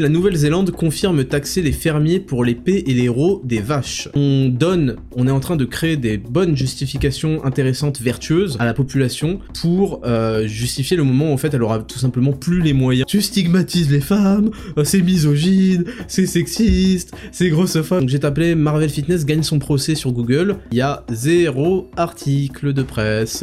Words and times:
La 0.00 0.08
Nouvelle-Zélande 0.08 0.70
confirme 0.70 1.24
taxer 1.24 1.60
les 1.60 1.72
fermiers 1.72 2.20
pour 2.20 2.44
l'épée 2.44 2.84
et 2.86 2.94
l'héros 2.94 3.42
des 3.42 3.58
vaches. 3.58 4.08
On 4.14 4.48
donne, 4.48 4.94
on 5.16 5.26
est 5.26 5.32
en 5.32 5.40
train 5.40 5.56
de 5.56 5.64
créer 5.64 5.96
des 5.96 6.18
bonnes 6.18 6.56
justifications 6.56 7.44
intéressantes, 7.44 8.00
vertueuses 8.00 8.56
à 8.60 8.64
la 8.64 8.74
population 8.74 9.40
pour 9.60 10.02
euh, 10.04 10.46
justifier 10.46 10.96
le 10.96 11.02
moment 11.02 11.30
où 11.30 11.32
en 11.32 11.36
fait 11.36 11.52
elle 11.52 11.64
aura 11.64 11.80
tout 11.80 11.98
simplement 11.98 12.32
plus 12.32 12.60
les 12.60 12.74
moyens. 12.74 13.06
Tu 13.08 13.20
stigmatises 13.20 13.90
les 13.90 14.00
femmes, 14.00 14.52
euh, 14.76 14.84
c'est 14.84 15.02
misogyne, 15.02 15.82
c'est 16.06 16.26
sexiste, 16.26 17.12
c'est 17.32 17.48
grossophone. 17.48 18.02
Donc 18.02 18.08
j'ai 18.08 18.20
tapé 18.20 18.54
Marvel 18.54 18.90
Fitness 18.90 19.26
gagne 19.26 19.42
son 19.42 19.58
procès 19.58 19.96
sur 19.96 20.12
Google. 20.12 20.58
Il 20.70 20.78
y 20.78 20.80
a 20.80 21.04
zéro 21.10 21.90
article 21.96 22.72
de 22.72 22.84
presse. 22.84 23.42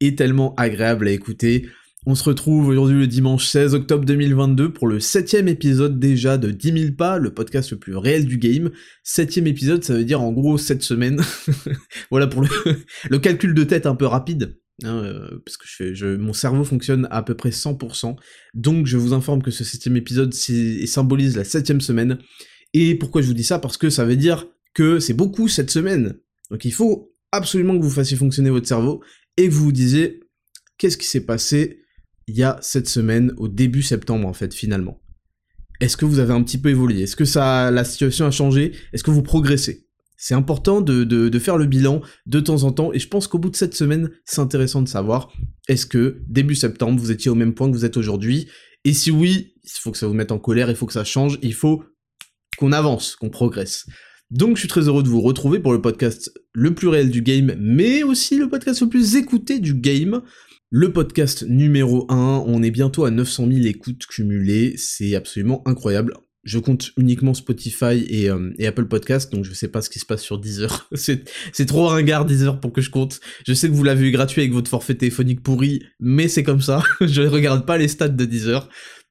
et 0.00 0.14
tellement 0.14 0.54
agréable 0.56 1.08
à 1.08 1.12
écouter. 1.12 1.68
On 2.06 2.14
se 2.14 2.24
retrouve 2.24 2.68
aujourd'hui 2.68 2.98
le 2.98 3.06
dimanche 3.06 3.46
16 3.46 3.74
octobre 3.74 4.06
2022 4.06 4.72
pour 4.72 4.88
le 4.88 5.00
septième 5.00 5.48
épisode 5.48 5.98
déjà 5.98 6.38
de 6.38 6.50
10 6.50 6.80
000 6.80 6.92
pas, 6.94 7.18
le 7.18 7.34
podcast 7.34 7.72
le 7.72 7.78
plus 7.78 7.94
réel 7.94 8.24
du 8.24 8.38
game. 8.38 8.70
Septième 9.04 9.46
épisode, 9.46 9.84
ça 9.84 9.92
veut 9.92 10.04
dire 10.04 10.22
en 10.22 10.32
gros 10.32 10.56
7 10.56 10.82
semaines. 10.82 11.20
voilà 12.10 12.26
pour 12.26 12.42
le, 12.42 13.18
calcul 13.18 13.52
de 13.52 13.64
tête 13.64 13.84
un 13.84 13.94
peu 13.94 14.06
rapide. 14.06 14.56
Hein, 14.82 14.96
euh, 15.04 15.40
parce 15.44 15.58
que 15.58 15.92
je 15.92 16.16
mon 16.16 16.32
cerveau 16.32 16.64
fonctionne 16.64 17.06
à, 17.10 17.22
peu 17.22 17.34
près 17.34 17.50
100%, 17.50 18.16
donc 18.54 18.86
je 18.86 18.96
vous 18.96 19.12
informe 19.12 19.42
que 19.42 19.50
ce 19.50 19.62
septième 19.62 19.98
épisode 19.98 20.32
symbolise 20.32 21.36
la 21.36 21.44
septième 21.44 21.82
semaine, 21.82 22.16
et 22.72 22.94
pourquoi 22.94 23.20
je 23.20 23.26
vous 23.26 23.34
dis 23.34 23.44
ça? 23.44 23.58
Parce 23.58 23.76
que 23.76 23.90
ça 23.90 24.06
veut 24.06 24.16
dire 24.16 24.46
que 24.72 24.98
c'est 24.98 25.12
beaucoup 25.12 25.48
cette 25.48 25.70
semaine. 25.70 26.14
Donc 26.50 26.64
il 26.64 26.72
faut 26.72 27.12
absolument 27.32 27.78
que 27.78 27.82
vous 27.82 27.90
fassiez 27.90 28.16
fonctionner 28.16 28.48
votre 28.48 28.66
cerveau 28.66 29.02
et 29.36 29.48
vous 29.48 29.64
vous 29.64 29.72
disiez 29.72 30.20
qu'est-ce 30.78 30.96
qui 30.96 31.06
s'est 31.06 31.24
passé 31.26 31.82
il 32.26 32.36
y 32.36 32.42
a 32.42 32.58
cette 32.62 32.88
semaine, 32.88 33.32
au 33.38 33.48
début 33.48 33.82
septembre 33.82 34.28
en 34.28 34.32
fait, 34.32 34.54
finalement? 34.54 35.00
Est-ce 35.80 35.96
que 35.96 36.04
vous 36.04 36.18
avez 36.18 36.32
un 36.32 36.42
petit 36.42 36.58
peu 36.58 36.68
évolué? 36.68 37.02
Est-ce 37.02 37.16
que 37.16 37.24
ça, 37.24 37.70
la 37.70 37.84
situation 37.84 38.26
a 38.26 38.30
changé? 38.30 38.72
Est-ce 38.92 39.02
que 39.02 39.10
vous 39.10 39.22
progressez? 39.22 39.86
C'est 40.16 40.34
important 40.34 40.82
de, 40.82 41.04
de, 41.04 41.38
faire 41.38 41.56
le 41.56 41.64
bilan 41.64 42.02
de 42.26 42.40
temps 42.40 42.64
en 42.64 42.72
temps, 42.72 42.92
et 42.92 42.98
je 42.98 43.08
pense 43.08 43.26
qu'au 43.26 43.38
bout 43.38 43.48
de 43.48 43.56
cette 43.56 43.74
semaine, 43.74 44.10
c'est 44.26 44.42
intéressant 44.42 44.82
de 44.82 44.88
savoir, 44.88 45.32
est-ce 45.66 45.86
que 45.86 46.20
début 46.28 46.54
septembre, 46.54 47.00
vous 47.00 47.10
étiez 47.10 47.30
au 47.30 47.34
même 47.34 47.54
point 47.54 47.68
que 47.70 47.74
vous 47.74 47.86
êtes 47.86 47.96
aujourd'hui? 47.96 48.46
Et 48.84 48.92
si 48.92 49.10
oui, 49.10 49.54
il 49.64 49.70
faut 49.70 49.90
que 49.90 49.96
ça 49.96 50.06
vous 50.06 50.12
mette 50.12 50.30
en 50.30 50.38
colère, 50.38 50.68
il 50.68 50.76
faut 50.76 50.86
que 50.86 50.92
ça 50.92 51.04
change, 51.04 51.38
il 51.40 51.54
faut 51.54 51.82
qu'on 52.58 52.72
avance, 52.72 53.16
qu'on 53.16 53.30
progresse. 53.30 53.86
Donc 54.30 54.56
je 54.56 54.60
suis 54.60 54.68
très 54.68 54.82
heureux 54.82 55.02
de 55.02 55.08
vous 55.08 55.20
retrouver 55.20 55.58
pour 55.58 55.72
le 55.72 55.80
podcast 55.80 56.32
le 56.52 56.72
plus 56.72 56.86
réel 56.86 57.10
du 57.10 57.20
game, 57.20 57.56
mais 57.58 58.04
aussi 58.04 58.36
le 58.36 58.48
podcast 58.48 58.80
le 58.80 58.88
plus 58.88 59.16
écouté 59.16 59.58
du 59.58 59.74
game. 59.74 60.22
Le 60.70 60.92
podcast 60.92 61.44
numéro 61.48 62.06
1, 62.08 62.44
on 62.46 62.62
est 62.62 62.70
bientôt 62.70 63.04
à 63.04 63.10
900 63.10 63.48
000 63.50 63.66
écoutes 63.66 64.06
cumulées, 64.06 64.74
c'est 64.76 65.16
absolument 65.16 65.66
incroyable. 65.66 66.14
Je 66.44 66.60
compte 66.60 66.92
uniquement 66.96 67.34
Spotify 67.34 68.28
euh, 68.28 68.52
et, 68.56 68.68
Apple 68.68 68.86
Podcast, 68.86 69.32
donc 69.32 69.44
je 69.44 69.52
sais 69.52 69.66
pas 69.66 69.82
ce 69.82 69.90
qui 69.90 69.98
se 69.98 70.06
passe 70.06 70.22
sur 70.22 70.38
Deezer. 70.38 70.88
c'est 70.94 71.66
trop 71.66 71.88
ringard 71.88 72.24
Deezer 72.24 72.60
pour 72.60 72.72
que 72.72 72.80
je 72.80 72.90
compte. 72.90 73.20
Je 73.44 73.52
sais 73.52 73.68
que 73.68 73.74
vous 73.74 73.82
l'avez 73.82 74.08
eu 74.08 74.10
gratuit 74.12 74.42
avec 74.42 74.52
votre 74.52 74.70
forfait 74.70 74.94
téléphonique 74.94 75.42
pourri, 75.42 75.82
mais 75.98 76.28
c'est 76.28 76.44
comme 76.44 76.62
ça. 76.62 76.84
je 77.00 77.22
ne 77.22 77.28
regarde 77.28 77.66
pas 77.66 77.76
les 77.76 77.88
stats 77.88 78.08
de 78.08 78.24
Deezer. 78.24 78.68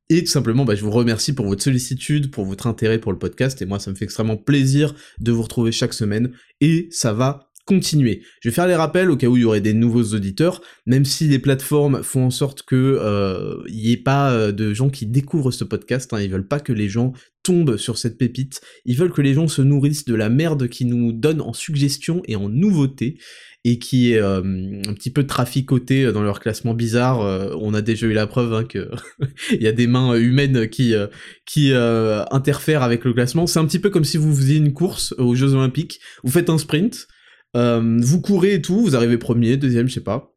Et 0.09 0.23
tout 0.23 0.31
simplement, 0.31 0.65
bah, 0.65 0.75
je 0.75 0.83
vous 0.83 0.91
remercie 0.91 1.33
pour 1.33 1.45
votre 1.45 1.63
sollicitude, 1.63 2.31
pour 2.31 2.45
votre 2.45 2.65
intérêt 2.65 2.97
pour 2.97 3.11
le 3.11 3.19
podcast, 3.19 3.61
et 3.61 3.65
moi 3.65 3.79
ça 3.79 3.91
me 3.91 3.95
fait 3.95 4.05
extrêmement 4.05 4.37
plaisir 4.37 4.95
de 5.19 5.31
vous 5.31 5.43
retrouver 5.43 5.71
chaque 5.71 5.93
semaine, 5.93 6.31
et 6.61 6.87
ça 6.91 7.13
va 7.13 7.49
continuer. 7.69 8.23
Je 8.41 8.49
vais 8.49 8.55
faire 8.55 8.65
les 8.65 8.73
rappels 8.73 9.11
au 9.11 9.15
cas 9.15 9.27
où 9.27 9.37
il 9.37 9.43
y 9.43 9.45
aurait 9.45 9.61
des 9.61 9.75
nouveaux 9.75 10.15
auditeurs, 10.15 10.63
même 10.87 11.05
si 11.05 11.27
les 11.27 11.37
plateformes 11.37 12.01
font 12.01 12.25
en 12.25 12.31
sorte 12.31 12.63
que 12.63 12.75
euh, 12.75 13.61
il 13.67 13.75
n'y 13.75 13.91
ait 13.91 13.97
pas 13.97 14.31
euh, 14.31 14.51
de 14.51 14.73
gens 14.73 14.89
qui 14.89 15.05
découvrent 15.05 15.51
ce 15.51 15.63
podcast, 15.63 16.11
hein, 16.11 16.19
ils 16.19 16.31
veulent 16.31 16.47
pas 16.47 16.59
que 16.59 16.73
les 16.73 16.89
gens 16.89 17.13
tombent 17.43 17.77
sur 17.77 17.99
cette 17.99 18.17
pépite, 18.17 18.61
ils 18.85 18.97
veulent 18.97 19.13
que 19.13 19.21
les 19.21 19.35
gens 19.35 19.47
se 19.47 19.61
nourrissent 19.61 20.05
de 20.05 20.15
la 20.15 20.29
merde 20.29 20.67
qui 20.67 20.85
nous 20.85 21.11
donne 21.11 21.41
en 21.41 21.53
suggestions 21.53 22.23
et 22.25 22.35
en 22.35 22.49
nouveautés, 22.49 23.19
et 23.65 23.77
qui 23.77 24.13
est 24.13 24.19
euh, 24.19 24.39
un 24.87 24.93
petit 24.93 25.11
peu 25.11 25.25
traficoté 25.25 26.11
dans 26.11 26.23
leur 26.23 26.39
classement 26.39 26.73
bizarre. 26.73 27.21
Euh, 27.21 27.53
on 27.59 27.73
a 27.73 27.81
déjà 27.81 28.07
eu 28.07 28.13
la 28.13 28.27
preuve 28.27 28.53
hein, 28.53 28.65
y 29.51 29.67
a 29.67 29.71
des 29.71 29.87
mains 29.87 30.15
humaines 30.15 30.69
qui 30.69 30.95
euh, 30.95 31.07
qui 31.45 31.73
interfèrent 31.73 32.83
avec 32.83 33.03
le 33.03 33.13
classement. 33.13 33.47
C'est 33.47 33.59
un 33.59 33.65
petit 33.65 33.79
peu 33.79 33.89
comme 33.89 34.05
si 34.05 34.17
vous 34.17 34.33
faisiez 34.33 34.57
une 34.57 34.73
course 34.73 35.13
aux 35.17 35.35
Jeux 35.35 35.53
Olympiques. 35.53 35.99
Vous 36.23 36.31
faites 36.31 36.49
un 36.49 36.57
sprint, 36.57 37.07
vous 37.53 38.21
courez 38.21 38.55
et 38.55 38.61
tout, 38.61 38.81
vous 38.81 38.95
arrivez 38.95 39.17
premier, 39.17 39.57
deuxième, 39.57 39.87
je 39.87 39.95
sais 39.95 40.03
pas. 40.03 40.33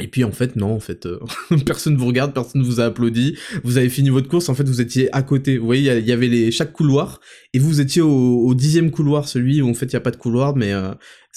Et 0.00 0.08
puis 0.08 0.24
en 0.24 0.32
fait 0.32 0.56
non, 0.56 0.72
en 0.72 0.80
fait 0.80 1.06
euh, 1.06 1.20
personne 1.66 1.96
vous 1.96 2.06
regarde, 2.06 2.32
personne 2.32 2.62
vous 2.62 2.80
a 2.80 2.84
applaudi. 2.84 3.36
Vous 3.64 3.76
avez 3.76 3.88
fini 3.88 4.08
votre 4.08 4.28
course, 4.28 4.48
en 4.48 4.54
fait 4.54 4.66
vous 4.68 4.80
étiez 4.80 5.14
à 5.14 5.22
côté. 5.22 5.58
Vous 5.58 5.66
voyez, 5.66 5.92
il 5.98 6.06
y 6.06 6.12
avait 6.12 6.28
les 6.28 6.50
chaque 6.50 6.72
couloir 6.72 7.20
et 7.52 7.58
vous 7.58 7.80
étiez 7.80 8.02
au, 8.02 8.54
dixième 8.54 8.90
couloir, 8.90 9.28
celui 9.28 9.62
où 9.62 9.68
en 9.68 9.74
fait 9.74 9.86
il 9.86 9.92
y 9.92 9.96
a 9.96 10.00
pas 10.00 10.10
de 10.10 10.16
couloir, 10.16 10.56
mais 10.56 10.72
euh, 10.72 10.92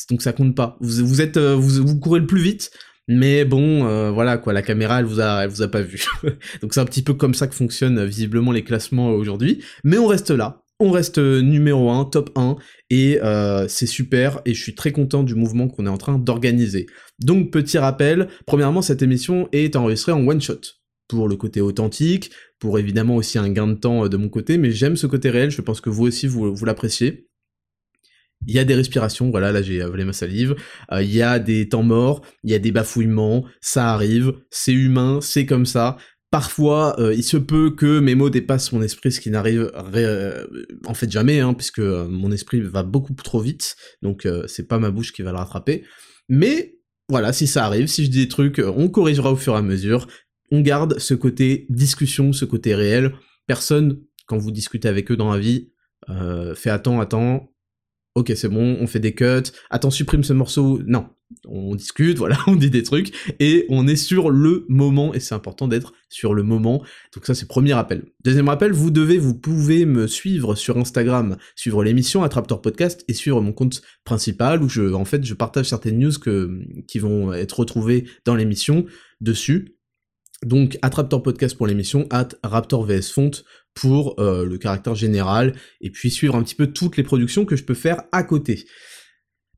donc 0.09 0.22
ça 0.22 0.34
compte 0.34 0.56
pas. 0.56 0.78
Vous, 0.79 1.06
vous 1.06 1.22
êtes 1.22 1.38
euh, 1.38 1.56
vous, 1.56 1.85
vous 1.85 2.00
courez 2.00 2.19
le 2.19 2.28
plus 2.28 2.41
vite, 2.41 2.72
mais 3.07 3.46
bon 3.46 3.84
voilà 4.13 4.38
quoi, 4.38 4.53
la 4.53 4.62
caméra 4.62 5.00
elle 5.00 5.06
vous 5.06 5.19
a 5.19 5.44
elle 5.44 5.50
vous 5.50 5.62
a 5.62 5.68
pas 5.68 5.81
vu. 5.81 6.03
donc 6.62 6.74
c'est 6.74 6.80
un 6.80 6.85
petit 6.85 7.03
peu 7.03 7.13
comme 7.13 7.34
ça 7.34 7.47
que 7.47 7.56
fonctionnent 7.56 8.03
visiblement 8.06 8.51
les 8.51 8.63
classements 8.63 9.09
aujourd'hui. 9.09 9.62
Mais 9.84 9.97
on 9.97 10.07
reste 10.07 10.31
là, 10.31 10.62
on 10.79 10.91
reste 10.91 11.17
numéro 11.17 11.89
1, 11.89 12.06
top 12.06 12.31
1, 12.35 12.56
et 12.89 13.19
euh, 13.22 13.67
c'est 13.67 13.85
super, 13.85 14.41
et 14.45 14.53
je 14.53 14.61
suis 14.61 14.75
très 14.75 14.91
content 14.91 15.23
du 15.23 15.35
mouvement 15.35 15.67
qu'on 15.67 15.85
est 15.85 15.89
en 15.89 15.97
train 15.97 16.17
d'organiser. 16.17 16.88
Donc 17.19 17.51
petit 17.51 17.78
rappel, 17.78 18.28
premièrement 18.45 18.81
cette 18.81 19.01
émission 19.01 19.47
est 19.51 19.75
enregistrée 19.75 20.12
en 20.12 20.25
one 20.28 20.41
shot, 20.41 20.59
pour 21.07 21.28
le 21.28 21.35
côté 21.35 21.62
authentique, 21.62 22.31
pour 22.59 22.79
évidemment 22.79 23.16
aussi 23.16 23.38
un 23.38 23.50
gain 23.50 23.67
de 23.67 23.75
temps 23.75 24.06
euh, 24.06 24.09
de 24.09 24.17
mon 24.17 24.29
côté, 24.29 24.57
mais 24.57 24.72
j'aime 24.72 24.95
ce 24.95 25.07
côté 25.07 25.29
réel, 25.29 25.51
je 25.51 25.62
pense 25.62 25.81
que 25.81 25.89
vous 25.89 26.06
aussi 26.06 26.28
vous, 26.28 26.66
l'appréciez. 26.66 27.28
Il 28.45 28.53
y 28.53 28.59
a 28.59 28.66
des 28.66 28.75
respirations, 28.75 29.29
voilà, 29.29 29.53
là 29.53 29.62
j'ai 29.62 29.81
avalé 29.81 30.03
ma 30.03 30.12
salive, 30.12 30.56
euh, 30.91 31.01
il 31.01 31.13
y 31.13 31.22
a 31.22 31.39
des 31.39 31.69
temps 31.69 31.83
morts, 31.83 32.25
il 32.44 32.51
y 32.51 32.56
a 32.56 32.59
des 32.59 32.73
bafouillements, 32.73 33.45
ça 33.62 33.94
arrive, 33.94 34.33
c'est 34.50 34.73
humain, 34.73 35.19
c'est 35.22 35.45
comme 35.45 35.66
ça, 35.66 35.97
Parfois, 36.33 36.99
euh, 36.99 37.13
il 37.13 37.21
se 37.21 37.38
peut 37.38 37.69
que 37.69 37.99
mes 37.99 38.16
mots 38.16 38.31
dépassent 38.31 38.71
mon 38.71 38.81
esprit, 38.81 39.11
ce 39.11 39.21
qui 39.21 39.29
n'arrive 39.29 39.71
euh, 39.94 40.47
en 40.88 40.95
fait 40.95 41.11
jamais, 41.11 41.41
hein, 41.41 41.53
puisque 41.53 41.77
euh, 41.77 42.07
mon 42.07 42.31
esprit 42.31 42.59
va 42.59 42.81
beaucoup 42.81 43.13
trop 43.13 43.39
vite, 43.39 43.75
donc 44.01 44.27
c'est 44.47 44.67
pas 44.67 44.79
ma 44.79 44.89
bouche 44.89 45.13
qui 45.13 45.21
va 45.21 45.29
le 45.29 45.38
rattraper. 45.38 45.83
Mais 46.29 46.79
voilà, 47.07 47.33
si 47.33 47.45
ça 47.45 47.67
arrive, 47.67 47.85
si 47.85 48.03
je 48.03 48.09
dis 48.09 48.23
des 48.23 48.27
trucs, 48.29 48.57
on 48.57 48.89
corrigera 48.89 49.31
au 49.31 49.35
fur 49.35 49.53
et 49.53 49.57
à 49.57 49.61
mesure. 49.61 50.07
On 50.49 50.61
garde 50.61 50.97
ce 50.97 51.13
côté 51.13 51.67
discussion, 51.69 52.33
ce 52.33 52.45
côté 52.45 52.73
réel. 52.73 53.13
Personne, 53.45 54.00
quand 54.25 54.39
vous 54.39 54.50
discutez 54.50 54.88
avec 54.88 55.11
eux 55.11 55.15
dans 55.15 55.31
la 55.31 55.38
vie, 55.38 55.69
fait 56.55 56.71
attends, 56.71 57.00
attends, 57.00 57.53
ok 58.16 58.31
c'est 58.35 58.47
bon, 58.47 58.78
on 58.79 58.88
fait 58.88 59.00
des 59.00 59.13
cuts, 59.13 59.51
attends 59.69 59.90
supprime 59.90 60.24
ce 60.24 60.34
morceau, 60.34 60.79
non, 60.85 61.07
on 61.47 61.75
discute, 61.75 62.18
voilà, 62.19 62.38
on 62.47 62.56
dit 62.56 62.69
des 62.69 62.84
trucs, 62.84 63.13
et 63.40 63.66
on 63.69 63.88
est 63.88 63.96
sur 63.96 64.29
le 64.29 64.66
moment, 64.69 65.13
et 65.13 65.19
c'est 65.19 65.35
important 65.35 65.68
d'être 65.68 65.94
sur 66.09 66.34
le 66.34 66.44
moment, 66.44 66.84
donc 67.13 67.25
ça 67.25 67.34
c'est 67.34 67.47
premier 67.47 67.74
rappel. 67.74 68.06
Deuxième 68.24 68.50
rappel, 68.50 68.71
vous 68.71 68.92
devez, 68.92 69.18
vous 69.18 69.33
pouvez 69.33 69.86
me 69.86 70.07
suivre 70.07 70.56
sur 70.56 70.77
Instagram, 70.77 71.38
suivre 71.56 71.83
l'émission 71.83 72.24
Attraptor 72.24 72.62
Podcast, 72.62 73.04
et 73.07 73.13
suivre 73.13 73.42
mon 73.42 73.54
compte 73.54 73.81
principal, 74.04 74.62
où 74.62 74.69
je, 74.69 74.94
en 74.94 75.06
fait, 75.06 75.24
je 75.24 75.33
partage 75.33 75.69
certaines 75.69 75.98
news 75.98 76.13
que, 76.19 76.60
qui 76.88 77.00
vont 77.00 77.33
être 77.33 77.60
retrouvées 77.60 78.06
dans 78.25 78.36
l'émission 78.36 78.86
dessus, 79.21 79.77
donc 80.45 80.77
Attraptor 80.81 81.24
Podcast 81.24 81.56
pour 81.56 81.68
l'émission, 81.68 82.07
at 82.10 82.30
Raptor 82.44 82.86
VS 82.86 83.12
Font 83.13 83.31
pour 83.74 84.20
euh, 84.20 84.46
le 84.46 84.58
caractère 84.58 84.96
général, 84.96 85.54
et 85.81 85.90
puis 85.90 86.12
suivre 86.12 86.36
un 86.36 86.44
petit 86.44 86.56
peu 86.56 86.68
toutes 86.68 86.98
les 86.98 87.04
productions 87.04 87.46
que 87.46 87.56
je 87.56 87.64
peux 87.64 87.74
faire 87.74 88.04
à 88.12 88.24
côté. 88.24 88.66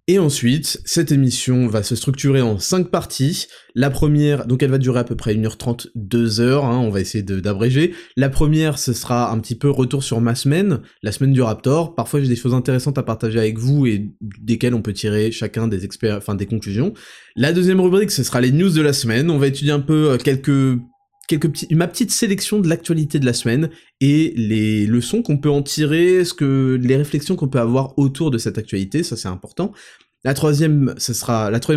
Et 0.07 0.19
ensuite, 0.19 0.81
cette 0.85 1.11
émission 1.11 1.65
va 1.65 1.81
se 1.81 1.95
structurer 1.95 2.39
en 2.39 2.59
cinq 2.59 2.91
parties. 2.91 3.47
La 3.73 3.89
première, 3.89 4.45
donc 4.45 4.61
elle 4.61 4.69
va 4.69 4.77
durer 4.77 4.99
à 4.99 5.03
peu 5.03 5.15
près 5.15 5.33
1h30, 5.33 5.87
2h, 5.95 6.63
hein, 6.63 6.77
on 6.77 6.91
va 6.91 7.01
essayer 7.01 7.23
d'abréger. 7.23 7.95
La 8.15 8.29
première, 8.29 8.77
ce 8.77 8.93
sera 8.93 9.31
un 9.31 9.39
petit 9.39 9.55
peu 9.55 9.67
retour 9.67 10.03
sur 10.03 10.21
ma 10.21 10.35
semaine, 10.35 10.81
la 11.01 11.11
semaine 11.11 11.33
du 11.33 11.41
Raptor. 11.41 11.95
Parfois 11.95 12.21
j'ai 12.21 12.27
des 12.27 12.35
choses 12.35 12.53
intéressantes 12.53 12.99
à 12.99 13.03
partager 13.03 13.39
avec 13.39 13.57
vous 13.57 13.87
et 13.87 14.11
desquelles 14.21 14.75
on 14.75 14.83
peut 14.83 14.93
tirer 14.93 15.31
chacun 15.31 15.67
des 15.67 15.85
experts, 15.85 16.17
enfin 16.17 16.35
des 16.35 16.45
conclusions. 16.45 16.93
La 17.35 17.51
deuxième 17.51 17.81
rubrique, 17.81 18.11
ce 18.11 18.21
sera 18.21 18.41
les 18.41 18.51
news 18.51 18.69
de 18.69 18.81
la 18.81 18.93
semaine. 18.93 19.31
On 19.31 19.39
va 19.39 19.47
étudier 19.47 19.71
un 19.71 19.79
peu 19.79 20.11
euh, 20.11 20.17
quelques 20.17 20.79
ma 21.71 21.87
petite 21.87 22.11
sélection 22.11 22.59
de 22.59 22.67
l'actualité 22.67 23.19
de 23.19 23.25
la 23.25 23.33
semaine 23.33 23.69
et 24.01 24.33
les 24.35 24.85
leçons 24.85 25.21
qu'on 25.21 25.37
peut 25.37 25.49
en 25.49 25.63
tirer, 25.63 26.23
ce 26.23 26.33
que 26.33 26.79
les 26.81 26.95
réflexions 26.95 27.35
qu'on 27.35 27.47
peut 27.47 27.59
avoir 27.59 27.97
autour 27.97 28.31
de 28.31 28.37
cette 28.37 28.57
actualité, 28.57 29.03
ça 29.03 29.15
c'est 29.15 29.27
important. 29.27 29.73
La 30.25 30.33
troisième, 30.33 30.95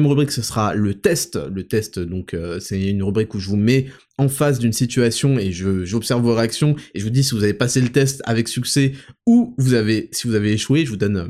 rubrique, 0.07 0.31
ce 0.31 0.41
sera 0.41 0.75
le 0.75 0.95
test. 0.95 1.39
Le 1.53 1.69
test, 1.69 1.99
donc 1.99 2.33
euh, 2.33 2.59
c'est 2.61 2.81
une 2.81 3.03
rubrique 3.03 3.35
où 3.35 3.39
je 3.39 3.51
vous 3.51 3.59
mets 3.59 3.89
en 4.17 4.31
face 4.31 4.59
d'une 4.59 4.73
situation 4.73 5.39
et 5.39 5.53
j'observe 5.53 6.23
vos 6.23 6.35
réactions 6.35 6.75
et 6.95 6.99
je 6.99 7.05
vous 7.05 7.11
dis 7.11 7.23
si 7.23 7.35
vous 7.35 7.45
avez 7.45 7.53
passé 7.53 7.83
le 7.83 7.91
test 7.91 8.23
avec 8.25 8.49
succès 8.49 8.93
ou 9.27 9.55
si 9.59 10.27
vous 10.27 10.35
avez 10.35 10.53
échoué. 10.53 10.87
Je 10.87 10.91
vous 10.91 10.97
donne 10.97 11.17
euh, 11.19 11.29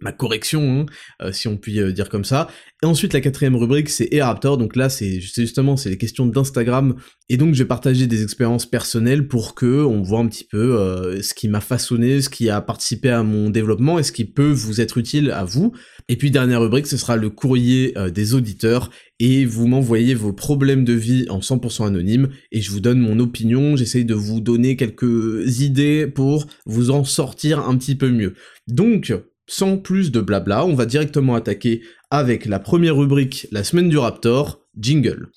ma 0.00 0.12
correction, 0.12 0.80
hein, 0.80 0.86
euh, 1.22 1.32
si 1.32 1.48
on 1.48 1.56
peut 1.56 1.70
euh, 1.76 1.92
dire 1.92 2.08
comme 2.08 2.24
ça. 2.24 2.48
Et 2.82 2.86
ensuite, 2.86 3.12
la 3.12 3.20
quatrième 3.20 3.56
rubrique, 3.56 3.88
c'est 3.88 4.08
Raptor. 4.20 4.58
Donc 4.58 4.76
là, 4.76 4.88
c'est 4.88 5.20
justement, 5.20 5.76
c'est 5.76 5.90
les 5.90 5.98
questions 5.98 6.26
d'Instagram. 6.26 6.94
Et 7.28 7.36
donc, 7.36 7.54
je 7.54 7.62
vais 7.62 7.68
partager 7.68 8.06
des 8.06 8.22
expériences 8.22 8.66
personnelles 8.66 9.26
pour 9.26 9.54
que 9.54 9.84
on 9.84 10.02
voit 10.02 10.20
un 10.20 10.28
petit 10.28 10.44
peu 10.44 10.78
euh, 10.78 11.20
ce 11.22 11.34
qui 11.34 11.48
m'a 11.48 11.60
façonné, 11.60 12.20
ce 12.20 12.28
qui 12.28 12.48
a 12.50 12.60
participé 12.60 13.10
à 13.10 13.22
mon 13.22 13.50
développement 13.50 13.98
et 13.98 14.02
ce 14.02 14.12
qui 14.12 14.24
peut 14.24 14.50
vous 14.50 14.80
être 14.80 14.98
utile 14.98 15.30
à 15.30 15.44
vous. 15.44 15.72
Et 16.08 16.16
puis, 16.16 16.30
dernière 16.30 16.60
rubrique, 16.60 16.86
ce 16.86 16.96
sera 16.96 17.16
le 17.16 17.30
courrier 17.30 17.94
des 18.14 18.34
auditeurs. 18.34 18.90
Et 19.20 19.44
vous 19.44 19.66
m'envoyez 19.66 20.14
vos 20.14 20.32
problèmes 20.32 20.84
de 20.84 20.92
vie 20.92 21.26
en 21.28 21.40
100% 21.40 21.86
anonyme. 21.86 22.28
Et 22.52 22.60
je 22.60 22.70
vous 22.70 22.80
donne 22.80 23.00
mon 23.00 23.18
opinion. 23.18 23.76
J'essaye 23.76 24.04
de 24.04 24.14
vous 24.14 24.40
donner 24.40 24.76
quelques 24.76 25.60
idées 25.60 26.06
pour 26.06 26.46
vous 26.66 26.90
en 26.90 27.04
sortir 27.04 27.68
un 27.68 27.76
petit 27.76 27.96
peu 27.96 28.10
mieux. 28.10 28.34
Donc, 28.68 29.12
sans 29.48 29.78
plus 29.78 30.12
de 30.12 30.20
blabla, 30.20 30.64
on 30.64 30.74
va 30.74 30.86
directement 30.86 31.34
attaquer 31.34 31.82
avec 32.10 32.44
la 32.44 32.60
première 32.60 32.96
rubrique, 32.96 33.48
la 33.50 33.64
semaine 33.64 33.88
du 33.88 33.96
Raptor, 33.96 34.60
jingle. 34.78 35.30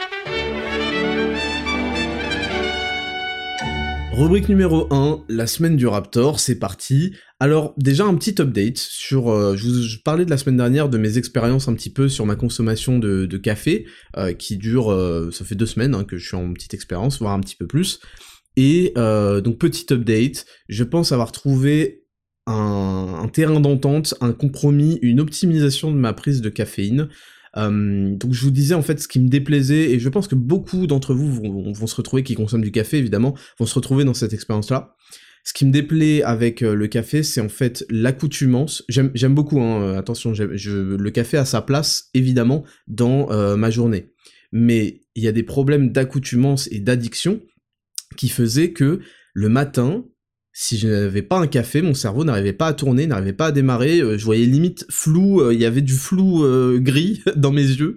Rubrique 4.12 4.50
numéro 4.50 4.94
1, 4.94 5.24
la 5.30 5.48
semaine 5.48 5.78
du 5.78 5.88
Raptor, 5.88 6.42
c'est 6.42 6.60
parti. 6.60 7.16
Alors 7.40 7.74
déjà 7.78 8.06
un 8.06 8.14
petit 8.16 8.36
update 8.42 8.78
sur, 8.78 9.30
euh, 9.30 9.56
je 9.56 9.70
vous 9.70 10.04
parlais 10.04 10.26
de 10.26 10.30
la 10.30 10.38
semaine 10.38 10.58
dernière 10.58 10.90
de 10.90 10.98
mes 10.98 11.18
expériences 11.18 11.70
un 11.70 11.74
petit 11.74 11.90
peu 11.90 12.10
sur 12.10 12.26
ma 12.26 12.36
consommation 12.36 13.00
de, 13.00 13.38
café, 13.38 13.86
euh, 14.18 14.34
qui 14.34 14.58
dure, 14.58 14.92
euh, 14.92 15.32
ça 15.32 15.46
fait 15.46 15.56
deux 15.56 15.66
semaines 15.66 15.96
hein, 15.96 16.04
que 16.04 16.18
je 16.18 16.28
suis 16.28 16.36
en 16.36 16.52
petite 16.52 16.74
expérience, 16.74 17.20
voire 17.20 17.34
un 17.34 17.40
petit 17.40 17.56
peu 17.56 17.66
plus. 17.66 18.02
Et 18.58 18.92
donc 18.96 19.58
petit 19.60 19.86
update, 19.94 20.46
je 20.68 20.84
pense 20.84 21.14
avoir 21.14 21.32
trouvé 21.32 22.01
un, 22.48 23.30
terrain 23.32 23.60
d'entente, 23.60 24.16
un 24.22 24.34
compromis, 24.34 25.00
une 25.02 25.20
optimisation 25.20 25.92
de 25.92 25.98
ma 25.98 26.14
prise 26.14 26.42
de 26.42 26.50
caféine. 26.50 27.10
Euh, 27.58 28.16
donc 28.16 28.34
je 28.34 28.42
vous 28.42 28.52
disais 28.52 28.76
en 28.76 28.82
fait 28.82 29.00
ce 29.00 29.08
qui 29.08 29.20
me 29.20 29.28
déplaisait, 29.28 29.92
et 29.92 30.00
je 30.00 30.10
pense 30.10 30.28
que 30.28 30.36
beaucoup 30.36 30.88
d'entre 30.88 31.14
vous 31.14 31.30
vont, 31.32 31.88
se 31.88 31.96
retrouver, 31.96 32.24
qui 32.24 32.36
consomment 32.36 32.64
du 32.64 32.72
café 32.72 32.98
évidemment, 32.98 33.36
vont 33.60 33.66
se 33.66 33.76
retrouver 33.76 34.06
dans 34.06 34.14
cette 34.14 34.34
expérience-là. 34.34 34.96
Ce 35.44 35.54
qui 35.54 35.66
me 35.66 35.72
déplaît 35.72 36.22
avec 36.22 36.62
euh, 36.62 36.76
le 36.76 36.88
café, 36.88 37.24
c'est 37.24 37.42
en 37.42 37.50
fait 37.50 37.84
l'accoutumance. 37.90 38.84
J'aime 38.90 39.34
beaucoup, 39.34 39.60
hein, 39.60 39.82
euh, 39.82 39.98
attention, 39.98 40.34
le 40.34 41.10
café 41.10 41.38
a 41.38 41.46
sa 41.46 41.62
place 41.62 42.10
évidemment 42.14 42.64
dans 42.88 43.28
ma 43.58 43.70
journée. 43.70 44.12
Mais 44.52 45.02
il 45.16 45.24
y 45.24 45.28
a 45.28 45.32
des 45.32 45.44
problèmes 45.44 45.92
d'accoutumance 45.92 46.68
et 46.72 46.80
d'addiction 46.80 47.42
qui 48.18 48.30
faisaient 48.30 48.72
que 48.72 49.00
le 49.34 49.50
matin, 49.50 50.04
si 50.54 50.78
je 50.78 50.88
n'avais 50.88 51.22
pas 51.22 51.40
un 51.40 51.48
café, 51.48 51.82
mon 51.82 51.94
cerveau 51.94 52.24
n'arrivait 52.24 52.54
pas 52.54 52.68
à 52.68 52.74
tourner, 52.74 53.08
n'arrivait 53.08 53.34
pas 53.34 53.48
à 53.48 53.52
démarrer, 53.52 54.00
euh, 54.02 54.18
je 54.18 54.26
voyais 54.26 54.46
limite 54.46 54.86
flou, 54.90 55.42
euh, 55.42 55.54
il 55.54 55.62
y 55.62 55.66
avait 55.66 55.82
du 55.82 55.94
flou 55.94 56.44
euh, 56.44 56.80
gris 56.80 57.24
dans 57.36 57.52
mes 57.52 57.62
yeux, 57.62 57.96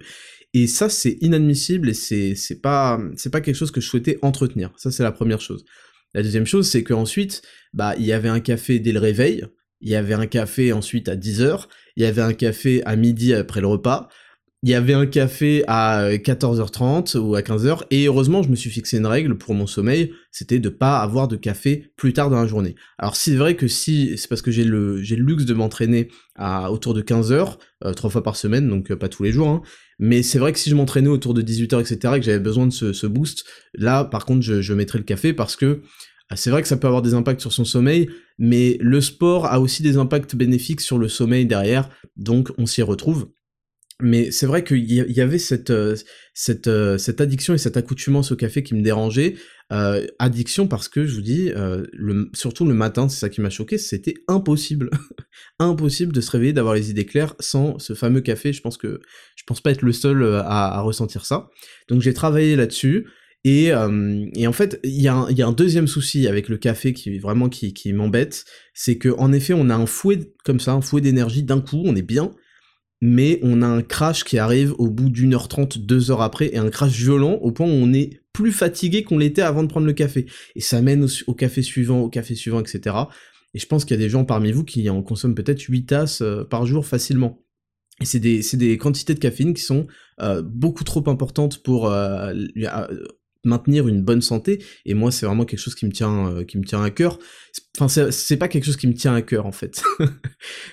et 0.53 0.67
ça 0.67 0.87
c'est 0.87 1.17
inadmissible 1.21 1.89
et 1.89 1.93
c'est 1.93 2.61
pas 2.61 2.99
pas 3.31 3.41
quelque 3.41 3.55
chose 3.55 3.71
que 3.71 3.81
je 3.81 3.87
souhaitais 3.87 4.17
entretenir. 4.21 4.71
Ça 4.77 4.89
c'est 4.89 5.03
la 5.03 5.11
première 5.11 5.41
chose. 5.41 5.65
La 6.13 6.23
deuxième 6.23 6.45
chose 6.45 6.69
c'est 6.69 6.83
qu'ensuite, 6.83 7.41
bah 7.73 7.93
il 7.97 8.05
y 8.05 8.13
avait 8.13 8.29
un 8.29 8.39
café 8.39 8.79
dès 8.79 8.93
le 8.93 8.99
réveil, 8.99 9.45
il 9.81 9.89
y 9.89 9.95
avait 9.95 10.13
un 10.13 10.27
café 10.27 10.71
ensuite 10.71 11.09
à 11.09 11.17
10h, 11.17 11.65
il 11.97 12.03
y 12.03 12.05
avait 12.05 12.21
un 12.21 12.33
café 12.33 12.81
à 12.85 12.95
midi 12.95 13.33
après 13.33 13.59
le 13.59 13.67
repas, 13.67 14.07
il 14.65 14.71
y 14.71 14.73
avait 14.73 14.95
un 14.95 15.05
café 15.05 15.63
à 15.67 16.09
14h30 16.09 17.19
ou 17.19 17.35
à 17.35 17.41
15h, 17.41 17.83
et 17.91 18.07
heureusement, 18.07 18.41
je 18.41 18.49
me 18.49 18.55
suis 18.55 18.71
fixé 18.71 18.97
une 18.97 19.05
règle 19.05 19.37
pour 19.37 19.53
mon 19.53 19.67
sommeil, 19.67 20.11
c'était 20.31 20.57
de 20.57 20.69
pas 20.69 21.01
avoir 21.01 21.27
de 21.27 21.35
café 21.35 21.91
plus 21.95 22.13
tard 22.13 22.31
dans 22.31 22.41
la 22.41 22.47
journée. 22.47 22.73
Alors 22.97 23.15
c'est 23.15 23.35
vrai 23.35 23.55
que 23.55 23.67
si, 23.67 24.17
c'est 24.17 24.27
parce 24.27 24.41
que 24.41 24.49
j'ai 24.49 24.63
le, 24.63 24.95
luxe 24.95 25.45
de 25.45 25.53
m'entraîner 25.53 26.07
à 26.33 26.71
autour 26.71 26.95
de 26.95 27.03
15h, 27.03 27.57
euh, 27.83 27.93
trois 27.93 28.09
fois 28.09 28.23
par 28.23 28.35
semaine, 28.35 28.67
donc 28.67 28.89
euh, 28.89 28.95
pas 28.95 29.07
tous 29.07 29.21
les 29.21 29.31
jours, 29.31 29.49
hein, 29.49 29.61
mais 29.99 30.23
c'est 30.23 30.39
vrai 30.39 30.51
que 30.51 30.57
si 30.57 30.71
je 30.71 30.75
m'entraînais 30.75 31.09
autour 31.09 31.35
de 31.35 31.43
18h, 31.43 31.81
etc., 31.81 32.15
et 32.15 32.19
que 32.19 32.25
j'avais 32.25 32.39
besoin 32.39 32.65
de 32.65 32.71
ce, 32.71 33.05
boost, 33.05 33.45
là, 33.75 34.03
par 34.03 34.25
contre, 34.25 34.41
je, 34.41 34.63
je 34.63 34.73
mettrais 34.73 34.97
le 34.97 35.03
café 35.05 35.31
parce 35.33 35.55
que 35.55 35.65
euh, 35.65 36.35
c'est 36.35 36.49
vrai 36.49 36.63
que 36.63 36.67
ça 36.67 36.77
peut 36.77 36.87
avoir 36.87 37.03
des 37.03 37.13
impacts 37.13 37.41
sur 37.41 37.53
son 37.53 37.65
sommeil, 37.65 38.09
mais 38.39 38.79
le 38.81 38.99
sport 38.99 39.45
a 39.45 39.59
aussi 39.59 39.83
des 39.83 39.97
impacts 39.97 40.35
bénéfiques 40.35 40.81
sur 40.81 40.97
le 40.97 41.07
sommeil 41.07 41.45
derrière, 41.45 41.87
donc 42.17 42.51
on 42.57 42.65
s'y 42.65 42.81
retrouve. 42.81 43.27
Mais 44.01 44.29
c'est 44.29 44.45
vrai 44.45 44.65
qu'il 44.65 44.91
y 44.91 45.21
avait 45.21 45.39
cette, 45.39 45.69
euh, 45.69 45.95
cette, 46.33 46.67
euh, 46.67 46.97
cette 46.97 47.21
addiction 47.21 47.53
et 47.53 47.57
cette 47.57 47.77
accoutumance 47.77 48.33
au 48.33 48.35
café 48.35 48.61
qui 48.61 48.75
me 48.75 48.81
dérangeait. 48.81 49.35
Euh, 49.71 50.05
addiction 50.19 50.67
parce 50.67 50.89
que, 50.89 51.05
je 51.05 51.15
vous 51.15 51.21
dis, 51.21 51.49
le, 51.55 52.29
surtout 52.33 52.65
le 52.65 52.73
matin, 52.73 53.07
c'est 53.07 53.19
ça 53.19 53.29
qui 53.29 53.39
m'a 53.39 53.49
choqué, 53.49 53.77
c'était 53.77 54.15
impossible. 54.27 54.89
impossible 55.59 56.11
de 56.11 56.19
se 56.19 56.29
réveiller, 56.31 56.51
d'avoir 56.51 56.75
les 56.75 56.89
idées 56.89 57.05
claires 57.05 57.35
sans 57.39 57.79
ce 57.79 57.93
fameux 57.93 58.19
café. 58.19 58.51
Je 58.51 58.61
pense 58.61 58.77
que 58.77 58.99
je 59.37 59.43
pense 59.47 59.61
pas 59.61 59.71
être 59.71 59.81
le 59.81 59.93
seul 59.93 60.23
à, 60.43 60.81
ressentir 60.81 61.25
ça. 61.25 61.49
Donc 61.87 62.01
j'ai 62.01 62.13
travaillé 62.13 62.57
là-dessus. 62.57 63.07
Et, 63.45 63.67
et, 63.67 64.47
en 64.47 64.53
fait, 64.53 64.79
il 64.83 64.99
y, 64.99 65.03
y 65.03 65.07
a 65.07 65.47
un 65.47 65.51
deuxième 65.53 65.87
souci 65.87 66.27
avec 66.27 66.49
le 66.49 66.57
café 66.57 66.93
qui 66.93 67.19
vraiment 67.19 67.47
qui, 67.47 67.73
qui 67.73 67.93
m'embête, 67.93 68.43
c'est 68.73 68.97
que 68.97 69.09
en 69.09 69.31
effet, 69.31 69.53
on 69.53 69.69
a 69.69 69.75
un 69.75 69.85
fouet 69.85 70.19
comme 70.43 70.59
ça, 70.59 70.73
un 70.73 70.81
fouet 70.81 71.01
d'énergie 71.01 71.43
d'un 71.43 71.61
coup, 71.61 71.83
on 71.85 71.95
est 71.95 72.01
bien, 72.01 72.31
mais 73.01 73.39
on 73.43 73.61
a 73.61 73.67
un 73.67 73.81
crash 73.81 74.23
qui 74.23 74.37
arrive 74.37 74.73
au 74.77 74.89
bout 74.89 75.09
d'une 75.09 75.33
heure 75.33 75.47
trente, 75.47 75.77
deux 75.77 76.11
heures 76.11 76.21
après, 76.21 76.53
et 76.53 76.57
un 76.57 76.69
crash 76.69 76.93
violent 76.93 77.33
au 77.33 77.51
point 77.51 77.67
où 77.67 77.71
on 77.71 77.93
est 77.93 78.21
plus 78.33 78.51
fatigué 78.51 79.03
qu'on 79.03 79.17
l'était 79.17 79.41
avant 79.41 79.63
de 79.63 79.67
prendre 79.67 79.87
le 79.87 79.93
café. 79.93 80.25
Et 80.55 80.61
ça 80.61 80.81
mène 80.81 81.07
au, 81.27 81.33
café 81.33 81.61
suivant, 81.61 82.01
au 82.01 82.09
café 82.09 82.35
suivant, 82.35 82.59
etc. 82.59 82.95
Et 83.53 83.59
je 83.59 83.65
pense 83.65 83.85
qu'il 83.85 83.95
y 83.95 83.99
a 83.99 84.03
des 84.03 84.09
gens 84.09 84.25
parmi 84.25 84.51
vous 84.51 84.63
qui 84.63 84.89
en 84.89 85.01
consomment 85.01 85.35
peut-être 85.35 85.61
8 85.61 85.85
tasses 85.85 86.21
euh, 86.21 86.43
par 86.43 86.65
jour 86.65 86.85
facilement. 86.85 87.41
Et 88.01 88.05
c'est 88.05 88.19
des, 88.19 88.77
quantités 88.77 89.13
de 89.13 89.19
caféine 89.19 89.53
qui 89.53 89.61
sont 89.61 89.87
euh, 90.21 90.41
beaucoup 90.41 90.83
trop 90.83 91.07
importantes 91.09 91.63
pour 91.63 91.89
euh, 91.89 92.33
maintenir 93.45 93.87
une 93.87 94.01
bonne 94.01 94.21
santé. 94.21 94.63
Et 94.85 94.93
moi, 94.93 95.11
c'est 95.11 95.25
vraiment 95.25 95.45
quelque 95.45 95.59
chose 95.59 95.75
qui 95.75 95.85
me 95.85 95.91
tient, 95.91 96.31
euh, 96.31 96.43
qui 96.43 96.57
me 96.57 96.63
tient 96.63 96.83
à 96.83 96.89
cœur. 96.89 97.19
Enfin, 97.77 98.09
c'est 98.11 98.37
pas 98.37 98.47
quelque 98.47 98.65
chose 98.65 98.77
qui 98.77 98.87
me 98.87 98.93
tient 98.93 99.15
à 99.15 99.21
cœur 99.21 99.45
en 99.45 99.51
fait, 99.51 99.83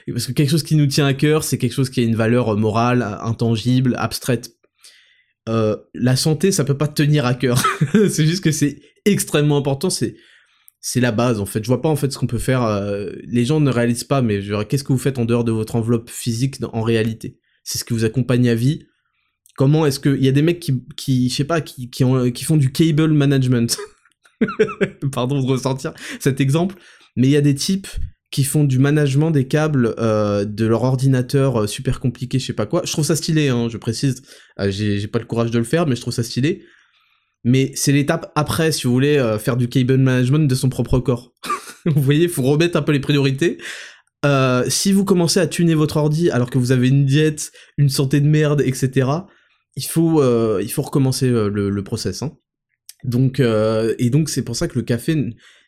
parce 0.07 0.27
que 0.27 0.33
quelque 0.33 0.51
chose 0.51 0.63
qui 0.63 0.77
nous 0.77 0.87
tient 0.87 1.07
à 1.07 1.15
cœur, 1.15 1.45
c'est 1.45 1.59
quelque 1.59 1.73
chose 1.73 1.91
qui 1.91 2.01
a 2.01 2.03
une 2.03 2.17
valeur 2.17 2.57
morale, 2.57 3.03
intangible, 3.23 3.95
abstraite. 3.99 4.53
Euh, 5.49 5.77
la 5.95 6.17
santé, 6.17 6.53
ça 6.53 6.65
peut 6.65 6.79
pas 6.79 6.89
tenir 6.89 7.27
à 7.27 7.35
cœur. 7.35 7.63
c'est 7.93 8.27
juste 8.27 8.45
que 8.45 8.53
c'est 8.53 8.81
extrêmement 9.05 9.57
important. 9.57 9.91
C'est 9.91 10.15
c'est 10.81 11.01
la 11.01 11.13
base 11.13 11.41
en 11.41 11.47
fait. 11.47 11.63
Je 11.63 11.69
vois 11.69 11.81
pas 11.81 11.89
en 11.89 11.97
fait 11.97 12.11
ce 12.11 12.19
qu'on 12.19 12.27
peut 12.27 12.39
faire. 12.39 12.63
Euh, 12.65 13.11
les 13.25 13.45
gens 13.45 13.61
ne 13.61 13.71
réalisent 13.71 14.05
pas, 14.05 14.23
mais 14.23 14.41
qu'est-ce 14.69 14.85
que 14.85 14.93
vous 14.93 14.99
faites 14.99 15.19
en 15.19 15.25
dehors 15.25 15.45
de 15.45 15.53
votre 15.53 15.77
enveloppe 15.77 16.11
physique 16.11 16.57
en 16.73 16.83
réalité? 16.83 17.39
C'est 17.65 17.79
ce 17.79 17.85
qui 17.85 17.95
vous 17.95 18.05
accompagne 18.05 18.49
à 18.49 18.55
vie 18.55 18.87
Comment 19.57 19.85
est-ce 19.85 20.01
que 20.01 20.17
il 20.17 20.25
y 20.25 20.29
a 20.29 20.33
des 20.33 20.43
mecs 20.43 20.61
qui, 20.61 20.83
qui 20.97 21.29
je 21.29 21.35
sais 21.35 21.45
pas, 21.45 21.61
qui, 21.61 21.91
qui, 21.91 22.45
font 22.45 22.57
du 22.57 22.73
cable 22.73 23.13
management. 23.13 23.77
Pardon 25.13 25.41
de 25.41 25.47
ressentir 25.47 25.93
cet 26.21 26.41
exemple, 26.41 26.77
mais 27.17 27.29
il 27.29 27.31
y 27.31 27.37
a 27.37 27.43
des 27.43 27.55
types 27.55 27.89
qui 28.31 28.45
font 28.45 28.65
du 28.65 28.79
management 28.79 29.31
des 29.31 29.47
câbles 29.47 29.95
euh, 29.99 30.47
de 30.47 30.65
leur 30.65 30.83
ordinateur 30.85 31.63
euh, 31.63 31.67
super 31.67 32.01
compliqué, 32.01 32.39
je 32.39 32.47
sais 32.47 32.53
pas 32.55 32.65
quoi. 32.65 32.81
Je 32.85 32.91
trouve 32.91 33.05
ça 33.05 33.15
stylé, 33.15 33.51
hein, 33.51 33.69
je 33.69 33.77
précise. 33.77 34.23
Euh, 34.59 34.71
j'ai 34.71 35.07
pas 35.07 35.19
le 35.19 35.27
courage 35.27 35.51
de 35.51 35.59
le 35.59 35.65
faire, 35.65 35.87
mais 35.87 35.97
je 35.97 36.01
trouve 36.01 36.15
ça 36.15 36.23
stylé. 36.23 36.65
Mais 37.45 37.73
c'est 37.75 37.93
l'étape 37.93 38.33
après, 38.35 38.73
si 38.73 38.87
vous 38.87 38.93
voulez 38.93 39.19
euh, 39.19 39.39
faire 39.39 39.59
du 39.59 39.69
cable 39.69 39.99
management 39.99 40.49
de 40.49 40.55
son 40.55 40.71
propre 40.71 40.99
corps. 40.99 41.35
vous 41.85 42.01
voyez, 42.01 42.27
faut 42.27 42.43
remettre 42.43 42.79
un 42.79 42.83
peu 42.83 42.93
les 42.93 43.01
priorités. 43.01 43.59
si 44.69 44.93
vous 44.93 45.05
commencez 45.05 45.41
à 45.41 45.47
tuner 45.47 45.75
votre 45.75 45.99
ordi 45.99 46.31
alors 46.31 46.49
que 46.49 46.57
vous 46.57 46.73
avez 46.73 46.89
une 46.89 47.05
diète, 47.05 47.53
une 47.77 47.91
santé 47.91 48.21
de 48.21 48.27
merde, 48.27 48.63
etc., 48.63 49.09
il 49.77 49.85
faut, 49.85 50.23
euh, 50.23 50.61
il 50.63 50.71
faut 50.71 50.83
recommencer 50.83 51.29
euh, 51.29 51.49
le, 51.49 51.71
le 51.71 51.85
process. 51.85 52.23
Hein. 52.23 52.37
Donc, 53.05 53.41
euh, 53.41 53.95
et 53.99 54.11
donc 54.11 54.29
c'est 54.29 54.43
pour 54.43 54.57
ça 54.57 54.69
que 54.69 54.79
le 54.79 54.85
café, 54.85 55.13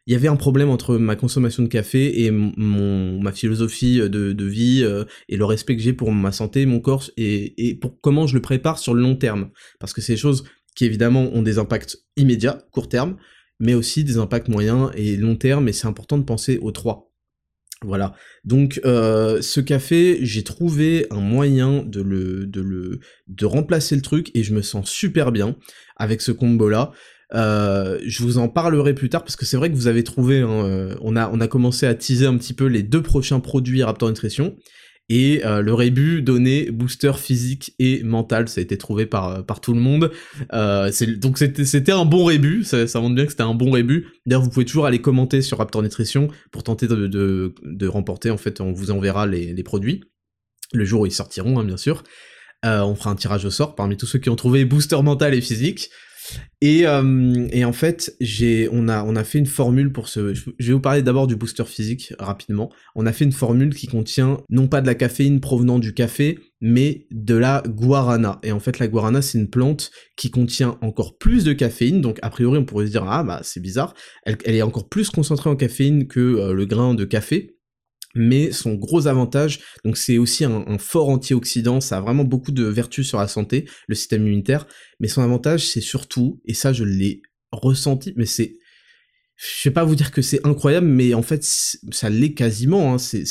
il 0.07 0.13
y 0.13 0.15
avait 0.15 0.29
un 0.29 0.37
problème 0.37 0.71
entre 0.71 0.97
ma 0.97 1.17
consommation 1.17 1.63
de 1.63 1.69
café 1.69 2.25
et 2.25 2.31
mon, 2.31 3.21
ma 3.21 3.33
philosophie 3.33 3.99
de, 3.99 4.33
de 4.33 4.45
vie 4.45 4.87
et 5.29 5.37
le 5.37 5.45
respect 5.45 5.77
que 5.77 5.83
j'ai 5.83 5.95
pour 5.95 6.13
ma 6.13 6.31
santé, 6.31 6.67
mon 6.67 6.79
corps 6.79 7.11
et, 7.17 7.69
et 7.69 7.75
pour 7.75 7.99
comment 8.01 8.27
je 8.27 8.35
le 8.35 8.43
prépare 8.43 8.79
sur 8.79 8.95
le 8.95 9.01
long 9.01 9.17
terme. 9.17 9.51
Parce 9.81 9.93
que 9.93 10.03
c'est 10.03 10.13
des 10.13 10.19
choses 10.19 10.45
qui 10.77 10.85
évidemment 10.85 11.31
ont 11.33 11.43
des 11.43 11.59
impacts 11.59 11.97
immédiats, 12.17 12.59
court 12.71 12.89
terme, 12.89 13.17
mais 13.61 13.75
aussi 13.75 14.05
des 14.05 14.19
impacts 14.19 14.49
moyens 14.49 14.91
et 14.95 15.17
long 15.17 15.37
terme, 15.37 15.69
et 15.69 15.73
c'est 15.73 15.87
important 15.87 16.19
de 16.19 16.25
penser 16.25 16.59
aux 16.59 16.73
trois. 16.73 17.14
Voilà. 17.85 18.15
Donc 18.45 18.81
euh, 18.85 19.41
ce 19.43 19.61
café, 19.61 20.19
j'ai 20.23 20.43
trouvé 20.43 21.07
un 21.11 21.21
moyen 21.21 21.83
de 21.87 22.01
le, 22.01 23.01
remplacer 23.43 23.95
le 23.97 24.03
truc 24.03 24.31
et 24.35 24.43
je 24.43 24.55
me 24.55 24.63
sens 24.63 24.89
super 24.91 25.33
bien 25.33 25.57
avec 25.97 26.21
ce 26.21 26.33
combo 26.33 26.69
là. 26.69 26.93
je 27.33 28.23
vous 28.23 28.39
en 28.39 28.49
parlerai 28.49 28.95
plus 28.95 29.09
tard 29.09 29.23
parce 29.23 29.37
que 29.37 29.45
c'est 29.45 29.57
vrai 29.57 29.71
que 29.71 29.77
vous 29.77 29.87
avez 29.87 30.05
trouvé, 30.05 30.41
hein, 30.41 30.97
on, 31.01 31.17
a, 31.17 31.31
on 31.31 31.41
a 31.41 31.49
commencé 31.49 31.87
à 31.87 31.95
teaser 31.95 32.27
un 32.27 32.37
petit 32.37 32.55
peu 32.55 32.67
les 32.67 32.83
deux 32.83 33.03
prochains 33.03 33.41
produits 33.41 33.83
Raptor 33.83 34.09
Nutrition. 34.09 34.57
Et 35.11 35.45
euh, 35.45 35.61
le 35.61 35.75
rébut 35.75 36.23
donnait 36.23 36.71
booster 36.71 37.13
physique 37.19 37.75
et 37.79 38.03
mental, 38.03 38.49
ça 38.49 38.61
a 38.61 38.63
été 38.63 38.79
trouvé 38.79 39.05
par, 39.05 39.29
euh, 39.29 39.43
tout 39.61 39.75
le 39.75 39.81
monde. 39.81 40.11
Euh, 40.53 40.91
donc 41.19 41.39
c'était 41.39 41.93
un 41.93 42.07
bon 42.07 42.25
rébut, 42.25 42.65
ça, 42.65 42.87
ça 42.87 43.01
montre 43.01 43.15
bien 43.15 43.25
que 43.25 43.31
c'était 43.31 43.43
un 43.43 43.55
bon 43.55 43.71
rébut. 43.71 44.09
D'ailleurs, 44.25 44.43
vous 44.43 44.51
pouvez 44.51 44.65
toujours 44.65 44.87
aller 44.87 45.01
commenter 45.01 45.43
sur 45.43 45.59
Raptor 45.59 45.83
Nutrition 45.83 46.29
pour 46.53 46.63
tenter 46.63 46.87
de, 46.87 47.07
de, 47.07 47.87
remporter, 47.87 48.31
en 48.31 48.39
fait, 48.39 48.61
on 48.61 48.73
vous 48.73 48.91
enverra 48.91 49.27
les, 49.27 49.53
les 49.53 49.63
produits, 49.63 50.05
le 50.73 50.85
jour 50.85 51.03
où 51.03 51.07
ils 51.07 51.13
sortiront, 51.13 51.59
hein, 51.59 51.65
bien 51.65 51.77
sûr. 51.77 52.03
on 52.63 52.95
fera 52.95 53.11
un 53.11 53.17
tirage 53.17 53.45
au 53.45 53.51
sort 53.51 53.75
parmi 53.75 53.99
tous 53.99 54.07
ceux 54.07 54.19
qui 54.19 54.31
ont 54.31 54.37
trouvé 54.37 54.65
booster 54.65 55.01
mental 55.03 55.35
et 55.35 55.43
physique. 55.43 55.91
Et, 56.61 56.87
euh, 56.87 57.47
et, 57.51 57.65
en 57.65 57.73
fait, 57.73 58.17
on 58.73 58.89
a, 58.89 59.05
on 59.05 59.17
a 59.17 59.25
fait 59.25 59.39
une 59.39 59.47
formule 59.47 59.93
pour 59.93 60.09
ce. 60.09 60.33
Je 60.33 60.51
vais 60.59 60.73
vous 60.73 60.81
parler 60.81 61.03
d'abord 61.03 61.27
du 61.27 61.37
booster 61.37 61.65
physique 61.65 62.15
rapidement. 62.19 62.71
On 62.95 63.05
a 63.07 63.13
fait 63.13 63.25
une 63.25 63.33
formule 63.33 63.75
qui 63.75 63.87
contient 63.87 64.39
non 64.49 64.67
pas 64.67 64.81
de 64.81 64.87
la 64.87 64.95
caféine 64.95 65.41
provenant 65.41 65.79
du 65.79 65.93
café, 65.93 66.39
mais 66.61 67.07
de 67.11 67.35
la 67.35 67.63
guarana. 67.67 68.39
Et 68.43 68.53
en 68.53 68.61
fait, 68.61 68.79
la 68.79 68.89
guarana, 68.89 69.21
c'est 69.21 69.39
une 69.39 69.51
plante 69.51 69.91
qui 70.17 70.31
contient 70.31 70.79
encore 70.81 71.19
plus 71.19 71.45
de 71.45 71.53
caféine. 71.53 72.01
Donc, 72.01 72.19
a 72.23 72.31
priori, 72.31 72.59
on 72.59 72.65
pourrait 72.65 72.87
se 72.87 72.93
dire 72.93 73.05
ah 73.07 73.23
bah 73.23 73.41
c'est 73.43 73.61
bizarre. 73.61 73.95
Elle, 74.25 74.39
elle 74.45 74.55
est 74.55 74.63
encore 74.63 74.89
plus 74.89 75.11
concentrée 75.11 75.51
en 75.51 75.57
caféine 75.57 76.07
que 76.07 76.21
euh, 76.21 76.53
le 76.55 76.65
grain 76.65 76.95
de 76.95 77.05
café 77.05 77.54
mais 78.15 78.53
son 78.53 78.75
gros 78.75 79.07
avantage, 79.07 79.61
donc 79.85 79.97
c'est 79.97 80.19
aussi 80.19 80.45
un, 80.45 80.79
fort 80.79 81.09
antioxydant, 81.09 81.81
ça 81.81 81.99
a 81.99 82.01
vraiment 82.01 82.25
beaucoup 82.25 82.53
de 82.53 82.65
vertus 82.65 83.09
sur 83.09 83.19
la 83.19 83.29
santé, 83.29 83.69
le 83.89 83.95
système 83.95 84.23
immunitaire, 84.23 84.67
mais 85.01 85.09
son 85.09 85.23
avantage 85.23 85.67
c'est 85.67 85.81
surtout, 85.81 86.41
et 86.45 86.55
ça 86.55 86.73
je 86.73 86.85
l'ai 86.85 87.23
ressenti, 87.53 88.13
mais 88.17 88.27
c'est, 88.27 88.57
je 89.37 89.69
vais 89.69 89.73
pas 89.73 89.85
vous 89.85 89.95
dire 89.95 90.13
que 90.13 90.23
c'est 90.23 90.47
incroyable, 90.47 90.87
mais 90.87 91.15
en 91.15 91.23
fait 91.23 91.45
ça 91.45 92.11
l'est 92.11 92.35
quasiment, 92.35 92.95
hein, 92.95 92.99
c'est, 92.99 93.25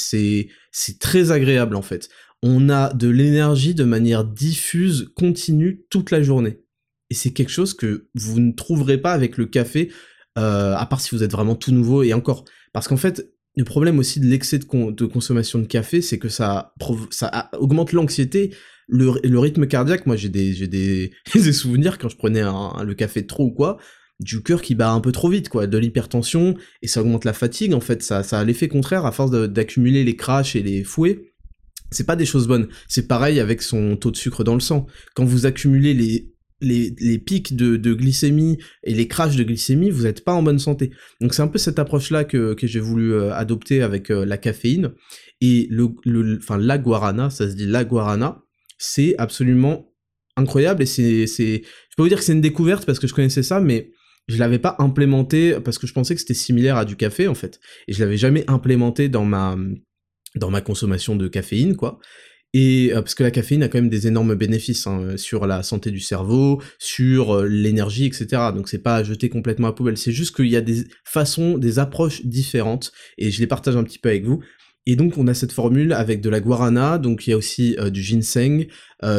c'est 0.72 1.00
très 1.00 1.32
agréable 1.32 1.76
en 1.76 1.82
fait. 1.82 2.10
On 2.46 2.70
a 2.70 2.94
de 2.94 3.08
l'énergie 3.08 3.74
de 3.74 3.86
manière 3.86 4.26
diffuse, 4.26 5.14
continue, 5.16 5.86
toute 5.90 6.12
la 6.12 6.22
journée. 6.22 6.60
Et 7.10 7.14
c'est 7.14 7.32
quelque 7.32 7.52
chose 7.52 7.74
que 7.74 8.10
vous 8.16 8.42
ne 8.42 8.52
trouverez 8.52 8.98
pas 8.98 9.14
avec 9.14 9.38
le 9.38 9.46
café, 9.46 9.94
euh, 10.38 10.76
à 10.76 10.86
part 10.86 11.00
si 11.00 11.16
vous 11.16 11.24
êtes 11.24 11.32
vraiment 11.32 11.56
tout 11.56 11.72
nouveau, 11.72 12.04
et 12.04 12.14
encore, 12.14 12.44
parce 12.74 12.88
qu'en 12.88 12.98
fait, 12.98 13.33
le 13.56 13.64
problème 13.64 14.00
aussi 14.00 14.20
de 14.20 14.26
l'excès 14.26 14.60
de, 14.60 15.06
consommation 15.06 15.60
de 15.60 15.66
café, 15.66 16.02
c'est 16.02 16.18
que 16.18 16.30
ça, 16.30 16.74
ça 17.12 17.50
augmente 17.60 17.94
l'anxiété, 17.94 18.54
le, 18.88 19.40
rythme 19.40 19.68
cardiaque. 19.68 20.06
Moi, 20.08 20.16
j'ai 20.16 20.30
des, 20.30 20.68
des, 20.68 21.12
des, 21.36 21.54
souvenirs 21.54 21.98
quand 21.98 22.10
je 22.10 22.18
prenais 22.18 22.42
le 22.42 22.94
café 22.94 23.26
trop 23.26 23.46
ou 23.46 23.52
quoi, 23.52 23.78
du 24.20 24.42
cœur 24.42 24.62
qui 24.62 24.74
bat 24.74 24.92
un 24.92 25.02
peu 25.02 25.12
trop 25.12 25.30
vite, 25.30 25.50
quoi, 25.50 25.68
de 25.68 25.78
l'hypertension, 25.78 26.56
et 26.82 26.88
ça 26.88 27.02
augmente 27.02 27.26
la 27.26 27.34
fatigue. 27.34 27.74
En 27.74 27.80
fait, 27.80 28.02
ça, 28.02 28.24
ça 28.24 28.40
a 28.40 28.44
l'effet 28.44 28.68
contraire 28.68 29.06
à 29.06 29.12
force 29.12 29.32
d'accumuler 29.32 30.04
les 30.04 30.16
crashs 30.16 30.56
et 30.56 30.64
les 30.64 30.84
fouets. 30.84 31.34
C'est 31.92 32.06
pas 32.06 32.16
des 32.16 32.26
choses 32.26 32.48
bonnes. 32.48 32.70
C'est 32.88 33.08
pareil 33.08 33.40
avec 33.40 33.62
son 33.62 33.96
taux 33.98 34.10
de 34.10 34.18
sucre 34.18 34.44
dans 34.44 34.56
le 34.56 34.62
sang. 34.62 34.88
Quand 35.14 35.26
vous 35.26 35.46
accumulez 35.46 35.94
les 35.94 36.33
les, 36.64 37.18
pics 37.20 37.56
de, 37.56 37.94
glycémie 37.94 38.58
et 38.84 38.94
les 38.94 39.08
crashs 39.08 39.36
de 39.36 39.44
glycémie, 39.44 39.90
vous 39.90 40.04
n'êtes 40.04 40.24
pas 40.24 40.34
en 40.34 40.44
bonne 40.44 40.60
santé. 40.60 40.92
Donc 41.22 41.34
c'est 41.34 41.42
un 41.42 41.48
peu 41.48 41.58
cette 41.58 41.80
approche-là 41.80 42.24
que, 42.24 42.56
j'ai 42.62 42.80
voulu 42.80 43.14
euh, 43.14 43.34
adopter 43.34 43.82
avec 43.82 44.10
euh, 44.10 44.26
la 44.26 44.38
caféine. 44.38 44.94
Et 45.42 45.68
le, 45.70 46.38
enfin, 46.38 46.58
la 46.58 46.78
guarana, 46.78 47.30
ça 47.30 47.50
se 47.50 47.56
dit 47.56 47.66
la 47.66 47.84
guarana, 47.84 48.42
c'est 48.78 49.16
absolument 49.18 49.94
incroyable 50.36 50.82
et 50.82 50.86
c'est, 50.86 51.28
c'est, 51.28 51.62
je 51.64 51.96
peux 51.96 52.04
vous 52.04 52.10
dire 52.10 52.18
que 52.18 52.24
c'est 52.24 52.34
une 52.34 52.42
découverte 52.42 52.86
parce 52.86 53.00
que 53.00 53.08
je 53.08 53.14
connaissais 53.14 53.44
ça, 53.44 53.60
mais 53.60 53.92
je 54.28 54.38
l'avais 54.38 54.60
pas 54.60 54.76
implémenté 54.80 55.60
parce 55.64 55.78
que 55.78 55.88
je 55.88 55.94
pensais 55.94 56.16
que 56.16 56.22
c'était 56.22 56.34
similaire 56.34 56.78
à 56.78 56.86
du 56.86 56.96
café 56.96 57.28
en 57.28 57.36
fait, 57.36 57.60
et 57.88 57.94
je 57.94 58.00
l'avais 58.00 58.18
jamais 58.18 58.46
implémenté 58.48 59.10
dans 59.10 59.26
ma 59.26 59.58
dans 60.36 60.50
ma 60.50 60.62
consommation 60.62 61.16
de 61.16 61.28
caféine 61.28 61.76
quoi. 61.76 62.00
Et 62.54 62.92
euh, 62.92 63.02
parce 63.02 63.16
que 63.16 63.24
la 63.24 63.32
caféine 63.32 63.64
a 63.64 63.68
quand 63.68 63.80
même 63.80 63.90
des 63.90 64.08
énormes 64.08 64.36
bénéfices 64.36 64.86
hein, 64.86 65.18
sur 65.18 65.48
la 65.48 65.64
santé 65.64 65.90
du 65.90 66.00
cerveau, 66.00 66.62
sur 66.78 67.36
euh, 67.36 67.48
l'énergie, 67.48 68.06
etc. 68.06 68.28
Donc 68.54 68.70
c'est 68.70 68.84
pas 68.84 68.98
à 68.98 69.04
jeter 69.04 69.30
complètement 69.30 69.68
à 69.68 69.74
poubelle. 69.74 69.98
C'est 69.98 70.12
juste 70.12 70.36
qu'il 70.36 70.50
y 70.50 70.56
a 70.56 70.62
des 70.62 70.86
façons, 71.04 71.58
des 71.58 71.80
approches 71.80 72.24
différentes, 72.26 72.92
et 73.18 73.32
je 73.32 73.40
les 73.40 73.48
partage 73.48 73.76
un 73.76 73.84
petit 73.84 73.98
peu 73.98 74.10
avec 74.10 74.26
vous. 74.26 74.44
Et 74.86 74.96
donc 74.96 75.18
on 75.18 75.28
a 75.28 75.34
cette 75.34 75.52
formule 75.52 75.94
avec 75.94 76.22
de 76.22 76.30
la 76.30 76.42
guarana, 76.42 77.00
donc 77.00 77.26
il 77.26 77.32
y 77.32 77.34
a 77.34 77.38
aussi 77.38 77.76
euh, 77.80 77.90
du 77.90 78.04
ginseng, 78.04 78.68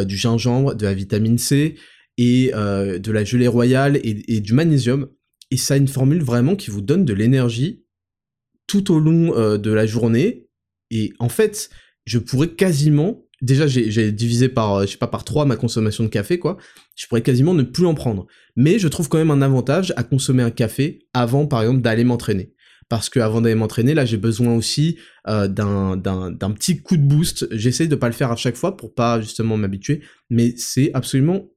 du 0.06 0.16
gingembre, 0.16 0.74
de 0.74 0.84
la 0.86 0.94
vitamine 0.94 1.36
C 1.36 1.74
et 2.16 2.52
de 2.54 3.12
la 3.12 3.24
gelée 3.24 3.48
royale 3.48 3.96
et, 3.96 4.34
et, 4.34 4.40
du 4.40 4.54
magnésium. 4.54 5.08
Et 5.50 5.58
ça 5.58 5.74
a 5.74 5.76
une 5.76 5.88
formule 5.88 6.22
vraiment 6.22 6.56
qui 6.56 6.70
vous 6.70 6.80
donne 6.80 7.04
de 7.04 7.12
l'énergie 7.12 7.84
tout 8.66 8.90
au 8.94 8.98
long 8.98 9.58
de 9.58 9.70
la 9.70 9.84
journée. 9.84 10.48
Et 10.90 11.12
en 11.18 11.28
fait, 11.28 11.68
je 12.06 12.18
pourrais 12.18 12.48
quasiment 12.48 13.23
déjà 13.44 13.66
j'ai 13.66 14.12
divisé 14.12 14.48
par 14.48 14.82
je 14.82 14.92
sais 14.92 14.96
pas 14.96 15.06
par 15.06 15.24
trois 15.24 15.44
ma 15.44 15.56
consommation 15.56 16.04
de 16.04 16.08
café 16.08 16.38
quoi. 16.38 16.56
Je 16.96 17.06
pourrais 17.06 17.22
quasiment 17.22 17.54
ne 17.54 17.62
plus 17.62 17.86
en 17.86 17.94
prendre. 17.94 18.26
Mais 18.56 18.78
je 18.78 18.88
trouve 18.88 19.08
quand 19.08 19.18
même 19.18 19.30
un 19.30 19.42
avantage 19.42 19.92
à 19.96 20.02
consommer 20.02 20.42
un 20.42 20.50
café 20.50 21.06
avant 21.12 21.46
par 21.46 21.62
exemple 21.62 21.80
d'aller 21.80 22.04
m'entraîner. 22.04 22.52
Parce 22.88 23.08
que 23.08 23.20
avant 23.20 23.40
d'aller 23.40 23.54
m'entraîner 23.54 23.94
là 23.94 24.04
j'ai 24.04 24.16
besoin 24.16 24.54
aussi 24.54 24.98
euh, 25.28 25.48
d'un 25.48 25.96
d'un 25.96 26.50
petit 26.52 26.80
coup 26.80 26.96
de 26.96 27.02
boost. 27.02 27.46
J'essaie 27.50 27.86
de 27.86 27.96
pas 27.96 28.08
le 28.08 28.14
faire 28.14 28.32
à 28.32 28.36
chaque 28.36 28.56
fois 28.56 28.76
pour 28.76 28.94
pas 28.94 29.20
justement 29.20 29.56
m'habituer. 29.56 30.02
Mais 30.30 30.54
c'est 30.56 30.90
absolument 30.94 31.50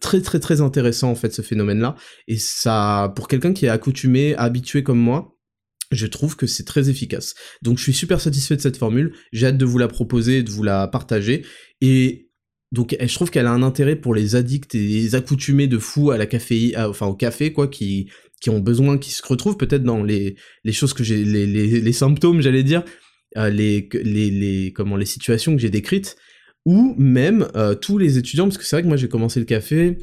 très 0.00 0.20
très 0.20 0.40
très 0.40 0.60
intéressant 0.60 1.10
en 1.10 1.14
fait 1.14 1.32
ce 1.32 1.40
phénomène 1.40 1.80
là 1.80 1.94
et 2.28 2.36
ça 2.36 3.12
pour 3.16 3.28
quelqu'un 3.28 3.54
qui 3.54 3.64
est 3.64 3.70
accoutumé 3.70 4.34
habitué 4.36 4.82
comme 4.82 4.98
moi 4.98 5.35
je 5.90 6.06
trouve 6.06 6.36
que 6.36 6.46
c'est 6.46 6.64
très 6.64 6.88
efficace. 6.90 7.34
Donc 7.62 7.78
je 7.78 7.82
suis 7.82 7.92
super 7.92 8.20
satisfait 8.20 8.56
de 8.56 8.60
cette 8.60 8.76
formule, 8.76 9.14
j'ai 9.32 9.46
hâte 9.46 9.58
de 9.58 9.64
vous 9.64 9.78
la 9.78 9.88
proposer, 9.88 10.42
de 10.42 10.50
vous 10.50 10.62
la 10.62 10.88
partager, 10.88 11.44
et 11.80 12.30
donc 12.72 12.96
je 13.00 13.14
trouve 13.14 13.30
qu'elle 13.30 13.46
a 13.46 13.52
un 13.52 13.62
intérêt 13.62 13.96
pour 13.96 14.14
les 14.14 14.34
addicts 14.34 14.74
et 14.74 14.86
les 14.86 15.14
accoutumés 15.14 15.68
de 15.68 15.78
fou 15.78 16.10
à 16.10 16.18
la 16.18 16.26
café, 16.26 16.74
enfin 16.76 17.06
au 17.06 17.14
café 17.14 17.52
quoi, 17.52 17.68
qui 17.68 18.10
qui 18.40 18.50
ont 18.50 18.60
besoin, 18.60 18.98
qui 18.98 19.12
se 19.12 19.22
retrouvent 19.26 19.56
peut-être 19.56 19.82
dans 19.82 20.02
les, 20.02 20.36
les 20.64 20.72
choses 20.72 20.92
que 20.92 21.02
j'ai, 21.02 21.24
les, 21.24 21.46
les, 21.46 21.80
les 21.80 21.92
symptômes 21.92 22.42
j'allais 22.42 22.64
dire, 22.64 22.84
euh, 23.36 23.48
les, 23.50 23.88
les, 23.92 24.30
les, 24.30 24.72
comment, 24.72 24.96
les 24.96 25.06
situations 25.06 25.54
que 25.54 25.60
j'ai 25.60 25.70
décrites, 25.70 26.16
ou 26.64 26.94
même 26.98 27.48
euh, 27.54 27.74
tous 27.74 27.96
les 27.96 28.18
étudiants, 28.18 28.44
parce 28.44 28.58
que 28.58 28.64
c'est 28.64 28.76
vrai 28.76 28.82
que 28.82 28.88
moi 28.88 28.96
j'ai 28.96 29.08
commencé 29.08 29.40
le 29.40 29.46
café, 29.46 29.96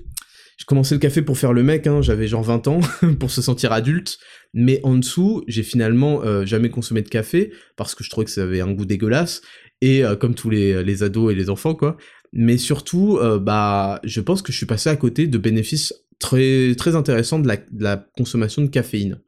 j'ai 0.64 0.66
commencé 0.66 0.96
le 0.96 1.00
café 1.00 1.22
pour 1.22 1.38
faire 1.38 1.52
le 1.52 1.62
mec, 1.62 1.88
hein, 1.88 2.02
j'avais 2.02 2.26
genre 2.26 2.42
20 2.42 2.70
ans, 2.70 2.80
pour 3.20 3.32
se 3.32 3.42
sentir 3.42 3.74
adulte, 3.74 4.18
mais 4.54 4.80
en 4.84 4.96
dessous, 4.96 5.44
j'ai 5.46 5.62
finalement 5.62 6.24
euh, 6.24 6.46
jamais 6.46 6.70
consommé 6.70 7.02
de 7.02 7.10
café 7.10 7.52
parce 7.76 7.96
que 7.96 8.04
je 8.06 8.10
trouvais 8.10 8.24
que 8.24 8.32
ça 8.32 8.44
avait 8.44 8.62
un 8.62 8.72
goût 8.72 8.86
dégueulasse 8.86 9.42
et 9.82 10.06
euh, 10.06 10.16
comme 10.16 10.36
tous 10.36 10.50
les, 10.50 10.82
les, 10.82 11.04
ados 11.04 11.34
et 11.34 11.36
les 11.36 11.50
enfants 11.50 11.76
quoi. 11.76 11.98
Mais 12.32 12.58
surtout, 12.58 13.18
euh, 13.18 13.40
bah, 13.40 14.00
je 14.06 14.22
pense 14.22 14.42
que 14.42 14.54
je 14.54 14.58
suis 14.58 14.66
passé 14.66 14.90
à 14.90 14.96
côté 14.96 15.28
de 15.28 15.38
bénéfices 15.38 15.94
très 16.18 16.76
très 16.76 16.96
intéressants 16.96 17.40
de 17.40 17.50
la, 17.78 17.98
consommation 18.16 18.62
de 18.62 18.68
caféine. 18.68 19.20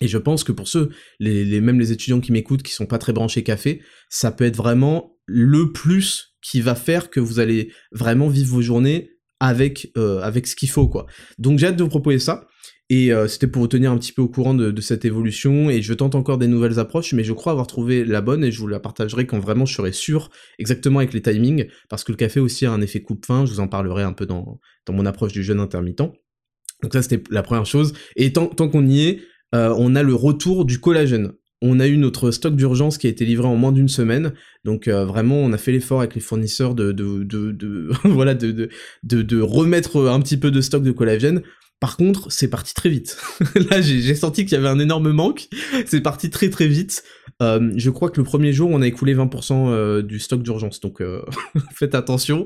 Et 0.00 0.08
je 0.08 0.16
pense 0.16 0.42
que 0.42 0.52
pour 0.52 0.68
ceux, 0.68 0.88
les 1.20 1.60
même 1.60 1.78
les 1.78 1.92
étudiants 1.92 2.20
qui 2.20 2.32
m'écoutent, 2.32 2.62
qui 2.62 2.72
sont 2.72 2.86
pas 2.86 2.96
très 2.96 3.12
branchés 3.12 3.42
café, 3.42 3.82
ça 4.08 4.32
peut 4.32 4.44
être 4.44 4.56
vraiment 4.56 5.18
le 5.26 5.70
plus 5.70 6.34
qui 6.40 6.62
va 6.62 6.74
faire 6.74 7.10
que 7.10 7.20
vous 7.20 7.40
allez 7.40 7.70
vraiment 7.92 8.28
vivre 8.28 8.54
vos 8.54 8.62
journées 8.62 9.11
avec 9.42 9.92
avec 9.96 10.46
ce 10.46 10.56
qu'il 10.56 10.70
faut 10.70 10.88
quoi. 10.88 11.06
Donc 11.38 11.58
j'ai 11.58 11.66
hâte 11.66 11.76
de 11.76 11.82
vous 11.82 11.88
proposer 11.90 12.18
ça. 12.18 12.46
Et 12.92 13.10
euh, 13.10 13.26
c'était 13.26 13.46
pour 13.46 13.62
vous 13.62 13.68
tenir 13.68 13.90
un 13.90 13.96
petit 13.96 14.12
peu 14.12 14.20
au 14.20 14.28
courant 14.28 14.52
de, 14.52 14.78
cette 14.82 15.06
évolution, 15.06 15.70
et 15.70 15.80
je 15.80 15.94
tente 15.94 16.14
encore 16.14 16.36
des 16.36 16.46
nouvelles 16.46 16.78
approches, 16.78 17.14
mais 17.14 17.24
je 17.24 17.32
crois 17.32 17.52
avoir 17.52 17.66
trouvé 17.66 18.04
la 18.04 18.20
bonne, 18.20 18.44
et 18.44 18.52
je 18.52 18.60
vous 18.60 18.66
la 18.66 18.80
partagerai 18.80 19.26
quand 19.26 19.38
vraiment 19.38 19.64
je 19.64 19.74
serai 19.74 19.92
sûr, 19.92 20.28
exactement 20.58 20.98
avec 20.98 21.14
les 21.14 21.22
timings, 21.22 21.68
parce 21.88 22.04
que 22.04 22.12
le 22.12 22.16
café 22.16 22.38
aussi 22.38 22.66
a 22.66 22.70
un 22.70 22.82
effet 22.82 23.00
coupe-fin, 23.00 23.46
je 23.46 23.52
vous 23.52 23.60
en 23.60 23.68
parlerai 23.68 24.02
un 24.02 24.12
peu 24.12 24.26
dans, 24.26 24.60
mon 24.90 25.06
approche 25.06 25.32
du 25.32 25.42
jeûne 25.42 25.58
intermittent. 25.58 26.02
Donc 26.82 26.92
ça 26.92 27.00
c'était 27.00 27.22
la 27.30 27.42
première 27.42 27.64
chose, 27.64 27.94
et 28.16 28.30
tant, 28.34 28.48
tant 28.48 28.68
qu'on 28.68 28.86
y 28.86 29.06
est, 29.06 29.22
euh, 29.54 29.74
on 29.78 29.94
a 29.94 30.02
le 30.02 30.14
retour 30.14 30.66
du 30.66 30.78
collagène. 30.78 31.32
On 31.64 31.78
a 31.78 31.86
eu 31.86 31.96
notre 31.96 32.32
stock 32.32 32.56
d'urgence 32.56 32.98
qui 32.98 33.06
a 33.06 33.10
été 33.10 33.24
livré 33.24 33.46
en 33.46 33.54
moins 33.54 33.70
d'une 33.70 33.88
semaine, 33.88 34.32
donc 34.64 34.88
euh, 34.88 35.04
vraiment 35.04 35.36
on 35.36 35.52
a 35.52 35.58
fait 35.58 35.70
l'effort 35.70 36.00
avec 36.00 36.16
les 36.16 36.20
fournisseurs 36.20 36.74
de, 36.74 36.92
remettre 39.44 40.08
un 40.08 40.20
petit 40.20 40.36
peu 40.36 40.50
de 40.50 40.60
stock 40.60 40.82
de 40.82 40.90
collagène. 40.90 41.42
Par 41.78 41.96
contre, 41.96 42.30
c'est 42.30 42.48
parti 42.48 42.74
très 42.74 42.88
vite. 42.88 43.16
Là, 43.70 43.80
j'ai 43.80 44.14
senti 44.14 44.44
qu'il 44.44 44.54
y 44.54 44.56
avait 44.56 44.68
un 44.68 44.78
énorme 44.78 45.10
manque. 45.10 45.48
C'est 45.86 46.00
parti 46.00 46.30
très 46.30 46.48
très 46.48 46.68
vite. 46.68 47.02
Euh, 47.42 47.72
je 47.76 47.90
crois 47.90 48.10
que 48.10 48.20
le 48.20 48.24
premier 48.24 48.52
jour, 48.52 48.70
on 48.70 48.82
a 48.82 48.86
écoulé 48.86 49.16
20% 49.16 49.68
euh, 49.68 50.02
du 50.02 50.20
stock 50.20 50.42
d'urgence. 50.42 50.78
Donc, 50.78 51.02
faites 51.74 51.96
attention. 51.96 52.44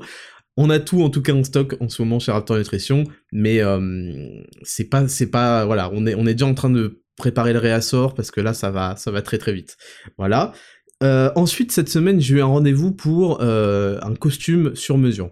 On 0.57 0.71
a 0.71 0.79
tout 0.79 1.03
en 1.03 1.11
tout 1.11 1.21
cas 1.21 1.33
en 1.33 1.43
stock 1.43 1.75
en 1.79 1.89
ce 1.89 2.01
moment 2.01 2.17
chez 2.17 2.31
Raptor 2.31 2.57
Nutrition, 2.57 3.03
mais 3.31 3.61
c'est 4.63 4.89
pas, 4.89 5.07
c'est 5.07 5.29
pas, 5.29 5.65
voilà, 5.65 5.91
on 5.93 6.05
est 6.05 6.33
déjà 6.33 6.47
en 6.47 6.55
train 6.55 6.71
de 6.71 7.03
préparer 7.17 7.51
le 7.51 7.59
réassort 7.59 8.13
parce 8.13 8.31
que 8.31 8.39
là, 8.39 8.53
ça 8.53 8.71
va, 8.71 8.95
ça 8.95 9.11
va 9.11 9.21
très 9.21 9.37
très 9.37 9.53
vite. 9.53 9.77
Voilà. 10.17 10.53
ensuite, 11.01 11.71
cette 11.71 11.89
semaine, 11.89 12.21
j'ai 12.21 12.35
eu 12.35 12.41
un 12.41 12.45
rendez-vous 12.45 12.91
pour 12.91 13.41
un 13.41 14.15
costume 14.15 14.75
sur 14.75 14.97
mesure. 14.97 15.31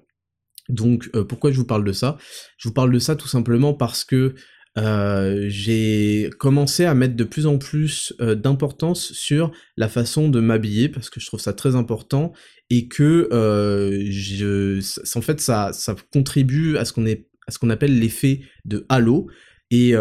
Donc 0.69 1.09
euh, 1.15 1.23
pourquoi 1.23 1.51
je 1.51 1.57
vous 1.57 1.65
parle 1.65 1.83
de 1.83 1.91
ça? 1.91 2.17
Je 2.57 2.67
vous 2.67 2.73
parle 2.73 2.91
de 2.91 2.99
ça 2.99 3.15
tout 3.15 3.27
simplement 3.27 3.73
parce 3.73 4.03
que 4.03 4.35
euh, 4.77 5.45
j'ai 5.47 6.29
commencé 6.37 6.83
à 6.83 6.93
mettre 6.93 7.15
de 7.15 7.23
plus 7.23 7.45
en 7.45 7.57
plus 7.57 8.13
euh, 8.19 8.35
d'importance 8.35 9.13
sur 9.13 9.51
la 9.77 9.87
façon 9.87 10.27
de 10.27 10.39
m'habiller 10.41 10.89
parce 10.89 11.09
que 11.09 11.19
je 11.19 11.27
trouve 11.27 11.39
ça 11.39 11.53
très 11.53 11.75
important 11.75 12.33
et 12.69 12.87
que 12.87 13.29
euh, 13.31 14.05
je, 14.09 14.79
en 15.17 15.21
fait 15.21 15.39
ça, 15.39 15.71
ça 15.71 15.95
contribue 16.11 16.77
à 16.77 16.83
ce 16.83 16.91
qu'on 16.91 17.05
à 17.05 17.51
ce 17.51 17.59
qu'on 17.59 17.69
appelle 17.69 17.97
l'effet 17.99 18.41
de 18.65 18.85
halo 18.89 19.27
et, 19.71 19.93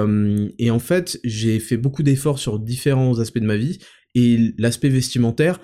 et 0.59 0.71
en 0.71 0.78
fait 0.78 1.18
j'ai 1.25 1.59
fait 1.59 1.76
beaucoup 1.76 2.02
d'efforts 2.02 2.38
sur 2.38 2.59
différents 2.59 3.18
aspects 3.18 3.38
de 3.38 3.47
ma 3.47 3.56
vie 3.56 3.78
et 4.14 4.52
l'aspect 4.59 4.90
vestimentaire 4.90 5.59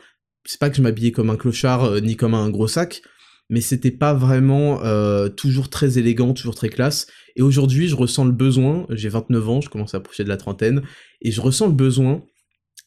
c'est 0.46 0.58
pas 0.58 0.70
que 0.70 0.76
je 0.76 0.82
m'habillais 0.82 1.12
comme 1.12 1.28
un 1.28 1.36
clochard 1.36 2.00
ni 2.00 2.16
comme 2.16 2.34
un 2.34 2.48
gros 2.48 2.66
sac 2.66 3.02
mais 3.50 3.60
c'était 3.60 3.90
pas 3.90 4.14
vraiment 4.14 4.82
euh, 4.84 5.28
toujours 5.28 5.68
très 5.68 5.98
élégant, 5.98 6.32
toujours 6.32 6.54
très 6.54 6.68
classe. 6.68 7.08
Et 7.36 7.42
aujourd'hui, 7.42 7.88
je 7.88 7.96
ressens 7.96 8.24
le 8.24 8.32
besoin, 8.32 8.86
j'ai 8.90 9.08
29 9.08 9.48
ans, 9.48 9.60
je 9.60 9.68
commence 9.68 9.92
à 9.92 9.98
approcher 9.98 10.22
de 10.22 10.28
la 10.28 10.36
trentaine, 10.36 10.82
et 11.20 11.32
je 11.32 11.40
ressens 11.40 11.66
le 11.66 11.74
besoin 11.74 12.24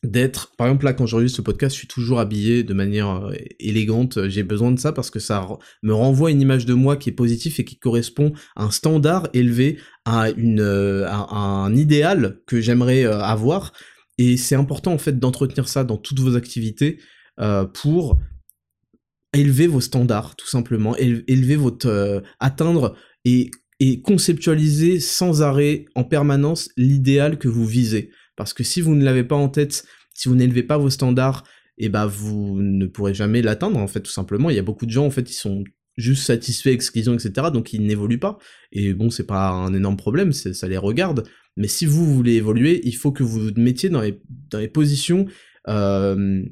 d'être, 0.04 0.54
par 0.58 0.68
exemple 0.68 0.86
là 0.86 0.94
quand 0.94 1.06
j'enregistre 1.06 1.38
ce 1.38 1.42
podcast, 1.42 1.74
je 1.76 1.80
suis 1.80 1.88
toujours 1.88 2.20
habillé 2.20 2.64
de 2.64 2.74
manière 2.74 3.10
euh, 3.10 3.34
élégante, 3.60 4.28
j'ai 4.28 4.44
besoin 4.44 4.72
de 4.72 4.80
ça 4.80 4.92
parce 4.92 5.10
que 5.10 5.20
ça 5.20 5.48
me 5.82 5.94
renvoie 5.94 6.32
une 6.32 6.42
image 6.42 6.66
de 6.66 6.74
moi 6.74 6.98
qui 6.98 7.10
est 7.10 7.14
positive 7.14 7.56
et 7.58 7.66
qui 7.66 7.78
correspond 7.78 8.34
à 8.56 8.66
un 8.66 8.72
standard 8.72 9.30
élevé, 9.34 9.78
à, 10.06 10.28
euh, 10.28 11.08
un 11.08 11.74
idéal 11.76 12.40
que 12.48 12.60
j'aimerais 12.62 13.06
avoir, 13.06 13.74
et 14.18 14.38
c'est 14.38 14.56
important 14.56 14.94
en 14.94 14.98
fait 14.98 15.18
d'entretenir 15.20 15.68
ça 15.68 15.84
dans 15.84 15.98
toutes 15.98 16.20
vos 16.20 16.36
activités 16.36 17.00
pour 17.74 18.20
élever 19.34 19.68
vos 19.68 19.82
standards, 19.82 20.36
tout 20.36 20.48
simplement, 20.48 20.96
élever 20.96 21.56
votre... 21.56 21.88
Euh, 21.88 22.22
atteindre 22.40 22.96
et 23.26 23.52
conceptualiser 24.02 25.00
sans 25.00 25.42
arrêt, 25.42 25.86
en 25.96 26.04
permanence, 26.04 26.70
l'idéal 26.78 27.38
que 27.38 27.50
vous 27.50 27.66
visez. 27.66 28.12
Parce 28.36 28.54
que 28.54 28.64
si 28.64 28.82
vous 28.82 28.96
ne 28.96 29.04
l'avez 29.04 29.24
pas 29.24 29.36
en 29.36 29.50
tête, 29.50 29.86
si 30.14 30.30
vous 30.30 30.36
n'élevez 30.36 30.64
pas 30.64 30.78
vos 30.78 30.90
standards, 30.90 31.44
et 31.78 31.86
eh 31.86 31.90
ben 31.90 32.06
vous 32.06 32.62
ne 32.62 32.86
pourrez 32.86 33.16
jamais 33.16 33.42
l'atteindre, 33.42 33.80
en 33.80 33.88
fait, 33.88 34.02
tout 34.02 34.12
simplement. 34.12 34.52
Il 34.52 34.56
y 34.56 34.60
a 34.60 34.64
beaucoup 34.64 34.86
de 34.86 34.92
gens, 34.92 35.06
en 35.06 35.10
fait, 35.10 35.24
qui 35.24 35.34
sont 35.34 35.64
juste 35.98 36.24
satisfaits 36.24 36.70
avec 36.70 36.82
ce 36.84 36.92
qu'ils 36.92 37.10
ont, 37.10 37.16
etc., 37.16 37.48
donc 37.52 37.74
ils 37.74 37.84
n'évoluent 37.84 38.20
pas. 38.20 38.38
Et 38.72 38.94
bon, 38.94 39.10
c'est 39.10 39.26
pas 39.26 39.50
un 39.50 39.74
énorme 39.74 39.98
problème, 39.98 40.32
ça 40.34 40.68
les 40.68 40.78
regarde. 40.78 41.24
Mais 41.58 41.68
si 41.68 41.86
vous 41.86 42.14
voulez 42.14 42.34
évoluer, 42.34 42.82
il 42.84 42.96
faut 42.96 43.12
que 43.12 43.24
vous 43.24 43.40
vous 43.40 43.52
mettiez 43.58 43.90
dans 43.90 44.02
les, 44.02 44.22
dans 44.50 44.60
les 44.60 44.68
positions, 44.68 45.26
euh, 45.68 46.44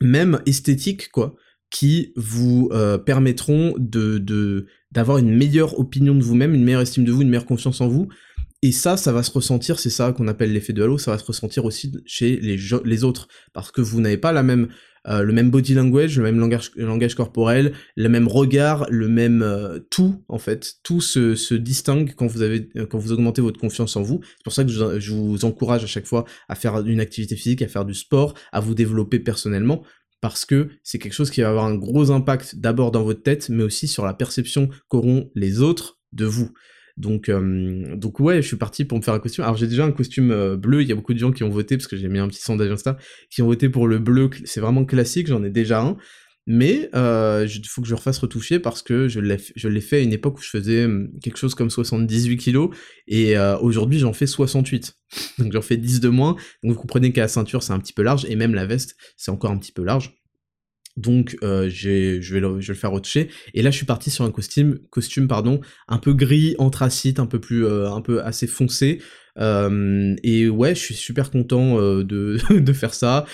même 0.00 0.40
esthétiques, 0.46 1.10
quoi 1.10 1.34
qui 1.70 2.12
vous 2.16 2.70
euh, 2.72 2.98
permettront 2.98 3.74
de 3.78 4.66
d'avoir 4.90 5.18
une 5.18 5.34
meilleure 5.34 5.78
opinion 5.78 6.14
de 6.14 6.22
vous-même, 6.22 6.54
une 6.54 6.64
meilleure 6.64 6.80
estime 6.80 7.04
de 7.04 7.12
vous, 7.12 7.22
une 7.22 7.28
meilleure 7.28 7.44
confiance 7.44 7.80
en 7.80 7.88
vous. 7.88 8.08
Et 8.62 8.72
ça, 8.72 8.96
ça 8.96 9.12
va 9.12 9.22
se 9.22 9.30
ressentir, 9.30 9.78
c'est 9.78 9.90
ça 9.90 10.12
qu'on 10.12 10.26
appelle 10.26 10.52
l'effet 10.52 10.72
de 10.72 10.82
halo, 10.82 10.98
ça 10.98 11.12
va 11.12 11.18
se 11.18 11.24
ressentir 11.24 11.64
aussi 11.64 11.92
chez 12.06 12.36
les, 12.36 13.04
autres, 13.04 13.28
parce 13.52 13.70
que 13.70 13.80
vous 13.80 14.00
n'avez 14.00 14.16
pas 14.16 14.32
la 14.32 14.42
même, 14.42 14.66
euh, 15.06 15.22
le 15.22 15.32
même 15.32 15.48
body 15.48 15.74
language, 15.74 16.18
le 16.18 16.24
même 16.24 16.40
langage, 16.40 17.14
corporel, 17.14 17.72
le 17.94 18.08
même 18.08 18.26
regard, 18.26 18.84
le 18.90 19.06
même 19.06 19.42
euh, 19.42 19.78
tout 19.90 20.24
en 20.28 20.38
fait, 20.38 20.74
tout 20.82 21.00
se, 21.00 21.54
distingue 21.54 22.14
quand 22.16 22.26
vous 22.26 22.42
avez, 22.42 22.68
vous 22.90 23.12
augmentez 23.12 23.40
votre 23.40 23.60
confiance 23.60 23.94
en 23.94 24.02
vous. 24.02 24.22
C'est 24.24 24.44
pour 24.44 24.52
ça 24.52 24.64
que 24.64 24.70
je, 24.70 25.12
vous 25.12 25.44
encourage 25.44 25.84
à 25.84 25.88
chaque 25.88 26.06
fois 26.06 26.24
à 26.48 26.56
faire 26.56 26.84
une 26.84 26.98
activité 26.98 27.36
physique, 27.36 27.62
à 27.62 27.68
faire 27.68 27.84
du 27.84 27.94
sport, 27.94 28.34
à 28.50 28.58
vous 28.58 28.74
développer 28.74 29.20
personnellement, 29.20 29.84
parce 30.20 30.44
que 30.44 30.68
c'est 30.82 30.98
quelque 30.98 31.12
chose 31.14 31.30
qui 31.30 31.42
va 31.42 31.50
avoir 31.50 31.66
un 31.66 31.76
gros 31.76 32.10
impact 32.10 32.56
d'abord 32.56 32.90
dans 32.90 33.04
votre 33.04 33.22
tête, 33.22 33.50
mais 33.50 33.62
aussi 33.62 33.86
sur 33.86 34.04
la 34.04 34.14
perception 34.14 34.68
qu'auront 34.88 35.30
les 35.36 35.60
autres 35.60 36.00
de 36.10 36.24
vous. 36.24 36.50
Donc, 36.98 37.28
euh, 37.28 37.96
donc 37.96 38.18
ouais, 38.18 38.42
je 38.42 38.46
suis 38.46 38.56
parti 38.56 38.84
pour 38.84 38.98
me 38.98 39.02
faire 39.02 39.14
un 39.14 39.20
costume. 39.20 39.44
Alors 39.44 39.56
j'ai 39.56 39.68
déjà 39.68 39.84
un 39.84 39.92
costume 39.92 40.32
euh, 40.32 40.56
bleu, 40.56 40.82
il 40.82 40.88
y 40.88 40.92
a 40.92 40.96
beaucoup 40.96 41.14
de 41.14 41.18
gens 41.18 41.30
qui 41.30 41.44
ont 41.44 41.48
voté, 41.48 41.76
parce 41.76 41.86
que 41.86 41.96
j'ai 41.96 42.08
mis 42.08 42.18
un 42.18 42.28
petit 42.28 42.42
sondage 42.42 42.70
Insta, 42.70 42.98
qui 43.30 43.40
ont 43.40 43.46
voté 43.46 43.68
pour 43.68 43.86
le 43.86 43.98
bleu, 43.98 44.30
c'est 44.44 44.60
vraiment 44.60 44.84
classique, 44.84 45.28
j'en 45.28 45.44
ai 45.44 45.50
déjà 45.50 45.80
un. 45.80 45.96
Mais 46.50 46.88
il 46.92 46.98
euh, 46.98 47.46
faut 47.66 47.82
que 47.82 47.88
je 47.88 47.94
refasse 47.94 48.18
retoucher 48.18 48.58
parce 48.58 48.82
que 48.82 49.06
je 49.06 49.20
l'ai 49.20 49.80
fait 49.82 49.98
à 49.98 50.00
une 50.00 50.14
époque 50.14 50.38
où 50.38 50.42
je 50.42 50.48
faisais 50.48 50.86
hum, 50.86 51.10
quelque 51.22 51.36
chose 51.36 51.54
comme 51.54 51.68
78 51.68 52.38
kilos 52.38 52.70
et 53.06 53.36
aujourd'hui 53.60 53.98
j'en 53.98 54.14
fais 54.14 54.26
68. 54.26 54.94
Donc 55.38 55.52
j'en 55.52 55.60
fais 55.60 55.76
10 55.76 56.00
de 56.00 56.08
moins. 56.08 56.36
Donc 56.62 56.72
vous 56.72 56.80
comprenez 56.80 57.12
qu'à 57.12 57.20
la 57.20 57.28
ceinture 57.28 57.62
c'est 57.62 57.74
un 57.74 57.78
petit 57.78 57.92
peu 57.92 58.02
large 58.02 58.24
et 58.30 58.34
même 58.34 58.54
la 58.54 58.64
veste 58.64 58.96
c'est 59.18 59.30
encore 59.30 59.50
un 59.50 59.58
petit 59.58 59.72
peu 59.72 59.84
large. 59.84 60.17
Donc 60.98 61.36
euh, 61.44 61.70
je, 61.70 62.34
vais 62.34 62.40
le, 62.40 62.60
je 62.60 62.66
vais 62.66 62.74
le 62.74 62.78
faire 62.78 62.90
retoucher. 62.90 63.30
Et 63.54 63.62
là 63.62 63.70
je 63.70 63.76
suis 63.76 63.86
parti 63.86 64.10
sur 64.10 64.24
un 64.24 64.30
costume, 64.30 64.80
costume 64.90 65.28
pardon, 65.28 65.60
un 65.86 65.98
peu 65.98 66.12
gris, 66.12 66.56
anthracite, 66.58 67.20
un 67.20 67.26
peu 67.26 67.40
plus, 67.40 67.64
euh, 67.64 67.90
un 67.90 68.02
peu 68.02 68.22
assez 68.22 68.48
foncé. 68.48 69.00
Euh, 69.38 70.16
et 70.24 70.48
ouais, 70.48 70.74
je 70.74 70.80
suis 70.80 70.94
super 70.96 71.30
content 71.30 71.78
euh, 71.78 72.02
de, 72.02 72.38
de 72.58 72.72
faire 72.72 72.94
ça. 72.94 73.24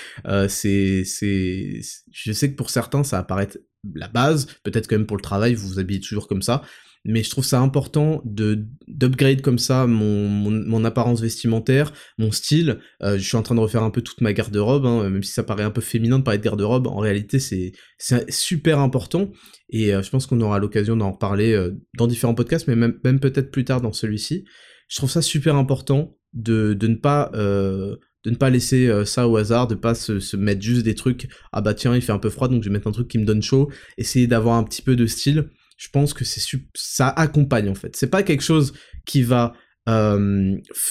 C'est, 0.48 1.05
c'est, 1.05 1.81
je 2.12 2.33
sais 2.33 2.50
que 2.50 2.57
pour 2.57 2.68
certains 2.68 3.03
ça 3.03 3.18
apparaît 3.18 3.48
la 3.94 4.09
base. 4.09 4.46
Peut-être 4.62 4.87
quand 4.87 4.96
même 4.96 5.07
pour 5.07 5.16
le 5.16 5.22
travail 5.22 5.55
vous 5.55 5.68
vous 5.68 5.79
habillez 5.79 6.00
toujours 6.00 6.29
comme 6.29 6.42
ça 6.42 6.62
mais 7.05 7.23
je 7.23 7.31
trouve 7.31 7.45
ça 7.45 7.61
important 7.61 8.23
de 8.25 8.67
d'upgrade 8.88 9.43
comme 9.43 9.59
ça 9.59 9.87
mon, 9.87 10.29
mon, 10.29 10.85
apparence 10.85 11.21
vestimentaire, 11.21 11.93
mon 12.19 12.33
style. 12.33 12.79
Euh, 13.03 13.19
je 13.19 13.23
suis 13.23 13.37
en 13.37 13.43
train 13.43 13.55
de 13.55 13.61
refaire 13.61 13.83
un 13.83 13.90
peu 13.90 14.01
toute 14.01 14.21
ma 14.21 14.33
garde-robe, 14.33 14.87
hein, 14.87 15.09
même 15.11 15.23
si 15.23 15.33
ça 15.33 15.43
paraît 15.43 15.64
un 15.64 15.71
peu 15.71 15.81
féminin 15.81 16.19
de 16.19 16.25
parler 16.25 16.38
de 16.38 16.45
garde-robe, 16.45 16.87
en 16.87 16.99
réalité 16.99 17.38
c'est 17.38 17.73
c'est 17.99 18.31
super 18.31 18.79
important 18.79 19.31
et 19.69 19.95
euh, 19.95 20.03
je 20.03 20.11
pense 20.11 20.27
qu'on 20.27 20.40
aura 20.40 20.59
l'occasion 20.59 20.97
d'en 20.97 21.12
reparler 21.12 21.53
euh, 21.53 21.73
dans 21.97 22.07
différents 22.07 22.35
podcasts, 22.35 22.69
mais 22.69 22.77
même, 22.77 22.99
même 23.05 23.21
peut-être 23.21 23.51
plus 23.51 23.64
tard 23.64 23.81
dans 23.81 23.93
celui-ci. 23.93 24.45
Je 24.88 24.97
trouve 24.97 25.11
ça 25.11 25.23
super 25.23 25.57
important 25.57 26.17
de, 26.33 26.75
de 26.75 26.87
ne 26.87 26.97
pas 26.97 27.31
de 27.35 28.31
ne 28.31 28.37
pas 28.37 28.49
laisser 28.49 28.90
ça 29.05 29.29
au 29.29 29.37
hasard, 29.37 29.67
de 29.67 29.75
pas 29.75 29.95
se, 29.95 30.19
se, 30.19 30.37
mettre 30.37 30.62
juste 30.62 30.83
des 30.83 30.95
trucs, 30.95 31.29
ah 31.53 31.61
bah 31.61 31.75
tiens 31.75 31.95
il 31.95 32.01
fait 32.01 32.12
un 32.12 32.19
peu 32.19 32.31
froid 32.31 32.49
donc 32.49 32.62
je 32.62 32.69
vais 32.69 32.73
mettre 32.73 32.87
un 32.87 32.93
truc 32.93 33.09
qui 33.09 33.19
me 33.19 33.27
donne 33.27 33.43
chaud, 33.43 33.71
essayer 33.99 34.27
d'avoir 34.27 34.57
un 34.57 34.64
petit 34.64 34.81
peu 34.81 34.97
de 34.97 35.07
style 35.07 35.51
je 35.77 35.89
pense 35.89 36.15
que 36.15 36.25
c'est 36.25 36.41
ça 36.75 37.09
accompagne 37.09 37.69
en 37.69 37.75
fait. 37.75 37.97
C'est 37.97 38.11
pas 38.11 38.23
quelque 38.23 38.43
chose 38.43 38.75
qui 39.07 39.23
va 39.23 39.55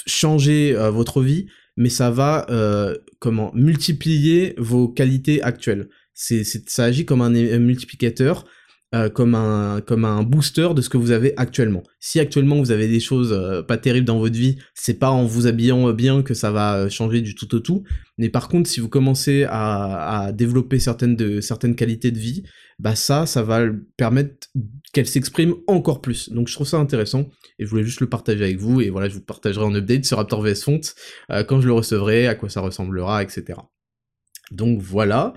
changer 0.05 0.73
votre 0.91 1.21
vie, 1.21 1.47
mais 1.77 1.89
ça 1.89 2.11
va 2.11 2.45
comment 3.19 3.51
multiplier 3.53 4.53
vos 4.57 4.87
qualités 4.87 5.41
actuelles. 5.41 5.89
C'est 6.13 6.43
ça 6.43 6.85
agit 6.85 7.05
comme 7.05 7.21
un, 7.21 7.31
multiplicateur. 7.59 8.45
Comme 9.13 9.33
un 9.33 9.81
comme 9.81 10.05
un 10.05 10.21
booster 10.21 10.69
de 10.75 10.81
ce 10.81 10.89
que 10.89 10.97
vous 10.97 11.11
avez 11.11 11.33
actuellement. 11.37 11.83
Si 11.99 12.19
actuellement 12.19 12.57
vous 12.57 12.71
avez 12.71 12.87
des 12.87 12.99
choses 12.99 13.35
pas 13.67 13.77
terribles 13.77 14.05
dans 14.05 14.19
votre 14.19 14.35
vie, 14.35 14.57
c'est 14.75 14.99
pas 14.99 15.09
en 15.09 15.25
vous 15.25 15.47
habillant 15.47 15.91
bien 15.93 16.21
que 16.21 16.33
ça 16.33 16.51
va 16.51 16.89
changer 16.89 17.21
du 17.21 17.33
tout 17.33 17.55
au 17.55 17.59
tout. 17.59 17.83
Mais 18.17 18.29
par 18.29 18.47
contre, 18.47 18.69
si 18.69 18.79
vous 18.79 18.89
commencez 18.89 19.45
à, 19.49 20.31
développer 20.33 20.79
certaines 20.79 21.15
de 21.15 21.41
certaines 21.41 21.75
qualités 21.75 22.11
de 22.11 22.19
vie, 22.19 22.43
bah 22.79 22.95
ça, 22.95 23.25
ça 23.25 23.43
va 23.43 23.65
permettre 23.97 24.49
qu'elle 24.93 25.07
s'exprime 25.07 25.55
encore 25.67 26.01
plus. 26.01 26.29
Donc 26.29 26.47
je 26.47 26.53
trouve 26.53 26.67
ça 26.67 26.77
intéressant 26.77 27.29
et 27.59 27.65
je 27.65 27.69
voulais 27.69 27.83
juste 27.83 28.01
le 28.01 28.09
partager 28.09 28.43
avec 28.43 28.57
vous 28.57 28.81
et 28.81 28.89
voilà, 28.89 29.09
je 29.09 29.15
vous 29.15 29.21
partagerai 29.21 29.65
en 29.65 29.73
update 29.73 30.05
sur 30.05 30.17
Raptor 30.17 30.41
VS 30.41 30.63
Font 30.63 30.81
euh, 31.31 31.43
quand 31.43 31.61
je 31.61 31.67
le 31.67 31.73
recevrai, 31.73 32.27
à 32.27 32.35
quoi 32.35 32.49
ça 32.49 32.61
ressemblera, 32.61 33.23
etc. 33.23 33.59
Donc 34.51 34.79
voilà. 34.81 35.33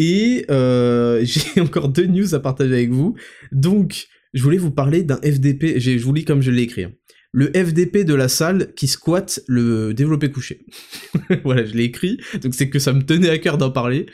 Et 0.00 0.46
euh, 0.50 1.20
j'ai 1.24 1.60
encore 1.60 1.90
deux 1.90 2.06
news 2.06 2.34
à 2.34 2.40
partager 2.40 2.72
avec 2.72 2.90
vous. 2.90 3.14
Donc 3.52 4.08
je 4.32 4.42
voulais 4.42 4.56
vous 4.56 4.70
parler 4.70 5.02
d'un 5.02 5.18
FDP, 5.18 5.78
je 5.78 6.02
vous 6.02 6.14
lis 6.14 6.24
comme 6.24 6.40
je 6.40 6.50
l'ai 6.50 6.62
écrit. 6.62 6.84
Hein. 6.84 6.92
Le 7.32 7.46
FDP 7.54 7.98
de 7.98 8.14
la 8.14 8.26
salle 8.26 8.74
qui 8.74 8.88
squatte 8.88 9.40
le 9.46 9.94
développé 9.94 10.32
couché. 10.32 10.66
voilà, 11.44 11.64
je 11.64 11.74
l'ai 11.74 11.84
écrit, 11.84 12.18
donc 12.42 12.54
c'est 12.54 12.68
que 12.68 12.80
ça 12.80 12.92
me 12.92 13.02
tenait 13.02 13.28
à 13.28 13.38
cœur 13.38 13.56
d'en 13.56 13.70
parler. 13.70 14.06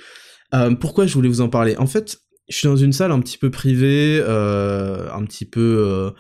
Euh, 0.53 0.75
pourquoi 0.75 1.07
je 1.07 1.15
voulais 1.15 1.29
vous 1.29 1.41
en 1.41 1.49
parler? 1.49 1.77
En 1.79 1.87
fait, 1.87 2.19
je 2.51 2.57
suis 2.57 2.69
dans 2.69 2.77
une 2.77 2.93
salle 2.93 3.13
un 3.13 3.21
petit 3.21 3.39
peu 3.39 3.51
privée, 3.51 4.21
euh, 4.21 5.09
un 5.13 5.25
petit 5.25 5.47
peu 5.47 6.13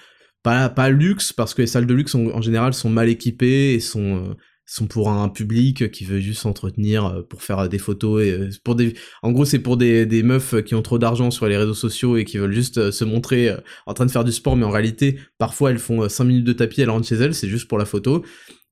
pas 0.42 0.70
pas 0.70 0.88
luxe 0.88 1.33
parce 1.33 1.52
que 1.52 1.62
les 1.62 1.66
salles 1.66 1.87
de 1.87 1.94
luxe 1.94 2.14
en 2.14 2.40
général 2.40 2.72
sont 2.72 2.88
mal 2.88 3.09
équipées 3.09 3.74
et 3.74 3.81
sont 3.81 4.35
sont 4.66 4.87
pour 4.87 5.11
un 5.11 5.29
public 5.29 5.90
qui 5.90 6.05
veut 6.05 6.20
juste 6.20 6.42
s'entretenir 6.42 7.07
euh, 7.07 7.22
pour 7.22 7.42
faire 7.42 7.68
des 7.68 7.79
photos 7.79 8.22
et 8.22 8.48
pour 8.64 8.74
des 8.74 8.94
en 9.22 9.33
gros 9.33 9.44
c'est 9.44 9.61
pour 9.61 9.76
des, 9.76 10.07
des 10.07 10.22
meufs 10.22 10.62
qui 10.64 10.74
ont 10.74 10.83
trop 10.83 10.98
d'argent 10.98 11.31
sur 11.31 11.46
les 11.46 11.57
réseaux 11.57 11.74
sociaux 11.74 12.16
et 12.16 12.24
qui 12.24 12.38
veulent 12.38 12.52
juste 12.52 12.90
se 12.90 13.05
montrer 13.05 13.55
en 13.87 13.94
train 13.94 14.07
de 14.07 14.11
faire 14.11 14.24
du 14.24 14.33
sport 14.33 14.57
mais 14.57 14.64
en 14.64 14.70
réalité 14.70 15.18
parfois 15.38 15.70
elles 15.70 15.79
font 15.79 16.09
5 16.09 16.24
minutes 16.24 16.44
de 16.44 16.52
tapis 16.52 16.81
elles 16.81 16.90
rentrent 16.90 17.07
chez 17.07 17.16
elles 17.16 17.35
c'est 17.35 17.48
juste 17.48 17.68
pour 17.68 17.79
la 17.79 17.85
photo 17.85 18.24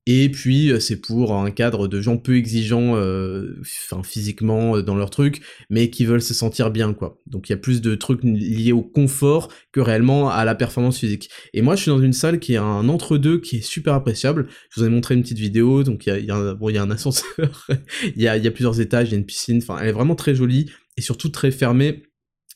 et 0.07 0.29
puis 0.29 0.71
euh, 0.71 0.79
c'est 0.79 0.97
pour 0.97 1.33
un 1.33 1.49
cadre 1.49 1.87
de 1.87 1.99
gens 1.99 2.17
peu 2.17 2.35
exigeants, 2.37 2.95
euh, 2.95 3.59
enfin 3.63 4.03
physiquement 4.03 4.77
euh, 4.77 4.83
dans 4.83 4.95
leur 4.95 5.09
truc, 5.09 5.41
mais 5.71 5.89
qui 5.89 6.05
veulent 6.05 6.21
se 6.21 6.35
sentir 6.35 6.69
bien 6.69 6.93
quoi. 6.93 7.19
Donc 7.25 7.49
il 7.49 7.53
y 7.53 7.55
a 7.55 7.57
plus 7.57 7.81
de 7.81 7.95
trucs 7.95 8.23
liés 8.23 8.71
au 8.71 8.83
confort 8.83 9.51
que 9.71 9.79
réellement 9.79 10.29
à 10.29 10.45
la 10.45 10.53
performance 10.53 10.99
physique. 10.99 11.29
Et 11.53 11.63
moi 11.63 11.75
je 11.75 11.81
suis 11.81 11.89
dans 11.89 12.01
une 12.01 12.13
salle 12.13 12.39
qui 12.39 12.55
a 12.55 12.63
un 12.63 12.87
entre-deux 12.87 13.39
qui 13.39 13.57
est 13.57 13.61
super 13.61 13.95
appréciable. 13.95 14.47
Je 14.69 14.79
vous 14.79 14.85
ai 14.85 14.89
montré 14.89 15.15
une 15.15 15.23
petite 15.23 15.39
vidéo, 15.39 15.81
donc 15.83 16.05
il 16.05 16.09
y 16.09 16.11
a, 16.11 16.19
y 16.19 16.31
a, 16.31 16.53
bon, 16.53 16.69
y 16.69 16.77
a 16.77 16.83
un 16.83 16.91
ascenseur, 16.91 17.67
il 18.15 18.21
y, 18.21 18.27
a, 18.27 18.37
y 18.37 18.47
a 18.47 18.51
plusieurs 18.51 18.79
étages, 18.79 19.09
il 19.09 19.11
y 19.13 19.15
a 19.15 19.17
une 19.17 19.25
piscine, 19.25 19.57
enfin 19.57 19.79
elle 19.81 19.89
est 19.89 19.93
vraiment 19.93 20.15
très 20.15 20.35
jolie 20.35 20.69
et 20.97 21.01
surtout 21.01 21.29
très 21.29 21.49
fermée. 21.49 22.03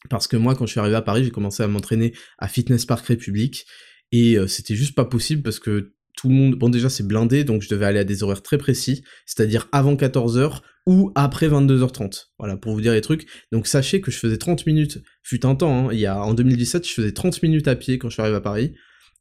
Parce 0.10 0.28
que 0.28 0.38
moi 0.38 0.54
quand 0.54 0.68
je 0.68 0.72
suis 0.72 0.80
arrivé 0.80 0.96
à 0.96 1.02
Paris 1.02 1.24
j'ai 1.24 1.32
commencé 1.32 1.64
à 1.64 1.68
m'entraîner 1.68 2.14
à 2.38 2.48
Fitness 2.48 2.86
Park 2.86 3.06
République 3.08 3.66
et 4.12 4.38
c'était 4.48 4.76
juste 4.76 4.96
pas 4.96 5.06
possible 5.06 5.44
parce 5.44 5.60
que 5.60 5.94
tout 6.18 6.30
le 6.30 6.36
monde, 6.36 6.56
bon 6.56 6.70
déjà 6.70 6.90
c'est 6.90 7.08
blindé, 7.08 7.44
donc 7.44 7.62
je 7.62 7.70
devais 7.70 7.86
aller 7.86 8.00
à 8.00 8.04
des 8.04 8.24
horaires 8.24 8.42
très 8.42 8.58
précis, 8.58 9.04
c'est-à-dire 9.26 9.68
avant 9.72 9.96
14h 9.96 10.62
ou 10.86 11.12
après 11.16 11.48
22h30. 11.48 12.26
Voilà, 12.40 12.58
pour 12.58 12.74
vous 12.74 12.82
dire 12.82 12.94
les 12.94 13.02
trucs. 13.02 13.28
Donc 13.52 13.68
sachez 13.68 14.02
que 14.02 14.12
je 14.12 14.18
faisais 14.18 14.38
30 14.38 14.66
minutes, 14.66 15.00
fut 15.24 15.46
un 15.46 15.56
temps, 15.56 15.90
hein, 15.90 16.16
en 16.16 16.34
2017, 16.34 16.88
je 16.88 16.94
faisais 16.94 17.12
30 17.12 17.44
minutes 17.44 17.68
à 17.68 17.76
pied 17.76 17.98
quand 17.98 18.10
je 18.10 18.14
suis 18.14 18.22
arrivé 18.22 18.38
à 18.38 18.42
Paris, 18.42 18.74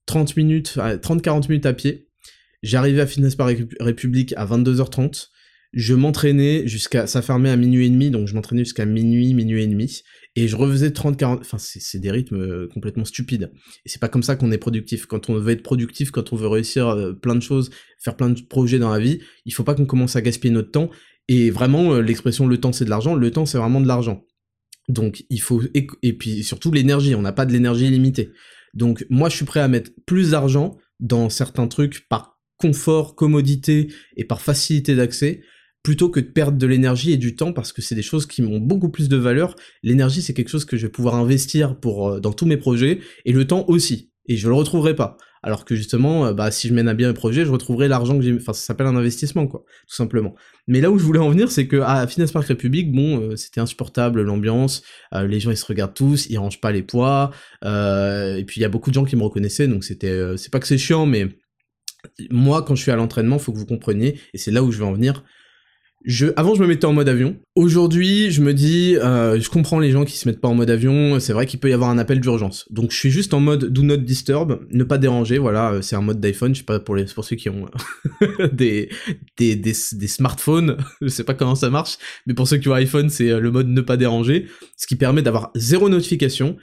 30 0.06 0.36
minutes, 0.36 0.76
30-40 0.76 1.48
minutes 1.48 1.66
à 1.66 1.72
pied. 1.72 2.08
J'arrivais 2.62 3.02
à 3.02 3.06
Fitness 3.06 3.36
par 3.36 3.48
République 3.80 4.34
à 4.36 4.44
22h30. 4.44 5.28
Je 5.72 5.94
m'entraînais 5.94 6.66
jusqu'à, 6.66 7.06
ça 7.06 7.20
fermait 7.20 7.50
à 7.50 7.56
minuit 7.56 7.86
et 7.86 7.90
demi, 7.90 8.10
donc 8.10 8.26
je 8.26 8.34
m'entraînais 8.34 8.64
jusqu'à 8.64 8.86
minuit, 8.86 9.34
minuit 9.34 9.62
et 9.62 9.66
demi 9.66 10.02
et 10.38 10.46
je 10.46 10.54
refaisais 10.54 10.90
30-40, 10.90 11.40
enfin 11.40 11.58
c'est 11.58 11.98
des 11.98 12.12
rythmes 12.12 12.40
euh, 12.40 12.68
complètement 12.72 13.04
stupides. 13.04 13.50
Et 13.84 13.88
c'est 13.88 14.00
pas 14.00 14.08
comme 14.08 14.22
ça 14.22 14.36
qu'on 14.36 14.52
est 14.52 14.58
productif. 14.58 15.06
Quand 15.06 15.28
on 15.30 15.34
veut 15.34 15.50
être 15.50 15.64
productif, 15.64 16.12
quand 16.12 16.32
on 16.32 16.36
veut 16.36 16.46
réussir 16.46 16.86
euh, 16.88 17.12
plein 17.12 17.34
de 17.34 17.40
choses, 17.40 17.70
faire 17.98 18.16
plein 18.16 18.30
de 18.30 18.40
projets 18.42 18.78
dans 18.78 18.90
la 18.90 19.00
vie, 19.00 19.18
il 19.46 19.52
faut 19.52 19.64
pas 19.64 19.74
qu'on 19.74 19.84
commence 19.84 20.14
à 20.14 20.20
gaspiller 20.20 20.54
notre 20.54 20.70
temps. 20.70 20.90
Et 21.26 21.50
vraiment, 21.50 21.94
euh, 21.94 22.02
l'expression 22.02 22.46
le 22.46 22.58
temps 22.58 22.72
c'est 22.72 22.84
de 22.84 22.90
l'argent, 22.90 23.16
le 23.16 23.30
temps 23.32 23.46
c'est 23.46 23.58
vraiment 23.58 23.80
de 23.80 23.88
l'argent. 23.88 24.24
Donc 24.88 25.24
il 25.28 25.40
faut, 25.40 25.60
et, 25.74 26.12
puis 26.12 26.44
surtout 26.44 26.70
l'énergie, 26.70 27.16
on 27.16 27.22
n'a 27.22 27.32
pas 27.32 27.44
de 27.44 27.52
l'énergie 27.52 27.88
illimitée. 27.88 28.30
Donc 28.74 29.04
moi 29.10 29.28
je 29.28 29.34
suis 29.34 29.44
prêt 29.44 29.58
à 29.58 29.66
mettre 29.66 29.90
plus 30.06 30.30
d'argent 30.30 30.78
dans 31.00 31.30
certains 31.30 31.66
trucs 31.66 32.08
par 32.08 32.38
confort, 32.58 33.16
commodité 33.16 33.88
et 34.16 34.24
par 34.24 34.40
facilité 34.40 34.94
d'accès 34.94 35.42
plutôt 35.82 36.10
que 36.10 36.20
de 36.20 36.26
perdre 36.26 36.58
de 36.58 36.66
l'énergie 36.66 37.12
et 37.12 37.16
du 37.16 37.36
temps 37.36 37.52
parce 37.52 37.72
que 37.72 37.82
c'est 37.82 37.94
des 37.94 38.02
choses 38.02 38.26
qui 38.26 38.42
m'ont 38.42 38.58
beaucoup 38.58 38.90
plus 38.90 39.08
de 39.08 39.16
valeur. 39.16 39.54
L'énergie, 39.82 40.22
c'est 40.22 40.34
quelque 40.34 40.50
chose 40.50 40.64
que 40.64 40.76
je 40.76 40.86
vais 40.86 40.92
pouvoir 40.92 41.14
investir 41.14 41.78
pour 41.78 42.08
euh, 42.08 42.20
dans 42.20 42.32
tous 42.32 42.46
mes 42.46 42.56
projets 42.56 43.00
et 43.24 43.32
le 43.32 43.46
temps 43.46 43.64
aussi. 43.68 44.10
Et 44.26 44.36
je 44.36 44.48
le 44.48 44.54
retrouverai 44.54 44.94
pas. 44.94 45.16
Alors 45.42 45.64
que 45.64 45.76
justement, 45.76 46.26
euh, 46.26 46.32
bah, 46.34 46.50
si 46.50 46.68
je 46.68 46.74
mène 46.74 46.88
à 46.88 46.94
bien 46.94 47.08
un 47.08 47.14
projet, 47.14 47.44
je 47.44 47.50
retrouverai 47.50 47.86
l'argent 47.86 48.18
que 48.18 48.24
j'ai. 48.24 48.34
Enfin, 48.34 48.52
ça 48.52 48.60
s'appelle 48.60 48.88
un 48.88 48.96
investissement, 48.96 49.46
quoi, 49.46 49.64
tout 49.88 49.94
simplement. 49.94 50.34
Mais 50.66 50.80
là 50.80 50.90
où 50.90 50.98
je 50.98 51.04
voulais 51.04 51.20
en 51.20 51.30
venir, 51.30 51.50
c'est 51.50 51.68
que 51.68 51.76
à 51.76 52.06
Finance 52.08 52.32
Park 52.32 52.46
République, 52.48 52.92
bon, 52.92 53.20
euh, 53.20 53.36
c'était 53.36 53.60
insupportable 53.60 54.22
l'ambiance. 54.22 54.82
les 55.14 55.40
gens 55.40 55.52
ils 55.52 55.56
se 55.56 55.64
regardent 55.64 55.94
tous, 55.94 56.26
ils 56.28 56.38
rangent 56.38 56.60
pas 56.60 56.72
les 56.72 56.82
poids. 56.82 57.30
et 57.62 58.44
puis 58.46 58.60
il 58.60 58.62
y 58.62 58.66
a 58.66 58.68
beaucoup 58.68 58.90
de 58.90 58.94
gens 58.94 59.04
qui 59.04 59.16
me 59.16 59.22
reconnaissaient, 59.22 59.68
donc 59.68 59.84
c'était. 59.84 60.36
c'est 60.36 60.50
pas 60.50 60.58
que 60.58 60.66
c'est 60.66 60.76
chiant, 60.76 61.06
mais 61.06 61.28
moi, 62.30 62.62
quand 62.62 62.74
je 62.74 62.82
suis 62.82 62.90
à 62.90 62.96
l'entraînement, 62.96 63.38
faut 63.38 63.52
que 63.52 63.58
vous 63.58 63.66
compreniez, 63.66 64.20
et 64.34 64.38
c'est 64.38 64.50
là 64.50 64.62
où 64.62 64.70
je 64.72 64.78
vais 64.78 64.84
en 64.84 64.92
venir. 64.92 65.24
Avant, 66.36 66.54
je 66.54 66.62
me 66.62 66.66
mettais 66.66 66.86
en 66.86 66.94
mode 66.94 67.08
avion. 67.10 67.36
Aujourd'hui, 67.54 68.30
je 68.30 68.40
me 68.40 68.54
dis, 68.54 68.96
euh, 68.96 69.38
je 69.38 69.50
comprends 69.50 69.78
les 69.78 69.90
gens 69.90 70.06
qui 70.06 70.16
se 70.16 70.26
mettent 70.26 70.40
pas 70.40 70.48
en 70.48 70.54
mode 70.54 70.70
avion. 70.70 71.20
C'est 71.20 71.34
vrai 71.34 71.44
qu'il 71.44 71.60
peut 71.60 71.68
y 71.68 71.74
avoir 71.74 71.90
un 71.90 71.98
appel 71.98 72.20
d'urgence. 72.20 72.66
Donc, 72.70 72.92
je 72.92 72.96
suis 72.96 73.10
juste 73.10 73.34
en 73.34 73.40
mode 73.40 73.66
do 73.66 73.82
not 73.82 73.98
disturb, 73.98 74.60
ne 74.70 74.84
pas 74.84 74.96
déranger. 74.96 75.36
Voilà, 75.36 75.72
euh, 75.72 75.82
c'est 75.82 75.96
un 75.96 76.00
mode 76.00 76.18
d'iPhone. 76.18 76.54
Je 76.54 76.60
sais 76.60 76.64
pas 76.64 76.80
pour 76.80 76.96
ceux 77.24 77.36
qui 77.36 77.50
ont 77.50 77.66
euh, 78.22 78.48
des, 78.52 79.74
smartphones. 79.74 80.78
je 81.02 81.08
sais 81.08 81.24
pas 81.24 81.34
comment 81.34 81.54
ça 81.54 81.68
marche, 81.68 81.98
mais 82.26 82.32
pour 82.32 82.48
ceux 82.48 82.56
qui 82.56 82.70
ont 82.70 82.74
iPhone, 82.74 83.10
c'est 83.10 83.38
le 83.38 83.50
mode 83.50 83.68
ne 83.68 83.80
pas 83.82 83.98
déranger, 83.98 84.46
ce 84.78 84.86
qui 84.86 84.96
permet 84.96 85.20
d'avoir 85.20 85.50
zéro 85.56 85.90
notification. 85.90 86.56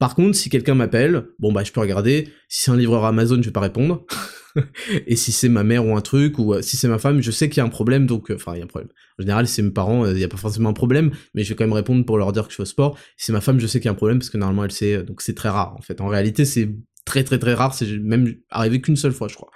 Par 0.00 0.14
contre, 0.14 0.34
si 0.34 0.48
quelqu'un 0.48 0.74
m'appelle, 0.74 1.26
bon 1.38 1.52
bah 1.52 1.62
je 1.62 1.72
peux 1.72 1.80
regarder. 1.80 2.30
Si 2.48 2.62
c'est 2.62 2.70
un 2.70 2.76
livreur 2.76 3.04
Amazon, 3.04 3.36
je 3.36 3.48
vais 3.48 3.52
pas 3.52 3.60
répondre. 3.60 4.06
et 5.06 5.14
si 5.14 5.30
c'est 5.30 5.50
ma 5.50 5.62
mère 5.62 5.86
ou 5.86 5.94
un 5.94 6.00
truc, 6.00 6.38
ou 6.38 6.54
euh, 6.54 6.62
si 6.62 6.78
c'est 6.78 6.88
ma 6.88 6.98
femme, 6.98 7.20
je 7.20 7.30
sais 7.30 7.50
qu'il 7.50 7.58
y 7.58 7.60
a 7.60 7.64
un 7.64 7.68
problème, 7.68 8.06
donc, 8.06 8.30
euh, 8.30 8.34
enfin, 8.34 8.54
il 8.54 8.58
y 8.58 8.60
a 8.62 8.64
un 8.64 8.66
problème. 8.66 8.88
En 9.18 9.22
général, 9.22 9.46
c'est 9.46 9.60
mes 9.60 9.70
parents, 9.70 10.06
euh, 10.06 10.12
il 10.12 10.16
n'y 10.16 10.24
a 10.24 10.28
pas 10.28 10.38
forcément 10.38 10.70
un 10.70 10.72
problème, 10.72 11.10
mais 11.34 11.44
je 11.44 11.50
vais 11.50 11.54
quand 11.54 11.64
même 11.64 11.74
répondre 11.74 12.06
pour 12.06 12.16
leur 12.16 12.32
dire 12.32 12.48
que 12.48 12.54
je 12.54 12.62
au 12.62 12.64
sport. 12.64 12.98
Si 13.18 13.26
c'est 13.26 13.32
ma 13.32 13.42
femme, 13.42 13.60
je 13.60 13.66
sais 13.66 13.78
qu'il 13.78 13.86
y 13.86 13.88
a 13.90 13.92
un 13.92 13.94
problème, 13.94 14.20
parce 14.20 14.30
que 14.30 14.38
normalement, 14.38 14.64
elle 14.64 14.72
sait, 14.72 15.02
donc 15.02 15.20
c'est 15.20 15.34
très 15.34 15.50
rare, 15.50 15.76
en 15.76 15.82
fait. 15.82 16.00
En 16.00 16.08
réalité, 16.08 16.46
c'est 16.46 16.74
très 17.04 17.22
très 17.22 17.38
très 17.38 17.52
rare, 17.52 17.74
c'est 17.74 17.98
même 17.98 18.34
arrivé 18.48 18.80
qu'une 18.80 18.96
seule 18.96 19.12
fois, 19.12 19.28
je 19.28 19.34
crois. 19.34 19.50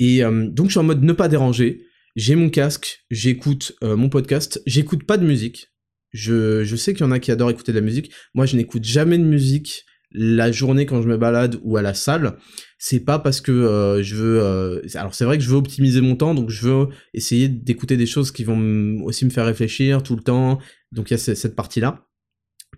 Et 0.00 0.22
donc, 0.22 0.66
je 0.66 0.70
suis 0.70 0.80
en 0.80 0.84
mode 0.84 1.02
ne 1.02 1.12
pas 1.12 1.28
déranger, 1.28 1.82
j'ai 2.16 2.36
mon 2.36 2.48
casque, 2.48 3.04
j'écoute 3.10 3.76
mon 3.82 4.08
podcast, 4.08 4.62
j'écoute 4.66 5.04
pas 5.04 5.18
de 5.18 5.26
musique. 5.26 5.73
Je, 6.14 6.64
je 6.64 6.76
sais 6.76 6.94
qu'il 6.94 7.04
y 7.04 7.08
en 7.08 7.12
a 7.12 7.18
qui 7.18 7.30
adorent 7.30 7.50
écouter 7.50 7.72
de 7.72 7.78
la 7.78 7.84
musique. 7.84 8.10
Moi, 8.32 8.46
je 8.46 8.56
n'écoute 8.56 8.84
jamais 8.84 9.18
de 9.18 9.24
musique 9.24 9.84
la 10.14 10.52
journée 10.52 10.86
quand 10.86 11.02
je 11.02 11.08
me 11.08 11.16
balade 11.16 11.58
ou 11.62 11.76
à 11.76 11.82
la 11.82 11.92
salle, 11.92 12.36
c'est 12.78 13.00
pas 13.00 13.18
parce 13.18 13.40
que 13.40 13.50
euh, 13.50 14.02
je 14.02 14.14
veux. 14.14 14.40
Euh, 14.40 14.80
alors 14.94 15.14
c'est 15.14 15.24
vrai 15.24 15.36
que 15.36 15.44
je 15.44 15.50
veux 15.50 15.56
optimiser 15.56 16.00
mon 16.00 16.14
temps, 16.14 16.34
donc 16.34 16.50
je 16.50 16.68
veux 16.68 16.88
essayer 17.12 17.48
d'écouter 17.48 17.96
des 17.96 18.06
choses 18.06 18.30
qui 18.30 18.44
vont 18.44 19.02
aussi 19.02 19.24
me 19.24 19.30
faire 19.30 19.44
réfléchir 19.44 20.02
tout 20.02 20.14
le 20.14 20.22
temps. 20.22 20.60
Donc 20.92 21.10
il 21.10 21.14
y 21.14 21.16
a 21.16 21.18
cette 21.18 21.56
partie-là. 21.56 22.06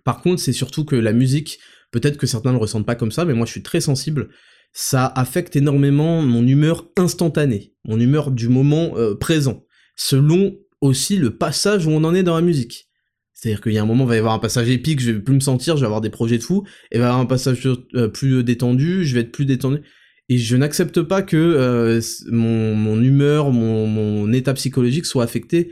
Par 0.03 0.21
contre, 0.21 0.41
c'est 0.41 0.53
surtout 0.53 0.83
que 0.83 0.95
la 0.95 1.13
musique, 1.13 1.59
peut-être 1.91 2.17
que 2.17 2.25
certains 2.25 2.49
ne 2.49 2.55
le 2.55 2.61
ressentent 2.61 2.85
pas 2.85 2.95
comme 2.95 3.11
ça, 3.11 3.23
mais 3.23 3.33
moi 3.33 3.45
je 3.45 3.51
suis 3.51 3.63
très 3.63 3.81
sensible. 3.81 4.29
Ça 4.73 5.05
affecte 5.15 5.55
énormément 5.55 6.21
mon 6.21 6.45
humeur 6.45 6.89
instantanée, 6.97 7.73
mon 7.85 7.99
humeur 7.99 8.31
du 8.31 8.49
moment 8.49 8.97
euh, 8.97 9.15
présent, 9.15 9.63
selon 9.95 10.57
aussi 10.81 11.17
le 11.17 11.37
passage 11.37 11.85
où 11.85 11.91
on 11.91 12.03
en 12.03 12.13
est 12.13 12.23
dans 12.23 12.35
la 12.35 12.41
musique. 12.41 12.86
C'est-à-dire 13.37 13.61
qu'il 13.61 13.73
y 13.73 13.77
a 13.77 13.83
un 13.83 13.85
moment, 13.85 14.05
il 14.05 14.07
va 14.07 14.15
y 14.15 14.17
avoir 14.17 14.33
un 14.33 14.39
passage 14.39 14.67
épique, 14.67 14.99
je 14.99 15.11
vais 15.11 15.19
plus 15.19 15.35
me 15.35 15.39
sentir, 15.39 15.75
je 15.75 15.81
vais 15.81 15.85
avoir 15.85 16.01
des 16.01 16.09
projets 16.09 16.39
de 16.39 16.43
fou, 16.43 16.63
et 16.91 16.95
il 16.95 16.99
va 16.99 17.05
y 17.05 17.07
avoir 17.07 17.21
un 17.21 17.27
passage 17.27 17.67
euh, 17.67 18.07
plus 18.07 18.43
détendu, 18.43 19.05
je 19.05 19.13
vais 19.13 19.21
être 19.21 19.31
plus 19.31 19.45
détendu. 19.45 19.77
Et 20.27 20.39
je 20.39 20.57
n'accepte 20.57 21.03
pas 21.03 21.21
que 21.21 21.37
euh, 21.37 22.01
mon, 22.31 22.99
humeur, 22.99 23.51
mon, 23.51 24.33
état 24.33 24.55
psychologique 24.55 25.05
soit 25.05 25.23
affecté 25.23 25.71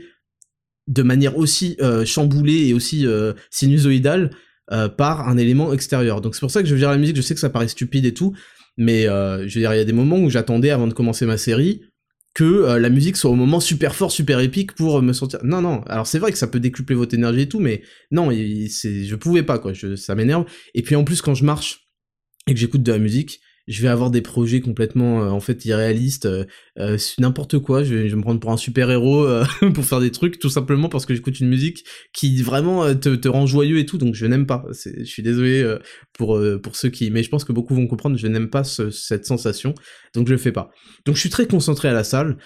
de 0.86 1.02
manière 1.02 1.36
aussi 1.36 1.76
euh, 1.80 2.04
chamboulée 2.04 2.68
et 2.68 2.72
aussi 2.72 3.04
sinusoïdale 3.50 4.30
par 4.96 5.28
un 5.28 5.36
élément 5.36 5.72
extérieur. 5.72 6.20
Donc 6.20 6.36
c'est 6.36 6.40
pour 6.40 6.50
ça 6.50 6.62
que 6.62 6.68
je 6.68 6.74
dire 6.74 6.90
la 6.90 6.98
musique, 6.98 7.16
je 7.16 7.22
sais 7.22 7.34
que 7.34 7.40
ça 7.40 7.50
paraît 7.50 7.68
stupide 7.68 8.04
et 8.04 8.14
tout, 8.14 8.32
mais 8.76 9.04
je 9.06 9.42
veux 9.42 9.60
dire, 9.60 9.74
il 9.74 9.78
y 9.78 9.80
a 9.80 9.84
des 9.84 9.92
moments 9.92 10.18
où 10.18 10.30
j'attendais 10.30 10.70
avant 10.70 10.86
de 10.86 10.94
commencer 10.94 11.26
ma 11.26 11.36
série, 11.36 11.82
que 12.36 12.44
euh, 12.44 12.78
la 12.78 12.90
musique 12.90 13.16
soit 13.16 13.30
au 13.30 13.34
moment 13.34 13.60
super 13.60 13.94
fort, 13.94 14.12
super 14.12 14.40
épique 14.40 14.74
pour 14.74 15.00
me 15.00 15.14
sentir. 15.14 15.40
Non, 15.42 15.62
non. 15.62 15.80
Alors 15.86 16.06
c'est 16.06 16.18
vrai 16.18 16.32
que 16.32 16.36
ça 16.36 16.46
peut 16.46 16.60
décupler 16.60 16.94
votre 16.94 17.14
énergie 17.14 17.40
et 17.40 17.48
tout, 17.48 17.60
mais 17.60 17.80
non, 18.10 18.28
c'est, 18.68 19.04
je 19.06 19.14
pouvais 19.16 19.42
pas 19.42 19.58
quoi. 19.58 19.72
Ça 19.96 20.14
m'énerve. 20.14 20.44
Et 20.74 20.82
puis 20.82 20.96
en 20.96 21.02
plus 21.04 21.22
quand 21.22 21.32
je 21.32 21.46
marche 21.46 21.88
et 22.46 22.52
que 22.52 22.60
j'écoute 22.60 22.82
de 22.82 22.92
la 22.92 22.98
musique, 22.98 23.40
je 23.66 23.82
vais 23.82 23.88
avoir 23.88 24.10
des 24.10 24.22
projets 24.22 24.60
complètement 24.60 25.22
euh, 25.22 25.30
en 25.30 25.40
fait 25.40 25.64
irréalistes, 25.64 26.26
euh, 26.26 26.44
euh 26.78 26.96
n'importe 27.18 27.58
quoi. 27.58 27.82
Je 27.82 27.94
vais, 27.94 28.14
me 28.14 28.22
prendre 28.22 28.38
pour 28.38 28.52
un 28.52 28.56
super 28.56 28.90
héros 28.90 29.26
pour 29.74 29.84
faire 29.84 30.00
des 30.00 30.12
trucs 30.12 30.38
tout 30.38 30.50
simplement 30.50 30.88
parce 30.88 31.04
que 31.04 31.14
j'écoute 31.14 31.40
une 31.40 31.48
musique 31.48 31.84
qui 32.12 32.42
vraiment 32.42 32.94
te, 32.94 33.28
rend 33.28 33.46
joyeux 33.46 33.78
et 33.78 33.86
tout. 33.86 33.98
Donc 33.98 34.14
je 34.14 34.26
n'aime 34.26 34.46
pas. 34.46 34.64
Je 34.70 35.04
suis 35.04 35.22
désolé 35.22 35.76
pour 36.12 36.40
pour 36.62 36.76
ceux 36.76 36.90
qui, 36.90 37.10
mais 37.10 37.22
je 37.22 37.28
pense 37.28 37.44
que 37.44 37.52
beaucoup 37.52 37.74
vont 37.74 37.86
comprendre. 37.86 38.16
Je 38.16 38.26
n'aime 38.26 38.50
pas 38.50 38.62
cette 38.64 39.26
sensation, 39.26 39.74
donc 40.14 40.28
je 40.28 40.32
le 40.32 40.38
fais 40.38 40.52
pas. 40.52 40.70
Donc 41.04 41.16
je 41.16 41.20
suis 41.20 41.30
très 41.30 41.46
concentré 41.46 41.88
à 41.88 41.92
la 41.92 42.04
salle. 42.04 42.38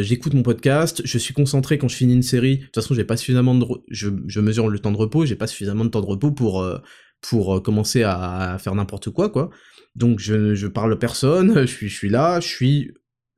J'écoute 0.00 0.34
mon 0.34 0.42
podcast, 0.42 1.02
je 1.04 1.18
suis 1.18 1.34
concentré 1.34 1.78
quand 1.78 1.88
je 1.88 1.96
finis 1.96 2.14
une 2.14 2.22
série. 2.22 2.58
De 2.58 2.64
toute 2.64 2.74
façon, 2.74 2.94
j'ai 2.94 3.04
pas 3.04 3.16
suffisamment 3.16 3.54
de, 3.54 3.66
je, 3.90 4.10
je 4.26 4.40
mesure 4.40 4.68
le 4.68 4.78
temps 4.78 4.92
de 4.92 4.96
repos, 4.96 5.24
j'ai 5.24 5.36
pas 5.36 5.46
suffisamment 5.46 5.84
de 5.84 5.90
temps 5.90 6.00
de 6.00 6.06
repos 6.06 6.32
pour 6.32 6.66
pour 7.22 7.62
commencer 7.62 8.02
à, 8.02 8.54
à 8.54 8.58
faire 8.58 8.74
n'importe 8.74 9.10
quoi, 9.10 9.30
quoi. 9.30 9.50
Donc 9.94 10.18
je, 10.18 10.54
je 10.54 10.66
parle 10.66 10.98
personne, 10.98 11.66
je 11.66 11.86
suis, 11.86 12.08
là, 12.08 12.40
je 12.40 12.48
suis 12.48 12.92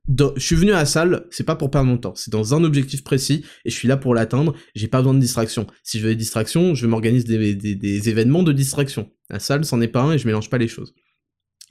je 0.07 0.39
suis 0.39 0.55
venu 0.55 0.71
à 0.71 0.77
la 0.77 0.85
salle, 0.85 1.25
c'est 1.31 1.43
pas 1.43 1.55
pour 1.55 1.71
perdre 1.71 1.89
mon 1.89 1.97
temps, 1.97 2.13
c'est 2.15 2.31
dans 2.31 2.53
un 2.53 2.63
objectif 2.63 3.03
précis 3.03 3.43
et 3.65 3.69
je 3.69 3.75
suis 3.75 3.87
là 3.87 3.97
pour 3.97 4.13
l'atteindre. 4.13 4.53
J'ai 4.75 4.87
pas 4.87 4.99
besoin 4.99 5.15
de 5.15 5.19
distraction. 5.19 5.65
Si 5.83 5.97
je 5.97 6.03
veux 6.03 6.09
des 6.09 6.15
distractions, 6.15 6.75
je 6.75 6.85
m'organise 6.85 7.25
des, 7.25 7.55
des, 7.55 7.75
des, 7.75 8.09
événements 8.09 8.43
de 8.43 8.51
distraction. 8.51 9.09
La 9.29 9.39
salle, 9.39 9.65
c'en 9.65 9.81
est 9.81 9.87
pas 9.87 10.01
un 10.01 10.13
et 10.13 10.17
je 10.19 10.27
mélange 10.27 10.49
pas 10.49 10.59
les 10.59 10.67
choses. 10.67 10.93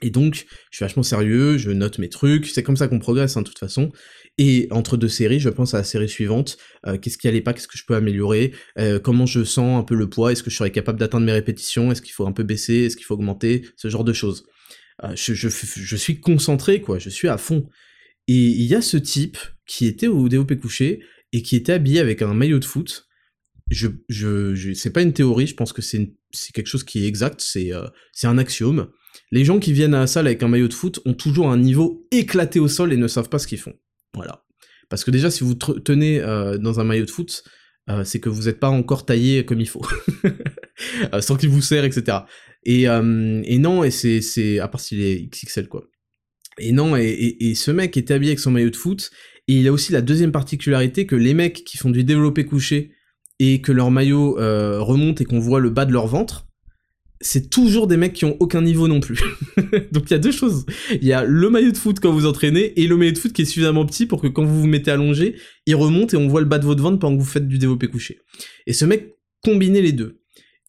Et 0.03 0.11
donc, 0.11 0.47
je 0.71 0.77
suis 0.77 0.85
vachement 0.85 1.05
sérieux, 1.05 1.57
je 1.57 1.71
note 1.71 1.99
mes 1.99 2.09
trucs, 2.09 2.47
c'est 2.47 2.65
comme 2.65 2.77
ça 2.77 2.89
qu'on 2.89 2.99
progresse, 2.99 3.37
hein, 3.37 3.43
de 3.43 3.47
toute 3.47 3.59
façon. 3.59 3.93
Et 4.37 4.67
entre 4.73 4.97
deux 4.97 5.09
séries, 5.09 5.39
je 5.39 5.49
pense 5.49 5.73
à 5.73 5.79
la 5.79 5.85
série 5.85 6.09
suivante, 6.09 6.59
euh, 6.87 6.99
qu'est-ce 6.99 7.17
qui 7.17 7.29
allait 7.29 7.41
pas, 7.41 7.53
qu'est-ce 7.53 7.69
que 7.69 7.79
je 7.79 7.85
peux 7.87 7.95
améliorer, 7.95 8.53
euh, 8.79 8.99
comment 8.99 9.27
je 9.27 9.45
sens 9.45 9.81
un 9.81 9.85
peu 9.85 9.95
le 9.95 10.11
poids, 10.11 10.33
est-ce 10.33 10.43
que 10.43 10.51
je 10.51 10.57
serais 10.57 10.73
capable 10.73 10.99
d'atteindre 10.99 11.25
mes 11.25 11.33
répétitions, 11.33 11.93
est-ce 11.93 12.03
qu'il 12.03 12.13
faut 12.13 12.27
un 12.27 12.33
peu 12.33 12.43
baisser, 12.43 12.83
est-ce 12.83 12.97
qu'il 12.97 13.07
faut 13.07 13.15
augmenter, 13.15 13.65
ce 13.77 13.89
genre 13.89 14.03
de 14.03 14.13
choses. 14.13 14.45
Euh, 15.03 15.15
je, 15.17 15.97
suis 15.97 16.21
concentré, 16.21 16.81
quoi, 16.81 16.99
je 16.99 17.11
suis 17.11 17.29
à 17.29 17.39
fond. 17.39 17.69
Et 18.29 18.35
il 18.35 18.63
y 18.63 18.75
a 18.75 18.81
ce 18.81 18.97
type 18.97 19.39
qui 19.67 19.87
était 19.87 20.07
au 20.07 20.29
développé 20.29 20.57
couché 20.57 21.03
et 21.33 21.43
qui 21.43 21.57
était 21.57 21.73
habillé 21.73 22.01
avec 22.01 22.23
un 22.23 22.33
maillot 22.33 22.59
de 22.59 22.65
foot. 22.65 23.09
Je, 23.71 23.89
je, 24.09 24.73
c'est 24.75 24.93
pas 24.93 25.03
une 25.03 25.13
théorie, 25.13 25.47
je 25.47 25.55
pense 25.55 25.73
que 25.73 25.83
c'est 25.83 26.13
quelque 26.53 26.67
chose 26.67 26.85
qui 26.85 27.05
est 27.05 27.09
exact, 27.09 27.41
c'est 27.41 27.73
euh, 27.73 27.87
un 28.23 28.39
axiome. 28.39 28.91
Les 29.31 29.45
gens 29.45 29.59
qui 29.59 29.73
viennent 29.73 29.95
à 29.95 30.01
la 30.01 30.07
salle 30.07 30.27
avec 30.27 30.43
un 30.43 30.49
maillot 30.49 30.69
de 30.69 30.75
foot 30.75 31.01
ont 31.05 31.15
toujours 31.15 31.51
un 31.51 31.57
niveau 31.57 32.07
éclaté 32.11 32.61
au 32.61 32.69
sol 32.69 32.93
et 32.93 32.97
ne 32.97 33.09
savent 33.09 33.29
pas 33.29 33.39
ce 33.39 33.47
qu'ils 33.47 33.59
font. 33.59 33.75
Voilà. 34.15 34.45
Parce 34.89 35.03
que 35.03 35.11
déjà, 35.11 35.31
si 35.31 35.45
vous 35.45 35.55
tenez 35.55 36.21
euh, 36.21 36.59
dans 36.59 36.79
un 36.79 36.85
maillot 36.85 37.07
de 37.07 37.11
foot, 37.11 37.43
euh, 37.91 38.05
c'est 38.05 38.21
que 38.21 38.29
vous 38.29 38.45
n'êtes 38.45 38.61
pas 38.61 38.69
encore 38.69 39.05
taillé 39.05 39.45
comme 39.45 39.61
il 39.61 39.69
faut, 39.69 39.85
sans 41.21 41.37
qu'il 41.37 41.49
vous 41.49 41.63
serre, 41.63 41.85
etc. 41.85 42.19
Et, 42.65 42.89
euh, 42.89 43.03
non, 43.03 43.85
et 43.85 43.91
c'est, 43.91 44.21
c'est 44.21 44.59
à 44.59 44.69
part 44.69 44.81
s'il 44.81 45.03
est 45.03 45.29
XXL 45.31 45.69
quoi. 45.69 45.85
Et 46.59 46.73
non, 46.73 46.97
et, 46.97 47.55
ce 47.57 47.71
mec 47.71 47.97
est 47.97 48.11
habillé 48.11 48.31
avec 48.31 48.39
son 48.39 48.53
maillot 48.53 48.71
de 48.71 48.77
foot, 48.77 49.11
et 49.49 49.55
il 49.55 49.67
a 49.67 49.73
aussi 49.73 49.93
la 49.93 50.03
deuxième 50.03 50.31
particularité 50.31 51.05
que 51.05 51.17
les 51.17 51.35
mecs 51.35 51.65
qui 51.65 51.77
font 51.77 51.91
du 51.91 52.05
développé 52.05 52.45
couché 52.45 52.93
et 53.41 53.61
que 53.61 53.73
leur 53.73 53.91
maillot 53.91 54.35
remonte 54.35 55.21
et 55.21 55.25
qu'on 55.25 55.41
voit 55.41 55.59
le 55.59 55.71
bas 55.71 55.85
de 55.85 55.93
leur 55.93 56.07
ventre, 56.07 56.47
c'est 57.25 57.49
toujours 57.49 57.87
des 57.87 57.97
mecs 57.97 58.13
qui 58.13 58.27
ont 58.27 58.37
aucun 58.39 58.61
niveau 58.61 58.87
non 58.87 59.01
plus. 59.01 59.19
Donc 59.93 60.05
il 60.07 60.11
y 60.11 60.15
a 60.15 60.19
deux 60.19 60.31
choses. 60.31 60.67
Il 60.93 61.05
y 61.05 61.13
a 61.13 61.25
le 61.25 61.49
maillot 61.49 61.73
de 61.73 61.77
foot 61.77 61.99
quand 61.99 62.13
vous 62.13 62.27
entraînez 62.27 62.79
et 62.81 62.87
le 62.87 62.97
maillot 62.97 63.13
de 63.13 63.19
foot 63.19 63.33
qui 63.33 63.43
est 63.43 63.47
suffisamment 63.47 63.87
petit 63.87 64.07
pour 64.07 64.21
que 64.21 64.27
quand 64.27 64.45
vous 64.45 64.61
vous 64.61 64.67
mettez 64.67 64.91
allongé, 64.91 65.37
il 65.67 65.75
remonte 65.75 66.13
et 66.15 66.17
on 66.19 66.29
voit 66.29 66.41
le 66.41 66.47
bas 66.47 66.59
de 66.59 66.67
votre 66.67 66.83
ventre 66.83 66.99
pendant 66.99 67.17
que 67.17 67.23
vous 67.23 67.29
faites 67.29 67.49
du 67.49 67.59
développé 67.59 67.89
couché. 67.89 68.21
Et 68.67 68.75
ce 68.75 68.85
mec 68.85 69.17
combinait 69.43 69.81
les 69.81 69.93
deux. 69.93 70.21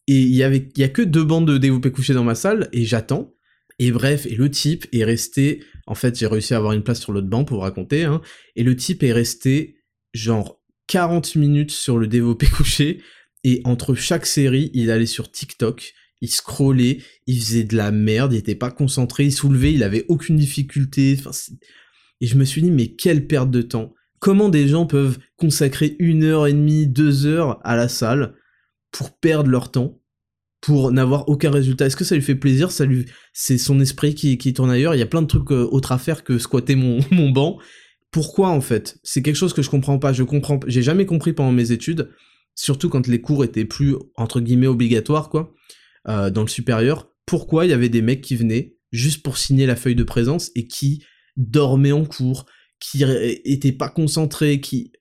Et 0.08 0.20
il 0.20 0.34
y 0.34 0.42
avait, 0.42 0.68
il 0.74 0.80
y 0.80 0.84
a 0.84 0.88
que 0.88 1.02
deux 1.02 1.24
bandes 1.24 1.48
de 1.48 1.58
développé 1.58 1.90
couché 1.90 2.14
dans 2.14 2.24
ma 2.24 2.34
salle 2.34 2.68
et 2.72 2.84
j'attends. 2.84 3.34
Et 3.78 3.90
bref, 3.90 4.26
et 4.26 4.34
le 4.34 4.50
type 4.50 4.86
est 4.92 5.04
resté, 5.04 5.62
en 5.86 5.94
fait, 5.94 6.18
j'ai 6.18 6.26
réussi 6.26 6.54
à 6.54 6.56
avoir 6.56 6.72
une 6.72 6.82
place 6.82 7.00
sur 7.00 7.12
l'autre 7.12 7.28
banc 7.28 7.44
pour 7.44 7.58
vous 7.58 7.62
raconter, 7.62 8.04
hein, 8.04 8.22
et 8.54 8.62
le 8.62 8.74
type 8.74 9.02
est 9.02 9.12
resté 9.12 9.76
genre 10.14 10.62
40 10.86 11.36
minutes 11.36 11.72
sur 11.72 11.98
le 11.98 12.06
développé 12.06 12.46
couché, 12.46 13.02
et 13.44 13.60
entre 13.64 13.94
chaque 13.94 14.26
série, 14.26 14.70
il 14.72 14.90
allait 14.90 15.04
sur 15.04 15.30
TikTok, 15.30 15.92
il 16.22 16.30
scrollait, 16.30 16.98
il 17.26 17.38
faisait 17.38 17.64
de 17.64 17.76
la 17.76 17.90
merde, 17.90 18.32
il 18.32 18.38
était 18.38 18.54
pas 18.54 18.70
concentré, 18.70 19.24
il 19.24 19.32
soulevait, 19.32 19.74
il 19.74 19.82
avait 19.82 20.06
aucune 20.08 20.36
difficulté. 20.36 21.18
et 22.20 22.26
je 22.26 22.36
me 22.36 22.44
suis 22.44 22.62
dit, 22.62 22.70
mais 22.70 22.88
quelle 22.88 23.26
perte 23.26 23.50
de 23.50 23.62
temps. 23.62 23.94
Comment 24.20 24.48
des 24.48 24.66
gens 24.66 24.86
peuvent 24.86 25.18
consacrer 25.36 25.96
une 25.98 26.24
heure 26.24 26.46
et 26.46 26.54
demie, 26.54 26.86
deux 26.86 27.26
heures 27.26 27.60
à 27.62 27.76
la 27.76 27.88
salle 27.88 28.34
pour 28.96 29.18
perdre 29.18 29.50
leur 29.50 29.70
temps, 29.70 30.00
pour 30.62 30.90
n'avoir 30.90 31.28
aucun 31.28 31.50
résultat 31.50 31.84
Est-ce 31.84 31.96
que 31.96 32.04
ça 32.04 32.14
lui 32.14 32.22
fait 32.22 32.34
plaisir? 32.34 32.70
Ça 32.70 32.86
c'est 33.34 33.58
son 33.58 33.78
esprit 33.78 34.14
qui, 34.14 34.52
tourne 34.54 34.70
ailleurs. 34.70 34.94
Il 34.94 34.98
y 34.98 35.02
a 35.02 35.06
plein 35.06 35.20
de 35.20 35.26
trucs 35.26 35.52
euh, 35.52 35.68
autres 35.70 35.92
à 35.92 35.98
faire 35.98 36.24
que 36.24 36.38
squatter 36.38 36.76
mon, 36.76 37.30
banc. 37.30 37.58
Pourquoi 38.10 38.48
en 38.48 38.62
fait? 38.62 38.98
C'est 39.02 39.20
quelque 39.20 39.36
chose 39.36 39.52
que 39.52 39.60
je 39.60 39.68
comprends 39.68 39.98
pas. 39.98 40.14
Je 40.14 40.22
comprends, 40.22 40.58
j'ai 40.66 40.82
jamais 40.82 41.04
compris 41.04 41.34
pendant 41.34 41.52
mes 41.52 41.72
études, 41.72 42.10
surtout 42.54 42.88
quand 42.88 43.06
les 43.06 43.20
cours 43.20 43.44
étaient 43.44 43.66
plus 43.66 43.96
entre 44.16 44.40
guillemets 44.40 44.66
obligatoires 44.66 45.28
quoi. 45.28 45.52
Euh, 46.08 46.30
dans 46.30 46.42
le 46.42 46.48
supérieur, 46.48 47.10
pourquoi 47.26 47.66
il 47.66 47.70
y 47.70 47.74
avait 47.74 47.90
des 47.90 48.02
mecs 48.02 48.22
qui 48.22 48.34
venaient 48.34 48.76
juste 48.92 49.22
pour 49.22 49.36
signer 49.36 49.66
la 49.66 49.76
feuille 49.76 49.94
de 49.94 50.04
présence 50.04 50.50
et 50.54 50.66
qui 50.68 51.04
dormaient 51.36 51.92
en 51.92 52.06
cours, 52.06 52.46
qui 52.80 53.04
étaient 53.44 53.72
pas 53.72 53.90
concentrés, 53.90 54.62
qui... 54.62 54.92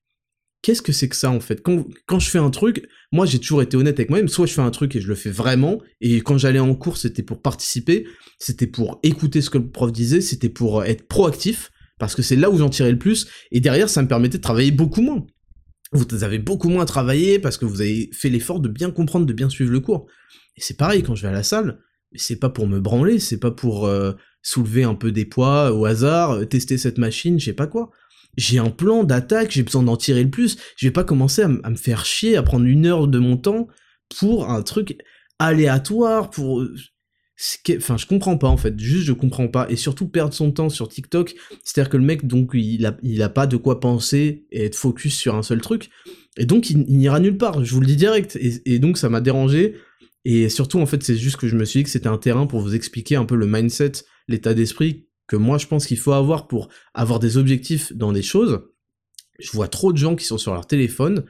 Qu'est-ce 0.65 0.81
que 0.81 0.93
c'est 0.93 1.07
que 1.07 1.15
ça 1.15 1.29
en 1.29 1.39
fait? 1.39 1.61
Quand, 1.61 2.17
je 2.17 2.27
fais 2.27 2.39
un 2.39 2.49
truc, 2.49 2.89
moi 3.11 3.27
j'ai 3.27 3.37
toujours 3.37 3.61
été 3.61 3.77
honnête 3.77 3.99
avec 3.99 4.09
moi-même, 4.09 4.27
soit 4.27 4.47
je 4.47 4.53
fais 4.53 4.63
un 4.63 4.71
truc 4.71 4.95
et 4.95 4.99
je 4.99 5.07
le 5.07 5.13
fais 5.13 5.29
vraiment, 5.29 5.79
et 6.01 6.21
quand 6.21 6.39
j'allais 6.39 6.57
en 6.57 6.73
cours 6.73 6.97
c'était 6.97 7.21
pour 7.21 7.39
participer, 7.39 8.07
c'était 8.39 8.65
pour 8.65 8.99
écouter 9.03 9.41
ce 9.41 9.51
que 9.51 9.59
le 9.59 9.69
prof 9.69 9.91
disait, 9.91 10.21
c'était 10.21 10.49
pour 10.49 10.83
être 10.83 11.07
proactif, 11.07 11.71
parce 11.99 12.15
que 12.15 12.23
c'est 12.23 12.35
là 12.35 12.49
où 12.49 12.57
j'en 12.57 12.69
tirais 12.69 12.91
le 12.91 12.97
plus, 12.97 13.27
et 13.51 13.59
derrière 13.59 13.89
ça 13.89 14.01
me 14.01 14.07
permettait 14.07 14.39
de 14.39 14.41
travailler 14.41 14.71
beaucoup 14.71 15.03
moins. 15.03 15.27
Vous 15.91 16.23
avez 16.23 16.39
beaucoup 16.39 16.69
moins 16.69 16.85
travaillé 16.85 17.37
parce 17.37 17.59
que 17.59 17.65
vous 17.65 17.81
avez 17.81 18.09
fait 18.11 18.29
l'effort 18.29 18.59
de 18.59 18.67
bien 18.67 18.89
comprendre, 18.89 19.27
de 19.27 19.33
bien 19.33 19.49
suivre 19.49 19.71
le 19.71 19.81
cours. 19.81 20.07
Et 20.57 20.61
c'est 20.61 20.77
pareil, 20.77 21.03
quand 21.03 21.13
je 21.13 21.21
vais 21.21 21.27
à 21.27 21.31
la 21.31 21.43
salle, 21.43 21.77
c'est 22.15 22.39
pas 22.39 22.49
pour 22.49 22.65
me 22.65 22.79
branler, 22.79 23.19
c'est 23.19 23.39
pas 23.39 23.51
pour 23.51 23.85
euh, 23.85 24.13
soulever 24.41 24.83
un 24.83 24.95
peu 24.95 25.11
des 25.11 25.25
poids 25.25 25.71
au 25.73 25.85
hasard, 25.85 26.31
euh, 26.31 26.45
tester 26.45 26.79
cette 26.79 26.97
machine, 26.97 27.39
je 27.39 27.45
sais 27.45 27.53
pas 27.53 27.67
quoi. 27.67 27.91
J'ai 28.37 28.59
un 28.59 28.69
plan 28.69 29.03
d'attaque, 29.03 29.51
j'ai 29.51 29.63
besoin 29.63 29.83
d'en 29.83 29.97
tirer 29.97 30.23
le 30.23 30.29
plus. 30.29 30.57
Je 30.77 30.87
vais 30.87 30.91
pas 30.91 31.03
commencer 31.03 31.41
à, 31.41 31.47
me 31.47 31.75
faire 31.75 32.05
chier, 32.05 32.37
à 32.37 32.43
prendre 32.43 32.65
une 32.65 32.85
heure 32.85 33.07
de 33.07 33.19
mon 33.19 33.37
temps 33.37 33.67
pour 34.19 34.49
un 34.49 34.61
truc 34.61 34.97
aléatoire, 35.39 36.29
pour... 36.29 36.61
Euh, 36.61 36.75
enfin, 37.77 37.97
je 37.97 38.05
comprends 38.05 38.37
pas 38.37 38.47
en 38.47 38.57
fait, 38.57 38.79
juste 38.79 39.05
je 39.05 39.13
comprends 39.13 39.47
pas. 39.47 39.67
Et 39.69 39.75
surtout 39.75 40.07
perdre 40.07 40.33
son 40.33 40.51
temps 40.51 40.69
sur 40.69 40.87
TikTok, 40.87 41.35
c'est-à-dire 41.63 41.89
que 41.89 41.97
le 41.97 42.03
mec, 42.03 42.25
donc, 42.25 42.51
il 42.53 42.85
a, 42.85 42.97
il 43.03 43.21
a 43.21 43.29
pas 43.29 43.47
de 43.47 43.57
quoi 43.57 43.79
penser 43.79 44.45
et 44.51 44.65
être 44.65 44.75
focus 44.75 45.15
sur 45.15 45.35
un 45.35 45.43
seul 45.43 45.61
truc. 45.61 45.89
Et 46.37 46.45
donc, 46.45 46.69
il, 46.69 46.79
n'ira 46.79 47.19
nulle 47.19 47.37
part, 47.37 47.63
je 47.63 47.73
vous 47.73 47.81
le 47.81 47.87
dis 47.87 47.95
direct. 47.95 48.37
et 48.41 48.79
donc, 48.79 48.97
ça 48.97 49.09
m'a 49.09 49.21
dérangé 49.21 49.75
et 50.25 50.49
surtout, 50.49 50.79
en 50.79 50.87
fait, 50.87 51.03
c'est 51.03 51.15
juste 51.15 51.37
que 51.37 51.47
je 51.47 51.55
me 51.55 51.63
suis 51.65 51.79
dit 51.79 51.83
que 51.83 51.89
c'était 51.91 52.07
un 52.07 52.17
terrain 52.17 52.47
pour 52.47 52.59
vous 52.59 52.73
expliquer 52.73 53.15
un 53.15 53.25
peu 53.25 53.35
le 53.35 53.45
mindset, 53.45 53.91
l'état 54.27 54.55
d'esprit 54.55 55.07
que 55.27 55.35
moi 55.35 55.57
je 55.57 55.67
pense 55.67 55.85
qu'il 55.85 55.97
faut 55.97 56.13
avoir 56.13 56.47
pour 56.47 56.69
avoir 56.93 57.19
des 57.19 57.37
objectifs 57.37 57.93
dans 57.93 58.11
des 58.11 58.21
choses. 58.21 58.61
Je 59.39 59.51
vois 59.51 59.67
trop 59.67 59.91
de 59.91 59.97
gens 59.97 60.15
qui 60.15 60.25
sont 60.25 60.37
sur 60.37 60.53
leur 60.53 60.67
téléphone. 60.67 61.25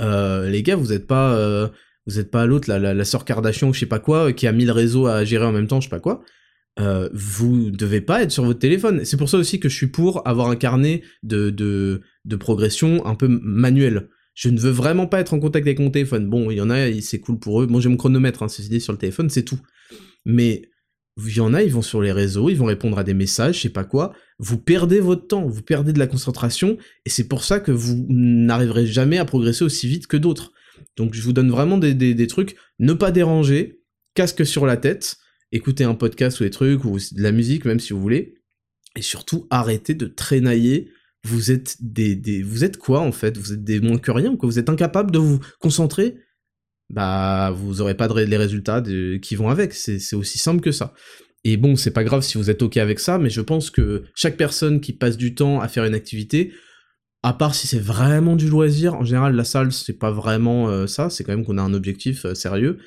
Euh, 0.00 0.48
les 0.48 0.62
gars, 0.62 0.76
vous 0.76 0.92
êtes 0.92 1.06
pas, 1.06 1.34
euh, 1.34 1.68
vous 2.06 2.18
êtes 2.18 2.30
pas 2.30 2.46
l'autre, 2.46 2.68
la, 2.68 2.78
la, 2.78 2.94
la 2.94 3.04
sœur 3.04 3.24
Kardashian 3.24 3.72
je 3.72 3.80
sais 3.80 3.86
pas 3.86 3.98
quoi, 3.98 4.32
qui 4.32 4.46
a 4.46 4.52
mille 4.52 4.70
réseaux 4.70 5.06
à 5.06 5.24
gérer 5.24 5.44
en 5.44 5.52
même 5.52 5.66
temps, 5.66 5.80
je 5.80 5.86
sais 5.86 5.90
pas 5.90 6.00
quoi. 6.00 6.22
Euh, 6.78 7.08
vous 7.12 7.72
devez 7.72 8.00
pas 8.00 8.22
être 8.22 8.30
sur 8.30 8.44
votre 8.44 8.60
téléphone. 8.60 9.04
C'est 9.04 9.16
pour 9.16 9.28
ça 9.28 9.38
aussi 9.38 9.58
que 9.58 9.68
je 9.68 9.74
suis 9.74 9.88
pour 9.88 10.26
avoir 10.28 10.48
un 10.48 10.54
carnet 10.54 11.02
de, 11.24 11.50
de, 11.50 12.02
de 12.24 12.36
progression 12.36 13.04
un 13.04 13.16
peu 13.16 13.26
manuel 13.28 14.08
je 14.38 14.50
ne 14.50 14.60
veux 14.60 14.70
vraiment 14.70 15.08
pas 15.08 15.18
être 15.18 15.34
en 15.34 15.40
contact 15.40 15.66
avec 15.66 15.80
mon 15.80 15.90
téléphone. 15.90 16.30
Bon, 16.30 16.52
il 16.52 16.58
y 16.58 16.60
en 16.60 16.70
a, 16.70 16.92
c'est 17.00 17.18
cool 17.18 17.40
pour 17.40 17.60
eux. 17.60 17.66
Bon, 17.66 17.80
j'ai 17.80 17.88
mon 17.88 17.96
chronomètre, 17.96 18.44
hein, 18.44 18.48
ceci 18.48 18.68
dit, 18.68 18.80
sur 18.80 18.92
le 18.92 18.98
téléphone, 18.98 19.28
c'est 19.30 19.42
tout. 19.42 19.58
Mais 20.24 20.62
il 21.26 21.36
y 21.36 21.40
en 21.40 21.54
a, 21.54 21.62
ils 21.62 21.72
vont 21.72 21.82
sur 21.82 22.00
les 22.00 22.12
réseaux, 22.12 22.48
ils 22.48 22.56
vont 22.56 22.66
répondre 22.66 22.98
à 22.98 23.04
des 23.04 23.14
messages, 23.14 23.56
je 23.56 23.62
sais 23.62 23.68
pas 23.68 23.84
quoi. 23.84 24.12
Vous 24.38 24.58
perdez 24.58 25.00
votre 25.00 25.26
temps, 25.26 25.46
vous 25.46 25.62
perdez 25.62 25.92
de 25.92 25.98
la 25.98 26.06
concentration, 26.06 26.78
et 27.04 27.10
c'est 27.10 27.28
pour 27.28 27.44
ça 27.44 27.60
que 27.60 27.72
vous 27.72 28.06
n'arriverez 28.08 28.86
jamais 28.86 29.18
à 29.18 29.24
progresser 29.24 29.64
aussi 29.64 29.88
vite 29.88 30.06
que 30.06 30.16
d'autres. 30.16 30.52
Donc 30.96 31.14
je 31.14 31.22
vous 31.22 31.32
donne 31.32 31.50
vraiment 31.50 31.78
des, 31.78 31.94
des, 31.94 32.26
trucs. 32.26 32.56
Ne 32.78 32.92
pas 32.92 33.10
déranger, 33.10 33.80
casque 34.14 34.46
sur 34.46 34.64
la 34.64 34.76
tête, 34.76 35.16
écoutez 35.50 35.84
un 35.84 35.94
podcast 35.94 36.40
ou 36.40 36.44
des 36.44 36.50
trucs, 36.50 36.84
ou 36.84 36.98
de 36.98 37.22
la 37.22 37.32
musique, 37.32 37.64
même 37.64 37.80
si 37.80 37.92
vous 37.92 38.00
voulez. 38.00 38.34
Et 38.96 39.02
surtout, 39.02 39.46
arrêtez 39.50 39.94
de 39.94 40.06
traînailler 40.06 40.90
vous 41.24 41.50
êtes 41.50 41.76
des, 41.80 42.42
vous 42.42 42.64
êtes 42.64 42.76
quoi 42.76 43.00
en 43.00 43.12
fait? 43.12 43.36
Vous 43.36 43.52
êtes 43.52 43.64
des 43.64 43.80
moins 43.80 43.98
que 43.98 44.10
rien, 44.10 44.36
quoi. 44.36 44.48
Vous 44.48 44.58
êtes 44.58 44.68
incapable 44.68 45.10
de 45.10 45.18
vous 45.18 45.40
concentrer 45.60 46.16
Bah, 46.90 47.52
vous 47.54 47.80
aurez 47.80 47.94
pas 47.94 48.08
les 48.08 48.36
résultats 48.36 48.82
qui 49.22 49.36
vont 49.36 49.48
avec. 49.48 49.74
C'est 49.74 50.16
aussi 50.16 50.38
simple 50.38 50.60
que 50.60 50.72
ça. 50.72 50.94
Et 51.44 51.56
bon, 51.56 51.76
c'est 51.76 51.92
pas 51.92 52.04
grave 52.04 52.22
si 52.22 52.36
vous 52.38 52.50
êtes 52.50 52.62
ok 52.62 52.76
avec 52.78 52.98
ça, 52.98 53.18
mais 53.18 53.30
je 53.30 53.40
pense 53.40 53.70
que 53.70 54.04
chaque 54.14 54.36
personne 54.36 54.80
qui 54.80 54.92
passe 54.92 55.16
du 55.16 55.34
temps 55.34 55.60
à 55.60 55.68
faire 55.68 55.84
une 55.84 55.94
activité, 55.94 56.52
à 57.22 57.32
part 57.32 57.54
si 57.54 57.66
c'est 57.66 57.78
vraiment 57.78 58.36
du 58.36 58.48
loisir, 58.48 58.94
en 58.94 59.04
général 59.04 59.34
la 59.34 59.44
salle 59.44 59.72
c'est 59.72 59.98
pas 59.98 60.10
vraiment 60.10 60.68
euh, 60.68 60.86
ça, 60.86 61.10
c'est 61.10 61.24
quand 61.24 61.32
même 61.32 61.44
qu'on 61.44 61.58
a 61.58 61.62
un 61.62 61.74
objectif 61.74 62.24
euh, 62.24 62.34
sérieux 62.34 62.78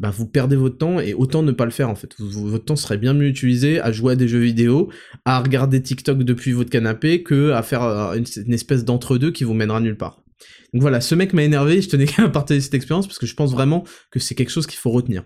bah 0.00 0.10
vous 0.10 0.26
perdez 0.26 0.56
votre 0.56 0.78
temps 0.78 0.98
et 0.98 1.12
autant 1.12 1.42
ne 1.42 1.52
pas 1.52 1.66
le 1.66 1.70
faire 1.70 1.90
en 1.90 1.94
fait. 1.94 2.14
votre 2.18 2.64
temps 2.64 2.76
serait 2.76 2.96
bien 2.96 3.12
mieux 3.12 3.28
utilisé 3.28 3.80
à 3.80 3.92
jouer 3.92 4.14
à 4.14 4.16
des 4.16 4.28
jeux 4.28 4.38
vidéo, 4.38 4.90
à 5.26 5.40
regarder 5.40 5.82
TikTok 5.82 6.22
depuis 6.24 6.52
votre 6.52 6.70
canapé 6.70 7.22
que 7.22 7.50
à 7.50 7.62
faire 7.62 7.82
euh, 7.82 8.16
une, 8.16 8.54
espèce 8.54 8.84
d'entre-deux 8.84 9.30
qui 9.30 9.44
vous 9.44 9.52
mènera 9.52 9.78
nulle 9.78 9.98
part. 9.98 10.22
Donc 10.72 10.82
voilà, 10.82 11.00
ce 11.00 11.14
mec 11.14 11.32
m'a 11.32 11.42
énervé, 11.42 11.82
je 11.82 11.88
tenais 11.88 12.06
qu'à 12.06 12.28
partager 12.28 12.60
cette 12.60 12.74
expérience 12.74 13.06
parce 13.06 13.18
que 13.18 13.26
je 13.26 13.34
pense 13.34 13.52
vraiment 13.52 13.84
que 14.10 14.18
c'est 14.18 14.34
quelque 14.34 14.50
chose 14.50 14.66
qu'il 14.66 14.78
faut 14.78 14.90
retenir. 14.90 15.24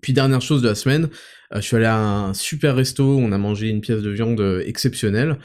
puis 0.00 0.12
dernière 0.12 0.42
chose 0.42 0.62
de 0.62 0.68
la 0.68 0.74
semaine, 0.74 1.08
euh, 1.54 1.60
je 1.60 1.62
suis 1.62 1.76
allé 1.76 1.86
à 1.86 1.98
un 1.98 2.34
super 2.34 2.76
resto, 2.76 3.18
on 3.18 3.32
a 3.32 3.38
mangé 3.38 3.68
une 3.68 3.80
pièce 3.80 4.02
de 4.02 4.10
viande 4.10 4.40
euh, 4.40 4.62
exceptionnelle 4.66 5.38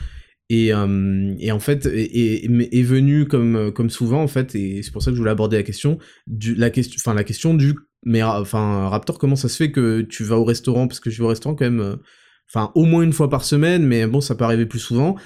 et, 0.50 0.68
et, 0.68 1.52
en 1.52 1.60
fait 1.60 1.86
est, 1.88 2.84
venu 2.84 3.26
comme 3.26 3.70
comme 3.74 3.90
souvent 3.90 4.24
en 4.24 4.30
fait 4.30 4.56
et 4.56 4.82
c'est 4.82 4.94
pour 4.94 5.02
ça 5.04 5.12
que 5.12 5.16
je 5.16 5.20
voulais 5.20 5.32
aborder 5.32 5.58
la 5.58 5.64
question 5.64 5.98
du 6.26 6.56
la 6.56 6.70
question 6.70 6.96
enfin 7.02 7.14
la 7.14 7.26
question 7.26 7.54
du 7.54 7.76
mais 8.06 8.24
Raptor, 8.24 9.20
comment 9.20 9.36
ça 9.36 9.50
se 9.50 9.58
fait 9.58 9.72
que 9.72 10.02
tu 10.02 10.24
vas 10.24 10.38
au 10.38 10.46
restaurant? 10.46 10.88
Parce 10.88 11.00
que 11.00 11.10
je 11.10 11.18
vais 11.18 11.26
au 11.26 11.30
restaurant 11.30 11.56
quand 11.56 11.66
même, 11.66 11.82
euh, 11.82 11.96
enfin, 12.50 12.72
au 12.76 12.86
moins 12.86 13.04
une 13.04 13.14
fois 13.14 13.30
par 13.30 13.44
semaine, 13.44 13.86
mais 13.86 14.08
bon, 14.08 14.22
ça 14.22 14.36
peut 14.36 14.46
arriver 14.46 14.66
plus 14.66 14.80
souvent. 14.80 15.18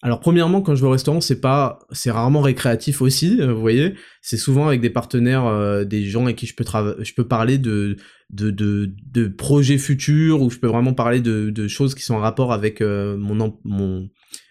Alors 0.00 0.20
premièrement, 0.20 0.62
quand 0.62 0.76
je 0.76 0.80
vais 0.80 0.86
au 0.86 0.92
restaurant, 0.92 1.20
c'est 1.20 1.40
pas, 1.40 1.80
c'est 1.90 2.12
rarement 2.12 2.40
récréatif 2.40 3.02
aussi, 3.02 3.40
euh, 3.40 3.52
vous 3.52 3.60
voyez. 3.60 3.94
C'est 4.22 4.36
souvent 4.36 4.68
avec 4.68 4.80
des 4.80 4.90
partenaires, 4.90 5.46
euh, 5.46 5.84
des 5.84 6.04
gens 6.04 6.24
avec 6.24 6.36
qui 6.36 6.46
je 6.46 6.54
peux 6.54 6.64
je 7.00 7.14
peux 7.14 7.26
parler 7.26 7.58
de, 7.58 7.96
de, 8.30 8.50
de, 8.50 8.92
de 9.12 9.26
projets 9.26 9.78
futurs 9.78 10.40
ou 10.40 10.50
je 10.50 10.58
peux 10.58 10.68
vraiment 10.68 10.94
parler 10.94 11.20
de, 11.20 11.50
de 11.50 11.68
choses 11.68 11.96
qui 11.96 12.02
sont 12.02 12.14
en 12.14 12.20
rapport 12.20 12.52
avec 12.52 12.80
mon, 12.80 13.58
mon, 13.64 14.08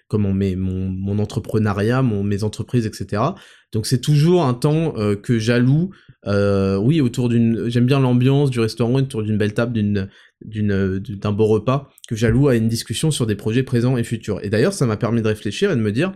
comment 0.09 0.33
mon, 0.33 0.89
mon 0.89 1.19
entrepreneuriat, 1.19 2.01
mon, 2.01 2.23
mes 2.23 2.43
entreprises, 2.43 2.85
etc. 2.85 3.23
Donc 3.71 3.85
c'est 3.85 4.01
toujours 4.01 4.43
un 4.43 4.53
temps 4.53 4.93
que 5.23 5.39
j'alloue 5.39 5.91
euh, 6.27 6.75
oui, 6.77 6.99
autour 6.99 7.29
d'une, 7.29 7.69
j'aime 7.69 7.85
bien 7.85 7.99
l'ambiance 7.99 8.49
du 8.49 8.59
restaurant, 8.59 8.95
autour 8.95 9.23
d'une 9.23 9.37
belle 9.37 9.53
table, 9.53 9.73
d'une, 9.73 10.09
d'un 10.41 11.31
beau 11.31 11.47
repas, 11.47 11.91
que 12.07 12.15
j'alloue 12.15 12.47
à 12.47 12.55
une 12.55 12.67
discussion 12.67 13.11
sur 13.11 13.25
des 13.25 13.35
projets 13.35 13.63
présents 13.63 13.97
et 13.97 14.03
futurs. 14.03 14.43
Et 14.43 14.49
d'ailleurs, 14.49 14.73
ça 14.73 14.85
m'a 14.85 14.97
permis 14.97 15.21
de 15.21 15.27
réfléchir 15.27 15.71
et 15.71 15.75
de 15.75 15.81
me 15.81 15.91
dire, 15.91 16.13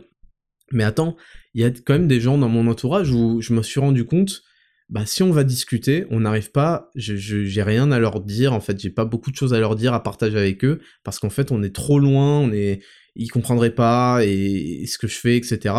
mais 0.71 0.83
attends, 0.83 1.17
il 1.53 1.61
y 1.61 1.65
a 1.65 1.71
quand 1.71 1.93
même 1.93 2.07
des 2.07 2.21
gens 2.21 2.37
dans 2.37 2.49
mon 2.49 2.67
entourage 2.67 3.11
où 3.11 3.41
je 3.41 3.53
me 3.53 3.61
suis 3.61 3.79
rendu 3.79 4.05
compte, 4.05 4.43
bah 4.89 5.05
si 5.05 5.23
on 5.23 5.31
va 5.31 5.43
discuter, 5.43 6.05
on 6.09 6.21
n'arrive 6.21 6.51
pas, 6.51 6.89
je, 6.95 7.15
j'ai 7.15 7.63
rien 7.63 7.91
à 7.91 7.99
leur 7.99 8.21
dire, 8.21 8.53
en 8.53 8.59
fait, 8.59 8.79
j'ai 8.79 8.89
pas 8.89 9.05
beaucoup 9.05 9.31
de 9.31 9.35
choses 9.35 9.53
à 9.53 9.59
leur 9.59 9.75
dire, 9.75 9.93
à 9.93 10.03
partager 10.03 10.37
avec 10.37 10.63
eux, 10.65 10.79
parce 11.03 11.17
qu'en 11.17 11.29
fait, 11.29 11.51
on 11.51 11.63
est 11.63 11.73
trop 11.73 11.99
loin, 11.99 12.39
on 12.39 12.51
est, 12.51 12.81
ils 13.15 13.29
comprendraient 13.29 13.73
pas, 13.73 14.19
et, 14.23 14.85
ce 14.87 14.97
que 14.97 15.07
je 15.07 15.15
fais, 15.15 15.37
etc. 15.37 15.75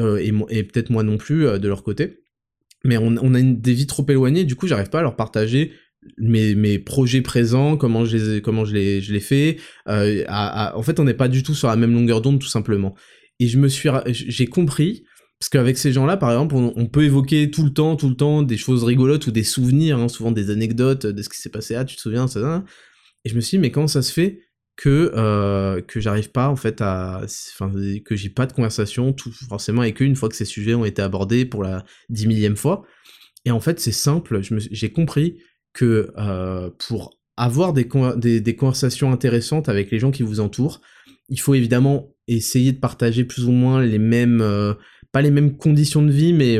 Euh, 0.00 0.16
et, 0.50 0.62
peut-être 0.64 0.90
moi 0.90 1.02
non 1.02 1.18
plus, 1.18 1.46
euh, 1.46 1.58
de 1.58 1.68
leur 1.68 1.82
côté 1.82 2.22
mais 2.84 2.96
on, 2.96 3.34
a 3.34 3.42
des 3.42 3.72
vies 3.72 3.86
trop 3.86 4.06
éloignées, 4.08 4.44
du 4.44 4.56
coup 4.56 4.66
j'arrive 4.66 4.88
pas 4.88 5.00
à 5.00 5.02
leur 5.02 5.16
partager 5.16 5.72
mes, 6.18 6.78
projets 6.78 7.22
présents, 7.22 7.76
comment 7.76 8.04
je 8.04 8.16
les, 8.16 8.42
comment 8.42 8.64
je 8.64 8.74
les, 8.74 9.00
je 9.00 9.12
les 9.12 9.20
fais. 9.20 9.58
Euh, 9.88 10.24
en 10.28 10.82
fait, 10.82 11.00
on 11.00 11.04
n'est 11.04 11.14
pas 11.14 11.28
du 11.28 11.42
tout 11.42 11.54
sur 11.54 11.68
la 11.68 11.76
même 11.76 11.92
longueur 11.92 12.20
d'onde, 12.20 12.40
tout 12.40 12.48
simplement. 12.48 12.94
Et 13.40 13.48
je 13.48 13.58
me 13.58 13.68
suis, 13.68 13.88
j'ai 14.06 14.46
compris 14.46 15.04
Parce 15.38 15.48
qu'avec 15.48 15.78
ces 15.78 15.92
gens-là, 15.92 16.16
par 16.16 16.30
exemple, 16.30 16.54
on, 16.56 16.86
peut 16.86 17.04
évoquer 17.04 17.50
tout 17.50 17.64
le 17.64 17.72
temps, 17.72 17.96
tout 17.96 18.08
le 18.08 18.16
temps 18.16 18.42
des 18.42 18.56
choses 18.56 18.84
rigolotes 18.84 19.26
ou 19.26 19.30
des 19.30 19.44
souvenirs, 19.44 19.98
hein, 19.98 20.08
souvent 20.08 20.32
des 20.32 20.50
anecdotes 20.50 21.06
de 21.06 21.22
ce 21.22 21.28
qui 21.28 21.38
s'est 21.38 21.50
passé. 21.50 21.74
Ah, 21.74 21.84
tu 21.84 21.96
te 21.96 22.00
souviens, 22.00 22.26
ça, 22.26 22.64
Et 23.24 23.28
je 23.28 23.34
me 23.34 23.40
suis 23.40 23.58
dit, 23.58 23.62
mais 23.62 23.70
comment 23.70 23.88
ça 23.88 24.02
se 24.02 24.12
fait 24.12 24.40
que 24.76 25.12
euh, 25.16 25.82
que 25.82 25.98
j'arrive 25.98 26.30
pas 26.30 26.48
en 26.48 26.54
fait 26.54 26.80
à, 26.80 27.22
enfin, 27.24 27.72
que 28.04 28.14
j'ai 28.14 28.30
pas 28.30 28.46
de 28.46 28.52
conversation 28.52 29.12
tout 29.12 29.32
forcément 29.48 29.82
avec 29.82 30.00
eux 30.00 30.04
une 30.04 30.14
fois 30.14 30.28
que 30.28 30.36
ces 30.36 30.44
sujets 30.44 30.74
ont 30.74 30.84
été 30.84 31.02
abordés 31.02 31.44
pour 31.44 31.64
la 31.64 31.84
dix 32.10 32.28
millième 32.28 32.56
fois. 32.56 32.84
Et 33.44 33.50
en 33.50 33.60
fait, 33.60 33.80
c'est 33.80 33.92
simple. 33.92 34.40
J'ai 34.70 34.92
compris 34.92 35.38
que 35.72 36.12
euh, 36.18 36.70
pour 36.78 37.18
avoir 37.36 37.72
des, 37.72 37.86
des, 38.40 38.56
conversations 38.56 39.12
intéressantes 39.12 39.68
avec 39.68 39.90
les 39.90 39.98
gens 39.98 40.10
qui 40.10 40.22
vous 40.22 40.40
entourent, 40.40 40.80
il 41.28 41.38
faut 41.38 41.54
évidemment 41.54 42.08
essayer 42.26 42.72
de 42.72 42.78
partager 42.78 43.24
plus 43.24 43.44
ou 43.44 43.52
moins 43.52 43.82
les 43.82 43.98
mêmes 43.98 44.40
euh, 44.40 44.74
pas 45.12 45.22
les 45.22 45.30
mêmes 45.30 45.56
conditions 45.56 46.02
de 46.02 46.10
vie, 46.10 46.32
mais 46.32 46.58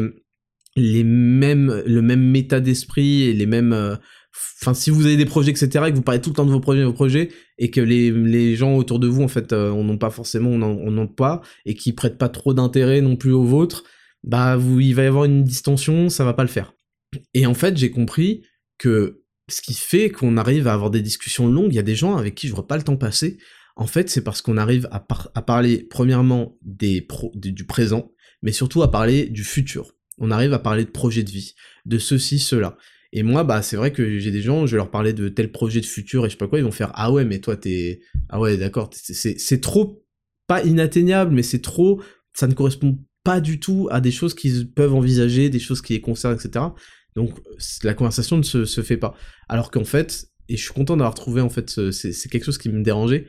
les 0.76 1.04
mêmes, 1.04 1.82
le 1.84 2.00
même 2.00 2.34
état 2.36 2.60
d'esprit 2.60 3.22
et 3.22 3.32
les 3.32 3.46
mêmes. 3.46 3.72
Euh, 3.72 3.96
enfin, 4.62 4.72
si 4.72 4.90
vous 4.90 5.04
avez 5.04 5.16
des 5.16 5.26
projets, 5.26 5.50
etc., 5.50 5.86
et 5.86 5.90
que 5.90 5.96
vous 5.96 6.02
parlez 6.02 6.20
tout 6.20 6.30
le 6.30 6.36
temps 6.36 6.46
de 6.46 6.52
vos 6.52 6.60
projets, 6.60 6.84
vos 6.84 6.92
projets, 6.92 7.30
et 7.58 7.70
que 7.70 7.80
les, 7.80 8.10
les 8.10 8.54
gens 8.54 8.76
autour 8.76 9.00
de 9.00 9.08
vous, 9.08 9.22
en 9.22 9.28
fait, 9.28 9.52
on 9.52 9.82
n'ont 9.82 9.98
pas 9.98 10.10
forcément, 10.10 10.50
on 10.50 10.90
n'en 10.90 11.06
pas, 11.06 11.42
et 11.66 11.74
qui 11.74 11.92
prêtent 11.92 12.18
pas 12.18 12.28
trop 12.28 12.54
d'intérêt 12.54 13.00
non 13.00 13.16
plus 13.16 13.32
aux 13.32 13.44
vôtres, 13.44 13.84
bah, 14.24 14.56
vous, 14.56 14.80
il 14.80 14.94
va 14.94 15.04
y 15.04 15.06
avoir 15.06 15.24
une 15.24 15.44
distension, 15.44 16.08
ça 16.08 16.24
va 16.24 16.34
pas 16.34 16.42
le 16.42 16.48
faire. 16.48 16.74
Et 17.34 17.46
en 17.46 17.54
fait, 17.54 17.76
j'ai 17.76 17.90
compris 17.90 18.42
que 18.78 19.22
ce 19.48 19.62
qui 19.62 19.74
fait 19.74 20.10
qu'on 20.10 20.36
arrive 20.36 20.68
à 20.68 20.74
avoir 20.74 20.90
des 20.90 21.02
discussions 21.02 21.48
longues, 21.48 21.72
il 21.72 21.76
y 21.76 21.80
a 21.80 21.82
des 21.82 21.94
gens 21.94 22.16
avec 22.16 22.34
qui 22.34 22.48
je 22.48 22.54
vois 22.54 22.66
pas 22.66 22.76
le 22.76 22.82
temps 22.82 22.96
passer. 22.96 23.38
En 23.76 23.86
fait, 23.86 24.10
c'est 24.10 24.22
parce 24.22 24.42
qu'on 24.42 24.56
arrive 24.56 24.88
à, 24.90 25.00
parler 25.42 25.86
premièrement 25.88 26.58
du 26.62 27.64
présent, 27.66 28.12
mais 28.42 28.52
surtout 28.52 28.82
à 28.82 28.90
parler 28.90 29.26
du 29.26 29.44
futur. 29.44 29.94
On 30.18 30.30
arrive 30.30 30.52
à 30.52 30.58
parler 30.58 30.84
de 30.84 30.90
projets 30.90 31.22
de 31.22 31.30
vie, 31.30 31.54
de 31.86 31.98
ceci, 31.98 32.40
cela. 32.40 32.76
Et 33.12 33.22
moi, 33.22 33.44
bah, 33.44 33.62
c'est 33.62 33.76
vrai 33.76 33.92
que 33.92 34.18
j'ai 34.18 34.30
des 34.30 34.42
gens, 34.42 34.66
je 34.66 34.72
vais 34.72 34.78
leur 34.78 34.90
parler 34.90 35.12
de 35.12 35.28
tel 35.28 35.50
projet 35.50 35.80
de 35.80 35.86
futur 35.86 36.26
et 36.26 36.28
je 36.28 36.32
sais 36.32 36.38
pas 36.38 36.48
quoi, 36.48 36.58
ils 36.58 36.64
vont 36.64 36.72
faire 36.72 36.90
Ah 36.94 37.12
ouais, 37.12 37.24
mais 37.24 37.38
toi, 37.38 37.56
t'es. 37.56 38.00
Ah 38.28 38.40
ouais, 38.40 38.56
d'accord, 38.56 38.90
c'est 38.92 39.60
trop, 39.60 40.04
pas 40.46 40.62
inatteignable, 40.64 41.34
mais 41.34 41.44
c'est 41.44 41.62
trop. 41.62 42.02
Ça 42.34 42.48
ne 42.48 42.54
correspond 42.54 42.98
pas 43.24 43.40
du 43.40 43.60
tout 43.60 43.88
à 43.90 44.00
des 44.00 44.10
choses 44.10 44.34
qu'ils 44.34 44.72
peuvent 44.72 44.94
envisager, 44.94 45.50
des 45.50 45.58
choses 45.58 45.82
qui 45.82 45.94
les 45.94 46.00
concernent, 46.00 46.36
etc. 46.36 46.66
Donc, 47.18 47.36
la 47.82 47.94
conversation 47.94 48.36
ne 48.36 48.42
se, 48.42 48.82
fait 48.82 48.96
pas. 48.96 49.14
Alors 49.48 49.72
qu'en 49.72 49.84
fait, 49.84 50.28
et 50.48 50.56
je 50.56 50.62
suis 50.62 50.72
content 50.72 50.96
d'avoir 50.96 51.14
trouvé, 51.14 51.40
en 51.40 51.48
fait, 51.48 51.90
c'est 51.90 52.28
quelque 52.30 52.44
chose 52.44 52.58
qui 52.58 52.68
me 52.68 52.82
dérangeait. 52.82 53.26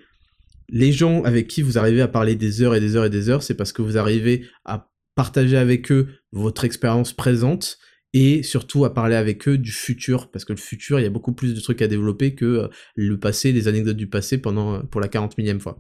Les 0.69 0.91
gens 0.91 1.23
avec 1.23 1.47
qui 1.47 1.63
vous 1.63 1.79
arrivez 1.79 2.01
à 2.01 2.07
parler 2.07 2.35
des 2.35 2.61
heures 2.61 2.75
et 2.75 2.79
des 2.79 2.95
heures 2.95 3.05
et 3.05 3.09
des 3.09 3.29
heures, 3.29 3.41
c'est 3.41 3.55
parce 3.55 3.73
que 3.73 3.81
vous 3.81 3.97
arrivez 3.97 4.45
à 4.63 4.91
partager 5.15 5.57
avec 5.57 5.91
eux 5.91 6.07
votre 6.31 6.65
expérience 6.65 7.13
présente 7.13 7.79
et 8.13 8.43
surtout 8.43 8.85
à 8.85 8.93
parler 8.93 9.15
avec 9.15 9.47
eux 9.47 9.57
du 9.57 9.71
futur, 9.71 10.29
parce 10.29 10.45
que 10.45 10.53
le 10.53 10.59
futur, 10.59 10.99
il 10.99 11.03
y 11.03 11.07
a 11.07 11.11
beaucoup 11.11 11.33
plus 11.33 11.55
de 11.55 11.59
trucs 11.59 11.81
à 11.81 11.87
développer 11.87 12.35
que 12.35 12.45
euh, 12.45 12.67
le 12.95 13.19
passé, 13.19 13.51
les 13.51 13.67
anecdotes 13.67 13.97
du 13.97 14.07
passé 14.07 14.37
pendant 14.37 14.75
euh, 14.75 14.79
pour 14.83 15.01
la 15.01 15.07
40 15.07 15.35
millième 15.39 15.59
fois. 15.59 15.79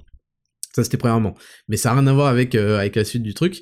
Ça 0.73 0.83
c'était 0.83 0.97
premièrement. 0.97 1.35
Mais 1.67 1.77
ça 1.77 1.89
n'a 1.89 2.01
rien 2.01 2.07
à 2.07 2.13
voir 2.13 2.27
avec, 2.27 2.55
euh, 2.55 2.79
avec 2.79 2.95
la 2.95 3.05
suite 3.05 3.23
du 3.23 3.35
truc. 3.35 3.61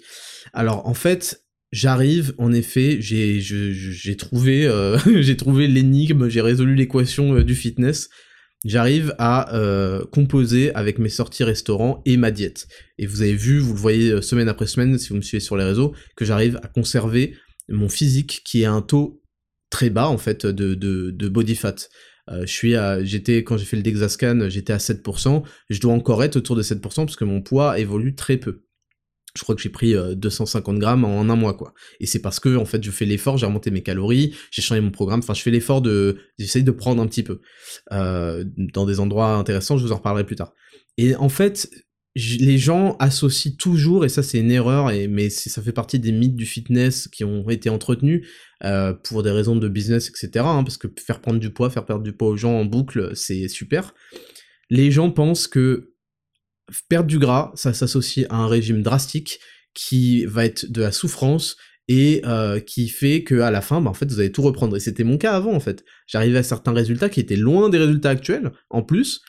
Alors 0.53 0.87
en 0.87 0.93
fait, 0.93 1.46
j'arrive, 1.71 2.33
en 2.37 2.51
effet, 2.53 2.97
j'ai 2.99 3.39
j'ai 3.39 4.17
trouvé, 4.17 4.69
j'ai 5.21 5.37
trouvé 5.37 5.67
l'énigme, 5.67 6.29
j'ai 6.29 6.41
résolu 6.41 6.75
l'équation 6.75 7.41
du 7.41 7.55
fitness, 7.55 8.09
j'arrive 8.65 9.15
à 9.17 9.55
euh, 9.55 10.05
composer 10.05 10.73
avec 10.75 10.99
mes 10.99 11.09
sorties 11.09 11.43
restaurants 11.43 12.01
et 12.05 12.17
ma 12.17 12.31
diète. 12.31 12.67
Et 12.97 13.05
vous 13.05 13.21
avez 13.21 13.33
vu, 13.33 13.59
vous 13.59 13.73
le 13.73 13.79
voyez 13.79 14.11
euh, 14.11 14.21
semaine 14.21 14.49
après 14.49 14.67
semaine, 14.67 14.97
si 14.97 15.09
vous 15.09 15.15
me 15.15 15.21
suivez 15.21 15.39
sur 15.39 15.57
les 15.57 15.63
réseaux, 15.63 15.93
que 16.15 16.25
j'arrive 16.25 16.59
à 16.63 16.67
conserver 16.67 17.35
mon 17.69 17.89
physique 17.89 18.41
qui 18.45 18.63
est 18.63 18.65
un 18.65 18.81
taux 18.81 19.21
très 19.69 19.89
bas 19.89 20.07
en 20.07 20.17
fait 20.17 20.45
de, 20.45 20.75
de, 20.75 21.29
body 21.29 21.55
fat. 21.55 21.75
Euh, 22.29 22.41
je 22.41 22.51
suis 22.51 22.75
à, 22.75 23.03
j'étais 23.03 23.43
quand 23.43 23.57
j'ai 23.57 23.65
fait 23.65 23.77
le 23.77 23.83
Dexascan, 23.83 24.49
j'étais 24.49 24.73
à 24.73 24.77
7%. 24.77 25.43
Je 25.69 25.79
dois 25.79 25.93
encore 25.93 26.23
être 26.23 26.37
autour 26.37 26.55
de 26.55 26.63
7% 26.63 26.79
parce 26.81 27.15
que 27.15 27.25
mon 27.25 27.41
poids 27.41 27.79
évolue 27.79 28.15
très 28.15 28.37
peu 28.37 28.63
je 29.37 29.43
crois 29.43 29.55
que 29.55 29.61
j'ai 29.61 29.69
pris 29.69 29.93
250 30.15 30.75
euh, 30.75 30.79
grammes 30.79 31.05
en 31.05 31.21
un 31.21 31.35
mois 31.35 31.53
quoi. 31.53 31.73
Et 31.99 32.05
c'est 32.05 32.19
parce 32.19 32.39
que 32.39 32.55
en 32.55 32.65
fait 32.65 32.83
je 32.83 32.91
fais 32.91 33.05
l'effort, 33.05 33.37
j'ai 33.37 33.45
remonté 33.45 33.71
mes 33.71 33.83
calories, 33.83 34.35
j'ai 34.51 34.61
changé 34.61 34.81
mon 34.81 34.91
programme, 34.91 35.19
enfin 35.19 35.33
je 35.33 35.41
fais 35.41 35.51
l'effort 35.51 35.81
de, 35.81 36.17
j'essaye 36.37 36.63
de 36.63 36.71
prendre 36.71 37.01
un 37.01 37.07
petit 37.07 37.23
peu 37.23 37.41
euh, 37.91 38.43
dans 38.73 38.85
des 38.85 38.99
endroits 38.99 39.35
intéressants, 39.35 39.77
je 39.77 39.85
vous 39.85 39.91
en 39.91 39.97
reparlerai 39.97 40.25
plus 40.25 40.35
tard. 40.35 40.53
Et 40.97 41.15
en 41.15 41.29
fait 41.29 41.69
les 42.17 42.57
gens 42.57 42.95
associent 42.99 43.53
toujours, 43.57 44.03
et 44.03 44.09
ça 44.09 44.23
c'est 44.23 44.39
une 44.39 44.49
erreur, 44.49 44.89
et, 44.89 45.07
mais 45.07 45.29
ça 45.29 45.61
fait 45.61 45.71
partie 45.71 45.99
des 45.99 46.11
mythes 46.11 46.35
du 46.35 46.45
fitness 46.45 47.07
qui 47.07 47.23
ont 47.23 47.47
été 47.49 47.69
entretenus 47.69 48.27
euh, 48.63 48.93
pour 48.93 49.21
des 49.21 49.29
raisons 49.29 49.55
de 49.55 49.67
business, 49.67 50.09
etc. 50.09 50.45
Hein, 50.47 50.63
parce 50.63 50.77
que 50.77 50.87
faire 50.97 51.21
prendre 51.21 51.39
du 51.39 51.51
poids, 51.51 51.69
faire 51.69 51.85
perdre 51.85 52.03
du 52.03 52.13
poids 52.13 52.29
aux 52.29 52.37
gens 52.37 52.53
en 52.53 52.65
boucle, 52.65 53.11
c'est 53.15 53.47
super. 53.47 53.93
Les 54.69 54.89
gens 54.89 55.11
pensent 55.11 55.47
que 55.47 55.93
perdre 56.89 57.07
du 57.07 57.19
gras, 57.19 57.51
ça 57.55 57.73
s'associe 57.73 58.25
à 58.29 58.37
un 58.37 58.47
régime 58.47 58.81
drastique 58.81 59.39
qui 59.73 60.25
va 60.25 60.45
être 60.45 60.71
de 60.71 60.81
la 60.81 60.91
souffrance 60.91 61.57
et 61.87 62.21
euh, 62.25 62.59
qui 62.59 62.89
fait 62.89 63.23
que 63.23 63.39
à 63.39 63.51
la 63.51 63.61
fin, 63.61 63.79
bah, 63.81 63.93
fait, 63.93 64.11
vous 64.11 64.19
allez 64.19 64.31
tout 64.31 64.41
reprendre. 64.41 64.75
Et 64.75 64.79
c'était 64.79 65.03
mon 65.03 65.17
cas 65.17 65.33
avant, 65.33 65.53
en 65.53 65.59
fait. 65.59 65.85
J'arrivais 66.07 66.39
à 66.39 66.43
certains 66.43 66.73
résultats 66.73 67.09
qui 67.09 67.19
étaient 67.19 67.35
loin 67.35 67.69
des 67.69 67.77
résultats 67.77 68.09
actuels, 68.09 68.51
en 68.69 68.83
plus. 68.83 69.21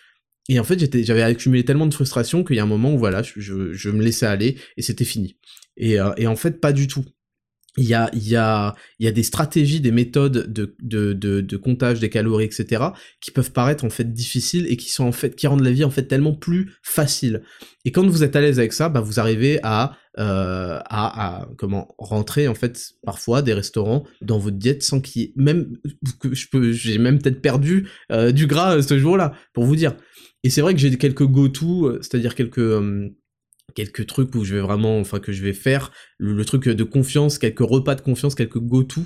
Et 0.49 0.59
en 0.59 0.65
fait, 0.65 0.79
j'avais 1.05 1.23
accumulé 1.23 1.65
tellement 1.65 1.87
de 1.87 1.95
frustration 1.95 2.43
qu'il 2.43 2.57
y 2.57 2.59
a 2.59 2.63
un 2.63 2.67
moment 2.67 2.95
où 2.95 2.99
voilà, 2.99 3.23
je, 3.23 3.91
me 3.91 4.03
laissais 4.03 4.27
aller 4.27 4.57
et 4.77 4.83
c'était 4.83 5.05
fini. 5.05 5.39
Et, 5.77 6.01
euh, 6.01 6.11
et 6.17 6.27
en 6.27 6.37
fait, 6.37 6.61
pas 6.61 6.73
du 6.73 6.87
tout 6.87 7.05
il 7.79 7.87
y 7.87 7.95
a, 7.95 8.11
y, 8.13 8.37
a, 8.37 8.75
y 8.99 9.07
a 9.07 9.13
des 9.13 9.23
stratégies, 9.23 9.81
des 9.81 9.93
méthodes 9.93 10.53
de, 10.53 10.75
de, 10.81 11.13
de, 11.13 11.57
comptage 11.57 12.01
des 12.01 12.11
calories, 12.11 12.45
etc., 12.45 12.85
qui 13.21 13.31
peuvent 13.31 13.53
paraître 13.53 13.85
en 13.85 13.91
fait 13.91 14.13
difficiles 14.13 14.67
et 14.69 14.77
qui 14.77 14.91
sont 14.91 15.05
en 15.05 15.13
fait 15.13 15.37
qui 15.37 15.47
rendent 15.47 15.65
la 15.65 15.71
vie 15.71 15.85
en 15.85 15.91
fait 15.91 16.05
tellement 16.05 16.35
plus 16.35 16.73
facile. 16.83 17.43
Et 17.85 17.93
quand 17.93 18.07
vous 18.07 18.25
êtes 18.25 18.37
à 18.37 18.41
l'aise 18.41 18.59
avec 18.59 18.73
ça, 18.73 18.89
bah 18.89 19.01
vous 19.01 19.21
arrivez 19.21 19.61
à, 19.63 19.97
euh, 20.19 20.81
à, 20.91 21.49
comment 21.57 21.95
rentrer 21.99 22.49
en 22.49 22.55
fait 22.55 22.95
parfois 23.05 23.43
des 23.43 23.55
restaurants 23.55 24.05
dans 24.21 24.39
votre 24.39 24.57
diète 24.57 24.83
sans 24.83 25.01
qu'il 25.01 25.23
y 25.23 25.25
ait 25.27 25.33
même 25.37 25.77
j'ai 26.73 26.99
même 26.99 27.21
peut-être 27.21 27.41
perdu 27.41 27.89
euh, 28.11 28.33
du 28.33 28.47
gras 28.47 28.77
euh, 28.77 28.83
ce 28.83 28.99
jour-là 28.99 29.33
pour 29.53 29.65
vous 29.65 29.77
dire. 29.77 29.97
Et 30.45 30.51
c'est 30.51 30.61
vrai 30.61 30.75
que 30.75 30.81
j'ai 30.81 30.97
quelques 30.99 31.25
go-to, 31.25 31.99
c'est-à-dire 32.01 32.35
quelques 32.35 32.81
quelques 33.79 34.09
trucs 34.09 34.35
où 34.35 34.43
je 34.43 34.57
vais 34.57 34.61
vraiment, 34.61 34.99
enfin 34.99 35.21
que 35.21 35.31
je 35.31 35.41
vais 35.41 35.53
faire, 35.53 35.93
le, 36.19 36.45
truc 36.45 36.69
de 36.69 36.83
confiance, 36.83 37.39
quelques 37.39 37.61
repas 37.61 37.95
de 37.95 38.01
confiance, 38.01 38.35
quelques 38.35 38.59
go-to, 38.59 39.03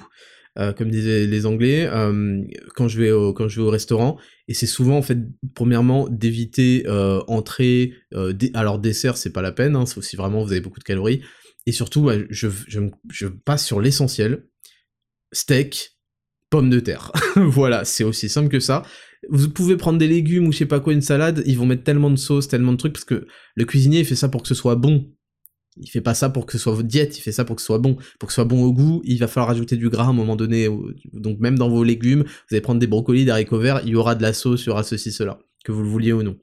euh, 0.59 0.73
comme 0.73 0.89
disaient 0.89 1.27
les 1.27 1.45
Anglais, 1.45 1.87
euh, 1.93 2.43
quand 2.75 2.89
je 2.89 2.99
vais 2.99 3.11
au 3.11 3.69
restaurant. 3.69 4.17
Et 4.49 4.55
c'est 4.55 4.67
souvent 4.67 4.97
en 4.97 5.03
fait, 5.03 5.19
premièrement, 5.55 6.09
d'éviter 6.09 6.85
euh, 6.87 7.21
entrée, 7.27 7.93
euh, 8.15 8.33
alors 8.55 8.79
dessert 8.79 9.19
c'est 9.19 9.33
pas 9.33 9.43
la 9.43 9.53
peine, 9.53 9.77
hein, 9.77 9.85
si 9.85 10.17
vraiment 10.17 10.43
vous 10.43 10.53
avez 10.53 10.63
beaucoup 10.63 10.81
de 10.81 10.85
calories. 10.85 11.21
Et 11.67 11.73
surtout, 11.73 12.11
je, 12.31 12.49
je, 12.67 12.81
je 13.11 13.27
passe 13.27 13.67
sur 13.67 13.79
l'essentiel, 13.79 14.47
steak, 15.33 15.99
pommes 16.49 16.71
de 16.71 16.81
terre. 16.81 17.13
voilà, 17.37 17.85
c'est 17.85 18.05
aussi 18.05 18.31
simple 18.31 18.49
que 18.49 18.59
ça 18.59 18.85
vous 19.29 19.49
pouvez 19.51 19.77
prendre 19.77 19.99
des 19.99 20.09
légumes 20.09 20.47
ou 20.47 20.53
je 20.53 20.59
sais 20.59 20.67
pas 20.67 20.81
quoi, 20.81 20.93
une 20.93 21.03
salade, 21.03 21.43
ils 21.47 21.57
vont 21.57 21.67
mettre 21.67 21.85
tellement 21.85 22.11
de 22.11 22.17
sauce, 22.17 22.49
tellement 22.49 22.73
de 22.73 22.77
trucs, 22.77 22.93
parce 22.93 23.05
que 23.05 23.27
le 23.55 23.65
cuisinier, 23.65 24.01
il 24.01 24.05
fait 24.05 24.17
ça 24.17 24.29
pour 24.29 24.43
que 24.43 24.49
ce 24.49 24.55
soit 24.55 24.77
bon. 24.77 25.11
Il 25.79 25.89
fait 25.89 26.03
pas 26.03 26.13
ça 26.13 26.29
pour 26.29 26.45
que 26.45 26.53
ce 26.53 26.59
soit 26.59 26.75
votre 26.75 26.89
diète, 26.89 27.17
il 27.17 27.23
fait 27.23 27.33
ça 27.33 27.47
pour 27.47 27.57
que 27.57 27.63
ce 27.63 27.67
soit 27.67 27.79
bon. 27.79 27.97
Pour 28.19 28.27
que 28.27 28.33
ce 28.33 28.37
soit 28.37 28.45
bon 28.45 28.63
au 28.63 28.73
goût, 28.73 29.01
il 29.05 29.19
va 29.19 29.27
falloir 29.27 29.49
rajouter 29.49 29.77
du 29.77 29.89
gras 29.89 30.05
à 30.05 30.09
un 30.09 30.13
moment 30.13 30.37
donné. 30.37 30.69
Donc 31.15 31.39
même 31.41 31.59
dans 31.59 31.71
vos 31.71 31.83
légumes, 31.83 32.25
vous 32.25 32.55
allez 32.55 32.61
prendre 32.61 32.79
des 32.79 32.87
brocolis, 32.87 33.25
des 33.25 33.31
haricots 33.31 33.59
verts, 33.59 33.81
il 33.85 33.91
y 33.91 33.95
aura 33.95 34.15
de 34.15 34.23
la 34.23 34.35
sauce, 34.35 34.65
il 34.65 34.67
y 34.67 34.71
aura 34.71 34.83
ceci, 34.83 35.13
cela, 35.13 35.39
que 35.65 35.73
vous 35.73 35.83
le 35.83 35.89
vouliez 35.89 36.13
ou 36.13 36.23
non. 36.23 36.37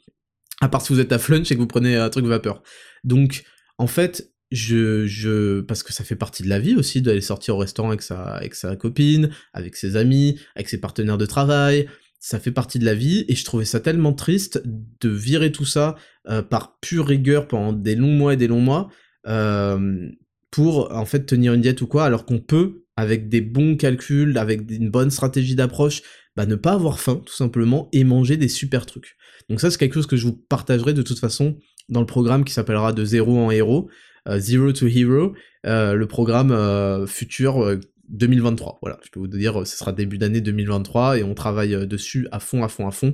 À 0.61 0.67
part 0.67 0.81
si 0.81 0.93
vous 0.93 0.99
êtes 0.99 1.11
à 1.11 1.19
flunch 1.19 1.51
et 1.51 1.55
que 1.55 1.59
vous 1.59 1.67
prenez 1.67 1.95
un 1.95 2.09
truc 2.09 2.25
vapeur. 2.25 2.63
Donc, 3.03 3.43
en 3.77 3.87
fait, 3.87 4.33
je, 4.51 5.05
je, 5.05 5.61
parce 5.61 5.83
que 5.83 5.93
ça 5.93 6.03
fait 6.03 6.15
partie 6.15 6.41
de 6.41 6.49
la 6.49 6.59
vie 6.59 6.75
aussi 6.75 7.03
d'aller 7.03 7.21
sortir 7.21 7.55
au 7.55 7.59
restaurant 7.59 7.91
avec 7.91 8.55
sa 8.55 8.75
copine, 8.75 9.29
avec 9.53 9.75
ses 9.75 9.95
amis, 9.95 10.39
avec 10.55 10.69
ses 10.69 10.79
partenaires 10.79 11.19
de 11.19 11.27
travail, 11.27 11.87
ça 12.19 12.39
fait 12.39 12.51
partie 12.51 12.79
de 12.79 12.85
la 12.85 12.95
vie 12.95 13.25
et 13.29 13.35
je 13.35 13.45
trouvais 13.45 13.65
ça 13.65 13.79
tellement 13.79 14.13
triste 14.13 14.61
de 14.65 15.09
virer 15.09 15.51
tout 15.51 15.65
ça 15.65 15.95
euh, 16.27 16.41
par 16.41 16.77
pure 16.79 17.07
rigueur 17.07 17.47
pendant 17.47 17.73
des 17.73 17.95
longs 17.95 18.11
mois 18.11 18.33
et 18.33 18.37
des 18.37 18.47
longs 18.47 18.61
mois 18.61 18.89
euh, 19.27 20.09
pour 20.51 20.93
en 20.93 21.05
fait 21.05 21.25
tenir 21.25 21.53
une 21.53 21.61
diète 21.61 21.81
ou 21.81 21.87
quoi 21.87 22.03
alors 22.03 22.25
qu'on 22.25 22.39
peut 22.39 22.83
avec 22.97 23.29
des 23.29 23.39
bons 23.39 23.77
calculs, 23.77 24.37
avec 24.37 24.69
une 24.69 24.89
bonne 24.89 25.09
stratégie 25.09 25.55
d'approche, 25.55 26.01
bah, 26.35 26.45
ne 26.45 26.55
pas 26.55 26.73
avoir 26.73 26.99
faim 26.99 27.21
tout 27.25 27.33
simplement 27.33 27.87
et 27.93 28.03
manger 28.03 28.35
des 28.35 28.49
super 28.49 28.85
trucs. 28.85 29.15
Donc 29.49 29.61
ça 29.61 29.71
c'est 29.71 29.77
quelque 29.77 29.93
chose 29.93 30.07
que 30.07 30.17
je 30.17 30.25
vous 30.25 30.35
partagerai 30.35 30.93
de 30.93 31.01
toute 31.01 31.19
façon 31.19 31.57
dans 31.87 32.01
le 32.01 32.05
programme 32.05 32.43
qui 32.43 32.51
s'appellera 32.51 32.91
de 32.91 33.05
zéro 33.05 33.39
en 33.39 33.49
héros, 33.49 33.89
euh, 34.27 34.39
Zero 34.39 34.73
to 34.73 34.87
Hero, 34.87 35.33
le 35.63 36.05
programme 36.05 37.07
futur 37.07 37.79
2023. 38.09 38.79
Voilà, 38.81 38.99
je 39.03 39.09
peux 39.09 39.19
vous 39.19 39.27
dire, 39.27 39.65
ce 39.65 39.77
sera 39.77 39.91
début 39.91 40.17
d'année 40.17 40.41
2023 40.41 41.19
et 41.19 41.23
on 41.23 41.33
travaille 41.33 41.75
euh, 41.75 41.85
dessus 41.85 42.27
à 42.31 42.39
fond, 42.39 42.63
à 42.63 42.67
fond, 42.67 42.87
à 42.87 42.91
fond. 42.91 43.13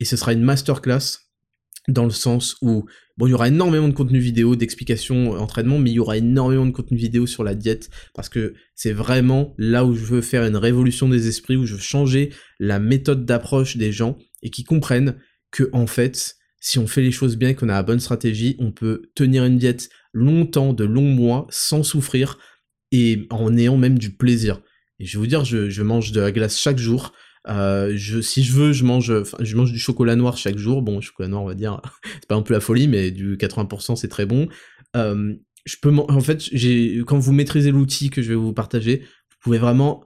Et 0.00 0.04
ce 0.04 0.16
sera 0.16 0.32
une 0.32 0.42
masterclass 0.42 1.26
dans 1.88 2.04
le 2.04 2.10
sens 2.10 2.56
où, 2.62 2.86
bon, 3.16 3.26
il 3.26 3.30
y 3.30 3.34
aura 3.34 3.48
énormément 3.48 3.88
de 3.88 3.94
contenu 3.94 4.18
vidéo, 4.18 4.56
d'explications, 4.56 5.34
euh, 5.34 5.38
entraînement, 5.38 5.78
mais 5.78 5.90
il 5.90 5.94
y 5.94 6.00
aura 6.00 6.16
énormément 6.16 6.66
de 6.66 6.72
contenu 6.72 6.96
vidéo 6.96 7.26
sur 7.26 7.44
la 7.44 7.54
diète, 7.54 7.90
parce 8.14 8.28
que 8.28 8.54
c'est 8.74 8.92
vraiment 8.92 9.54
là 9.58 9.84
où 9.84 9.94
je 9.94 10.04
veux 10.04 10.20
faire 10.20 10.44
une 10.44 10.56
révolution 10.56 11.08
des 11.08 11.28
esprits, 11.28 11.56
où 11.56 11.64
je 11.64 11.74
veux 11.74 11.80
changer 11.80 12.30
la 12.58 12.78
méthode 12.78 13.24
d'approche 13.24 13.76
des 13.76 13.92
gens, 13.92 14.18
et 14.42 14.50
qui 14.50 14.64
comprennent 14.64 15.16
que, 15.50 15.70
en 15.72 15.86
fait, 15.86 16.36
si 16.60 16.78
on 16.78 16.86
fait 16.86 17.02
les 17.02 17.12
choses 17.12 17.36
bien 17.36 17.54
qu'on 17.54 17.68
a 17.68 17.74
la 17.74 17.82
bonne 17.82 18.00
stratégie, 18.00 18.56
on 18.58 18.72
peut 18.72 19.02
tenir 19.14 19.44
une 19.44 19.58
diète 19.58 19.88
longtemps, 20.12 20.72
de 20.72 20.84
longs 20.84 21.02
mois, 21.02 21.46
sans 21.50 21.82
souffrir, 21.82 22.38
et 22.96 23.26
en 23.30 23.56
ayant 23.56 23.76
même 23.76 23.98
du 23.98 24.10
plaisir. 24.10 24.60
Et 24.98 25.04
je 25.04 25.16
vais 25.16 25.20
vous 25.20 25.26
dire, 25.26 25.44
je, 25.44 25.82
mange 25.82 26.12
de 26.12 26.20
la 26.20 26.32
glace 26.32 26.58
chaque 26.58 26.78
jour, 26.78 27.12
euh, 27.48 27.96
si 27.96 28.42
je 28.42 28.52
veux, 28.52 28.72
je 28.72 28.84
mange, 28.84 29.12
du 29.72 29.78
chocolat 29.78 30.16
noir 30.16 30.36
chaque 30.36 30.58
jour. 30.58 30.82
Bon, 30.82 31.00
chocolat 31.00 31.28
noir, 31.28 31.42
on 31.42 31.46
va 31.46 31.54
dire, 31.54 31.80
c'est 32.14 32.26
pas 32.26 32.34
un 32.34 32.42
peu 32.42 32.54
la 32.54 32.60
folie, 32.60 32.88
mais 32.88 33.10
du 33.10 33.36
80%, 33.36 33.96
c'est 33.96 34.08
très 34.08 34.26
bon. 34.26 34.48
Euh, 34.96 35.34
je 35.64 35.76
peux, 35.80 35.90
en 35.90 36.20
fait, 36.20 36.44
quand 37.06 37.18
vous 37.18 37.32
maîtrisez 37.32 37.70
l'outil 37.70 38.10
que 38.10 38.22
je 38.22 38.28
vais 38.28 38.34
vous 38.34 38.52
partager, 38.52 39.00
vous 39.00 39.36
pouvez 39.40 39.58
vraiment 39.58 40.04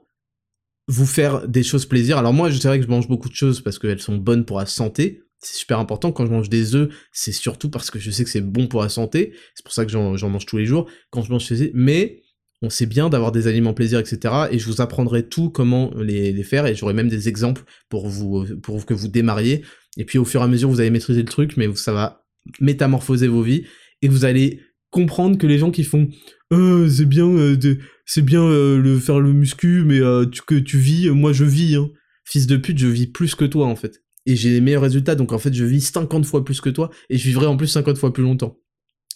vous 0.87 1.05
faire 1.05 1.47
des 1.47 1.63
choses 1.63 1.85
plaisir. 1.85 2.17
Alors 2.17 2.33
moi, 2.33 2.49
je 2.49 2.57
sais 2.57 2.77
que 2.77 2.83
je 2.83 2.89
mange 2.89 3.07
beaucoup 3.07 3.29
de 3.29 3.35
choses 3.35 3.61
parce 3.61 3.79
qu'elles 3.79 4.01
sont 4.01 4.17
bonnes 4.17 4.45
pour 4.45 4.59
la 4.59 4.65
santé. 4.65 5.21
C'est 5.39 5.57
super 5.57 5.79
important. 5.79 6.11
Quand 6.11 6.25
je 6.25 6.31
mange 6.31 6.49
des 6.49 6.75
œufs, 6.75 6.93
c'est 7.11 7.31
surtout 7.31 7.69
parce 7.69 7.89
que 7.89 7.99
je 7.99 8.11
sais 8.11 8.23
que 8.23 8.29
c'est 8.29 8.41
bon 8.41 8.67
pour 8.67 8.81
la 8.81 8.89
santé. 8.89 9.33
C'est 9.55 9.63
pour 9.63 9.73
ça 9.73 9.85
que 9.85 9.91
j'en 9.91 10.29
mange 10.29 10.45
tous 10.45 10.57
les 10.57 10.65
jours. 10.65 10.89
Quand 11.09 11.21
je 11.21 11.31
mange 11.31 11.47
des 11.47 11.71
mais 11.73 12.21
on 12.61 12.69
sait 12.69 12.85
bien 12.85 13.09
d'avoir 13.09 13.31
des 13.31 13.47
aliments 13.47 13.73
plaisir, 13.73 13.99
etc. 13.99 14.33
Et 14.51 14.59
je 14.59 14.67
vous 14.67 14.81
apprendrai 14.81 15.27
tout 15.27 15.49
comment 15.49 15.91
les, 15.97 16.43
faire, 16.43 16.65
et 16.65 16.75
j'aurai 16.75 16.93
même 16.93 17.09
des 17.09 17.27
exemples 17.27 17.63
pour 17.89 18.07
vous, 18.07 18.45
pour 18.61 18.85
que 18.85 18.93
vous 18.93 19.07
démarriez. 19.07 19.63
Et 19.97 20.05
puis 20.05 20.19
au 20.19 20.25
fur 20.25 20.41
et 20.41 20.43
à 20.43 20.47
mesure, 20.47 20.69
vous 20.69 20.79
allez 20.79 20.91
maîtriser 20.91 21.21
le 21.21 21.27
truc, 21.27 21.57
mais 21.57 21.73
ça 21.75 21.91
va 21.91 22.25
métamorphoser 22.59 23.27
vos 23.27 23.41
vies, 23.41 23.65
et 24.01 24.07
vous 24.07 24.25
allez 24.25 24.61
comprendre 24.91 25.37
que 25.37 25.47
les 25.47 25.57
gens 25.57 25.71
qui 25.71 25.83
font 25.83 26.09
euh, 26.53 26.87
c'est 26.89 27.05
bien 27.05 27.27
euh, 27.27 27.57
c'est 28.05 28.21
bien 28.21 28.43
euh, 28.43 28.77
le 28.77 28.99
faire 28.99 29.19
le 29.19 29.31
muscu 29.31 29.83
mais 29.85 29.99
tu, 30.29 30.41
que 30.41 30.55
tu 30.55 30.77
vis 30.77 31.09
moi 31.09 31.31
je 31.31 31.45
vis 31.45 31.75
hein. 31.75 31.89
fils 32.25 32.45
de 32.45 32.57
pute 32.57 32.77
je 32.77 32.87
vis 32.87 33.07
plus 33.07 33.33
que 33.33 33.45
toi 33.45 33.67
en 33.67 33.75
fait 33.77 34.03
et 34.25 34.35
j'ai 34.35 34.49
les 34.49 34.61
meilleurs 34.61 34.81
résultats 34.81 35.15
donc 35.15 35.31
en 35.31 35.39
fait 35.39 35.53
je 35.53 35.63
vis 35.63 35.81
50 35.81 36.25
fois 36.25 36.43
plus 36.43 36.59
que 36.59 36.69
toi 36.69 36.91
et 37.09 37.17
je 37.17 37.23
vivrai 37.23 37.45
en 37.45 37.55
plus 37.55 37.67
50 37.67 37.97
fois 37.97 38.11
plus 38.11 38.23
longtemps 38.23 38.57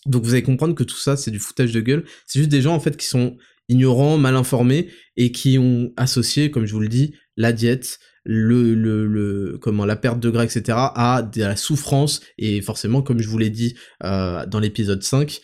donc 0.06 0.24
vous 0.24 0.34
allez 0.34 0.44
comprendre 0.44 0.76
que 0.76 0.84
tout 0.84 0.98
ça, 0.98 1.18
c'est 1.18 1.32
du 1.32 1.40
foutage 1.40 1.72
de 1.72 1.82
gueule. 1.82 2.06
C'est 2.28 2.40
juste 2.40 2.52
des 2.52 2.62
gens 2.62 2.76
en 2.76 2.80
fait 2.80 2.96
qui 2.98 3.08
sont 3.08 3.38
ignorants, 3.70 4.18
mal 4.18 4.36
informés 4.36 4.90
et 5.18 5.32
qui 5.32 5.58
ont 5.58 5.92
associé, 5.98 6.52
comme 6.52 6.66
je 6.66 6.74
vous 6.74 6.80
le 6.80 6.88
dis, 6.88 7.16
la 7.38 7.52
diète, 7.52 8.00
le, 8.24 8.74
le, 8.74 9.06
le 9.06 9.58
comment 9.60 9.86
la 9.86 9.96
perte 9.96 10.20
de 10.20 10.30
gras, 10.30 10.44
etc. 10.44 10.64
à 10.96 11.22
de 11.22 11.42
la 11.42 11.56
souffrance 11.56 12.22
et 12.38 12.62
forcément, 12.62 13.02
comme 13.02 13.20
je 13.20 13.30
vous 13.30 13.38
l'ai 13.38 13.50
dit 13.50 13.76
euh, 14.04 14.46
dans 14.46 14.60
l'épisode 14.60 15.04
5, 15.04 15.42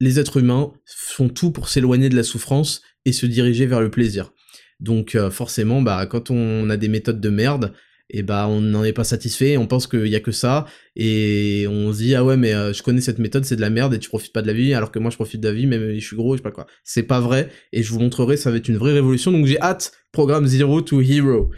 les 0.00 0.18
êtres 0.18 0.38
humains 0.38 0.72
font 0.86 1.28
tout 1.28 1.50
pour 1.50 1.68
s'éloigner 1.68 2.08
de 2.08 2.16
la 2.16 2.22
souffrance 2.22 2.82
et 3.04 3.12
se 3.12 3.26
diriger 3.26 3.66
vers 3.66 3.80
le 3.80 3.90
plaisir. 3.90 4.32
Donc 4.80 5.14
euh, 5.14 5.30
forcément, 5.30 5.82
bah 5.82 6.06
quand 6.06 6.30
on 6.30 6.70
a 6.70 6.76
des 6.76 6.88
méthodes 6.88 7.20
de 7.20 7.30
merde, 7.30 7.72
et 8.10 8.22
bah 8.22 8.48
on 8.48 8.60
n'en 8.60 8.84
est 8.84 8.92
pas 8.92 9.04
satisfait, 9.04 9.56
on 9.56 9.66
pense 9.66 9.86
qu'il 9.86 10.06
y 10.06 10.16
a 10.16 10.20
que 10.20 10.32
ça, 10.32 10.66
et 10.96 11.66
on 11.68 11.92
se 11.92 11.98
dit 11.98 12.14
ah 12.14 12.24
ouais 12.24 12.36
mais 12.36 12.54
euh, 12.54 12.72
je 12.72 12.82
connais 12.82 13.00
cette 13.00 13.18
méthode, 13.18 13.44
c'est 13.44 13.56
de 13.56 13.60
la 13.60 13.70
merde 13.70 13.94
et 13.94 13.98
tu 13.98 14.08
profites 14.08 14.32
pas 14.32 14.42
de 14.42 14.46
la 14.46 14.52
vie, 14.52 14.74
alors 14.74 14.90
que 14.90 14.98
moi 14.98 15.10
je 15.10 15.16
profite 15.16 15.40
de 15.40 15.48
la 15.48 15.54
vie, 15.54 15.66
mais 15.66 15.98
je 15.98 16.06
suis 16.06 16.16
gros, 16.16 16.34
je 16.34 16.38
sais 16.38 16.42
pas 16.42 16.50
quoi. 16.50 16.66
C'est 16.84 17.02
pas 17.02 17.20
vrai, 17.20 17.50
et 17.72 17.82
je 17.82 17.92
vous 17.92 18.00
montrerai, 18.00 18.36
ça 18.36 18.50
va 18.50 18.56
être 18.56 18.68
une 18.68 18.78
vraie 18.78 18.92
révolution, 18.92 19.32
donc 19.32 19.46
j'ai 19.46 19.60
hâte, 19.60 19.92
programme 20.12 20.46
Zero 20.46 20.80
to 20.80 21.00
Hero. 21.00 21.50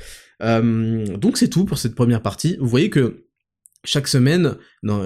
Euh, 0.42 1.04
donc 1.16 1.36
c'est 1.36 1.48
tout 1.48 1.64
pour 1.64 1.78
cette 1.78 1.94
première 1.94 2.22
partie. 2.22 2.56
Vous 2.60 2.68
voyez 2.68 2.90
que 2.90 3.26
chaque 3.84 4.08
semaine, 4.08 4.56
non, 4.82 5.04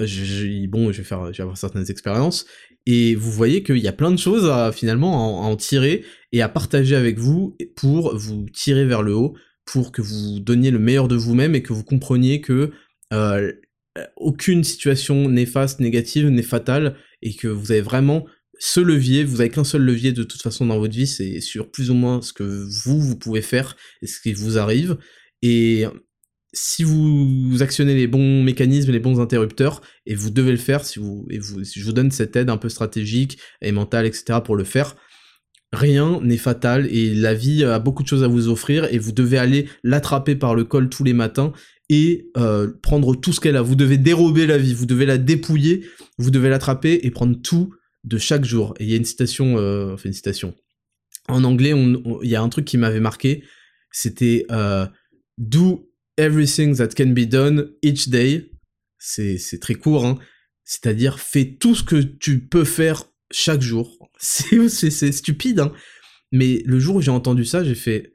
bon, 0.69 0.93
je 0.93 0.99
vais 0.99 1.05
faire, 1.05 1.33
je 1.33 1.39
vais 1.39 1.43
avoir 1.43 1.59
certaines 1.59 1.91
expériences, 1.91 2.47
et 2.87 3.15
vous 3.15 3.31
voyez 3.31 3.63
qu'il 3.63 3.79
y 3.79 3.89
a 3.89 3.93
plein 3.93 4.11
de 4.11 4.19
choses 4.19 4.49
à 4.49 4.73
finalement 4.73 5.43
à 5.43 5.47
en 5.47 5.57
tirer 5.57 6.05
et 6.33 6.43
à 6.43 6.49
partager 6.49 6.97
avec 6.97 7.19
vous 7.19 7.57
pour 7.77 8.17
vous 8.17 8.47
tirer 8.53 8.85
vers 8.85 9.03
le 9.03 9.15
haut 9.15 9.35
pour 9.65 9.93
que 9.93 10.03
vous 10.03 10.41
donniez 10.41 10.71
le 10.71 10.79
meilleur 10.79 11.09
de 11.09 11.17
vous-même 11.17 11.55
et 11.55 11.63
que 11.63 11.73
vous 11.73 11.85
compreniez 11.85 12.41
que 12.41 12.71
euh, 13.13 13.53
aucune 14.17 14.65
situation 14.65 15.29
néfaste, 15.29 15.81
négative 15.81 16.29
n'est 16.29 16.43
fatale 16.43 16.97
et 17.23 17.35
que 17.35 17.49
vous 17.49 17.73
avez 17.73 17.81
vraiment 17.81 18.27
ce 18.59 18.81
levier, 18.81 19.25
vous 19.25 19.41
avez 19.41 19.51
qu'un 19.51 19.65
seul 19.65 19.83
levier 19.83 20.13
de 20.13 20.23
toute 20.23 20.43
façon 20.43 20.67
dans 20.67 20.79
votre 20.79 20.95
vie, 20.95 21.07
c'est 21.07 21.41
sur 21.41 21.71
plus 21.71 21.91
ou 21.91 21.95
moins 21.95 22.23
ce 22.23 22.33
que 22.33 22.45
vous, 22.85 23.01
vous 23.01 23.17
pouvez 23.17 23.43
faire 23.43 23.77
et 24.03 24.07
ce 24.07 24.21
qui 24.21 24.33
vous 24.33 24.59
arrive. 24.59 24.97
Et 25.43 25.85
si 26.53 26.85
vous 26.85 27.63
actionnez 27.63 27.95
les 27.95 28.07
bons 28.07 28.43
mécanismes, 28.43 28.93
les 28.93 29.01
bons 29.01 29.21
interrupteurs, 29.21 29.83
et 30.07 30.15
vous 30.15 30.31
devez 30.31 30.53
le 30.53 30.57
faire, 30.57 30.85
si, 30.85 30.99
vous, 31.01 31.27
et 31.31 31.39
vous, 31.39 31.65
si 31.65 31.81
je 31.81 31.85
vous 31.85 31.93
donne 31.93 32.11
cette 32.11 32.37
aide 32.37 32.49
un 32.49 32.57
peu 32.57 32.69
stratégique 32.69 33.39
et 33.61 33.73
mentale, 33.73 34.07
etc., 34.07 34.39
pour 34.45 34.57
le 34.57 34.65
faire, 34.65 34.97
rien 35.75 36.21
n'est 36.23 36.37
fatal 36.37 36.87
et 36.91 37.15
la 37.15 37.35
vie 37.35 37.65
a 37.65 37.79
beaucoup 37.79 38.03
de 38.03 38.09
choses 38.09 38.25
à 38.25 38.29
vous 38.29 38.49
offrir 38.49 38.93
et 38.93 38.99
vous 38.99 39.13
devez 39.13 39.39
aller 39.39 39.69
l'attraper 39.83 40.37
par 40.37 40.55
le 40.55 40.65
col 40.65 40.89
tous 40.89 41.05
les 41.05 41.13
matins 41.13 41.53
et 41.89 42.31
euh, 42.37 42.73
prendre 42.83 43.15
tout 43.15 43.33
ce 43.33 43.41
qu'elle 43.41 43.57
a. 43.57 43.63
Vous 43.63 43.75
devez 43.75 43.99
dérober 43.99 44.47
la 44.47 44.59
vie, 44.59 44.75
vous 44.75 44.87
devez 44.87 45.07
la 45.07 45.19
dépouiller, 45.19 45.85
vous 46.19 46.31
devez 46.31 46.49
l'attraper 46.49 47.01
et 47.03 47.11
prendre 47.11 47.41
tout 47.41 47.75
de 48.05 48.19
chaque 48.19 48.45
jour. 48.45 48.75
Et 48.79 48.85
il 48.85 48.91
y 48.91 48.95
a 48.95 48.97
une 48.97 49.05
citation, 49.05 49.59
euh, 49.59 49.95
enfin 49.95 50.09
une 50.09 50.15
citation. 50.15 50.55
En 51.29 51.45
anglais, 51.45 51.73
il 52.23 52.29
y 52.29 52.37
a 52.37 52.43
un 52.43 52.49
truc 52.49 52.65
qui 52.65 52.77
m'avait 52.77 53.01
marqué, 53.01 53.45
c'était 53.91 54.47
euh, 54.51 54.87
Do 55.39 55.91
everything 56.17 56.77
that 56.77 56.89
can 56.89 57.09
be 57.09 57.27
done 57.27 57.71
each 57.83 58.09
day. 58.09 58.51
C'est 58.99 59.61
très 59.61 59.75
court, 59.75 60.07
hein. 60.07 60.19
C'est-à-dire, 60.65 61.19
fais 61.19 61.57
tout 61.61 61.75
ce 61.75 61.83
que 61.83 61.97
tu 61.97 62.41
peux 62.41 62.65
faire 62.65 63.05
chaque 63.31 63.61
jour. 63.61 64.04
C'est 64.69 65.13
stupide, 65.13 65.61
hein. 65.61 65.73
Mais 66.33 66.63
le 66.67 66.81
jour 66.81 66.97
où 66.97 67.01
j'ai 67.01 67.11
entendu 67.11 67.45
ça, 67.45 67.63
j'ai 67.63 67.75
fait 67.75 68.13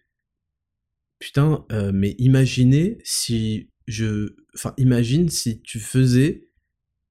putain, 1.19 1.65
euh, 1.71 1.91
mais 1.93 2.15
imaginez 2.17 2.97
si 3.03 3.69
je, 3.87 4.35
enfin, 4.55 4.73
imagine 4.77 5.29
si 5.29 5.61
tu 5.61 5.79
faisais 5.79 6.49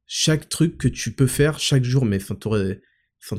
chaque 0.07 0.49
truc 0.49 0.78
que 0.78 0.88
tu 0.88 1.12
peux 1.12 1.26
faire 1.26 1.59
chaque 1.59 1.84
jour, 1.84 2.05
mais 2.05 2.18
enfin, 2.22 2.36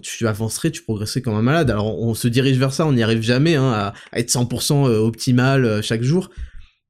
tu 0.01 0.27
avancerais, 0.27 0.71
tu 0.71 0.83
progresserais 0.83 1.21
comme 1.21 1.33
un 1.33 1.41
malade. 1.41 1.71
Alors, 1.71 1.99
on 1.99 2.13
se 2.13 2.27
dirige 2.27 2.57
vers 2.57 2.73
ça, 2.73 2.85
on 2.85 2.93
n'y 2.93 3.03
arrive 3.03 3.21
jamais, 3.21 3.55
hein, 3.55 3.71
à, 3.71 3.93
être 4.13 4.29
100% 4.29 4.87
euh, 4.87 4.99
optimal 4.99 5.65
euh, 5.65 5.81
chaque 5.81 6.03
jour. 6.03 6.29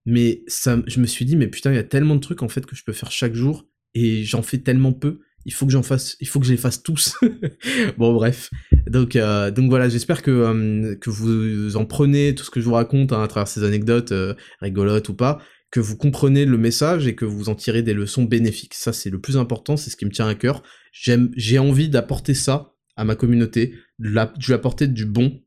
Mais 0.06 0.44
ça, 0.48 0.78
je 0.88 1.00
me 1.00 1.08
suis 1.08 1.26
dit, 1.26 1.36
mais 1.36 1.48
putain, 1.48 1.72
il 1.72 1.76
y 1.76 1.80
a 1.80 1.84
tellement 1.84 2.16
de 2.16 2.22
trucs 2.22 2.44
en 2.44 2.50
fait 2.50 2.66
que 2.66 2.76
je 2.76 2.84
peux 2.84 2.94
faire 2.94 3.12
chaque 3.12 3.36
jour 3.36 3.66
et 3.94 4.24
j'en 4.24 4.42
fais 4.42 4.58
tellement 4.58 4.94
peu 4.94 5.22
il 5.46 5.54
faut 5.54 5.66
que 5.66 5.72
j'en 5.72 5.84
fasse, 5.84 6.18
il 6.20 6.28
faut 6.28 6.40
que 6.40 6.46
je 6.46 6.52
les 6.52 6.58
fasse 6.58 6.84
tous. 6.84 7.16
bon 7.98 8.14
bref, 8.14 8.50
donc 8.88 9.16
euh, 9.16 9.52
donc 9.52 9.70
voilà, 9.70 9.90
j'espère 9.90 10.22
que 10.22 10.32
euh, 10.32 10.96
que 10.96 11.10
vous 11.10 11.78
en 11.78 11.86
prenez 11.86 12.36
tout 12.36 12.44
ce 12.44 12.50
que 12.50 12.60
je 12.60 12.66
vous 12.66 12.74
raconte 12.74 13.14
hein, 13.14 13.24
à 13.24 13.28
travers 13.28 13.48
ces 13.48 13.64
anecdotes 13.64 14.12
euh, 14.12 14.34
rigolotes 14.62 15.10
ou 15.10 15.14
pas, 15.14 15.42
que 15.72 15.80
vous 15.80 15.98
comprenez 15.98 16.46
le 16.46 16.58
message 16.58 17.08
et 17.08 17.16
que 17.16 17.26
vous 17.26 17.50
en 17.50 17.56
tirez 17.56 17.82
des 17.82 17.94
leçons 17.94 18.24
bénéfiques. 18.24 18.74
Ça 18.74 18.94
c'est 18.94 19.10
le 19.10 19.20
plus 19.20 19.38
important, 19.38 19.78
c'est 19.78 19.90
ce 19.90 19.96
qui 19.96 20.06
me 20.06 20.12
tient 20.12 20.28
à 20.28 20.36
cœur. 20.36 20.64
J'ai 20.92 21.60
envie 21.60 21.90
d'apporter 21.90 22.34
ça 22.34 22.74
à 22.96 23.06
ma 23.06 23.16
communauté, 23.16 23.76
de, 24.00 24.10
de 24.10 24.46
lui 24.46 24.54
apporter 24.54 24.88
du 24.88 25.06
bon 25.06 25.42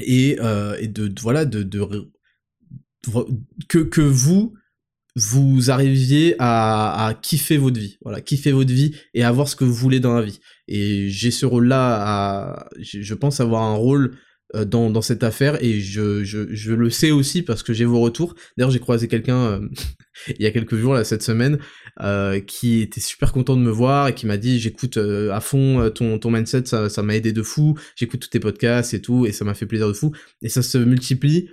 et, 0.00 0.38
et 0.80 0.88
de, 0.88 1.12
voilà 1.20 1.44
de, 1.44 1.62
de 1.62 2.10
que 3.68 3.78
que 3.78 4.00
vous 4.00 4.54
vous 5.14 5.70
arriviez 5.70 6.34
à, 6.38 7.06
à, 7.06 7.14
kiffer 7.14 7.58
votre 7.58 7.78
vie, 7.78 7.98
voilà, 8.02 8.20
kiffer 8.20 8.52
votre 8.52 8.72
vie 8.72 8.94
et 9.14 9.24
avoir 9.24 9.48
ce 9.48 9.56
que 9.56 9.64
vous 9.64 9.74
voulez 9.74 10.00
dans 10.00 10.14
la 10.14 10.22
vie. 10.22 10.40
Et 10.68 11.08
j'ai 11.10 11.30
ce 11.30 11.44
rôle-là, 11.44 12.68
je 12.80 13.14
pense 13.14 13.40
avoir 13.40 13.62
un 13.62 13.74
rôle 13.74 14.16
euh, 14.54 14.64
dans, 14.64 14.90
dans 14.90 15.02
cette 15.02 15.22
affaire 15.22 15.62
et 15.62 15.80
je, 15.80 16.24
je, 16.24 16.54
je 16.54 16.72
le 16.72 16.90
sais 16.90 17.10
aussi 17.10 17.42
parce 17.42 17.62
que 17.62 17.72
j'ai 17.72 17.84
vos 17.84 18.00
retours. 18.00 18.34
D'ailleurs, 18.56 18.70
j'ai 18.70 18.80
croisé 18.80 19.08
quelqu'un 19.08 19.36
euh, 19.36 19.68
il 20.28 20.42
y 20.42 20.46
a 20.46 20.50
quelques 20.50 20.76
jours, 20.76 20.94
là, 20.94 21.04
cette 21.04 21.22
semaine, 21.22 21.58
euh, 22.00 22.40
qui 22.40 22.80
était 22.80 23.00
super 23.00 23.32
content 23.32 23.56
de 23.56 23.62
me 23.62 23.70
voir 23.70 24.08
et 24.08 24.14
qui 24.14 24.26
m'a 24.26 24.36
dit 24.38 24.60
j'écoute 24.60 24.96
euh, 24.96 25.30
à 25.32 25.40
fond 25.40 25.90
ton, 25.90 26.18
ton 26.18 26.30
mindset, 26.30 26.64
ça 26.66 27.02
m'a 27.02 27.16
aidé 27.16 27.32
de 27.32 27.42
fou, 27.42 27.78
j'écoute 27.96 28.20
tous 28.20 28.28
tes 28.28 28.40
podcasts 28.40 28.94
et 28.94 29.00
tout, 29.02 29.26
et 29.26 29.32
ça 29.32 29.44
m'a 29.44 29.54
fait 29.54 29.66
plaisir 29.66 29.88
de 29.88 29.94
fou. 29.94 30.12
Et 30.42 30.48
ça 30.48 30.62
se 30.62 30.78
multiplie. 30.78 31.48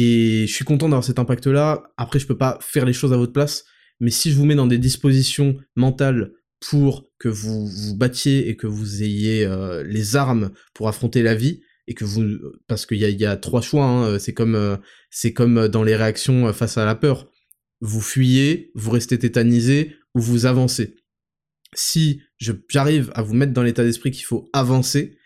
Et 0.00 0.46
je 0.46 0.54
suis 0.54 0.64
content 0.64 0.88
d'avoir 0.88 1.02
cet 1.02 1.18
impact-là. 1.18 1.82
Après, 1.96 2.20
je 2.20 2.26
peux 2.28 2.38
pas 2.38 2.56
faire 2.62 2.86
les 2.86 2.92
choses 2.92 3.12
à 3.12 3.16
votre 3.16 3.32
place, 3.32 3.64
mais 3.98 4.12
si 4.12 4.30
je 4.30 4.36
vous 4.36 4.44
mets 4.44 4.54
dans 4.54 4.68
des 4.68 4.78
dispositions 4.78 5.56
mentales 5.74 6.30
pour 6.60 7.10
que 7.18 7.28
vous 7.28 7.66
vous 7.66 7.96
battiez 7.96 8.48
et 8.48 8.56
que 8.56 8.68
vous 8.68 9.02
ayez 9.02 9.44
euh, 9.44 9.82
les 9.82 10.14
armes 10.14 10.52
pour 10.72 10.86
affronter 10.86 11.22
la 11.22 11.34
vie, 11.34 11.62
et 11.88 11.94
que 11.94 12.04
vous, 12.04 12.22
parce 12.68 12.86
qu'il 12.86 12.98
y 12.98 13.24
a, 13.26 13.36
trois 13.36 13.60
choix, 13.60 13.84
hein, 13.84 14.18
c'est 14.20 14.34
comme 14.34 14.54
euh, 14.54 14.76
c'est 15.10 15.32
comme 15.32 15.66
dans 15.66 15.82
les 15.82 15.96
réactions 15.96 16.52
face 16.52 16.78
à 16.78 16.84
la 16.84 16.94
peur. 16.94 17.28
Vous 17.80 18.00
fuyez, 18.00 18.70
vous 18.76 18.92
restez 18.92 19.18
tétanisé 19.18 19.96
ou 20.14 20.20
vous 20.20 20.46
avancez. 20.46 20.94
Si 21.74 22.20
j'arrive 22.38 23.10
à 23.14 23.22
vous 23.22 23.34
mettre 23.34 23.52
dans 23.52 23.62
l'état 23.64 23.82
d'esprit 23.82 24.12
qu'il 24.12 24.24
faut 24.24 24.48
avancer, 24.52 25.17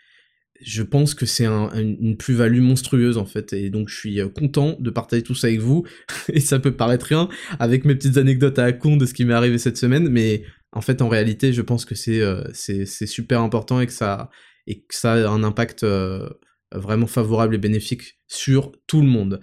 je 0.65 0.83
pense 0.83 1.13
que 1.13 1.25
c'est 1.25 1.45
une 1.45 2.17
plus-value 2.17 2.61
monstrueuse 2.61 3.17
en 3.17 3.25
fait, 3.25 3.53
et 3.53 3.69
donc 3.69 3.89
je 3.89 3.95
suis 3.95 4.19
euh, 4.19 4.29
content 4.29 4.77
de 4.79 4.89
partager 4.89 5.23
tout 5.23 5.35
ça 5.35 5.47
avec 5.47 5.59
vous, 5.59 5.85
et 6.29 6.39
ça 6.39 6.59
peut 6.59 6.75
paraître 6.75 7.07
rien, 7.07 7.29
avec 7.59 7.85
mes 7.85 7.95
petites 7.95 8.17
anecdotes 8.17 8.59
à 8.59 8.63
la 8.63 8.73
con 8.73 8.97
de 8.97 9.05
ce 9.05 9.13
qui 9.13 9.25
m'est 9.25 9.33
arrivé 9.33 9.57
cette 9.57 9.77
semaine, 9.77 10.09
mais 10.09 10.43
En 10.75 10.81
fait, 10.81 11.03
en 11.03 11.09
réalité, 11.09 11.53
je 11.53 11.61
pense 11.61 11.85
que 11.85 11.93
c'est 11.93 12.23
c'est 12.53 13.05
super 13.05 13.41
important 13.41 13.79
et 13.79 13.85
que 13.85 13.93
ça 13.93 14.31
a 15.03 15.29
un 15.29 15.43
impact 15.43 15.85
vraiment 16.73 17.05
favorable 17.05 17.53
et 17.53 17.59
bénéfique 17.59 18.17
sur 18.27 18.71
tout 18.87 19.01
le 19.01 19.07
monde. 19.07 19.39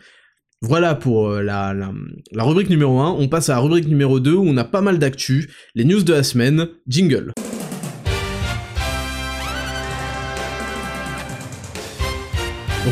Voilà 0.60 0.94
pour 0.94 1.30
la, 1.30 1.72
la, 1.72 1.92
la, 2.32 2.42
rubrique 2.42 2.68
numéro 2.68 2.98
1. 3.00 3.12
On 3.12 3.28
passe 3.28 3.48
à 3.48 3.54
la 3.54 3.60
rubrique 3.60 3.86
numéro 3.86 4.18
2 4.18 4.34
où 4.34 4.44
on 4.44 4.56
a 4.56 4.64
pas 4.64 4.82
mal 4.82 4.98
d'actu, 4.98 5.48
les 5.74 5.84
news 5.84 6.02
de 6.02 6.12
la 6.12 6.22
semaine, 6.22 6.68
jingle. 6.86 7.32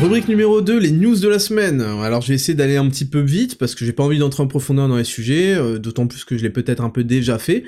Rubrique 0.01 0.29
numéro 0.29 0.61
2, 0.61 0.79
les 0.79 0.91
news 0.91 1.19
de 1.19 1.27
la 1.27 1.39
semaine. 1.39 1.81
Alors 1.81 2.21
je 2.21 2.29
vais 2.29 2.35
essayer 2.35 2.53
d'aller 2.53 2.77
un 2.77 2.87
petit 2.87 3.03
peu 3.03 3.19
vite 3.19 3.57
parce 3.57 3.75
que 3.75 3.83
j'ai 3.83 3.91
pas 3.91 4.03
envie 4.03 4.17
d'entrer 4.17 4.41
en 4.41 4.47
profondeur 4.47 4.87
dans 4.87 4.95
les 4.95 5.03
sujets, 5.03 5.53
euh, 5.55 5.77
d'autant 5.77 6.07
plus 6.07 6.23
que 6.23 6.37
je 6.37 6.43
l'ai 6.43 6.49
peut-être 6.49 6.81
un 6.81 6.89
peu 6.89 7.03
déjà 7.03 7.37
fait. 7.37 7.65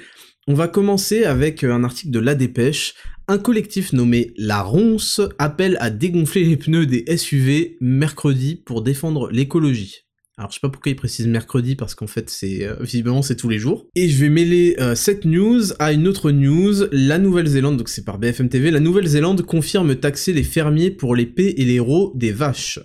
On 0.48 0.54
va 0.54 0.70
commencer 0.70 1.26
avec 1.26 1.66
euh, 1.66 1.74
un 1.74 1.84
article 1.84 2.12
de 2.12 2.20
La 2.20 2.34
Dépêche. 2.34 2.94
Un 3.28 3.38
collectif 3.38 3.92
nommé 3.92 4.32
La 4.38 4.62
Ronce 4.62 5.20
appelle 5.40 5.76
à 5.82 5.90
dégonfler 5.90 6.46
les 6.46 6.56
pneus 6.56 6.86
des 6.86 7.06
SUV 7.18 7.76
mercredi 7.82 8.56
pour 8.56 8.82
défendre 8.82 9.30
l'écologie. 9.30 10.06
Alors 10.42 10.50
je 10.50 10.56
sais 10.56 10.62
pas 10.62 10.70
pourquoi 10.70 10.90
il 10.90 10.96
précise 10.96 11.28
mercredi 11.28 11.76
parce 11.76 11.94
qu'en 11.94 12.08
fait 12.08 12.28
c'est 12.32 12.66
euh, 12.66 12.74
visiblement 12.80 13.22
c'est 13.22 13.36
tous 13.36 13.48
les 13.48 13.60
jours. 13.60 13.86
Et 13.96 14.10
je 14.10 14.20
vais 14.20 14.30
mêler 14.30 14.76
euh, 14.80 14.96
cette 14.96 15.24
news 15.24 15.62
à 15.78 15.92
une 15.92 16.08
autre 16.08 16.32
news. 16.32 16.88
La 16.92 17.20
Nouvelle-Zélande, 17.20 17.78
donc 17.78 17.90
c'est 17.90 18.04
par 18.04 18.18
BFM 18.18 18.50
TV, 18.50 18.72
la 18.72 18.80
Nouvelle-Zélande 18.80 19.44
confirme 19.44 19.96
taxer 19.96 20.34
les 20.34 20.42
fermiers 20.42 20.90
pour 20.90 21.16
l'épée 21.16 21.54
et 21.58 21.66
les 21.66 21.80
rots 21.80 22.12
des 22.16 22.32
vaches. 22.32 22.80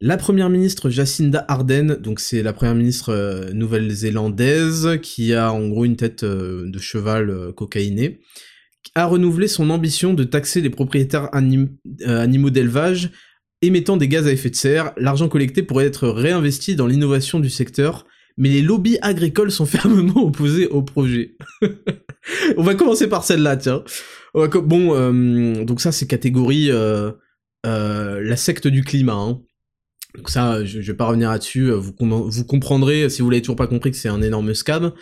La 0.00 0.16
première 0.16 0.48
ministre 0.48 0.90
Jacinda 0.90 1.44
Ardern, 1.48 1.96
donc 1.96 2.20
c'est 2.20 2.40
la 2.40 2.52
première 2.52 2.76
ministre 2.76 3.08
euh, 3.08 3.52
nouvelle-zélandaise 3.52 5.00
qui 5.02 5.34
a 5.34 5.52
en 5.52 5.66
gros 5.70 5.84
une 5.84 5.96
tête 5.96 6.24
de 6.24 6.78
cheval 6.78 7.52
cocaïné, 7.56 8.20
a 8.94 9.06
renouvelé 9.06 9.48
son 9.48 9.70
ambition 9.70 10.14
de 10.14 10.22
taxer 10.22 10.60
les 10.60 10.70
propriétaires 10.70 11.30
animaux 11.34 12.50
d'élevage 12.50 13.10
émettant 13.62 13.96
des 13.96 14.08
gaz 14.08 14.26
à 14.26 14.32
effet 14.32 14.50
de 14.50 14.56
serre, 14.56 14.92
l'argent 14.96 15.28
collecté 15.28 15.62
pourrait 15.62 15.86
être 15.86 16.08
réinvesti 16.08 16.76
dans 16.76 16.86
l'innovation 16.86 17.40
du 17.40 17.50
secteur, 17.50 18.06
mais 18.36 18.48
les 18.48 18.62
lobbies 18.62 18.98
agricoles 19.02 19.52
sont 19.52 19.66
fermement 19.66 20.24
opposés 20.24 20.66
au 20.68 20.82
projet. 20.82 21.36
On 22.56 22.62
va 22.62 22.74
commencer 22.74 23.08
par 23.08 23.24
celle-là, 23.24 23.56
tiens. 23.56 23.84
Bon, 24.34 24.94
euh, 24.94 25.64
donc 25.64 25.80
ça 25.80 25.90
c'est 25.90 26.06
catégorie 26.06 26.70
euh, 26.70 27.10
euh, 27.66 28.20
la 28.22 28.36
secte 28.36 28.68
du 28.68 28.82
climat. 28.84 29.14
Hein. 29.14 29.40
Donc 30.16 30.30
ça, 30.30 30.64
je, 30.64 30.80
vais 30.80 30.94
pas 30.96 31.06
revenir 31.06 31.30
là-dessus. 31.30 31.70
Vous, 31.70 31.92
comprendrez 31.92 33.08
si 33.10 33.22
vous 33.22 33.30
l'avez 33.30 33.42
toujours 33.42 33.56
pas 33.56 33.68
compris 33.68 33.90
que 33.90 33.96
c'est 33.96 34.08
un 34.08 34.22
énorme 34.22 34.54
scam. 34.54 34.92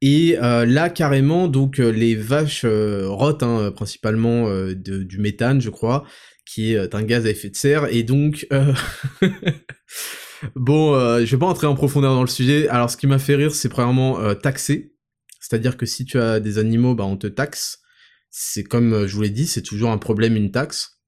Et 0.00 0.36
là, 0.40 0.90
carrément, 0.90 1.46
donc 1.46 1.78
les 1.78 2.16
vaches 2.16 2.64
rotent 2.64 3.44
hein, 3.44 3.70
principalement 3.70 4.48
du 4.72 5.18
méthane, 5.18 5.60
je 5.60 5.70
crois, 5.70 6.04
qui 6.48 6.72
est 6.72 6.94
un 6.94 7.02
gaz 7.02 7.26
à 7.26 7.30
effet 7.30 7.50
de 7.50 7.56
serre, 7.56 7.92
et 7.92 8.02
donc... 8.02 8.46
Euh, 8.52 8.72
bon, 10.56 10.94
euh, 10.94 11.24
je 11.24 11.30
vais 11.30 11.38
pas 11.38 11.46
entrer 11.46 11.66
en 11.66 11.74
profondeur 11.74 12.14
dans 12.14 12.22
le 12.22 12.28
sujet, 12.28 12.68
alors 12.68 12.90
ce 12.90 12.96
qui 12.96 13.06
m'a 13.06 13.18
fait 13.18 13.34
rire, 13.34 13.54
c'est 13.54 13.68
premièrement 13.68 14.18
euh, 14.20 14.34
taxer, 14.34 14.94
c'est-à-dire 15.40 15.76
que 15.76 15.84
si 15.84 16.06
tu 16.06 16.18
as 16.18 16.40
des 16.40 16.58
animaux, 16.58 16.94
bah 16.94 17.04
on 17.04 17.18
te 17.18 17.26
taxe, 17.26 17.80
c'est 18.30 18.64
comme 18.64 19.06
je 19.06 19.14
vous 19.14 19.22
l'ai 19.22 19.30
dit, 19.30 19.46
c'est 19.46 19.62
toujours 19.62 19.90
un 19.90 19.98
problème, 19.98 20.36
une 20.36 20.50
taxe, 20.50 21.02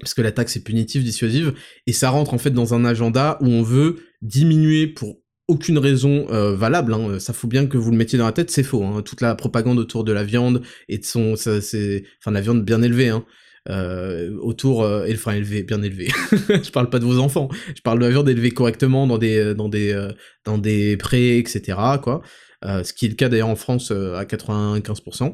parce 0.00 0.12
que 0.12 0.22
la 0.22 0.32
taxe 0.32 0.56
est 0.56 0.64
punitive, 0.64 1.04
dissuasive, 1.04 1.54
et 1.86 1.92
ça 1.92 2.10
rentre 2.10 2.34
en 2.34 2.38
fait 2.38 2.50
dans 2.50 2.74
un 2.74 2.84
agenda 2.84 3.38
où 3.40 3.46
on 3.46 3.62
veut 3.62 3.98
diminuer 4.22 4.88
pour 4.88 5.20
aucune 5.46 5.78
raison 5.78 6.26
valable, 6.54 6.94
hein. 6.94 7.18
ça 7.20 7.32
faut 7.32 7.48
bien 7.48 7.66
que 7.66 7.76
vous 7.76 7.90
le 7.90 7.96
mettiez 7.96 8.18
dans 8.18 8.26
la 8.26 8.32
tête, 8.32 8.50
c'est 8.50 8.62
faux, 8.62 8.84
hein. 8.84 9.02
toute 9.02 9.20
la 9.20 9.34
propagande 9.34 9.78
autour 9.78 10.04
de 10.04 10.12
la 10.12 10.24
viande 10.24 10.62
et 10.88 10.98
de 10.98 11.04
son, 11.04 11.36
c'est, 11.36 12.04
enfin 12.20 12.30
la 12.32 12.40
viande 12.40 12.64
bien 12.64 12.82
élevée, 12.82 13.08
hein, 13.08 13.24
euh, 13.68 14.36
autour, 14.38 14.82
euh, 14.82 15.06
enfin 15.12 15.32
élevé, 15.32 15.62
bien 15.62 15.82
élevé. 15.82 16.08
je 16.32 16.70
parle 16.70 16.88
pas 16.88 16.98
de 16.98 17.04
vos 17.04 17.18
enfants, 17.18 17.48
je 17.74 17.82
parle 17.82 17.98
de 17.98 18.04
la 18.04 18.10
viande 18.10 18.28
élevée 18.28 18.50
correctement 18.50 19.06
dans 19.06 19.18
des, 19.18 19.36
euh, 19.36 19.54
dans 19.54 19.68
des, 19.68 19.92
euh, 19.92 20.12
dans 20.44 20.58
des 20.58 20.96
prés, 20.96 21.38
etc. 21.38 21.78
Quoi. 22.02 22.22
ce 22.62 22.92
qui 22.92 23.06
est 23.06 23.10
le 23.10 23.14
cas 23.14 23.28
d'ailleurs 23.28 23.48
en 23.48 23.56
France 23.56 23.90
à 23.90 24.24
95%. 24.24 25.32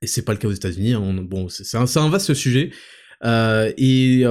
Et 0.00 0.06
c'est 0.06 0.22
pas 0.22 0.32
le 0.32 0.38
cas 0.38 0.48
aux 0.48 0.52
États-Unis. 0.52 0.94
Hein. 0.94 1.14
bon, 1.22 1.48
c'est 1.48 1.76
un, 1.76 1.84
un, 1.96 2.08
vaste 2.08 2.34
sujet. 2.34 2.70
et 3.24 4.24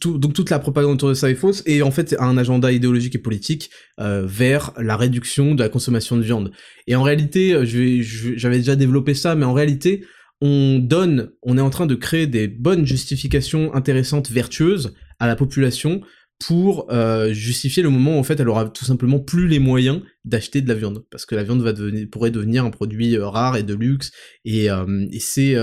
donc 0.00 0.32
toute 0.32 0.48
la 0.48 0.58
propagande 0.58 0.94
autour 0.94 1.10
de 1.10 1.14
ça 1.14 1.28
est 1.30 1.34
fausse 1.34 1.62
et 1.66 1.82
en 1.82 1.90
fait 1.90 2.16
un 2.18 2.38
agenda 2.38 2.72
idéologique 2.72 3.14
et 3.14 3.18
politique 3.18 3.70
vers 3.98 4.72
la 4.78 4.96
réduction 4.96 5.54
de 5.54 5.62
la 5.62 5.68
consommation 5.68 6.16
de 6.16 6.22
viande. 6.22 6.52
Et 6.86 6.94
en 6.94 7.02
réalité, 7.02 7.54
j'avais 7.64 8.58
déjà 8.58 8.76
développé 8.76 9.14
ça, 9.14 9.34
mais 9.34 9.44
en 9.44 9.52
réalité, 9.52 10.04
on 10.40 10.78
donne, 10.78 11.30
on 11.42 11.56
est 11.56 11.62
en 11.62 11.70
train 11.70 11.86
de 11.86 11.94
créer 11.94 12.26
des 12.26 12.48
bonnes 12.48 12.86
justifications 12.86 13.74
intéressantes, 13.74 14.30
vertueuses 14.30 14.94
à 15.18 15.26
la 15.26 15.36
population 15.36 16.02
pour 16.38 16.92
euh, 16.92 17.32
justifier 17.32 17.82
le 17.82 17.88
moment 17.88 18.16
où 18.16 18.18
en 18.18 18.22
fait 18.22 18.38
elle 18.38 18.48
aura 18.48 18.68
tout 18.68 18.84
simplement 18.84 19.18
plus 19.18 19.48
les 19.48 19.58
moyens 19.58 20.02
d'acheter 20.24 20.60
de 20.60 20.68
la 20.68 20.74
viande. 20.74 21.04
Parce 21.10 21.24
que 21.24 21.34
la 21.34 21.42
viande 21.42 21.62
va 21.62 21.72
devenir, 21.72 22.08
pourrait 22.10 22.30
devenir 22.30 22.64
un 22.64 22.70
produit 22.70 23.16
euh, 23.16 23.26
rare 23.26 23.56
et 23.56 23.62
de 23.62 23.74
luxe 23.74 24.12
et, 24.44 24.70
euh, 24.70 25.06
c'est 25.18 25.56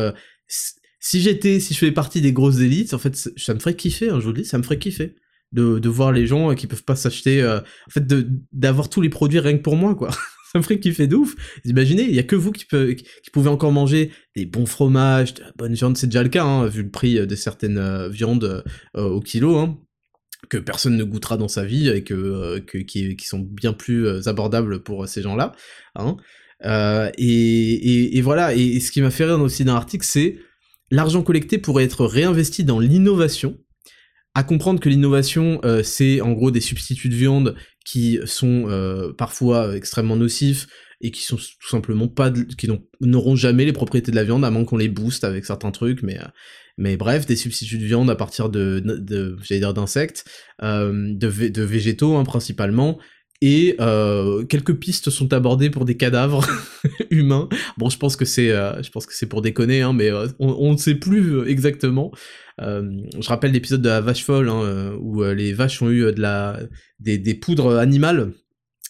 si 1.00 1.22
j'étais 1.22 1.60
si 1.60 1.74
je 1.74 1.80
faisais 1.80 1.92
partie 1.92 2.22
des 2.22 2.32
grosses 2.32 2.60
élites 2.60 2.94
en 2.94 2.98
fait 2.98 3.16
ça 3.16 3.54
me 3.54 3.60
ferait 3.60 3.76
kiffer 3.76 4.10
hein, 4.10 4.20
je 4.20 4.26
vous 4.26 4.32
le 4.32 4.42
dis 4.42 4.46
ça 4.46 4.58
me 4.58 4.64
ferait 4.64 4.80
kiffer 4.80 5.16
de, 5.52 5.80
de 5.80 5.90
voir 5.90 6.12
les 6.12 6.28
gens 6.28 6.56
qui 6.56 6.66
peuvent 6.66 6.84
pas 6.84 6.96
s'acheter 6.96 7.46
en 7.46 7.90
fait 7.90 8.06
d'avoir 8.52 8.90
tous 8.90 9.02
les 9.02 9.10
produits 9.10 9.40
rien 9.40 9.58
que 9.58 9.62
pour 9.62 9.76
moi 9.76 9.96
quoi 9.96 10.12
ça 10.54 10.60
me 10.60 10.64
ferait 10.64 10.80
kiffer 10.80 11.08
de 11.08 11.16
ouf. 11.16 11.36
Imaginez, 11.66 12.04
il 12.04 12.14
y 12.14 12.20
a 12.20 12.24
que 12.24 12.36
vous 12.36 12.52
qui, 12.52 12.66
peut, 12.66 12.96
pouvez 13.32 13.50
encore 13.50 13.72
manger 13.72 14.12
des 14.36 14.46
bons 14.46 14.68
fromages, 14.68 15.34
de 15.34 15.42
la 15.42 15.52
bonne 15.58 15.74
viande, 15.74 15.98
c'est 15.98 16.08
déjà 16.08 16.22
le 16.22 16.30
cas, 16.30 16.44
hein, 16.44 16.68
vu 16.68 16.84
le 16.84 16.90
prix 16.90 17.16
de 17.26 17.36
certaines 17.36 17.80
euh, 17.80 18.08
viandes 18.08 18.64
euh, 18.96 19.04
au 19.04 19.20
kilo, 19.20 19.58
hein, 19.58 19.80
que 20.50 20.58
personne 20.58 20.96
ne 20.96 21.04
goûtera 21.04 21.38
dans 21.38 21.48
sa 21.48 21.66
vie 21.66 21.90
et 21.90 22.04
que, 22.04 22.14
euh, 22.14 22.60
qui, 22.60 23.18
sont 23.22 23.40
bien 23.40 23.74
plus 23.74 24.28
abordables 24.28 24.84
pour 24.84 25.08
ces 25.08 25.24
gens-là. 25.24 25.54
Hein. 25.96 26.18
Et, 27.18 27.18
et, 27.18 28.18
et, 28.18 28.22
voilà, 28.22 28.54
et, 28.54 28.80
ce 28.80 28.92
qui 28.92 29.02
m'a 29.02 29.12
fait 29.12 29.26
rire 29.26 29.42
aussi 29.42 29.66
dans 29.66 29.74
l'article, 29.74 30.06
c'est 30.06 30.38
l'argent 30.92 31.24
collecté 31.24 31.58
pourrait 31.58 31.84
être 31.84 32.06
réinvesti 32.06 32.64
dans 32.64 32.80
l'innovation, 32.80 33.58
à 34.36 34.44
comprendre 34.44 34.80
que 34.80 34.90
l'innovation, 34.90 35.62
c'est 35.84 36.22
en 36.22 36.32
gros 36.32 36.50
des 36.50 36.62
substituts 36.62 37.10
de 37.10 37.16
viande 37.16 37.56
qui 37.86 38.20
sont 38.26 38.66
euh, 38.68 39.14
parfois 39.14 39.76
extrêmement 39.76 40.16
nocifs 40.16 40.68
et 41.02 41.12
qui 41.12 41.22
sont 41.22 41.36
tout 41.36 41.70
simplement 41.70 42.08
pas 42.08 42.32
qui 42.32 42.70
n'auront 43.02 43.36
jamais 43.36 43.66
les 43.66 43.74
propriétés 43.74 44.12
de 44.12 44.16
la 44.16 44.24
viande 44.24 44.46
à 44.46 44.52
moins 44.52 44.64
qu'on 44.64 44.78
les 44.78 44.90
booste 44.90 45.24
avec 45.24 45.46
certains 45.46 45.72
trucs 45.72 46.02
mais 46.02 46.18
euh, 46.20 46.28
mais 46.78 46.98
bref 46.98 47.26
des 47.26 47.36
substituts 47.36 47.78
de 47.78 47.86
viande 47.86 48.10
à 48.10 48.16
partir 48.16 48.50
de, 48.50 48.82
de 48.84 49.38
j'allais 49.44 49.60
dire 49.60 49.74
d'insectes 49.74 50.26
euh, 50.64 51.14
de, 51.14 51.50
de 51.50 51.62
végétaux 51.62 52.16
hein, 52.16 52.24
principalement 52.24 53.00
et 53.46 53.76
euh, 53.82 54.46
quelques 54.46 54.76
pistes 54.76 55.10
sont 55.10 55.34
abordées 55.34 55.70
pour 55.70 55.84
des 55.84 55.98
cadavres 55.98 56.48
humains. 57.10 57.50
Bon, 57.78 57.90
je 57.90 57.98
pense 57.98 58.16
que 58.16 58.24
c'est, 58.24 58.52
euh, 58.52 58.82
je 58.82 58.90
pense 58.90 59.06
que 59.06 59.14
c'est 59.14 59.26
pour 59.26 59.42
déconner, 59.42 59.82
hein, 59.82 59.92
mais 59.92 60.10
euh, 60.10 60.28
on, 60.40 60.72
ne 60.72 60.78
sait 60.78 60.96
plus 60.96 61.46
exactement. 61.46 62.14
je 62.58 63.28
rappelle 63.28 63.52
l'épisode 63.52 63.82
de 63.82 63.90
la 63.90 64.00
vache 64.00 64.24
folle 64.24 64.48
hein, 64.48 64.94
où 65.02 65.22
les 65.26 65.52
vaches 65.52 65.82
ont 65.82 65.90
eu 65.90 66.14
de 66.14 66.22
la, 66.22 66.58
des, 67.02 67.18
des 67.18 67.34
poudres 67.34 67.76
animales. 67.76 68.32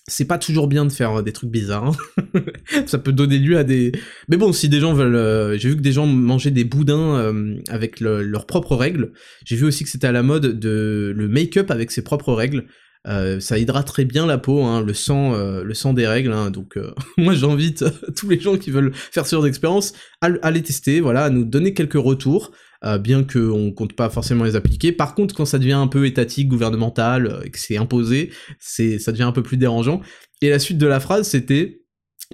C'est 0.07 0.25
pas 0.25 0.37
toujours 0.37 0.67
bien 0.67 0.85
de 0.85 0.91
faire 0.91 1.23
des 1.23 1.31
trucs 1.31 1.49
bizarres. 1.49 1.95
Hein. 2.35 2.41
Ça 2.85 2.99
peut 2.99 3.13
donner 3.13 3.39
lieu 3.39 3.57
à 3.57 3.63
des. 3.63 3.91
Mais 4.27 4.37
bon, 4.37 4.53
si 4.53 4.69
des 4.69 4.81
gens 4.81 4.93
veulent, 4.93 5.57
j'ai 5.57 5.69
vu 5.69 5.77
que 5.77 5.81
des 5.81 5.93
gens 5.93 6.05
mangeaient 6.05 6.51
des 6.51 6.65
boudins 6.65 7.33
avec 7.69 8.01
leurs 8.01 8.45
propres 8.45 8.75
règles. 8.75 9.13
J'ai 9.45 9.55
vu 9.55 9.65
aussi 9.65 9.83
que 9.83 9.89
c'était 9.89 10.07
à 10.07 10.11
la 10.11 10.21
mode 10.21 10.59
de 10.59 11.11
le 11.15 11.27
make-up 11.27 11.71
avec 11.71 11.89
ses 11.89 12.03
propres 12.03 12.33
règles. 12.33 12.67
Euh, 13.05 13.39
ça 13.41 13.57
hydrate 13.57 13.87
très 13.87 14.05
bien 14.05 14.25
la 14.25 14.37
peau, 14.37 14.63
hein, 14.63 14.81
le 14.81 14.93
sang, 14.93 15.33
euh, 15.33 15.63
le 15.63 15.73
sang 15.73 15.93
des 15.93 16.07
règles. 16.07 16.31
Hein, 16.31 16.51
donc 16.51 16.77
euh, 16.77 16.93
moi 17.17 17.33
j'invite 17.33 17.83
tous 18.15 18.29
les 18.29 18.39
gens 18.39 18.57
qui 18.57 18.71
veulent 18.71 18.93
faire 18.93 19.25
ce 19.25 19.35
genre 19.35 19.43
d'expérience 19.43 19.93
à, 20.21 20.51
les 20.51 20.61
tester, 20.61 21.01
voilà, 21.01 21.25
à 21.25 21.29
nous 21.29 21.43
donner 21.43 21.73
quelques 21.73 21.93
retours, 21.93 22.51
bien 22.99 23.23
qu'on 23.23 23.71
compte 23.71 23.93
pas 23.93 24.09
forcément 24.09 24.43
les 24.43 24.55
appliquer. 24.55 24.91
Par 24.91 25.15
contre, 25.15 25.33
quand 25.35 25.45
ça 25.45 25.57
devient 25.57 25.73
un 25.73 25.87
peu 25.87 26.05
étatique, 26.05 26.49
gouvernemental, 26.49 27.41
et 27.45 27.49
que 27.49 27.59
c'est 27.59 27.77
imposé, 27.77 28.31
c'est 28.59 28.99
ça 28.99 29.11
devient 29.11 29.23
un 29.23 29.31
peu 29.31 29.43
plus 29.43 29.57
dérangeant. 29.57 30.01
Et 30.41 30.49
la 30.49 30.59
suite 30.59 30.77
de 30.77 30.87
la 30.87 30.99
phrase 30.99 31.27
c'était 31.27 31.81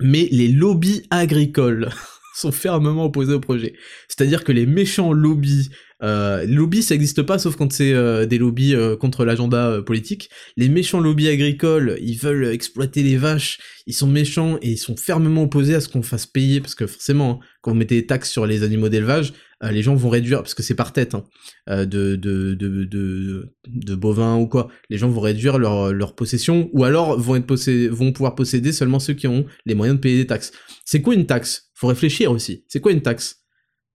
mais 0.02 0.28
les 0.32 0.48
lobbies 0.48 1.04
agricoles 1.10 1.90
sont 2.36 2.52
fermement 2.52 3.06
opposés 3.06 3.34
au 3.34 3.40
projet. 3.40 3.74
C'est-à-dire 4.08 4.44
que 4.44 4.52
les 4.52 4.66
méchants 4.66 5.14
lobbies 5.14 5.70
euh, 6.02 6.46
les 6.46 6.82
ça 6.82 6.94
n'existe 6.96 7.22
pas, 7.24 7.40
sauf 7.40 7.56
quand 7.56 7.72
c'est 7.72 7.94
euh, 7.94 8.26
des 8.26 8.38
lobbies 8.38 8.76
euh, 8.76 8.96
contre 8.96 9.26
l'agenda 9.26 9.82
politique. 9.82 10.30
Les 10.56 10.70
méchants 10.70 11.00
lobbies 11.00 11.28
agricoles, 11.28 11.98
ils 12.02 12.18
veulent 12.18 12.46
exploiter 12.46 13.04
les 13.04 13.18
vaches, 13.18 13.60
ils 13.88 13.94
sont 13.94 14.08
méchants 14.08 14.58
et 14.62 14.72
ils 14.72 14.78
sont 14.78 14.96
fermement 14.96 15.44
opposés 15.44 15.76
à 15.76 15.82
ce 15.82 15.90
qu'on 15.90 16.02
fasse 16.02 16.26
payer, 16.26 16.62
parce 16.62 16.76
que 16.76 16.88
forcément, 16.88 17.40
quand 17.62 17.72
vous 17.72 17.78
mettez 17.78 18.02
des 18.02 18.08
taxes 18.08 18.32
sur 18.32 18.46
les 18.46 18.64
animaux 18.64 18.90
d'élevage, 18.90 19.34
euh, 19.64 19.72
les 19.72 19.82
gens 19.82 19.96
vont 19.96 20.10
réduire, 20.10 20.40
parce 20.42 20.54
que 20.54 20.64
c'est 20.64 20.76
par 20.76 20.94
tête, 20.94 21.16
hein, 21.16 21.26
euh, 21.70 21.86
de, 21.86 22.16
de, 22.16 22.54
de, 22.54 22.86
de, 22.86 23.54
de 23.68 23.96
bovins 23.96 24.38
ou 24.38 24.48
quoi, 24.48 24.70
les 24.90 24.98
gens 24.98 25.10
vont 25.10 25.20
réduire 25.20 25.58
leur, 25.58 25.92
leur 25.92 26.16
possession, 26.16 26.70
ou 26.72 26.86
alors 26.86 27.20
vont, 27.20 27.36
être 27.36 27.90
vont 27.90 28.14
pouvoir 28.14 28.36
posséder 28.36 28.72
seulement 28.72 29.00
ceux 29.00 29.14
qui 29.14 29.28
ont 29.28 29.46
les 29.66 29.76
moyens 29.76 29.98
de 29.98 30.02
payer 30.02 30.18
des 30.18 30.28
taxes. 30.28 30.54
C'est 30.86 31.02
quoi 31.02 31.14
une 31.14 31.26
taxe? 31.26 31.70
Faut 31.74 31.88
réfléchir 31.88 32.32
aussi. 32.32 32.64
C'est 32.68 32.80
quoi 32.80 32.92
une 32.94 33.02
taxe? 33.02 33.38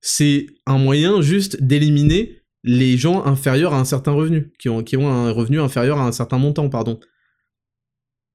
C'est 0.07 0.47
un 0.67 0.77
moyen 0.77 1.23
juste 1.23 1.63
d'éliminer 1.63 2.43
les 2.63 2.99
gens 2.99 3.25
inférieurs 3.25 3.73
à 3.73 3.81
un 3.81 3.85
certain 3.87 4.13
revenu, 4.13 4.53
qui 4.59 4.69
ont, 4.69 4.83
qui 4.83 4.97
un 4.97 5.31
revenu 5.31 5.61
inférieur 5.61 5.99
à 5.99 6.07
un 6.07 6.13
certain 6.13 6.37
montant, 6.37 6.69
pardon. 6.69 7.01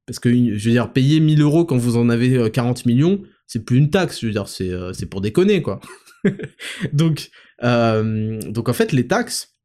Parce 0.07 0.17
que, 0.17 0.29
je 0.29 0.65
veux 0.65 0.71
dire, 0.71 0.91
payer 0.93 1.19
1000 1.19 1.41
euros 1.41 1.65
quand 1.65 1.77
vous 1.77 1.95
en 1.95 2.09
avez 2.09 2.49
40 2.49 2.79
euh, 2.79 2.81
millions, 2.87 3.21
c'est 3.45 3.63
plus 3.63 3.77
une 3.77 3.91
taxe, 3.91 4.21
je 4.21 4.25
veux 4.25 4.31
dire, 4.31 4.47
c'est, 4.47 4.71
c'est 4.93 5.05
pour 5.05 5.21
déconner, 5.21 5.61
quoi. 5.61 5.79
donc, 6.93 7.29
euh, 7.63 8.39
donc 8.41 8.67
en 8.69 8.73
fait, 8.73 8.91
les 8.91 9.05
taxes, 9.05 9.59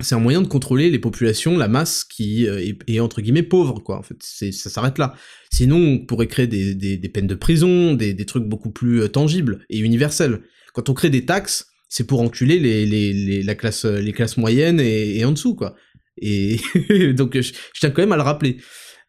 c'est 0.00 0.14
un 0.14 0.20
moyen 0.20 0.42
de 0.42 0.46
contrôler 0.46 0.90
les 0.90 0.98
populations, 1.00 1.56
la 1.56 1.66
masse 1.66 2.04
qui 2.04 2.46
euh, 2.46 2.72
est, 2.86 3.00
entre 3.00 3.20
guillemets 3.20 3.42
pauvre, 3.42 3.80
quoi. 3.80 3.98
En 3.98 4.02
fait, 4.02 4.16
ça 4.22 4.70
s'arrête 4.70 4.98
là. 4.98 5.14
Sinon, 5.52 5.76
on 5.76 5.98
pourrait 6.06 6.28
créer 6.28 6.46
des, 6.46 7.08
peines 7.12 7.26
de 7.26 7.34
prison, 7.34 7.94
des, 7.94 8.14
des, 8.14 8.26
trucs 8.26 8.44
beaucoup 8.44 8.70
plus 8.70 9.02
euh, 9.02 9.08
tangibles 9.08 9.64
et 9.70 9.78
universels. 9.78 10.40
Quand 10.78 10.90
on 10.90 10.94
crée 10.94 11.10
des 11.10 11.24
taxes, 11.24 11.66
c'est 11.88 12.06
pour 12.06 12.20
enculer 12.20 12.60
les, 12.60 12.86
les, 12.86 13.42
la 13.42 13.56
classe, 13.56 13.84
les 13.84 14.12
classes 14.12 14.36
moyennes 14.36 14.78
et, 14.78 15.24
en 15.24 15.32
dessous, 15.32 15.56
quoi. 15.56 15.74
Et 16.18 16.60
donc, 17.14 17.36
je, 17.36 17.52
tiens 17.74 17.90
quand 17.90 18.02
même 18.02 18.12
à 18.12 18.16
le 18.16 18.22
rappeler. 18.22 18.58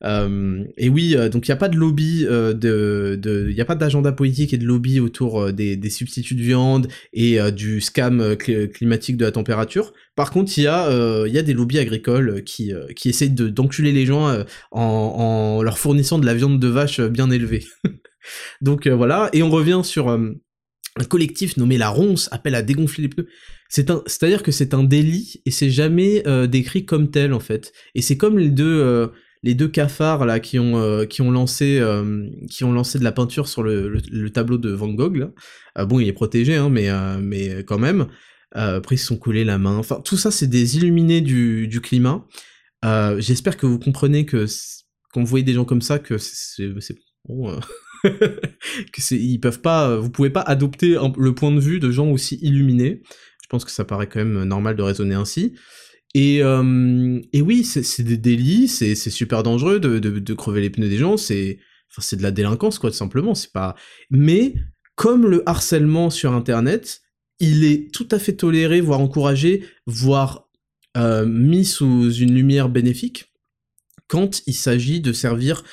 Euh, 0.03 0.63
et 0.77 0.89
oui, 0.89 1.15
euh, 1.15 1.29
donc 1.29 1.47
il 1.47 1.51
n'y 1.51 1.53
a 1.53 1.57
pas 1.57 1.69
de 1.69 1.77
lobby, 1.77 2.25
euh, 2.27 2.53
de, 2.53 3.45
il 3.49 3.53
n'y 3.53 3.61
a 3.61 3.65
pas 3.65 3.75
d'agenda 3.75 4.11
politique 4.11 4.51
et 4.51 4.57
de 4.57 4.65
lobby 4.65 4.99
autour 4.99 5.53
des, 5.53 5.75
des, 5.75 5.89
substituts 5.91 6.33
de 6.33 6.41
viande 6.41 6.87
et 7.13 7.37
du 7.51 7.81
scam 7.81 8.35
climatique 8.35 9.17
de 9.17 9.25
la 9.25 9.31
température. 9.31 9.93
Par 10.15 10.31
contre, 10.31 10.57
il 10.57 10.63
y 10.63 10.67
a, 10.67 11.27
y 11.27 11.37
a 11.37 11.43
des 11.43 11.53
lobbies 11.53 11.77
agricoles 11.77 12.43
qui, 12.45 12.73
qui 12.95 13.09
essayent 13.09 13.29
de 13.29 13.47
d'enculer 13.47 13.91
les 13.91 14.07
gens 14.07 14.43
en, 14.71 14.81
en, 14.81 15.61
leur 15.61 15.77
fournissant 15.77 16.17
de 16.17 16.25
la 16.25 16.33
viande 16.33 16.59
de 16.59 16.67
vache 16.67 16.99
bien 16.99 17.29
élevée. 17.29 17.67
donc 18.61 18.87
voilà, 18.87 19.29
et 19.33 19.43
on 19.43 19.51
revient 19.51 19.81
sur 19.83 20.17
un 20.97 21.03
collectif 21.03 21.57
nommé 21.57 21.77
la 21.77 21.89
Ronce 21.89 22.29
appelle 22.31 22.55
à 22.55 22.61
dégonfler 22.61 23.03
les 23.03 23.09
pneus. 23.09 23.27
C'est 23.69 23.91
un, 23.91 24.01
c'est-à-dire 24.07 24.43
que 24.43 24.51
c'est 24.51 24.73
un 24.73 24.83
délit 24.83 25.41
et 25.45 25.51
c'est 25.51 25.69
jamais 25.69 26.23
décrit 26.47 26.85
comme 26.85 27.11
tel 27.11 27.33
en 27.33 27.39
fait. 27.39 27.71
Et 27.93 28.01
c'est 28.01 28.17
comme 28.17 28.39
les 28.39 28.49
deux, 28.49 29.11
les 29.43 29.55
deux 29.55 29.67
cafards 29.67 30.25
là 30.25 30.39
qui 30.39 30.59
ont 30.59 30.77
euh, 30.77 31.05
qui 31.05 31.21
ont 31.21 31.31
lancé 31.31 31.79
euh, 31.79 32.29
qui 32.49 32.63
ont 32.63 32.71
lancé 32.71 32.99
de 32.99 33.03
la 33.03 33.11
peinture 33.11 33.47
sur 33.47 33.63
le, 33.63 33.89
le, 33.89 34.29
tableau 34.29 34.57
de 34.57 34.71
Van 34.71 34.89
Gogh 34.89 35.15
là. 35.17 35.31
Euh, 35.77 35.85
bon, 35.85 35.99
il 35.99 36.07
est 36.07 36.13
protégé 36.13 36.55
hein, 36.55 36.69
mais 36.69 36.89
mais 37.21 37.63
quand 37.63 37.79
même. 37.79 38.07
après 38.51 38.95
ils 38.95 38.99
se 38.99 39.07
sont 39.07 39.17
collés 39.17 39.45
la 39.45 39.57
main. 39.57 39.77
Enfin 39.77 40.01
tout 40.03 40.17
ça 40.17 40.31
c'est 40.31 40.47
des 40.47 40.77
illuminés 40.77 41.21
du, 41.21 41.67
du 41.67 41.81
climat. 41.81 42.25
J'espère 43.17 43.57
que 43.57 43.65
vous 43.65 43.79
comprenez 43.79 44.25
que 44.25 44.45
quand 45.13 45.21
vous 45.21 45.27
voyez 45.27 45.45
des 45.45 45.53
gens 45.53 45.65
comme 45.65 45.81
ça 45.81 45.99
que 45.99 46.17
c'est 46.17 46.69
bon. 47.25 47.59
que 48.03 49.13
ils 49.15 49.39
peuvent 49.39 49.61
pas 49.61 49.97
vous 49.97 50.09
pouvez 50.09 50.29
pas 50.29 50.41
adopter 50.41 50.97
le 51.17 51.35
point 51.35 51.51
de 51.51 51.59
vue 51.59 51.79
de 51.79 51.91
gens 51.91 52.09
aussi 52.09 52.37
illuminés. 52.41 53.01
Je 53.41 53.47
pense 53.49 53.65
que 53.65 53.71
ça 53.71 53.85
paraît 53.85 54.07
quand 54.07 54.19
même 54.19 54.43
normal 54.43 54.75
de 54.75 54.83
raisonner 54.83 55.15
ainsi. 55.15 55.53
Et, 56.15 56.41
euh, 56.43 57.19
oui, 57.33 57.63
c'est 57.63 58.03
des 58.03 58.17
délits, 58.17 58.67
c'est 58.67 58.95
super 58.95 59.43
dangereux 59.43 59.79
de, 59.79 60.33
crever 60.33 60.61
les 60.61 60.69
pneus 60.69 60.89
des 60.89 60.97
gens, 60.97 61.17
c'est 61.17 61.59
de 62.13 62.23
la 62.23 62.31
délinquance, 62.31 62.79
quoi, 62.79 62.89
tout 62.89 62.97
simplement. 62.97 63.35
C'est 63.35 63.51
pas. 63.51 63.75
Mais 64.09 64.55
comme 64.95 65.27
le 65.27 65.47
harcèlement 65.47 66.09
sur 66.09 66.33
Internet, 66.33 67.01
il 67.39 67.63
est 67.63 67.93
tout 67.93 68.07
à 68.11 68.19
fait 68.19 68.33
toléré, 68.33 68.81
voire 68.81 68.99
encouragé, 68.99 69.63
voire 69.85 70.49
euh, 70.97 71.25
mis 71.25 71.65
sous 71.65 72.11
une 72.11 72.33
lumière 72.33 72.69
bénéfique 72.69 73.31
quand 74.07 74.41
il 74.47 74.55
s'agit 74.55 75.01
de 75.01 75.13
servir 75.13 75.63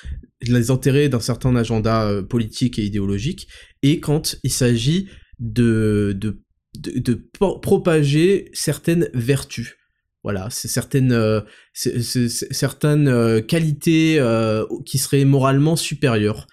les 0.43 0.71
intérêts 0.71 1.09
d'un 1.09 1.21
certain 1.21 1.57
agenda 1.57 2.05
euh, 2.05 2.23
politique 2.23 2.79
et 2.79 2.85
idéologique, 2.85 3.49
et 3.83 4.01
quand 4.01 4.37
il 4.43 4.51
s'agit 4.51 5.09
de, 5.39 6.17
de, 6.19 6.43
de, 6.75 7.29
propager 7.33 8.51
certaines 8.53 9.09
vertus. 9.15 9.77
Voilà, 10.23 10.49
c'est 10.51 10.69
certaines, 10.69 11.13
euh, 11.13 11.41
certaines 11.75 13.09
euh, 13.09 13.41
qualités 13.41 14.21
qui 14.85 14.99
seraient 14.99 15.25
moralement 15.25 15.77
supérieures. 15.77 16.47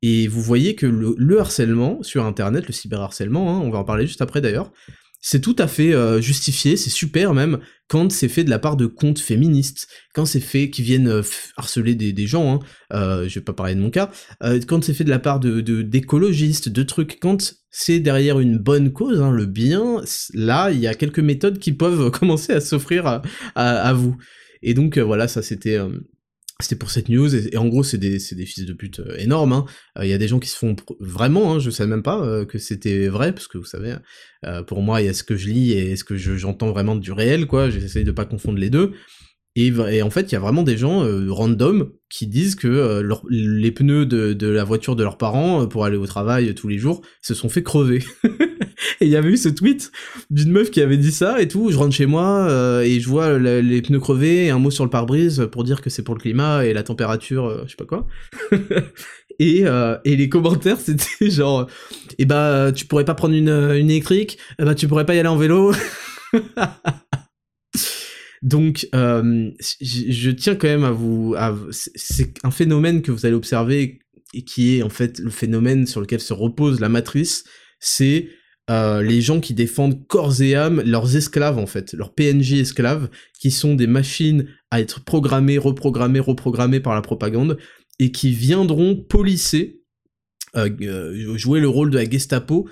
Et 0.00 0.28
vous 0.28 0.40
voyez 0.40 0.76
que 0.76 0.86
le, 0.86 1.40
harcèlement 1.40 2.02
sur 2.02 2.24
Internet, 2.24 2.66
le 2.68 2.72
cyberharcèlement, 2.72 3.56
hein, 3.56 3.60
on 3.60 3.70
va 3.70 3.78
en 3.78 3.84
parler 3.84 4.06
juste 4.06 4.22
après 4.22 4.40
d'ailleurs, 4.40 4.72
c'est 5.20 5.40
tout 5.40 5.56
à 5.58 5.66
fait 5.66 5.92
euh, 5.94 6.20
justifié, 6.20 6.76
c'est 6.76 6.90
super 6.90 7.34
même, 7.34 7.58
quand 7.88 8.12
c'est 8.12 8.28
fait 8.28 8.44
de 8.44 8.50
la 8.50 8.58
part 8.58 8.76
de 8.76 8.86
comptes 8.86 9.18
féministes, 9.18 9.88
quand 10.14 10.26
c'est 10.26 10.40
fait 10.40 10.70
qui 10.70 10.82
viennent 10.82 11.08
euh, 11.08 11.22
harceler 11.56 11.94
des, 11.94 12.26
gens, 12.26 12.54
hein, 12.54 12.58
euh, 12.92 13.28
je 13.28 13.36
vais 13.36 13.44
pas 13.44 13.54
parler 13.54 13.74
de 13.74 13.80
mon 13.80 13.90
cas, 13.90 14.10
euh, 14.42 14.60
quand 14.66 14.84
c'est 14.84 14.94
fait 14.94 15.04
de 15.04 15.10
la 15.10 15.18
part 15.18 15.40
de 15.40 15.60
d'écologistes, 15.60 16.68
de, 16.68 16.82
trucs, 16.82 17.18
quand 17.18 17.54
c'est 17.70 17.98
derrière 17.98 18.40
une 18.40 18.58
bonne 18.58 18.92
cause, 18.92 19.20
hein, 19.20 19.30
le 19.30 19.46
bien, 19.46 20.02
là 20.34 20.70
il 20.70 20.78
y 20.78 20.86
a 20.86 20.94
quelques 20.94 21.18
méthodes 21.18 21.58
qui 21.58 21.72
peuvent 21.72 22.10
commencer 22.18 22.52
à 22.52 22.60
s'offrir 22.60 23.06
à, 23.06 23.22
à, 23.54 23.92
vous. 23.94 24.16
Et 24.62 24.74
donc 24.74 24.98
voilà, 24.98 25.28
ça 25.28 25.42
c'était 25.42 25.78
c'était 26.60 26.76
pour 26.76 26.90
cette 26.90 27.08
news, 27.08 27.34
et, 27.34 27.56
en 27.56 27.66
gros 27.68 27.82
c'est 27.82 27.98
des, 27.98 28.18
des 28.18 28.46
fils 28.46 28.64
de 28.66 28.72
pute 28.72 29.00
euh, 29.00 29.16
énormes, 29.18 29.52
hein. 29.52 29.64
il 29.96 30.02
hein. 30.02 30.04
y 30.06 30.12
a 30.12 30.18
des 30.18 30.28
gens 30.28 30.38
qui 30.38 30.48
se 30.48 30.56
font 30.56 30.74
vraiment, 31.00 31.54
hein, 31.54 31.58
je 31.58 31.70
savais 31.70 31.90
même 31.90 32.02
pas 32.02 32.20
euh, 32.20 32.44
que 32.44 32.58
c'était 32.58 33.08
vrai, 33.08 33.32
parce 33.32 33.46
que 33.46 33.58
vous 33.58 33.64
savez, 33.64 33.96
euh, 34.44 34.62
pour 34.62 34.82
moi 34.82 35.00
il 35.00 35.06
y 35.06 35.08
a 35.08 35.14
ce 35.14 35.22
que 35.22 35.36
je 35.36 35.48
lis 35.48 35.72
et 35.72 35.96
ce 35.96 36.04
que 36.04 36.16
j'entends 36.16 36.70
vraiment 36.70 36.96
du 36.96 37.12
réel, 37.12 37.46
quoi, 37.46 37.70
j'essaye 37.70 38.04
de 38.04 38.12
pas 38.12 38.24
confondre 38.24 38.58
les 38.58 38.70
deux, 38.70 38.92
et, 39.60 40.02
en 40.02 40.10
fait, 40.10 40.30
il 40.30 40.32
y 40.32 40.36
a 40.36 40.40
vraiment 40.40 40.62
des 40.62 40.76
gens 40.76 41.02
euh, 41.02 41.32
random 41.32 41.90
qui 42.08 42.28
disent 42.28 42.54
que 42.54 42.68
euh, 42.68 43.16
les 43.28 43.72
pneus 43.72 44.06
de, 44.06 44.46
la 44.46 44.62
voiture 44.62 44.94
de 44.94 45.02
leurs 45.02 45.18
parents 45.18 45.62
euh, 45.62 45.66
pour 45.66 45.84
aller 45.84 45.96
au 45.96 46.06
travail 46.06 46.54
tous 46.54 46.68
les 46.68 46.78
jours 46.78 47.02
se 47.22 47.34
sont 47.34 47.48
fait 47.48 47.64
crever. 47.64 48.04
et 49.00 49.06
il 49.06 49.08
y 49.08 49.16
avait 49.16 49.30
eu 49.30 49.36
ce 49.36 49.48
tweet 49.48 49.90
d'une 50.30 50.50
meuf 50.50 50.70
qui 50.70 50.80
avait 50.80 50.96
dit 50.96 51.12
ça 51.12 51.40
et 51.40 51.48
tout. 51.48 51.70
Je 51.70 51.76
rentre 51.76 51.94
chez 51.94 52.06
moi 52.06 52.48
et 52.84 53.00
je 53.00 53.08
vois 53.08 53.38
les 53.38 53.82
pneus 53.82 54.00
crevés 54.00 54.46
et 54.46 54.50
un 54.50 54.58
mot 54.58 54.70
sur 54.70 54.84
le 54.84 54.90
pare-brise 54.90 55.48
pour 55.50 55.64
dire 55.64 55.80
que 55.80 55.90
c'est 55.90 56.02
pour 56.02 56.14
le 56.14 56.20
climat 56.20 56.64
et 56.64 56.72
la 56.72 56.82
température, 56.82 57.64
je 57.64 57.70
sais 57.70 57.76
pas 57.76 57.84
quoi. 57.84 58.06
et, 59.38 59.64
et 60.04 60.16
les 60.16 60.28
commentaires 60.28 60.80
c'était 60.80 61.30
genre, 61.30 61.68
eh 62.18 62.24
bah 62.24 62.72
tu 62.74 62.86
pourrais 62.86 63.04
pas 63.04 63.14
prendre 63.14 63.34
une, 63.34 63.48
une 63.48 63.90
électrique, 63.90 64.38
eh 64.58 64.64
bah 64.64 64.74
tu 64.74 64.88
pourrais 64.88 65.06
pas 65.06 65.14
y 65.14 65.18
aller 65.18 65.28
en 65.28 65.36
vélo. 65.36 65.72
Donc, 68.42 68.88
euh, 68.94 69.50
je, 69.80 70.30
tiens 70.30 70.54
quand 70.54 70.68
même 70.68 70.84
à 70.84 70.92
vous... 70.92 71.34
c'est 71.70 72.34
un 72.44 72.50
phénomène 72.50 73.02
que 73.02 73.10
vous 73.10 73.26
allez 73.26 73.34
observer 73.34 74.00
et 74.34 74.44
qui 74.44 74.76
est 74.76 74.82
en 74.82 74.90
fait 74.90 75.18
le 75.18 75.30
phénomène 75.30 75.86
sur 75.86 76.00
lequel 76.00 76.20
se 76.20 76.32
repose 76.32 76.80
la 76.80 76.88
matrice, 76.88 77.44
c'est 77.80 78.28
euh, 78.70 79.02
les 79.02 79.20
gens 79.20 79.40
qui 79.40 79.54
défendent 79.54 80.06
corps 80.06 80.40
et 80.42 80.54
âme 80.54 80.82
leurs 80.84 81.16
esclaves 81.16 81.58
en 81.58 81.66
fait, 81.66 81.92
leurs 81.94 82.12
PNJ 82.12 82.54
esclaves, 82.54 83.08
qui 83.38 83.50
sont 83.50 83.74
des 83.74 83.86
machines 83.86 84.46
à 84.70 84.80
être 84.80 85.04
programmées, 85.04 85.58
reprogrammées, 85.58 86.20
reprogrammées 86.20 86.80
par 86.80 86.94
la 86.94 87.02
propagande, 87.02 87.58
et 87.98 88.12
qui 88.12 88.30
viendront 88.30 88.96
polisser, 88.96 89.82
euh, 90.56 91.36
jouer 91.36 91.60
le 91.60 91.68
rôle 91.68 91.90
de 91.90 91.98
la 91.98 92.08
Gestapo 92.08 92.68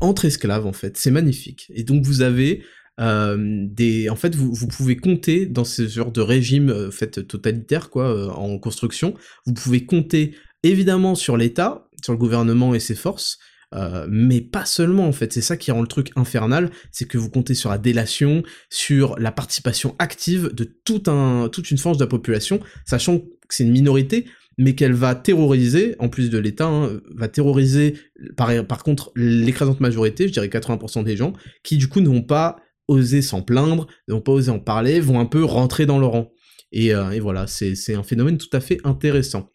entre 0.00 0.24
esclaves 0.24 0.66
en 0.66 0.72
fait. 0.72 0.96
C'est 0.96 1.10
magnifique. 1.10 1.70
Et 1.74 1.82
donc 1.82 2.04
vous 2.04 2.22
avez 2.22 2.62
euh, 3.00 3.36
des, 3.68 4.08
en 4.08 4.16
fait, 4.16 4.34
vous, 4.34 4.52
vous, 4.52 4.66
pouvez 4.66 4.96
compter 4.96 5.46
dans 5.46 5.64
ce 5.64 5.86
genre 5.86 6.10
de 6.10 6.20
régime 6.20 6.70
euh, 6.70 6.90
totalitaire, 7.22 7.90
quoi, 7.90 8.08
euh, 8.08 8.28
en 8.30 8.58
construction. 8.58 9.14
Vous 9.46 9.54
pouvez 9.54 9.84
compter 9.84 10.34
évidemment 10.64 11.14
sur 11.14 11.36
l'État, 11.36 11.88
sur 12.02 12.12
le 12.12 12.18
gouvernement 12.18 12.74
et 12.74 12.80
ses 12.80 12.96
forces, 12.96 13.38
euh, 13.74 14.06
mais 14.10 14.40
pas 14.40 14.64
seulement 14.64 15.06
en 15.06 15.12
fait, 15.12 15.32
c'est 15.32 15.42
ça 15.42 15.56
qui 15.56 15.70
rend 15.70 15.82
le 15.82 15.86
truc 15.86 16.10
infernal, 16.16 16.70
c'est 16.90 17.06
que 17.06 17.18
vous 17.18 17.30
comptez 17.30 17.54
sur 17.54 17.70
la 17.70 17.78
délation, 17.78 18.42
sur 18.70 19.18
la 19.18 19.32
participation 19.32 19.94
active 19.98 20.54
de 20.54 20.64
tout 20.64 21.02
un, 21.06 21.48
toute 21.50 21.70
une 21.70 21.78
frange 21.78 21.98
de 21.98 22.04
la 22.04 22.08
population, 22.08 22.60
sachant 22.86 23.18
que 23.18 23.26
c'est 23.50 23.64
une 23.64 23.72
minorité, 23.72 24.26
mais 24.56 24.74
qu'elle 24.74 24.94
va 24.94 25.14
terroriser, 25.14 25.94
en 25.98 26.08
plus 26.08 26.30
de 26.30 26.38
l'État, 26.38 26.66
hein, 26.66 27.00
va 27.14 27.28
terroriser 27.28 27.94
par, 28.36 28.50
par 28.66 28.82
contre 28.82 29.12
l'écrasante 29.14 29.80
majorité, 29.80 30.26
je 30.28 30.32
dirais 30.32 30.48
80% 30.48 31.04
des 31.04 31.16
gens, 31.16 31.32
qui 31.62 31.76
du 31.76 31.88
coup 31.88 32.00
ne 32.00 32.08
vont 32.08 32.22
pas 32.22 32.56
oser 32.88 33.22
s'en 33.22 33.42
plaindre, 33.42 33.86
n'ont 34.08 34.20
pas 34.20 34.32
osé 34.32 34.50
en 34.50 34.58
parler, 34.58 34.98
vont 34.98 35.20
un 35.20 35.26
peu 35.26 35.44
rentrer 35.44 35.86
dans 35.86 35.98
le 35.98 36.06
rang. 36.06 36.32
Et, 36.72 36.94
euh, 36.94 37.10
et 37.10 37.20
voilà, 37.20 37.46
c'est 37.46 37.94
un 37.94 38.02
phénomène 38.02 38.38
tout 38.38 38.48
à 38.52 38.60
fait 38.60 38.78
intéressant. 38.84 39.52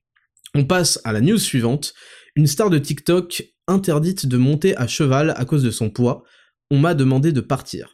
On 0.55 0.65
passe 0.65 0.99
à 1.03 1.11
la 1.11 1.21
news 1.21 1.37
suivante. 1.37 1.93
Une 2.35 2.47
star 2.47 2.69
de 2.69 2.77
TikTok 2.77 3.52
interdite 3.67 4.25
de 4.25 4.37
monter 4.37 4.75
à 4.77 4.87
cheval 4.87 5.33
à 5.37 5.45
cause 5.45 5.63
de 5.63 5.71
son 5.71 5.89
poids. 5.89 6.23
On 6.71 6.77
m'a 6.77 6.93
demandé 6.93 7.31
de 7.31 7.41
partir. 7.41 7.93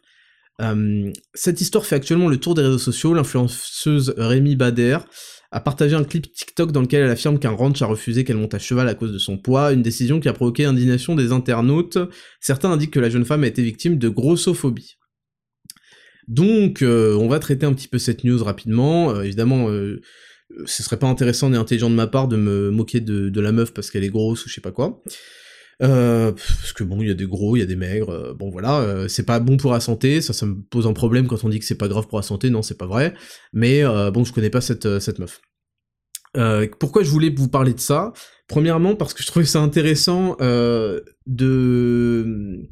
Cette 1.32 1.62
histoire 1.62 1.86
fait 1.86 1.96
actuellement 1.96 2.28
le 2.28 2.36
tour 2.36 2.54
des 2.54 2.60
réseaux 2.60 2.78
sociaux. 2.78 3.14
L'influenceuse 3.14 4.14
Rémi 4.18 4.56
Bader 4.56 4.98
a 5.52 5.60
partagé 5.60 5.96
un 5.96 6.04
clip 6.04 6.32
TikTok 6.32 6.70
dans 6.70 6.82
lequel 6.82 7.04
elle 7.04 7.10
affirme 7.10 7.38
qu'un 7.38 7.50
ranch 7.50 7.82
a 7.82 7.86
refusé 7.86 8.24
qu'elle 8.24 8.36
monte 8.36 8.54
à 8.54 8.58
cheval 8.58 8.88
à 8.88 8.94
cause 8.94 9.12
de 9.12 9.18
son 9.18 9.36
poids, 9.36 9.72
une 9.72 9.82
décision 9.82 10.20
qui 10.20 10.28
a 10.28 10.32
provoqué 10.32 10.64
indignation 10.64 11.16
des 11.16 11.32
internautes. 11.32 11.98
Certains 12.40 12.70
indiquent 12.70 12.92
que 12.92 13.00
la 13.00 13.10
jeune 13.10 13.24
femme 13.24 13.42
a 13.42 13.48
été 13.48 13.62
victime 13.62 13.98
de 13.98 14.08
grossophobie. 14.08 14.96
Donc, 16.28 16.82
euh, 16.82 17.16
on 17.16 17.26
va 17.26 17.40
traiter 17.40 17.66
un 17.66 17.72
petit 17.72 17.88
peu 17.88 17.98
cette 17.98 18.22
news 18.22 18.42
rapidement. 18.44 19.10
Euh, 19.10 19.22
évidemment, 19.22 19.68
euh, 19.68 20.00
ce 20.66 20.84
serait 20.84 20.98
pas 20.98 21.08
intéressant 21.08 21.50
ni 21.50 21.56
intelligent 21.56 21.90
de 21.90 21.96
ma 21.96 22.06
part 22.06 22.28
de 22.28 22.36
me 22.36 22.70
moquer 22.70 23.00
de, 23.00 23.28
de 23.28 23.40
la 23.40 23.50
meuf 23.50 23.74
parce 23.74 23.90
qu'elle 23.90 24.04
est 24.04 24.10
grosse 24.10 24.46
ou 24.46 24.48
je 24.48 24.54
sais 24.54 24.60
pas 24.60 24.70
quoi. 24.70 25.02
Euh, 25.82 26.32
parce 26.32 26.72
que 26.72 26.84
bon, 26.84 27.00
il 27.00 27.08
y 27.08 27.10
a 27.10 27.14
des 27.14 27.26
gros, 27.26 27.56
il 27.56 27.60
y 27.60 27.62
a 27.62 27.66
des 27.66 27.76
maigres, 27.76 28.10
euh, 28.10 28.34
bon 28.34 28.50
voilà, 28.50 28.80
euh, 28.80 29.08
c'est 29.08 29.24
pas 29.24 29.40
bon 29.40 29.56
pour 29.56 29.72
la 29.72 29.80
santé, 29.80 30.20
ça, 30.20 30.44
me 30.44 30.60
pose 30.62 30.86
un 30.86 30.92
problème 30.92 31.26
quand 31.26 31.42
on 31.42 31.48
dit 31.48 31.58
que 31.58 31.64
c'est 31.64 31.74
pas 31.74 31.88
grave 31.88 32.06
pour 32.06 32.18
la 32.18 32.22
santé, 32.22 32.50
non, 32.50 32.60
c'est 32.60 32.76
pas 32.76 32.86
vrai, 32.86 33.14
mais 33.52 33.82
bon, 34.12 34.24
je 34.24 34.32
connais 34.32 34.50
pas 34.50 34.60
cette, 34.60 34.98
cette 35.00 35.18
meuf. 35.18 35.40
pourquoi 36.78 37.02
je 37.02 37.10
voulais 37.10 37.30
vous 37.30 37.48
parler 37.48 37.72
de 37.72 37.80
ça? 37.80 38.12
Premièrement, 38.46 38.94
parce 38.94 39.14
que 39.14 39.22
je 39.22 39.26
trouvais 39.28 39.46
ça 39.46 39.60
intéressant 39.60 40.36
de... 41.26 42.68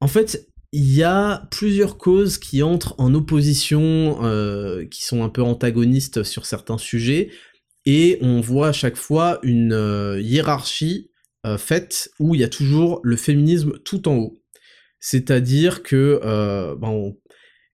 En 0.00 0.08
fait, 0.08 0.46
il 0.72 0.92
y 0.92 1.02
a 1.02 1.46
plusieurs 1.50 1.96
causes 1.96 2.36
qui 2.36 2.62
entrent 2.62 2.94
en 2.98 3.14
opposition, 3.14 4.18
qui 4.90 5.04
sont 5.04 5.24
un 5.24 5.30
peu 5.30 5.42
antagonistes 5.42 6.22
sur 6.22 6.44
certains 6.44 6.76
sujets, 6.76 7.30
et 7.86 8.18
on 8.20 8.42
voit 8.42 8.68
à 8.68 8.72
chaque 8.72 8.96
fois 8.96 9.38
une 9.42 10.18
hiérarchie 10.20 11.10
euh, 11.46 11.56
où 12.18 12.34
il 12.34 12.40
y 12.40 12.44
a 12.44 12.48
toujours 12.48 13.00
le 13.04 13.16
féminisme 13.16 13.78
tout 13.84 14.08
en 14.08 14.16
haut. 14.16 14.42
C'est-à-dire 14.98 15.82
que, 15.82 16.20
euh, 16.24 16.74
ben, 16.74 17.12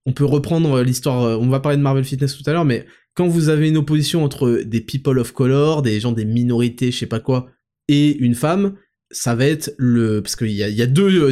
on, 0.04 0.12
peut 0.12 0.24
reprendre 0.24 0.82
l'histoire, 0.82 1.22
euh, 1.22 1.36
on 1.36 1.48
va 1.48 1.60
parler 1.60 1.78
de 1.78 1.82
Marvel 1.82 2.04
Fitness 2.04 2.36
tout 2.36 2.48
à 2.48 2.52
l'heure, 2.52 2.64
mais 2.64 2.84
quand 3.14 3.28
vous 3.28 3.48
avez 3.48 3.68
une 3.68 3.76
opposition 3.76 4.24
entre 4.24 4.62
des 4.64 4.80
people 4.80 5.18
of 5.18 5.32
color, 5.32 5.82
des 5.82 6.00
gens 6.00 6.12
des 6.12 6.24
minorités, 6.24 6.90
je 6.90 6.98
sais 6.98 7.06
pas 7.06 7.20
quoi, 7.20 7.50
et 7.88 8.16
une 8.18 8.34
femme, 8.34 8.76
ça 9.10 9.34
va 9.34 9.46
être 9.46 9.72
le 9.78 10.22
parce 10.22 10.36
qu'il 10.36 10.52
y 10.52 10.62
a, 10.62 10.68
y 10.70 10.80
a 10.80 10.86
deux 10.86 11.28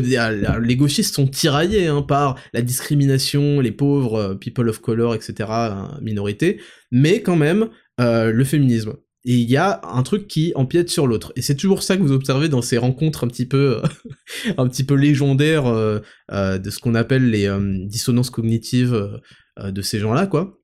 les 0.61 0.77
gauchistes 0.77 1.15
sont 1.15 1.27
tiraillés 1.27 1.87
hein, 1.87 2.03
par 2.03 2.39
la 2.53 2.61
discrimination 2.61 3.59
les 3.61 3.73
pauvres 3.73 4.35
people 4.35 4.69
of 4.69 4.81
color 4.81 5.15
etc 5.15 5.49
hein, 5.51 5.99
minorités 6.03 6.61
mais 6.91 7.23
quand 7.23 7.37
même 7.37 7.71
le 7.99 8.45
féminisme 8.45 8.97
et 9.25 9.35
il 9.35 9.51
y 9.51 9.57
a 9.57 9.81
un 9.85 10.03
truc 10.03 10.29
qui 10.29 10.53
empiète 10.55 10.89
sur 10.89 11.07
l'autre. 11.07 11.33
Et 11.37 11.43
c'est 11.43 11.55
toujours 11.55 11.83
ça 11.83 11.97
que 11.97 12.03
vous 12.03 12.13
observez 12.13 12.49
dans 12.49 12.63
ces 12.63 12.79
rencontres 12.79 13.25
un 13.25 13.29
petit 13.29 13.47
peu, 13.47 13.83
un 14.57 14.67
petit 14.69 14.85
peu 14.85 14.95
légendaires 14.95 15.67
euh, 15.67 15.99
euh, 16.33 16.59
de 16.59 16.71
ce 16.71 16.79
qu'on 16.79 16.95
appelle 16.95 17.31
les 17.31 17.47
euh, 17.47 17.85
dissonances 17.87 18.31
cognitives 18.31 19.21
de 19.63 19.83
ces 19.83 19.99
gens-là, 19.99 20.27
quoi. 20.27 20.57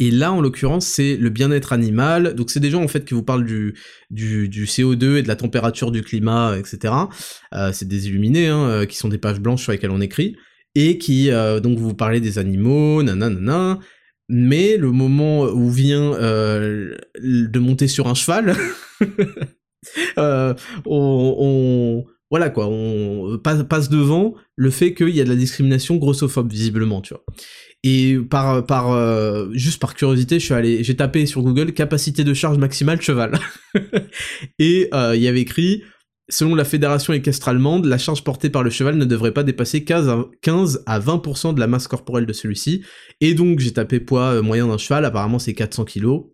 Et 0.00 0.10
là, 0.10 0.32
en 0.32 0.40
l'occurrence, 0.40 0.86
c'est 0.86 1.16
le 1.16 1.30
bien-être 1.30 1.72
animal. 1.72 2.34
Donc, 2.34 2.50
c'est 2.50 2.60
des 2.60 2.70
gens 2.70 2.84
en 2.84 2.88
fait 2.88 3.04
qui 3.04 3.14
vous 3.14 3.24
parlent 3.24 3.46
du, 3.46 3.74
du, 4.10 4.48
du, 4.48 4.66
CO2 4.66 5.16
et 5.16 5.22
de 5.22 5.28
la 5.28 5.34
température 5.34 5.90
du 5.90 6.02
climat, 6.02 6.56
etc. 6.56 6.94
c'est 7.72 7.88
des 7.88 8.06
illuminés, 8.06 8.46
hein, 8.46 8.86
qui 8.86 8.96
sont 8.96 9.08
des 9.08 9.18
pages 9.18 9.40
blanches 9.40 9.62
sur 9.62 9.72
lesquelles 9.72 9.90
on 9.90 10.00
écrit 10.00 10.36
et 10.76 10.98
qui 10.98 11.30
donc 11.62 11.78
vous 11.78 11.94
parlez 11.94 12.20
des 12.20 12.38
animaux, 12.38 13.02
nanana, 13.02 13.80
mais 14.28 14.76
le 14.76 14.92
moment 14.92 15.44
où 15.44 15.70
vient 15.70 16.12
euh, 16.14 16.96
de 17.20 17.58
monter 17.58 17.88
sur 17.88 18.08
un 18.08 18.14
cheval, 18.14 18.54
euh, 20.18 20.54
on, 20.84 22.04
voilà 22.30 22.50
quoi, 22.50 22.68
on 22.68 23.38
passe, 23.38 23.88
devant 23.88 24.34
le 24.56 24.70
fait 24.70 24.94
qu'il 24.94 25.10
y 25.10 25.20
a 25.20 25.24
de 25.24 25.30
la 25.30 25.36
discrimination 25.36 25.96
grossophobe 25.96 26.50
visiblement, 26.50 27.00
tu 27.00 27.14
vois. 27.14 27.24
Et 27.84 28.18
par 28.18 28.66
par 28.66 28.90
euh, 28.90 29.48
juste 29.52 29.80
par 29.80 29.94
curiosité, 29.94 30.40
je 30.40 30.44
suis 30.44 30.54
allé, 30.54 30.82
j'ai 30.82 30.96
tapé 30.96 31.26
sur 31.26 31.42
Google 31.42 31.72
capacité 31.72 32.24
de 32.24 32.34
charge 32.34 32.58
maximale 32.58 33.00
cheval, 33.00 33.38
et 34.58 34.90
il 34.92 35.20
y 35.22 35.28
avait 35.28 35.40
écrit 35.40 35.84
Selon 36.30 36.54
la 36.54 36.64
fédération 36.64 37.14
équestre 37.14 37.48
allemande, 37.48 37.86
la 37.86 37.96
charge 37.96 38.22
portée 38.22 38.50
par 38.50 38.62
le 38.62 38.68
cheval 38.68 38.96
ne 38.96 39.06
devrait 39.06 39.32
pas 39.32 39.44
dépasser 39.44 39.84
15 39.84 40.82
à 40.84 41.00
20% 41.00 41.54
de 41.54 41.60
la 41.60 41.66
masse 41.66 41.88
corporelle 41.88 42.26
de 42.26 42.32
celui-ci, 42.34 42.84
et 43.22 43.32
donc 43.32 43.60
j'ai 43.60 43.72
tapé 43.72 43.98
poids 43.98 44.34
euh, 44.34 44.42
moyen 44.42 44.66
d'un 44.66 44.76
cheval, 44.76 45.06
apparemment 45.06 45.38
c'est 45.38 45.54
400 45.54 45.86
kg, 45.86 46.24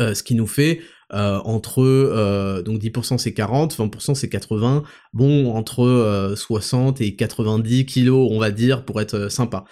euh, 0.00 0.14
ce 0.14 0.22
qui 0.22 0.34
nous 0.34 0.46
fait 0.46 0.80
euh, 1.12 1.38
entre 1.44 2.62
donc 2.64 2.80
10% 2.80 3.18
c'est 3.18 3.34
40, 3.34 3.76
20% 3.76 4.14
c'est 4.14 4.30
80, 4.30 4.84
bon 5.12 5.52
entre 5.52 6.32
60 6.34 7.02
et 7.02 7.14
90 7.14 7.84
kilos 7.84 8.26
on 8.30 8.38
va 8.38 8.50
dire 8.50 8.86
pour 8.86 9.02
être 9.02 9.30
sympa. 9.30 9.64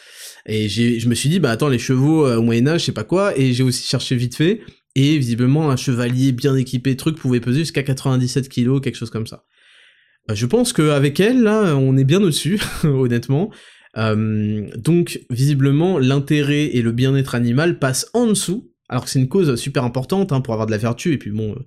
Et 0.44 0.68
je 0.68 1.08
me 1.08 1.14
suis 1.14 1.30
dit 1.30 1.38
bah 1.38 1.52
attends 1.52 1.68
les 1.68 1.78
chevaux 1.78 2.28
au 2.28 2.42
Moyen 2.42 2.66
Âge 2.66 2.80
je 2.80 2.86
sais 2.86 2.92
pas 2.92 3.04
quoi. 3.04 3.38
Et 3.38 3.54
j'ai 3.54 3.62
aussi 3.62 3.86
cherché 3.86 4.16
vite 4.16 4.34
fait 4.34 4.60
et 4.98 5.16
visiblement, 5.16 5.70
un 5.70 5.76
chevalier 5.76 6.32
bien 6.32 6.56
équipé, 6.56 6.96
truc, 6.96 7.16
pouvait 7.16 7.38
peser 7.38 7.60
jusqu'à 7.60 7.84
97 7.84 8.48
kilos, 8.48 8.80
quelque 8.80 8.96
chose 8.96 9.10
comme 9.10 9.28
ça. 9.28 9.44
Euh, 10.28 10.34
je 10.34 10.44
pense 10.44 10.72
qu'avec 10.72 11.20
elle, 11.20 11.42
là, 11.42 11.76
on 11.76 11.96
est 11.96 12.04
bien 12.04 12.20
au-dessus, 12.20 12.60
honnêtement. 12.82 13.50
Euh, 13.96 14.68
donc, 14.76 15.20
visiblement, 15.30 16.00
l'intérêt 16.00 16.64
et 16.74 16.82
le 16.82 16.90
bien-être 16.90 17.36
animal 17.36 17.78
passent 17.78 18.10
en 18.12 18.26
dessous, 18.26 18.72
alors 18.88 19.04
que 19.04 19.10
c'est 19.10 19.20
une 19.20 19.28
cause 19.28 19.54
super 19.54 19.84
importante 19.84 20.32
hein, 20.32 20.40
pour 20.40 20.52
avoir 20.52 20.66
de 20.66 20.72
la 20.72 20.78
vertu, 20.78 21.12
et 21.12 21.18
puis 21.18 21.30
bon, 21.30 21.52
euh, 21.52 21.62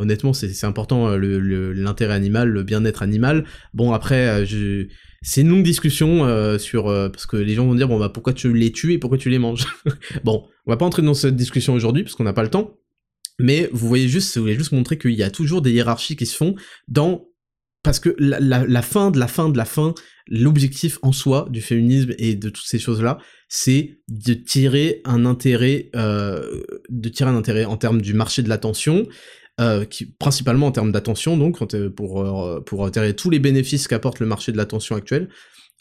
honnêtement, 0.00 0.32
c'est 0.32 0.64
important, 0.64 1.16
l'intérêt 1.16 2.14
animal, 2.14 2.48
le 2.48 2.64
bien-être 2.64 3.02
animal. 3.02 3.44
Bon, 3.74 3.92
après, 3.92 4.44
c'est 5.22 5.42
une 5.42 5.48
longue 5.48 5.62
discussion 5.62 6.58
sur... 6.58 6.84
parce 6.84 7.26
que 7.26 7.36
les 7.36 7.54
gens 7.54 7.66
vont 7.66 7.74
dire, 7.74 7.88
bon, 7.88 7.98
bah, 7.98 8.08
pourquoi 8.08 8.32
tu 8.32 8.52
les 8.52 8.72
tues 8.72 8.92
et 8.92 8.98
pourquoi 8.98 9.18
tu 9.18 9.30
les 9.30 9.38
manges? 9.38 9.66
Bon, 10.24 10.44
on 10.66 10.70
va 10.70 10.76
pas 10.76 10.84
entrer 10.84 11.02
dans 11.02 11.14
cette 11.14 11.36
discussion 11.36 11.74
aujourd'hui 11.74 12.02
parce 12.02 12.14
qu'on 12.14 12.24
n'a 12.24 12.32
pas 12.32 12.42
le 12.42 12.50
temps, 12.50 12.76
mais 13.38 13.68
vous 13.72 13.88
voyez 13.88 14.08
juste, 14.08 14.36
vous 14.36 14.42
voulez 14.42 14.56
juste 14.56 14.72
montrer 14.72 14.98
qu'il 14.98 15.12
y 15.12 15.22
a 15.22 15.30
toujours 15.30 15.62
des 15.62 15.72
hiérarchies 15.72 16.16
qui 16.16 16.26
se 16.26 16.36
font 16.36 16.54
dans 16.88 17.26
parce 17.82 17.98
que 17.98 18.14
la, 18.18 18.82
fin 18.82 19.10
de 19.10 19.18
la 19.18 19.26
fin 19.26 19.48
de 19.48 19.58
la 19.58 19.64
fin, 19.64 19.94
l'objectif 20.28 20.98
en 21.02 21.10
soi 21.10 21.48
du 21.50 21.60
féminisme 21.60 22.14
et 22.16 22.36
de 22.36 22.48
toutes 22.48 22.66
ces 22.66 22.78
choses-là, 22.78 23.18
c'est 23.48 23.98
de 24.08 24.34
tirer 24.34 25.00
un 25.04 25.26
intérêt, 25.26 25.90
euh, 25.96 26.62
de 26.88 27.08
tirer 27.08 27.30
un 27.30 27.36
intérêt 27.36 27.64
en 27.64 27.76
termes 27.76 28.00
du 28.00 28.14
marché 28.14 28.42
de 28.42 28.48
l'attention, 28.48 29.08
euh, 29.60 29.84
qui, 29.84 30.06
principalement 30.06 30.68
en 30.68 30.72
termes 30.72 30.92
d'attention, 30.92 31.36
donc 31.36 31.58
pour, 31.94 32.22
euh, 32.22 32.60
pour 32.60 32.90
tirer 32.90 33.14
tous 33.14 33.30
les 33.30 33.38
bénéfices 33.38 33.86
qu'apporte 33.86 34.20
le 34.20 34.26
marché 34.26 34.50
de 34.52 34.56
l'attention 34.56 34.96
actuel, 34.96 35.28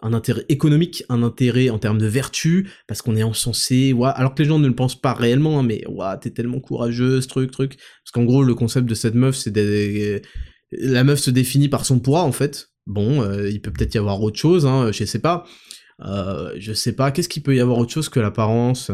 un 0.01 0.13
intérêt 0.13 0.45
économique, 0.49 1.03
un 1.09 1.23
intérêt 1.23 1.69
en 1.69 1.79
termes 1.79 1.97
de 1.97 2.07
vertu, 2.07 2.69
parce 2.87 3.01
qu'on 3.01 3.15
est 3.15 3.23
encensé, 3.23 3.95
alors 4.15 4.35
que 4.35 4.41
les 4.41 4.49
gens 4.49 4.59
ne 4.59 4.67
le 4.67 4.75
pensent 4.75 4.99
pas 4.99 5.13
réellement, 5.13 5.59
hein, 5.59 5.63
mais 5.63 5.83
t'es 6.21 6.31
tellement 6.31 6.59
courageuse, 6.59 7.27
truc, 7.27 7.51
truc. 7.51 7.77
Parce 7.77 8.11
qu'en 8.11 8.23
gros, 8.23 8.43
le 8.43 8.55
concept 8.55 8.87
de 8.87 8.95
cette 8.95 9.15
meuf, 9.15 9.35
c'est. 9.35 10.21
La 10.71 11.03
meuf 11.03 11.19
se 11.19 11.31
définit 11.31 11.69
par 11.69 11.85
son 11.85 11.99
poids, 11.99 12.23
en 12.23 12.31
fait. 12.31 12.69
Bon, 12.87 13.21
euh, 13.21 13.49
il 13.49 13.61
peut 13.61 13.71
peut-être 13.71 13.93
y 13.93 13.97
avoir 13.97 14.21
autre 14.21 14.39
chose, 14.39 14.65
hein, 14.65 14.91
je 14.91 15.05
sais 15.05 15.19
pas. 15.19 15.45
Euh, 16.03 16.53
je 16.57 16.73
sais 16.73 16.93
pas, 16.93 17.11
qu'est-ce 17.11 17.29
qu'il 17.29 17.43
peut 17.43 17.55
y 17.55 17.59
avoir 17.59 17.77
autre 17.77 17.91
chose 17.91 18.09
que 18.09 18.19
l'apparence 18.19 18.89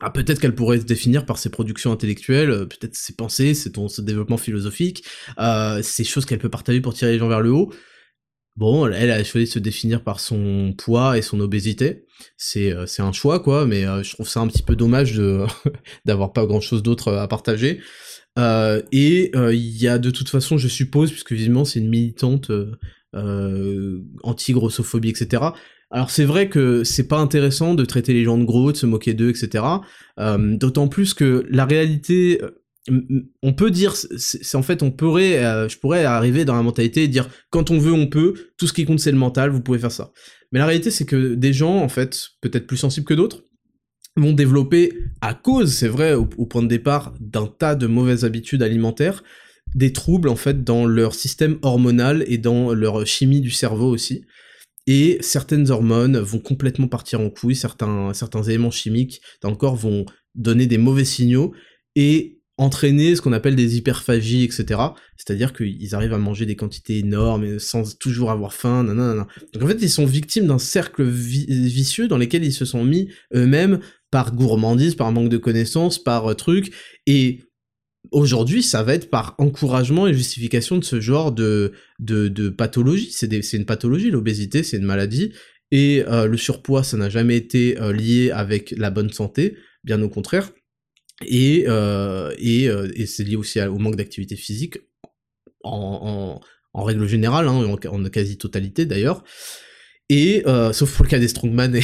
ah, 0.00 0.10
peut-être 0.10 0.40
qu'elle 0.40 0.54
pourrait 0.54 0.80
se 0.80 0.84
définir 0.84 1.26
par 1.26 1.38
ses 1.38 1.50
productions 1.50 1.92
intellectuelles, 1.92 2.50
euh, 2.50 2.66
peut-être 2.66 2.94
ses 2.94 3.14
pensées, 3.14 3.54
ses, 3.54 3.70
son 3.74 4.02
développement 4.02 4.36
philosophique, 4.36 5.04
euh, 5.38 5.82
ces 5.82 6.04
choses 6.04 6.26
qu'elle 6.26 6.38
peut 6.38 6.48
partager 6.48 6.80
pour 6.80 6.94
tirer 6.94 7.12
les 7.12 7.18
gens 7.18 7.28
vers 7.28 7.40
le 7.40 7.50
haut. 7.50 7.70
Bon, 8.56 8.86
elle 8.86 9.10
a 9.10 9.24
choisi 9.24 9.46
de 9.46 9.50
se 9.52 9.58
définir 9.58 10.02
par 10.04 10.20
son 10.20 10.74
poids 10.76 11.16
et 11.16 11.22
son 11.22 11.40
obésité. 11.40 12.04
C'est 12.36 12.72
euh, 12.72 12.84
un 12.98 13.12
choix 13.12 13.40
quoi, 13.40 13.64
mais 13.64 13.86
euh, 13.86 14.02
je 14.02 14.12
trouve 14.12 14.28
ça 14.28 14.40
un 14.40 14.48
petit 14.48 14.62
peu 14.62 14.76
dommage 14.76 15.18
d'avoir 16.04 16.32
pas 16.32 16.44
grand 16.46 16.60
chose 16.60 16.82
d'autre 16.82 17.12
à 17.12 17.28
partager. 17.28 17.80
Euh, 18.38 18.82
et 18.92 19.32
il 19.34 19.82
y 19.82 19.88
a 19.88 19.98
de 19.98 20.10
toute 20.10 20.28
façon, 20.28 20.58
je 20.58 20.68
suppose, 20.68 21.10
puisque 21.10 21.32
visiblement 21.32 21.64
c'est 21.64 21.80
une 21.80 21.88
militante 21.88 22.50
anti-grossophobie, 24.22 25.08
etc. 25.10 25.42
Alors 25.90 26.10
c'est 26.10 26.24
vrai 26.24 26.48
que 26.48 26.84
c'est 26.84 27.08
pas 27.08 27.18
intéressant 27.18 27.74
de 27.74 27.84
traiter 27.84 28.12
les 28.12 28.24
gens 28.24 28.38
de 28.38 28.44
gros, 28.44 28.72
de 28.72 28.76
se 28.76 28.86
moquer 28.86 29.14
d'eux, 29.14 29.30
etc. 29.30 29.64
D'autant 30.16 30.86
plus 30.88 31.14
que 31.14 31.44
la 31.50 31.64
réalité 31.64 32.40
on 33.42 33.52
peut 33.52 33.70
dire, 33.70 33.94
c'est 33.94 34.56
en 34.56 34.62
fait, 34.62 34.82
on 34.82 34.90
pourrait, 34.90 35.44
euh, 35.44 35.68
je 35.68 35.78
pourrais 35.78 36.04
arriver 36.04 36.44
dans 36.44 36.54
la 36.54 36.62
mentalité 36.62 37.04
et 37.04 37.08
dire, 37.08 37.28
quand 37.50 37.70
on 37.70 37.78
veut, 37.78 37.92
on 37.92 38.06
peut, 38.06 38.34
tout 38.56 38.66
ce 38.66 38.72
qui 38.72 38.84
compte 38.84 39.00
c'est 39.00 39.12
le 39.12 39.18
mental, 39.18 39.50
vous 39.50 39.60
pouvez 39.60 39.78
faire 39.78 39.92
ça. 39.92 40.12
Mais 40.52 40.58
la 40.58 40.66
réalité, 40.66 40.90
c'est 40.90 41.04
que 41.04 41.34
des 41.34 41.52
gens, 41.52 41.76
en 41.76 41.88
fait, 41.88 42.28
peut-être 42.40 42.66
plus 42.66 42.78
sensibles 42.78 43.06
que 43.06 43.14
d'autres, 43.14 43.44
vont 44.16 44.32
développer, 44.32 44.92
à 45.20 45.34
cause, 45.34 45.72
c'est 45.72 45.88
vrai, 45.88 46.14
au, 46.14 46.24
point 46.24 46.62
de 46.62 46.68
départ, 46.68 47.14
d'un 47.20 47.46
tas 47.46 47.74
de 47.74 47.86
mauvaises 47.86 48.24
habitudes 48.24 48.62
alimentaires, 48.62 49.22
des 49.74 49.92
troubles, 49.92 50.28
en 50.28 50.36
fait, 50.36 50.64
dans 50.64 50.86
leur 50.86 51.14
système 51.14 51.58
hormonal 51.62 52.24
et 52.26 52.38
dans 52.38 52.74
leur 52.74 53.06
chimie 53.06 53.40
du 53.40 53.50
cerveau 53.50 53.88
aussi. 53.88 54.24
Et 54.86 55.18
certaines 55.20 55.70
hormones 55.70 56.18
vont 56.18 56.38
complètement 56.38 56.88
partir 56.88 57.20
en 57.20 57.30
couille, 57.30 57.54
certains, 57.54 58.12
certains 58.14 58.42
éléments 58.42 58.70
chimiques 58.70 59.20
dans 59.42 59.50
le 59.50 59.56
corps 59.56 59.76
vont 59.76 60.06
donner 60.34 60.66
des 60.66 60.78
mauvais 60.78 61.04
signaux, 61.04 61.52
et 61.96 62.40
entraîner 62.56 63.16
ce 63.16 63.22
qu'on 63.22 63.32
appelle 63.32 63.56
des 63.56 63.78
hyperphagies, 63.78 64.44
etc. 64.44 64.80
C'est-à-dire 65.16 65.54
qu'ils 65.54 65.94
arrivent 65.94 66.12
à 66.12 66.18
manger 66.18 66.44
des 66.44 66.56
quantités 66.56 66.98
énormes 66.98 67.58
sans 67.58 67.96
toujours 67.98 68.30
avoir 68.30 68.52
faim, 68.52 68.84
nanana. 68.84 69.26
Donc 69.54 69.62
en 69.62 69.66
fait, 69.66 69.78
ils 69.80 69.88
sont 69.90 70.04
victimes 70.04 70.46
d'un 70.46 70.58
cercle 70.58 71.02
vicieux 71.04 72.06
dans 72.06 72.18
lequel 72.18 72.44
ils 72.44 72.52
se 72.52 72.66
sont 72.66 72.84
mis 72.84 73.08
eux-mêmes 73.34 73.80
par 74.10 74.34
gourmandise, 74.34 74.94
par 74.94 75.10
manque 75.10 75.30
de 75.30 75.38
connaissances, 75.38 75.98
par 75.98 76.36
truc, 76.36 76.74
et 77.06 77.40
aujourd'hui, 78.12 78.62
ça 78.62 78.82
va 78.82 78.94
être 78.94 79.10
par 79.10 79.34
encouragement 79.38 80.06
et 80.06 80.14
justification 80.14 80.78
de 80.78 80.84
ce 80.84 81.00
genre 81.00 81.32
de, 81.32 81.72
de, 81.98 82.28
de 82.28 82.48
pathologie. 82.48 83.10
C'est 83.12 83.52
une 83.52 83.64
pathologie, 83.64 84.10
l'obésité, 84.10 84.62
c'est 84.62 84.76
une 84.76 84.84
maladie, 84.84 85.32
et 85.70 86.02
le 86.08 86.36
surpoids, 86.36 86.82
ça 86.82 86.96
n'a 86.96 87.08
jamais 87.08 87.36
été 87.36 87.76
lié 87.92 88.30
avec 88.32 88.74
la 88.76 88.90
bonne 88.90 89.10
santé, 89.10 89.56
bien 89.84 90.02
au 90.02 90.08
contraire. 90.08 90.50
Et, 91.24 91.66
et, 92.38 92.64
et 92.64 93.06
c'est 93.06 93.24
lié 93.24 93.36
aussi 93.36 93.60
au 93.60 93.78
manque 93.78 93.96
d'activité 93.96 94.34
physique 94.34 94.78
en, 95.62 96.40
en, 96.72 96.82
règle 96.82 97.06
générale, 97.06 97.46
hein, 97.46 97.52
en, 97.52 97.74
en 97.74 98.08
quasi-totalité 98.08 98.84
d'ailleurs. 98.84 99.22
Et 100.10 100.42
euh, 100.48 100.72
sauf 100.72 100.96
pour 100.96 101.04
le 101.04 101.08
cas 101.08 101.20
des 101.20 101.28
strongman, 101.28 101.72
et 101.76 101.82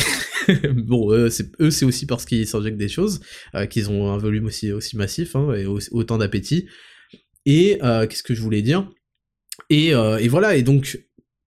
bon, 0.74 1.12
eux 1.12 1.30
c'est 1.30 1.84
aussi 1.84 2.06
parce 2.06 2.24
qu'ils 2.24 2.48
s'injectent 2.48 2.76
des 2.76 2.88
choses, 2.88 3.20
euh, 3.54 3.66
qu'ils 3.66 3.88
ont 3.88 4.12
un 4.12 4.18
volume 4.18 4.46
aussi 4.46 4.72
aussi 4.72 4.96
massif 4.96 5.36
hein, 5.36 5.54
et 5.54 5.64
autant 5.64 6.18
d'appétit. 6.18 6.66
Et 7.46 7.78
euh, 7.84 8.08
qu'est-ce 8.08 8.24
que 8.24 8.34
je 8.34 8.42
voulais 8.42 8.62
dire? 8.62 8.90
Et, 9.70 9.92
voilà, 10.28 10.56
et 10.56 10.64
donc 10.64 11.00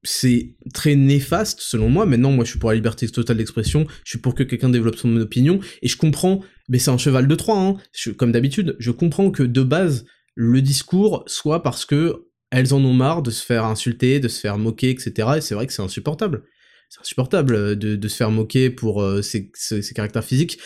c'est 0.04 0.56
très 0.74 0.96
néfaste 0.96 1.60
selon 1.60 1.90
moi. 1.90 2.06
Maintenant, 2.06 2.32
moi 2.32 2.46
je 2.46 2.52
suis 2.52 2.60
pour 2.60 2.70
la 2.70 2.78
liberté 2.78 3.06
totale 3.10 3.36
d'expression, 3.36 3.86
je 4.06 4.12
suis 4.12 4.20
pour 4.20 4.34
que 4.34 4.44
quelqu'un 4.44 4.70
développe 4.70 4.96
son 4.96 5.14
opinion, 5.18 5.60
et 5.82 5.90
je 5.90 5.98
comprends, 5.98 6.42
mais 6.70 6.80
c'est 6.80 6.92
un 6.92 6.98
cheval 6.98 7.28
de 7.28 7.36
Troie, 7.36 7.60
hein, 7.60 7.76
comme 8.18 8.32
d'habitude, 8.32 8.78
je 8.80 8.92
comprends 8.92 9.32
que 9.32 9.44
de 9.44 9.64
base, 9.64 10.06
le 10.34 10.62
discours 10.62 11.26
soit 11.28 11.62
parce 11.62 11.84
que 11.84 12.28
elles 12.52 12.74
en 12.74 12.84
ont 12.86 12.94
marre 12.94 13.22
de 13.22 13.32
se 13.32 13.46
faire 13.46 13.66
insulter, 13.66 14.22
de 14.22 14.30
se 14.30 14.40
faire 14.40 14.58
moquer, 14.58 14.92
etc. 14.92 15.28
Et 15.36 15.42
c'est 15.42 15.56
vrai 15.56 15.68
que 15.68 15.74
c'est 15.74 15.82
insupportable 15.82 16.46
c'est 16.90 17.02
insupportable 17.02 17.56
euh, 17.56 17.76
de, 17.76 18.08
se 18.08 18.16
faire 18.16 18.32
moquer 18.32 18.70
pour 18.70 19.02
euh, 19.02 19.22
ses, 19.22 19.52
caractères 19.96 20.24
physiques. 20.24 20.60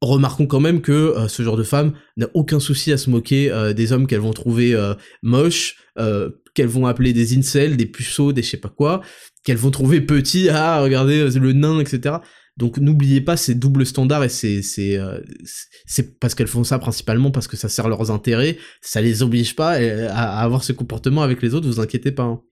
Remarquons 0.00 0.46
quand 0.46 0.60
même 0.60 0.82
que 0.82 0.92
euh, 0.92 1.28
ce 1.28 1.42
genre 1.42 1.56
de 1.56 1.62
femme 1.62 1.94
n'a 2.16 2.28
aucun 2.34 2.60
souci 2.60 2.92
à 2.92 2.98
se 2.98 3.08
moquer 3.08 3.50
des 3.74 3.92
hommes 3.92 4.06
qu'elles 4.06 4.20
vont 4.20 4.32
trouver 4.32 4.76
moches, 5.22 5.76
qu'elles 6.54 6.66
vont 6.66 6.86
appeler 6.86 7.12
des 7.12 7.36
incels, 7.36 7.76
des 7.76 7.86
puceaux, 7.86 8.32
des 8.32 8.42
je 8.42 8.50
sais 8.50 8.56
pas 8.56 8.68
quoi, 8.68 9.00
qu'elles 9.44 9.56
vont 9.56 9.70
trouver 9.70 10.00
petits, 10.00 10.48
ah 10.50 10.80
regardez 10.82 11.30
le 11.30 11.52
nain, 11.52 11.80
etc. 11.80 12.16
Donc 12.58 12.76
n'oubliez 12.78 13.22
pas 13.22 13.38
ces 13.38 13.54
doubles 13.54 13.86
standards 13.86 14.24
et 14.24 14.28
c'est 14.28 14.60
c'est 14.60 14.98
c'est 15.86 16.18
parce 16.18 16.34
qu'elles 16.34 16.48
font 16.48 16.64
ça 16.64 16.78
principalement 16.78 17.30
parce 17.30 17.48
que 17.48 17.56
ça 17.56 17.68
sert 17.68 17.88
leurs 17.88 18.10
intérêts, 18.10 18.58
ça 18.82 19.00
les 19.00 19.22
oblige 19.22 19.56
pas 19.56 19.70
à, 19.70 20.42
avoir 20.42 20.64
ce 20.64 20.72
comportement 20.72 21.22
avec 21.22 21.40
les 21.42 21.54
autres, 21.54 21.66
vous 21.68 21.80
inquiétez 21.80 22.12
pas. 22.12 22.24
Hein. 22.24 22.42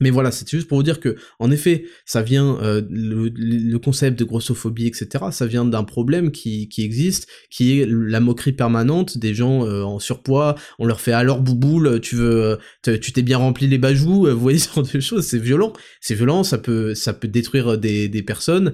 Mais 0.00 0.10
voilà, 0.10 0.32
c'est 0.32 0.48
juste 0.48 0.66
pour 0.66 0.78
vous 0.78 0.82
dire 0.82 0.98
que, 0.98 1.16
en 1.38 1.50
effet, 1.50 1.84
ça 2.04 2.22
vient, 2.22 2.58
euh, 2.62 2.82
le, 2.90 3.78
concept 3.78 4.18
de 4.18 4.24
grossophobie, 4.24 4.86
etc., 4.86 5.26
ça 5.30 5.46
vient 5.46 5.64
d'un 5.64 5.84
problème 5.84 6.32
qui, 6.32 6.68
qui, 6.68 6.84
existe, 6.84 7.28
qui 7.50 7.80
est 7.80 7.86
la 7.88 8.20
moquerie 8.20 8.52
permanente 8.52 9.18
des 9.18 9.34
gens 9.34 9.64
euh, 9.64 9.82
en 9.82 9.98
surpoids, 10.00 10.56
on 10.78 10.86
leur 10.86 11.00
fait 11.00 11.12
alors 11.12 11.40
bouboule, 11.40 12.00
tu 12.00 12.16
veux, 12.16 12.58
tu 12.82 13.12
t'es 13.12 13.22
bien 13.22 13.38
rempli 13.38 13.66
les 13.68 13.78
bajoux, 13.78 14.26
vous 14.26 14.40
voyez 14.40 14.58
ce 14.58 14.72
genre 14.74 14.84
de 14.84 15.00
choses, 15.00 15.26
c'est 15.26 15.38
violent, 15.38 15.72
c'est 16.00 16.14
violent, 16.14 16.42
ça 16.42 16.58
peut, 16.58 16.94
détruire 17.24 17.78
des, 17.78 18.22
personnes, 18.26 18.72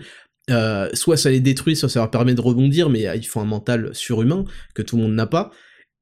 euh, 0.51 0.89
soit 0.95 1.17
ça 1.17 1.31
les 1.31 1.41
détruit, 1.41 1.77
soit 1.77 1.89
ça 1.89 2.01
leur 2.01 2.11
permet 2.11 2.35
de 2.35 2.41
rebondir, 2.41 2.89
mais 2.89 3.07
il 3.15 3.27
faut 3.27 3.41
un 3.41 3.45
mental 3.45 3.91
surhumain 3.93 4.45
que 4.75 4.83
tout 4.83 4.97
le 4.97 5.03
monde 5.03 5.15
n'a 5.15 5.27
pas 5.27 5.51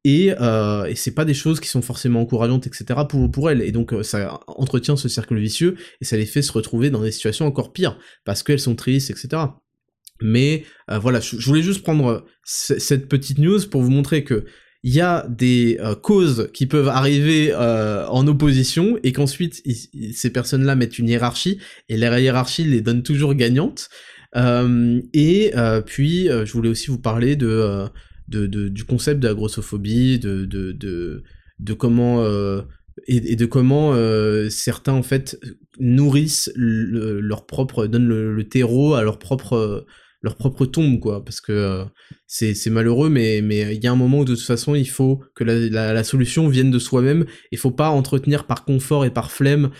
et, 0.04 0.32
euh, 0.40 0.84
et 0.84 0.94
c'est 0.94 1.14
pas 1.14 1.24
des 1.24 1.34
choses 1.34 1.60
qui 1.60 1.68
sont 1.68 1.82
forcément 1.82 2.20
encourageantes, 2.20 2.66
etc. 2.66 3.00
pour, 3.08 3.30
pour 3.30 3.50
elles, 3.50 3.62
et 3.62 3.72
donc 3.72 3.92
euh, 3.92 4.02
ça 4.02 4.40
entretient 4.46 4.96
ce 4.96 5.08
cercle 5.08 5.36
vicieux, 5.36 5.76
et 6.00 6.04
ça 6.04 6.16
les 6.16 6.26
fait 6.26 6.42
se 6.42 6.52
retrouver 6.52 6.90
dans 6.90 7.02
des 7.02 7.10
situations 7.10 7.46
encore 7.46 7.72
pires, 7.72 7.98
parce 8.24 8.42
qu'elles 8.42 8.60
sont 8.60 8.76
tristes, 8.76 9.10
etc. 9.10 9.42
Mais 10.20 10.64
euh, 10.90 10.98
voilà, 10.98 11.20
je, 11.20 11.36
voulais 11.36 11.62
juste 11.62 11.82
prendre 11.82 12.24
cette 12.44 13.08
petite 13.08 13.38
news 13.38 13.60
pour 13.68 13.82
vous 13.82 13.90
montrer 13.90 14.24
que 14.24 14.46
il 14.84 14.94
y 14.94 15.00
a 15.00 15.26
des 15.28 15.76
euh, 15.80 15.96
causes 15.96 16.50
qui 16.54 16.66
peuvent 16.66 16.86
arriver 16.86 17.52
en 17.54 18.26
opposition 18.28 18.96
et 19.02 19.12
qu'ensuite 19.12 19.60
ces 20.14 20.30
personnes-là 20.30 20.76
mettent 20.76 21.00
une 21.00 21.08
hiérarchie 21.08 21.58
et 21.88 21.96
la 21.96 22.20
hiérarchie 22.20 22.62
les 22.62 22.80
donne 22.80 23.02
toujours 23.02 23.34
gagnantes. 23.34 23.88
et 24.36 25.52
puis 25.84 26.28
je 26.28 26.52
voulais 26.52 26.68
aussi 26.68 26.86
vous 26.92 27.00
parler 27.00 27.34
de 27.34 27.88
de, 28.28 28.68
du 28.68 28.84
concept 28.84 29.20
de 29.20 29.28
la 29.28 29.34
grossophobie, 29.34 30.18
de, 30.18 30.44
de, 30.44 31.22
de, 31.58 31.74
comment 31.74 32.22
euh, 32.22 32.62
et, 33.06 33.36
de 33.36 33.46
comment 33.46 33.92
euh, 33.94 34.48
certains 34.50 34.92
en 34.92 35.02
fait 35.02 35.38
nourrissent 35.78 36.50
leur 36.56 37.46
propre, 37.46 37.86
donnent 37.86 38.08
le, 38.08 38.44
terreau 38.44 38.94
à 38.94 39.02
leur 39.02 39.18
propre 39.18 39.86
leur 40.20 40.34
propre 40.34 40.66
tombe 40.66 40.98
quoi. 40.98 41.24
Parce 41.24 41.40
que 41.40 41.52
euh, 41.52 41.84
c'est 42.26 42.70
malheureux 42.70 43.08
mais 43.08 43.40
mais 43.40 43.74
il 43.74 43.82
y 43.82 43.86
a 43.86 43.92
un 43.92 43.96
moment 43.96 44.20
où 44.20 44.24
de 44.24 44.34
toute 44.34 44.44
façon 44.44 44.74
il 44.74 44.88
faut 44.88 45.22
que 45.34 45.44
la, 45.44 45.92
la, 45.92 46.04
solution 46.04 46.48
vienne 46.48 46.70
de 46.70 46.78
soi-même. 46.78 47.24
Il 47.52 47.58
faut 47.58 47.70
pas 47.70 47.90
entretenir 47.90 48.46
par 48.46 48.64
confort 48.64 49.04
et 49.04 49.10
par 49.10 49.30
flemme 49.30 49.70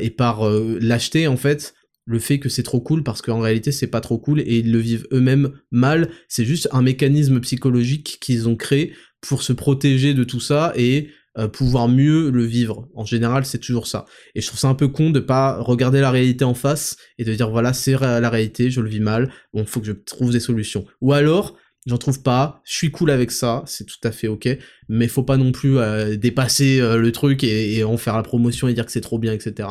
et 0.00 0.10
par 0.10 0.48
lâcheté 0.48 1.26
en 1.26 1.36
fait 1.36 1.74
le 2.06 2.18
fait 2.18 2.38
que 2.38 2.48
c'est 2.48 2.62
trop 2.62 2.80
cool 2.80 3.02
parce 3.02 3.22
qu'en 3.22 3.40
réalité 3.40 3.72
c'est 3.72 3.86
pas 3.86 4.00
trop 4.00 4.18
cool 4.18 4.40
et 4.40 4.58
ils 4.58 4.72
le 4.72 4.78
vivent 4.78 5.06
eux-mêmes 5.12 5.52
mal. 5.70 6.10
C'est 6.28 6.44
juste 6.44 6.68
un 6.72 6.82
mécanisme 6.82 7.40
psychologique 7.40 8.18
qu'ils 8.20 8.48
ont 8.48 8.56
créé 8.56 8.92
pour 9.20 9.42
se 9.42 9.52
protéger 9.52 10.14
de 10.14 10.24
tout 10.24 10.40
ça 10.40 10.72
et 10.76 11.08
euh, 11.36 11.48
pouvoir 11.48 11.88
mieux 11.88 12.30
le 12.30 12.44
vivre. 12.44 12.88
En 12.94 13.04
général, 13.04 13.44
c'est 13.44 13.58
toujours 13.58 13.88
ça. 13.88 14.04
Et 14.36 14.40
je 14.40 14.46
trouve 14.46 14.60
ça 14.60 14.68
un 14.68 14.74
peu 14.74 14.86
con 14.86 15.10
de 15.10 15.18
pas 15.18 15.60
regarder 15.60 16.00
la 16.00 16.12
réalité 16.12 16.44
en 16.44 16.54
face 16.54 16.96
et 17.18 17.24
de 17.24 17.34
dire 17.34 17.50
voilà, 17.50 17.72
c'est 17.72 17.98
la 17.98 18.30
réalité, 18.30 18.70
je 18.70 18.80
le 18.80 18.88
vis 18.88 19.00
mal, 19.00 19.32
bon, 19.52 19.66
faut 19.66 19.80
que 19.80 19.86
je 19.86 19.92
trouve 19.92 20.30
des 20.30 20.38
solutions. 20.38 20.84
Ou 21.00 21.12
alors, 21.12 21.56
j'en 21.86 21.98
trouve 21.98 22.22
pas, 22.22 22.62
je 22.64 22.74
suis 22.74 22.92
cool 22.92 23.10
avec 23.10 23.32
ça, 23.32 23.64
c'est 23.66 23.84
tout 23.84 23.98
à 24.04 24.12
fait 24.12 24.28
ok, 24.28 24.48
mais 24.88 25.08
faut 25.08 25.24
pas 25.24 25.36
non 25.36 25.50
plus 25.50 25.78
euh, 25.78 26.16
dépasser 26.16 26.80
euh, 26.80 26.98
le 26.98 27.10
truc 27.10 27.42
et, 27.42 27.78
et 27.78 27.82
en 27.84 27.96
faire 27.96 28.14
la 28.14 28.22
promotion 28.22 28.68
et 28.68 28.74
dire 28.74 28.86
que 28.86 28.92
c'est 28.92 29.00
trop 29.00 29.18
bien, 29.18 29.32
etc. 29.32 29.68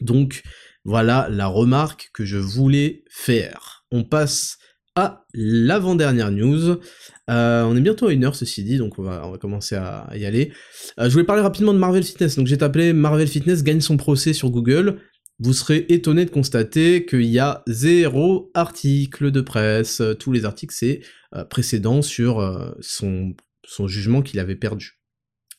Donc, 0.00 0.42
voilà 0.88 1.28
la 1.30 1.48
remarque 1.48 2.08
que 2.14 2.24
je 2.24 2.38
voulais 2.38 3.04
faire. 3.10 3.84
On 3.92 4.04
passe 4.04 4.56
à 4.96 5.26
l'avant-dernière 5.34 6.30
news. 6.30 6.78
Euh, 7.28 7.62
on 7.64 7.76
est 7.76 7.82
bientôt 7.82 8.08
à 8.08 8.12
une 8.14 8.24
heure 8.24 8.34
ceci 8.34 8.64
dit, 8.64 8.78
donc 8.78 8.98
on 8.98 9.02
va, 9.02 9.30
commencer 9.38 9.76
à, 9.76 10.08
y 10.14 10.24
aller. 10.24 10.50
Euh, 10.98 11.04
je 11.04 11.12
voulais 11.12 11.26
parler 11.26 11.42
rapidement 11.42 11.74
de 11.74 11.78
Marvel 11.78 12.02
Fitness. 12.02 12.36
Donc 12.36 12.46
j'ai 12.46 12.56
tapé 12.56 12.94
Marvel 12.94 13.28
Fitness 13.28 13.62
gagne 13.62 13.82
son 13.82 13.98
procès 13.98 14.32
sur 14.32 14.48
Google. 14.48 14.98
Vous 15.38 15.52
serez 15.52 15.84
étonné 15.90 16.24
de 16.24 16.30
constater 16.30 17.04
qu'il 17.04 17.26
y 17.26 17.38
a 17.38 17.62
zéro 17.66 18.50
article 18.54 19.30
de 19.30 19.42
presse. 19.42 20.00
Tous 20.18 20.32
les 20.32 20.46
articles 20.46 20.74
c'est 20.74 21.00
euh, 21.34 21.44
précédent 21.44 22.00
sur 22.00 22.40
son 22.80 23.88
jugement 23.88 24.22
qu'il 24.22 24.40
avait 24.40 24.56
perdu. 24.56 24.97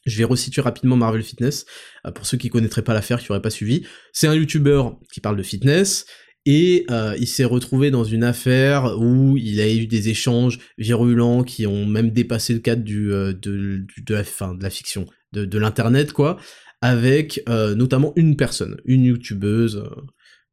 Je 0.10 0.18
vais 0.18 0.24
resituer 0.24 0.62
rapidement 0.62 0.96
Marvel 0.96 1.24
Fitness, 1.24 1.66
euh, 2.06 2.12
pour 2.12 2.26
ceux 2.26 2.38
qui 2.38 2.50
connaîtraient 2.50 2.82
pas 2.82 2.94
l'affaire, 2.94 3.20
qui 3.20 3.28
n'auraient 3.30 3.42
pas 3.42 3.50
suivi. 3.50 3.86
C'est 4.12 4.28
un 4.28 4.36
YouTuber 4.36 4.84
qui 5.14 5.22
parle 5.22 5.38
de 5.38 5.44
fitness, 5.44 6.06
et 6.46 6.86
euh, 6.90 7.16
il 7.20 7.28
s'est 7.28 7.46
retrouvé 7.46 7.92
dans 7.92 8.04
une 8.04 8.24
affaire 8.24 8.98
où 9.00 9.38
il 9.38 9.62
a 9.62 9.72
eu 9.72 9.88
des 9.88 10.10
échanges 10.10 10.60
virulents 10.78 11.44
qui 11.44 11.68
ont 11.68 11.86
même 11.86 12.12
dépassé 12.12 12.54
le 12.54 12.60
cadre 12.60 12.84
du, 12.84 13.12
euh, 13.14 13.34
de, 13.34 13.86
la, 14.10 14.24
fin, 14.24 14.56
de 14.56 14.64
la 14.64 14.70
fiction, 14.70 15.06
de, 15.34 15.58
l'internet 15.58 16.12
quoi, 16.14 16.38
avec 16.82 17.44
notamment 17.48 18.14
une 18.16 18.38
personne, 18.38 18.78
une 18.86 19.04
youtubeuse, 19.04 19.84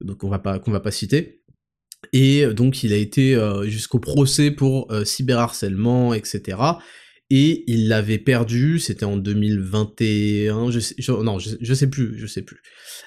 donc 0.00 0.24
on 0.24 0.28
va 0.28 0.40
pas 0.40 0.59
va 0.59 0.80
pas 0.80 0.90
citer. 0.90 1.40
Et 2.12 2.44
donc 2.46 2.82
il 2.82 2.92
a 2.92 2.96
été 2.96 3.38
jusqu'au 3.66 4.00
procès 4.00 4.50
pour 4.50 4.92
cyberharcèlement, 5.04 6.14
etc 6.14 6.57
et 7.30 7.64
il 7.66 7.88
l'avait 7.88 8.18
perdu, 8.18 8.78
c'était 8.78 9.04
en 9.04 9.16
2021, 9.16 10.70
je 10.70 10.78
sais, 10.78 10.94
non, 11.08 11.38
je, 11.38 11.74
sais 11.74 11.88
plus, 11.88 12.16
je 12.16 12.26
sais 12.26 12.42
plus, 12.42 12.58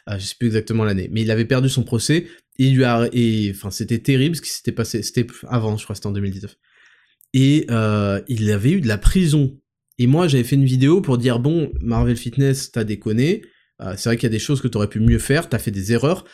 euh, 0.09 0.20
je 0.20 0.26
sais 0.26 0.36
plus 0.38 0.47
exactement 0.47 0.84
l'année, 0.84 1.09
mais 1.11 1.22
il 1.22 1.32
avait 1.32 1.45
perdu 1.45 1.70
son 1.70 1.84
procès, 1.84 2.28
il 2.57 2.76
lui 2.76 2.84
a, 2.84 3.07
et, 3.13 3.51
enfin, 3.55 3.72
c'était 3.72 3.99
terrible 3.99 4.36
ce 4.36 4.41
qui 4.41 4.49
s'était 4.49 4.74
passé, 4.74 5.03
c'était 5.03 5.26
avant, 5.47 5.78
je 5.78 5.86
crois, 5.86 5.95
c'était 5.95 6.07
en 6.07 6.11
2019, 6.11 6.53
et 7.34 7.65
euh, 7.70 8.22
il 8.28 8.51
avait 8.51 8.72
eu 8.72 8.82
de 8.82 8.89
la 8.89 8.97
prison, 8.97 9.57
et 9.97 10.07
moi 10.07 10.28
j'avais 10.28 10.43
fait 10.43 10.57
une 10.57 10.65
vidéo 10.65 10.99
pour 10.99 11.17
dire, 11.17 11.39
bon, 11.39 11.72
Marvel 11.80 12.17
Fitness, 12.17 12.72
t'as 12.72 12.84
déconné, 12.84 13.43
euh, 13.82 13.93
c'est 13.95 14.09
vrai 14.09 14.17
qu'il 14.17 14.28
y 14.28 14.32
a 14.32 14.36
des 14.36 14.39
choses 14.39 14.59
que 14.59 14.67
t'aurais 14.67 14.89
pu 14.89 14.99
mieux 14.99 15.20
faire, 15.20 15.47
t'as 15.47 15.59
fait 15.59 15.72
des 15.72 15.93
erreurs, 15.93 16.26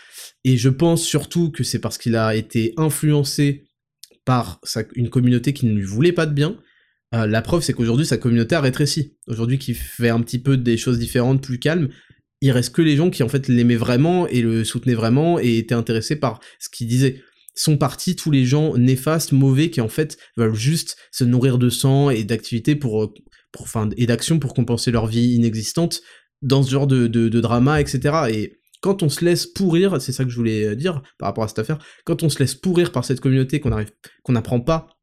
et 0.43 0.57
je 0.57 0.69
pense 0.69 1.03
surtout 1.03 1.51
que 1.51 1.63
c'est 1.63 1.79
parce 1.79 1.99
qu'il 1.99 2.15
a 2.15 2.35
été 2.35 2.73
influencé 2.77 3.67
par 4.25 4.59
une 4.95 5.11
communauté 5.11 5.53
qui 5.53 5.67
ne 5.67 5.73
lui 5.75 5.83
voulait 5.83 6.11
pas 6.11 6.25
de 6.25 6.33
bien, 6.33 6.57
euh, 7.15 7.27
la 7.27 7.41
preuve, 7.41 7.61
c'est 7.61 7.73
qu'aujourd'hui, 7.73 8.05
sa 8.05 8.17
communauté 8.17 8.55
a 8.55 8.61
rétréci. 8.61 9.15
Aujourd'hui, 9.27 9.57
qui 9.57 9.73
fait 9.73 10.09
un 10.09 10.21
petit 10.21 10.39
peu 10.39 10.57
des 10.57 10.77
choses 10.77 10.99
différentes, 10.99 11.41
plus 11.41 11.59
calmes, 11.59 11.89
il 12.41 12.51
reste 12.51 12.75
que 12.75 12.81
les 12.81 12.95
gens 12.95 13.09
qui, 13.09 13.23
en 13.23 13.29
fait, 13.29 13.47
l'aimaient 13.47 13.75
vraiment 13.75 14.27
et 14.27 14.41
le 14.41 14.63
soutenaient 14.63 14.95
vraiment 14.95 15.39
et 15.39 15.57
étaient 15.57 15.75
intéressés 15.75 16.17
par 16.17 16.39
ce 16.59 16.69
qu'il 16.69 16.87
disait. 16.87 17.21
Sont 17.55 17.77
partis 17.77 18.17
tous 18.17 18.31
les 18.31 18.43
gens 18.43 18.75
néfastes, 18.75 19.31
mauvais, 19.31 19.69
qui, 19.69 19.79
en 19.81 19.87
fait, 19.87 20.17
veulent 20.35 20.55
juste 20.55 20.97
se 21.11 21.23
nourrir 21.23 21.57
de 21.57 21.69
sang 21.69 22.09
et 22.09 22.25
d'activités 22.25 22.75
pour, 22.75 23.13
enfin, 23.59 23.89
et 23.95 24.05
d'actions 24.05 24.39
pour 24.39 24.53
compenser 24.53 24.91
leur 24.91 25.07
vie 25.07 25.35
inexistante 25.35 26.01
dans 26.41 26.63
ce 26.63 26.71
genre 26.71 26.87
de, 26.87 27.07
de, 27.07 27.39
drama, 27.39 27.79
etc. 27.79 28.25
Et 28.29 28.59
quand 28.81 29.03
on 29.03 29.09
se 29.09 29.23
laisse 29.23 29.45
pourrir, 29.47 30.01
c'est 30.01 30.11
ça 30.11 30.25
que 30.25 30.29
je 30.29 30.35
voulais 30.35 30.75
dire 30.75 31.01
par 31.17 31.27
rapport 31.27 31.45
à 31.45 31.47
cette 31.47 31.59
affaire, 31.59 31.79
quand 32.03 32.23
on 32.23 32.29
se 32.29 32.39
laisse 32.39 32.55
pourrir 32.55 32.91
par 32.91 33.05
cette 33.05 33.21
communauté 33.21 33.61
qu'on 33.61 33.71
qu'on 34.23 34.33
n'apprend 34.33 34.59
pas 34.59 34.94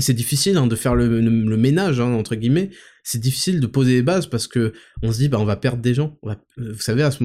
c'est 0.00 0.14
difficile 0.14 0.56
hein, 0.56 0.66
de 0.66 0.76
faire 0.76 0.94
le, 0.94 1.20
ménage, 1.56 2.00
hein, 2.00 2.12
entre 2.12 2.34
guillemets. 2.34 2.70
C'est 3.02 3.18
difficile 3.18 3.60
de 3.60 3.66
poser 3.66 3.94
les 3.94 4.02
bases 4.02 4.26
parce 4.26 4.46
que 4.46 4.72
on 5.02 5.12
se 5.12 5.18
dit, 5.18 5.28
bah, 5.28 5.38
on 5.40 5.44
va 5.44 5.56
perdre 5.56 5.82
des 5.82 5.94
gens. 5.94 6.18
Euh, 6.26 6.34
vous 6.58 6.80
savez, 6.80 7.02
à 7.02 7.10
ce, 7.10 7.24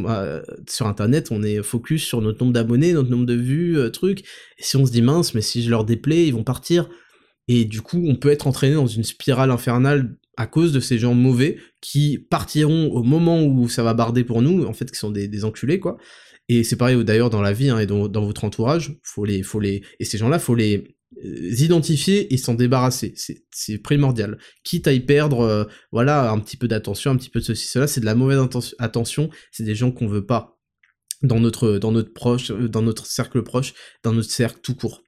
sur 0.70 0.88
Internet, 0.88 1.30
on 1.32 1.44
est 1.44 1.62
focus 1.62 2.04
sur 2.04 2.22
notre 2.22 2.42
nombre 2.44 2.54
d'abonnés, 2.54 2.94
notre 2.94 3.10
nombre 3.10 3.26
de 3.26 3.36
vues, 3.36 3.78
euh, 3.78 3.90
trucs. 3.90 4.22
Et 4.58 4.64
si 4.64 4.78
on 4.78 4.86
se 4.86 4.92
dit, 4.92 5.02
mince, 5.02 5.34
mais 5.34 5.42
si 5.42 5.64
je 5.64 5.70
leur 5.70 5.86
déplais, 5.86 6.28
ils 6.28 6.34
vont 6.34 6.44
partir. 6.44 6.90
Et 7.48 7.66
du 7.66 7.82
coup, 7.82 8.04
on 8.08 8.16
peut 8.16 8.30
être 8.30 8.48
entraîné 8.48 8.76
dans 8.76 8.88
une 8.88 9.04
spirale 9.04 9.52
infernale 9.52 10.18
à 10.38 10.48
cause 10.48 10.74
de 10.74 10.80
ces 10.80 10.98
gens 10.98 11.14
mauvais 11.14 11.58
qui 11.82 12.18
partiront 12.18 12.92
au 12.92 13.04
moment 13.04 13.44
où 13.44 13.70
ça 13.70 13.84
va 13.84 13.94
barder 13.94 14.24
pour 14.24 14.42
nous, 14.42 14.66
en 14.66 14.74
fait, 14.74 14.90
qui 14.92 14.98
sont 14.98 15.12
des, 15.12 15.28
des 15.28 15.46
enculés, 15.46 15.80
quoi. 15.80 15.98
Et 16.48 16.64
c'est 16.64 16.76
pareil 16.76 17.04
d'ailleurs 17.04 17.30
dans 17.30 17.42
la 17.42 17.54
vie 17.54 17.70
hein, 17.70 17.80
et 17.80 17.88
dans, 17.88 18.08
dans, 18.08 18.24
votre 18.24 18.44
entourage, 18.44 18.96
faut 19.02 19.26
les, 19.26 19.42
faut 19.42 19.60
les, 19.60 19.82
et 20.00 20.06
ces 20.06 20.18
gens-là, 20.18 20.38
faut 20.38 20.54
les, 20.54 20.95
identifier 21.24 22.34
et 22.34 22.38
s'en 22.38 22.54
débarrasser, 22.54 23.14
c'est 23.52 23.78
primordial. 23.78 24.38
Quitte 24.64 24.88
à 24.88 24.94
y 24.94 25.00
perdre, 25.00 25.42
euh, 25.42 25.64
voilà, 25.92 26.32
un 26.32 26.40
petit 26.40 26.58
peu 26.58 26.68
d'attention, 26.68 27.12
un 27.12 27.18
petit 27.18 27.30
peu 27.30 27.40
de 27.40 27.46
ceci, 27.46 27.68
cela, 27.68 27.88
c'est 27.88 28.02
de 28.02 28.06
la 28.06 28.16
mauvaise 28.16 28.40
attention, 28.80 29.30
c'est 29.52 29.64
des 29.64 29.76
gens 29.76 29.92
qu'on 29.92 30.08
veut 30.08 30.26
pas 30.26 30.60
dans 31.22 31.40
notre, 31.40 31.78
dans 31.78 31.92
notre 31.92 32.14
proche, 32.14 32.52
euh, 32.52 32.68
dans 32.68 32.82
notre 32.82 33.06
cercle 33.06 33.44
proche, 33.44 33.74
dans 34.04 34.14
notre 34.14 34.30
cercle 34.30 34.60
tout 34.62 34.76
court. 34.76 35.04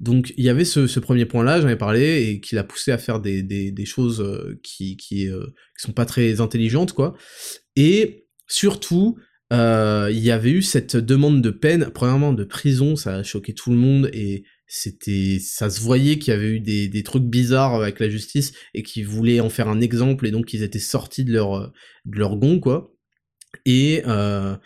Donc 0.00 0.32
il 0.36 0.44
y 0.44 0.48
avait 0.48 0.64
ce, 0.64 0.98
premier 0.98 1.26
point-là, 1.26 1.60
j'en 1.60 1.68
ai 1.68 1.76
parlé, 1.76 2.28
et 2.28 2.40
qui 2.40 2.54
l'a 2.54 2.64
poussé 2.64 2.90
à 2.90 2.98
faire 2.98 3.20
des, 3.20 3.74
choses 3.84 4.24
qui, 4.62 4.96
qui, 4.96 5.26
qui, 5.26 5.30
sont 5.76 5.92
pas 5.92 6.06
très 6.06 6.40
intelligentes, 6.40 6.92
quoi. 6.92 7.14
Et 7.76 8.26
surtout, 8.48 9.16
il 9.52 10.18
y 10.18 10.32
avait 10.32 10.50
eu 10.50 10.62
cette 10.62 10.96
demande 10.96 11.40
de 11.40 11.50
peine, 11.50 11.90
premièrement 11.94 12.32
de 12.32 12.42
prison, 12.42 12.96
ça 12.96 13.16
a 13.16 13.22
choqué 13.22 13.54
tout 13.54 13.70
le 13.70 13.76
monde, 13.76 14.10
et 14.12 14.42
c'était 14.74 15.38
ça 15.38 15.68
se 15.68 15.80
voyait 15.80 16.18
qu'il 16.18 16.32
y 16.32 16.36
avait 16.36 16.48
eu 16.48 16.60
des, 16.60 16.88
des, 16.88 17.02
trucs 17.02 17.24
bizarres 17.24 17.74
avec 17.74 18.00
la 18.00 18.08
justice 18.08 18.52
et 18.72 18.82
qu'ils 18.82 19.06
voulaient 19.06 19.40
en 19.40 19.50
faire 19.50 19.68
un 19.68 19.80
exemple 19.80 20.26
et 20.26 20.30
donc 20.30 20.54
ils 20.54 20.62
étaient 20.62 20.78
sortis 20.78 21.24
de 21.24 21.32
leur 21.32 21.72
de 22.06 22.18
leur 22.18 22.36
gond 22.36 22.58
quoi 22.58 22.94
et 23.66 24.02
euh, 24.06 24.56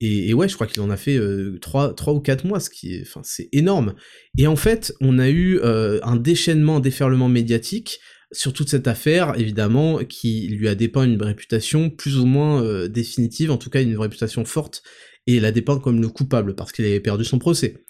et, 0.00 0.32
ouais 0.32 0.48
je 0.48 0.54
crois 0.54 0.66
qu'il 0.66 0.80
en 0.80 0.88
a 0.88 0.96
fait 0.96 1.16
euh, 1.16 1.58
trois 1.60 1.92
trois 1.92 2.14
ou 2.14 2.20
quatre 2.20 2.46
mois 2.46 2.58
ce 2.58 2.70
qui 2.70 2.94
est 2.94 3.02
enfin 3.02 3.20
c'est 3.22 3.50
énorme 3.52 3.94
et 4.38 4.46
en 4.46 4.56
fait 4.56 4.94
on 5.02 5.18
a 5.18 5.28
eu 5.28 5.58
euh, 5.58 6.00
un 6.04 6.16
déchaînement 6.16 6.76
un 6.76 6.80
déferlement 6.80 7.28
médiatique 7.28 8.00
sur 8.32 8.52
toute 8.52 8.68
cette 8.68 8.86
affaire, 8.86 9.38
évidemment, 9.38 9.98
qui 10.04 10.46
lui 10.48 10.68
a 10.68 10.74
dépeint 10.74 11.04
une 11.04 11.20
réputation 11.20 11.90
plus 11.90 12.18
ou 12.18 12.26
moins 12.26 12.62
euh, 12.62 12.88
définitive, 12.88 13.50
en 13.50 13.56
tout 13.56 13.70
cas 13.70 13.82
une 13.82 13.98
réputation 13.98 14.44
forte, 14.44 14.82
et 15.26 15.40
l'a 15.40 15.50
dépeint 15.50 15.78
comme 15.78 16.00
le 16.00 16.08
coupable, 16.08 16.54
parce 16.54 16.72
qu'il 16.72 16.84
avait 16.84 17.00
perdu 17.00 17.24
son 17.24 17.38
procès. 17.38 17.84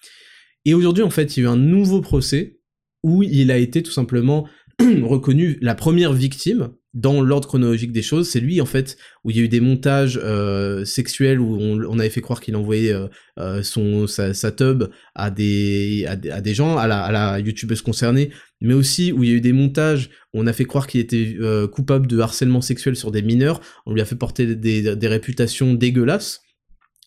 Et 0.64 0.74
aujourd'hui, 0.74 1.02
en 1.02 1.10
fait, 1.10 1.36
il 1.36 1.40
y 1.40 1.46
a 1.46 1.48
eu 1.48 1.52
un 1.52 1.56
nouveau 1.56 2.00
procès 2.00 2.60
où 3.02 3.22
il 3.22 3.50
a 3.50 3.56
été 3.56 3.82
tout 3.82 3.92
simplement 3.92 4.46
reconnu 5.02 5.58
la 5.60 5.74
première 5.74 6.12
victime 6.12 6.70
dans 6.92 7.22
l'ordre 7.22 7.46
chronologique 7.46 7.92
des 7.92 8.02
choses. 8.02 8.28
C'est 8.28 8.40
lui, 8.40 8.60
en 8.60 8.66
fait, 8.66 8.96
où 9.24 9.30
il 9.30 9.36
y 9.36 9.40
a 9.40 9.42
eu 9.44 9.48
des 9.48 9.60
montages 9.60 10.18
euh, 10.22 10.84
sexuels 10.84 11.38
où 11.38 11.56
on, 11.60 11.98
avait 11.98 12.10
fait 12.10 12.20
croire 12.20 12.40
qu'il 12.40 12.56
envoyait 12.56 12.92
euh, 12.92 13.06
euh, 13.38 13.62
son 13.62 14.06
sa, 14.06 14.34
sa, 14.34 14.50
tub 14.50 14.84
à 15.14 15.30
des, 15.30 16.04
à 16.06 16.16
des, 16.16 16.54
gens, 16.54 16.76
à 16.76 16.86
la, 16.88 17.04
à 17.04 17.38
youtubeuse 17.38 17.82
concernée, 17.82 18.30
mais 18.60 18.74
aussi 18.74 19.12
où 19.12 19.22
il 19.22 19.30
y 19.30 19.32
a 19.32 19.36
eu 19.36 19.40
des 19.40 19.52
montages 19.52 20.10
où 20.34 20.40
on 20.40 20.46
a 20.46 20.52
fait 20.52 20.64
croire 20.64 20.86
qu'il 20.86 21.00
était 21.00 21.36
coupable 21.72 22.06
de 22.06 22.18
harcèlement 22.18 22.60
sexuel 22.60 22.96
sur 22.96 23.10
des 23.10 23.22
mineurs. 23.22 23.60
On 23.86 23.94
lui 23.94 24.00
a 24.00 24.04
fait 24.04 24.16
porter 24.16 24.54
des, 24.56 24.96
des 24.96 25.08
réputations 25.08 25.74
dégueulasses. 25.74 26.42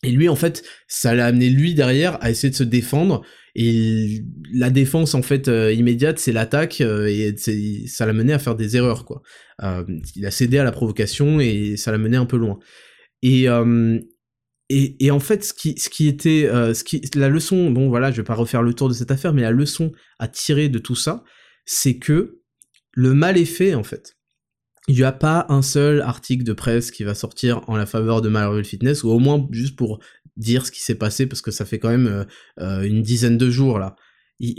Et 0.04 0.10
lui, 0.10 0.28
en 0.28 0.36
fait, 0.36 0.62
ça 0.86 1.14
l'a 1.14 1.26
amené 1.26 1.50
lui 1.50 1.74
derrière 1.74 2.22
à 2.22 2.30
essayer 2.30 2.50
de 2.50 2.56
se 2.56 2.64
défendre 2.64 3.22
et 3.56 4.24
la 4.52 4.70
défense 4.70 5.14
en 5.14 5.22
fait 5.22 5.46
euh, 5.46 5.72
immédiate, 5.72 6.18
c'est 6.18 6.32
l'attaque 6.32 6.80
euh, 6.80 7.06
et 7.06 7.36
ça 7.86 8.04
l'a 8.04 8.12
mené 8.12 8.32
à 8.32 8.38
faire 8.38 8.56
des 8.56 8.76
erreurs 8.76 9.04
quoi. 9.04 9.22
Euh, 9.62 9.84
il 10.16 10.26
a 10.26 10.32
cédé 10.32 10.58
à 10.58 10.64
la 10.64 10.72
provocation 10.72 11.38
et 11.38 11.76
ça 11.76 11.92
l'a 11.92 11.98
mené 11.98 12.16
un 12.16 12.26
peu 12.26 12.36
loin. 12.36 12.58
Et 13.22 13.46
et, 14.70 15.10
en 15.10 15.20
fait, 15.20 15.44
ce 15.44 15.52
qui, 15.52 15.78
ce 15.78 15.88
qui 15.88 16.08
était, 16.08 16.48
ce 16.48 16.82
qui, 16.82 17.02
la 17.14 17.28
leçon, 17.28 17.70
bon 17.70 17.88
voilà, 17.88 18.10
je 18.10 18.16
vais 18.16 18.24
pas 18.24 18.34
refaire 18.34 18.62
le 18.62 18.74
tour 18.74 18.88
de 18.88 18.94
cette 18.94 19.10
affaire, 19.10 19.32
mais 19.32 19.42
la 19.42 19.52
leçon 19.52 19.92
à 20.18 20.26
tirer 20.26 20.68
de 20.68 20.78
tout 20.78 20.96
ça, 20.96 21.22
c'est 21.64 21.98
que 21.98 22.40
le 22.92 23.14
mal 23.14 23.36
est 23.36 23.44
fait 23.44 23.74
en 23.74 23.84
fait. 23.84 24.16
Il 24.86 24.96
n'y 24.96 25.02
a 25.02 25.12
pas 25.12 25.46
un 25.48 25.62
seul 25.62 26.02
article 26.02 26.44
de 26.44 26.52
presse 26.52 26.90
qui 26.90 27.04
va 27.04 27.14
sortir 27.14 27.62
en 27.68 27.76
la 27.76 27.86
faveur 27.86 28.20
de 28.20 28.28
Marvel 28.28 28.64
Fitness, 28.64 29.02
ou 29.02 29.10
au 29.10 29.18
moins 29.18 29.46
juste 29.50 29.76
pour 29.76 30.00
dire 30.36 30.66
ce 30.66 30.72
qui 30.72 30.82
s'est 30.82 30.96
passé 30.96 31.26
parce 31.26 31.40
que 31.40 31.50
ça 31.50 31.64
fait 31.64 31.78
quand 31.78 31.88
même 31.88 32.06
euh, 32.06 32.24
euh, 32.60 32.82
une 32.82 33.02
dizaine 33.02 33.38
de 33.38 33.50
jours 33.50 33.78
là. 33.78 33.96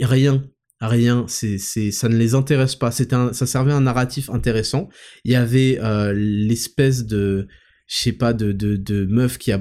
rien, 0.00 0.42
rien, 0.80 1.24
c'est, 1.28 1.58
c'est, 1.58 1.90
ça 1.90 2.08
ne 2.08 2.16
les 2.16 2.34
intéresse 2.34 2.74
pas. 2.74 2.90
C'était 2.90 3.16
ça 3.32 3.46
servait 3.46 3.72
à 3.72 3.76
un 3.76 3.82
narratif 3.82 4.30
intéressant. 4.30 4.88
Il 5.24 5.32
y 5.32 5.36
avait 5.36 5.78
euh, 5.80 6.12
l'espèce 6.12 7.06
de, 7.06 7.46
je 7.86 7.96
sais 7.96 8.12
pas, 8.12 8.32
de, 8.32 8.52
de, 8.52 8.76
de 8.76 9.04
meuf 9.04 9.38
qui 9.38 9.52
a 9.52 9.60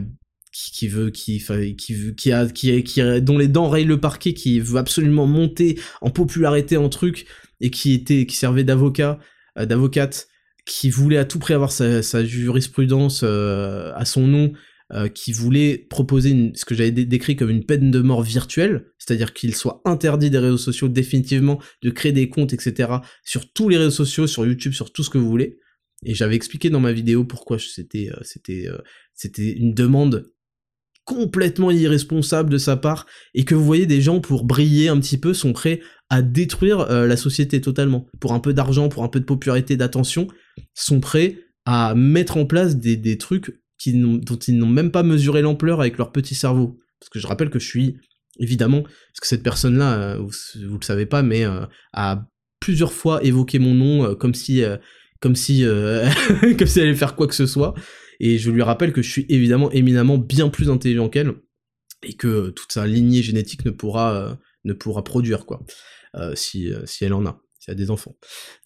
qui, 0.52 0.88
veut 0.88 1.10
qui 1.10 1.44
qui 1.78 1.94
veut 1.94 2.12
qui 2.12 2.32
a 2.32 2.48
qui, 2.48 2.82
qui 2.84 3.22
dont 3.22 3.38
les 3.38 3.50
dents 3.50 3.70
rayent 3.70 3.84
le 3.84 4.00
parquet 4.00 4.34
qui 4.34 4.62
veut 4.62 4.80
absolument 4.80 5.28
monter 5.28 5.78
en 6.00 6.10
popularité 6.10 6.78
en 6.78 6.88
truc 6.88 7.26
et 7.60 7.70
qui 7.70 7.94
était 7.94 8.26
qui 8.26 8.38
servait 8.38 8.64
d'avocat 8.64 9.20
d'avocate 9.58 10.30
qui 10.66 10.90
voulait 10.90 11.18
à 11.18 11.26
tout 11.26 11.40
prix 11.40 11.54
avoir 11.54 11.72
sa, 11.72 12.02
sa 12.02 12.26
jurisprudence 12.26 13.24
à 13.24 14.06
son 14.06 14.28
nom 14.28 14.52
euh, 14.94 15.08
qui 15.08 15.32
voulait 15.32 15.80
proposer 15.80 16.52
ce 16.54 16.64
que 16.64 16.76
j'avais 16.76 16.92
décrit 16.92 17.36
comme 17.36 17.50
une 17.50 17.66
peine 17.66 17.90
de 17.90 18.02
mort 18.02 18.22
virtuelle, 18.22 18.86
c'est-à-dire 19.00 19.34
qu'il 19.34 19.56
soit 19.56 19.82
interdit 19.84 20.30
des 20.30 20.38
réseaux 20.38 20.60
sociaux 20.60 20.90
définitivement, 20.90 21.60
de 21.82 21.90
créer 21.90 22.12
des 22.12 22.30
comptes, 22.30 22.54
etc., 22.54 23.00
sur 23.24 23.52
tous 23.52 23.68
les 23.68 23.78
réseaux 23.78 23.90
sociaux, 23.90 24.28
sur 24.28 24.46
YouTube, 24.46 24.74
sur 24.74 24.94
tout 24.94 25.02
ce 25.02 25.10
que 25.10 25.18
vous 25.18 25.28
voulez. 25.28 25.58
Et 26.06 26.14
j'avais 26.14 26.36
expliqué 26.36 26.70
dans 26.70 26.80
ma 26.80 26.94
vidéo 26.94 27.24
pourquoi 27.24 27.58
c'était 27.58 28.12
euh, 28.12 28.22
euh, 28.50 28.78
c'était 29.16 29.54
une 29.54 29.74
demande 29.74 30.32
complètement 31.06 31.72
irresponsable 31.72 32.50
de 32.50 32.58
sa 32.58 32.76
part 32.76 33.06
et 33.34 33.46
que 33.46 33.56
vous 33.56 33.64
voyez 33.64 33.86
des 33.86 34.02
gens 34.02 34.20
pour 34.20 34.44
briller 34.44 34.90
un 34.90 35.00
petit 35.00 35.18
peu 35.18 35.34
sont 35.34 35.54
prêts 35.54 35.80
à 36.10 36.22
détruire 36.22 36.88
la 36.88 37.18
société 37.18 37.62
totalement 37.62 38.06
pour 38.20 38.34
un 38.34 38.40
peu 38.40 38.54
d'argent 38.54 38.90
pour 38.90 39.04
un 39.04 39.08
peu 39.08 39.20
de 39.20 39.26
popularité 39.26 39.78
d'attention 39.78 40.28
sont 40.74 41.00
prêts 41.00 41.38
à 41.66 41.96
mettre 41.96 42.38
en 42.38 42.46
place 42.46 42.78
des, 42.78 42.96
des 42.96 43.18
trucs 43.18 43.52
dont 43.88 44.38
ils 44.38 44.58
n'ont 44.58 44.68
même 44.68 44.92
pas 44.92 45.04
mesuré 45.04 45.42
l'ampleur 45.42 45.80
avec 45.80 45.98
leur 45.98 46.12
petit 46.12 46.36
cerveau. 46.36 46.80
Parce 47.00 47.10
que 47.10 47.20
je 47.20 47.28
rappelle 47.28 47.50
que 47.50 47.60
je 47.60 47.68
suis, 47.68 47.98
évidemment, 48.40 48.84
parce 48.84 49.20
que 49.22 49.28
cette 49.28 49.44
personne-là, 49.44 49.94
euh, 49.94 50.18
vous, 50.18 50.32
vous, 50.68 50.78
le 50.78 50.86
savez 50.86 51.06
pas, 51.06 51.22
mais 51.22 51.46
euh, 51.46 51.66
a 51.94 52.26
plusieurs 52.60 52.94
fois 52.94 53.24
évoqué 53.24 53.60
mon 53.60 53.74
nom 53.74 54.06
euh, 54.06 54.16
comme 54.16 54.34
si, 54.34 54.64
comme 55.20 55.36
si, 55.36 55.64
comme 56.58 56.68
si 56.68 56.80
elle 56.80 56.88
allait 56.88 56.96
faire 56.96 57.16
quoi 57.16 57.28
que 57.28 57.36
ce 57.36 57.46
soit. 57.46 57.76
Et 58.20 58.38
je 58.38 58.52
lui 58.52 58.62
rappelle 58.62 58.94
que 58.94 59.02
je 59.02 59.12
suis 59.12 59.26
évidemment 59.30 59.72
éminemment 59.72 60.18
bien 60.18 60.50
plus 60.50 60.70
intelligent 60.70 61.10
qu'elle 61.10 61.34
et 62.04 62.14
que 62.14 62.50
toute 62.50 62.72
sa 62.72 62.86
lignée 62.86 63.24
génétique 63.24 63.66
ne 63.66 63.72
pourra, 63.72 64.38
ne 64.64 64.74
pourra 64.74 65.04
produire 65.04 65.46
quoi, 65.46 65.66
si, 66.36 66.72
si 66.86 67.06
elle 67.06 67.14
en 67.14 67.26
a 67.26 67.42
y 67.68 67.72
a 67.72 67.76
des 67.76 67.92
enfants. 67.92 68.16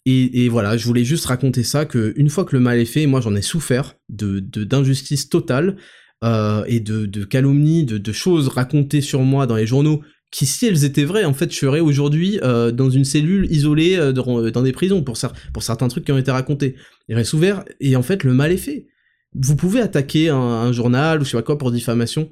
Et, 0.06 0.48
voilà, 0.48 0.76
je 0.76 0.84
voulais 0.86 1.04
juste 1.04 1.26
raconter 1.26 1.62
ça, 1.62 1.84
que 1.84 2.12
une 2.16 2.28
fois 2.28 2.44
que 2.44 2.56
le 2.56 2.60
mal 2.60 2.78
est 2.78 2.84
fait, 2.84 3.06
moi 3.06 3.20
j'en 3.20 3.34
ai 3.34 3.42
souffert 3.42 3.94
de 4.08 4.40
d'injustice 4.40 5.28
totale 5.28 5.76
euh, 6.24 6.64
et 6.66 6.80
de, 6.80 7.06
de 7.06 7.24
calomnie, 7.24 7.84
de, 7.84 8.12
choses 8.12 8.48
racontées 8.48 9.00
sur 9.00 9.20
moi 9.20 9.46
dans 9.46 9.56
les 9.56 9.66
journaux 9.66 10.02
qui, 10.30 10.46
si 10.46 10.66
elles 10.66 10.84
étaient 10.84 11.04
vraies, 11.04 11.24
en 11.24 11.34
fait, 11.34 11.50
je 11.50 11.56
serais 11.56 11.80
aujourd'hui 11.80 12.38
euh, 12.44 12.70
dans 12.70 12.88
une 12.88 13.04
cellule 13.04 13.50
isolée 13.50 13.96
euh, 13.96 14.12
dans, 14.12 14.62
des 14.62 14.72
prisons 14.72 15.02
pour, 15.02 15.18
pour 15.52 15.62
certains 15.62 15.88
trucs 15.88 16.04
qui 16.04 16.12
ont 16.12 16.18
été 16.18 16.30
racontés. 16.30 16.76
Il 17.08 17.16
reste 17.16 17.32
ouvert, 17.32 17.64
et 17.80 17.96
en 17.96 18.02
fait, 18.02 18.22
le 18.22 18.32
mal 18.32 18.52
est 18.52 18.56
fait. 18.56 18.86
Vous 19.34 19.56
pouvez 19.56 19.80
attaquer 19.80 20.28
un, 20.28 20.72
journal 20.72 21.20
ou 21.20 21.24
je 21.24 21.30
sais 21.30 21.36
pas 21.36 21.42
quoi 21.42 21.58
pour 21.58 21.70
diffamation. 21.70 22.30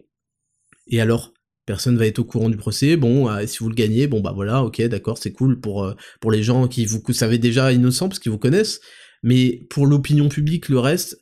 Et 0.89 1.01
alors 1.01 1.33
personne 1.67 1.99
va 1.99 2.07
être 2.07 2.19
au 2.19 2.25
courant 2.25 2.49
du 2.49 2.57
procès. 2.57 2.97
Bon, 2.97 3.29
euh, 3.29 3.47
si 3.47 3.59
vous 3.59 3.69
le 3.69 3.75
gagnez, 3.75 4.07
bon 4.07 4.21
bah 4.21 4.33
voilà, 4.35 4.65
ok, 4.65 4.81
d'accord, 4.83 5.19
c'est 5.19 5.33
cool 5.33 5.61
pour 5.61 5.85
euh, 5.85 5.95
pour 6.21 6.33
les 6.33 6.43
gens 6.43 6.67
qui 6.67 6.87
vous 6.87 7.03
savez 7.13 7.39
déjà 7.39 7.73
innocents 7.73 8.09
parce 8.09 8.19
qu'ils 8.19 8.33
vous 8.33 8.39
connaissent. 8.39 8.81
Mais 9.23 9.67
pour 9.69 9.87
l'opinion 9.87 10.29
publique, 10.29 10.69
le 10.71 10.79
reste, 10.79 11.21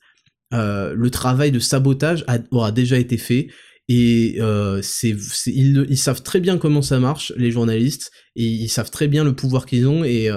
euh, 0.55 0.95
le 0.95 1.11
travail 1.11 1.51
de 1.51 1.59
sabotage 1.59 2.25
aura 2.51 2.71
déjà 2.71 2.99
été 2.99 3.19
fait. 3.19 3.49
Et 3.89 4.39
c'est, 4.83 5.17
ils, 5.47 5.97
savent 5.97 6.23
très 6.23 6.41
bien 6.41 6.59
comment 6.59 6.83
ça 6.83 6.99
marche, 6.99 7.33
les 7.37 7.53
journalistes, 7.53 8.11
et 8.35 8.45
ils 8.45 8.69
savent 8.69 8.91
très 8.91 9.07
bien 9.07 9.23
le 9.23 9.37
pouvoir 9.37 9.65
qu'ils 9.65 9.87
ont, 9.87 10.03
et, 10.03 10.29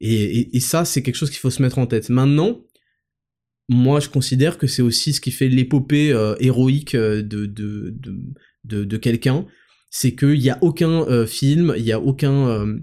et, 0.00 0.60
ça, 0.60 0.86
c'est 0.86 1.02
quelque 1.02 1.16
chose 1.16 1.28
qu'il 1.28 1.40
faut 1.40 1.50
se 1.50 1.60
mettre 1.60 1.78
en 1.78 1.86
tête. 1.86 2.08
Maintenant, 2.08 2.62
moi, 3.68 4.00
je 4.00 4.08
considère 4.08 4.58
que 4.58 4.66
c'est 4.66 4.82
aussi 4.82 5.12
ce 5.12 5.20
qui 5.20 5.30
fait 5.30 5.48
l'épopée 5.48 6.14
héroïque 6.40 6.94
de, 6.94 7.22
de, 7.22 7.94
de, 8.64 8.84
de, 8.84 8.96
quelqu'un, 8.96 9.46
c'est 9.90 10.14
qu'il 10.14 10.38
n'y 10.38 10.50
a 10.50 10.58
aucun 10.60 11.02
euh, 11.08 11.26
film, 11.26 11.74
il 11.76 11.84
y 11.84 11.92
a 11.92 12.00
aucun 12.00 12.48
euh, 12.48 12.78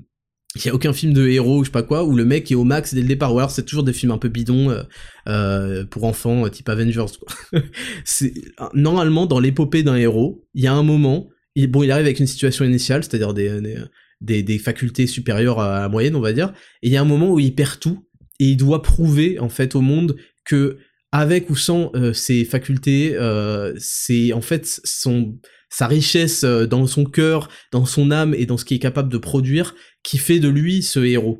il 0.55 0.65
y 0.65 0.69
a 0.69 0.75
aucun 0.75 0.93
film 0.93 1.13
de 1.13 1.27
héros 1.27 1.63
je 1.63 1.69
sais 1.69 1.71
pas 1.71 1.81
quoi 1.81 2.03
où 2.03 2.15
le 2.15 2.25
mec 2.25 2.51
est 2.51 2.55
au 2.55 2.63
max 2.63 2.93
dès 2.93 3.01
le 3.01 3.07
départ 3.07 3.33
ou 3.33 3.39
alors 3.39 3.49
c'est 3.49 3.65
toujours 3.65 3.83
des 3.83 3.91
films 3.91 4.11
un 4.11 4.19
peu 4.19 4.29
bidons 4.29 4.85
euh, 5.27 5.83
pour 5.85 6.03
enfants 6.03 6.47
type 6.47 6.69
Avengers 6.69 7.05
normalement 8.75 9.25
dans 9.25 9.39
l'épopée 9.39 9.81
d'un 9.81 9.95
héros 9.95 10.45
il 10.53 10.63
y 10.63 10.67
a 10.67 10.73
un 10.73 10.83
moment 10.83 11.27
il, 11.55 11.71
bon 11.71 11.81
il 11.81 11.89
arrive 11.89 12.05
avec 12.05 12.19
une 12.19 12.27
situation 12.27 12.65
initiale 12.65 13.03
c'est-à-dire 13.03 13.33
des, 13.33 13.81
des, 14.21 14.59
facultés 14.59 15.07
supérieures 15.07 15.59
à 15.59 15.81
la 15.81 15.89
moyenne, 15.89 16.15
on 16.15 16.21
va 16.21 16.33
dire. 16.33 16.53
Et 16.81 16.87
il 16.87 16.93
y 16.93 16.97
a 16.97 17.01
un 17.01 17.05
moment 17.05 17.31
où 17.31 17.39
il 17.39 17.53
perd 17.53 17.79
tout 17.79 18.07
et 18.39 18.45
il 18.45 18.57
doit 18.57 18.81
prouver 18.81 19.37
en 19.39 19.49
fait 19.49 19.75
au 19.75 19.81
monde 19.81 20.15
que 20.45 20.77
avec 21.11 21.49
ou 21.49 21.55
sans 21.55 21.91
ses 22.13 22.43
facultés, 22.43 23.15
c'est 23.77 24.33
en 24.33 24.41
fait 24.41 24.81
son 24.83 25.37
sa 25.69 25.85
richesse 25.87 26.43
dans 26.43 26.87
son 26.87 27.05
cœur, 27.05 27.49
dans 27.71 27.85
son 27.85 28.09
âme 28.09 28.33
et 28.35 28.45
dans 28.45 28.57
ce 28.57 28.65
qu'il 28.65 28.77
est 28.77 28.79
capable 28.79 29.09
de 29.09 29.17
produire 29.17 29.75
qui 30.03 30.17
fait 30.17 30.39
de 30.39 30.49
lui 30.49 30.81
ce 30.81 30.99
héros. 30.99 31.39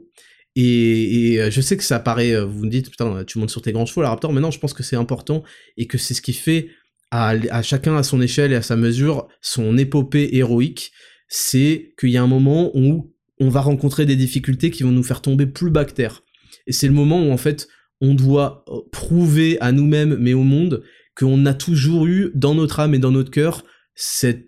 Et, 0.55 1.39
je 1.49 1.61
sais 1.61 1.75
que 1.75 1.83
ça 1.83 1.99
paraît, 1.99 2.39
vous 2.43 2.65
me 2.65 2.69
dites, 2.69 2.91
putain, 2.91 3.23
tu 3.25 3.39
montes 3.39 3.49
sur 3.49 3.63
tes 3.63 3.71
grands 3.71 3.87
chevaux, 3.87 4.03
la 4.03 4.09
Raptor, 4.09 4.31
mais 4.31 4.41
non, 4.41 4.51
je 4.51 4.59
pense 4.59 4.73
que 4.73 4.83
c'est 4.83 4.95
important 4.95 5.43
et 5.77 5.87
que 5.87 5.97
c'est 5.97 6.13
ce 6.13 6.21
qui 6.21 6.33
fait 6.33 6.69
à, 7.13 7.61
chacun 7.61 7.95
à 7.95 8.03
son 8.03 8.21
échelle 8.21 8.51
et 8.53 8.55
à 8.55 8.61
sa 8.61 8.75
mesure 8.75 9.27
son 9.41 9.77
épopée 9.77 10.29
héroïque. 10.33 10.91
C'est 11.27 11.93
qu'il 11.99 12.09
y 12.09 12.17
a 12.17 12.23
un 12.23 12.27
moment 12.27 12.71
où 12.75 13.13
on 13.39 13.49
va 13.49 13.61
rencontrer 13.61 14.05
des 14.05 14.15
difficultés 14.15 14.71
qui 14.71 14.83
vont 14.83 14.91
nous 14.91 15.03
faire 15.03 15.21
tomber 15.21 15.45
plus 15.45 15.71
terre. 15.95 16.23
Et 16.67 16.71
c'est 16.71 16.87
le 16.87 16.93
moment 16.93 17.23
où 17.23 17.31
en 17.31 17.37
fait 17.37 17.67
on 18.01 18.13
doit 18.13 18.65
euh, 18.67 18.79
prouver 18.91 19.57
à 19.61 19.71
nous-mêmes 19.71 20.17
mais 20.19 20.33
au 20.33 20.43
monde 20.43 20.83
qu'on 21.15 21.45
a 21.45 21.53
toujours 21.53 22.05
eu 22.05 22.31
dans 22.33 22.55
notre 22.55 22.79
âme 22.79 22.95
et 22.95 22.99
dans 22.99 23.11
notre 23.11 23.31
cœur 23.31 23.63
ces 23.95 24.43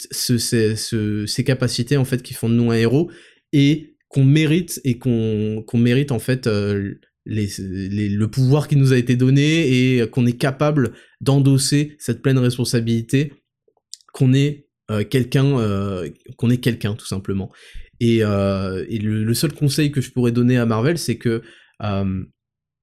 capacités 1.45 1.97
en 1.97 2.05
fait 2.05 2.23
qui 2.23 2.33
font 2.33 2.49
de 2.49 2.55
nous 2.55 2.71
un 2.71 2.75
héros 2.75 3.11
et 3.53 3.95
qu'on 4.09 4.23
mérite 4.23 4.81
et 4.83 4.97
qu'on 4.97 5.63
mérite 5.75 6.11
en 6.11 6.19
fait 6.19 6.47
euh, 6.47 6.95
le 7.25 8.25
pouvoir 8.25 8.67
qui 8.67 8.75
nous 8.75 8.93
a 8.93 8.97
été 8.97 9.15
donné 9.15 9.97
et 9.97 10.07
qu'on 10.09 10.25
est 10.25 10.37
capable 10.37 10.93
d'endosser 11.21 11.95
cette 11.99 12.21
pleine 12.21 12.37
responsabilité, 12.37 13.33
qu'on 14.13 14.33
est 14.33 14.67
euh, 14.91 15.03
quelqu'un, 15.03 15.57
qu'on 16.37 16.49
est 16.49 16.57
quelqu'un 16.57 16.95
tout 16.95 17.07
simplement. 17.07 17.51
Et, 17.99 18.19
le, 18.19 19.33
seul 19.33 19.53
conseil 19.53 19.91
que 19.91 20.01
je 20.01 20.11
pourrais 20.11 20.31
donner 20.31 20.57
à 20.57 20.65
Marvel, 20.65 20.97
c'est 20.97 21.17
que, 21.17 21.41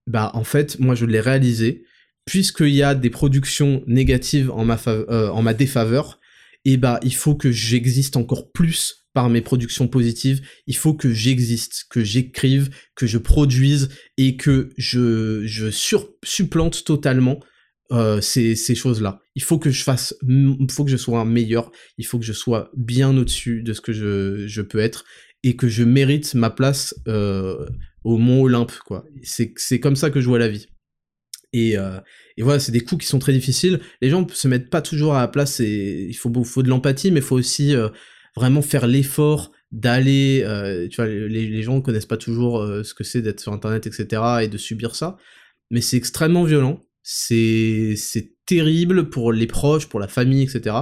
bah 0.07 0.31
en 0.35 0.45
fait, 0.45 0.79
moi 0.79 0.95
je 0.95 1.07
l'ai 1.07 1.21
réalisé, 1.21 1.85
puisqu'il 2.25 2.75
y 2.75 2.83
a 2.83 2.95
des 2.95 3.11
productions 3.11 3.83
négatives 3.87 4.51
en 4.51 4.65
ma, 4.65 4.79
en 5.09 5.43
ma 5.43 5.55
défaveur, 5.55 6.21
et 6.65 6.77
bah 6.77 7.01
il 7.03 7.15
faut 7.15 7.35
que 7.35 7.51
j'existe 7.51 8.17
encore 8.17 8.53
plus 8.53 9.03
par 9.13 9.29
mes 9.29 9.41
productions 9.43 9.89
positives, 9.89 10.41
il 10.67 10.77
faut 10.77 10.95
que 10.95 11.13
j'existe, 11.13 11.85
que 11.91 12.03
j'écrive, 12.03 12.71
que 12.95 13.07
je 13.07 13.19
produise 13.19 13.91
et 14.17 14.37
que 14.37 14.71
je, 14.77 15.43
je 15.45 15.71
supplante 16.25 16.85
totalement 16.85 17.41
euh, 17.93 18.23
ces, 18.23 18.57
ces 18.57 18.75
choses-là. 18.75 19.21
Il 19.35 19.43
faut 19.43 19.59
que 19.59 19.71
je 19.71 19.83
fasse, 19.83 20.15
il 20.27 20.71
faut 20.71 20.85
que 20.85 20.91
je 20.91 20.97
sois 20.97 21.21
un 21.21 21.27
meilleur, 21.27 21.71
il 21.99 22.07
faut 22.07 22.19
que 22.19 22.25
je 22.25 22.33
sois 22.33 22.71
bien 22.75 23.17
au-dessus 23.17 23.63
de 23.63 23.75
ce 23.75 23.83
que 23.83 23.93
je, 23.93 24.47
je, 24.47 24.63
peux 24.63 24.79
être 24.79 25.05
et 25.43 25.57
que 25.57 25.69
je 25.69 25.85
mérite 25.85 26.35
ma 26.35 26.51
place 26.51 26.95
euh, 27.09 27.67
au 28.05 28.19
Mont 28.19 28.43
Olympe, 28.43 28.73
quoi. 28.87 29.05
C'est 29.23 29.81
comme 29.81 29.97
ça 29.97 30.11
que 30.11 30.21
je 30.21 30.29
vois 30.29 30.39
la 30.39 30.49
vie. 30.49 30.69
Et, 31.53 31.77
euh, 31.77 31.99
et 32.37 32.43
voilà, 32.43 32.59
c'est 32.59 32.73
des 32.73 32.81
coups 32.81 33.05
qui 33.05 33.09
sont 33.09 33.19
très 33.19 33.33
difficiles. 33.33 33.81
Les 34.01 34.09
gens 34.09 34.27
se 34.29 34.49
mettent 34.49 34.71
pas 34.71 34.83
toujours 34.83 35.15
à 35.15 35.21
la 35.21 35.29
place. 35.29 35.61
Et 35.61 36.07
il 36.09 36.15
faut, 36.15 36.33
faut 36.45 36.63
de 36.63 36.69
l'empathie, 36.69 37.11
mais 37.11 37.21
il 37.21 37.25
faut 37.25 37.37
aussi 37.37 37.75
euh, 37.75 37.89
vraiment 38.37 38.63
faire 38.63 38.87
l'effort 38.87 39.53
d'aller, 39.71 40.45
tu 40.91 40.97
vois, 40.97 41.07
les, 41.07 41.29
les, 41.49 41.63
gens 41.63 41.81
connaissent 41.81 42.05
pas 42.05 42.19
toujours 42.19 42.63
ce 42.85 42.93
que 42.93 43.05
c'est 43.05 43.23
d'être 43.23 43.41
sur 43.41 43.55
Internet, 43.55 43.87
etc., 43.87 44.23
et 44.43 44.49
de 44.49 44.59
subir 44.59 44.95
ça, 44.95 45.17
mais 45.71 45.81
c'est 45.81 45.97
extrêmement 45.97 46.45
violent, 46.45 46.83
c'est 47.03 47.97
terrible 48.45 49.09
pour 49.09 49.33
les 49.33 49.47
proches, 49.47 49.89
pour 49.89 49.99
la 49.99 50.09
famille, 50.09 50.43
etc. 50.43 50.77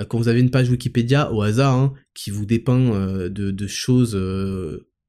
Euh, 0.00 0.04
quand 0.04 0.18
vous 0.18 0.28
avez 0.28 0.40
une 0.40 0.50
page 0.50 0.70
Wikipédia 0.70 1.32
au 1.32 1.42
hasard 1.42 1.74
hein, 1.74 1.92
qui 2.14 2.30
vous 2.30 2.46
dépeint 2.46 3.28
de, 3.28 3.50
de, 3.50 3.66
choses 3.66 4.14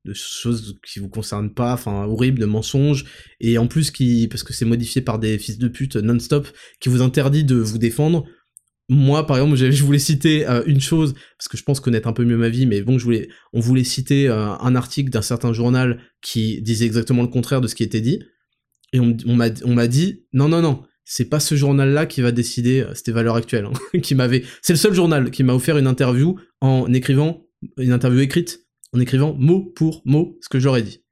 de 0.06 0.14
choses 0.14 0.80
qui 0.86 1.00
vous 1.00 1.10
concernent 1.10 1.54
pas, 1.54 1.74
enfin 1.74 2.06
horribles, 2.06 2.40
de 2.40 2.46
mensonges, 2.46 3.06
et 3.40 3.58
en 3.58 3.68
plus 3.68 3.92
qui, 3.92 4.28
parce 4.28 4.44
que 4.44 4.54
c'est 4.54 4.66
modifié 4.66 5.02
par 5.02 5.20
des 5.20 5.38
fils 5.38 5.58
de 5.58 5.68
pute 5.68 5.96
non-stop, 5.96 6.48
qui 6.80 6.90
vous 6.90 7.02
interdit 7.02 7.44
de 7.44 7.56
vous 7.56 7.78
défendre, 7.78 8.26
moi, 8.90 9.26
par 9.26 9.38
exemple, 9.38 9.56
je 9.56 9.84
voulais 9.84 10.00
citer 10.00 10.48
euh, 10.50 10.64
une 10.66 10.82
chose, 10.82 11.14
parce 11.38 11.48
que 11.48 11.56
je 11.56 11.64
pense 11.64 11.80
connaître 11.80 12.10
un 12.10 12.14
peu 12.14 12.26
mieux 12.26 12.36
ma 12.36 12.50
vie, 12.50 12.66
mais 12.66 12.82
bon, 12.82 12.98
je 12.98 13.06
voulais, 13.06 13.30
on 13.54 13.62
voulait 13.62 13.86
citer 13.86 14.28
euh, 14.28 14.50
un 14.50 14.76
article 14.76 15.10
d'un 15.10 15.22
certain 15.22 15.54
journal 15.54 16.02
qui 16.22 16.62
disait 16.62 16.86
exactement 16.86 17.22
le 17.22 17.30
contraire 17.30 17.62
de 17.62 17.68
ce 17.68 17.76
qui 17.76 17.84
était 17.84 18.02
dit, 18.02 18.22
et 18.92 19.00
on 19.00 19.36
m'a 19.36 19.88
dit, 19.88 20.26
non, 20.34 20.50
non, 20.50 20.62
non, 20.62 20.84
c'est 21.04 21.30
pas 21.30 21.40
ce 21.40 21.56
journal-là 21.56 22.06
qui 22.06 22.22
va 22.22 22.32
décider, 22.32 22.82
euh, 22.82 22.94
c'était 22.94 23.12
Valeurs 23.12 23.36
Actuelles, 23.36 23.66
hein, 23.66 23.74
c'est 24.62 24.74
le 24.74 24.78
seul 24.78 24.94
journal 24.94 25.32
qui 25.32 25.44
m'a 25.44 25.54
offert 25.54 25.78
une 25.78 25.88
interview 25.88 26.38
en 26.62 26.92
écrivant, 26.94 27.46
une 27.78 27.92
interview 27.92 28.20
écrite, 28.20 28.68
en 28.94 29.00
écrivant 29.00 29.34
mot 29.34 29.64
pour 29.76 30.02
mot 30.06 30.38
ce 30.42 30.50
que 30.50 30.60
j'aurais 30.60 30.84
dit. 30.84 31.04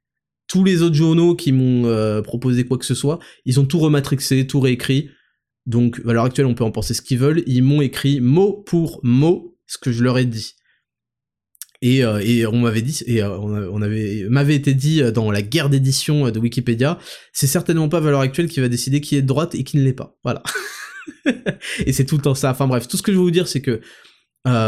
Tous 0.47 0.63
les 0.63 0.81
autres 0.81 0.95
journaux 0.95 1.35
qui 1.35 1.51
m'ont 1.51 2.23
proposé 2.23 2.65
quoi 2.65 2.79
que 2.79 2.85
ce 2.85 2.95
soit, 2.95 3.19
ils 3.45 3.59
ont 3.59 3.65
tout 3.65 3.77
rematrixé, 3.77 4.47
tout 4.47 4.59
réécrit, 4.59 5.09
donc, 5.69 6.01
à 6.07 6.13
l'heure 6.13 6.25
actuelle, 6.25 6.47
on 6.47 6.55
peut 6.55 6.63
en 6.63 6.71
penser 6.71 6.95
ce 6.95 7.01
qu'ils 7.03 7.19
veulent. 7.19 7.43
Ils 7.45 7.63
m'ont 7.63 7.81
écrit 7.81 8.19
mot 8.21 8.53
pour 8.53 8.99
mot 9.03 9.55
ce 9.67 9.77
que 9.77 9.91
je 9.91 10.03
leur 10.03 10.17
ai 10.17 10.25
dit. 10.25 10.55
Et, 11.82 12.03
euh, 12.03 12.49
on 12.51 12.57
m'avait 12.57 12.82
dit, 12.82 13.03
et 13.05 13.23
euh, 13.23 13.38
on 13.39 13.82
avait, 13.82 14.25
m'avait 14.30 14.55
été 14.55 14.73
dit 14.73 15.01
euh, 15.01 15.11
dans 15.11 15.32
la 15.32 15.41
guerre 15.41 15.69
d'édition 15.69 16.30
de 16.30 16.39
Wikipédia, 16.39 16.99
c'est 17.32 17.47
certainement 17.47 17.88
pas 17.88 18.01
Valeur 18.01 18.19
Actuelle 18.19 18.49
qui 18.49 18.59
va 18.59 18.67
décider 18.67 18.99
qui 18.99 19.15
est 19.15 19.21
de 19.21 19.27
droite 19.27 19.55
et 19.55 19.63
qui 19.63 19.77
ne 19.77 19.84
l'est 19.84 19.93
pas. 19.93 20.17
Voilà. 20.23 20.43
et 21.86 21.93
c'est 21.93 22.05
tout 22.05 22.17
le 22.17 22.21
temps 22.21 22.36
ça. 22.36 22.51
Enfin 22.51 22.67
bref, 22.67 22.88
tout 22.88 22.97
ce 22.97 23.01
que 23.01 23.13
je 23.13 23.17
veux 23.17 23.23
vous 23.23 23.32
dire, 23.32 23.47
c'est 23.47 23.61
que 23.61 23.80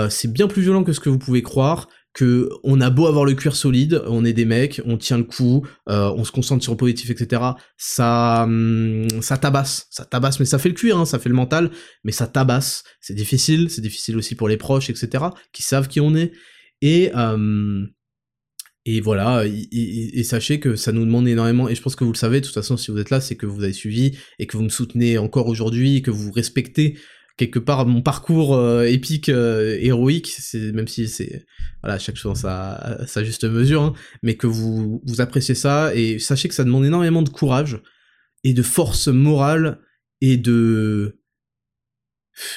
c'est 0.10 0.32
bien 0.32 0.48
plus 0.48 0.62
violent 0.62 0.84
que 0.84 0.94
ce 0.94 1.00
que 1.00 1.10
vous 1.10 1.18
pouvez 1.18 1.42
croire 1.42 1.88
que 2.14 2.50
on 2.64 2.82
a 2.82 2.90
beau 2.90 3.08
avoir 3.08 3.24
le 3.24 3.34
cuir 3.34 3.56
solide, 3.56 4.04
on 4.06 4.26
est 4.26 4.34
des 4.34 4.44
mecs, 4.44 4.82
on 4.86 4.98
tient 4.98 5.18
le 5.18 5.24
coup, 5.24 5.66
on 5.88 6.24
se 6.24 6.32
concentre 6.32 6.62
sur 6.62 6.74
le 6.74 6.78
positif, 6.78 7.10
etc. 7.10 7.42
Ça, 7.78 8.44
hum, 8.44 9.08
ça 9.22 9.38
tabasse, 9.38 9.88
ça 9.90 10.06
tabasse, 10.06 10.40
mais 10.40 10.46
ça 10.46 10.60
fait 10.60 10.70
le 10.70 10.76
cuir, 10.76 10.98
hein, 10.98 11.06
ça 11.06 11.20
fait 11.20 11.30
le 11.30 11.36
mental, 11.36 11.72
mais 12.04 12.12
ça 12.12 12.28
tabasse. 12.28 12.84
C'est 13.00 13.16
difficile, 13.16 13.70
c'est 13.70 13.82
difficile 13.82 14.18
aussi 14.18 14.36
pour 14.36 14.48
les 14.48 14.58
proches, 14.58 14.90
etc. 14.90 15.26
qui 15.52 15.64
savent 15.64 15.88
qui 15.88 16.00
on 16.00 16.14
est. 16.16 16.32
Et 16.82 17.12
hum, 17.14 17.90
et 18.86 19.00
voilà, 19.00 19.44
et, 19.46 20.24
sachez 20.24 20.60
que 20.60 20.76
ça 20.76 20.92
nous 20.92 21.06
demande 21.06 21.28
énormément, 21.28 21.70
et 21.70 21.76
je 21.76 21.82
pense 21.84 21.96
que 21.96 22.04
vous 22.04 22.14
le 22.14 22.18
savez, 22.18 22.42
de 22.42 22.46
toute 22.46 22.56
façon, 22.56 22.78
si 22.78 22.90
vous 22.90 22.98
êtes 22.98 23.12
là, 23.12 23.22
c'est 23.22 23.36
que 23.36 23.46
vous 23.46 23.64
avez 23.64 23.74
suivi, 23.74 24.18
et 24.40 24.48
que 24.48 24.58
vous 24.58 24.64
me 24.64 24.70
soutenez 24.70 25.20
encore 25.20 25.48
aujourd'hui, 25.48 26.02
que 26.02 26.10
vous 26.10 26.32
respectez 26.32 26.98
quelque 27.38 27.60
part 27.60 27.86
mon 27.86 28.02
parcours 28.02 28.56
euh, 28.56 28.84
épique 28.86 29.30
euh, 29.30 29.78
héroïque. 29.80 30.36
Même 30.54 30.88
si 30.88 31.08
c'est 31.08 31.46
voilà 31.82 31.98
chaque 31.98 32.16
chose 32.16 32.40
sa, 32.40 33.00
sa 33.08 33.24
juste 33.24 33.46
mesure 33.46 33.82
hein, 33.82 33.94
mais 34.22 34.36
que 34.36 34.48
vous 34.48 35.02
vous 35.06 35.22
appréciez 35.22 35.56
ça 35.56 35.96
et 35.96 36.20
sachez 36.20 36.50
que 36.50 36.54
ça 36.54 36.64
demande 36.64 36.86
énormément 36.86 37.24
de 37.24 37.30
courage 37.30 37.80
et 38.44 38.54
de 38.54 38.62
force 38.62 39.08
morale 39.08 39.80
et 40.22 40.38
de 40.38 41.20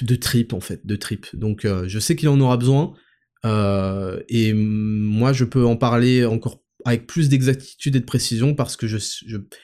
de 0.02 0.14
trip 0.16 0.52
en 0.52 0.60
fait 0.60 0.84
de 0.86 0.96
trip 0.96 1.26
donc 1.34 1.64
euh, 1.64 1.84
je 1.88 1.98
sais 1.98 2.14
qu'il 2.14 2.28
en 2.28 2.40
aura 2.40 2.56
besoin 2.56 2.94
et 3.44 4.52
moi 4.54 5.32
je 5.32 5.44
peux 5.44 5.64
en 5.64 5.76
parler 5.76 6.24
encore 6.24 6.62
avec 6.86 7.06
plus 7.06 7.28
d'exactitude 7.28 7.96
et 7.96 8.00
de 8.00 8.04
précision 8.04 8.54
parce 8.54 8.76
que 8.76 8.86
je 8.86 8.98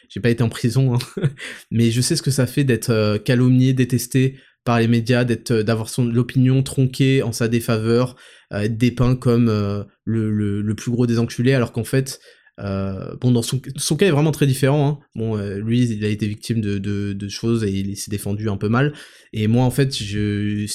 j'ai 0.08 0.20
pas 0.20 0.30
été 0.30 0.42
en 0.42 0.48
prison 0.48 0.94
hein, 0.94 0.98
mais 1.70 1.90
je 1.90 2.00
sais 2.00 2.16
ce 2.16 2.22
que 2.22 2.30
ça 2.30 2.46
fait 2.46 2.64
d'être 2.64 3.18
calomnié 3.24 3.72
détesté 3.72 4.36
par 4.64 4.78
les 4.78 4.88
médias, 4.88 5.24
d'être, 5.24 5.50
euh, 5.50 5.62
d'avoir 5.62 5.88
son 5.88 6.04
l'opinion 6.04 6.62
tronquée 6.62 7.22
en 7.22 7.32
sa 7.32 7.48
défaveur, 7.48 8.16
euh, 8.52 8.60
être 8.60 8.76
dépeint 8.76 9.16
comme 9.16 9.48
euh, 9.48 9.84
le, 10.04 10.30
le, 10.30 10.74
plus 10.74 10.90
gros 10.90 11.06
des 11.06 11.18
enculés, 11.18 11.54
alors 11.54 11.72
qu'en 11.72 11.84
fait, 11.84 12.20
bon, 12.58 13.30
dans 13.30 13.42
son, 13.42 13.60
son 13.76 13.96
cas 13.96 14.06
est 14.06 14.10
vraiment 14.10 14.32
très 14.32 14.46
différent. 14.46 14.88
Hein. 14.88 15.06
Bon, 15.14 15.36
lui, 15.36 15.82
il 15.82 16.04
a 16.04 16.08
été 16.08 16.26
victime 16.26 16.60
de, 16.60 16.76
de, 16.78 17.14
de 17.14 17.28
choses 17.28 17.64
et 17.64 17.70
il 17.70 17.96
s'est 17.96 18.10
défendu 18.10 18.50
un 18.50 18.58
peu 18.58 18.68
mal. 18.68 18.92
Et 19.32 19.46
moi, 19.46 19.64
en 19.64 19.70
fait, 19.70 19.96
je 19.96 20.66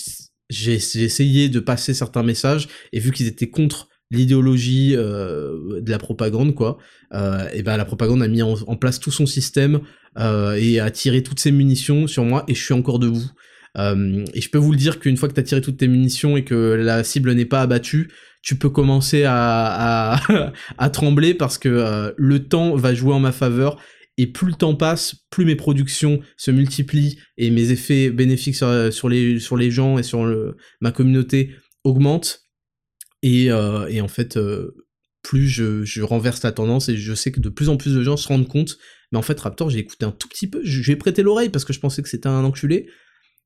j'ai 0.50 0.74
essayé 0.74 1.50
de 1.50 1.60
passer 1.60 1.94
certains 1.94 2.24
messages 2.24 2.68
et 2.94 3.00
vu 3.00 3.12
qu'ils 3.12 3.28
étaient 3.28 3.50
contre 3.50 3.90
l'idéologie 4.12 4.96
de 4.96 5.90
la 5.90 5.98
propagande 5.98 6.54
quoi 6.54 6.78
euh, 7.14 7.48
et 7.54 7.64
ben 7.64 7.78
la 7.78 7.86
propagande 7.86 8.22
a 8.22 8.28
mis 8.28 8.42
en, 8.42 8.76
place 8.76 9.00
tout 9.00 9.12
son 9.12 9.26
système 9.26 9.82
euh, 10.18 10.58
et 10.60 10.80
a 10.80 10.92
tiré 10.92 11.24
toutes 11.24 11.40
ses 11.40 11.52
munitions 11.52 12.08
sur 12.08 12.24
moi 12.24 12.44
et 12.48 12.56
je 12.56 12.64
suis 12.64 12.74
encore 12.74 13.00
debout. 13.00 13.26
Euh, 13.78 14.24
et 14.34 14.42
je 14.42 14.50
peux 14.50 14.58
vous 14.58 14.72
le 14.72 14.78
dire 14.78 15.00
qu'une 15.00 15.18
fois 15.18 15.28
que 15.28 15.34
tu 15.34 15.40
as 15.40 15.44
tiré 15.44 15.62
toutes 15.62 15.78
tes 15.78 15.88
munitions 15.88 16.38
et 16.38 16.44
que 16.44 16.56
la 16.56 17.04
cible 17.04 17.34
n'est 17.34 17.46
pas 17.46 17.62
abattue, 17.62 18.10
tu 18.42 18.56
peux 18.56 18.70
commencer 18.70 19.24
à, 19.28 20.20
trembler 20.94 21.34
parce 21.34 21.58
que 21.58 21.70
euh, 21.70 22.12
le 22.18 22.48
temps 22.48 22.76
va 22.76 22.94
jouer 22.94 23.14
en 23.14 23.20
ma 23.20 23.32
faveur 23.32 23.78
et 24.18 24.28
plus 24.28 24.48
le 24.48 24.54
temps 24.54 24.76
passe, 24.76 25.16
plus 25.30 25.46
mes 25.46 25.56
productions 25.56 26.22
se 26.38 26.52
multiplient 26.52 27.20
et 27.38 27.50
mes 27.52 27.72
effets 27.72 28.10
bénéfiques 28.10 28.56
sur, 28.56 29.10
les, 29.10 29.40
sur 29.40 29.58
les 29.58 29.72
gens 29.72 29.98
et 29.98 30.04
sur 30.04 30.26
ma 30.80 30.92
communauté 30.92 31.52
augmentent. 31.84 32.44
Et, 33.22 33.52
euh, 33.52 34.02
en 34.02 34.08
fait, 34.08 34.40
plus 35.22 35.48
je, 35.48 35.84
je, 35.84 36.02
renverse 36.02 36.44
la 36.44 36.52
tendance 36.52 36.88
et 36.88 36.96
je 36.96 37.14
sais 37.14 37.32
que 37.32 37.40
de 37.40 37.50
plus 37.50 37.68
en 37.68 37.78
plus 37.78 37.94
de 37.94 38.04
gens 38.04 38.16
se 38.16 38.28
rendent 38.28 38.48
compte. 38.48 38.78
Mais 39.12 39.18
en 39.18 39.22
fait, 39.22 39.40
Raptor, 39.40 39.70
j'ai 39.70 39.80
écouté 39.80 40.06
un 40.06 40.12
tout 40.12 40.28
petit 40.28 40.48
peu, 40.48 40.62
j'ai 40.64 40.96
prêté 40.96 41.24
l'oreille 41.24 41.50
parce 41.50 41.66
que 41.66 41.74
je 41.74 41.80
pensais 41.80 42.02
que 42.02 42.10
c'était 42.10 42.30
un 42.30 42.44
enculé. 42.44 42.88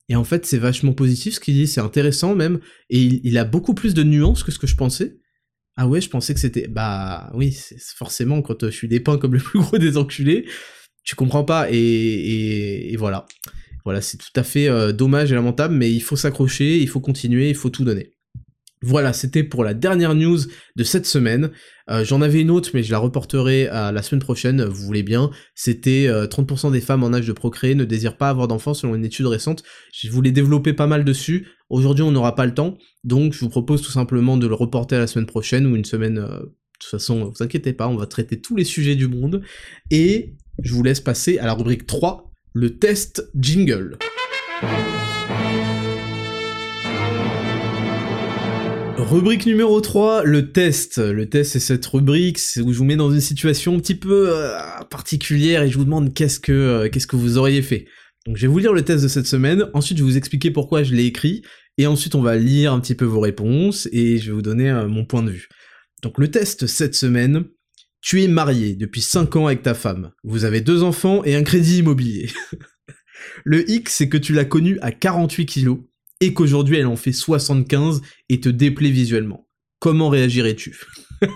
Et 0.09 0.15
en 0.15 0.23
fait, 0.23 0.45
c'est 0.45 0.57
vachement 0.57 0.93
positif 0.93 1.35
ce 1.35 1.39
qu'il 1.39 1.53
dit, 1.53 1.67
c'est 1.67 1.81
intéressant 1.81 2.35
même, 2.35 2.59
et 2.89 2.99
il, 2.99 3.37
a 3.37 3.45
beaucoup 3.45 3.75
plus 3.75 3.93
de 3.93 4.03
nuances 4.03 4.43
que 4.43 4.51
ce 4.51 4.57
que 4.57 4.65
je 4.65 4.75
pensais. 4.75 5.19
Ah 5.81 5.87
ouais, 5.87 6.01
je 6.01 6.09
pensais 6.09 6.33
que 6.33 6.41
c'était... 6.41 6.67
Bah 6.67 7.31
oui, 7.33 7.57
forcément, 7.95 8.41
quand 8.41 8.65
je 8.65 8.69
suis 8.69 8.89
dépeint 8.89 9.17
comme 9.17 9.33
le 9.33 9.39
plus 9.39 9.59
gros 9.59 9.77
des 9.77 9.95
enculés, 9.95 10.45
tu 11.05 11.15
comprends 11.15 11.45
pas, 11.45 11.71
et, 11.71 12.91
et, 12.91 12.97
voilà. 12.97 13.25
Voilà, 13.85 14.01
c'est 14.01 14.17
tout 14.17 14.27
à 14.35 14.43
fait 14.43 14.67
euh, 14.67 14.91
dommage 14.91 15.31
et 15.31 15.35
lamentable, 15.35 15.73
mais 15.73 15.89
il 15.89 16.01
faut 16.01 16.17
s'accrocher, 16.17 16.79
il 16.79 16.89
faut 16.89 16.99
continuer, 16.99 17.47
il 17.47 17.55
faut 17.55 17.69
tout 17.69 17.85
donner. 17.85 18.11
Voilà, 18.81 19.11
c'était 19.11 19.43
pour 19.43 19.65
la 19.65 19.73
dernière 19.73 20.15
news 20.15 20.39
de 20.75 20.83
cette 20.83 21.05
semaine. 21.05 21.51
Euh, 21.89 22.05
j'en 22.05 22.21
avais 22.21 22.39
une 22.39 22.49
autre, 22.49 22.69
mais 22.73 22.81
je 22.81 22.91
la 22.91 22.97
reporterai 22.97 23.67
à 23.67 23.91
la 23.91 24.01
semaine 24.01 24.21
prochaine, 24.21 24.63
vous 24.63 24.85
voulez 24.85 25.03
bien. 25.03 25.31
C'était 25.53 26.07
30% 26.07 26.67
euh, 26.67 26.71
des 26.71 26.79
femmes 26.79 27.03
en 27.03 27.13
âge 27.13 27.27
de 27.27 27.33
procréer 27.33 27.75
ne 27.75 27.83
désirent 27.83 28.15
pas 28.15 28.29
avoir 28.29 28.47
d'enfants 28.47 28.73
selon 28.73 28.95
une 28.95 29.03
étude 29.03 29.25
récente. 29.25 29.63
Je 29.93 30.09
voulais 30.09 30.31
développer 30.31 30.71
pas 30.71 30.87
mal 30.87 31.03
dessus. 31.03 31.47
Aujourd'hui, 31.69 32.03
on 32.03 32.11
n'aura 32.11 32.35
pas 32.35 32.45
le 32.45 32.53
temps, 32.53 32.77
donc 33.03 33.33
je 33.33 33.39
vous 33.41 33.49
propose 33.49 33.81
tout 33.81 33.91
simplement 33.91 34.37
de 34.37 34.47
le 34.47 34.55
reporter 34.55 34.95
à 34.95 34.99
la 34.99 35.07
semaine 35.07 35.27
prochaine 35.27 35.67
ou 35.67 35.75
une 35.75 35.85
semaine. 35.85 36.17
Euh, 36.19 36.39
de 36.39 36.85
toute 36.85 36.91
façon, 36.91 37.25
vous 37.25 37.43
inquiétez 37.43 37.73
pas, 37.73 37.89
on 37.89 37.97
va 37.97 38.05
traiter 38.05 38.39
tous 38.39 38.55
les 38.55 38.63
sujets 38.63 38.95
du 38.95 39.09
monde. 39.09 39.41
Et 39.91 40.35
je 40.63 40.73
vous 40.73 40.81
laisse 40.81 41.01
passer 41.01 41.37
à 41.37 41.45
la 41.45 41.53
rubrique 41.53 41.85
3, 41.85 42.31
le 42.53 42.77
test 42.77 43.29
jingle. 43.35 43.97
Rubrique 49.09 49.47
numéro 49.47 49.81
3, 49.81 50.23
le 50.23 50.51
test. 50.51 50.99
Le 50.99 51.27
test, 51.27 51.53
c'est 51.53 51.59
cette 51.59 51.85
rubrique 51.87 52.37
où 52.63 52.71
je 52.71 52.77
vous 52.77 52.83
mets 52.83 52.95
dans 52.95 53.11
une 53.11 53.19
situation 53.19 53.73
un 53.73 53.79
petit 53.79 53.95
peu 53.95 54.29
euh, 54.29 54.55
particulière 54.91 55.63
et 55.63 55.69
je 55.71 55.79
vous 55.79 55.83
demande 55.83 56.13
qu'est-ce 56.13 56.39
que, 56.39 56.51
euh, 56.51 56.89
qu'est-ce 56.89 57.07
que 57.07 57.15
vous 57.15 57.39
auriez 57.39 57.63
fait. 57.63 57.87
Donc 58.27 58.37
je 58.37 58.43
vais 58.43 58.47
vous 58.47 58.59
lire 58.59 58.71
le 58.71 58.83
test 58.83 59.01
de 59.01 59.07
cette 59.07 59.25
semaine, 59.25 59.65
ensuite 59.73 59.97
je 59.97 60.03
vais 60.03 60.11
vous 60.11 60.17
expliquer 60.17 60.51
pourquoi 60.51 60.83
je 60.83 60.93
l'ai 60.93 61.05
écrit, 61.05 61.41
et 61.79 61.87
ensuite 61.87 62.13
on 62.13 62.21
va 62.21 62.35
lire 62.35 62.71
un 62.71 62.79
petit 62.79 62.93
peu 62.93 63.05
vos 63.05 63.19
réponses, 63.19 63.89
et 63.91 64.19
je 64.19 64.27
vais 64.27 64.31
vous 64.35 64.43
donner 64.43 64.69
euh, 64.69 64.87
mon 64.87 65.05
point 65.05 65.23
de 65.23 65.31
vue. 65.31 65.49
Donc 66.03 66.19
le 66.19 66.29
test 66.29 66.67
cette 66.67 66.93
semaine, 66.93 67.45
tu 68.01 68.21
es 68.21 68.27
marié 68.27 68.75
depuis 68.75 69.01
5 69.01 69.35
ans 69.37 69.47
avec 69.47 69.63
ta 69.63 69.73
femme, 69.73 70.11
vous 70.23 70.45
avez 70.45 70.61
deux 70.61 70.83
enfants 70.83 71.23
et 71.23 71.35
un 71.35 71.41
crédit 71.41 71.79
immobilier. 71.79 72.29
le 73.43 73.67
X, 73.71 73.91
c'est 73.91 74.07
que 74.07 74.17
tu 74.17 74.33
l'as 74.33 74.45
connue 74.45 74.77
à 74.81 74.91
48 74.91 75.47
kilos, 75.47 75.79
et 76.19 76.33
qu'aujourd'hui 76.33 76.77
elle 76.77 76.87
en 76.87 76.95
fait 76.95 77.11
75 77.11 78.01
et 78.29 78.39
te 78.39 78.49
déplaît 78.49 78.91
visuellement. 78.91 79.47
Comment 79.79 80.09
réagirais-tu? 80.09 80.79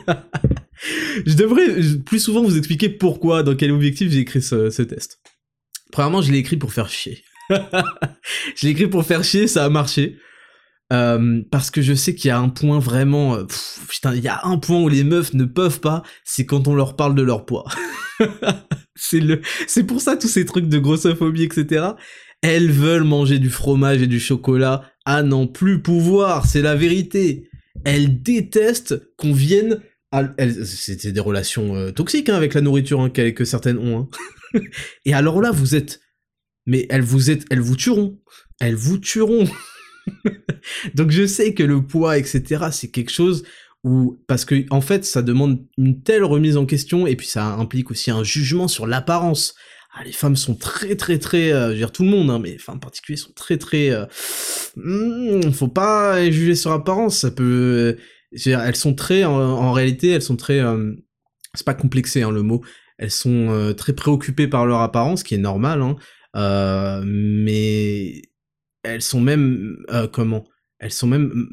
Je 1.25 1.33
devrais 1.35 1.67
plus 2.05 2.19
souvent 2.19 2.43
vous 2.43 2.57
expliquer 2.57 2.89
pourquoi, 2.89 3.43
dans 3.43 3.55
quel 3.55 3.71
objectif 3.71 4.11
j'ai 4.11 4.19
écrit 4.19 4.41
ce, 4.41 4.81
test. 4.81 5.21
Premièrement, 5.91 6.21
je 6.21 6.31
l'ai 6.31 6.39
écrit 6.39 6.57
pour 6.57 6.73
faire 6.73 6.89
chier. 6.89 7.23
je 7.49 8.65
l'ai 8.65 8.69
écrit 8.69 8.87
pour 8.87 9.05
faire 9.05 9.23
chier, 9.23 9.47
ça 9.47 9.63
a 9.65 9.69
marché. 9.69 10.17
Euh, 10.91 11.41
parce 11.51 11.71
que 11.71 11.81
je 11.81 11.93
sais 11.93 12.13
qu'il 12.13 12.29
y 12.29 12.31
a 12.31 12.39
un 12.39 12.49
point 12.49 12.79
vraiment... 12.79 13.35
Euh, 13.35 13.45
putain, 13.87 14.13
il 14.13 14.23
y 14.23 14.27
a 14.27 14.41
un 14.43 14.57
point 14.57 14.81
où 14.81 14.89
les 14.89 15.03
meufs 15.03 15.33
ne 15.33 15.45
peuvent 15.45 15.79
pas, 15.79 16.03
c'est 16.23 16.45
quand 16.45 16.67
on 16.67 16.75
leur 16.75 16.95
parle 16.95 17.15
de 17.15 17.21
leur 17.21 17.45
poids. 17.45 17.65
c'est 18.95 19.19
le, 19.19 19.41
c'est 19.67 19.85
pour 19.85 20.01
ça 20.01 20.17
tous 20.17 20.27
ces 20.27 20.45
trucs 20.45 20.67
de 20.67 20.77
grossophobie, 20.77 21.43
etc. 21.43 21.91
Elles 22.43 22.71
veulent 22.71 23.05
manger 23.05 23.39
du 23.39 23.49
fromage 23.49 24.01
et 24.01 24.07
du 24.07 24.19
chocolat 24.19 24.83
à 25.05 25.23
n'en 25.23 25.47
plus 25.47 25.81
pouvoir, 25.81 26.45
c'est 26.45 26.61
la 26.61 26.75
vérité. 26.75 27.49
Elles 27.85 28.21
détestent 28.21 29.01
qu'on 29.15 29.31
vienne 29.31 29.79
à... 30.11 30.25
C'était 30.65 31.13
des 31.13 31.21
relations 31.21 31.73
euh, 31.77 31.91
toxiques 31.91 32.27
hein, 32.27 32.35
avec 32.35 32.53
la 32.53 32.59
nourriture 32.59 32.99
hein, 32.99 33.09
que 33.09 33.45
certaines 33.45 33.77
ont. 33.77 34.09
Hein. 34.53 34.59
et 35.05 35.13
alors 35.13 35.41
là, 35.41 35.51
vous 35.51 35.73
êtes... 35.73 36.01
Mais 36.65 36.85
elles 36.89 37.01
vous, 37.01 37.31
êtes... 37.31 37.45
elles 37.49 37.61
vous 37.61 37.77
tueront. 37.77 38.19
Elles 38.59 38.75
vous 38.75 38.97
tueront. 38.97 39.47
Donc 40.95 41.11
je 41.11 41.25
sais 41.25 41.53
que 41.53 41.63
le 41.63 41.81
poids, 41.85 42.17
etc., 42.17 42.65
c'est 42.71 42.91
quelque 42.91 43.11
chose 43.11 43.45
où... 43.85 44.19
Parce 44.27 44.43
que, 44.43 44.65
en 44.69 44.81
fait, 44.81 45.05
ça 45.05 45.21
demande 45.21 45.65
une 45.77 46.03
telle 46.03 46.25
remise 46.25 46.57
en 46.57 46.65
question, 46.65 47.07
et 47.07 47.15
puis 47.15 47.27
ça 47.27 47.45
implique 47.53 47.89
aussi 47.89 48.11
un 48.11 48.25
jugement 48.25 48.67
sur 48.67 48.85
l'apparence 48.85 49.55
ah, 49.95 50.03
les 50.03 50.11
femmes 50.11 50.35
sont 50.35 50.55
très 50.55 50.95
très 50.95 51.19
très, 51.19 51.53
euh, 51.53 51.67
je 51.67 51.71
veux 51.71 51.77
dire 51.77 51.91
tout 51.91 52.03
le 52.03 52.09
monde, 52.09 52.29
hein, 52.31 52.39
mais 52.39 52.51
les 52.51 52.57
femmes 52.57 52.77
en 52.77 52.79
particulier 52.79 53.17
sont 53.17 53.31
très 53.33 53.57
très, 53.57 53.91
euh, 53.91 54.05
hmm, 54.75 55.51
faut 55.51 55.67
pas 55.67 56.29
juger 56.31 56.55
sur 56.55 56.71
apparence, 56.71 57.19
ça 57.19 57.31
peut, 57.31 57.97
dire, 58.33 58.61
elles 58.61 58.75
sont 58.75 58.95
très, 58.95 59.23
en, 59.23 59.71
réalité, 59.71 60.09
elles 60.09 60.21
sont 60.21 60.35
très, 60.35 60.59
euh, 60.59 60.93
c'est 61.53 61.65
pas 61.65 61.73
complexé 61.73 62.23
hein, 62.23 62.31
le 62.31 62.41
mot, 62.41 62.63
elles 62.97 63.11
sont 63.11 63.49
euh, 63.49 63.73
très 63.73 63.93
préoccupées 63.93 64.47
par 64.47 64.65
leur 64.65 64.81
apparence, 64.81 65.19
ce 65.19 65.23
qui 65.23 65.35
est 65.35 65.39
normal, 65.39 65.81
hein, 65.81 65.95
euh, 66.35 67.03
mais 67.05 68.23
elles 68.83 69.01
sont 69.01 69.21
même, 69.21 69.77
comment, 70.11 70.45
elles 70.79 70.91
sont 70.91 71.07
même, 71.07 71.47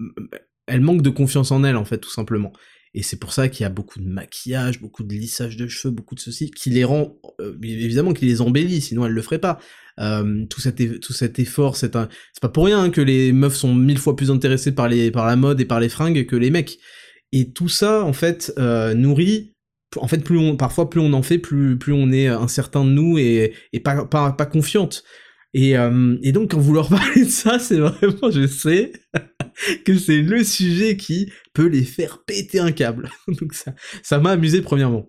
elles 0.66 0.80
manquent 0.80 1.02
de 1.02 1.10
confiance 1.10 1.52
en 1.52 1.62
elles 1.64 1.76
en 1.76 1.84
fait 1.84 1.98
tout 1.98 2.10
simplement. 2.10 2.52
Et 2.92 3.02
c'est 3.02 3.18
pour 3.18 3.32
ça 3.32 3.48
qu'il 3.48 3.62
y 3.62 3.66
a 3.66 3.70
beaucoup 3.70 4.00
de 4.00 4.08
maquillage, 4.08 4.80
beaucoup 4.80 5.04
de 5.04 5.14
lissage 5.14 5.56
de 5.56 5.68
cheveux, 5.68 5.94
beaucoup 5.94 6.16
de 6.16 6.20
ceci, 6.20 6.50
qui 6.50 6.70
les 6.70 6.84
rend, 6.84 7.16
euh, 7.40 7.56
évidemment, 7.62 8.12
qui 8.12 8.26
les 8.26 8.40
embellit, 8.40 8.80
sinon 8.80 9.06
elles 9.06 9.12
le 9.12 9.22
feraient 9.22 9.38
pas. 9.38 9.60
Euh, 10.00 10.44
tout, 10.46 10.60
cet 10.60 11.38
effort, 11.38 11.76
c'est 11.76 11.92
pas 11.92 12.08
pour 12.52 12.64
rien 12.64 12.82
hein, 12.82 12.90
que 12.90 13.00
les 13.00 13.32
meufs 13.32 13.54
sont 13.54 13.74
mille 13.74 13.98
fois 13.98 14.16
plus 14.16 14.30
intéressées 14.30 14.72
par 14.72 14.88
la 14.88 15.36
mode 15.36 15.60
et 15.60 15.64
par 15.64 15.78
les 15.78 15.88
fringues 15.88 16.26
que 16.26 16.36
les 16.36 16.50
mecs. 16.50 16.78
Et 17.32 17.52
tout 17.52 17.68
ça, 17.68 18.04
en 18.04 18.12
fait, 18.12 18.52
euh, 18.58 18.94
nourrit 18.94 19.54
en 19.96 20.06
fait, 20.06 20.24
parfois, 20.56 20.88
plus 20.88 21.00
on 21.00 21.12
en 21.14 21.22
fait, 21.22 21.38
plus, 21.38 21.92
on 21.92 22.12
est 22.12 22.28
incertain 22.28 22.84
de 22.84 22.90
nous 22.90 23.18
et, 23.18 23.54
pas, 23.82 24.46
confiante. 24.46 25.02
Et 25.52 25.74
donc, 26.32 26.52
quand 26.52 26.60
vous 26.60 26.74
leur 26.74 26.88
parlez 26.90 27.24
de 27.24 27.30
ça, 27.30 27.58
c'est 27.58 27.78
vraiment, 27.78 28.30
je 28.30 28.46
sais, 28.46 28.92
que 29.84 29.96
c'est 29.96 30.22
le 30.22 30.44
sujet 30.44 30.96
qui 30.96 31.30
peut 31.52 31.66
les 31.66 31.84
faire 31.84 32.22
péter 32.24 32.58
un 32.58 32.72
câble. 32.72 33.10
donc 33.28 33.54
ça, 33.54 33.74
ça 34.02 34.18
m'a 34.18 34.30
amusé 34.30 34.62
premièrement. 34.62 35.08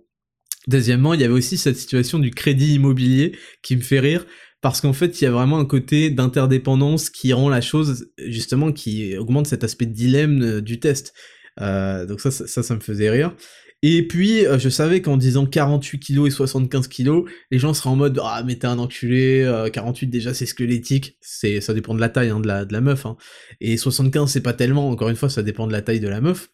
Deuxièmement, 0.68 1.14
il 1.14 1.22
y 1.22 1.24
avait 1.24 1.34
aussi 1.34 1.58
cette 1.58 1.78
situation 1.78 2.20
du 2.20 2.32
crédit 2.32 2.76
immobilier 2.76 3.36
qui 3.64 3.76
me 3.76 3.82
fait 3.82 4.00
rire 4.00 4.26
parce 4.62 4.80
qu'en 4.80 4.94
fait, 4.94 5.20
il 5.20 5.24
y 5.24 5.28
a 5.28 5.32
vraiment 5.32 5.58
un 5.58 5.66
côté 5.66 6.12
d'interdépendance 6.12 7.10
qui 7.10 7.34
rend 7.34 7.50
la 7.50 7.62
chose, 7.62 8.12
justement, 8.20 8.72
qui 8.72 9.18
augmente 9.18 9.48
cet 9.48 9.64
aspect 9.64 9.88
de 9.88 9.94
dilemme 9.94 10.42
euh, 10.44 10.62
du 10.62 10.80
test. 10.80 11.14
Euh, 11.60 12.06
donc 12.06 12.22
ça, 12.22 12.30
ça, 12.30 12.62
ça 12.62 12.76
me 12.76 12.80
faisait 12.80 13.10
rire. 13.10 13.36
Et 13.84 14.08
puis, 14.08 14.46
euh, 14.46 14.60
je 14.60 14.70
savais 14.70 15.02
qu'en 15.02 15.18
disant 15.18 15.46
48 15.46 16.00
kilos 16.00 16.28
et 16.28 16.32
75 16.32 16.88
kilos, 16.88 17.30
les 17.50 17.58
gens 17.58 17.74
seraient 17.74 17.90
en 17.90 17.96
mode 17.96 18.20
«Ah, 18.24 18.44
mais 18.46 18.56
t'es 18.56 18.68
un 18.68 18.78
enculé, 18.78 19.50
48 19.74 20.06
euh, 20.06 20.10
déjà 20.10 20.34
c'est 20.34 20.46
squelettique», 20.46 21.18
c'est 21.22 21.62
ça 21.62 21.74
dépend 21.74 21.96
de 21.96 22.00
la 22.00 22.10
taille 22.10 22.30
hein, 22.30 22.40
de, 22.40 22.48
la, 22.48 22.66
de 22.66 22.74
la 22.74 22.82
meuf, 22.82 23.06
hein. 23.08 23.18
et 23.60 23.78
75 23.78 24.30
c'est 24.30 24.42
pas 24.42 24.54
tellement, 24.54 24.90
encore 24.90 25.10
une 25.10 25.16
fois, 25.16 25.30
ça 25.30 25.42
dépend 25.42 25.66
de 25.66 25.72
la 25.72 25.82
taille 25.82 26.00
de 26.00 26.08
la 26.08 26.22
meuf. 26.22 26.50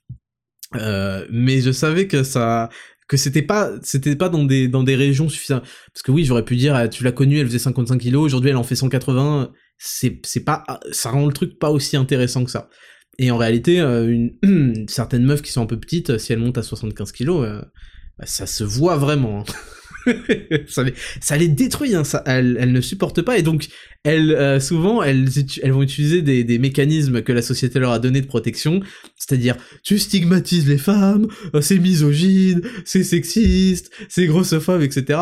Euh, 0.76 1.26
mais 1.32 1.62
je 1.62 1.72
savais 1.72 2.08
que 2.08 2.24
ça 2.24 2.70
que 3.08 3.16
c'était 3.16 3.42
pas 3.42 3.72
c'était 3.84 4.18
pas 4.18 4.28
dans 4.28 4.44
des 4.44 4.68
dans 4.68 4.84
des 4.84 4.96
régions 4.96 5.30
suffisantes 5.30 5.64
parce 5.94 6.04
que 6.04 6.12
oui 6.12 6.26
j'aurais 6.26 6.44
pu 6.44 6.58
dire 6.58 6.76
ah, 6.76 6.90
tu 6.90 7.06
l'as 7.06 7.14
connue 7.14 7.40
elle 7.40 7.48
faisait 7.48 7.60
55 7.60 7.98
kilos. 7.98 8.26
Aujourd'hui 8.26 8.50
elle 8.50 8.58
en 8.58 8.64
fait 8.64 8.76
180 8.76 9.54
c'est 9.78 10.20
c'est 10.26 10.44
pas 10.44 10.66
ça 10.92 11.12
rend 11.12 11.26
le 11.26 11.32
truc 11.32 11.58
pas 11.58 11.72
aussi 11.72 11.96
intéressant 11.96 12.44
que 12.44 12.52
ça 12.52 12.70
et 13.20 13.32
en 13.32 13.38
réalité, 13.38 13.80
euh, 13.80 14.08
une, 14.08 14.86
certaines 14.90 15.24
meufs 15.24 15.42
qui 15.42 15.52
sont 15.52 15.62
un 15.62 15.68
peu 15.68 15.80
petites, 15.80 16.18
si 16.18 16.34
elles 16.34 16.40
montent 16.40 16.58
à 16.58 16.64
75 16.64 17.12
kilos, 17.12 17.46
euh, 17.46 17.62
bah, 18.18 18.26
ça 18.26 18.46
se 18.46 18.64
voit 18.64 18.98
vraiment. 18.98 19.42
Hein. 19.42 19.54
ça, 21.20 21.38
les, 21.38 21.48
détruit, 21.48 21.96
hein, 21.96 22.04
ça, 22.04 22.24
elles, 22.26 22.72
ne 22.72 22.82
supportent 22.82 23.24
pas, 23.24 23.38
et 23.38 23.42
donc 23.42 23.68
elles, 24.04 24.32
euh, 24.32 24.60
souvent, 24.60 25.04
elles, 25.04 25.28
elles 25.62 25.72
vont 25.72 25.82
utiliser 25.82 26.22
des, 26.22 26.44
des, 26.44 26.60
mécanismes 26.60 27.22
que 27.22 27.34
la 27.34 27.42
société 27.42 27.80
leur 27.80 27.92
a 27.92 28.00
donné 28.00 28.22
de 28.22 28.28
protection, 28.28 28.82
c'est-à-dire, 29.18 29.58
tu 29.84 30.00
stigmatises 30.00 30.68
les 30.68 30.78
femmes, 30.78 31.28
c'est 31.60 31.80
misogyne, 31.80 32.62
c'est 32.86 33.04
sexiste, 33.04 33.92
c'est 34.08 34.28
grossophobe, 34.28 34.82
etc. 34.82 35.20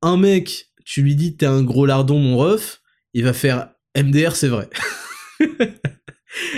Un 0.00 0.16
mec, 0.16 0.68
tu 0.86 1.02
lui 1.02 1.14
dis 1.14 1.36
t'es 1.36 1.46
un 1.46 1.62
gros 1.62 1.84
lardon, 1.84 2.18
mon 2.18 2.38
ref, 2.38 2.80
il 3.12 3.24
va 3.24 3.34
faire 3.34 3.70
MDR, 3.96 4.34
c'est 4.34 4.48
vrai. 4.48 4.70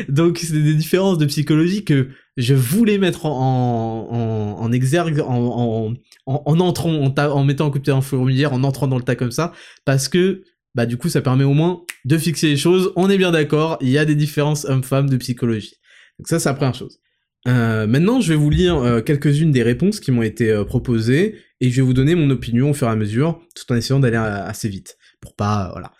Donc 0.09 0.39
c'est 0.39 0.53
des 0.53 0.75
différences 0.75 1.19
de 1.19 1.27
psychologie 1.27 1.85
que 1.85 2.09
je 2.37 2.55
voulais 2.55 2.99
mettre 2.99 3.27
en, 3.27 4.71
exergue 4.73 5.21
en, 5.21 5.95
en, 6.27 6.61
entrant, 6.61 6.93
en, 6.93 7.45
mettant 7.45 7.67
un 7.67 7.71
coup 7.71 7.79
de 7.79 7.93
en 7.93 8.01
fourmilière, 8.01 8.53
en 8.53 8.65
entrant 8.65 8.89
dans 8.89 8.99
le 8.99 9.05
tas 9.05 9.17
comme 9.17 9.31
ça, 9.31 9.53
parce 9.85 10.09
que 10.09 10.43
bah 10.75 10.87
du 10.87 10.97
coup 10.97 11.09
ça 11.09 11.21
permet 11.21 11.45
au 11.45 11.55
moins 11.55 11.83
de 12.05 12.19
fixer 12.19 12.49
les 12.49 12.57
choses, 12.57 12.93
on 12.97 13.09
est 13.09 13.19
bien 13.19 13.31
d'accord, 13.31 13.79
il 13.81 13.91
y 13.91 13.99
a 13.99 14.05
des 14.05 14.17
différences 14.17 14.65
hommes-femmes 14.65 15.09
de 15.09 15.17
psychologie. 15.17 15.75
Donc 16.19 16.29
ça 16.29 16.39
c'est 16.39 16.49
la 16.49 16.55
première 16.55 16.75
chose. 16.75 16.99
Euh, 17.47 17.87
maintenant 17.87 18.21
je 18.21 18.31
vais 18.31 18.39
vous 18.39 18.51
lire 18.51 18.77
euh, 18.79 19.01
quelques-unes 19.01 19.53
des 19.53 19.63
réponses 19.63 20.01
qui 20.01 20.11
m'ont 20.11 20.23
été 20.23 20.51
euh, 20.51 20.65
proposées, 20.65 21.37
et 21.61 21.71
je 21.71 21.77
vais 21.77 21.83
vous 21.83 21.95
donner 21.95 22.15
mon 22.15 22.31
opinion 22.31 22.71
au 22.71 22.75
fur 22.75 22.89
et 22.89 22.91
à 22.91 22.97
mesure, 22.97 23.41
tout 23.55 23.71
en 23.73 23.77
essayant 23.77 24.01
d'aller 24.01 24.17
assez 24.17 24.69
vite, 24.69 24.97
pour 25.21 25.37
pas... 25.37 25.69
voilà. 25.73 25.93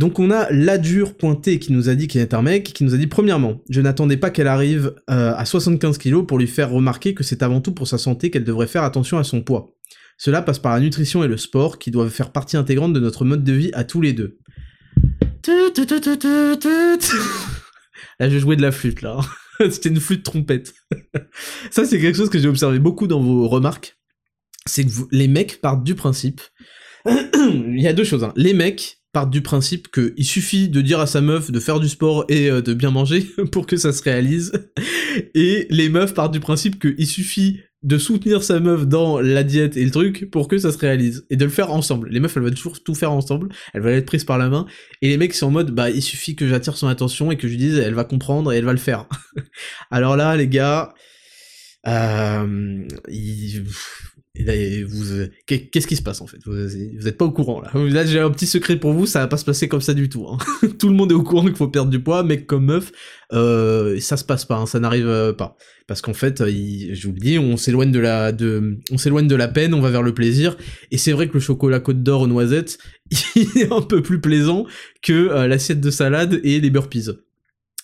Donc 0.00 0.18
on 0.18 0.30
a 0.30 0.50
Ladur 0.50 1.14
pointé 1.14 1.58
qui 1.58 1.74
nous 1.74 1.90
a 1.90 1.94
dit 1.94 2.08
qu'il 2.08 2.22
est 2.22 2.32
un 2.32 2.40
mec, 2.40 2.72
qui 2.72 2.84
nous 2.84 2.94
a 2.94 2.96
dit 2.96 3.06
premièrement, 3.06 3.60
je 3.68 3.82
n'attendais 3.82 4.16
pas 4.16 4.30
qu'elle 4.30 4.46
arrive 4.46 4.94
euh, 5.10 5.34
à 5.36 5.44
75 5.44 5.98
kg 5.98 6.22
pour 6.22 6.38
lui 6.38 6.46
faire 6.46 6.70
remarquer 6.70 7.12
que 7.12 7.22
c'est 7.22 7.42
avant 7.42 7.60
tout 7.60 7.74
pour 7.74 7.86
sa 7.86 7.98
santé 7.98 8.30
qu'elle 8.30 8.44
devrait 8.44 8.66
faire 8.66 8.82
attention 8.82 9.18
à 9.18 9.24
son 9.24 9.42
poids. 9.42 9.74
Cela 10.16 10.40
passe 10.40 10.58
par 10.58 10.72
la 10.72 10.80
nutrition 10.80 11.22
et 11.22 11.28
le 11.28 11.36
sport 11.36 11.78
qui 11.78 11.90
doivent 11.90 12.08
faire 12.08 12.32
partie 12.32 12.56
intégrante 12.56 12.94
de 12.94 12.98
notre 12.98 13.26
mode 13.26 13.44
de 13.44 13.52
vie 13.52 13.70
à 13.74 13.84
tous 13.84 14.00
les 14.00 14.14
deux. 14.14 14.38
là 18.18 18.30
je 18.30 18.38
jouais 18.38 18.56
de 18.56 18.62
la 18.62 18.72
flûte 18.72 19.02
là. 19.02 19.20
C'était 19.70 19.90
une 19.90 20.00
flûte 20.00 20.22
trompette. 20.22 20.72
ça, 21.70 21.84
c'est 21.84 22.00
quelque 22.00 22.16
chose 22.16 22.30
que 22.30 22.38
j'ai 22.38 22.48
observé 22.48 22.78
beaucoup 22.78 23.06
dans 23.06 23.20
vos 23.20 23.46
remarques. 23.48 23.98
C'est 24.64 24.86
que 24.86 24.90
les 25.10 25.28
mecs 25.28 25.60
partent 25.60 25.84
du 25.84 25.94
principe. 25.94 26.40
Il 27.06 27.82
y 27.82 27.86
a 27.86 27.92
deux 27.92 28.04
choses. 28.04 28.24
Hein. 28.24 28.32
Les 28.34 28.54
mecs 28.54 28.99
partent 29.12 29.30
du 29.30 29.42
principe 29.42 29.90
qu'il 29.90 30.24
suffit 30.24 30.68
de 30.68 30.80
dire 30.80 31.00
à 31.00 31.06
sa 31.06 31.20
meuf 31.20 31.50
de 31.50 31.60
faire 31.60 31.80
du 31.80 31.88
sport 31.88 32.24
et 32.28 32.50
euh, 32.50 32.62
de 32.62 32.74
bien 32.74 32.90
manger 32.90 33.28
pour 33.52 33.66
que 33.66 33.76
ça 33.76 33.92
se 33.92 34.02
réalise. 34.02 34.52
Et 35.34 35.66
les 35.70 35.88
meufs 35.88 36.14
partent 36.14 36.32
du 36.32 36.40
principe 36.40 36.80
qu'il 36.80 37.06
suffit 37.06 37.60
de 37.82 37.96
soutenir 37.96 38.42
sa 38.42 38.60
meuf 38.60 38.86
dans 38.86 39.20
la 39.20 39.42
diète 39.42 39.76
et 39.76 39.84
le 39.84 39.90
truc 39.90 40.30
pour 40.30 40.48
que 40.48 40.58
ça 40.58 40.70
se 40.70 40.76
réalise 40.76 41.24
et 41.30 41.36
de 41.36 41.44
le 41.44 41.50
faire 41.50 41.72
ensemble. 41.72 42.10
Les 42.10 42.20
meufs 42.20 42.36
elles 42.36 42.42
veulent 42.42 42.54
toujours 42.54 42.82
tout 42.82 42.94
faire 42.94 43.10
ensemble, 43.10 43.48
elles 43.72 43.80
veulent 43.80 43.94
être 43.94 44.06
prises 44.06 44.24
par 44.24 44.36
la 44.36 44.48
main 44.50 44.66
et 45.00 45.08
les 45.08 45.16
mecs 45.16 45.32
sont 45.32 45.46
en 45.46 45.50
mode 45.50 45.70
bah 45.70 45.88
il 45.88 46.02
suffit 46.02 46.36
que 46.36 46.46
j'attire 46.46 46.76
son 46.76 46.88
attention 46.88 47.30
et 47.30 47.36
que 47.36 47.48
je 47.48 47.52
lui 47.52 47.58
dise 47.58 47.78
elle 47.78 47.94
va 47.94 48.04
comprendre 48.04 48.52
et 48.52 48.58
elle 48.58 48.66
va 48.66 48.72
le 48.72 48.78
faire. 48.78 49.06
Alors 49.90 50.16
là 50.16 50.36
les 50.36 50.48
gars 50.48 50.92
euh, 51.86 52.86
vous, 54.86 55.26
qu'est-ce 55.46 55.86
qui 55.86 55.96
se 55.96 56.02
passe 56.02 56.20
en 56.20 56.26
fait? 56.26 56.38
Vous, 56.44 56.52
vous 56.52 57.08
êtes 57.08 57.16
pas 57.16 57.24
au 57.24 57.30
courant 57.30 57.60
là. 57.60 57.70
Là 57.74 58.06
j'ai 58.06 58.20
un 58.20 58.30
petit 58.30 58.46
secret 58.46 58.76
pour 58.76 58.92
vous, 58.92 59.06
ça 59.06 59.20
va 59.20 59.26
pas 59.26 59.36
se 59.36 59.44
passer 59.44 59.68
comme 59.68 59.80
ça 59.80 59.94
du 59.94 60.08
tout. 60.08 60.26
Hein. 60.28 60.38
tout 60.78 60.88
le 60.88 60.94
monde 60.94 61.12
est 61.12 61.14
au 61.14 61.22
courant 61.22 61.44
qu'il 61.44 61.56
faut 61.56 61.68
perdre 61.68 61.90
du 61.90 62.00
poids, 62.02 62.22
mec 62.22 62.46
comme 62.46 62.66
meuf, 62.66 62.92
euh, 63.32 63.98
ça 64.00 64.16
se 64.16 64.24
passe 64.24 64.44
pas, 64.44 64.56
hein, 64.56 64.66
ça 64.66 64.80
n'arrive 64.80 65.08
euh, 65.08 65.32
pas. 65.32 65.56
Parce 65.90 66.02
qu'en 66.02 66.14
fait, 66.14 66.40
euh, 66.40 66.46
je 66.48 67.08
vous 67.08 67.12
le 67.12 67.18
dis, 67.18 67.36
on 67.36 67.56
s'éloigne 67.56 67.90
de 67.90 67.98
la, 67.98 68.30
on 68.92 68.96
s'éloigne 68.96 69.26
de 69.26 69.34
la 69.34 69.48
peine, 69.48 69.74
on 69.74 69.80
va 69.80 69.90
vers 69.90 70.04
le 70.04 70.14
plaisir. 70.14 70.56
Et 70.92 70.98
c'est 70.98 71.10
vrai 71.10 71.26
que 71.26 71.34
le 71.34 71.40
chocolat 71.40 71.80
Côte 71.80 72.04
d'Or 72.04 72.20
aux 72.20 72.26
noisettes, 72.28 72.78
il 73.34 73.48
est 73.56 73.72
un 73.72 73.82
peu 73.82 74.00
plus 74.00 74.20
plaisant 74.20 74.66
que 75.02 75.12
euh, 75.12 75.48
l'assiette 75.48 75.80
de 75.80 75.90
salade 75.90 76.40
et 76.44 76.60
les 76.60 76.70
burpees. 76.70 77.10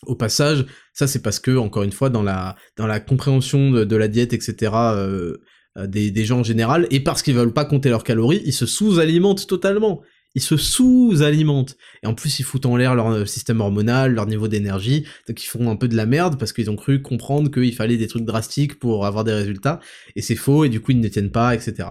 Au 0.07 0.15
passage, 0.15 0.67
ça 0.93 1.09
c'est 1.09 1.21
parce 1.21 1.41
que, 1.41 1.57
encore 1.57 1.83
une 1.83 1.91
fois, 1.91 2.09
dans 2.09 2.23
la, 2.23 2.55
dans 2.77 2.87
la 2.87 3.01
compréhension 3.01 3.73
de, 3.73 3.97
la 3.97 4.07
diète, 4.07 4.33
etc., 4.33 4.71
euh, 4.73 5.39
euh, 5.77 5.87
des, 5.87 6.25
gens 6.25 6.41
en 6.41 6.45
général, 6.45 6.87
et 6.91 7.01
parce 7.01 7.23
qu'ils 7.23 7.35
veulent 7.35 7.53
pas 7.53 7.65
compter 7.65 7.89
leurs 7.89 8.05
calories, 8.05 8.43
ils 8.45 8.53
se 8.53 8.67
sous-alimentent 8.67 9.47
totalement. 9.47 10.03
Ils 10.35 10.43
se 10.43 10.57
sous-alimentent. 10.57 11.77
Et 12.03 12.07
en 12.07 12.15
plus, 12.15 12.41
ils 12.41 12.45
foutent 12.45 12.67
en 12.67 12.77
l'air 12.77 12.95
leur 12.95 13.09
euh, 13.09 13.25
système 13.27 13.61
hormonal, 13.61 14.15
leur 14.15 14.27
niveau 14.27 14.49
d'énergie, 14.49 15.05
donc 15.29 15.43
ils 15.43 15.47
font 15.47 15.71
un 15.71 15.77
peu 15.77 15.89
de 15.89 15.97
la 15.97 16.07
merde 16.07 16.39
parce 16.39 16.53
qu'ils 16.53 16.71
ont 16.71 16.77
cru 16.77 17.03
comprendre 17.03 17.51
qu'il 17.51 17.75
fallait 17.75 17.97
des 17.97 18.07
trucs 18.07 18.25
drastiques 18.25 18.79
pour 18.79 19.07
avoir 19.07 19.25
des 19.25 19.33
résultats, 19.33 19.81
et 20.15 20.23
c'est 20.23 20.35
faux, 20.35 20.65
et 20.65 20.69
du 20.69 20.81
coup 20.81 20.93
ils 20.93 21.01
ne 21.01 21.09
tiennent 21.09 21.31
pas, 21.31 21.55
etc. 21.55 21.89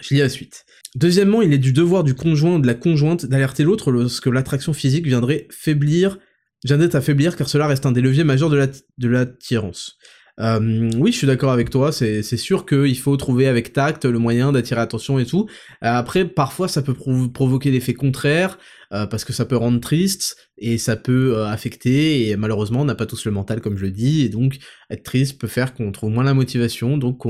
Je 0.00 0.14
lis 0.14 0.20
la 0.20 0.28
suite. 0.28 0.64
Deuxièmement, 0.94 1.42
il 1.42 1.52
est 1.52 1.58
du 1.58 1.72
devoir 1.72 2.04
du 2.04 2.14
conjoint 2.14 2.58
de 2.58 2.66
la 2.66 2.74
conjointe 2.74 3.26
d'alerter 3.26 3.64
l'autre 3.64 3.90
lorsque 3.90 4.26
l'attraction 4.26 4.72
physique 4.72 5.06
viendrait 5.06 5.48
faiblir, 5.50 6.18
viendrait 6.64 6.94
affaiblir, 6.94 7.36
car 7.36 7.48
cela 7.48 7.66
reste 7.66 7.86
un 7.86 7.92
des 7.92 8.00
leviers 8.00 8.24
majeurs 8.24 8.50
de 8.50 9.08
l'attirance. 9.08 9.98
Euh, 10.40 10.90
oui, 10.96 11.12
je 11.12 11.18
suis 11.18 11.26
d'accord 11.26 11.52
avec 11.52 11.68
toi, 11.68 11.92
c'est 11.92 12.22
sûr 12.22 12.64
qu'il 12.64 12.98
faut 12.98 13.16
trouver 13.16 13.46
avec 13.46 13.72
tact 13.72 14.04
le 14.06 14.18
moyen 14.18 14.52
d'attirer 14.52 14.80
attention 14.80 15.18
et 15.18 15.26
tout. 15.26 15.46
Euh, 15.84 15.88
après, 15.88 16.24
parfois, 16.24 16.68
ça 16.68 16.82
peut 16.82 16.94
provoquer 16.94 17.70
l'effet 17.70 17.94
contraire, 17.94 18.58
euh, 18.92 19.06
parce 19.06 19.24
que 19.24 19.32
ça 19.32 19.44
peut 19.44 19.56
rendre 19.56 19.80
triste, 19.80 20.36
et 20.56 20.78
ça 20.78 20.96
peut 20.96 21.44
affecter, 21.44 22.28
et 22.28 22.36
malheureusement, 22.36 22.80
on 22.80 22.84
n'a 22.86 22.94
pas 22.94 23.06
tous 23.06 23.24
le 23.26 23.32
mental, 23.32 23.60
comme 23.60 23.76
je 23.76 23.84
le 23.84 23.90
dis, 23.90 24.22
et 24.22 24.28
donc, 24.28 24.58
être 24.90 25.02
triste 25.02 25.38
peut 25.38 25.48
faire 25.48 25.74
qu'on 25.74 25.92
trouve 25.92 26.10
moins 26.10 26.24
la 26.24 26.34
motivation, 26.34 26.96
donc 26.96 27.22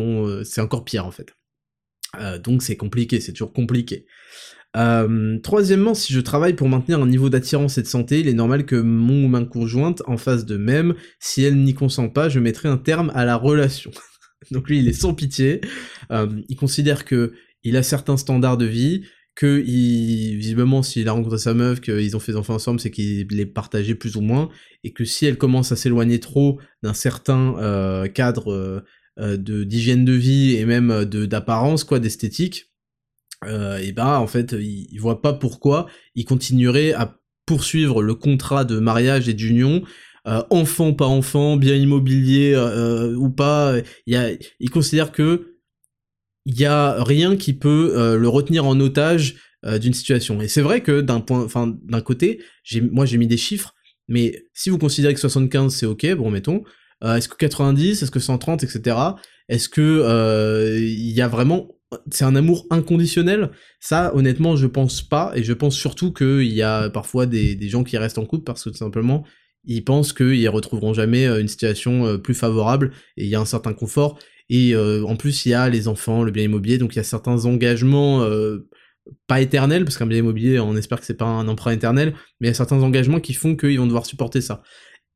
c'est 0.44 0.60
encore 0.60 0.84
pire, 0.84 1.06
en 1.06 1.10
fait. 1.10 1.34
donc 2.42 2.62
c'est 2.62 2.76
compliqué, 2.76 3.20
c'est 3.20 3.32
toujours 3.32 3.52
compliqué. 3.52 4.06
Euh, 4.76 5.38
troisièmement, 5.40 5.94
si 5.94 6.12
je 6.12 6.20
travaille 6.20 6.54
pour 6.54 6.68
maintenir 6.68 7.00
un 7.00 7.06
niveau 7.06 7.28
d'attirance 7.28 7.78
et 7.78 7.82
de 7.82 7.86
santé, 7.86 8.20
il 8.20 8.28
est 8.28 8.34
normal 8.34 8.64
que 8.64 8.76
mon 8.76 9.24
ou 9.24 9.28
ma 9.28 9.44
conjointe 9.44 10.02
en 10.06 10.16
fasse 10.16 10.46
de 10.46 10.56
même. 10.56 10.94
Si 11.20 11.42
elle 11.42 11.56
n'y 11.56 11.74
consent 11.74 12.08
pas, 12.08 12.28
je 12.28 12.40
mettrai 12.40 12.68
un 12.68 12.78
terme 12.78 13.12
à 13.14 13.24
la 13.24 13.36
relation. 13.36 13.90
Donc 14.50 14.68
lui, 14.68 14.78
il 14.78 14.88
est 14.88 14.92
sans 14.92 15.14
pitié. 15.14 15.60
Euh, 16.10 16.28
il 16.48 16.56
considère 16.56 17.04
que 17.04 17.32
il 17.64 17.76
a 17.76 17.82
certains 17.82 18.16
standards 18.16 18.56
de 18.56 18.64
vie, 18.64 19.02
que 19.34 19.62
il, 19.64 20.36
visiblement, 20.36 20.82
s'il 20.82 21.08
a 21.08 21.12
rencontré 21.12 21.38
sa 21.38 21.54
meuf, 21.54 21.80
qu'ils 21.80 22.16
ont 22.16 22.20
fait 22.20 22.32
des 22.32 22.38
enfants 22.38 22.54
ensemble, 22.54 22.80
c'est 22.80 22.90
qu'il 22.90 23.26
les 23.28 23.46
partageait 23.46 23.94
plus 23.94 24.16
ou 24.16 24.20
moins, 24.20 24.48
et 24.84 24.92
que 24.92 25.04
si 25.04 25.26
elle 25.26 25.38
commence 25.38 25.70
à 25.70 25.76
s'éloigner 25.76 26.18
trop 26.18 26.58
d'un 26.82 26.94
certain 26.94 27.56
euh, 27.58 28.08
cadre 28.08 28.82
de 29.18 29.64
d'hygiène 29.64 30.04
de 30.06 30.12
vie 30.12 30.56
et 30.56 30.64
même 30.64 31.04
de 31.04 31.26
d'apparence, 31.26 31.84
quoi, 31.84 32.00
d'esthétique, 32.00 32.71
euh, 33.44 33.78
et 33.78 33.92
bah 33.92 34.20
en 34.20 34.26
fait 34.26 34.52
il, 34.52 34.86
il, 34.90 34.98
voit 34.98 35.20
pas 35.20 35.32
pourquoi 35.32 35.86
il 36.14 36.24
continuerait 36.24 36.92
à 36.92 37.18
poursuivre 37.46 38.02
le 38.02 38.14
contrat 38.14 38.64
de 38.64 38.78
mariage 38.78 39.28
et 39.28 39.34
d'union 39.34 39.82
euh, 40.28 40.42
enfant 40.50 40.92
pas 40.92 41.06
enfant 41.06 41.56
bien 41.56 41.74
immobilier 41.74 42.52
euh, 42.54 43.16
ou 43.16 43.30
pas 43.30 43.74
il, 44.06 44.38
il 44.60 44.70
considère 44.70 45.10
que 45.10 45.58
il 46.44 46.58
y 46.58 46.64
a 46.64 47.02
rien 47.02 47.36
qui 47.36 47.52
peut 47.52 47.92
euh, 47.96 48.16
le 48.16 48.28
retenir 48.28 48.64
en 48.64 48.78
otage 48.80 49.36
euh, 49.64 49.78
d'une 49.78 49.94
situation. 49.94 50.40
Et 50.40 50.48
c'est 50.48 50.60
vrai 50.60 50.80
que 50.80 51.00
d'un 51.00 51.20
point 51.20 51.44
enfin 51.44 51.76
d'un 51.84 52.00
côté 52.00 52.40
j'ai 52.62 52.80
moi 52.80 53.04
j'ai 53.04 53.18
mis 53.18 53.26
des 53.26 53.36
chiffres 53.36 53.74
mais 54.08 54.44
si 54.54 54.70
vous 54.70 54.78
considérez 54.78 55.14
que 55.14 55.20
75 55.20 55.74
c'est 55.74 55.86
ok 55.86 56.14
bon 56.14 56.30
mettons 56.30 56.62
est-ce 57.04 57.28
que 57.28 57.36
90 57.36 58.02
est-ce 58.02 58.10
que 58.12 58.20
130 58.20 58.62
etc 58.62 58.96
est-ce 59.48 59.68
que 59.68 60.78
il 60.78 61.10
y 61.10 61.20
a 61.20 61.26
vraiment 61.26 61.68
c'est 62.10 62.24
un 62.24 62.36
amour 62.36 62.66
inconditionnel. 62.70 63.50
Ça, 63.80 64.14
honnêtement, 64.14 64.56
je 64.56 64.66
pense 64.66 65.02
pas, 65.02 65.32
et 65.34 65.42
je 65.42 65.52
pense 65.52 65.74
surtout 65.74 66.12
qu'il 66.12 66.52
y 66.52 66.62
a 66.62 66.90
parfois 66.90 67.26
des, 67.26 67.68
gens 67.68 67.84
qui 67.84 67.98
restent 67.98 68.18
en 68.18 68.26
couple 68.26 68.44
parce 68.44 68.64
que 68.64 68.70
tout 68.70 68.76
simplement, 68.76 69.24
ils 69.64 69.84
pensent 69.84 70.12
qu'ils 70.12 70.48
retrouveront 70.48 70.94
jamais 70.94 71.26
euh, 71.26 71.40
une 71.40 71.48
situation 71.48 72.06
euh, 72.06 72.18
plus 72.18 72.34
favorable, 72.34 72.92
et 73.16 73.24
il 73.24 73.30
y 73.30 73.34
a 73.34 73.40
un 73.40 73.44
certain 73.44 73.72
confort, 73.72 74.18
et 74.48 74.74
euh, 74.74 75.04
en 75.04 75.16
plus, 75.16 75.46
il 75.46 75.50
y 75.50 75.54
a 75.54 75.68
les 75.68 75.88
enfants, 75.88 76.22
le 76.22 76.30
bien 76.30 76.44
immobilier, 76.44 76.78
donc 76.78 76.94
il 76.94 76.96
y 76.96 77.00
a 77.00 77.04
certains 77.04 77.44
engagements, 77.46 78.26
pas 79.26 79.40
éternels, 79.40 79.84
parce 79.84 79.96
qu'un 79.96 80.06
bien 80.06 80.18
immobilier, 80.18 80.60
on 80.60 80.76
espère 80.76 81.00
que 81.00 81.06
c'est 81.06 81.16
pas 81.16 81.26
un 81.26 81.48
emprunt 81.48 81.72
éternel, 81.72 82.14
mais 82.40 82.48
il 82.48 82.50
y 82.50 82.50
a 82.50 82.54
certains 82.54 82.82
engagements 82.82 83.20
qui 83.20 83.34
font 83.34 83.56
qu'ils 83.56 83.78
vont 83.78 83.86
devoir 83.86 84.06
supporter 84.06 84.40
ça. 84.40 84.62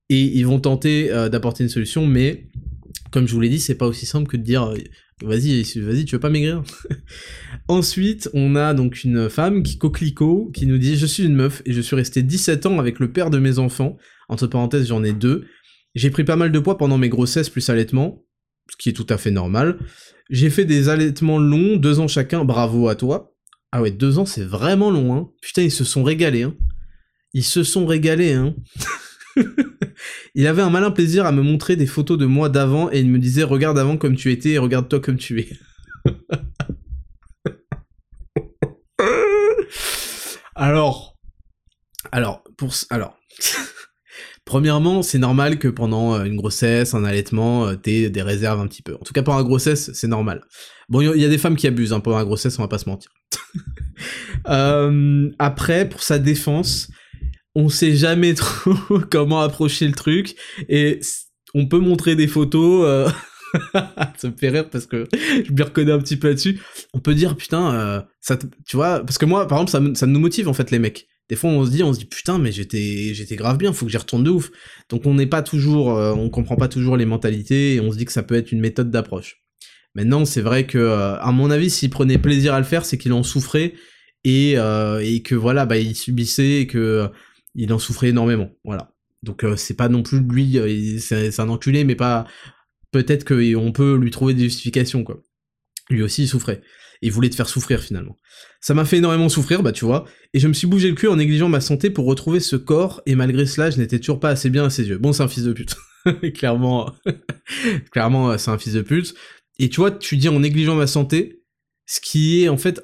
Et 0.09 0.23
ils 0.23 0.47
vont 0.47 0.61
tenter 0.61 1.09
d'apporter 1.31 1.65
une 1.65 1.69
solution, 1.69 2.07
mais 2.07 2.49
comme 3.11 3.27
je 3.27 3.35
vous 3.35 3.41
l'ai 3.41 3.49
dit, 3.49 3.61
c'est 3.61 3.75
pas 3.75 3.87
aussi 3.87 4.07
simple 4.07 4.29
que 4.29 4.37
de 4.37 4.43
dire 4.43 4.73
Vas-y, 5.23 5.63
vas-y, 5.81 6.05
tu 6.05 6.15
veux 6.15 6.21
pas 6.21 6.29
maigrir 6.29 6.63
Ensuite, 7.69 8.29
on 8.35 8.55
a 8.55 8.75
donc 8.75 9.03
une 9.03 9.31
femme 9.31 9.63
qui 9.63 9.79
coquelicot 9.79 10.51
qui 10.53 10.67
nous 10.67 10.77
dit 10.77 10.97
je 10.97 11.07
suis 11.07 11.25
une 11.25 11.35
meuf 11.35 11.63
et 11.65 11.73
je 11.73 11.81
suis 11.81 11.97
resté 11.97 12.23
17 12.23 12.67
ans 12.67 12.79
avec 12.79 12.99
le 12.99 13.11
père 13.11 13.31
de 13.31 13.39
mes 13.39 13.59
enfants. 13.59 13.97
Entre 14.29 14.47
parenthèses, 14.47 14.89
j'en 14.89 15.03
ai 15.03 15.15
deux. 15.15 15.47
J'ai 15.95 16.11
pris 16.11 16.25
pas 16.25 16.37
mal 16.37 16.53
de 16.53 16.59
poids 16.59 16.77
pendant 16.77 16.99
mes 16.99 17.09
grossesses 17.09 17.49
plus 17.49 17.71
allaitements, 17.71 18.27
ce 18.71 18.77
qui 18.77 18.91
est 18.91 18.93
tout 18.93 19.07
à 19.09 19.17
fait 19.17 19.31
normal. 19.31 19.79
J'ai 20.29 20.51
fait 20.51 20.67
des 20.67 20.91
allaitements 20.91 21.39
longs, 21.39 21.77
deux 21.77 21.99
ans 21.99 22.09
chacun. 22.09 22.45
Bravo 22.45 22.89
à 22.89 22.95
toi. 22.95 23.35
Ah 23.73 23.81
ouais, 23.81 23.93
deux 23.93 24.19
ans, 24.19 24.27
c'est 24.27 24.45
vraiment 24.45 24.91
long, 24.91 25.15
hein. 25.15 25.31
Putain, 25.41 25.63
ils 25.63 25.73
se 25.73 25.85
sont 25.85 26.05
régalés, 26.05 26.43
hein. 26.43 26.55
Ils 27.33 27.45
se 27.45 27.65
sont 27.65 27.87
régalés, 27.87 28.35
hein. 28.35 28.55
il 30.35 30.47
avait 30.47 30.63
un 30.63 30.71
malin 30.71 30.91
plaisir 30.91 31.27
à 31.27 31.33
me 31.33 31.43
montrer 31.43 31.77
des 31.77 31.87
photos 31.87 32.19
de 32.19 32.27
moi 32.27 32.49
d'avant 32.49 32.91
et 32.91 33.01
il 33.01 33.11
me 33.11 33.19
disait 33.19 33.43
regarde 33.43 33.79
avant 33.79 33.97
comme 33.97 34.17
tu 34.17 34.33
étais 34.33 34.51
et 34.51 34.59
regarde-toi 34.59 35.01
comme 35.01 35.17
tu 35.17 35.41
es. 35.41 35.49
alors, 40.55 41.17
alors, 42.13 42.43
pour, 42.57 42.73
alors, 42.91 43.19
premièrement, 44.45 45.03
c'est 45.03 45.19
normal 45.19 45.59
que 45.59 45.69
pendant 45.69 46.15
euh, 46.15 46.25
une 46.25 46.37
grossesse, 46.37 46.95
un 46.95 47.05
allaitement, 47.05 47.67
euh, 47.67 47.75
t'aies 47.75 48.11
des 48.11 48.23
réserves 48.23 48.61
un 48.61 48.67
petit 48.67 48.83
peu. 48.83 48.95
En 48.95 49.05
tout 49.05 49.13
cas, 49.13 49.23
pendant 49.23 49.39
la 49.39 49.45
grossesse, 49.45 49.93
c'est 49.93 50.09
normal. 50.09 50.43
Bon, 50.89 51.01
il 51.01 51.21
y 51.21 51.25
a 51.25 51.29
des 51.29 51.39
femmes 51.39 51.57
qui 51.57 51.67
abusent 51.67 51.93
hein, 51.93 52.01
pendant 52.01 52.19
la 52.19 52.25
grossesse, 52.25 52.59
on 52.59 52.63
va 52.63 52.69
pas 52.69 52.79
se 52.79 52.89
mentir. 52.89 53.11
Euh, 54.49 55.31
après, 55.39 55.89
pour 55.89 56.03
sa 56.03 56.19
défense, 56.19 56.89
on 57.57 57.71
sait 57.71 57.97
jamais 57.97 58.35
trop 58.35 58.75
comment 59.11 59.41
approcher 59.41 59.89
le 59.89 59.95
truc 59.95 60.37
et 60.69 61.01
on 61.55 61.67
peut 61.67 61.79
montrer 61.79 62.15
des 62.15 62.29
photos 62.29 62.85
euh, 62.87 63.09
ça 64.19 64.29
me 64.29 64.37
fait 64.37 64.51
rire 64.51 64.69
parce 64.69 64.87
que 64.87 65.09
je 65.15 65.51
me 65.53 65.63
reconnais 65.63 65.93
un 65.93 65.99
petit 65.99 66.17
peu 66.17 66.29
là-dessus. 66.29 66.61
On 66.93 67.01
peut 67.01 67.15
dire 67.15 67.35
putain 67.35 67.75
euh, 67.75 68.03
ça 68.21 68.37
tu 68.37 68.77
vois 68.77 69.01
parce 69.01 69.17
que 69.17 69.25
moi 69.25 69.49
par 69.49 69.59
exemple 69.61 69.95
ça, 69.95 69.99
ça 69.99 70.07
nous 70.07 70.21
motive 70.21 70.49
en 70.49 70.53
fait 70.53 70.71
les 70.71 70.79
mecs. 70.79 71.09
Des 71.31 71.35
fois 71.35 71.51
on 71.51 71.65
se 71.65 71.71
dit 71.71 71.83
on 71.83 71.95
se 71.95 71.99
dit 71.99 72.05
putain 72.05 72.39
mais 72.39 72.53
j'étais 72.53 73.37
grave 73.37 73.57
bien 73.57 73.73
faut 73.73 73.87
que 73.87 73.91
j'y 73.91 73.97
retourne 73.97 74.23
de 74.23 74.31
ouf. 74.31 74.51
Donc 74.91 75.07
on 75.07 75.15
n'est 75.15 75.27
pas 75.27 75.43
toujours 75.43 75.97
euh, 75.97 76.13
on 76.13 76.29
comprend 76.29 76.57
pas 76.57 76.69
toujours 76.69 76.99
les 76.99 77.07
mentalités 77.07 77.77
et 77.77 77.81
on 77.81 77.91
se 77.91 77.97
dit 77.97 78.05
que 78.05 78.13
ça 78.13 78.23
peut 78.23 78.35
être 78.35 78.53
une 78.53 78.61
méthode 78.61 78.91
d'approche. 78.91 79.39
Maintenant 79.95 80.27
c'est 80.27 80.43
vrai 80.43 80.67
que 80.67 80.91
à 81.19 81.33
mon 81.33 81.51
avis 81.51 81.71
s'il 81.71 81.89
prenait 81.89 82.19
plaisir 82.19 82.53
à 82.53 82.59
le 82.59 82.67
faire 82.67 82.85
c'est 82.85 82.99
qu'il 82.99 83.15
en 83.15 83.23
souffrait 83.23 83.73
et, 84.25 84.57
et 84.57 85.23
que 85.23 85.35
voilà 85.35 85.65
bah 85.65 85.79
il 85.79 85.97
subissait 85.97 86.61
et 86.61 86.67
que 86.67 87.09
il 87.57 87.73
en 87.73 87.79
souffrait 87.79 88.09
énormément, 88.09 88.51
voilà. 88.65 88.93
Donc 89.23 89.45
euh, 89.45 89.57
c'est 89.57 89.75
pas 89.75 89.89
non 89.89 90.03
plus 90.03 90.21
lui, 90.21 90.59
euh, 90.59 90.99
c'est 90.99 91.41
un 91.41 91.49
enculé, 91.49 91.85
mais 91.85 91.97
pas. 91.97 92.27
Peut-être 92.93 93.25
qu'on 93.25 93.73
peut 93.73 93.97
lui 93.97 94.11
trouver 94.11 94.35
des 94.35 94.45
justifications, 94.45 95.03
quoi. 95.03 95.23
Lui 95.91 96.03
aussi, 96.03 96.23
il 96.23 96.29
souffrait. 96.29 96.63
Il 97.03 97.13
voulait 97.13 97.29
te 97.29 97.35
faire 97.35 97.49
souffrir 97.49 97.83
finalement. 97.83 98.17
Ça 98.61 98.73
m'a 98.73 98.85
fait 98.85 98.99
énormément 98.99 99.29
souffrir, 99.29 99.63
bah 99.63 99.73
tu 99.73 99.85
vois, 99.85 100.07
et 100.33 100.39
je 100.39 100.49
me 100.49 100.53
suis 100.53 100.67
bougé 100.67 100.89
le 100.89 100.95
cul 100.95 101.09
en 101.09 101.17
négligeant 101.17 101.49
ma 101.49 101.61
santé 101.61 101.91
pour 101.91 102.07
retrouver 102.07 102.41
ce 102.41 102.57
corps, 102.57 103.03
et 103.07 103.15
malgré 103.15 103.45
cela, 103.47 103.71
je 103.71 103.79
n'étais 103.79 103.99
toujours 103.99 104.21
pas 104.21 104.31
assez 104.31 104.49
bien 104.49 104.65
à 104.65 104.71
ses 104.71 104.89
yeux. 104.89 104.99
Bon, 104.99 105.13
c'est 105.13 105.23
un 105.23 105.29
fils 105.29 105.45
de 105.45 105.53
pute. 105.53 105.77
clairement, 106.35 106.93
clairement, 107.91 108.39
c'est 108.39 108.51
un 108.51 108.59
fils 108.59 108.75
de 108.75 108.83
pute. 108.83 109.15
Et 109.59 109.69
tu 109.69 109.81
vois, 109.81 109.91
tu 109.91 110.17
dis 110.17 110.29
en 110.29 110.41
négligeant 110.41 110.75
ma 110.75 110.87
santé, 110.87 111.43
ce 111.87 112.01
qui 112.01 112.43
est 112.43 112.49
en 112.49 112.57
fait 112.57 112.83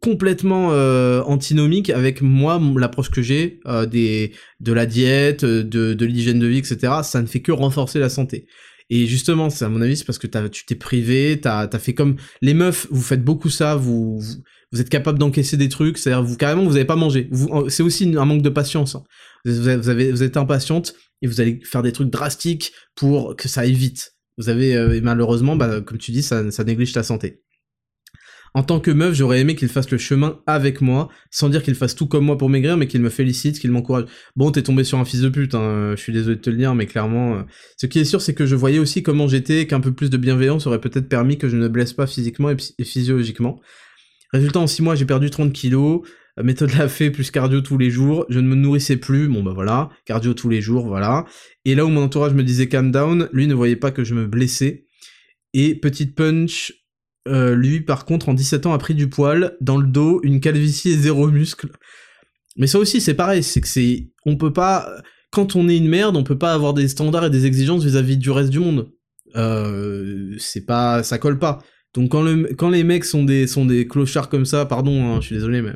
complètement 0.00 0.72
euh, 0.72 1.22
antinomique 1.22 1.90
avec 1.90 2.22
moi 2.22 2.60
l'approche 2.76 3.10
que 3.10 3.22
j'ai 3.22 3.60
euh, 3.66 3.86
des 3.86 4.32
de 4.60 4.72
la 4.72 4.86
diète 4.86 5.44
de, 5.44 5.94
de 5.94 6.06
l'hygiène 6.06 6.38
de 6.38 6.46
vie 6.46 6.58
etc 6.58 6.94
ça 7.02 7.22
ne 7.22 7.26
fait 7.26 7.40
que 7.40 7.52
renforcer 7.52 7.98
la 7.98 8.08
santé. 8.08 8.46
Et 8.90 9.06
justement 9.06 9.50
c'est 9.50 9.64
à 9.64 9.68
mon 9.68 9.80
avis 9.80 9.96
c'est 9.96 10.04
parce 10.04 10.18
que 10.18 10.26
tu 10.26 10.66
t'es 10.66 10.74
privé 10.74 11.38
t'as 11.40 11.68
as 11.70 11.78
fait 11.78 11.94
comme 11.94 12.16
les 12.42 12.54
meufs 12.54 12.86
vous 12.90 13.02
faites 13.02 13.24
beaucoup 13.24 13.50
ça 13.50 13.76
vous 13.76 14.20
vous, 14.72 14.80
êtes 14.80 14.88
capable 14.88 15.18
d'encaisser 15.18 15.56
des 15.56 15.68
trucs 15.68 15.98
c'est 15.98 16.10
à 16.12 16.16
dire 16.16 16.24
vous 16.24 16.36
carrément 16.36 16.64
vous 16.64 16.76
avez 16.76 16.84
pas 16.84 16.96
mangé. 16.96 17.30
C'est 17.68 17.82
aussi 17.82 18.14
un 18.16 18.24
manque 18.24 18.42
de 18.42 18.50
patience 18.50 18.96
hein. 18.96 19.04
vous, 19.44 19.68
avez, 19.68 20.10
vous 20.10 20.22
êtes 20.22 20.36
impatiente 20.36 20.94
et 21.22 21.26
vous 21.26 21.40
allez 21.40 21.60
faire 21.64 21.82
des 21.82 21.92
trucs 21.92 22.10
drastiques 22.10 22.72
pour 22.94 23.36
que 23.36 23.48
ça 23.48 23.62
aille 23.62 23.72
vite. 23.72 24.14
Vous 24.36 24.48
avez 24.48 24.76
euh, 24.76 25.00
malheureusement 25.02 25.56
bah, 25.56 25.80
comme 25.80 25.98
tu 25.98 26.10
dis 26.10 26.22
ça, 26.22 26.50
ça 26.50 26.64
néglige 26.64 26.92
ta 26.92 27.02
santé 27.02 27.43
en 28.56 28.62
tant 28.62 28.78
que 28.78 28.92
meuf, 28.92 29.14
j'aurais 29.14 29.40
aimé 29.40 29.56
qu'il 29.56 29.68
fasse 29.68 29.90
le 29.90 29.98
chemin 29.98 30.38
avec 30.46 30.80
moi, 30.80 31.08
sans 31.30 31.48
dire 31.48 31.64
qu'il 31.64 31.74
fasse 31.74 31.96
tout 31.96 32.06
comme 32.06 32.24
moi 32.24 32.38
pour 32.38 32.48
maigrir, 32.48 32.76
mais 32.76 32.86
qu'il 32.86 33.00
me 33.00 33.08
félicite, 33.08 33.58
qu'il 33.58 33.72
m'encourage. 33.72 34.04
Bon, 34.36 34.52
t'es 34.52 34.62
tombé 34.62 34.84
sur 34.84 34.98
un 34.98 35.04
fils 35.04 35.20
de 35.22 35.28
pute, 35.28 35.56
hein, 35.56 35.94
je 35.96 36.00
suis 36.00 36.12
désolé 36.12 36.36
de 36.36 36.40
te 36.40 36.50
le 36.50 36.56
dire, 36.56 36.72
mais 36.76 36.86
clairement, 36.86 37.34
euh, 37.34 37.42
ce 37.76 37.86
qui 37.86 37.98
est 37.98 38.04
sûr, 38.04 38.22
c'est 38.22 38.32
que 38.32 38.46
je 38.46 38.54
voyais 38.54 38.78
aussi 38.78 39.02
comment 39.02 39.26
j'étais, 39.26 39.66
qu'un 39.66 39.80
peu 39.80 39.92
plus 39.92 40.08
de 40.08 40.16
bienveillance 40.16 40.68
aurait 40.68 40.80
peut-être 40.80 41.08
permis 41.08 41.36
que 41.36 41.48
je 41.48 41.56
ne 41.56 41.66
blesse 41.66 41.92
pas 41.92 42.06
physiquement 42.06 42.50
et, 42.50 42.84
physiologiquement. 42.84 43.60
Résultat, 44.32 44.60
en 44.60 44.68
6 44.68 44.82
mois, 44.82 44.94
j'ai 44.94 45.04
perdu 45.04 45.30
30 45.30 45.52
kilos, 45.52 46.02
méthode 46.40 46.74
la 46.78 46.86
fait 46.86 47.10
plus 47.10 47.32
cardio 47.32 47.60
tous 47.60 47.76
les 47.76 47.90
jours, 47.90 48.24
je 48.28 48.38
ne 48.38 48.46
me 48.46 48.54
nourrissais 48.54 48.96
plus, 48.96 49.26
bon 49.26 49.42
bah 49.42 49.52
voilà, 49.52 49.88
cardio 50.04 50.32
tous 50.32 50.48
les 50.48 50.60
jours, 50.60 50.86
voilà. 50.86 51.24
Et 51.64 51.74
là 51.74 51.84
où 51.84 51.88
mon 51.88 52.02
entourage 52.04 52.34
me 52.34 52.44
disait 52.44 52.68
calm 52.68 52.92
down, 52.92 53.28
lui 53.32 53.48
ne 53.48 53.54
voyait 53.54 53.74
pas 53.74 53.90
que 53.90 54.04
je 54.04 54.14
me 54.14 54.28
blessais. 54.28 54.86
Et 55.54 55.74
petite 55.76 56.16
punch, 56.16 56.72
euh, 57.26 57.54
lui, 57.54 57.80
par 57.80 58.04
contre, 58.04 58.28
en 58.28 58.34
17 58.34 58.66
ans, 58.66 58.72
a 58.72 58.78
pris 58.78 58.94
du 58.94 59.08
poil, 59.08 59.56
dans 59.60 59.78
le 59.78 59.86
dos, 59.86 60.20
une 60.22 60.40
calvitie 60.40 60.90
et 60.90 60.96
zéro 60.96 61.28
muscle. 61.28 61.68
Mais 62.56 62.66
ça 62.66 62.78
aussi, 62.78 63.00
c'est 63.00 63.14
pareil, 63.14 63.42
c'est 63.42 63.60
que 63.60 63.68
c'est... 63.68 64.10
On 64.26 64.36
peut 64.36 64.52
pas... 64.52 64.88
Quand 65.30 65.56
on 65.56 65.68
est 65.68 65.76
une 65.76 65.88
merde, 65.88 66.16
on 66.16 66.22
peut 66.22 66.38
pas 66.38 66.52
avoir 66.52 66.74
des 66.74 66.86
standards 66.86 67.26
et 67.26 67.30
des 67.30 67.46
exigences 67.46 67.84
vis-à-vis 67.84 68.16
du 68.16 68.30
reste 68.30 68.50
du 68.50 68.60
monde. 68.60 68.90
Euh, 69.36 70.36
c'est 70.38 70.64
pas... 70.64 71.02
Ça 71.02 71.18
colle 71.18 71.38
pas. 71.38 71.62
Donc 71.94 72.10
quand, 72.10 72.22
le... 72.22 72.54
quand 72.56 72.70
les 72.70 72.84
mecs 72.84 73.04
sont 73.04 73.24
des, 73.24 73.46
sont 73.46 73.64
des 73.64 73.88
clochards 73.88 74.28
comme 74.28 74.44
ça, 74.44 74.66
pardon, 74.66 75.04
hein, 75.04 75.20
je 75.20 75.26
suis 75.26 75.36
désolé, 75.36 75.62
mais... 75.62 75.72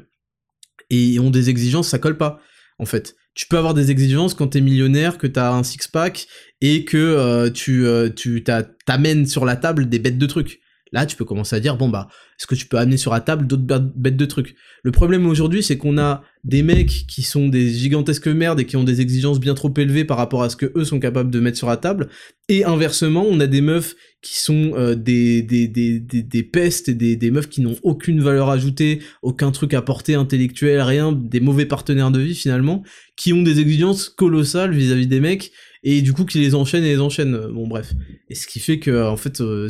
Et 0.90 1.18
ont 1.18 1.30
des 1.30 1.50
exigences, 1.50 1.88
ça 1.88 1.98
colle 1.98 2.16
pas, 2.16 2.40
en 2.78 2.86
fait. 2.86 3.14
Tu 3.34 3.46
peux 3.46 3.58
avoir 3.58 3.74
des 3.74 3.90
exigences 3.90 4.34
quand 4.34 4.48
t'es 4.48 4.60
millionnaire, 4.60 5.18
que 5.18 5.26
t'as 5.26 5.52
un 5.52 5.62
six-pack, 5.62 6.26
et 6.60 6.84
que 6.84 6.96
euh, 6.96 7.50
tu, 7.50 7.86
tu 8.16 8.42
t'amènes 8.86 9.26
sur 9.26 9.44
la 9.44 9.56
table 9.56 9.88
des 9.88 9.98
bêtes 9.98 10.18
de 10.18 10.26
trucs. 10.26 10.60
Là, 10.92 11.06
tu 11.06 11.16
peux 11.16 11.24
commencer 11.24 11.54
à 11.56 11.60
dire, 11.60 11.76
bon 11.76 11.88
bah, 11.88 12.08
est-ce 12.38 12.46
que 12.46 12.54
tu 12.54 12.66
peux 12.66 12.78
amener 12.78 12.96
sur 12.96 13.12
la 13.12 13.20
table 13.20 13.46
d'autres 13.46 13.64
bêtes 13.94 14.16
de 14.16 14.24
trucs? 14.24 14.56
Le 14.82 14.92
problème 14.92 15.26
aujourd'hui, 15.26 15.62
c'est 15.62 15.76
qu'on 15.76 15.98
a 15.98 16.22
des 16.44 16.62
mecs 16.62 17.06
qui 17.08 17.22
sont 17.22 17.48
des 17.48 17.68
gigantesques 17.70 18.28
merdes 18.28 18.60
et 18.60 18.64
qui 18.64 18.76
ont 18.76 18.84
des 18.84 19.00
exigences 19.00 19.40
bien 19.40 19.54
trop 19.54 19.72
élevées 19.76 20.04
par 20.04 20.16
rapport 20.16 20.42
à 20.42 20.48
ce 20.48 20.56
que 20.56 20.72
eux 20.76 20.84
sont 20.84 21.00
capables 21.00 21.30
de 21.30 21.40
mettre 21.40 21.58
sur 21.58 21.68
la 21.68 21.76
table. 21.76 22.08
Et 22.48 22.64
inversement, 22.64 23.26
on 23.28 23.40
a 23.40 23.46
des 23.46 23.60
meufs 23.60 23.94
qui 24.22 24.38
sont 24.38 24.72
euh, 24.74 24.94
des, 24.94 25.42
des, 25.42 25.68
des, 25.68 26.00
des, 26.00 26.42
pestes 26.42 26.88
et 26.88 26.94
des, 26.94 27.16
des 27.16 27.30
meufs 27.30 27.48
qui 27.48 27.60
n'ont 27.60 27.76
aucune 27.82 28.20
valeur 28.20 28.48
ajoutée, 28.48 29.00
aucun 29.22 29.50
truc 29.50 29.74
à 29.74 29.82
porter 29.82 30.14
intellectuel, 30.14 30.80
rien, 30.80 31.12
des 31.12 31.40
mauvais 31.40 31.66
partenaires 31.66 32.10
de 32.10 32.20
vie 32.20 32.34
finalement, 32.34 32.82
qui 33.16 33.32
ont 33.32 33.42
des 33.42 33.60
exigences 33.60 34.08
colossales 34.08 34.74
vis-à-vis 34.74 35.06
des 35.06 35.20
mecs 35.20 35.52
et 35.84 36.02
du 36.02 36.12
coup 36.12 36.24
qui 36.24 36.38
les 36.38 36.54
enchaînent 36.54 36.84
et 36.84 36.90
les 36.90 37.00
enchaînent. 37.00 37.38
Bon 37.52 37.68
bref. 37.68 37.92
Et 38.28 38.34
ce 38.34 38.46
qui 38.46 38.60
fait 38.60 38.78
que 38.78 39.06
en 39.06 39.16
fait 39.16 39.40
euh, 39.40 39.68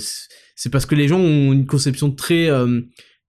c'est 0.58 0.70
parce 0.70 0.86
que 0.86 0.96
les 0.96 1.06
gens 1.06 1.20
ont 1.20 1.52
une 1.52 1.66
conception 1.66 2.10
très 2.10 2.50
euh, 2.50 2.80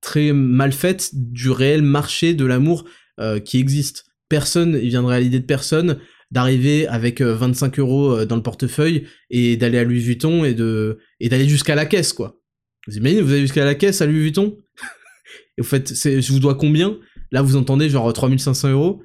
très 0.02 0.34
mal 0.34 0.72
faite 0.72 1.12
du 1.14 1.52
réel 1.52 1.84
marché 1.84 2.34
de 2.34 2.44
l'amour 2.44 2.86
euh, 3.20 3.40
qui 3.40 3.60
existe. 3.60 4.06
Personne, 4.30 4.80
il 4.82 4.90
viendrait 4.90 5.18
à 5.18 5.20
l'idée 5.20 5.40
de 5.40 5.46
personne 5.46 6.00
d'arriver 6.32 6.88
avec 6.88 7.22
25 7.22 7.78
euh, 7.78 7.82
euros 7.84 8.26
dans 8.26 8.36
le 8.36 8.42
portefeuille 8.42 9.06
et 9.30 9.58
d'aller 9.58 9.78
à 9.78 9.84
Louis 9.84 10.00
Vuitton 10.00 10.44
et 10.44 10.56
de 10.56 10.98
et 11.20 11.30
d'aller 11.30 11.48
jusqu'à 11.48 11.76
la 11.76 11.86
caisse 11.86 12.14
quoi. 12.14 12.40
Vous 12.88 12.98
imaginez, 12.98 13.22
vous 13.22 13.32
allez 13.32 13.42
jusqu'à 13.42 13.64
la 13.64 13.76
caisse 13.76 14.02
à 14.02 14.08
Louis 14.08 14.22
Vuitton? 14.22 14.58
Et 15.58 15.62
vous 15.62 15.68
faites, 15.68 15.94
je 15.94 16.32
vous 16.32 16.40
dois 16.40 16.56
combien? 16.56 16.98
Là 17.32 17.44
vous 17.44 17.58
entendez 17.58 17.90
genre 17.90 18.12
3500 18.12 18.72
euros 18.72 19.04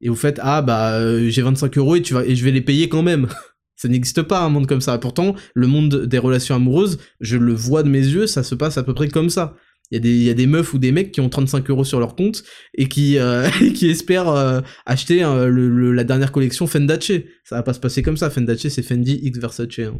et 0.00 0.08
vous 0.08 0.16
faites 0.16 0.40
ah 0.42 0.62
bah 0.62 1.28
j'ai 1.28 1.42
25 1.42 1.76
euros 1.78 1.94
et 1.94 2.02
tu 2.02 2.14
vas 2.14 2.24
et 2.24 2.34
je 2.34 2.44
vais 2.44 2.50
les 2.50 2.62
payer 2.62 2.88
quand 2.88 3.02
même. 3.02 3.28
Ça 3.80 3.88
n'existe 3.88 4.20
pas 4.20 4.42
un 4.42 4.50
monde 4.50 4.66
comme 4.66 4.82
ça. 4.82 4.98
Pourtant, 4.98 5.34
le 5.54 5.66
monde 5.66 6.04
des 6.04 6.18
relations 6.18 6.54
amoureuses, 6.54 6.98
je 7.18 7.38
le 7.38 7.54
vois 7.54 7.82
de 7.82 7.88
mes 7.88 8.06
yeux, 8.06 8.26
ça 8.26 8.42
se 8.42 8.54
passe 8.54 8.76
à 8.76 8.82
peu 8.82 8.92
près 8.92 9.08
comme 9.08 9.30
ça. 9.30 9.56
Il 9.90 9.94
y, 9.94 9.96
a 9.96 10.00
des, 10.00 10.10
il 10.10 10.22
y 10.22 10.28
a 10.28 10.34
des 10.34 10.46
meufs 10.46 10.74
ou 10.74 10.78
des 10.78 10.92
mecs 10.92 11.12
qui 11.12 11.22
ont 11.22 11.30
35 11.30 11.70
euros 11.70 11.84
sur 11.84 11.98
leur 11.98 12.14
compte 12.14 12.44
et 12.74 12.88
qui, 12.88 13.16
euh, 13.16 13.48
qui 13.74 13.88
espèrent 13.88 14.28
euh, 14.28 14.60
acheter 14.84 15.24
euh, 15.24 15.46
le, 15.46 15.92
la 15.92 16.04
dernière 16.04 16.30
collection 16.30 16.66
Fendace. 16.66 17.10
Ça 17.42 17.56
va 17.56 17.62
pas 17.62 17.72
se 17.72 17.80
passer 17.80 18.02
comme 18.02 18.18
ça. 18.18 18.28
Fendace, 18.28 18.68
c'est 18.68 18.82
Fendi 18.82 19.18
X 19.22 19.38
Versace. 19.38 19.78
Hein. 19.78 19.98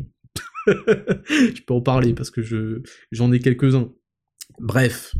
je 0.67 1.63
peux 1.67 1.73
en 1.73 1.81
parler 1.81 2.13
parce 2.13 2.29
que 2.29 2.43
je 2.43 2.83
j'en 3.13 3.33
ai 3.33 3.39
quelques-uns. 3.39 3.91
Bref. 4.59 5.15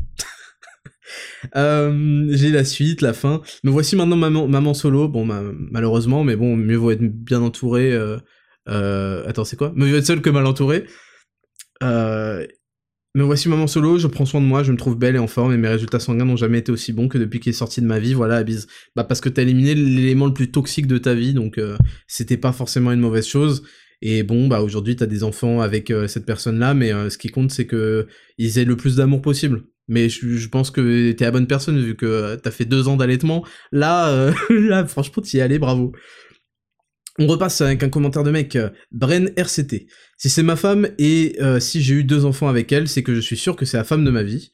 j'ai 1.55 2.51
la 2.51 2.63
suite, 2.63 3.01
la 3.01 3.13
fin. 3.13 3.41
Me 3.63 3.71
voici 3.71 3.95
maintenant 3.95 4.17
maman, 4.17 4.47
maman 4.47 4.75
solo. 4.75 5.07
Bon, 5.07 5.25
malheureusement, 5.25 6.23
mais 6.23 6.35
bon, 6.35 6.55
mieux 6.55 6.77
vaut 6.77 6.91
être 6.91 7.01
bien 7.01 7.41
entouré 7.41 7.91
euh, 7.91 8.19
attends, 8.67 9.45
c'est 9.45 9.57
quoi? 9.57 9.71
Me 9.75 9.95
être 9.95 10.05
seul 10.05 10.21
que 10.21 10.29
mal 10.29 10.45
entouré. 10.45 10.85
Euh, 11.83 12.45
me 13.13 13.23
voici 13.23 13.49
maman 13.49 13.67
solo, 13.67 13.97
je 13.97 14.07
prends 14.07 14.25
soin 14.25 14.39
de 14.39 14.45
moi, 14.45 14.63
je 14.63 14.71
me 14.71 14.77
trouve 14.77 14.97
belle 14.97 15.15
et 15.15 15.19
en 15.19 15.27
forme 15.27 15.51
et 15.53 15.57
mes 15.57 15.67
résultats 15.67 15.99
sanguins 15.99 16.23
n'ont 16.23 16.37
jamais 16.37 16.59
été 16.59 16.71
aussi 16.71 16.93
bons 16.93 17.09
que 17.09 17.17
depuis 17.17 17.41
qu'il 17.41 17.49
est 17.49 17.53
sorti 17.53 17.81
de 17.81 17.85
ma 17.85 17.99
vie. 17.99 18.13
Voilà, 18.13 18.41
bise. 18.43 18.67
Bah 18.95 19.03
parce 19.03 19.19
que 19.19 19.27
t'as 19.27 19.41
éliminé 19.41 19.75
l'élément 19.75 20.27
le 20.27 20.33
plus 20.33 20.51
toxique 20.51 20.87
de 20.87 20.97
ta 20.97 21.13
vie, 21.13 21.33
donc 21.33 21.57
euh, 21.57 21.77
c'était 22.07 22.37
pas 22.37 22.53
forcément 22.53 22.91
une 22.91 23.01
mauvaise 23.01 23.27
chose. 23.27 23.63
Et 24.01 24.23
bon, 24.23 24.47
bah 24.47 24.61
aujourd'hui 24.61 24.95
t'as 24.95 25.07
des 25.07 25.23
enfants 25.23 25.59
avec 25.61 25.91
euh, 25.91 26.07
cette 26.07 26.25
personne-là, 26.25 26.73
mais 26.73 26.91
ce 27.09 27.17
qui 27.17 27.27
compte 27.27 27.51
c'est 27.51 27.67
que 27.67 28.07
ils 28.37 28.57
aient 28.59 28.65
le 28.65 28.77
plus 28.77 28.95
d'amour 28.95 29.21
possible. 29.21 29.63
Mais 29.87 30.07
je, 30.07 30.37
je, 30.37 30.47
pense 30.47 30.71
que 30.71 31.11
t'es 31.11 31.25
la 31.25 31.31
bonne 31.31 31.47
personne 31.47 31.77
vu 31.81 31.97
que 31.97 32.35
t'as 32.35 32.51
fait 32.51 32.63
deux 32.63 32.87
ans 32.87 32.95
d'allaitement. 32.95 33.45
Là, 33.73 34.31
là, 34.49 34.85
franchement, 34.85 35.21
t'y 35.21 35.39
es 35.39 35.41
allé, 35.41 35.59
bravo. 35.59 35.91
On 37.19 37.27
repasse 37.27 37.59
avec 37.61 37.83
un 37.83 37.89
commentaire 37.89 38.23
de 38.23 38.31
mec, 38.31 38.55
euh, 38.55 38.69
Bren 38.91 39.31
RCT. 39.35 39.87
Si 40.17 40.29
c'est 40.29 40.43
ma 40.43 40.55
femme 40.55 40.87
et 40.97 41.35
euh, 41.41 41.59
si 41.59 41.81
j'ai 41.81 41.95
eu 41.95 42.03
deux 42.03 42.25
enfants 42.25 42.47
avec 42.47 42.71
elle, 42.71 42.87
c'est 42.87 43.03
que 43.03 43.13
je 43.13 43.19
suis 43.19 43.37
sûr 43.37 43.55
que 43.55 43.65
c'est 43.65 43.77
la 43.77 43.83
femme 43.83 44.05
de 44.05 44.11
ma 44.11 44.23
vie. 44.23 44.51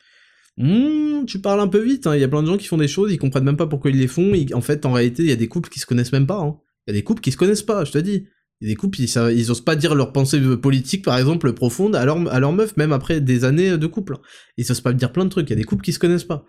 Mmh, 0.57 1.25
tu 1.27 1.39
parles 1.39 1.59
un 1.59 1.67
peu 1.67 1.79
vite, 1.79 2.07
hein. 2.07 2.15
il 2.15 2.21
y 2.21 2.23
a 2.23 2.27
plein 2.27 2.41
de 2.41 2.47
gens 2.47 2.57
qui 2.57 2.65
font 2.65 2.77
des 2.77 2.88
choses, 2.88 3.11
ils 3.11 3.19
comprennent 3.19 3.43
même 3.43 3.57
pas 3.57 3.67
pourquoi 3.67 3.91
ils 3.91 3.97
les 3.97 4.07
font, 4.07 4.34
en 4.53 4.61
fait, 4.61 4.88
en 4.88 4.91
réalité, 4.91 5.21
il 5.21 5.29
y 5.29 5.31
a 5.31 5.35
des 5.35 5.47
couples 5.47 5.69
qui 5.69 5.79
se 5.79 5.85
connaissent 5.85 6.11
même 6.11 6.25
pas. 6.25 6.39
Hein. 6.39 6.57
Il 6.88 6.91
y 6.91 6.97
a 6.97 6.99
des 6.99 7.03
couples 7.03 7.21
qui 7.21 7.31
se 7.31 7.38
connaissent 7.38 7.63
pas, 7.63 7.85
je 7.85 7.91
te 7.91 7.99
dis. 7.99 8.27
Il 8.59 8.67
y 8.67 8.71
a 8.71 8.73
des 8.73 8.75
couples, 8.75 8.99
ils, 8.99 9.09
ils 9.35 9.51
osent 9.51 9.61
pas 9.61 9.75
dire 9.75 9.93
leur 9.93 10.11
pensée 10.11 10.41
politique, 10.57 11.05
par 11.05 11.15
exemple, 11.15 11.53
profonde 11.53 11.95
à 11.95 12.03
leur, 12.05 12.34
à 12.34 12.39
leur 12.39 12.53
meuf, 12.53 12.75
même 12.75 12.91
après 12.91 13.21
des 13.21 13.45
années 13.45 13.77
de 13.77 13.88
couple. 13.88 14.15
Hein. 14.15 14.21
Ils 14.57 14.71
osent 14.71 14.81
pas 14.81 14.93
dire 14.93 15.11
plein 15.11 15.25
de 15.25 15.29
trucs, 15.29 15.47
il 15.47 15.51
y 15.51 15.53
a 15.53 15.57
des 15.57 15.63
couples 15.63 15.84
qui 15.84 15.93
se 15.93 15.99
connaissent 15.99 16.23
pas. 16.23 16.43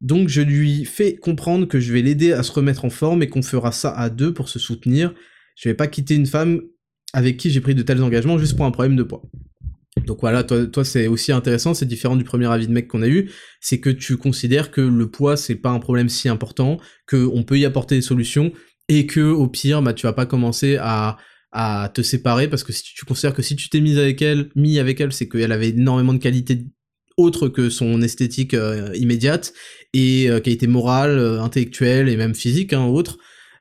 Donc 0.00 0.28
je 0.28 0.42
lui 0.42 0.84
fais 0.84 1.16
comprendre 1.16 1.66
que 1.66 1.80
je 1.80 1.92
vais 1.92 2.02
l'aider 2.02 2.32
à 2.32 2.42
se 2.42 2.52
remettre 2.52 2.84
en 2.84 2.90
forme 2.90 3.22
et 3.22 3.28
qu'on 3.28 3.42
fera 3.42 3.72
ça 3.72 3.90
à 3.90 4.10
deux 4.10 4.34
pour 4.34 4.48
se 4.48 4.58
soutenir. 4.58 5.14
Je 5.56 5.68
vais 5.68 5.74
pas 5.74 5.86
quitter 5.86 6.14
une 6.14 6.26
femme 6.26 6.62
avec 7.12 7.38
qui 7.38 7.50
j'ai 7.50 7.60
pris 7.60 7.74
de 7.74 7.82
tels 7.82 8.02
engagements 8.02 8.38
juste 8.38 8.56
pour 8.56 8.66
un 8.66 8.70
problème 8.70 8.96
de 8.96 9.02
poids. 9.02 9.22
Donc 10.04 10.20
voilà, 10.20 10.44
toi, 10.44 10.84
c'est 10.84 11.06
aussi 11.06 11.32
intéressant, 11.32 11.72
c'est 11.72 11.86
différent 11.86 12.16
du 12.16 12.24
premier 12.24 12.46
avis 12.46 12.66
de 12.66 12.72
mec 12.72 12.86
qu'on 12.86 13.02
a 13.02 13.08
eu, 13.08 13.30
c'est 13.60 13.80
que 13.80 13.88
tu 13.88 14.18
considères 14.18 14.70
que 14.70 14.82
le 14.82 15.10
poids 15.10 15.36
c'est 15.36 15.54
pas 15.54 15.70
un 15.70 15.78
problème 15.78 16.10
si 16.10 16.28
important, 16.28 16.78
que 17.06 17.28
on 17.32 17.42
peut 17.42 17.58
y 17.58 17.64
apporter 17.64 17.96
des 17.96 18.02
solutions 18.02 18.52
et 18.88 19.06
que 19.06 19.20
au 19.20 19.48
pire, 19.48 19.80
bah 19.82 19.94
tu 19.94 20.06
vas 20.06 20.12
pas 20.12 20.26
commencer 20.26 20.76
à 20.76 21.16
te 21.94 22.02
séparer 22.02 22.48
parce 22.48 22.62
que 22.62 22.72
tu 22.72 23.06
considères 23.06 23.34
que 23.34 23.40
si 23.40 23.56
tu 23.56 23.70
t'es 23.70 23.80
mise 23.80 23.98
avec 23.98 24.20
elle, 24.20 24.50
mis 24.54 24.78
avec 24.78 25.00
elle, 25.00 25.12
c'est 25.12 25.26
qu'elle 25.26 25.52
avait 25.52 25.70
énormément 25.70 26.12
de 26.12 26.18
qualités 26.18 26.66
autre 27.16 27.48
que 27.48 27.70
son 27.70 28.02
esthétique 28.02 28.54
euh, 28.54 28.90
immédiate 28.94 29.52
et 29.92 30.28
euh, 30.28 30.40
qualité 30.40 30.66
morale, 30.66 31.18
euh, 31.18 31.40
intellectuelle 31.40 32.08
et 32.08 32.16
même 32.16 32.34
physique, 32.34 32.72
hein, 32.72 32.84
autre. 32.84 33.18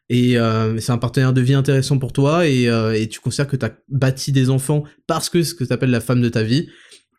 Et 0.07 0.35
c'est 0.77 0.91
un 0.91 0.99
partenaire 0.99 1.33
de 1.33 1.41
vie 1.41 1.55
intéressant 1.55 1.97
pour 1.97 2.13
toi 2.13 2.47
et, 2.47 2.65
et 2.65 3.09
tu 3.09 3.19
considères 3.19 3.47
que 3.47 3.55
tu 3.55 3.65
as 3.65 3.75
bâti 3.89 4.31
des 4.31 4.51
enfants 4.51 4.83
parce 5.07 5.29
que 5.29 5.41
c'est 5.41 5.49
ce 5.49 5.55
que 5.55 5.63
tu 5.63 5.73
appelles 5.73 5.89
la 5.89 5.99
femme 5.99 6.21
de 6.21 6.29
ta 6.29 6.43
vie 6.43 6.69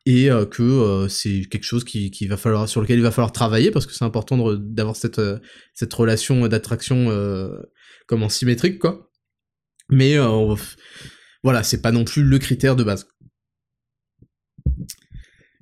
et 0.07 0.29
que 0.53 1.09
c'est 1.09 1.47
quelque 1.51 1.65
chose 1.65 1.83
qui, 1.83 2.13
qui, 2.13 2.29
va 2.29 2.37
falloir 2.37 2.69
sur 2.69 2.81
lequel 2.81 2.99
il 2.99 3.03
va 3.03 3.11
falloir 3.11 3.33
travailler 3.33 3.73
parce 3.73 3.87
que 3.87 3.93
c'est 3.93 4.05
important 4.05 4.55
d'avoir 4.55 4.95
cette 4.95 5.21
cette 5.75 5.93
relation 5.95 6.47
d'attraction 6.47 7.11
comme 8.07 8.23
en 8.23 8.29
symétrique 8.29 8.79
quoi. 8.79 9.11
Mais 9.91 10.17
voilà, 11.43 11.65
c'est 11.65 11.83
pas 11.83 11.91
non 11.91 12.05
plus 12.05 12.23
le 12.23 12.39
critère 12.39 12.77
de 12.77 12.85
base. 12.85 13.09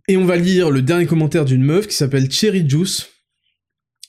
Et 0.07 0.17
on 0.17 0.25
va 0.25 0.37
lire 0.37 0.71
le 0.71 0.83
dernier 0.83 1.07
commentaire 1.07 1.45
d'une 1.45 1.63
meuf 1.63 1.87
qui 1.87 1.95
s'appelle 1.95 2.31
Cherry 2.31 2.69
Juice. 2.69 3.09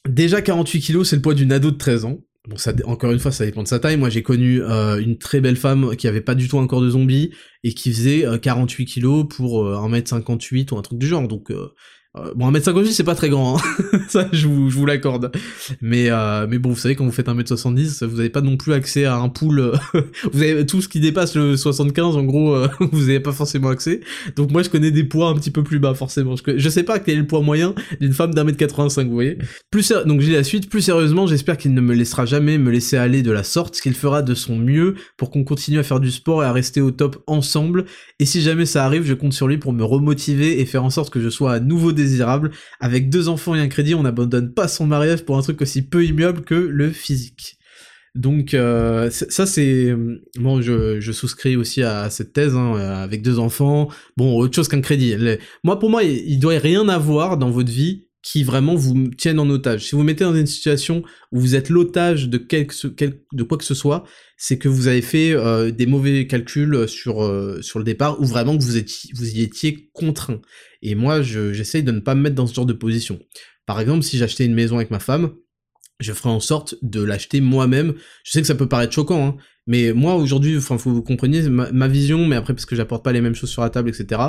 Déjà 0.07 0.41
48 0.41 0.81
kilos, 0.81 1.09
c'est 1.09 1.15
le 1.15 1.21
poids 1.21 1.33
d'une 1.33 1.51
ado 1.51 1.71
de 1.71 1.77
13 1.77 2.05
ans. 2.05 2.19
Bon, 2.47 2.57
encore 2.85 3.11
une 3.11 3.19
fois, 3.19 3.31
ça 3.31 3.45
dépend 3.45 3.63
de 3.63 3.67
sa 3.67 3.79
taille. 3.79 3.97
Moi, 3.97 4.09
j'ai 4.09 4.21
connu 4.21 4.61
euh, 4.61 5.01
une 5.01 5.17
très 5.17 5.41
belle 5.41 5.55
femme 5.55 5.95
qui 5.95 6.07
avait 6.07 6.21
pas 6.21 6.35
du 6.35 6.47
tout 6.47 6.59
un 6.59 6.67
corps 6.67 6.81
de 6.81 6.89
zombie 6.89 7.31
et 7.63 7.73
qui 7.73 7.91
faisait 7.91 8.25
48 8.39 8.85
kilos 8.85 9.25
pour 9.27 9.65
1m58 9.65 10.73
ou 10.73 10.77
un 10.77 10.81
truc 10.81 10.99
du 10.99 11.07
genre. 11.07 11.27
Donc, 11.27 11.49
euh, 11.49 11.73
bon, 12.35 12.51
1m58 12.51 12.91
c'est 12.91 13.03
pas 13.03 13.15
très 13.15 13.29
grand, 13.29 13.57
hein. 13.57 13.61
ça 14.09 14.27
je 14.31 14.47
vous, 14.47 14.69
je 14.69 14.75
vous 14.75 14.85
l'accorde. 14.85 15.31
Mais, 15.81 16.09
euh, 16.09 16.47
mais 16.49 16.57
bon, 16.57 16.69
vous 16.69 16.79
savez, 16.79 16.95
quand 16.95 17.05
vous 17.05 17.11
faites 17.11 17.27
1m70, 17.27 18.05
vous 18.05 18.17
n'avez 18.17 18.29
pas 18.29 18.41
non 18.41 18.57
plus 18.57 18.73
accès 18.73 19.05
à 19.05 19.15
un 19.15 19.29
pool, 19.29 19.59
euh, 19.59 19.73
vous 20.31 20.41
avez 20.41 20.65
tout 20.65 20.81
ce 20.81 20.87
qui 20.87 20.99
dépasse 20.99 21.35
le 21.35 21.57
75, 21.57 22.17
en 22.17 22.23
gros, 22.23 22.57
vous 22.91 23.01
n'avez 23.01 23.19
pas 23.19 23.31
forcément 23.31 23.69
accès. 23.69 24.01
Donc 24.35 24.51
moi 24.51 24.63
je 24.63 24.69
connais 24.69 24.91
des 24.91 25.03
poids 25.03 25.29
un 25.29 25.35
petit 25.35 25.51
peu 25.51 25.63
plus 25.63 25.79
bas, 25.79 25.93
forcément. 25.93 26.35
Je, 26.35 26.57
je 26.57 26.69
sais 26.69 26.83
pas 26.83 26.99
quel 26.99 27.15
est 27.15 27.19
le 27.21 27.27
poids 27.27 27.41
moyen 27.41 27.73
d'une 27.99 28.13
femme 28.13 28.33
d'un 28.33 28.43
mètre 28.43 28.57
85, 28.57 29.07
vous 29.07 29.13
voyez. 29.13 29.37
Plus 29.71 29.91
donc 30.05 30.21
j'ai 30.21 30.33
la 30.33 30.43
suite, 30.43 30.69
plus 30.69 30.81
sérieusement, 30.81 31.27
j'espère 31.27 31.57
qu'il 31.57 31.73
ne 31.73 31.81
me 31.81 31.93
laissera 31.93 32.25
jamais 32.25 32.57
me 32.57 32.71
laisser 32.71 32.97
aller 32.97 33.21
de 33.21 33.31
la 33.31 33.43
sorte, 33.43 33.79
qu'il 33.79 33.93
fera 33.93 34.21
de 34.21 34.33
son 34.33 34.57
mieux 34.57 34.95
pour 35.17 35.29
qu'on 35.31 35.43
continue 35.43 35.79
à 35.79 35.83
faire 35.83 35.99
du 35.99 36.11
sport 36.11 36.43
et 36.43 36.45
à 36.45 36.51
rester 36.51 36.81
au 36.81 36.91
top 36.91 37.23
ensemble. 37.27 37.85
Et 38.19 38.25
si 38.25 38.41
jamais 38.41 38.65
ça 38.65 38.85
arrive, 38.85 39.05
je 39.05 39.13
compte 39.13 39.33
sur 39.33 39.47
lui 39.47 39.57
pour 39.57 39.73
me 39.73 39.83
remotiver 39.83 40.59
et 40.59 40.65
faire 40.65 40.83
en 40.83 40.89
sorte 40.89 41.11
que 41.11 41.21
je 41.21 41.29
sois 41.29 41.53
à 41.53 41.59
nouveau 41.59 41.91
désirable. 42.05 42.51
Avec 42.79 43.09
deux 43.09 43.29
enfants 43.29 43.55
et 43.55 43.59
un 43.59 43.67
crédit, 43.67 43.95
on 43.95 44.03
n'abandonne 44.03 44.53
pas 44.53 44.67
son 44.67 44.87
mariage 44.87 45.23
pour 45.25 45.37
un 45.37 45.41
truc 45.41 45.61
aussi 45.61 45.81
peu 45.81 46.05
immuable 46.05 46.41
que 46.41 46.55
le 46.55 46.91
physique. 46.91 47.57
Donc 48.15 48.53
euh, 48.53 49.09
ça 49.11 49.45
c'est 49.45 49.93
bon, 50.39 50.61
je, 50.61 51.11
souscris 51.11 51.57
aussi 51.57 51.83
à 51.83 52.09
cette 52.09 52.31
thèse 52.31 52.55
hein, 52.55 52.75
avec 52.75 53.21
deux 53.21 53.39
enfants. 53.39 53.89
Bon, 54.15 54.37
autre 54.37 54.55
chose 54.55 54.69
qu'un 54.69 54.79
crédit. 54.79 55.15
moi 55.65 55.79
pour 55.79 55.89
moi, 55.89 56.03
il, 56.03 56.39
doit 56.39 56.57
rien 56.57 56.87
avoir 56.87 57.37
dans 57.37 57.49
votre 57.49 57.71
vie 57.71 58.04
qui 58.25 58.43
vraiment 58.43 58.73
vous 58.73 59.09
tiennent 59.09 59.39
en 59.39 59.47
otage. 59.51 59.85
Si 59.85 59.95
vous 59.95 60.01
mettez 60.01 60.23
dans 60.23 60.35
une 60.35 60.47
situation 60.47 61.03
où 61.31 61.39
vous 61.39 61.53
êtes 61.53 61.69
l'otage 61.69 62.27
de, 62.27 62.39
de 62.39 63.43
quoi 63.43 63.57
que 63.59 63.63
ce 63.63 63.75
soit, 63.75 64.03
c'est 64.35 64.57
que 64.57 64.67
vous 64.67 64.87
avez 64.87 65.03
fait 65.03 65.33
euh, 65.33 65.69
des 65.69 65.85
mauvais 65.85 66.25
calculs 66.25 66.87
sur, 66.87 67.23
euh, 67.23 67.61
sur 67.61 67.77
le 67.77 67.85
départ 67.85 68.19
ou 68.19 68.25
vraiment 68.25 68.57
que 68.57 68.63
vous, 68.63 68.77
y 69.29 69.41
étiez 69.43 69.91
contraint. 69.93 70.41
Et 70.81 70.95
moi, 70.95 71.21
j'essaye 71.21 71.83
de 71.83 71.91
ne 71.91 71.99
pas 71.99 72.15
me 72.15 72.21
mettre 72.21 72.35
dans 72.35 72.47
ce 72.47 72.55
genre 72.55 72.65
de 72.65 72.73
position. 72.73 73.19
Par 73.67 73.79
exemple, 73.79 74.01
si 74.01 74.17
j'achetais 74.17 74.45
une 74.45 74.55
maison 74.55 74.77
avec 74.77 74.89
ma 74.89 74.99
femme, 74.99 75.35
je 75.99 76.11
ferai 76.11 76.29
en 76.29 76.39
sorte 76.39 76.73
de 76.81 77.03
l'acheter 77.03 77.41
moi-même. 77.41 77.93
Je 78.23 78.31
sais 78.31 78.41
que 78.41 78.47
ça 78.47 78.55
peut 78.55 78.67
paraître 78.67 78.91
choquant, 78.91 79.27
hein, 79.27 79.37
mais 79.67 79.93
moi 79.93 80.15
aujourd'hui, 80.15 80.57
enfin, 80.57 80.77
faut 80.77 80.91
vous 80.91 81.01
compreniez 81.01 81.49
ma, 81.49 81.87
vision, 81.87 82.25
mais 82.27 82.35
après 82.35 82.53
parce 82.53 82.65
que 82.65 82.75
j'apporte 82.75 83.03
pas 83.03 83.11
les 83.11 83.21
mêmes 83.21 83.35
choses 83.35 83.49
sur 83.49 83.63
la 83.63 83.69
table, 83.69 83.89
etc. 83.89 84.21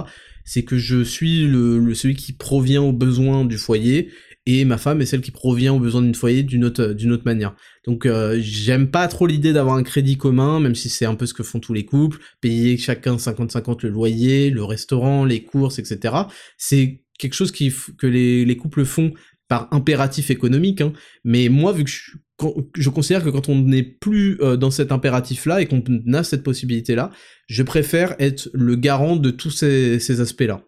C'est 0.45 0.65
que 0.65 0.79
je 0.79 1.03
suis 1.03 1.47
le, 1.47 1.95
celui 1.95 2.15
qui 2.15 2.33
provient 2.33 2.83
aux 2.83 2.93
besoins 2.93 3.45
du 3.45 3.59
foyer 3.59 4.11
et 4.47 4.65
ma 4.65 4.79
femme 4.79 5.03
est 5.03 5.07
celle 5.07 5.21
qui 5.21 5.33
provient 5.33 5.75
aux 5.75 5.81
besoins 5.81 6.03
d'une 6.03 6.15
foyer 6.15 6.43
d'une 6.43 6.65
autre 6.65 6.87
d'une 6.93 7.13
autre 7.13 7.25
manière. 7.27 7.55
Donc 7.87 8.07
euh, 8.07 8.39
j'aime 8.41 8.91
pas 8.91 9.09
trop 9.09 9.27
l'idée 9.27 9.53
d'avoir 9.53 9.77
un 9.77 9.83
crédit 9.83 10.17
commun, 10.17 10.61
même 10.61 10.75
si 10.75 10.89
c'est 10.89 11.05
un 11.05 11.17
peu 11.17 11.27
ce 11.27 11.35
que 11.35 11.43
font 11.43 11.61
tous 11.61 11.75
les 11.75 11.85
couples, 11.85 12.19
payer 12.41 12.79
chacun 12.79 13.17
50-50 13.17 13.83
le 13.83 13.91
loyer, 13.91 14.51
le 14.51 14.65
restaurant, 14.65 15.25
les 15.25 15.43
courses, 15.43 15.79
etc. 15.79 16.15
C'est 16.57 17.03
quelque 17.19 17.35
chose 17.35 17.53
qui, 17.53 17.75
que 17.99 18.07
les, 18.07 18.45
les 18.45 18.57
couples 18.57 18.85
font 18.85 19.13
par 19.49 19.69
impératif 19.73 20.31
économique, 20.31 20.81
hein. 20.81 20.93
mais 21.25 21.49
moi, 21.49 21.73
vu 21.73 21.85
que 21.85 21.91
je, 21.91 22.13
considère 22.37 23.25
que 23.25 23.31
quand 23.31 23.49
on 23.49 23.61
n'est 23.63 23.83
plus 23.83 24.41
euh, 24.41 24.57
dans 24.57 24.71
cet 24.71 24.93
impératif-là 24.93 25.63
et 25.63 25.67
qu'on 25.67 25.83
a 26.13 26.23
cette 26.23 26.43
possibilité-là, 26.43 27.11
je 27.47 27.63
préfère 27.63 28.15
être 28.19 28.51
le 28.53 28.77
garant 28.77 29.17
de 29.17 29.31
tous 29.31 29.51
ces, 29.51 30.21
aspects-là. 30.21 30.63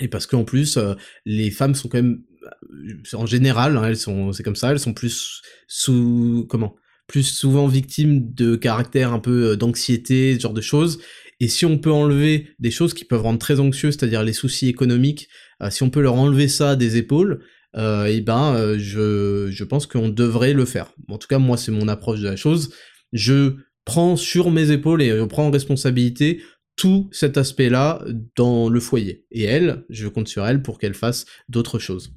Et 0.00 0.08
parce 0.08 0.26
qu'en 0.26 0.44
plus, 0.44 0.76
euh, 0.76 0.94
les 1.24 1.50
femmes 1.50 1.74
sont 1.74 1.88
quand 1.88 1.98
même, 1.98 2.22
euh, 2.44 3.16
en 3.16 3.26
général, 3.26 3.76
hein, 3.76 3.84
elles 3.84 3.96
sont, 3.96 4.32
c'est 4.32 4.42
comme 4.42 4.56
ça, 4.56 4.70
elles 4.72 4.80
sont 4.80 4.94
plus 4.94 5.42
sous, 5.68 6.46
comment, 6.48 6.74
plus 7.06 7.24
souvent 7.24 7.66
victimes 7.66 8.32
de 8.34 8.56
caractères 8.56 9.12
un 9.12 9.20
peu 9.20 9.56
d'anxiété, 9.56 10.34
ce 10.34 10.40
genre 10.40 10.54
de 10.54 10.60
choses. 10.60 11.00
Et 11.40 11.48
si 11.48 11.64
on 11.64 11.78
peut 11.78 11.92
enlever 11.92 12.48
des 12.58 12.70
choses 12.70 12.92
qui 12.92 13.06
peuvent 13.06 13.22
rendre 13.22 13.38
très 13.38 13.60
anxieux, 13.60 13.90
c'est-à-dire 13.90 14.22
les 14.22 14.34
soucis 14.34 14.68
économiques, 14.68 15.28
si 15.70 15.82
on 15.82 15.88
peut 15.88 16.02
leur 16.02 16.14
enlever 16.14 16.48
ça 16.48 16.76
des 16.76 16.98
épaules, 16.98 17.42
euh, 17.76 18.06
et 18.06 18.20
ben 18.20 18.54
euh, 18.54 18.78
je, 18.78 19.48
je 19.50 19.64
pense 19.64 19.86
qu'on 19.86 20.08
devrait 20.08 20.52
le 20.52 20.64
faire. 20.64 20.92
En 21.08 21.18
tout 21.18 21.28
cas, 21.28 21.38
moi, 21.38 21.56
c'est 21.56 21.72
mon 21.72 21.88
approche 21.88 22.20
de 22.20 22.28
la 22.28 22.36
chose. 22.36 22.72
Je 23.12 23.54
prends 23.84 24.16
sur 24.16 24.50
mes 24.50 24.70
épaules 24.70 25.02
et 25.02 25.10
je 25.10 25.24
prends 25.24 25.46
en 25.46 25.50
responsabilité 25.50 26.42
tout 26.76 27.08
cet 27.12 27.36
aspect-là 27.36 28.04
dans 28.36 28.68
le 28.68 28.80
foyer. 28.80 29.24
Et 29.30 29.42
elle, 29.44 29.84
je 29.90 30.08
compte 30.08 30.28
sur 30.28 30.46
elle 30.46 30.62
pour 30.62 30.78
qu'elle 30.78 30.94
fasse 30.94 31.26
d'autres 31.48 31.78
choses. 31.78 32.12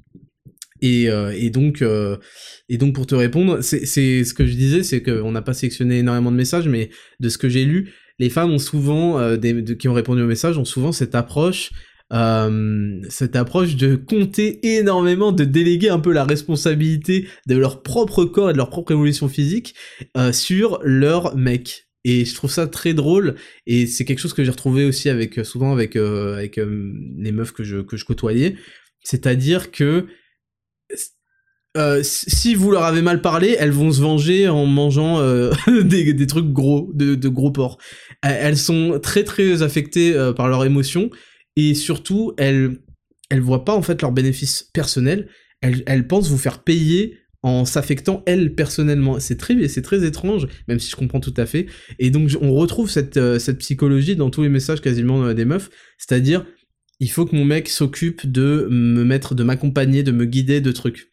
Et, 0.80 1.08
euh, 1.08 1.32
et, 1.36 1.50
donc, 1.50 1.82
euh, 1.82 2.16
et 2.68 2.76
donc 2.76 2.94
pour 2.94 3.06
te 3.06 3.14
répondre, 3.14 3.60
c'est 3.60 3.84
ce 3.86 4.34
que 4.34 4.46
je 4.46 4.54
disais, 4.54 4.82
c'est 4.82 5.02
qu'on 5.02 5.32
n'a 5.32 5.42
pas 5.42 5.54
sélectionné 5.54 5.98
énormément 5.98 6.32
de 6.32 6.36
messages, 6.36 6.68
mais 6.68 6.90
de 7.20 7.28
ce 7.28 7.38
que 7.38 7.48
j'ai 7.48 7.64
lu, 7.64 7.92
les 8.18 8.30
femmes 8.30 8.50
ont 8.50 8.58
souvent, 8.58 9.36
des, 9.36 9.76
qui 9.76 9.88
ont 9.88 9.94
répondu 9.94 10.22
aux 10.22 10.26
messages, 10.26 10.58
ont 10.58 10.64
souvent 10.64 10.92
cette 10.92 11.14
approche 11.14 11.70
euh, 12.12 13.00
cette 13.08 13.34
approche 13.34 13.76
de 13.76 13.96
compter 13.96 14.76
énormément, 14.76 15.32
de 15.32 15.44
déléguer 15.44 15.88
un 15.88 15.98
peu 15.98 16.12
la 16.12 16.24
responsabilité 16.24 17.26
de 17.46 17.56
leur 17.56 17.82
propre 17.82 18.24
corps 18.24 18.50
et 18.50 18.52
de 18.52 18.58
leur 18.58 18.70
propre 18.70 18.92
évolution 18.92 19.28
physique 19.28 19.74
euh, 20.16 20.32
sur 20.32 20.80
leur 20.82 21.36
mec. 21.36 21.88
Et 22.04 22.26
je 22.26 22.34
trouve 22.34 22.50
ça 22.50 22.66
très 22.66 22.92
drôle, 22.92 23.34
et 23.66 23.86
c'est 23.86 24.04
quelque 24.04 24.18
chose 24.18 24.34
que 24.34 24.44
j'ai 24.44 24.50
retrouvé 24.50 24.84
aussi 24.84 25.08
avec 25.08 25.42
souvent 25.42 25.72
avec 25.72 25.96
euh, 25.96 26.36
avec 26.36 26.56
les 26.56 27.32
meufs 27.32 27.52
que 27.52 27.64
je 27.64 27.78
que 27.78 27.96
je 27.96 28.04
côtoyais, 28.04 28.56
c'est-à-dire 29.02 29.70
que 29.70 30.06
si 32.02 32.54
vous 32.54 32.70
leur 32.70 32.84
avez 32.84 33.00
mal 33.00 33.22
parlé, 33.22 33.56
elles 33.58 33.72
vont 33.72 33.90
se 33.90 34.02
venger 34.02 34.48
en 34.48 34.66
mangeant 34.66 35.20
des, 35.66 36.12
des, 36.12 36.26
trucs 36.26 36.52
gros, 36.52 36.92
de 36.94 37.28
gros 37.28 37.50
porcs. 37.50 37.78
Elles 38.22 38.58
sont 38.58 39.00
très 39.02 39.24
très 39.24 39.62
affectées 39.62 40.14
par 40.36 40.48
leurs 40.48 40.66
émotions 40.66 41.10
et 41.56 41.74
surtout, 41.74 42.32
elles, 42.38 42.78
elles 43.30 43.40
voient 43.40 43.64
pas 43.64 43.74
en 43.74 43.82
fait 43.82 44.02
leurs 44.02 44.12
bénéfices 44.12 44.62
personnels, 44.62 45.28
elles, 45.60 45.82
elles 45.86 46.06
pensent 46.06 46.28
vous 46.28 46.38
faire 46.38 46.62
payer 46.62 47.18
en 47.44 47.66
s'affectant 47.66 48.22
elles 48.26 48.54
personnellement. 48.54 49.20
C'est 49.20 49.36
très, 49.36 49.68
c'est 49.68 49.82
très 49.82 50.04
étrange, 50.04 50.48
même 50.66 50.80
si 50.80 50.90
je 50.90 50.96
comprends 50.96 51.20
tout 51.20 51.34
à 51.36 51.44
fait. 51.44 51.66
Et 51.98 52.10
donc 52.10 52.30
on 52.40 52.52
retrouve 52.54 52.90
cette, 52.90 53.18
euh, 53.18 53.38
cette 53.38 53.58
psychologie 53.58 54.16
dans 54.16 54.30
tous 54.30 54.42
les 54.42 54.48
messages 54.48 54.80
quasiment 54.80 55.22
euh, 55.24 55.34
des 55.34 55.44
meufs, 55.44 55.70
c'est-à-dire 55.98 56.46
il 57.00 57.10
faut 57.10 57.26
que 57.26 57.36
mon 57.36 57.44
mec 57.44 57.68
s'occupe 57.68 58.30
de 58.30 58.66
me 58.70 59.04
mettre, 59.04 59.34
de 59.34 59.42
m'accompagner, 59.42 60.02
de 60.02 60.12
me 60.12 60.24
guider 60.24 60.60
de 60.60 60.72
trucs. 60.72 61.12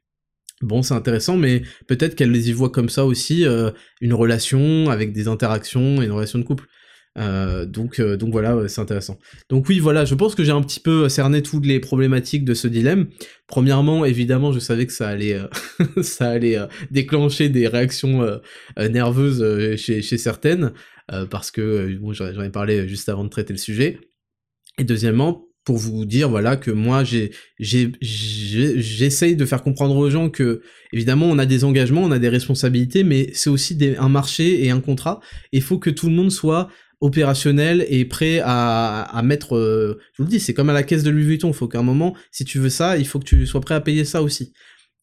Bon, 0.61 0.83
c'est 0.83 0.93
intéressant, 0.93 1.37
mais 1.37 1.63
peut-être 1.87 2.15
qu'elles 2.15 2.31
les 2.31 2.49
y 2.49 2.53
voient 2.53 2.69
comme 2.69 2.89
ça 2.89 3.05
aussi, 3.05 3.45
euh, 3.45 3.71
une 3.99 4.13
relation 4.13 4.89
avec 4.89 5.11
des 5.11 5.27
interactions 5.27 6.01
une 6.01 6.11
relation 6.11 6.39
de 6.39 6.43
couple. 6.43 6.67
Euh, 7.17 7.65
donc, 7.65 7.99
euh, 7.99 8.15
donc 8.15 8.31
voilà, 8.31 8.67
c'est 8.67 8.81
intéressant. 8.81 9.19
Donc 9.49 9.67
oui, 9.67 9.79
voilà, 9.79 10.05
je 10.05 10.15
pense 10.15 10.35
que 10.35 10.43
j'ai 10.43 10.51
un 10.51 10.61
petit 10.61 10.79
peu 10.79 11.09
cerné 11.09 11.41
toutes 11.41 11.65
les 11.65 11.79
problématiques 11.79 12.45
de 12.45 12.53
ce 12.53 12.67
dilemme. 12.67 13.09
Premièrement, 13.47 14.05
évidemment, 14.05 14.53
je 14.53 14.59
savais 14.59 14.85
que 14.85 14.93
ça 14.93 15.09
allait, 15.09 15.33
euh, 15.33 15.47
ça 16.03 16.29
allait 16.29 16.57
déclencher 16.89 17.49
des 17.49 17.67
réactions 17.67 18.39
nerveuses 18.77 19.75
chez, 19.75 20.01
certaines, 20.01 20.71
parce 21.29 21.51
que 21.51 21.97
bon, 21.99 22.13
j'en 22.13 22.41
ai 22.41 22.49
parlé 22.49 22.87
juste 22.87 23.09
avant 23.09 23.23
de 23.23 23.29
traiter 23.29 23.53
le 23.53 23.59
sujet. 23.59 23.99
Et 24.77 24.85
deuxièmement, 24.85 25.47
pour 25.63 25.77
vous 25.77 26.05
dire 26.05 26.27
voilà 26.29 26.57
que 26.57 26.71
moi 26.71 27.03
j'essaye 27.59 29.35
de 29.35 29.45
faire 29.45 29.61
comprendre 29.61 29.95
aux 29.95 30.09
gens 30.09 30.29
que 30.29 30.63
évidemment 30.91 31.27
on 31.27 31.37
a 31.37 31.45
des 31.45 31.63
engagements, 31.63 32.01
on 32.01 32.09
a 32.09 32.17
des 32.17 32.29
responsabilités, 32.29 33.03
mais 33.03 33.29
c'est 33.33 33.51
aussi 33.51 33.77
un 33.99 34.09
marché 34.09 34.65
et 34.65 34.71
un 34.71 34.79
contrat. 34.79 35.19
Il 35.51 35.61
faut 35.61 35.77
que 35.77 35.91
tout 35.91 36.07
le 36.07 36.15
monde 36.15 36.31
soit 36.31 36.69
opérationnel 37.01 37.85
et 37.89 38.05
prêt 38.05 38.39
à, 38.43 39.01
à 39.01 39.21
mettre, 39.23 39.57
euh, 39.57 39.99
je 40.13 40.21
vous 40.21 40.25
le 40.25 40.29
dis, 40.29 40.39
c'est 40.39 40.53
comme 40.53 40.69
à 40.69 40.73
la 40.73 40.83
caisse 40.83 41.03
de 41.03 41.09
Louis 41.09 41.23
Vuitton, 41.23 41.49
il 41.49 41.53
faut 41.53 41.67
qu'à 41.67 41.79
un 41.79 41.83
moment, 41.83 42.15
si 42.31 42.45
tu 42.45 42.59
veux 42.59 42.69
ça, 42.69 42.97
il 42.97 43.07
faut 43.07 43.19
que 43.19 43.25
tu 43.25 43.45
sois 43.47 43.61
prêt 43.61 43.75
à 43.75 43.81
payer 43.81 44.05
ça 44.05 44.21
aussi. 44.21 44.53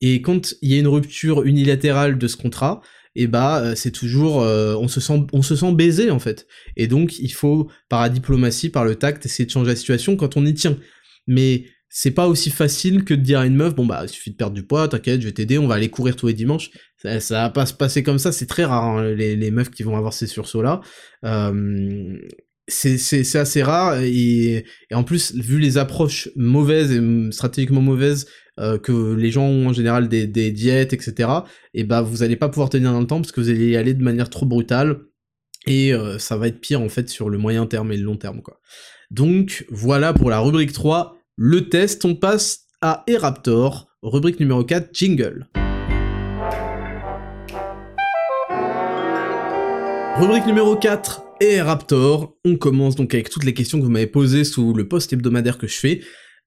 Et 0.00 0.22
quand 0.22 0.54
il 0.62 0.70
y 0.70 0.74
a 0.74 0.78
une 0.78 0.88
rupture 0.88 1.42
unilatérale 1.42 2.16
de 2.16 2.28
ce 2.28 2.36
contrat, 2.36 2.80
et 3.16 3.22
eh 3.22 3.26
bah 3.26 3.60
euh, 3.60 3.74
c'est 3.74 3.90
toujours, 3.90 4.42
euh, 4.42 4.76
on 4.76 4.86
se 4.86 5.00
sent, 5.00 5.26
on 5.32 5.42
se 5.42 5.56
sent 5.56 5.72
baisé 5.72 6.10
en 6.12 6.20
fait. 6.20 6.46
Et 6.76 6.86
donc 6.86 7.18
il 7.18 7.32
faut 7.32 7.68
par 7.88 8.02
la 8.02 8.10
diplomatie, 8.10 8.68
par 8.68 8.84
le 8.84 8.94
tact, 8.94 9.26
essayer 9.26 9.44
de 9.44 9.50
changer 9.50 9.70
la 9.70 9.76
situation 9.76 10.16
quand 10.16 10.36
on 10.36 10.46
y 10.46 10.54
tient. 10.54 10.78
Mais 11.26 11.64
c'est 11.88 12.12
pas 12.12 12.28
aussi 12.28 12.50
facile 12.50 13.04
que 13.04 13.14
de 13.14 13.22
dire 13.22 13.40
à 13.40 13.46
une 13.46 13.56
meuf, 13.56 13.74
bon 13.74 13.86
bah 13.86 14.02
il 14.04 14.08
suffit 14.08 14.30
de 14.30 14.36
perdre 14.36 14.54
du 14.54 14.62
poids, 14.62 14.86
t'inquiète, 14.86 15.20
je 15.20 15.26
vais 15.26 15.32
t'aider, 15.32 15.58
on 15.58 15.66
va 15.66 15.74
aller 15.74 15.88
courir 15.88 16.14
tous 16.14 16.28
les 16.28 16.34
dimanches. 16.34 16.70
Ça, 17.00 17.20
ça 17.20 17.42
va 17.42 17.50
pas 17.50 17.66
se 17.66 17.74
passer 17.74 18.02
comme 18.02 18.18
ça, 18.18 18.32
c'est 18.32 18.46
très 18.46 18.64
rare 18.64 18.84
hein, 18.84 19.10
les, 19.10 19.36
les, 19.36 19.50
meufs 19.50 19.70
qui 19.70 19.82
vont 19.82 19.96
avoir 19.96 20.12
ces 20.12 20.26
sursauts-là. 20.26 20.80
Euh, 21.24 22.18
c'est 22.66 23.36
assez 23.36 23.62
rare 23.62 24.00
et, 24.02 24.66
et, 24.90 24.94
en 24.94 25.02
plus 25.02 25.34
vu 25.34 25.58
les 25.58 25.78
approches 25.78 26.28
mauvaises 26.36 26.92
et 26.92 27.00
stratégiquement 27.32 27.80
mauvaises 27.80 28.26
euh, 28.58 28.76
que 28.76 29.14
les 29.14 29.30
gens 29.30 29.46
ont 29.46 29.68
en 29.68 29.72
général 29.72 30.08
des, 30.08 30.26
des 30.26 30.50
diètes 30.50 30.92
etc 30.92 31.30
et 31.72 31.84
bah 31.84 32.02
vous 32.02 32.22
allez 32.22 32.36
pas 32.36 32.50
pouvoir 32.50 32.68
tenir 32.68 32.92
dans 32.92 33.00
le 33.00 33.06
temps 33.06 33.22
parce 33.22 33.32
que 33.32 33.40
vous 33.40 33.48
allez 33.48 33.70
y 33.70 33.76
aller 33.76 33.94
de 33.94 34.02
manière 34.02 34.28
trop 34.28 34.44
brutale 34.44 34.98
et 35.66 35.94
euh, 35.94 36.18
ça 36.18 36.36
va 36.36 36.48
être 36.48 36.60
pire 36.60 36.82
en 36.82 36.90
fait 36.90 37.08
sur 37.08 37.30
le 37.30 37.38
moyen 37.38 37.64
terme 37.64 37.90
et 37.90 37.96
le 37.96 38.02
long 38.04 38.18
terme 38.18 38.42
quoi 38.42 38.60
donc 39.10 39.64
voilà 39.70 40.12
pour 40.12 40.28
la 40.28 40.40
rubrique 40.40 40.74
3 40.74 41.18
le 41.40 41.68
test, 41.68 42.04
on 42.04 42.16
passe 42.16 42.66
à 42.80 43.04
Eraptor, 43.06 43.86
rubrique 44.02 44.40
numéro 44.40 44.64
4, 44.64 44.92
jingle. 44.92 45.46
Rubrique 50.18 50.46
numéro 50.46 50.74
4 50.74 51.22
et 51.40 51.60
Raptor. 51.60 52.34
On 52.44 52.56
commence 52.56 52.96
donc 52.96 53.14
avec 53.14 53.30
toutes 53.30 53.44
les 53.44 53.54
questions 53.54 53.78
que 53.78 53.84
vous 53.84 53.90
m'avez 53.90 54.08
posées 54.08 54.42
sous 54.42 54.74
le 54.74 54.88
post 54.88 55.12
hebdomadaire 55.12 55.58
que 55.58 55.68
je 55.68 55.76
fais. 55.76 56.00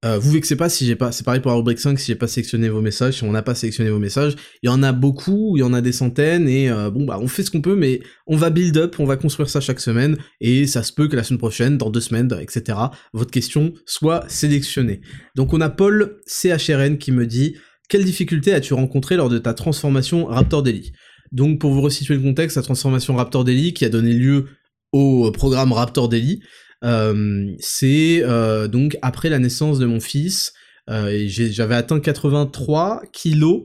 Euh, 0.04 0.20
vous 0.20 0.32
vexez 0.32 0.58
pas 0.58 0.68
si 0.68 0.86
j'ai 0.86 0.98
pas, 0.98 1.14
c'est 1.14 1.24
pareil 1.24 1.40
pour 1.40 1.52
la 1.52 1.56
rubrique 1.56 1.80
5 1.80 1.98
si 1.98 2.08
j'ai 2.08 2.16
pas 2.16 2.28
sélectionné 2.28 2.68
vos 2.68 2.82
messages, 2.82 3.18
si 3.18 3.24
on 3.24 3.32
n'a 3.32 3.44
pas 3.44 3.56
sélectionné 3.56 3.90
vos 3.90 3.98
messages. 3.98 4.36
Il 4.62 4.68
y 4.68 4.70
en 4.70 4.84
a 4.84 4.92
beaucoup, 4.92 5.56
il 5.56 5.62
y 5.62 5.64
en 5.64 5.74
a 5.74 5.80
des 5.80 5.94
centaines 5.94 6.50
et 6.50 6.70
euh, 6.70 6.90
bon 6.90 7.06
bah 7.06 7.18
on 7.22 7.30
fait 7.30 7.44
ce 7.44 7.52
qu'on 7.52 7.62
peut 7.62 7.78
mais 7.78 8.02
on 8.28 8.36
va 8.36 8.50
build 8.50 8.76
up, 8.76 8.96
on 9.00 9.06
va 9.06 9.16
construire 9.16 9.50
ça 9.50 9.62
chaque 9.62 9.80
semaine 9.80 10.18
et 10.42 10.68
ça 10.68 10.84
se 10.84 10.92
peut 10.92 11.08
que 11.08 11.16
la 11.16 11.24
semaine 11.24 11.40
prochaine, 11.40 11.78
dans 11.78 11.92
deux 11.92 12.02
semaines, 12.02 12.30
etc. 12.42 12.78
votre 13.14 13.32
question 13.32 13.74
soit 13.86 14.26
sélectionnée. 14.28 15.00
Donc 15.36 15.54
on 15.54 15.62
a 15.62 15.70
Paul 15.70 16.20
CHRN 16.28 16.98
qui 16.98 17.14
me 17.14 17.26
dit 17.26 17.56
quelle 17.88 18.04
difficulté 18.04 18.54
as-tu 18.54 18.74
rencontré 18.74 19.16
lors 19.16 19.30
de 19.30 19.38
ta 19.38 19.54
transformation 19.54 20.26
Raptor 20.26 20.62
Daily? 20.62 20.92
Donc 21.32 21.60
pour 21.60 21.72
vous 21.72 21.82
resituer 21.82 22.16
le 22.16 22.22
contexte, 22.22 22.58
la 22.58 22.64
transformation 22.64 23.16
Raptor 23.16 23.44
Daily 23.44 23.74
qui 23.74 23.86
a 23.86 23.90
donné 23.90 24.14
lieu 24.14 24.48
au 24.92 25.32
programme 25.32 25.72
Raptor 25.72 26.10
Daily, 26.10 26.42
euh, 26.84 27.54
c'est 27.60 28.22
euh, 28.24 28.68
donc 28.68 28.98
après 29.02 29.30
la 29.30 29.40
naissance 29.40 29.80
de 29.80 29.86
mon 29.86 30.00
fils, 30.00 30.54
euh, 30.90 31.24
j'avais 31.28 31.76
atteint 31.76 32.00
83 32.00 33.04
kilos, 33.14 33.64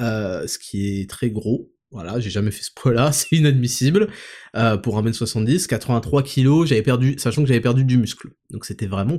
ce 0.00 0.58
qui 0.58 1.00
est 1.00 1.10
très 1.10 1.30
gros. 1.30 1.70
Voilà, 1.90 2.18
j'ai 2.18 2.30
jamais 2.30 2.50
fait 2.50 2.64
ce 2.64 2.72
poids-là, 2.74 3.12
c'est 3.12 3.36
inadmissible. 3.36 4.08
pour 4.82 5.02
1m70, 5.02 5.66
83 5.66 6.22
kilos, 6.22 6.68
j'avais 6.68 6.82
perdu, 6.82 7.16
sachant 7.18 7.42
que 7.42 7.48
j'avais 7.48 7.60
perdu 7.60 7.84
du 7.84 7.98
muscle. 7.98 8.28
Donc 8.50 8.64
c'était 8.64 8.86
vraiment 8.86 9.18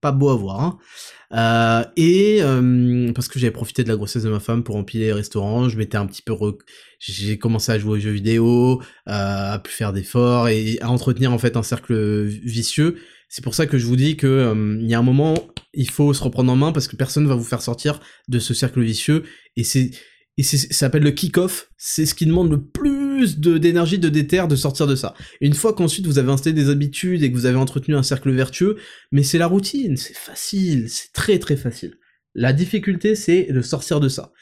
pas 0.00 0.12
beau 0.12 0.30
à 0.30 0.36
voir. 0.36 0.60
Hein. 0.60 0.78
Euh, 1.32 1.84
et 1.96 2.38
euh, 2.42 3.12
parce 3.12 3.28
que 3.28 3.38
j'avais 3.38 3.52
profité 3.52 3.84
de 3.84 3.88
la 3.88 3.96
grossesse 3.96 4.24
de 4.24 4.30
ma 4.30 4.40
femme 4.40 4.64
pour 4.64 4.76
empiler 4.76 5.06
les 5.06 5.12
restaurants, 5.12 5.68
je 5.68 5.78
m'étais 5.78 5.96
un 5.96 6.06
petit 6.06 6.22
peu, 6.22 6.34
j'ai 6.98 7.38
commencé 7.38 7.70
à 7.70 7.78
jouer 7.78 7.98
aux 7.98 8.00
jeux 8.00 8.10
vidéo, 8.10 8.82
euh, 9.08 9.52
à 9.52 9.58
plus 9.58 9.72
faire 9.72 9.92
d'efforts 9.92 10.48
et 10.48 10.78
à 10.80 10.90
entretenir 10.90 11.32
en 11.32 11.38
fait 11.38 11.56
un 11.56 11.62
cercle 11.62 12.24
vicieux. 12.24 12.96
C'est 13.28 13.44
pour 13.44 13.54
ça 13.54 13.66
que 13.66 13.78
je 13.78 13.86
vous 13.86 13.96
dis 13.96 14.16
que 14.16 14.52
il 14.80 14.88
y 14.88 14.94
a 14.94 14.98
un 14.98 15.02
moment, 15.02 15.34
il 15.72 15.88
faut 15.88 16.12
se 16.12 16.22
reprendre 16.22 16.50
en 16.50 16.56
main 16.56 16.72
parce 16.72 16.88
que 16.88 16.96
personne 16.96 17.28
va 17.28 17.36
vous 17.36 17.44
faire 17.44 17.62
sortir 17.62 18.00
de 18.28 18.40
ce 18.40 18.54
cercle 18.54 18.80
vicieux 18.82 19.22
et 19.56 19.62
c'est 19.62 19.92
et 20.36 20.42
ça 20.42 20.56
s'appelle 20.70 21.02
le 21.02 21.10
kick-off. 21.10 21.68
C'est 21.76 22.06
ce 22.06 22.14
qui 22.14 22.24
demande 22.24 22.50
le 22.50 22.62
plus 22.62 22.99
de 23.26 23.58
d'énergie, 23.58 23.98
de 23.98 24.08
déter 24.08 24.46
de 24.48 24.56
sortir 24.56 24.86
de 24.86 24.96
ça. 24.96 25.14
Une 25.40 25.54
fois 25.54 25.72
qu'ensuite 25.72 26.06
vous 26.06 26.18
avez 26.18 26.30
installé 26.30 26.54
des 26.54 26.70
habitudes 26.70 27.22
et 27.22 27.30
que 27.30 27.36
vous 27.36 27.46
avez 27.46 27.56
entretenu 27.56 27.94
un 27.94 28.02
cercle 28.02 28.30
vertueux, 28.30 28.76
mais 29.12 29.22
c'est 29.22 29.38
la 29.38 29.46
routine, 29.46 29.96
c'est 29.96 30.16
facile, 30.16 30.88
c'est 30.88 31.12
très 31.12 31.38
très 31.38 31.56
facile. 31.56 31.94
La 32.34 32.52
difficulté, 32.52 33.14
c'est 33.14 33.52
de 33.52 33.60
sortir 33.60 34.00
de 34.00 34.08
ça. 34.08 34.32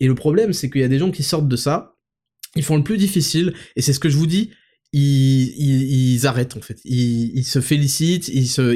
Et 0.00 0.06
le 0.06 0.14
problème, 0.14 0.52
c'est 0.52 0.70
qu'il 0.70 0.80
y 0.80 0.84
a 0.84 0.88
des 0.88 0.98
gens 0.98 1.10
qui 1.10 1.22
sortent 1.22 1.48
de 1.48 1.56
ça, 1.56 1.96
ils 2.56 2.62
font 2.64 2.76
le 2.76 2.84
plus 2.84 2.98
difficile, 2.98 3.54
et 3.76 3.82
c'est 3.82 3.92
ce 3.92 4.00
que 4.00 4.08
je 4.08 4.16
vous 4.16 4.26
dis, 4.26 4.50
ils, 4.92 6.26
arrêtent 6.26 6.56
en 6.56 6.60
fait. 6.60 6.80
Ils, 6.84 7.44
se 7.44 7.60
félicitent, 7.60 8.28
ils 8.28 8.48
se, 8.48 8.74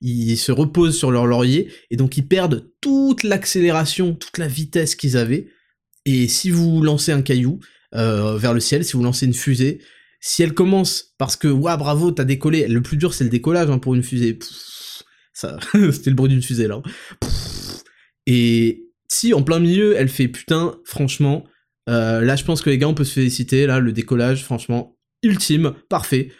ils, 0.00 0.36
se 0.36 0.52
reposent 0.52 0.96
sur 0.96 1.10
leur 1.10 1.26
laurier, 1.26 1.68
et 1.90 1.96
donc 1.96 2.16
ils 2.16 2.26
perdent 2.26 2.70
toute 2.80 3.22
l'accélération, 3.22 4.14
toute 4.14 4.38
la 4.38 4.48
vitesse 4.48 4.94
qu'ils 4.94 5.16
avaient. 5.16 5.48
Et 6.04 6.28
si 6.28 6.50
vous 6.50 6.82
lancez 6.82 7.12
un 7.12 7.22
caillou, 7.22 7.60
euh, 7.94 8.36
vers 8.36 8.54
le 8.54 8.60
ciel, 8.60 8.84
si 8.84 8.92
vous 8.92 9.02
lancez 9.02 9.26
une 9.26 9.34
fusée, 9.34 9.80
si 10.20 10.42
elle 10.42 10.54
commence 10.54 11.14
parce 11.18 11.36
que 11.36 11.48
waouh 11.48 11.78
bravo 11.78 12.12
t'as 12.12 12.24
décollé, 12.24 12.68
le 12.68 12.82
plus 12.82 12.96
dur 12.96 13.14
c'est 13.14 13.24
le 13.24 13.30
décollage 13.30 13.70
hein, 13.70 13.78
pour 13.78 13.94
une 13.94 14.02
fusée. 14.02 14.38
ça, 15.32 15.58
c'était 15.92 16.10
le 16.10 16.16
bruit 16.16 16.28
d'une 16.28 16.42
fusée 16.42 16.68
là. 16.68 16.82
et 18.26 18.86
si 19.08 19.34
en 19.34 19.42
plein 19.42 19.58
milieu 19.58 19.96
elle 19.96 20.08
fait 20.08 20.28
putain, 20.28 20.76
franchement, 20.84 21.44
euh, 21.88 22.20
là 22.20 22.36
je 22.36 22.44
pense 22.44 22.62
que 22.62 22.70
les 22.70 22.78
gars 22.78 22.88
on 22.88 22.94
peut 22.94 23.04
se 23.04 23.14
féliciter 23.14 23.66
là 23.66 23.80
le 23.80 23.92
décollage 23.92 24.44
franchement 24.44 24.96
ultime, 25.22 25.74
parfait. 25.88 26.32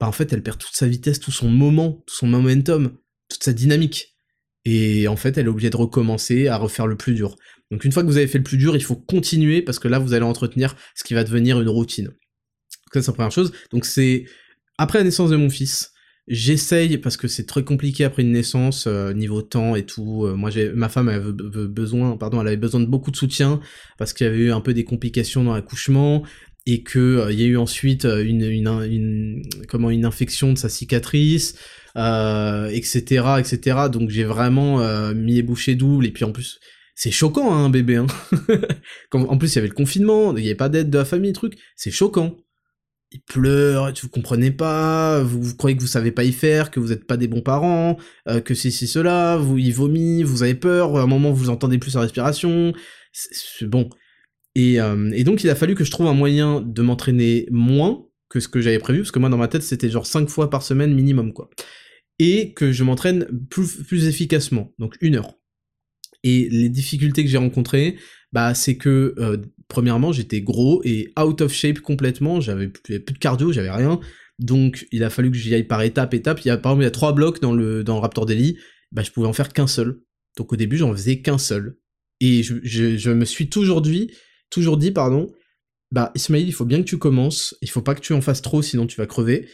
Bah 0.00 0.08
en 0.08 0.12
fait 0.12 0.32
elle 0.32 0.42
perd 0.42 0.58
toute 0.58 0.74
sa 0.74 0.88
vitesse, 0.88 1.20
tout 1.20 1.32
son 1.32 1.48
moment, 1.48 2.04
tout 2.06 2.14
son 2.14 2.26
momentum, 2.26 2.98
toute 3.28 3.42
sa 3.42 3.52
dynamique. 3.52 4.16
Et 4.64 5.08
en 5.08 5.16
fait 5.16 5.38
elle 5.38 5.46
est 5.46 5.50
obligée 5.50 5.70
de 5.70 5.76
recommencer 5.76 6.48
à 6.48 6.56
refaire 6.56 6.86
le 6.86 6.96
plus 6.96 7.14
dur. 7.14 7.36
Donc 7.70 7.84
une 7.84 7.92
fois 7.92 8.02
que 8.02 8.08
vous 8.08 8.16
avez 8.16 8.26
fait 8.26 8.38
le 8.38 8.44
plus 8.44 8.58
dur, 8.58 8.76
il 8.76 8.84
faut 8.84 8.96
continuer 8.96 9.62
parce 9.62 9.78
que 9.78 9.88
là 9.88 9.98
vous 9.98 10.14
allez 10.14 10.24
entretenir 10.24 10.76
ce 10.94 11.04
qui 11.04 11.14
va 11.14 11.24
devenir 11.24 11.60
une 11.60 11.68
routine. 11.68 12.10
Ça 12.92 13.02
c'est 13.02 13.08
la 13.08 13.14
première 13.14 13.32
chose. 13.32 13.52
Donc 13.72 13.84
c'est 13.84 14.24
après 14.78 14.98
la 14.98 15.04
naissance 15.04 15.30
de 15.30 15.36
mon 15.36 15.50
fils, 15.50 15.92
j'essaye 16.28 16.98
parce 16.98 17.16
que 17.16 17.28
c'est 17.28 17.46
très 17.46 17.64
compliqué 17.64 18.04
après 18.04 18.22
une 18.22 18.32
naissance 18.32 18.86
euh, 18.86 19.12
niveau 19.12 19.42
temps 19.42 19.74
et 19.74 19.84
tout. 19.84 20.24
Euh, 20.24 20.34
moi 20.34 20.50
j'ai 20.50 20.70
ma 20.70 20.88
femme 20.88 21.08
avait 21.08 21.32
besoin 21.32 22.16
pardon, 22.16 22.40
elle 22.40 22.48
avait 22.48 22.56
besoin 22.56 22.80
de 22.80 22.86
beaucoup 22.86 23.10
de 23.10 23.16
soutien 23.16 23.60
parce 23.98 24.12
qu'il 24.12 24.26
y 24.26 24.30
avait 24.30 24.38
eu 24.38 24.52
un 24.52 24.60
peu 24.60 24.74
des 24.74 24.84
complications 24.84 25.44
dans 25.44 25.54
l'accouchement 25.54 26.22
et 26.66 26.82
que 26.82 26.98
euh, 26.98 27.32
il 27.32 27.40
y 27.40 27.44
a 27.44 27.46
eu 27.46 27.56
ensuite 27.56 28.04
une, 28.04 28.42
une, 28.42 29.42
comment 29.68 29.90
une 29.90 30.04
infection 30.04 30.52
de 30.52 30.58
sa 30.58 30.68
cicatrice 30.68 31.56
etc 31.96 33.36
etc 33.38 33.76
donc 33.90 34.10
j'ai 34.10 34.24
vraiment 34.24 34.82
mis 35.14 35.36
les 35.36 35.42
bouchées 35.42 35.76
doubles 35.76 36.04
et 36.04 36.10
puis 36.10 36.24
en 36.24 36.32
plus 36.32 36.60
c'est 36.96 37.10
choquant, 37.10 37.54
hein, 37.54 37.66
un 37.66 37.70
bébé. 37.70 37.96
Hein. 37.96 38.06
en 39.12 39.36
plus, 39.36 39.52
il 39.52 39.56
y 39.56 39.58
avait 39.58 39.68
le 39.68 39.74
confinement, 39.74 40.34
il 40.34 40.40
n'y 40.40 40.48
avait 40.48 40.54
pas 40.56 40.70
d'aide 40.70 40.88
de 40.88 40.98
la 40.98 41.04
famille, 41.04 41.34
truc. 41.34 41.58
C'est 41.76 41.90
choquant. 41.90 42.38
Il 43.12 43.20
pleure, 43.20 43.92
vous 44.02 44.08
comprenez 44.08 44.50
pas, 44.50 45.22
vous, 45.22 45.54
croyez 45.54 45.76
que 45.76 45.82
vous 45.82 45.86
savez 45.86 46.10
pas 46.10 46.24
y 46.24 46.32
faire, 46.32 46.70
que 46.70 46.80
vous 46.80 46.88
n'êtes 46.88 47.06
pas 47.06 47.18
des 47.18 47.28
bons 47.28 47.42
parents, 47.42 47.98
euh, 48.28 48.40
que 48.40 48.54
c'est 48.54 48.70
si 48.70 48.88
cela, 48.88 49.36
vous 49.36 49.58
il 49.58 49.72
vomit, 49.72 50.24
vous 50.24 50.42
avez 50.42 50.56
peur, 50.56 50.96
à 50.96 51.02
un 51.02 51.06
moment 51.06 51.30
vous 51.30 51.50
entendez 51.50 51.78
plus 51.78 51.92
sa 51.92 52.00
respiration. 52.00 52.72
C'est 53.12 53.66
bon. 53.66 53.88
Et, 54.56 54.80
euh, 54.80 55.10
et, 55.12 55.22
donc 55.22 55.44
il 55.44 55.50
a 55.50 55.54
fallu 55.54 55.74
que 55.76 55.84
je 55.84 55.90
trouve 55.90 56.08
un 56.08 56.14
moyen 56.14 56.60
de 56.62 56.82
m'entraîner 56.82 57.46
moins 57.52 58.06
que 58.28 58.40
ce 58.40 58.48
que 58.48 58.60
j'avais 58.60 58.78
prévu, 58.80 59.00
parce 59.00 59.12
que 59.12 59.20
moi 59.20 59.28
dans 59.28 59.36
ma 59.36 59.48
tête 59.48 59.62
c'était 59.62 59.90
genre 59.90 60.06
5 60.06 60.28
fois 60.28 60.50
par 60.50 60.62
semaine 60.62 60.92
minimum 60.94 61.32
quoi. 61.32 61.48
Et 62.18 62.54
que 62.54 62.72
je 62.72 62.82
m'entraîne 62.82 63.28
plus, 63.50 63.84
plus 63.84 64.08
efficacement, 64.08 64.72
donc 64.78 64.96
une 65.00 65.16
heure. 65.16 65.36
Et 66.26 66.48
les 66.50 66.68
difficultés 66.68 67.22
que 67.22 67.30
j'ai 67.30 67.38
rencontrées, 67.38 67.98
bah, 68.32 68.52
c'est 68.52 68.76
que, 68.76 69.14
euh, 69.18 69.36
premièrement, 69.68 70.10
j'étais 70.10 70.40
gros 70.40 70.82
et 70.84 71.12
out 71.16 71.40
of 71.40 71.52
shape 71.52 71.78
complètement, 71.78 72.40
j'avais 72.40 72.66
plus, 72.66 72.98
de 72.98 73.18
cardio, 73.18 73.52
j'avais 73.52 73.70
rien. 73.70 74.00
Donc, 74.40 74.88
il 74.90 75.04
a 75.04 75.10
fallu 75.10 75.30
que 75.30 75.36
j'y 75.36 75.54
aille 75.54 75.68
par 75.68 75.82
étape, 75.82 76.14
étape. 76.14 76.38
Par 76.42 76.52
exemple, 76.52 76.80
il 76.80 76.84
y 76.84 76.88
a 76.88 76.90
trois 76.90 77.12
blocs 77.12 77.40
dans 77.40 77.52
le, 77.52 77.84
dans 77.84 78.00
Raptor 78.00 78.26
Daily, 78.26 78.58
bah, 78.90 79.04
je 79.04 79.12
pouvais 79.12 79.28
en 79.28 79.32
faire 79.32 79.52
qu'un 79.52 79.68
seul. 79.68 80.00
Donc, 80.36 80.52
au 80.52 80.56
début, 80.56 80.76
j'en 80.76 80.92
faisais 80.92 81.20
qu'un 81.20 81.38
seul. 81.38 81.78
Et 82.18 82.42
je, 82.42 82.56
je, 82.64 83.10
me 83.10 83.24
suis 83.24 83.48
toujours 83.48 83.80
dit, 83.80 84.10
toujours 84.50 84.78
dit, 84.78 84.90
pardon, 84.90 85.32
bah, 85.92 86.10
Ismail, 86.16 86.44
il 86.44 86.52
faut 86.52 86.64
bien 86.64 86.78
que 86.78 86.88
tu 86.88 86.98
commences, 86.98 87.56
il 87.62 87.70
faut 87.70 87.82
pas 87.82 87.94
que 87.94 88.00
tu 88.00 88.14
en 88.14 88.20
fasses 88.20 88.42
trop, 88.42 88.62
sinon 88.62 88.88
tu 88.88 88.96
vas 88.96 89.06
crever. 89.06 89.48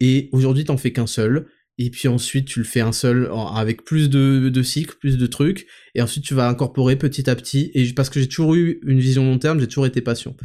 Et 0.00 0.28
aujourd'hui, 0.32 0.64
t'en 0.64 0.76
fais 0.76 0.92
qu'un 0.92 1.06
seul 1.06 1.46
et 1.78 1.90
puis 1.90 2.08
ensuite 2.08 2.46
tu 2.46 2.58
le 2.58 2.64
fais 2.64 2.80
un 2.80 2.92
seul 2.92 3.30
avec 3.54 3.84
plus 3.84 4.08
de, 4.08 4.48
de 4.48 4.62
cycles, 4.62 4.96
plus 4.98 5.18
de 5.18 5.26
trucs, 5.26 5.66
et 5.94 6.02
ensuite 6.02 6.24
tu 6.24 6.34
vas 6.34 6.48
incorporer 6.48 6.96
petit 6.96 7.28
à 7.28 7.36
petit, 7.36 7.70
et 7.74 7.92
parce 7.92 8.10
que 8.10 8.20
j'ai 8.20 8.28
toujours 8.28 8.54
eu 8.54 8.80
une 8.86 8.98
vision 8.98 9.24
long 9.24 9.38
terme, 9.38 9.60
j'ai 9.60 9.68
toujours 9.68 9.86
été 9.86 10.00
patient. 10.00 10.36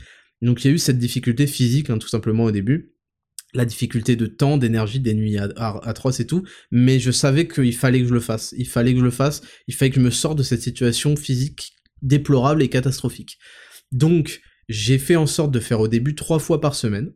Donc 0.42 0.64
il 0.64 0.68
y 0.68 0.72
a 0.72 0.74
eu 0.74 0.78
cette 0.78 1.00
difficulté 1.00 1.48
physique, 1.48 1.90
hein, 1.90 1.98
tout 1.98 2.08
simplement 2.08 2.46
au 2.46 2.52
début, 2.52 2.94
la 3.54 3.66
difficulté 3.66 4.16
de 4.16 4.28
temps, 4.28 4.58
d'énergie, 4.58 5.00
des 5.00 5.14
nuits 5.14 5.38
atroces 5.38 6.20
et 6.20 6.28
tout, 6.28 6.44
mais 6.72 7.00
je 7.00 7.12
savais 7.12 7.48
qu'il 7.48 7.76
fallait 7.76 8.02
que 8.02 8.08
je 8.08 8.14
le 8.14 8.20
fasse, 8.20 8.54
il 8.58 8.68
fallait 8.68 8.94
que 8.94 9.00
je 9.00 9.04
le 9.04 9.12
fasse, 9.12 9.42
il 9.68 9.76
fallait 9.76 9.92
que 9.92 9.98
je 9.98 10.06
me 10.06 10.10
sorte 10.10 10.38
de 10.38 10.44
cette 10.44 10.62
situation 10.62 11.16
physique 11.16 11.74
déplorable 12.02 12.64
et 12.64 12.70
catastrophique. 12.70 13.38
Donc 13.92 14.42
j'ai 14.70 14.98
fait 14.98 15.18
en 15.18 15.28
sorte 15.28 15.52
de 15.52 15.60
faire 15.60 15.82
au 15.82 15.88
début 15.88 16.16
trois 16.16 16.40
fois 16.40 16.62
par 16.62 16.76
semaine, 16.76 17.14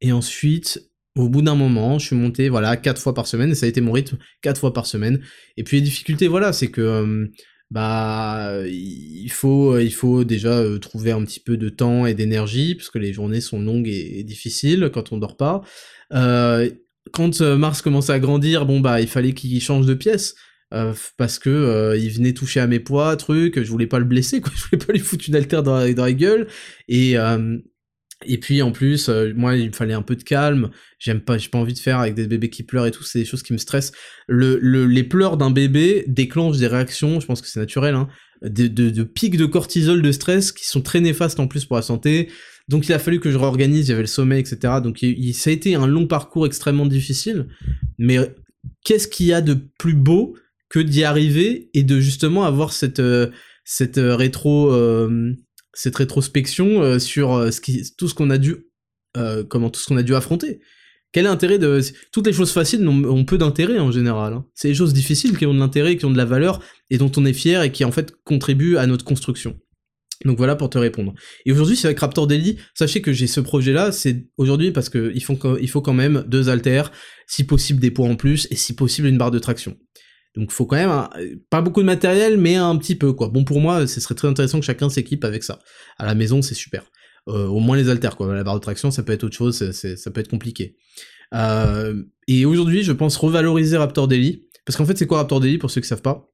et 0.00 0.12
ensuite 0.12 0.90
au 1.16 1.28
bout 1.28 1.42
d'un 1.42 1.54
moment, 1.54 1.98
je 1.98 2.06
suis 2.06 2.16
monté, 2.16 2.48
voilà, 2.48 2.76
quatre 2.76 3.00
fois 3.00 3.14
par 3.14 3.26
semaine, 3.26 3.50
et 3.50 3.54
ça 3.54 3.66
a 3.66 3.68
été 3.68 3.80
mon 3.80 3.92
rythme, 3.92 4.18
quatre 4.42 4.60
fois 4.60 4.72
par 4.72 4.86
semaine. 4.86 5.20
Et 5.56 5.64
puis 5.64 5.78
les 5.78 5.82
difficultés, 5.82 6.28
voilà, 6.28 6.52
c'est 6.52 6.68
que, 6.68 6.80
euh, 6.80 7.26
bah, 7.70 8.52
il 8.66 9.30
faut, 9.30 9.78
il 9.78 9.92
faut 9.92 10.24
déjà 10.24 10.58
euh, 10.58 10.78
trouver 10.78 11.12
un 11.12 11.24
petit 11.24 11.40
peu 11.40 11.56
de 11.56 11.68
temps 11.68 12.06
et 12.06 12.14
d'énergie, 12.14 12.74
parce 12.74 12.90
que 12.90 12.98
les 12.98 13.12
journées 13.12 13.40
sont 13.40 13.60
longues 13.60 13.88
et, 13.88 14.22
difficiles 14.24 14.90
quand 14.92 15.12
on 15.12 15.18
dort 15.18 15.36
pas. 15.36 15.62
Euh, 16.12 16.70
quand 17.12 17.40
Mars 17.40 17.82
commençait 17.82 18.12
à 18.12 18.18
grandir, 18.18 18.66
bon 18.66 18.80
bah, 18.80 19.00
il 19.00 19.08
fallait 19.08 19.32
qu'il 19.32 19.60
change 19.60 19.86
de 19.86 19.94
pièce. 19.94 20.34
parce 21.16 21.38
que 21.38 21.96
il 21.98 22.10
venait 22.10 22.34
toucher 22.34 22.60
à 22.60 22.66
mes 22.66 22.80
poids, 22.80 23.16
truc, 23.16 23.62
je 23.62 23.70
voulais 23.70 23.86
pas 23.86 23.98
le 24.00 24.04
blesser, 24.04 24.40
quoi, 24.40 24.52
je 24.56 24.64
voulais 24.64 24.84
pas 24.84 24.92
lui 24.92 25.00
foutre 25.00 25.24
une 25.28 25.36
alter 25.36 25.62
dans, 25.62 25.92
dans 25.94 26.04
la 26.04 26.12
gueule, 26.12 26.48
et 26.88 27.16
et 28.24 28.38
puis 28.38 28.62
en 28.62 28.72
plus, 28.72 29.08
euh, 29.08 29.32
moi, 29.36 29.56
il 29.56 29.68
me 29.68 29.72
fallait 29.74 29.94
un 29.94 30.02
peu 30.02 30.16
de 30.16 30.22
calme. 30.22 30.70
J'aime 30.98 31.20
pas, 31.20 31.36
j'ai 31.36 31.48
pas 31.48 31.58
envie 31.58 31.74
de 31.74 31.78
faire 31.78 31.98
avec 31.98 32.14
des 32.14 32.26
bébés 32.26 32.48
qui 32.48 32.62
pleurent 32.62 32.86
et 32.86 32.90
tout. 32.90 33.02
C'est 33.02 33.18
des 33.18 33.24
choses 33.24 33.42
qui 33.42 33.52
me 33.52 33.58
stressent. 33.58 33.92
Le, 34.26 34.58
le 34.60 34.86
les 34.86 35.04
pleurs 35.04 35.36
d'un 35.36 35.50
bébé 35.50 36.04
déclenchent 36.08 36.56
des 36.56 36.66
réactions. 36.66 37.20
Je 37.20 37.26
pense 37.26 37.42
que 37.42 37.48
c'est 37.48 37.60
naturel, 37.60 37.94
hein, 37.94 38.08
de, 38.42 38.68
de, 38.68 38.88
de, 38.88 39.02
pics 39.02 39.36
de 39.36 39.44
cortisol, 39.44 40.00
de 40.00 40.12
stress 40.12 40.50
qui 40.52 40.66
sont 40.66 40.80
très 40.80 41.00
néfastes 41.00 41.38
en 41.40 41.46
plus 41.46 41.66
pour 41.66 41.76
la 41.76 41.82
santé. 41.82 42.30
Donc 42.68 42.88
il 42.88 42.94
a 42.94 42.98
fallu 42.98 43.20
que 43.20 43.30
je 43.30 43.36
réorganise. 43.36 43.88
Il 43.88 43.90
y 43.90 43.92
avait 43.92 44.02
le 44.02 44.08
sommeil, 44.08 44.40
etc. 44.40 44.74
Donc 44.82 45.02
il, 45.02 45.34
ça 45.34 45.50
a 45.50 45.52
été 45.52 45.74
un 45.74 45.86
long 45.86 46.06
parcours 46.06 46.46
extrêmement 46.46 46.86
difficile. 46.86 47.48
Mais 47.98 48.18
qu'est-ce 48.82 49.08
qu'il 49.08 49.26
y 49.26 49.34
a 49.34 49.42
de 49.42 49.58
plus 49.78 49.94
beau 49.94 50.36
que 50.70 50.80
d'y 50.80 51.04
arriver 51.04 51.70
et 51.74 51.82
de 51.82 52.00
justement 52.00 52.44
avoir 52.44 52.72
cette 52.72 52.98
euh, 52.98 53.28
cette 53.64 53.98
euh, 53.98 54.16
rétro 54.16 54.72
cette 55.76 55.96
rétrospection 55.96 56.82
euh, 56.82 56.98
sur 56.98 57.34
euh, 57.34 57.50
tout 57.96 58.08
ce 58.08 58.14
qu'on 58.14 58.30
a 58.30 58.38
dû 58.38 58.56
comment 59.48 59.70
tout 59.70 59.80
ce 59.80 59.86
qu'on 59.86 59.96
a 59.96 60.02
dû 60.02 60.14
affronter. 60.14 60.60
Quel 61.10 61.24
est 61.24 61.58
de... 61.58 61.80
Toutes 62.12 62.26
les 62.26 62.34
choses 62.34 62.52
faciles 62.52 62.86
ont, 62.86 63.24
peu 63.24 63.38
d'intérêt 63.38 63.78
en 63.78 63.90
général. 63.90 64.34
Hein. 64.34 64.44
C'est 64.54 64.68
les 64.68 64.74
choses 64.74 64.92
difficiles 64.92 65.38
qui 65.38 65.46
ont 65.46 65.54
de 65.54 65.58
l'intérêt, 65.58 65.96
qui 65.96 66.04
ont 66.04 66.10
de 66.10 66.18
la 66.18 66.26
valeur, 66.26 66.60
et 66.90 66.98
dont 66.98 67.10
on 67.16 67.24
est 67.24 67.32
fier, 67.32 67.62
et 67.62 67.72
qui 67.72 67.86
en 67.86 67.92
fait 67.92 68.12
contribuent 68.24 68.76
à 68.76 68.86
notre 68.86 69.06
construction. 69.06 69.58
Donc 70.26 70.36
voilà 70.36 70.54
pour 70.54 70.68
te 70.68 70.76
répondre. 70.76 71.14
Et 71.46 71.52
aujourd'hui, 71.52 71.76
c'est 71.76 71.86
avec 71.86 72.00
Raptor 72.00 72.26
Daily. 72.26 72.58
Sachez 72.74 73.00
que 73.00 73.14
j'ai 73.14 73.26
ce 73.26 73.40
projet-là, 73.40 73.90
c'est 73.90 74.26
aujourd'hui 74.36 74.70
parce 74.72 74.90
qu'il 74.90 75.24
faut, 75.24 75.38
il 75.58 75.70
faut 75.70 75.80
quand 75.80 75.94
même 75.94 76.22
deux 76.28 76.50
haltères, 76.50 76.92
si 77.26 77.44
possible 77.44 77.80
des 77.80 77.90
poids 77.90 78.08
en 78.08 78.16
plus, 78.16 78.46
et 78.50 78.56
si 78.56 78.74
possible 78.74 79.08
une 79.08 79.16
barre 79.16 79.30
de 79.30 79.38
traction. 79.38 79.78
Donc 80.36 80.52
faut 80.52 80.66
quand 80.66 80.76
même 80.76 81.38
pas 81.50 81.62
beaucoup 81.62 81.80
de 81.80 81.86
matériel, 81.86 82.36
mais 82.36 82.56
un 82.56 82.76
petit 82.76 82.94
peu 82.94 83.12
quoi. 83.12 83.28
Bon 83.28 83.44
pour 83.44 83.60
moi, 83.60 83.86
ce 83.86 84.00
serait 84.00 84.14
très 84.14 84.28
intéressant 84.28 84.60
que 84.60 84.66
chacun 84.66 84.88
s'équipe 84.88 85.24
avec 85.24 85.42
ça. 85.42 85.58
À 85.98 86.06
la 86.06 86.14
maison, 86.14 86.42
c'est 86.42 86.54
super. 86.54 86.84
Euh, 87.28 87.46
au 87.46 87.58
moins 87.58 87.76
les 87.76 87.88
haltères 87.88 88.16
quoi. 88.16 88.32
La 88.34 88.44
barre 88.44 88.54
de 88.56 88.60
traction, 88.60 88.90
ça 88.90 89.02
peut 89.02 89.12
être 89.12 89.24
autre 89.24 89.36
chose, 89.36 89.70
ça 89.72 90.10
peut 90.10 90.20
être 90.20 90.28
compliqué. 90.28 90.76
Euh, 91.34 92.02
et 92.28 92.44
aujourd'hui, 92.44 92.82
je 92.82 92.92
pense 92.92 93.16
revaloriser 93.16 93.76
Raptor 93.76 94.08
Daily, 94.08 94.46
parce 94.64 94.76
qu'en 94.76 94.84
fait, 94.84 94.96
c'est 94.96 95.06
quoi 95.06 95.18
Raptor 95.18 95.40
Daily 95.40 95.58
pour 95.58 95.70
ceux 95.70 95.80
qui 95.80 95.88
savent 95.88 96.02
pas? 96.02 96.30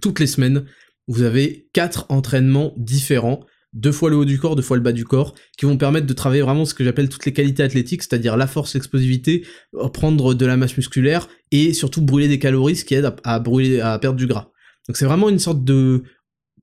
Toutes 0.00 0.20
les 0.20 0.26
semaines, 0.26 0.64
vous 1.06 1.22
avez 1.22 1.68
quatre 1.72 2.06
entraînements 2.08 2.74
différents, 2.76 3.44
deux 3.74 3.92
fois 3.92 4.08
le 4.08 4.16
haut 4.16 4.24
du 4.24 4.38
corps, 4.38 4.56
deux 4.56 4.62
fois 4.62 4.76
le 4.76 4.82
bas 4.82 4.92
du 4.92 5.04
corps, 5.04 5.34
qui 5.58 5.66
vont 5.66 5.76
permettre 5.76 6.06
de 6.06 6.12
travailler 6.12 6.42
vraiment 6.42 6.64
ce 6.64 6.74
que 6.74 6.84
j'appelle 6.84 7.08
toutes 7.08 7.26
les 7.26 7.32
qualités 7.32 7.62
athlétiques, 7.62 8.02
c'est-à-dire 8.02 8.36
la 8.36 8.46
force, 8.46 8.74
l'explosivité, 8.74 9.44
prendre 9.92 10.34
de 10.34 10.46
la 10.46 10.56
masse 10.56 10.76
musculaire 10.76 11.28
et 11.50 11.74
surtout 11.74 12.00
brûler 12.00 12.28
des 12.28 12.38
calories, 12.38 12.76
ce 12.76 12.84
qui 12.84 12.94
aide 12.94 13.12
à, 13.24 13.38
brûler, 13.40 13.80
à 13.80 13.98
perdre 13.98 14.16
du 14.16 14.26
gras. 14.26 14.50
Donc 14.88 14.96
c'est 14.96 15.06
vraiment 15.06 15.28
une 15.28 15.38
sorte 15.38 15.64
de 15.64 16.04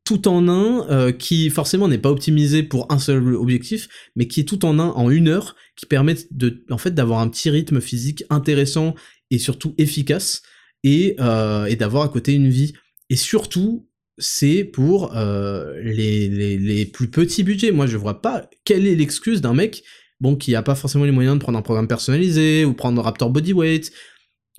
tout 0.03 0.27
en 0.27 0.47
un 0.47 0.89
euh, 0.89 1.11
qui 1.11 1.49
forcément 1.49 1.87
n'est 1.87 1.97
pas 1.97 2.09
optimisé 2.09 2.63
pour 2.63 2.91
un 2.91 2.97
seul 2.97 3.35
objectif, 3.35 3.87
mais 4.15 4.27
qui 4.27 4.39
est 4.39 4.45
tout 4.45 4.65
en 4.65 4.79
un 4.79 4.87
en 4.87 5.09
une 5.09 5.27
heure, 5.27 5.55
qui 5.75 5.85
permet 5.85 6.15
de, 6.31 6.63
en 6.69 6.77
fait, 6.77 6.91
d'avoir 6.91 7.19
un 7.19 7.29
petit 7.29 7.49
rythme 7.49 7.81
physique 7.81 8.23
intéressant 8.29 8.95
et 9.29 9.37
surtout 9.37 9.75
efficace, 9.77 10.41
et, 10.83 11.15
euh, 11.19 11.65
et 11.65 11.75
d'avoir 11.75 12.03
à 12.03 12.09
côté 12.09 12.33
une 12.33 12.49
vie. 12.49 12.73
Et 13.09 13.15
surtout, 13.15 13.87
c'est 14.17 14.63
pour 14.63 15.15
euh, 15.15 15.79
les, 15.81 16.85
plus 16.85 17.09
petits 17.09 17.43
budgets. 17.43 17.71
Moi, 17.71 17.87
je 17.87 17.97
vois 17.97 18.21
pas 18.21 18.49
quelle 18.63 18.87
est 18.87 18.95
l'excuse 18.95 19.41
d'un 19.41 19.53
mec, 19.53 19.83
bon, 20.19 20.35
qui 20.35 20.55
a 20.55 20.61
pas 20.61 20.75
forcément 20.75 21.05
les 21.05 21.11
moyens 21.11 21.35
de 21.35 21.41
prendre 21.41 21.57
un 21.57 21.61
programme 21.61 21.87
personnalisé 21.87 22.65
ou 22.65 22.73
prendre 22.73 23.01
Raptor 23.01 23.29
Bodyweight, 23.29 23.91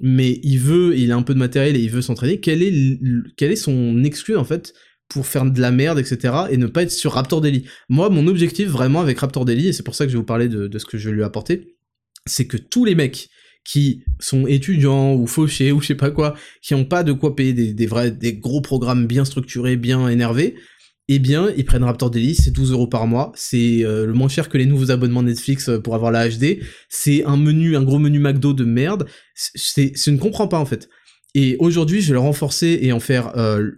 mais 0.00 0.40
il 0.42 0.58
veut, 0.58 0.96
il 0.96 1.12
a 1.12 1.16
un 1.16 1.22
peu 1.22 1.34
de 1.34 1.38
matériel 1.38 1.76
et 1.76 1.80
il 1.80 1.90
veut 1.90 2.02
s'entraîner. 2.02 2.40
Quelle 2.40 2.62
est, 2.62 3.56
son 3.56 4.02
excuse 4.04 4.36
en 4.36 4.44
fait 4.44 4.74
pour 5.08 5.26
faire 5.26 5.44
de 5.44 5.60
la 5.60 5.70
merde, 5.70 5.98
etc. 5.98 6.34
et 6.50 6.56
ne 6.56 6.66
pas 6.66 6.82
être 6.82 6.90
sur 6.90 7.12
Raptor 7.12 7.40
Daily? 7.40 7.64
Moi, 7.88 8.08
mon 8.08 8.26
objectif 8.26 8.68
vraiment 8.68 9.00
avec 9.00 9.18
Raptor 9.18 9.44
Daily, 9.44 9.68
et 9.68 9.72
c'est 9.72 9.82
pour 9.82 9.94
ça 9.94 10.04
que 10.04 10.10
je 10.10 10.16
vais 10.16 10.20
vous 10.20 10.26
parler 10.26 10.48
de, 10.48 10.78
ce 10.78 10.84
que 10.84 10.98
je 10.98 11.10
vais 11.10 11.14
lui 11.14 11.22
apporter, 11.22 11.76
c'est 12.26 12.46
que 12.46 12.56
tous 12.56 12.84
les 12.84 12.94
mecs 12.94 13.28
qui 13.64 14.04
sont 14.18 14.46
étudiants 14.46 15.14
ou 15.14 15.26
fauchés 15.26 15.72
ou 15.72 15.80
je 15.80 15.88
sais 15.88 15.94
pas 15.94 16.10
quoi, 16.10 16.34
qui 16.62 16.74
ont 16.74 16.84
pas 16.84 17.02
de 17.04 17.12
quoi 17.12 17.36
payer 17.36 17.52
des, 17.52 17.86
vrais, 17.86 18.10
des 18.10 18.34
gros 18.34 18.60
programmes 18.60 19.06
bien 19.06 19.24
structurés, 19.24 19.76
bien 19.76 20.08
énervés, 20.08 20.56
eh 21.08 21.18
bien, 21.18 21.52
ils 21.56 21.64
prennent 21.64 21.84
Raptor 21.84 22.10
Daily, 22.10 22.34
c'est 22.34 22.52
12 22.52 22.72
euros 22.72 22.86
par 22.86 23.06
mois, 23.06 23.32
c'est 23.34 23.84
euh, 23.84 24.06
le 24.06 24.12
moins 24.12 24.28
cher 24.28 24.48
que 24.48 24.56
les 24.56 24.66
nouveaux 24.66 24.90
abonnements 24.90 25.22
Netflix 25.22 25.68
euh, 25.68 25.78
pour 25.78 25.94
avoir 25.94 26.12
la 26.12 26.28
HD, 26.28 26.60
c'est 26.88 27.24
un 27.24 27.36
menu, 27.36 27.76
un 27.76 27.82
gros 27.82 27.98
menu 27.98 28.18
McDo 28.18 28.52
de 28.52 28.64
merde, 28.64 29.06
c'est, 29.34 29.92
je 29.96 30.10
ne 30.10 30.18
comprends 30.18 30.48
pas 30.48 30.58
en 30.58 30.64
fait. 30.64 30.88
Et 31.34 31.56
aujourd'hui, 31.58 32.00
je 32.00 32.08
vais 32.08 32.14
le 32.14 32.20
renforcer 32.20 32.78
et 32.82 32.92
en 32.92 33.00
faire 33.00 33.36
euh, 33.36 33.70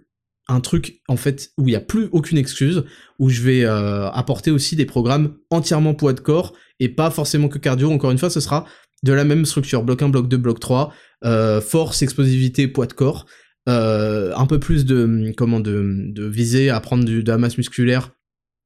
un 0.47 0.59
truc 0.61 1.01
en 1.07 1.17
fait 1.17 1.51
où 1.57 1.63
il 1.67 1.71
n'y 1.71 1.75
a 1.75 1.81
plus 1.81 2.09
aucune 2.11 2.37
excuse, 2.37 2.83
où 3.17 3.29
je 3.29 3.41
vais 3.41 3.65
apporter 3.65 4.51
aussi 4.51 4.75
des 4.75 4.85
programmes 4.85 5.37
entièrement 5.49 5.95
poids 5.95 6.13
de 6.13 6.19
corps 6.19 6.53
et 6.79 6.89
pas 6.89 7.09
forcément 7.09 7.47
que 7.47 7.57
cardio. 7.57 7.89
Encore 7.89 8.11
une 8.11 8.17
fois, 8.17 8.29
ce 8.29 8.41
sera 8.41 8.65
de 9.05 9.13
la 9.13 9.23
même 9.23 9.45
structure, 9.45 9.83
bloc 9.83 10.01
1, 10.01 10.09
bloc 10.09 10.27
2, 10.27 10.37
bloc 10.37 10.59
3, 10.59 10.93
euh, 11.23 11.61
force, 11.61 12.01
explosivité, 12.01 12.67
poids 12.67 12.87
de 12.87 12.93
corps, 12.93 13.25
euh, 13.69 14.33
un 14.35 14.45
peu 14.45 14.59
plus 14.59 14.85
de 14.85 15.31
comment 15.37 15.59
de, 15.59 16.11
viser 16.27 16.69
à 16.69 16.79
prendre 16.79 17.05
de 17.05 17.23
la 17.25 17.37
masse 17.37 17.57
musculaire 17.57 18.11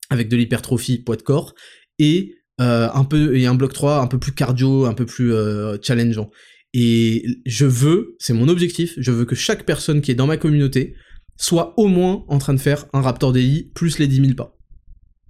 avec 0.10 0.30
de 0.30 0.38
l'hypertrophie, 0.38 1.00
poids 1.00 1.18
de 1.18 1.22
corps, 1.22 1.54
et 2.00 2.36
un 2.58 3.06
peu 3.06 3.38
et 3.38 3.46
un 3.46 3.56
bloc 3.56 3.72
3 3.72 4.02
un 4.02 4.08
peu 4.08 4.20
plus 4.20 4.34
cardio, 4.34 4.86
un 4.86 4.94
peu 4.94 5.06
plus 5.06 5.34
challengeant. 5.82 6.30
Et 6.74 7.26
je 7.46 7.66
veux, 7.66 8.16
c'est 8.20 8.34
mon 8.34 8.48
objectif, 8.48 8.96
je 8.98 9.12
veux 9.12 9.26
que 9.26 9.36
chaque 9.36 9.66
personne 9.66 10.02
qui 10.02 10.12
est 10.12 10.16
dans 10.16 10.28
ma 10.28 10.38
communauté 10.38 10.96
soit 11.38 11.74
au 11.78 11.88
moins 11.88 12.26
en 12.28 12.38
train 12.38 12.54
de 12.54 12.60
faire 12.60 12.86
un 12.94 13.02
Raptor 13.02 13.32
DI 13.32 13.72
plus 13.74 13.98
les 13.98 14.08
10 14.08 14.22
000 14.22 14.34
pas. 14.34 14.58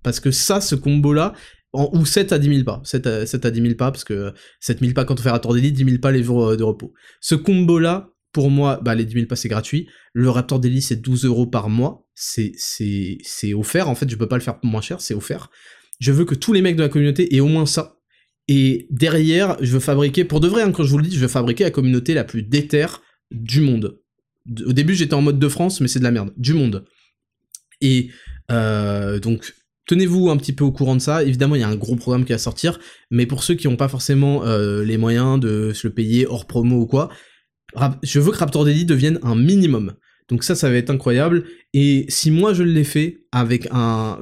Parce 0.03 0.19
que 0.19 0.31
ça, 0.31 0.59
ce 0.59 0.75
combo-là, 0.75 1.33
ou 1.73 2.05
7 2.05 2.31
à 2.31 2.39
10 2.39 2.49
000 2.49 2.63
pas, 2.63 2.81
7 2.83 3.07
à, 3.07 3.25
7 3.25 3.45
à 3.45 3.51
10 3.51 3.61
000 3.61 3.75
pas, 3.75 3.91
parce 3.91 4.03
que 4.03 4.33
7 4.59 4.79
000 4.79 4.93
pas 4.93 5.05
quand 5.05 5.19
on 5.19 5.23
fait 5.23 5.29
Raptor 5.29 5.53
Daily, 5.53 5.71
10 5.71 5.85
000 5.85 5.97
pas 5.99 6.11
les 6.11 6.23
jours 6.23 6.49
euh, 6.49 6.57
de 6.57 6.63
repos. 6.63 6.93
Ce 7.21 7.35
combo-là, 7.35 8.09
pour 8.31 8.49
moi, 8.49 8.79
bah, 8.83 8.95
les 8.95 9.05
10 9.05 9.13
000 9.13 9.25
pas 9.27 9.35
c'est 9.35 9.49
gratuit. 9.49 9.87
Le 10.13 10.29
Raptor 10.29 10.59
Daily 10.59 10.81
c'est 10.81 10.97
12 10.97 11.25
euros 11.25 11.47
par 11.47 11.69
mois. 11.69 12.07
C'est, 12.15 12.53
offert. 13.53 13.89
En 13.89 13.95
fait, 13.95 14.09
je 14.09 14.15
peux 14.15 14.27
pas 14.27 14.37
le 14.37 14.41
faire 14.41 14.59
moins 14.63 14.81
cher, 14.81 14.99
c'est 14.99 15.13
offert. 15.13 15.49
Je 15.99 16.11
veux 16.11 16.25
que 16.25 16.35
tous 16.35 16.53
les 16.53 16.61
mecs 16.61 16.75
de 16.75 16.83
la 16.83 16.89
communauté 16.89 17.35
aient 17.35 17.39
au 17.39 17.47
moins 17.47 17.65
ça. 17.65 17.97
Et 18.47 18.87
derrière, 18.89 19.57
je 19.61 19.71
veux 19.71 19.79
fabriquer, 19.79 20.25
pour 20.25 20.39
de 20.39 20.47
vrai, 20.47 20.63
hein, 20.63 20.71
quand 20.71 20.83
je 20.83 20.91
vous 20.91 20.97
le 20.97 21.03
dis, 21.03 21.15
je 21.15 21.21
veux 21.21 21.27
fabriquer 21.27 21.63
la 21.63 21.71
communauté 21.71 22.13
la 22.13 22.23
plus 22.23 22.41
déterre 22.41 23.01
du 23.31 23.61
monde 23.61 23.99
au 24.65 24.73
début 24.73 24.95
j'étais 24.95 25.13
en 25.13 25.21
mode 25.21 25.39
de 25.39 25.47
France, 25.47 25.81
mais 25.81 25.87
c'est 25.87 25.99
de 25.99 26.03
la 26.03 26.11
merde, 26.11 26.33
du 26.37 26.53
monde. 26.53 26.85
Et 27.81 28.11
euh, 28.51 29.19
donc 29.19 29.53
tenez-vous 29.89 30.29
un 30.29 30.37
petit 30.37 30.53
peu 30.53 30.63
au 30.63 30.71
courant 30.71 30.95
de 30.95 31.01
ça. 31.01 31.23
Évidemment, 31.23 31.55
il 31.55 31.61
y 31.61 31.63
a 31.63 31.67
un 31.67 31.75
gros 31.75 31.95
programme 31.95 32.23
qui 32.23 32.31
va 32.31 32.37
sortir, 32.37 32.79
mais 33.09 33.25
pour 33.25 33.43
ceux 33.43 33.55
qui 33.55 33.67
n'ont 33.67 33.75
pas 33.75 33.87
forcément 33.87 34.45
euh, 34.45 34.83
les 34.83 34.97
moyens 34.97 35.39
de 35.39 35.73
se 35.73 35.87
le 35.87 35.93
payer 35.93 36.27
hors 36.27 36.45
promo 36.45 36.81
ou 36.81 36.85
quoi, 36.85 37.09
je 38.03 38.19
veux 38.19 38.31
que 38.31 38.37
Raptor 38.37 38.65
Daily 38.65 38.85
devienne 38.85 39.19
un 39.23 39.35
minimum. 39.35 39.93
Donc 40.27 40.43
ça, 40.43 40.53
ça 40.53 40.69
va 40.69 40.75
être 40.75 40.91
incroyable. 40.91 41.45
Et 41.73 42.05
si 42.07 42.29
moi 42.29 42.53
je 42.53 42.61
l'ai 42.61 42.83
fait 42.83 43.21
avec 43.31 43.67
un, 43.71 44.19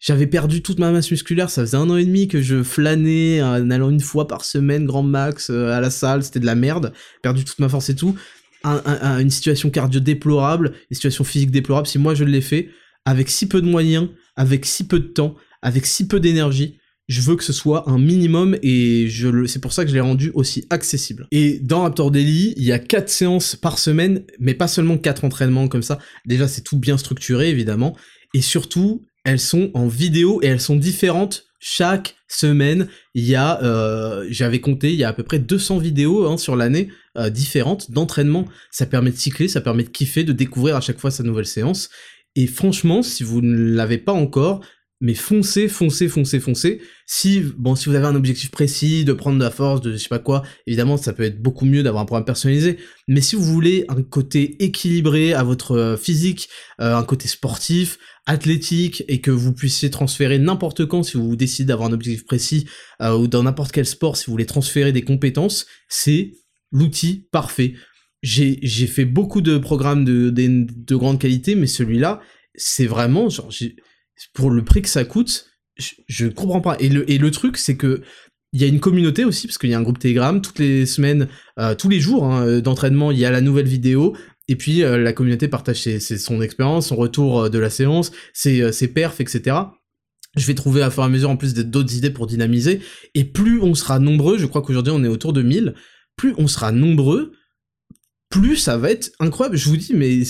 j'avais 0.00 0.26
perdu 0.26 0.60
toute 0.60 0.80
ma 0.80 0.90
masse 0.90 1.08
musculaire. 1.08 1.48
Ça 1.48 1.62
faisait 1.62 1.76
un 1.76 1.88
an 1.88 1.96
et 1.96 2.04
demi 2.04 2.26
que 2.26 2.42
je 2.42 2.64
flânais 2.64 3.40
en 3.42 3.70
allant 3.70 3.90
une 3.90 4.00
fois 4.00 4.26
par 4.26 4.44
semaine, 4.44 4.86
grand 4.86 5.04
max, 5.04 5.50
euh, 5.50 5.70
à 5.70 5.80
la 5.80 5.90
salle. 5.90 6.24
C'était 6.24 6.40
de 6.40 6.46
la 6.46 6.56
merde. 6.56 6.92
Perdu 7.22 7.44
toute 7.44 7.60
ma 7.60 7.68
force 7.68 7.90
et 7.90 7.94
tout 7.94 8.16
une 8.64 9.30
situation 9.30 9.70
cardio 9.70 9.98
déplorable, 10.00 10.72
une 10.90 10.94
situation 10.94 11.24
physique 11.24 11.50
déplorable, 11.50 11.88
si 11.88 11.98
moi 11.98 12.14
je 12.14 12.22
l'ai 12.22 12.40
fait, 12.40 12.68
avec 13.04 13.28
si 13.28 13.48
peu 13.48 13.60
de 13.60 13.66
moyens, 13.66 14.08
avec 14.36 14.66
si 14.66 14.86
peu 14.86 15.00
de 15.00 15.06
temps, 15.06 15.34
avec 15.62 15.86
si 15.86 16.06
peu 16.06 16.20
d'énergie, 16.20 16.78
je 17.08 17.20
veux 17.20 17.36
que 17.36 17.44
ce 17.44 17.52
soit 17.52 17.88
un 17.90 17.98
minimum 17.98 18.56
et 18.62 19.08
je 19.08 19.28
le, 19.28 19.46
c'est 19.46 19.58
pour 19.58 19.72
ça 19.72 19.84
que 19.84 19.90
je 19.90 19.94
l'ai 19.94 20.00
rendu 20.00 20.30
aussi 20.34 20.66
accessible. 20.70 21.26
Et 21.30 21.58
dans 21.58 21.82
Raptor 21.82 22.10
Daily, 22.10 22.54
il 22.56 22.64
y 22.64 22.72
a 22.72 22.78
quatre 22.78 23.08
séances 23.08 23.56
par 23.56 23.78
semaine, 23.78 24.24
mais 24.38 24.54
pas 24.54 24.68
seulement 24.68 24.96
quatre 24.98 25.24
entraînements 25.24 25.68
comme 25.68 25.82
ça. 25.82 25.98
Déjà, 26.26 26.48
c'est 26.48 26.62
tout 26.62 26.78
bien 26.78 26.96
structuré, 26.96 27.50
évidemment. 27.50 27.96
Et 28.34 28.40
surtout, 28.40 29.04
elles 29.24 29.40
sont 29.40 29.70
en 29.74 29.88
vidéo 29.88 30.40
et 30.42 30.46
elles 30.46 30.60
sont 30.60 30.76
différentes 30.76 31.46
chaque 31.64 32.16
semaine, 32.26 32.88
il 33.14 33.24
y 33.24 33.36
a, 33.36 33.62
euh, 33.62 34.26
j'avais 34.30 34.60
compté, 34.60 34.92
il 34.92 34.98
y 34.98 35.04
a 35.04 35.08
à 35.08 35.12
peu 35.12 35.22
près 35.22 35.38
200 35.38 35.78
vidéos 35.78 36.26
hein, 36.26 36.36
sur 36.36 36.56
l'année 36.56 36.88
euh, 37.16 37.30
différentes 37.30 37.92
d'entraînement. 37.92 38.46
Ça 38.72 38.84
permet 38.84 39.12
de 39.12 39.16
cycler, 39.16 39.46
ça 39.46 39.60
permet 39.60 39.84
de 39.84 39.88
kiffer, 39.88 40.24
de 40.24 40.32
découvrir 40.32 40.74
à 40.74 40.80
chaque 40.80 40.98
fois 40.98 41.12
sa 41.12 41.22
nouvelle 41.22 41.46
séance. 41.46 41.88
Et 42.36 42.46
franchement, 42.46 43.02
si 43.02 43.22
vous 43.22 43.40
ne 43.40 43.74
l'avez 43.74 43.98
pas 43.98 44.12
encore, 44.12 44.64
mais 45.00 45.14
foncez, 45.14 45.66
foncez, 45.66 46.08
foncez, 46.08 46.38
foncez. 46.38 46.80
Si, 47.06 47.40
bon, 47.58 47.74
si 47.74 47.88
vous 47.88 47.96
avez 47.96 48.06
un 48.06 48.14
objectif 48.14 48.52
précis, 48.52 49.04
de 49.04 49.12
prendre 49.12 49.36
de 49.36 49.42
la 49.42 49.50
force, 49.50 49.80
de 49.80 49.92
je 49.92 49.96
sais 49.96 50.08
pas 50.08 50.20
quoi, 50.20 50.42
évidemment, 50.66 50.96
ça 50.96 51.12
peut 51.12 51.24
être 51.24 51.42
beaucoup 51.42 51.64
mieux 51.64 51.82
d'avoir 51.82 52.02
un 52.02 52.06
programme 52.06 52.24
personnalisé. 52.24 52.78
Mais 53.08 53.20
si 53.20 53.34
vous 53.34 53.42
voulez 53.42 53.84
un 53.88 54.02
côté 54.02 54.62
équilibré 54.62 55.34
à 55.34 55.42
votre 55.42 55.72
euh, 55.72 55.96
physique, 55.96 56.48
un 56.78 57.02
côté 57.02 57.26
sportif, 57.26 57.98
athlétique 58.26 59.04
et 59.08 59.20
que 59.20 59.30
vous 59.30 59.52
puissiez 59.52 59.90
transférer 59.90 60.38
n'importe 60.38 60.86
quand 60.86 61.02
si 61.02 61.16
vous 61.16 61.36
décidez 61.36 61.66
d'avoir 61.66 61.88
un 61.88 61.92
objectif 61.92 62.24
précis 62.24 62.66
euh, 63.00 63.16
ou 63.16 63.26
dans 63.26 63.42
n'importe 63.42 63.72
quel 63.72 63.86
sport 63.86 64.16
si 64.16 64.26
vous 64.26 64.32
voulez 64.32 64.46
transférer 64.46 64.92
des 64.92 65.02
compétences, 65.02 65.66
c'est 65.88 66.32
l'outil 66.70 67.28
parfait. 67.32 67.74
J'ai 68.22 68.86
fait 68.86 69.04
beaucoup 69.04 69.40
de 69.40 69.58
programmes 69.58 70.04
de, 70.04 70.30
de, 70.30 70.96
grande 70.96 71.20
qualité, 71.20 71.54
mais 71.54 71.66
celui-là, 71.66 72.20
c'est 72.54 72.86
vraiment, 72.86 73.28
genre, 73.28 73.50
pour 74.32 74.50
le 74.50 74.64
prix 74.64 74.82
que 74.82 74.88
ça 74.88 75.04
coûte, 75.04 75.46
je, 75.76 76.26
comprends 76.26 76.60
pas. 76.60 76.76
Et 76.78 76.88
le, 76.88 77.10
et 77.10 77.18
le 77.18 77.30
truc, 77.30 77.56
c'est 77.56 77.76
que 77.76 78.02
il 78.54 78.60
y 78.60 78.64
a 78.64 78.66
une 78.66 78.80
communauté 78.80 79.24
aussi, 79.24 79.46
parce 79.46 79.56
qu'il 79.56 79.70
y 79.70 79.74
a 79.74 79.78
un 79.78 79.82
groupe 79.82 79.98
Telegram, 79.98 80.40
toutes 80.42 80.58
les 80.58 80.84
semaines, 80.84 81.26
euh, 81.58 81.74
tous 81.74 81.88
les 81.88 82.00
jours 82.00 82.26
hein, 82.26 82.60
d'entraînement, 82.60 83.10
il 83.10 83.18
y 83.18 83.24
a 83.24 83.30
la 83.30 83.40
nouvelle 83.40 83.66
vidéo, 83.66 84.14
et 84.48 84.56
puis 84.56 84.82
euh, 84.82 84.98
la 84.98 85.12
communauté 85.12 85.48
partage 85.48 85.80
ses, 85.80 85.98
son 86.00 86.42
expérience, 86.42 86.88
son 86.88 86.96
retour 86.96 87.42
euh, 87.42 87.48
de 87.48 87.58
la 87.58 87.70
séance, 87.70 88.12
ses, 88.32 88.60
euh, 88.60 88.72
ses 88.72 88.88
perfs, 88.88 89.20
etc. 89.20 89.56
Je 90.36 90.46
vais 90.46 90.54
trouver 90.54 90.82
à 90.82 90.90
fur 90.90 91.02
et 91.02 91.06
à 91.06 91.08
mesure 91.08 91.30
en 91.30 91.36
plus 91.36 91.54
d'autres 91.54 91.94
idées 91.94 92.10
pour 92.10 92.26
dynamiser. 92.26 92.80
Et 93.14 93.24
plus 93.24 93.60
on 93.60 93.74
sera 93.74 93.98
nombreux, 93.98 94.38
je 94.38 94.46
crois 94.46 94.62
qu'aujourd'hui 94.62 94.92
on 94.94 95.04
est 95.04 95.08
autour 95.08 95.32
de 95.32 95.42
1000, 95.42 95.74
plus 96.16 96.34
on 96.38 96.48
sera 96.48 96.72
nombreux, 96.72 97.32
plus 98.32 98.56
ça 98.56 98.76
va 98.76 98.90
être 98.90 99.12
incroyable. 99.20 99.56
Je 99.56 99.68
vous 99.68 99.76
dis, 99.76 99.94
mais 99.94 100.22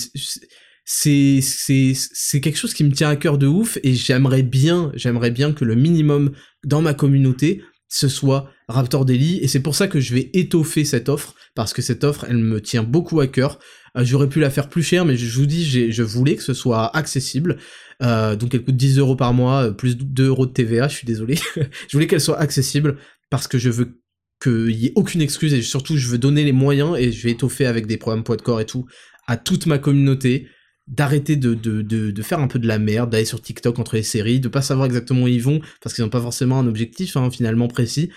c'est 0.85 1.39
c'est 1.41 1.93
c'est 1.95 2.41
quelque 2.41 2.57
chose 2.57 2.73
qui 2.73 2.83
me 2.83 2.91
tient 2.91 3.09
à 3.09 3.15
cœur 3.15 3.37
de 3.37 3.47
ouf 3.47 3.79
et 3.83 3.93
j'aimerais 3.93 4.43
bien 4.43 4.91
j'aimerais 4.95 5.31
bien 5.31 5.53
que 5.53 5.63
le 5.63 5.75
minimum 5.75 6.33
dans 6.65 6.81
ma 6.81 6.93
communauté 6.93 7.63
ce 7.87 8.09
soit 8.09 8.49
Raptor 8.67 9.05
Daily 9.05 9.37
et 9.37 9.47
c'est 9.47 9.61
pour 9.61 9.75
ça 9.75 9.87
que 9.87 10.01
je 10.01 10.13
vais 10.13 10.29
étoffer 10.33 10.83
cette 10.83 11.07
offre 11.07 11.35
parce 11.55 11.73
que 11.73 11.81
cette 11.81 12.03
offre 12.03 12.25
elle 12.27 12.37
me 12.37 12.59
tient 12.59 12.83
beaucoup 12.83 13.21
à 13.21 13.27
cœur. 13.27 13.59
Euh, 13.95 14.03
j'aurais 14.03 14.27
pu 14.27 14.39
la 14.39 14.49
faire 14.49 14.67
plus 14.67 14.83
chère 14.83 15.05
mais 15.05 15.15
je 15.15 15.39
vous 15.39 15.45
dis 15.45 15.63
je 15.91 16.03
voulais 16.03 16.35
que 16.35 16.43
ce 16.43 16.53
soit 16.53 16.95
accessible. 16.95 17.57
Euh, 18.01 18.35
donc 18.35 18.53
elle 18.53 18.63
coûte 18.63 18.75
10 18.75 18.97
euros 18.97 19.15
par 19.15 19.33
mois 19.33 19.71
plus 19.71 19.95
2 19.95 20.27
euros 20.27 20.47
de 20.47 20.51
TVA. 20.51 20.89
Je 20.89 20.95
suis 20.95 21.07
désolé. 21.07 21.35
je 21.55 21.93
voulais 21.93 22.07
qu'elle 22.07 22.19
soit 22.19 22.39
accessible 22.39 22.97
parce 23.29 23.47
que 23.47 23.57
je 23.57 23.69
veux 23.69 24.02
qu'il 24.43 24.71
y 24.71 24.87
ait 24.87 24.93
aucune 24.95 25.21
excuse 25.21 25.53
et 25.53 25.61
surtout 25.61 25.95
je 25.95 26.07
veux 26.09 26.17
donner 26.17 26.43
les 26.43 26.51
moyens 26.51 26.97
et 26.97 27.11
je 27.11 27.23
vais 27.23 27.31
étoffer 27.31 27.65
avec 27.65 27.87
des 27.87 27.97
programmes 27.97 28.23
poids 28.23 28.35
de 28.35 28.41
corps 28.41 28.59
et 28.59 28.65
tout 28.65 28.85
à 29.27 29.37
toute 29.37 29.65
ma 29.65 29.77
communauté 29.77 30.47
d'arrêter 30.87 31.35
de, 31.35 31.53
de, 31.53 31.81
de, 31.81 32.21
faire 32.21 32.39
un 32.39 32.47
peu 32.47 32.59
de 32.59 32.67
la 32.67 32.77
merde, 32.77 33.09
d'aller 33.09 33.25
sur 33.25 33.41
TikTok 33.41 33.79
entre 33.79 33.95
les 33.95 34.03
séries, 34.03 34.39
de 34.39 34.49
pas 34.49 34.61
savoir 34.61 34.85
exactement 34.85 35.23
où 35.23 35.27
ils 35.27 35.41
vont, 35.41 35.61
parce 35.81 35.95
qu'ils 35.95 36.03
n'ont 36.03 36.09
pas 36.09 36.21
forcément 36.21 36.59
un 36.59 36.67
objectif 36.67 37.15
hein, 37.15 37.31
finalement 37.31 37.67
précis, 37.67 38.09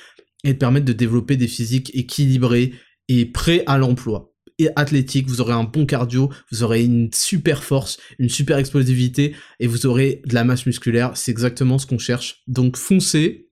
et 0.45 0.53
de 0.53 0.59
permettre 0.59 0.85
de 0.85 0.93
développer 0.93 1.37
des 1.37 1.49
physiques 1.49 1.95
équilibrés 1.95 2.75
et 3.09 3.25
prêts 3.25 3.63
à 3.67 3.79
l'emploi. 3.79 4.33
Et 4.59 4.69
athlétique, 4.75 5.29
vous 5.29 5.41
aurez 5.41 5.53
un 5.53 5.65
bon 5.65 5.87
cardio, 5.87 6.31
vous 6.51 6.63
aurez 6.63 6.83
une 6.85 7.11
super 7.13 7.63
force, 7.63 7.99
une 8.19 8.31
super 8.31 8.59
explosivité, 8.59 9.37
et 9.61 9.67
vous 9.67 9.87
aurez 9.87 10.23
de 10.27 10.35
la 10.35 10.45
masse 10.45 10.67
musculaire, 10.67 11.17
c'est 11.17 11.31
exactement 11.31 11.79
ce 11.79 11.87
qu'on 11.87 11.99
cherche. 11.99 12.43
Donc 12.49 12.77
foncez, 12.77 13.49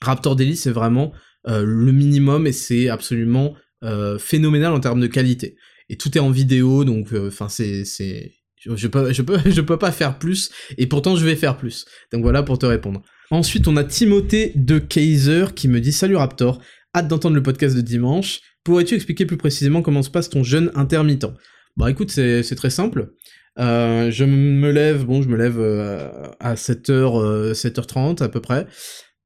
Raptor 0.00 0.36
Daily 0.36 0.56
c'est 0.56 0.70
vraiment 0.70 1.12
le 1.46 1.92
minimum, 1.92 2.46
et 2.46 2.52
c'est 2.52 2.88
absolument 2.88 3.54
euh, 3.84 4.18
phénoménal 4.18 4.72
en 4.72 4.80
termes 4.80 5.00
de 5.00 5.06
qualité. 5.06 5.56
Et 5.88 5.96
tout 5.96 6.16
est 6.16 6.20
en 6.20 6.30
vidéo, 6.30 6.84
donc 6.84 7.12
euh, 7.12 7.28
enfin 7.28 7.48
c'est 7.48 7.84
c'est 7.84 8.32
je, 8.56 8.88
peux, 8.88 9.12
je, 9.12 9.22
peux, 9.22 9.38
je 9.46 9.60
peux 9.60 9.76
pas 9.76 9.92
faire 9.92 10.18
plus, 10.18 10.50
et 10.76 10.88
pourtant 10.88 11.14
je 11.14 11.24
vais 11.24 11.36
faire 11.36 11.56
plus. 11.56 11.86
Donc 12.12 12.22
voilà 12.22 12.42
pour 12.42 12.58
te 12.58 12.66
répondre. 12.66 13.02
Ensuite, 13.30 13.68
on 13.68 13.76
a 13.76 13.84
Timothée 13.84 14.52
de 14.56 14.80
Kaiser 14.80 15.46
qui 15.54 15.68
me 15.68 15.80
dit 15.80 15.92
Salut 15.92 16.16
Raptor, 16.16 16.60
hâte 16.96 17.06
d'entendre 17.06 17.36
le 17.36 17.42
podcast 17.42 17.76
de 17.76 17.82
dimanche. 17.82 18.40
Pourrais-tu 18.64 18.94
expliquer 18.94 19.26
plus 19.26 19.36
précisément 19.36 19.80
comment 19.80 20.02
se 20.02 20.10
passe 20.10 20.28
ton 20.28 20.42
jeûne 20.42 20.72
intermittent? 20.74 21.26
Bah 21.76 21.88
écoute, 21.88 22.10
c'est 22.10 22.54
très 22.56 22.70
simple. 22.70 23.12
Euh, 23.60 24.10
je 24.10 24.24
me 24.24 24.70
lève, 24.72 25.04
bon, 25.04 25.22
je 25.22 25.28
me 25.28 25.36
lève 25.36 25.58
euh, 25.60 26.08
à 26.40 26.54
7h, 26.54 26.90
euh, 26.90 27.54
7h30 27.54 28.22
à 28.22 28.28
peu 28.28 28.40
près, 28.40 28.66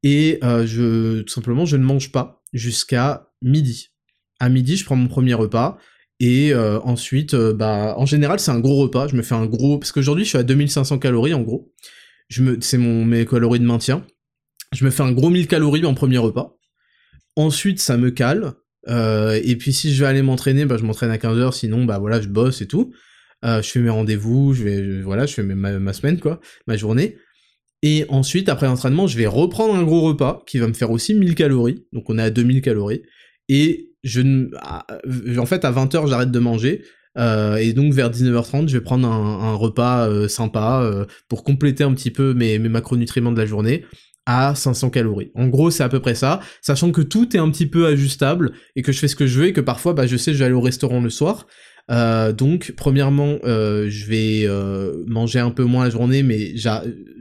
et 0.02 0.38
je, 0.42 1.20
tout 1.22 1.32
simplement, 1.32 1.64
je 1.64 1.76
ne 1.76 1.84
mange 1.84 2.12
pas 2.12 2.42
jusqu'à 2.52 3.30
midi. 3.42 3.90
À 4.40 4.48
midi, 4.48 4.76
je 4.76 4.84
prends 4.84 4.96
mon 4.96 5.08
premier 5.08 5.34
repas, 5.34 5.78
et 6.24 6.54
euh, 6.54 6.78
ensuite, 6.82 7.34
euh, 7.34 7.52
bah, 7.52 7.94
en 7.96 8.06
général, 8.06 8.38
c'est 8.38 8.52
un 8.52 8.60
gros 8.60 8.76
repas. 8.76 9.08
Je 9.08 9.16
me 9.16 9.22
fais 9.22 9.34
un 9.34 9.46
gros, 9.46 9.78
parce 9.78 9.90
qu'aujourd'hui, 9.90 10.24
je 10.24 10.28
suis 10.28 10.38
à 10.38 10.44
2500 10.44 11.00
calories 11.00 11.34
en 11.34 11.42
gros. 11.42 11.72
Je 12.28 12.44
me, 12.44 12.60
c'est 12.60 12.78
mon 12.78 13.04
mes 13.04 13.26
calories 13.26 13.58
de 13.58 13.64
maintien. 13.64 14.06
Je 14.70 14.84
me 14.84 14.90
fais 14.90 15.02
un 15.02 15.10
gros 15.10 15.30
1000 15.30 15.48
calories 15.48 15.84
en 15.84 15.94
premier 15.94 16.18
repas. 16.18 16.56
Ensuite, 17.34 17.80
ça 17.80 17.96
me 17.96 18.12
cale. 18.12 18.52
Euh, 18.88 19.40
et 19.42 19.56
puis 19.56 19.72
si 19.72 19.92
je 19.92 20.04
vais 20.04 20.08
aller 20.08 20.22
m'entraîner, 20.22 20.64
bah, 20.64 20.76
je 20.78 20.84
m'entraîne 20.84 21.10
à 21.10 21.16
15h, 21.16 21.54
sinon 21.54 21.84
bah 21.84 21.98
voilà, 21.98 22.20
je 22.20 22.28
bosse 22.28 22.62
et 22.62 22.68
tout. 22.68 22.92
je 23.42 23.62
fais 23.62 23.80
mes 23.80 23.90
rendez-vous, 23.90 24.54
je 24.54 24.62
vais 24.62 25.02
voilà, 25.02 25.26
je 25.26 25.34
fais 25.34 25.42
ma, 25.42 25.76
ma, 25.78 25.92
semaine 25.92 26.20
quoi, 26.20 26.40
ma 26.68 26.76
journée. 26.76 27.16
Et 27.82 28.04
ensuite, 28.08 28.48
après 28.48 28.66
l'entraînement, 28.66 29.06
je 29.06 29.18
vais 29.18 29.26
reprendre 29.26 29.74
un 29.74 29.82
gros 29.82 30.02
repas 30.02 30.42
qui 30.46 30.58
va 30.58 30.68
me 30.68 30.72
faire 30.72 30.90
aussi 30.90 31.14
1000 31.14 31.34
calories. 31.34 31.84
Donc 31.92 32.08
on 32.08 32.18
est 32.18 32.22
à 32.22 32.30
2000 32.30 32.62
calories. 32.62 33.02
Et 33.48 33.92
je 34.04 34.48
ah, 34.60 34.86
en 35.38 35.46
fait 35.46 35.64
à 35.64 35.72
20h 35.72 36.08
j'arrête 36.08 36.30
de 36.30 36.38
manger 36.38 36.82
euh, 37.18 37.56
et 37.56 37.72
donc 37.72 37.92
vers 37.92 38.10
19h30 38.10 38.68
je 38.68 38.78
vais 38.78 38.82
prendre 38.82 39.06
un, 39.06 39.54
repas 39.54 40.08
euh, 40.08 40.28
sympa 40.28 40.80
euh, 40.82 41.04
pour 41.28 41.44
compléter 41.44 41.84
un 41.84 41.92
petit 41.92 42.10
peu 42.10 42.34
mes, 42.34 42.58
macronutriments 42.58 43.32
de 43.32 43.38
la 43.38 43.46
journée 43.46 43.84
à 44.24 44.54
500 44.54 44.90
calories. 44.90 45.32
En 45.34 45.48
gros, 45.48 45.72
c'est 45.72 45.82
à 45.82 45.88
peu 45.88 45.98
près 45.98 46.14
ça, 46.14 46.38
sachant 46.60 46.92
que 46.92 47.00
tout 47.00 47.36
est 47.36 47.40
un 47.40 47.50
petit 47.50 47.66
peu 47.66 47.86
ajustable 47.86 48.52
et 48.76 48.82
que 48.82 48.92
je 48.92 49.00
fais 49.00 49.08
ce 49.08 49.16
que 49.16 49.26
je 49.26 49.40
veux 49.40 49.46
et 49.46 49.52
que 49.52 49.60
parfois, 49.60 49.94
bah, 49.94 50.06
je 50.06 50.16
sais, 50.16 50.32
je 50.32 50.38
vais 50.38 50.44
aller 50.44 50.54
au 50.54 50.60
restaurant 50.60 51.00
le 51.00 51.10
soir. 51.10 51.48
Donc, 51.88 52.72
premièrement, 52.76 53.38
je 53.44 54.06
vais 54.06 54.48
manger 55.06 55.40
un 55.40 55.50
peu 55.50 55.64
moins 55.64 55.84
la 55.84 55.90
journée, 55.90 56.22
mais 56.22 56.56
je 56.56 56.70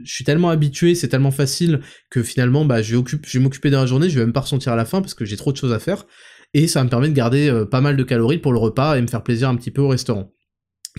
suis 0.04 0.24
tellement 0.24 0.50
habitué, 0.50 0.94
c'est 0.94 1.08
tellement 1.08 1.30
facile 1.30 1.80
que 2.10 2.22
finalement, 2.22 2.64
bah, 2.64 2.82
je 2.82 2.96
vais, 2.96 3.40
m'occuper 3.40 3.70
de 3.70 3.76
la 3.76 3.86
journée, 3.86 4.08
je 4.08 4.18
vais 4.18 4.24
même 4.24 4.32
pas 4.32 4.40
ressentir 4.40 4.72
à 4.72 4.76
la 4.76 4.84
fin 4.84 5.00
parce 5.00 5.14
que 5.14 5.24
j'ai 5.24 5.36
trop 5.36 5.52
de 5.52 5.56
choses 5.56 5.72
à 5.72 5.78
faire 5.78 6.06
et 6.54 6.68
ça 6.68 6.84
me 6.84 6.88
permet 6.88 7.08
de 7.08 7.14
garder 7.14 7.48
euh, 7.48 7.64
pas 7.64 7.80
mal 7.80 7.96
de 7.96 8.02
calories 8.02 8.38
pour 8.38 8.52
le 8.52 8.58
repas 8.58 8.96
et 8.96 9.02
me 9.02 9.06
faire 9.06 9.22
plaisir 9.22 9.48
un 9.48 9.56
petit 9.56 9.70
peu 9.70 9.80
au 9.80 9.88
restaurant. 9.88 10.32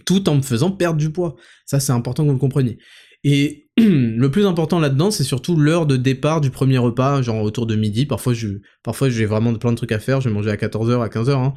Tout 0.05 0.27
en 0.29 0.35
me 0.35 0.41
faisant 0.41 0.71
perdre 0.71 0.97
du 0.97 1.11
poids. 1.11 1.35
Ça, 1.65 1.79
c'est 1.79 1.91
important 1.91 2.23
que 2.23 2.29
vous 2.29 2.33
le 2.33 2.39
compreniez. 2.39 2.79
Et 3.23 3.69
le 3.77 4.27
plus 4.29 4.45
important 4.45 4.79
là-dedans, 4.79 5.11
c'est 5.11 5.23
surtout 5.23 5.55
l'heure 5.55 5.85
de 5.85 5.95
départ 5.95 6.41
du 6.41 6.49
premier 6.49 6.79
repas, 6.79 7.21
genre 7.21 7.43
autour 7.43 7.67
de 7.67 7.75
midi. 7.75 8.05
Parfois, 8.05 8.33
parfois, 8.81 9.09
j'ai 9.09 9.25
vraiment 9.25 9.53
plein 9.53 9.71
de 9.71 9.77
trucs 9.77 9.91
à 9.91 9.99
faire. 9.99 10.19
Je 10.21 10.29
vais 10.29 10.35
manger 10.35 10.49
à 10.49 10.55
14h, 10.55 11.01
à 11.01 11.07
15h. 11.07 11.31
Hein. 11.31 11.53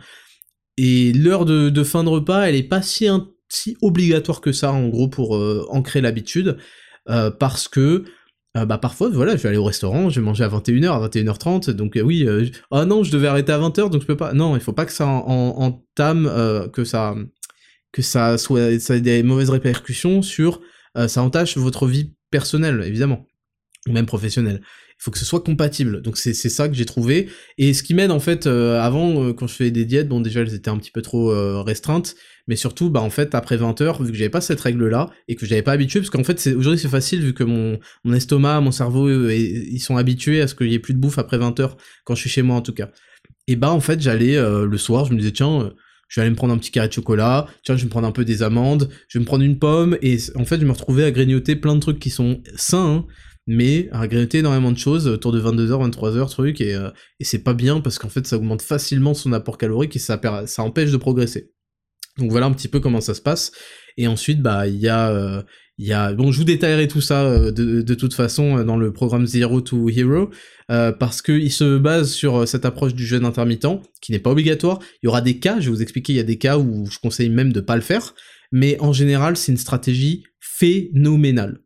Et 0.78 1.12
l'heure 1.12 1.44
de, 1.44 1.84
fin 1.84 2.04
de 2.04 2.08
repas, 2.08 2.42
elle 2.44 2.54
est 2.54 2.62
pas 2.62 2.82
si, 2.82 3.08
obligatoire 3.80 4.40
que 4.40 4.52
ça, 4.52 4.72
en 4.72 4.88
gros, 4.88 5.08
pour 5.08 5.36
euh, 5.36 5.66
ancrer 5.70 6.00
l'habitude. 6.00 6.58
Euh, 7.08 7.30
parce 7.30 7.68
que 7.68 8.02
euh, 8.56 8.64
bah 8.66 8.78
parfois 8.78 9.08
voilà 9.10 9.36
je 9.36 9.42
vais 9.42 9.50
aller 9.50 9.58
au 9.58 9.64
restaurant 9.64 10.10
je 10.10 10.18
vais 10.18 10.24
manger 10.24 10.42
à 10.42 10.48
21h 10.48 10.88
à 10.90 11.06
21h30 11.06 11.70
donc 11.70 11.96
oui 12.02 12.26
oh 12.72 12.84
non 12.84 13.04
je 13.04 13.12
devais 13.12 13.28
arrêter 13.28 13.52
à 13.52 13.60
20h 13.60 13.90
donc 13.90 14.02
je 14.02 14.06
peux 14.08 14.16
pas 14.16 14.32
non 14.32 14.56
il 14.56 14.60
faut 14.60 14.72
pas 14.72 14.86
que 14.86 14.90
ça 14.90 15.06
entame 15.06 16.24
que 16.72 16.82
ça 16.82 17.14
que 17.92 18.02
ça 18.02 18.38
soit 18.38 18.80
ça 18.80 18.96
ait 18.96 19.00
des 19.00 19.22
mauvaises 19.22 19.50
répercussions 19.50 20.20
sur 20.20 20.60
ça 21.06 21.22
entache 21.22 21.56
votre 21.56 21.86
vie 21.86 22.16
personnelle 22.32 22.82
évidemment 22.84 23.24
ou 23.88 23.92
même 23.92 24.06
professionnelle 24.06 24.62
il 24.98 25.02
faut 25.02 25.10
que 25.10 25.18
ce 25.18 25.24
soit 25.24 25.40
compatible. 25.40 26.02
Donc 26.02 26.16
c'est 26.16 26.34
ça 26.34 26.68
que 26.68 26.74
j'ai 26.74 26.86
trouvé. 26.86 27.28
Et 27.58 27.74
ce 27.74 27.82
qui 27.82 27.94
m'aide 27.94 28.10
en 28.10 28.20
fait, 28.20 28.46
avant, 28.46 29.32
quand 29.34 29.46
je 29.46 29.54
fais 29.54 29.70
des 29.70 29.84
diètes, 29.84 30.08
bon 30.08 30.20
déjà 30.20 30.40
elles 30.40 30.54
étaient 30.54 30.70
un 30.70 30.78
petit 30.78 30.90
peu 30.90 31.02
trop 31.02 31.28
restreintes, 31.62 32.16
mais 32.48 32.56
surtout 32.56 32.90
bah 32.90 33.00
en 33.00 33.10
fait 33.10 33.34
après 33.34 33.56
20 33.56 33.80
heures 33.80 34.02
vu 34.02 34.12
que 34.12 34.16
j'avais 34.16 34.30
pas 34.30 34.40
cette 34.40 34.60
règle 34.60 34.88
là 34.88 35.10
et 35.28 35.34
que 35.34 35.46
j'avais 35.46 35.62
pas 35.62 35.72
habitué 35.72 36.00
parce 36.00 36.10
qu'en 36.10 36.24
fait 36.24 36.46
aujourd'hui 36.54 36.78
c'est 36.78 36.88
facile 36.88 37.20
vu 37.20 37.34
que 37.34 37.44
mon, 37.44 37.78
estomac 38.12 38.60
mon 38.60 38.72
cerveau 38.72 39.10
ils 39.30 39.80
sont 39.80 39.96
habitués 39.96 40.40
à 40.40 40.48
ce 40.48 40.54
qu'il 40.54 40.68
y 40.68 40.74
ait 40.74 40.78
plus 40.78 40.94
de 40.94 40.98
bouffe 40.98 41.18
après 41.18 41.38
20 41.38 41.58
heures 41.60 41.76
quand 42.04 42.14
je 42.14 42.20
suis 42.20 42.30
chez 42.30 42.42
moi 42.42 42.56
en 42.56 42.62
tout 42.62 42.72
cas 42.72 42.90
et 43.48 43.56
bah 43.56 43.70
en 43.70 43.80
fait 43.80 44.00
j'allais 44.00 44.36
euh, 44.36 44.66
le 44.66 44.78
soir 44.78 45.04
je 45.06 45.12
me 45.12 45.18
disais 45.18 45.32
tiens 45.32 45.62
euh, 45.62 45.70
je 46.08 46.20
vais 46.20 46.22
aller 46.22 46.30
me 46.30 46.36
prendre 46.36 46.54
un 46.54 46.58
petit 46.58 46.70
carré 46.70 46.86
de 46.86 46.92
chocolat, 46.92 47.48
tiens, 47.64 47.74
je 47.74 47.80
vais 47.80 47.86
me 47.86 47.90
prendre 47.90 48.06
un 48.06 48.12
peu 48.12 48.24
des 48.24 48.44
amandes, 48.44 48.88
je 49.08 49.18
vais 49.18 49.22
me 49.22 49.26
prendre 49.26 49.42
une 49.42 49.58
pomme, 49.58 49.98
et 50.02 50.18
en 50.36 50.44
fait, 50.44 50.60
je 50.60 50.64
me 50.64 50.70
retrouvais 50.70 51.02
à 51.02 51.10
grignoter 51.10 51.56
plein 51.56 51.74
de 51.74 51.80
trucs 51.80 51.98
qui 51.98 52.10
sont 52.10 52.40
sains, 52.54 52.78
hein, 52.78 53.06
mais 53.46 53.88
grignoter 53.92 54.38
énormément 54.38 54.72
de 54.72 54.78
choses 54.78 55.06
autour 55.06 55.32
de 55.32 55.40
22h, 55.40 55.90
23h, 55.90 56.30
truc, 56.30 56.60
et, 56.60 56.74
euh, 56.74 56.90
et 57.20 57.24
c'est 57.24 57.42
pas 57.42 57.54
bien 57.54 57.80
parce 57.80 57.98
qu'en 57.98 58.08
fait, 58.08 58.26
ça 58.26 58.36
augmente 58.36 58.62
facilement 58.62 59.14
son 59.14 59.32
apport 59.32 59.58
calorique 59.58 59.94
et 59.96 60.00
ça, 60.00 60.20
empêche 60.58 60.90
de 60.90 60.96
progresser. 60.96 61.52
Donc 62.18 62.30
voilà 62.30 62.46
un 62.46 62.52
petit 62.52 62.68
peu 62.68 62.80
comment 62.80 63.00
ça 63.00 63.14
se 63.14 63.20
passe. 63.20 63.52
Et 63.96 64.08
ensuite, 64.08 64.42
bah, 64.42 64.66
il 64.66 64.76
y 64.76 64.88
a, 64.88 65.10
euh, 65.10 65.42
il 65.78 65.86
y 65.86 65.92
a, 65.92 66.12
bon, 66.12 66.32
je 66.32 66.38
vous 66.38 66.44
détaillerai 66.44 66.88
tout 66.88 67.00
ça 67.00 67.24
euh, 67.24 67.52
de, 67.52 67.94
toute 67.94 68.14
façon 68.14 68.64
dans 68.64 68.76
le 68.76 68.92
programme 68.92 69.26
Zero 69.26 69.60
to 69.60 69.88
Hero, 69.90 70.30
parce 70.68 71.22
qu'il 71.22 71.52
se 71.52 71.78
base 71.78 72.10
sur 72.10 72.48
cette 72.48 72.64
approche 72.64 72.94
du 72.94 73.06
jeûne 73.06 73.24
intermittent, 73.24 73.66
qui 74.00 74.12
n'est 74.12 74.18
pas 74.18 74.30
obligatoire. 74.30 74.80
Il 75.02 75.06
y 75.06 75.08
aura 75.08 75.20
des 75.20 75.38
cas, 75.38 75.60
je 75.60 75.66
vais 75.66 75.76
vous 75.76 75.82
expliquer, 75.82 76.14
il 76.14 76.16
y 76.16 76.20
a 76.20 76.24
des 76.24 76.38
cas 76.38 76.58
où 76.58 76.86
je 76.90 76.98
conseille 76.98 77.30
même 77.30 77.52
de 77.52 77.60
pas 77.60 77.76
le 77.76 77.82
faire, 77.82 78.14
mais 78.50 78.76
en 78.80 78.92
général, 78.92 79.36
c'est 79.36 79.52
une 79.52 79.58
stratégie 79.58 80.24
phénoménale. 80.40 81.60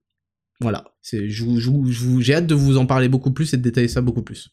Voilà, 0.60 0.84
j'ai 1.02 2.34
hâte 2.34 2.46
de 2.46 2.54
vous 2.54 2.76
en 2.76 2.86
parler 2.86 3.08
beaucoup 3.08 3.32
plus 3.32 3.54
et 3.54 3.56
de 3.56 3.62
détailler 3.62 3.88
ça 3.88 4.02
beaucoup 4.02 4.22
plus. 4.22 4.50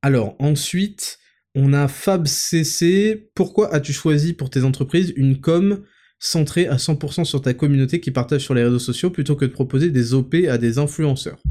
Alors 0.00 0.36
ensuite, 0.38 1.18
on 1.54 1.72
a 1.72 1.86
FabCC. 1.86 3.30
Pourquoi 3.34 3.72
as-tu 3.74 3.92
choisi 3.92 4.32
pour 4.32 4.50
tes 4.50 4.64
entreprises 4.64 5.12
une 5.16 5.40
com 5.40 5.84
centrée 6.18 6.66
à 6.66 6.76
100% 6.76 7.24
sur 7.24 7.42
ta 7.42 7.52
communauté 7.52 8.00
qui 8.00 8.10
partage 8.10 8.42
sur 8.42 8.54
les 8.54 8.64
réseaux 8.64 8.78
sociaux 8.78 9.10
plutôt 9.10 9.36
que 9.36 9.44
de 9.44 9.50
proposer 9.50 9.90
des 9.90 10.14
OP 10.14 10.34
à 10.48 10.56
des 10.56 10.78
influenceurs? 10.78 11.42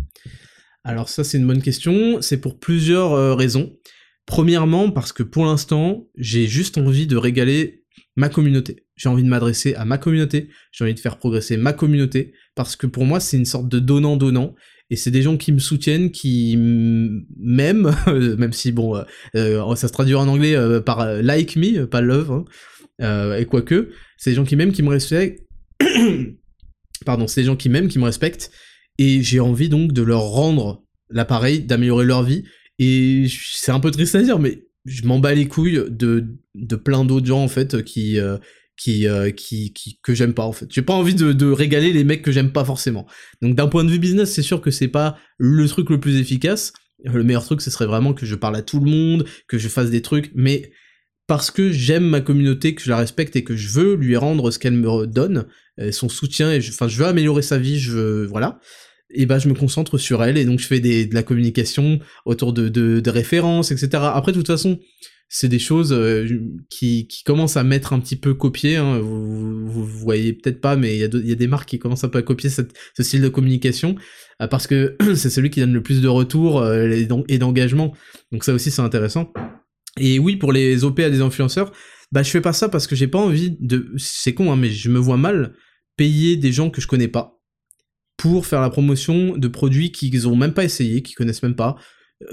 Alors 0.84 1.07
ça 1.07 1.23
c'est 1.23 1.38
une 1.38 1.48
bonne 1.48 1.61
question, 1.61 2.22
c'est 2.22 2.41
pour 2.41 2.60
plusieurs 2.60 3.14
euh, 3.14 3.35
raisons. 3.35 3.77
Premièrement 4.26 4.90
parce 4.91 5.14
que 5.14 5.23
pour 5.23 5.45
l'instant 5.45 6.07
j'ai 6.18 6.48
juste 6.48 6.77
envie 6.77 7.07
de 7.07 7.15
régaler 7.15 7.82
ma 8.15 8.30
communauté. 8.30 8.85
J'ai 8.95 9.10
envie 9.10 9.23
de 9.23 9.27
m'adresser 9.27 9.73
à 9.76 9.85
ma 9.85 9.98
communauté, 9.98 10.49
j'ai 10.72 10.84
envie 10.84 10.94
de 10.94 10.99
faire 10.99 11.18
progresser 11.18 11.57
ma 11.57 11.73
communauté, 11.73 12.34
parce 12.56 12.76
que 12.76 12.88
pour 12.88 13.06
moi 13.06 13.19
c'est 13.19 13.38
une 13.38 13.45
sorte 13.45 13.69
de 13.69 13.80
donnant-donnant, 13.80 14.56
et 14.90 14.95
c'est 14.95 15.11
des 15.11 15.22
gens 15.22 15.38
qui 15.38 15.52
me 15.52 15.60
soutiennent, 15.60 16.11
qui 16.11 16.56
m'aiment, 16.57 17.95
même 18.38 18.53
si 18.53 18.72
bon, 18.72 18.95
euh, 18.95 19.03
euh, 19.35 19.76
ça 19.76 19.88
se 19.88 19.94
traduit 19.94 20.15
en 20.15 20.27
anglais 20.27 20.56
euh, 20.56 20.81
par 20.81 21.06
like 21.22 21.56
me, 21.56 21.85
pas 21.85 22.02
love, 22.02 22.45
hein, 22.99 23.35
et 23.38 23.45
quoique, 23.45 23.90
c'est 24.18 24.31
des 24.31 24.35
gens 24.35 24.45
qui 24.45 24.56
m'aiment, 24.56 24.72
qui 24.72 24.84
me 24.84 24.90
respectent, 24.90 25.41
pardon, 27.06 27.27
c'est 27.27 27.41
des 27.41 27.48
gens 27.48 27.56
qui 27.56 27.69
m'aiment, 27.69 27.88
qui 27.88 27.99
me 27.99 28.06
respectent, 28.06 28.52
et 28.99 29.23
j'ai 29.23 29.40
envie 29.40 29.69
donc 29.69 29.91
de 29.91 30.03
leur 30.03 30.22
rendre 30.22 30.84
l'appareil, 31.10 31.64
d'améliorer 31.64 32.06
leur 32.06 32.23
vie, 32.23 32.44
et 32.77 33.26
c'est 33.30 33.72
un 33.72 33.80
peu 33.80 33.91
triste 33.91 34.15
à 34.15 34.22
dire, 34.22 34.40
mais 34.40 34.62
je 34.85 35.03
m'en 35.03 35.19
bats 35.19 35.34
les 35.34 35.47
couilles 35.47 35.84
de, 35.89 36.26
de 36.55 36.76
plein 36.76 37.05
d'autres 37.05 37.26
gens 37.26 37.43
en 37.43 37.47
fait 37.47 37.84
qui 37.84 38.19
qui, 38.76 39.05
qui, 39.38 39.73
qui, 39.73 39.99
que 40.01 40.14
j'aime 40.14 40.34
pas 40.34 40.43
en 40.43 40.51
fait. 40.51 40.68
J'ai 40.69 40.81
pas 40.81 40.93
envie 40.93 41.15
de, 41.15 41.31
de 41.31 41.45
régaler 41.45 41.93
les 41.93 42.03
mecs 42.03 42.22
que 42.22 42.31
j'aime 42.31 42.51
pas 42.51 42.65
forcément. 42.65 43.07
Donc 43.41 43.55
d'un 43.55 43.68
point 43.68 43.84
de 43.84 43.89
vue 43.89 43.99
business, 43.99 44.31
c'est 44.31 44.41
sûr 44.41 44.61
que 44.61 44.72
c'est 44.72 44.88
pas 44.88 45.18
le 45.38 45.68
truc 45.68 45.89
le 45.89 45.99
plus 45.99 46.18
efficace. 46.18 46.73
Le 47.03 47.23
meilleur 47.23 47.43
truc, 47.43 47.61
ce 47.61 47.69
serait 47.69 47.85
vraiment 47.85 48.14
que 48.14 48.26
je 48.26 48.35
parle 48.35 48.55
à 48.55 48.61
tout 48.61 48.80
le 48.80 48.89
monde, 48.89 49.26
que 49.47 49.57
je 49.57 49.68
fasse 49.68 49.89
des 49.89 50.01
trucs, 50.01 50.31
mais 50.35 50.72
parce 51.27 51.51
que 51.51 51.72
j'aime 51.72 52.05
ma 52.05 52.22
communauté, 52.22 52.76
que 52.76 52.81
je 52.81 52.89
la 52.89 52.97
respecte 52.97 53.35
et 53.35 53.43
que 53.43 53.55
je 53.55 53.69
veux 53.69 53.95
lui 53.95 54.15
rendre 54.18 54.51
ce 54.51 54.60
qu'elle 54.60 54.73
me 54.73 55.05
donne, 55.05 55.45
son 55.91 56.10
soutien, 56.10 56.51
et 56.51 56.60
enfin 56.60 56.88
je 56.88 56.97
veux 56.97 57.05
améliorer 57.05 57.41
sa 57.41 57.57
vie, 57.57 57.80
je 57.80 57.91
veux, 57.91 58.26
voilà 58.26 58.60
et 59.14 59.26
ben 59.26 59.40
je 59.40 59.48
me 59.48 59.53
concentre 59.53 59.98
sur 59.98 60.23
elle 60.23 60.38
et 60.38 60.45
donc 60.45 60.60
je 60.60 60.68
fais 60.68 60.80
de 60.80 61.14
la 61.14 61.23
communication 61.23 61.99
autour 62.26 62.53
de, 62.53 62.69
de, 62.69 63.10
références, 63.10 63.72
etc. 63.72 64.03
Après, 64.14 64.31
de 64.31 64.38
toute 64.38 64.48
façon, 64.48 64.80
c'est 65.30 65.49
des 65.49 65.60
choses 65.60 65.94
euh, 65.94 66.27
qui, 66.69 67.07
qui, 67.07 67.23
commencent 67.23 67.57
à 67.57 67.64
mettre 67.64 67.94
un 67.94 67.99
petit 67.99 68.15
peu 68.15 68.34
copié. 68.34 68.76
Hein. 68.76 68.99
Vous, 68.99 69.65
vous, 69.65 69.85
voyez 69.85 70.34
peut-être 70.34 70.61
pas, 70.61 70.76
mais 70.76 70.95
il 70.95 70.99
y, 70.99 71.03
a 71.03 71.10
y, 71.11 71.31
a 71.31 71.35
des 71.35 71.48
marques 71.48 71.69
qui 71.69 71.80
commencent 71.80 72.03
un 72.03 72.10
peu 72.10 72.19
à 72.19 72.22
copier 72.22 72.49
ce 72.49 72.64
style 73.03 73.22
de 73.22 73.30
communication 73.30 73.95
euh, 74.41 74.48
parce 74.48 74.68
que 74.68 74.95
c'est 75.15 75.30
celui 75.30 75.49
qui 75.49 75.60
donne 75.60 75.73
le 75.73 75.81
plus 75.81 76.02
de 76.02 76.07
retours 76.07 76.61
euh, 76.61 76.88
et 77.27 77.38
d'engagement. 77.40 77.94
Donc 78.31 78.44
ça 78.44 78.53
aussi, 78.53 78.69
c'est 78.69 78.81
intéressant. 78.81 79.34
Et 79.99 80.19
oui, 80.19 80.35
pour 80.35 80.52
les 80.52 80.84
OP 80.84 80.99
à 80.99 81.10
des 81.10 81.22
influenceurs, 81.22 81.72
bah 82.11 82.23
je 82.23 82.30
fais 82.30 82.41
pas 82.41 82.53
ça 82.53 82.69
parce 82.69 82.88
que 82.88 82.95
j'ai 82.95 83.07
pas 83.07 83.19
envie 83.19 83.57
de. 83.60 83.91
C'est 83.98 84.34
con, 84.34 84.52
hein, 84.52 84.56
mais 84.56 84.69
je 84.69 84.90
me 84.90 84.99
vois 84.99 85.18
mal 85.18 85.56
payer 85.98 86.38
des 86.38 86.52
gens 86.52 86.69
que 86.69 86.81
je 86.81 86.88
connais 86.88 87.07
pas 87.07 87.42
pour 88.23 88.45
faire 88.45 88.61
la 88.61 88.69
promotion 88.69 89.35
de 89.35 89.47
produits 89.49 89.91
qu'ils 89.91 90.29
ont 90.29 90.35
même 90.37 90.53
pas 90.53 90.63
essayé, 90.63 91.01
qu'ils 91.01 91.17
connaissent 91.17 91.43
même 91.43 91.57
pas, 91.57 91.75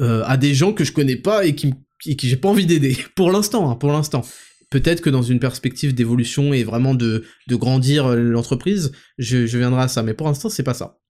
euh, 0.00 0.22
à 0.24 0.36
des 0.36 0.54
gens 0.54 0.72
que 0.72 0.84
je 0.84 0.92
connais 0.92 1.16
pas 1.16 1.44
et 1.44 1.56
qui, 1.56 1.74
et 2.06 2.14
qui 2.14 2.28
j'ai 2.28 2.36
pas 2.36 2.48
envie 2.48 2.64
d'aider. 2.64 2.96
Pour 3.16 3.32
l'instant, 3.32 3.68
hein, 3.68 3.74
pour 3.74 3.90
l'instant. 3.90 4.24
Peut-être 4.70 5.00
que 5.00 5.10
dans 5.10 5.22
une 5.22 5.40
perspective 5.40 5.92
d'évolution 5.92 6.54
et 6.54 6.62
vraiment 6.62 6.94
de, 6.94 7.24
de 7.48 7.56
grandir 7.56 8.06
euh, 8.06 8.14
l'entreprise, 8.14 8.92
je, 9.18 9.38
viendrai 9.38 9.82
à 9.82 9.88
ça. 9.88 10.04
Mais 10.04 10.14
pour 10.14 10.28
l'instant, 10.28 10.48
c'est 10.48 10.62
pas 10.62 10.74
ça. 10.74 11.00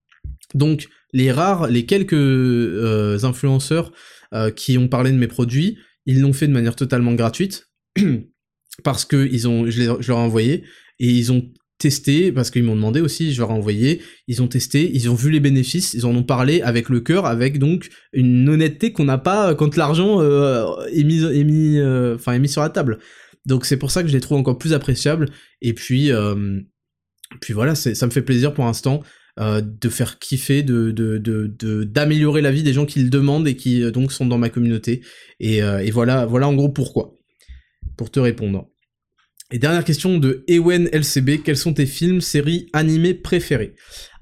Donc, 0.54 0.88
les 1.12 1.30
rares, 1.30 1.66
les 1.66 1.84
quelques 1.84 2.14
euh, 2.14 3.18
influenceurs 3.22 3.92
qui 4.56 4.78
ont 4.78 4.88
parlé 4.88 5.10
de 5.10 5.18
mes 5.18 5.26
produits, 5.26 5.76
ils 6.06 6.22
l'ont 6.22 6.32
fait 6.32 6.46
de 6.46 6.52
manière 6.52 6.76
totalement 6.76 7.12
gratuite 7.12 7.68
parce 8.84 9.04
que 9.04 9.28
ils 9.30 9.46
ont, 9.46 9.68
je, 9.68 9.78
les, 9.78 9.86
je 10.00 10.08
leur 10.08 10.20
ai 10.20 10.22
envoyé 10.22 10.64
et 11.00 11.10
ils 11.10 11.32
ont 11.32 11.52
testé, 11.80 12.30
parce 12.30 12.50
qu'ils 12.50 12.62
m'ont 12.62 12.76
demandé 12.76 13.00
aussi, 13.00 13.32
je 13.32 13.40
leur 13.40 13.50
ai 13.50 13.54
envoyé, 13.54 14.02
ils 14.28 14.42
ont 14.42 14.48
testé, 14.48 14.90
ils 14.92 15.08
ont 15.08 15.14
vu 15.14 15.30
les 15.30 15.40
bénéfices, 15.40 15.94
ils 15.94 16.04
en 16.04 16.14
ont 16.14 16.22
parlé 16.22 16.60
avec 16.60 16.90
le 16.90 17.00
cœur, 17.00 17.24
avec 17.24 17.58
donc 17.58 17.88
une 18.12 18.48
honnêteté 18.50 18.92
qu'on 18.92 19.04
n'a 19.04 19.16
pas 19.16 19.54
quand 19.54 19.76
l'argent 19.76 20.20
euh, 20.20 20.66
est 20.92 21.04
mis, 21.04 21.24
est 21.24 21.44
mis, 21.44 21.78
euh, 21.78 22.18
est 22.18 22.38
mis 22.38 22.48
sur 22.50 22.60
la 22.60 22.68
table. 22.68 22.98
Donc 23.46 23.64
c'est 23.64 23.78
pour 23.78 23.90
ça 23.90 24.02
que 24.02 24.08
je 24.08 24.12
les 24.12 24.20
trouve 24.20 24.38
encore 24.38 24.58
plus 24.58 24.74
appréciables. 24.74 25.30
Et 25.62 25.72
puis, 25.72 26.12
euh, 26.12 26.60
puis 27.40 27.54
voilà, 27.54 27.74
ça 27.74 28.06
me 28.06 28.10
fait 28.10 28.22
plaisir 28.22 28.52
pour 28.52 28.66
l'instant 28.66 29.02
de 29.38 29.88
faire 29.88 30.18
kiffer, 30.18 30.62
d'améliorer 30.62 32.40
de, 32.40 32.42
de, 32.42 32.44
la 32.44 32.52
vie 32.52 32.62
des 32.62 32.74
gens 32.74 32.84
qui 32.84 33.00
le 33.02 33.08
demandent 33.08 33.48
et 33.48 33.56
qui 33.56 33.90
donc 33.90 34.12
sont 34.12 34.26
dans 34.26 34.36
ma 34.36 34.50
communauté. 34.50 35.00
Et, 35.38 35.58
et 35.58 35.90
voilà, 35.90 36.26
voilà 36.26 36.46
en 36.46 36.54
gros 36.54 36.68
pourquoi. 36.68 37.16
Pour 37.96 38.10
te 38.10 38.20
répondre. 38.20 38.68
Et 39.52 39.58
dernière 39.58 39.84
question 39.84 40.18
de 40.18 40.44
Ewen 40.46 40.88
LCB, 40.92 41.42
quels 41.42 41.56
sont 41.56 41.74
tes 41.74 41.86
films, 41.86 42.20
séries, 42.20 42.68
animés 42.72 43.14
préférés? 43.14 43.74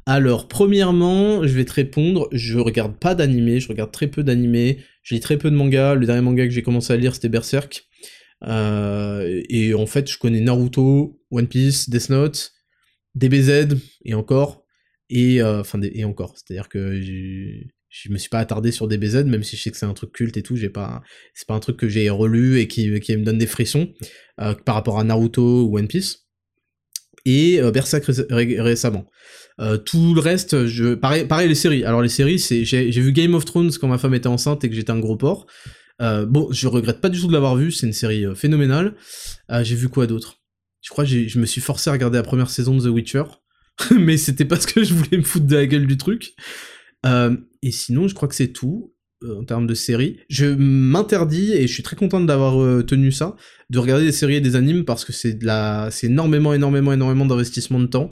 Alors, 0.06 0.48
premièrement, 0.48 1.46
je 1.46 1.52
vais 1.52 1.66
te 1.66 1.74
répondre, 1.74 2.28
je 2.32 2.58
regarde 2.58 2.98
pas 2.98 3.14
d'animés, 3.14 3.60
je 3.60 3.68
regarde 3.68 3.92
très 3.92 4.06
peu 4.06 4.22
d'animés, 4.22 4.78
je 5.02 5.14
lis 5.14 5.20
très 5.20 5.36
peu 5.36 5.50
de 5.50 5.54
mangas, 5.54 5.96
le 5.96 6.06
dernier 6.06 6.22
manga 6.22 6.46
que 6.46 6.50
j'ai 6.50 6.62
commencé 6.62 6.94
à 6.94 6.96
lire 6.96 7.14
c'était 7.14 7.28
Berserk, 7.28 7.84
euh, 8.44 9.42
et 9.50 9.74
en 9.74 9.84
fait 9.84 10.10
je 10.10 10.16
connais 10.16 10.40
Naruto, 10.40 11.20
One 11.30 11.46
Piece, 11.46 11.90
Death 11.90 12.08
Note, 12.08 12.52
DBZ, 13.14 13.76
et 14.06 14.14
encore, 14.14 14.64
et 15.10 15.42
euh, 15.42 15.60
enfin, 15.60 15.78
et 15.82 16.04
encore, 16.04 16.36
c'est-à-dire 16.36 16.70
que 16.70 17.02
je 17.88 18.10
me 18.10 18.18
suis 18.18 18.28
pas 18.28 18.38
attardé 18.38 18.70
sur 18.70 18.86
DBZ, 18.86 19.24
même 19.24 19.42
si 19.42 19.56
je 19.56 19.62
sais 19.62 19.70
que 19.70 19.76
c'est 19.76 19.86
un 19.86 19.94
truc 19.94 20.12
culte 20.12 20.36
et 20.36 20.42
tout, 20.42 20.56
j'ai 20.56 20.68
pas, 20.68 21.02
c'est 21.34 21.46
pas 21.46 21.54
un 21.54 21.60
truc 21.60 21.76
que 21.76 21.88
j'ai 21.88 22.08
relu 22.10 22.60
et 22.60 22.68
qui, 22.68 23.00
qui 23.00 23.16
me 23.16 23.24
donne 23.24 23.38
des 23.38 23.46
frissons 23.46 23.92
euh, 24.40 24.54
par 24.54 24.74
rapport 24.74 24.98
à 24.98 25.04
Naruto 25.04 25.64
ou 25.64 25.78
One 25.78 25.88
Piece. 25.88 26.26
Et 27.24 27.60
euh, 27.60 27.70
Berserk 27.70 28.04
récemment. 28.30 29.06
Euh, 29.60 29.76
tout 29.76 30.14
le 30.14 30.20
reste, 30.20 30.66
je, 30.66 30.94
pareil, 30.94 31.26
pareil 31.26 31.48
les 31.48 31.54
séries. 31.54 31.84
Alors 31.84 32.02
les 32.02 32.08
séries, 32.08 32.38
c'est, 32.38 32.64
j'ai, 32.64 32.90
vu 32.90 33.12
Game 33.12 33.34
of 33.34 33.44
Thrones 33.44 33.72
quand 33.80 33.88
ma 33.88 33.98
femme 33.98 34.14
était 34.14 34.28
enceinte 34.28 34.64
et 34.64 34.68
que 34.68 34.74
j'étais 34.74 34.92
un 34.92 35.00
gros 35.00 35.16
porc. 35.16 35.46
bon, 35.98 36.48
je 36.52 36.68
regrette 36.68 37.00
pas 37.00 37.08
du 37.08 37.20
tout 37.20 37.26
de 37.26 37.32
l'avoir 37.32 37.56
vu, 37.56 37.72
c'est 37.72 37.86
une 37.86 37.92
série 37.92 38.24
phénoménale. 38.36 38.94
j'ai 39.62 39.74
vu 39.74 39.88
quoi 39.88 40.06
d'autre? 40.06 40.36
Je 40.80 40.90
crois 40.90 41.04
que 41.04 41.10
je 41.10 41.38
me 41.38 41.46
suis 41.46 41.60
forcé 41.60 41.90
à 41.90 41.92
regarder 41.92 42.18
la 42.18 42.22
première 42.22 42.50
saison 42.50 42.76
de 42.76 42.82
The 42.82 42.92
Witcher, 42.92 43.24
mais 43.98 44.16
c'était 44.16 44.44
parce 44.44 44.64
que 44.64 44.84
je 44.84 44.94
voulais 44.94 45.18
me 45.18 45.24
foutre 45.24 45.46
de 45.46 45.56
la 45.56 45.66
gueule 45.66 45.86
du 45.86 45.96
truc. 45.96 46.34
Euh, 47.06 47.36
et 47.62 47.70
sinon, 47.70 48.08
je 48.08 48.14
crois 48.14 48.28
que 48.28 48.34
c'est 48.34 48.52
tout 48.52 48.94
euh, 49.24 49.40
en 49.40 49.44
termes 49.44 49.66
de 49.66 49.74
séries. 49.74 50.18
Je 50.28 50.46
m'interdis, 50.46 51.52
et 51.52 51.66
je 51.66 51.72
suis 51.72 51.82
très 51.82 51.96
content 51.96 52.20
d'avoir 52.20 52.62
euh, 52.62 52.82
tenu 52.82 53.12
ça, 53.12 53.36
de 53.70 53.78
regarder 53.78 54.04
des 54.04 54.12
séries 54.12 54.36
et 54.36 54.40
des 54.40 54.56
animes 54.56 54.84
parce 54.84 55.04
que 55.04 55.12
c'est 55.12 55.42
la, 55.42 55.90
énormément, 56.02 56.54
énormément, 56.54 56.92
énormément 56.92 57.26
d'investissement 57.26 57.80
de 57.80 57.86
temps 57.86 58.08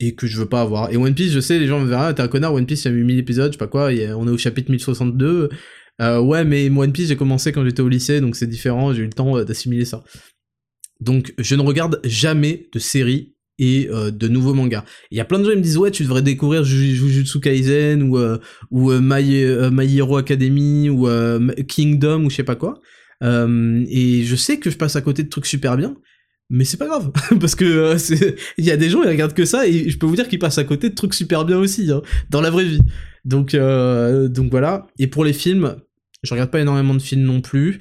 et 0.00 0.14
que 0.14 0.26
je 0.26 0.38
veux 0.38 0.48
pas 0.48 0.62
avoir. 0.62 0.90
Et 0.92 0.96
One 0.96 1.14
Piece, 1.14 1.32
je 1.32 1.40
sais, 1.40 1.58
les 1.58 1.66
gens 1.66 1.80
me 1.80 1.86
verront, 1.86 2.02
ah, 2.02 2.14
t'es 2.14 2.22
un 2.22 2.28
connard, 2.28 2.54
One 2.54 2.66
Piece, 2.66 2.84
il 2.84 2.92
y 2.92 2.94
a 2.94 2.96
eu 2.96 3.04
1000 3.04 3.18
épisodes, 3.18 3.52
je 3.52 3.52
sais 3.52 3.58
pas 3.58 3.66
quoi, 3.66 3.86
on 3.86 4.28
est 4.28 4.30
au 4.30 4.38
chapitre 4.38 4.70
1062. 4.70 5.50
Euh, 6.02 6.20
ouais, 6.20 6.44
mais 6.44 6.68
One 6.68 6.92
Piece, 6.92 7.08
j'ai 7.08 7.16
commencé 7.16 7.52
quand 7.52 7.64
j'étais 7.64 7.80
au 7.80 7.88
lycée, 7.88 8.20
donc 8.20 8.36
c'est 8.36 8.46
différent, 8.46 8.92
j'ai 8.92 9.02
eu 9.02 9.06
le 9.06 9.12
temps 9.12 9.42
d'assimiler 9.42 9.84
ça. 9.84 10.04
Donc, 11.00 11.34
je 11.38 11.54
ne 11.54 11.62
regarde 11.62 12.00
jamais 12.04 12.68
de 12.72 12.78
séries 12.78 13.35
et 13.58 13.88
euh, 13.90 14.10
de 14.10 14.28
nouveaux 14.28 14.54
mangas. 14.54 14.84
Il 15.10 15.18
y 15.18 15.20
a 15.20 15.24
plein 15.24 15.38
de 15.38 15.44
gens 15.44 15.50
qui 15.50 15.56
me 15.56 15.62
disent 15.62 15.78
ouais 15.78 15.90
tu 15.90 16.02
devrais 16.02 16.22
découvrir 16.22 16.64
Jujutsu 16.64 17.40
Kaisen 17.40 18.02
ou 18.02 18.18
euh, 18.18 18.38
ou 18.70 18.90
euh, 18.90 19.00
My, 19.02 19.96
Hero 19.96 20.16
Academy 20.16 20.90
ou 20.90 21.08
Kingdom 21.68 22.24
ou 22.24 22.30
je 22.30 22.36
sais 22.36 22.44
pas 22.44 22.56
quoi. 22.56 22.80
et 23.22 24.22
je 24.24 24.36
sais 24.36 24.58
que 24.58 24.70
je 24.70 24.76
passe 24.76 24.96
à 24.96 25.00
côté 25.00 25.22
de 25.22 25.28
trucs 25.28 25.46
super 25.46 25.76
bien, 25.76 25.96
mais 26.50 26.64
c'est 26.64 26.76
pas 26.76 26.86
grave 26.86 27.10
parce 27.40 27.54
que 27.54 27.96
il 28.58 28.64
y 28.64 28.70
a 28.70 28.76
des 28.76 28.90
gens 28.90 29.02
ils 29.02 29.08
regardent 29.08 29.34
que 29.34 29.44
ça 29.44 29.66
et 29.66 29.88
je 29.88 29.98
peux 29.98 30.06
vous 30.06 30.16
dire 30.16 30.28
qu'ils 30.28 30.38
passent 30.38 30.58
à 30.58 30.64
côté 30.64 30.90
de 30.90 30.94
trucs 30.94 31.14
super 31.14 31.44
bien 31.44 31.58
aussi 31.58 31.90
hein, 31.90 32.02
dans 32.30 32.40
la 32.40 32.50
vraie 32.50 32.64
vie. 32.64 32.80
Donc 33.24 33.56
donc 33.56 34.50
voilà. 34.50 34.86
Et 34.98 35.06
pour 35.06 35.24
les 35.24 35.32
films, 35.32 35.76
je 36.22 36.32
regarde 36.32 36.50
pas 36.50 36.60
énormément 36.60 36.94
de 36.94 37.02
films 37.02 37.22
non 37.22 37.40
plus. 37.40 37.80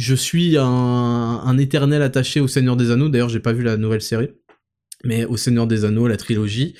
Je 0.00 0.14
suis 0.14 0.56
un, 0.58 1.58
éternel 1.58 2.00
attaché 2.00 2.40
au 2.40 2.48
Seigneur 2.48 2.76
des 2.76 2.90
Anneaux. 2.90 3.10
D'ailleurs, 3.10 3.28
j'ai 3.28 3.40
pas 3.40 3.52
vu 3.52 3.62
la 3.62 3.76
nouvelle 3.76 4.00
série, 4.00 4.30
mais 5.04 5.26
au 5.26 5.36
Seigneur 5.36 5.66
des 5.66 5.84
Anneaux, 5.84 6.08
la 6.08 6.16
trilogie, 6.16 6.74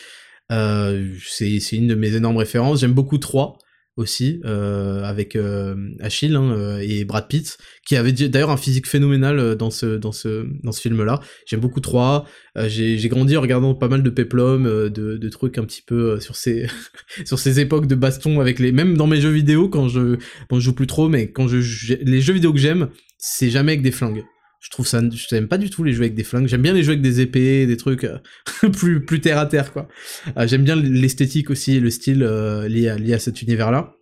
euh, 0.50 1.06
c'est 1.22 1.58
une 1.72 1.86
de 1.86 1.94
mes 1.94 2.14
énormes 2.14 2.38
références. 2.38 2.80
J'aime 2.80 2.94
beaucoup 2.94 3.18
3 3.18 3.58
aussi 3.96 4.40
euh, 4.46 5.02
avec 5.02 5.36
euh, 5.36 5.74
Achille 6.00 6.34
hein, 6.34 6.78
et 6.80 7.04
Brad 7.04 7.28
Pitt 7.28 7.58
qui 7.86 7.96
avait 7.96 8.12
d'ailleurs 8.12 8.50
un 8.50 8.56
physique 8.56 8.86
phénoménal 8.86 9.56
dans 9.56 9.70
ce 9.70 9.96
dans 9.96 10.12
ce 10.12 10.46
dans 10.62 10.72
ce 10.72 10.80
film 10.80 11.02
là 11.04 11.20
j'aime 11.44 11.60
beaucoup 11.60 11.80
3 11.80 12.24
j'ai 12.68 13.08
grandi 13.08 13.36
en 13.36 13.42
regardant 13.42 13.74
pas 13.74 13.88
mal 13.88 14.02
de 14.02 14.08
peplum 14.08 14.64
de, 14.64 14.88
de 14.88 15.28
trucs 15.28 15.58
un 15.58 15.64
petit 15.64 15.82
peu 15.82 16.18
sur 16.20 16.36
ces 16.36 16.66
sur 17.26 17.38
ces 17.38 17.60
époques 17.60 17.88
de 17.88 17.96
baston 17.96 18.40
avec 18.40 18.58
les 18.60 18.72
même 18.72 18.96
dans 18.96 19.08
mes 19.08 19.20
jeux 19.20 19.32
vidéo 19.32 19.68
quand 19.68 19.88
je 19.88 20.16
bon 20.48 20.60
je 20.60 20.64
joue 20.64 20.74
plus 20.74 20.86
trop 20.86 21.08
mais 21.08 21.30
quand 21.30 21.48
je 21.48 21.94
les 21.94 22.20
jeux 22.20 22.34
vidéo 22.34 22.52
que 22.52 22.60
j'aime 22.60 22.88
c'est 23.20 23.50
jamais 23.50 23.72
avec 23.72 23.82
des 23.82 23.92
flingues. 23.92 24.24
Je 24.60 24.68
trouve 24.70 24.86
ça 24.86 25.00
je 25.00 25.34
n'aime 25.34 25.48
pas 25.48 25.58
du 25.58 25.70
tout 25.70 25.84
les 25.84 25.92
jeux 25.92 26.02
avec 26.02 26.14
des 26.14 26.24
flingues. 26.24 26.46
J'aime 26.46 26.62
bien 26.62 26.72
les 26.72 26.82
jeux 26.82 26.90
avec 26.92 27.02
des 27.02 27.20
épées 27.20 27.66
des 27.66 27.76
trucs 27.76 28.06
plus 28.72 29.04
plus 29.04 29.20
terre 29.20 29.38
à 29.38 29.46
terre 29.46 29.72
quoi. 29.72 29.88
Euh, 30.36 30.46
j'aime 30.46 30.64
bien 30.64 30.76
l'esthétique 30.76 31.50
aussi 31.50 31.80
le 31.80 31.90
style 31.90 32.22
euh, 32.22 32.68
lié 32.68 32.88
à 32.88 32.96
lié 32.96 33.14
à 33.14 33.18
cet 33.18 33.42
univers 33.42 33.70
là 33.70 33.94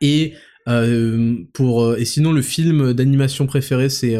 et 0.00 0.34
euh, 0.68 1.36
pour 1.54 1.96
et 1.96 2.04
sinon 2.04 2.32
le 2.32 2.42
film 2.42 2.92
d'animation 2.92 3.46
préféré 3.46 3.88
c'est 3.88 4.16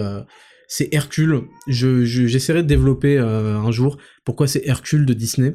c'est 0.66 0.88
Hercule. 0.92 1.42
Je 1.68 2.04
j'essaierai 2.04 2.62
de 2.62 2.68
développer 2.68 3.18
un 3.18 3.70
jour 3.70 3.98
pourquoi 4.24 4.46
c'est 4.46 4.62
Hercule 4.66 5.06
de 5.06 5.12
Disney 5.12 5.54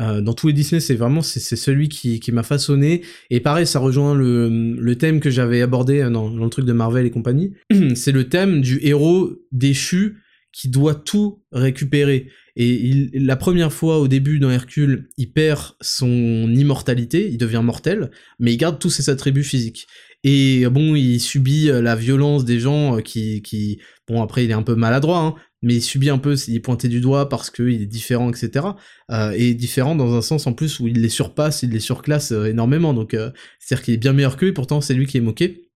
euh, 0.00 0.20
dans 0.20 0.32
tous 0.32 0.48
les 0.48 0.52
Disney, 0.52 0.80
c'est 0.80 0.94
vraiment 0.94 1.22
c'est 1.22 1.56
celui 1.56 1.88
qui, 1.88 2.20
qui 2.20 2.32
m'a 2.32 2.42
façonné. 2.42 3.02
Et 3.28 3.40
pareil, 3.40 3.66
ça 3.66 3.78
rejoint 3.78 4.14
le, 4.14 4.74
le 4.78 4.96
thème 4.96 5.20
que 5.20 5.30
j'avais 5.30 5.60
abordé 5.62 6.02
dans, 6.02 6.30
dans, 6.30 6.44
le 6.44 6.50
truc 6.50 6.64
de 6.64 6.72
Marvel 6.72 7.06
et 7.06 7.10
compagnie. 7.10 7.52
c'est 7.94 8.12
le 8.12 8.28
thème 8.28 8.60
du 8.60 8.78
héros 8.82 9.30
déchu 9.52 10.18
qui 10.52 10.68
doit 10.68 10.94
tout 10.94 11.42
récupérer. 11.52 12.28
Et 12.56 13.08
la 13.14 13.36
première 13.36 13.72
fois 13.72 13.98
au 13.98 14.08
début 14.08 14.38
dans 14.38 14.50
Hercule, 14.50 15.08
il 15.16 15.32
perd 15.32 15.74
son 15.80 16.52
immortalité, 16.52 17.28
il 17.30 17.38
devient 17.38 17.62
mortel, 17.62 18.10
mais 18.38 18.52
il 18.52 18.56
garde 18.56 18.78
tous 18.78 18.90
ses 18.90 19.08
attributs 19.10 19.44
physiques. 19.44 19.86
Et 20.24 20.66
bon, 20.68 20.94
il 20.94 21.18
subit 21.18 21.70
euh, 21.70 21.80
la 21.80 21.96
violence 21.96 22.44
des 22.44 22.60
gens 22.60 22.98
euh, 22.98 23.00
qui, 23.00 23.40
qui... 23.42 23.80
Bon, 24.06 24.22
après, 24.22 24.44
il 24.44 24.50
est 24.50 24.54
un 24.54 24.62
peu 24.62 24.74
maladroit, 24.74 25.20
hein, 25.20 25.34
mais 25.62 25.76
il 25.76 25.82
subit 25.82 26.10
un 26.10 26.18
peu, 26.18 26.36
il 26.48 26.56
est 26.56 26.60
pointé 26.60 26.88
du 26.88 27.00
doigt 27.00 27.28
parce 27.28 27.50
qu'il 27.50 27.82
est 27.82 27.86
différent, 27.86 28.30
etc. 28.30 28.66
Euh, 29.10 29.32
et 29.36 29.54
différent 29.54 29.94
dans 29.94 30.14
un 30.14 30.22
sens 30.22 30.46
en 30.46 30.52
plus 30.52 30.80
où 30.80 30.88
il 30.88 31.00
les 31.00 31.08
surpasse, 31.08 31.62
il 31.62 31.70
les 31.70 31.80
surclasse 31.80 32.32
euh, 32.32 32.46
énormément. 32.46 32.94
Donc, 32.94 33.14
euh, 33.14 33.30
c'est-à-dire 33.58 33.84
qu'il 33.84 33.94
est 33.94 33.98
bien 33.98 34.12
meilleur 34.12 34.36
qu'eux, 34.36 34.48
et 34.48 34.52
pourtant 34.52 34.80
c'est 34.80 34.94
lui 34.94 35.06
qui 35.06 35.18
est 35.18 35.22
moqué. 35.22 35.68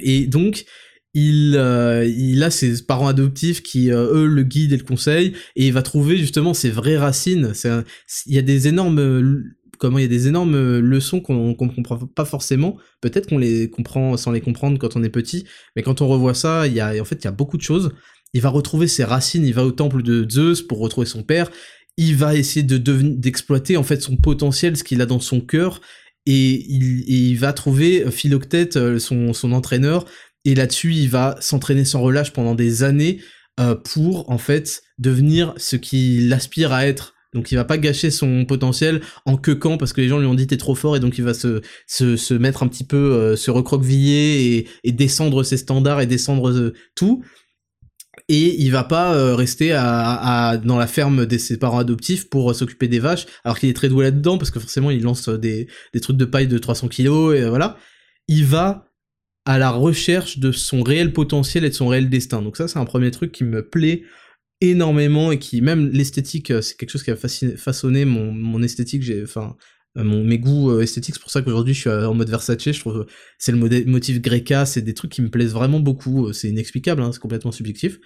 Et 0.00 0.26
donc, 0.26 0.64
il, 1.14 1.56
a 1.56 2.50
ses 2.50 2.82
parents 2.82 3.06
adoptifs 3.06 3.62
qui, 3.62 3.90
eux, 3.90 4.26
le 4.26 4.42
guident 4.42 4.72
et 4.72 4.76
le 4.76 4.84
conseillent, 4.84 5.32
et 5.54 5.66
il 5.66 5.72
va 5.72 5.82
trouver 5.82 6.16
justement 6.16 6.54
ses 6.54 6.70
vraies 6.70 6.98
racines. 6.98 7.52
Il 8.26 8.34
y 8.34 8.38
a 8.38 8.42
des 8.42 8.66
énormes 8.68 9.44
comment 9.78 9.98
il 9.98 10.02
y 10.02 10.04
a 10.04 10.08
des 10.08 10.28
énormes 10.28 10.78
leçons 10.78 11.20
qu'on 11.20 11.54
comprend 11.54 11.98
pas 11.98 12.24
forcément. 12.24 12.78
Peut-être 13.00 13.28
qu'on 13.28 13.38
les 13.38 13.70
comprend 13.70 14.16
sans 14.16 14.32
les 14.32 14.40
comprendre 14.40 14.78
quand 14.78 14.96
on 14.96 15.02
est 15.04 15.08
petit, 15.08 15.44
mais 15.76 15.82
quand 15.82 16.00
on 16.00 16.08
revoit 16.08 16.34
ça, 16.34 16.66
il 16.66 16.74
y 16.74 16.80
a 16.80 17.00
en 17.00 17.04
fait 17.04 17.22
il 17.22 17.24
y 17.24 17.28
a 17.28 17.32
beaucoup 17.32 17.56
de 17.56 17.62
choses. 17.62 17.92
Il 18.34 18.42
va 18.42 18.50
retrouver 18.50 18.86
ses 18.86 19.04
racines, 19.04 19.46
il 19.46 19.54
va 19.54 19.64
au 19.64 19.72
temple 19.72 20.02
de 20.02 20.28
Zeus 20.28 20.60
pour 20.60 20.78
retrouver 20.80 21.06
son 21.06 21.22
père. 21.22 21.50
Il 21.96 22.16
va 22.16 22.34
essayer 22.34 22.62
de 22.62 22.76
d'exploiter 22.76 23.76
en 23.78 23.82
fait 23.84 24.02
son 24.02 24.16
potentiel, 24.16 24.76
ce 24.76 24.84
qu'il 24.84 25.00
a 25.00 25.06
dans 25.06 25.20
son 25.20 25.40
cœur, 25.40 25.80
et 26.26 26.66
il, 26.68 27.36
va 27.36 27.52
trouver 27.52 28.10
Philoctète, 28.10 28.98
son, 28.98 29.32
son 29.32 29.52
entraîneur, 29.52 30.06
et 30.44 30.54
là-dessus, 30.54 30.92
il 30.92 31.08
va 31.08 31.36
s'entraîner 31.40 31.84
sans 31.84 32.02
relâche 32.02 32.32
pendant 32.32 32.54
des 32.54 32.82
années 32.82 33.20
euh, 33.60 33.74
pour 33.74 34.30
en 34.30 34.38
fait 34.38 34.82
devenir 34.98 35.54
ce 35.56 35.76
qu'il 35.76 36.32
aspire 36.32 36.72
à 36.72 36.86
être. 36.86 37.14
Donc 37.32 37.50
il 37.50 37.56
va 37.56 37.64
pas 37.64 37.78
gâcher 37.78 38.10
son 38.10 38.44
potentiel 38.44 39.00
en 39.26 39.36
quequant 39.36 39.76
parce 39.76 39.92
que 39.92 40.00
les 40.00 40.08
gens 40.08 40.18
lui 40.18 40.26
ont 40.26 40.34
dit 40.34 40.46
t'es 40.46 40.56
trop 40.56 40.76
fort 40.76 40.96
et 40.96 41.00
donc 41.00 41.18
il 41.18 41.24
va 41.24 41.34
se, 41.34 42.34
mettre 42.34 42.62
un 42.62 42.68
petit 42.68 42.84
peu, 42.84 43.12
euh, 43.12 43.36
se 43.36 43.50
recroqueviller 43.50 44.68
et, 44.84 44.92
descendre 44.92 45.42
ses 45.42 45.56
standards 45.56 46.00
et 46.00 46.06
descendre 46.06 46.50
euh, 46.50 46.74
tout. 46.94 47.24
Et 48.28 48.62
il 48.62 48.70
va 48.70 48.84
pas 48.84 49.36
rester 49.36 49.72
à, 49.72 50.58
dans 50.64 50.78
la 50.78 50.86
ferme 50.86 51.26
de 51.26 51.36
ses 51.36 51.58
parents 51.58 51.78
adoptifs 51.78 52.30
pour 52.30 52.54
s'occuper 52.54 52.88
des 52.88 52.98
vaches, 52.98 53.26
alors 53.44 53.58
qu'il 53.58 53.68
est 53.68 53.74
très 53.74 53.90
doué 53.90 54.04
là-dedans 54.04 54.38
parce 54.38 54.50
que 54.50 54.58
forcément 54.58 54.90
il 54.90 55.02
lance 55.02 55.28
des, 55.28 55.68
des 55.92 56.00
trucs 56.00 56.16
de 56.16 56.24
paille 56.24 56.48
de 56.48 56.56
300 56.56 56.88
kilos 56.88 57.36
et 57.36 57.46
voilà. 57.46 57.76
Il 58.26 58.46
va 58.46 58.88
à 59.44 59.58
la 59.58 59.70
recherche 59.70 60.38
de 60.38 60.52
son 60.52 60.82
réel 60.82 61.12
potentiel 61.12 61.64
et 61.64 61.68
de 61.68 61.74
son 61.74 61.88
réel 61.88 62.08
destin. 62.08 62.42
Donc 62.42 62.56
ça, 62.56 62.68
c'est 62.68 62.78
un 62.78 62.84
premier 62.84 63.10
truc 63.10 63.32
qui 63.32 63.44
me 63.44 63.66
plaît 63.68 64.04
énormément 64.60 65.32
et 65.32 65.38
qui, 65.38 65.60
même 65.60 65.90
l'esthétique, 65.90 66.50
euh, 66.50 66.62
c'est 66.62 66.76
quelque 66.76 66.90
chose 66.90 67.02
qui 67.02 67.10
a 67.10 67.16
façonné 67.16 68.04
mon, 68.04 68.32
mon 68.32 68.62
esthétique, 68.62 69.02
j'ai, 69.02 69.22
enfin, 69.22 69.50
euh, 69.50 69.62
mon, 69.96 70.24
mes 70.24 70.38
goûts 70.38 70.70
euh, 70.70 70.82
esthétiques. 70.82 71.14
C'est 71.14 71.22
pour 71.22 71.30
ça 71.30 71.42
qu'aujourd'hui 71.42 71.74
je 71.74 71.80
suis 71.80 71.90
en 71.90 72.14
mode 72.14 72.28
Versace. 72.28 72.58
Je 72.62 72.80
trouve 72.80 73.06
c'est 73.38 73.52
le 73.52 73.84
motif 73.86 74.20
Greca, 74.20 74.66
c'est 74.66 74.82
des 74.82 74.94
trucs 74.94 75.12
qui 75.12 75.22
me 75.22 75.30
plaisent 75.30 75.52
vraiment 75.52 75.80
beaucoup. 75.80 76.32
C'est 76.32 76.48
inexplicable, 76.48 77.02
hein, 77.02 77.10
c'est 77.12 77.20
complètement 77.20 77.52
subjectif. 77.52 77.98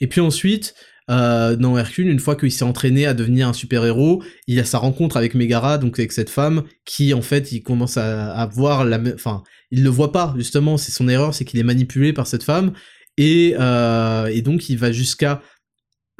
Et 0.00 0.06
puis 0.06 0.20
ensuite, 0.20 0.74
euh, 1.10 1.56
dans 1.56 1.76
Hercule, 1.76 2.08
une 2.08 2.20
fois 2.20 2.36
qu'il 2.36 2.52
s'est 2.52 2.64
entraîné 2.64 3.06
à 3.06 3.14
devenir 3.14 3.48
un 3.48 3.52
super-héros, 3.52 4.22
il 4.46 4.60
a 4.60 4.64
sa 4.64 4.78
rencontre 4.78 5.16
avec 5.16 5.34
Megara, 5.34 5.78
donc 5.78 5.98
avec 5.98 6.12
cette 6.12 6.30
femme, 6.30 6.62
qui 6.84 7.12
en 7.14 7.22
fait, 7.22 7.52
il 7.52 7.62
commence 7.62 7.96
à, 7.96 8.48
voir 8.52 8.84
la... 8.84 9.00
Enfin, 9.14 9.42
il 9.70 9.82
le 9.82 9.90
voit 9.90 10.12
pas, 10.12 10.34
justement, 10.36 10.76
c'est 10.76 10.92
son 10.92 11.08
erreur, 11.08 11.34
c'est 11.34 11.44
qu'il 11.44 11.58
est 11.58 11.64
manipulé 11.64 12.12
par 12.12 12.26
cette 12.26 12.44
femme, 12.44 12.72
et, 13.16 13.56
euh, 13.58 14.26
et 14.26 14.42
donc 14.42 14.68
il 14.68 14.78
va 14.78 14.92
jusqu'à 14.92 15.42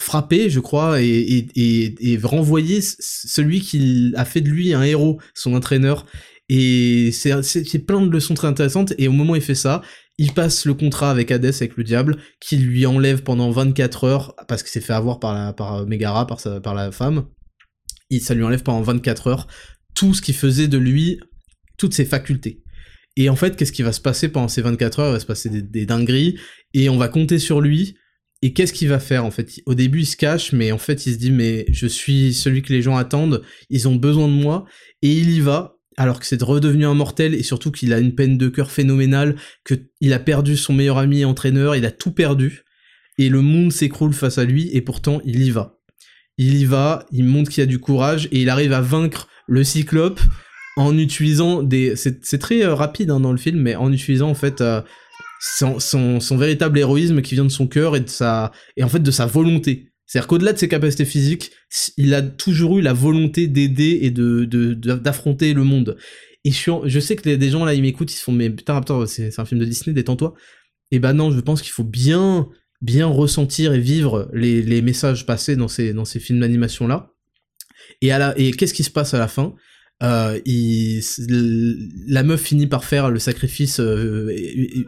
frapper, 0.01 0.51
je 0.51 0.60
crois, 0.60 1.02
et, 1.02 1.06
et, 1.06 2.12
et, 2.12 2.18
renvoyer 2.18 2.81
celui 2.81 3.60
qui 3.60 4.12
a 4.16 4.24
fait 4.24 4.40
de 4.40 4.48
lui 4.48 4.74
un 4.74 4.82
héros, 4.82 5.20
son 5.35 5.55
entraîneur. 5.55 6.06
Et 6.48 7.10
c'est 7.12 7.86
plein 7.86 8.05
de 8.05 8.10
leçons 8.10 8.35
très 8.35 8.48
intéressantes, 8.48 8.93
et 8.98 9.09
au 9.09 9.12
moment 9.12 9.35
où 9.35 9.36
il 9.36 9.43
fait 9.43 9.55
ça, 9.55 9.82
il 10.18 10.32
passe 10.32 10.64
le 10.66 10.74
contrat 10.74 11.10
avec 11.10 11.31
Hades, 11.31 11.44
avec 11.44 11.77
le 11.77 11.85
diable, 11.85 12.16
qui 12.40 12.56
lui 12.56 12.85
enlève 12.86 13.22
pendant 13.22 13.51
24 13.51 14.05
heures, 14.05 14.35
parce 14.48 14.62
qu'il 14.62 14.70
s'est 14.70 14.81
fait 14.81 14.93
avoir 14.93 15.20
par, 15.20 15.35
la, 15.35 15.52
par 15.52 15.86
Megara, 15.86 16.27
par, 16.27 16.40
sa, 16.40 16.60
par 16.60 16.74
la 16.74 16.90
femme, 16.93 17.27
et 18.10 18.20
ça 18.20 18.35
lui 18.35 18.43
enlève 18.43 18.62
pendant 18.62 18.82
24 18.82 19.27
heures 19.28 19.47
tout 19.94 20.14
ce 20.14 20.22
qui 20.22 20.32
faisait 20.32 20.68
de 20.68 20.78
lui, 20.78 21.20
toutes 21.78 21.94
ses 21.94 22.05
facultés. 22.05 22.62
Et 23.16 23.28
en 23.28 23.36
fait, 23.36 23.56
qu'est-ce 23.56 23.72
qui 23.72 23.82
va 23.82 23.93
se 23.93 24.01
passer 24.01 24.28
pendant 24.28 24.48
ces 24.48 24.62
24 24.62 25.01
heures? 25.01 25.10
Il 25.10 25.12
va 25.14 25.20
se 25.20 25.27
passer 25.27 25.51
des, 25.51 25.86
dingueries, 25.86 26.39
et 26.74 26.89
on 26.89 26.97
va 26.97 27.09
compter 27.09 27.39
sur 27.39 27.60
lui, 27.60 27.97
et 28.43 28.53
qu'est-ce 28.53 28.73
qu'il 28.73 28.89
va 28.89 28.99
faire 28.99 29.25
en 29.25 29.31
fait? 29.31 29.61
Au 29.67 29.75
début, 29.75 30.01
il 30.01 30.07
se 30.07 30.17
cache, 30.17 30.53
mais 30.53 30.73
en 30.73 30.79
fait, 30.79 31.07
il 31.07 31.15
se 31.15 31.19
dit 31.19 31.31
mais 31.31 31.67
je 31.71 31.87
suis 31.87 32.33
celui 32.33 32.62
que 32.62 32.73
les 32.73 32.83
gens 32.83 32.97
attendent, 32.97 33.43
ils 33.69 33.89
ont 33.89 33.97
besoin 33.97 34.29
de 34.29 34.33
moi, 34.33 34.65
et 35.03 35.12
il 35.12 35.31
y 35.31 35.41
va 35.41 35.77
alors 35.97 36.19
que 36.19 36.25
c'est 36.25 36.43
redevenu 36.43 36.87
un 36.87 36.95
mortel 36.95 37.35
et 37.35 37.43
surtout 37.43 37.71
qu'il 37.71 37.93
a 37.93 37.99
une 37.99 38.15
peine 38.15 38.39
de 38.39 38.49
cœur 38.49 38.71
phénoménale, 38.71 39.37
qu'il 39.67 40.12
a 40.15 40.19
perdu 40.19 40.57
son 40.57 40.73
meilleur 40.73 40.97
ami 40.97 41.21
et 41.21 41.25
entraîneur, 41.27 41.77
il 41.77 41.85
a 41.85 41.91
tout 41.91 42.12
perdu, 42.12 42.65
et 43.19 43.29
le 43.29 43.43
monde 43.43 43.71
s'écroule 43.73 44.15
face 44.15 44.39
à 44.39 44.45
lui, 44.45 44.71
et 44.73 44.81
pourtant 44.81 45.21
il 45.27 45.43
y 45.43 45.51
va. 45.51 45.79
Il 46.39 46.55
y 46.55 46.65
va, 46.65 47.05
il 47.12 47.25
montre 47.25 47.51
qu'il 47.51 47.62
a 47.62 47.67
du 47.67 47.79
courage, 47.79 48.29
et 48.33 48.41
il 48.41 48.49
arrive 48.49 48.73
à 48.73 48.81
vaincre 48.81 49.29
le 49.47 49.62
cyclope 49.62 50.21
en 50.79 50.97
utilisant 50.97 51.62
des... 51.62 51.97
C'est 51.97 52.39
très 52.39 52.65
euh, 52.65 52.75
rapide 52.75 53.11
hein, 53.11 53.21
dans 53.21 53.33
le 53.33 53.39
film, 53.39 53.61
mais 53.61 53.77
en 53.77 53.93
utilisant 53.93 54.31
en 54.31 54.35
fait... 54.35 54.62
Euh, 54.62 54.81
son, 55.41 55.81
son, 55.81 56.37
véritable 56.37 56.79
héroïsme 56.79 57.23
qui 57.23 57.35
vient 57.35 57.45
de 57.45 57.51
son 57.51 57.67
cœur 57.67 57.97
et 57.97 58.01
de 58.01 58.09
sa 58.09 58.53
et 58.77 58.85
en 58.85 58.89
fait 58.89 59.03
de 59.03 59.11
sa 59.11 59.27
volonté 59.27 59.91
c'est-à-dire 60.11 60.27
qu'au-delà 60.27 60.53
de 60.53 60.59
ses 60.59 60.67
capacités 60.67 61.05
physiques, 61.05 61.53
il 61.97 62.15
a 62.15 62.23
toujours 62.23 62.79
eu 62.79 62.83
la 62.83 62.93
volonté 62.93 63.47
d'aider 63.47 64.01
et 64.03 64.11
de 64.11 64.45
d'affronter 64.75 65.55
le 65.55 65.62
monde. 65.62 65.97
Et 66.45 66.51
je, 66.51 66.99
sais 66.99 67.15
que 67.15 67.37
des 67.37 67.49
gens 67.49 67.65
là, 67.65 67.75
ils 67.75 67.83
m'écoutent, 67.83 68.12
ils 68.12 68.17
se 68.17 68.25
font 68.25 68.33
mais 68.33 68.51
putain 68.51 68.75
Raptor, 68.75 69.07
c'est 69.07 69.39
un 69.39 69.45
film 69.45 69.61
de 69.61 69.67
Disney, 69.67 69.95
détends-toi. 69.95 70.35
Et 70.91 70.99
ben 70.99 71.12
non, 71.12 71.31
je 71.31 71.39
pense 71.39 71.62
qu'il 71.62 71.71
faut 71.71 71.85
bien 71.85 72.49
bien 72.81 73.07
ressentir 73.07 73.73
et 73.73 73.79
vivre 73.79 74.29
les, 74.33 74.62
les 74.62 74.83
messages 74.83 75.27
passés 75.27 75.55
dans 75.55 75.69
ces 75.69 75.93
dans 75.93 76.05
ces 76.05 76.19
films 76.19 76.41
d'animation 76.41 76.89
là. 76.89 77.12
Et 78.01 78.11
à 78.11 78.19
la 78.19 78.37
et 78.37 78.51
qu'est-ce 78.51 78.75
qui 78.75 78.83
se 78.83 78.91
passe 78.91 79.15
à 79.15 79.19
la 79.21 79.29
fin? 79.29 79.55
Euh, 80.02 80.39
il, 80.47 81.02
la 82.06 82.22
meuf 82.22 82.40
finit 82.40 82.66
par 82.66 82.85
faire 82.85 83.10
le 83.10 83.18
sacrifice 83.18 83.81
euh, 83.81 84.35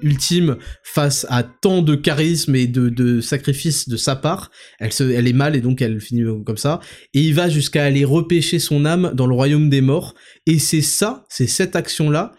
ultime 0.02 0.56
face 0.82 1.26
à 1.28 1.42
tant 1.42 1.82
de 1.82 1.94
charisme 1.94 2.54
et 2.56 2.66
de, 2.66 2.88
de 2.88 3.20
sacrifice 3.20 3.88
de 3.88 3.96
sa 3.96 4.16
part. 4.16 4.50
Elle, 4.78 4.92
se, 4.92 5.04
elle 5.04 5.28
est 5.28 5.34
mal 5.34 5.54
et 5.54 5.60
donc 5.60 5.82
elle 5.82 6.00
finit 6.00 6.24
comme 6.46 6.56
ça. 6.56 6.80
Et 7.12 7.20
il 7.20 7.34
va 7.34 7.50
jusqu'à 7.50 7.84
aller 7.84 8.04
repêcher 8.04 8.58
son 8.58 8.86
âme 8.86 9.12
dans 9.14 9.26
le 9.26 9.34
royaume 9.34 9.68
des 9.68 9.82
morts. 9.82 10.14
Et 10.46 10.58
c'est 10.58 10.80
ça, 10.80 11.26
c'est 11.28 11.46
cette 11.46 11.76
action-là, 11.76 12.32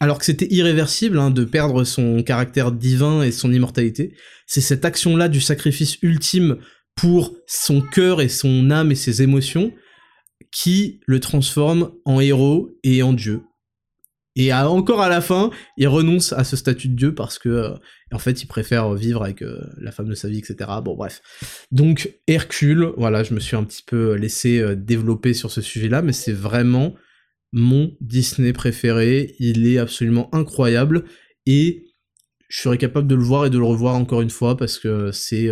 alors 0.00 0.18
que 0.18 0.26
c'était 0.26 0.52
irréversible 0.52 1.18
hein, 1.18 1.30
de 1.30 1.44
perdre 1.44 1.84
son 1.84 2.22
caractère 2.22 2.72
divin 2.72 3.22
et 3.22 3.32
son 3.32 3.52
immortalité. 3.52 4.12
C'est 4.46 4.60
cette 4.60 4.84
action-là 4.84 5.28
du 5.28 5.40
sacrifice 5.40 5.96
ultime 6.02 6.58
pour 6.94 7.34
son 7.46 7.80
cœur 7.80 8.20
et 8.20 8.28
son 8.28 8.70
âme 8.70 8.92
et 8.92 8.96
ses 8.96 9.22
émotions 9.22 9.72
qui 10.52 11.00
le 11.06 11.18
transforme 11.18 11.92
en 12.04 12.20
héros 12.20 12.70
et 12.84 13.02
en 13.02 13.12
dieu. 13.12 13.42
Et 14.34 14.52
encore 14.52 15.02
à 15.02 15.10
la 15.10 15.20
fin, 15.20 15.50
il 15.76 15.88
renonce 15.88 16.32
à 16.32 16.44
ce 16.44 16.56
statut 16.56 16.88
de 16.88 16.94
dieu 16.94 17.14
parce 17.14 17.38
que, 17.38 17.48
euh, 17.50 17.74
en 18.12 18.18
fait, 18.18 18.42
il 18.42 18.46
préfère 18.46 18.94
vivre 18.94 19.22
avec 19.22 19.42
euh, 19.42 19.60
la 19.78 19.92
femme 19.92 20.08
de 20.08 20.14
sa 20.14 20.28
vie, 20.28 20.38
etc. 20.38 20.70
Bon, 20.82 20.96
bref. 20.96 21.20
Donc, 21.70 22.14
Hercule, 22.26 22.92
voilà, 22.96 23.24
je 23.24 23.34
me 23.34 23.40
suis 23.40 23.56
un 23.56 23.64
petit 23.64 23.82
peu 23.82 24.14
laissé 24.14 24.58
euh, 24.58 24.74
développer 24.74 25.34
sur 25.34 25.50
ce 25.50 25.60
sujet-là, 25.60 26.00
mais 26.00 26.14
c'est 26.14 26.32
vraiment 26.32 26.94
mon 27.52 27.94
Disney 28.00 28.54
préféré. 28.54 29.34
Il 29.38 29.66
est 29.66 29.78
absolument 29.78 30.34
incroyable 30.34 31.04
et 31.44 31.84
je 32.48 32.62
serais 32.62 32.78
capable 32.78 33.08
de 33.08 33.14
le 33.14 33.22
voir 33.22 33.44
et 33.44 33.50
de 33.50 33.58
le 33.58 33.64
revoir 33.64 33.96
encore 33.96 34.22
une 34.22 34.30
fois 34.30 34.56
parce 34.56 34.78
que 34.78 35.10
c'est 35.12 35.50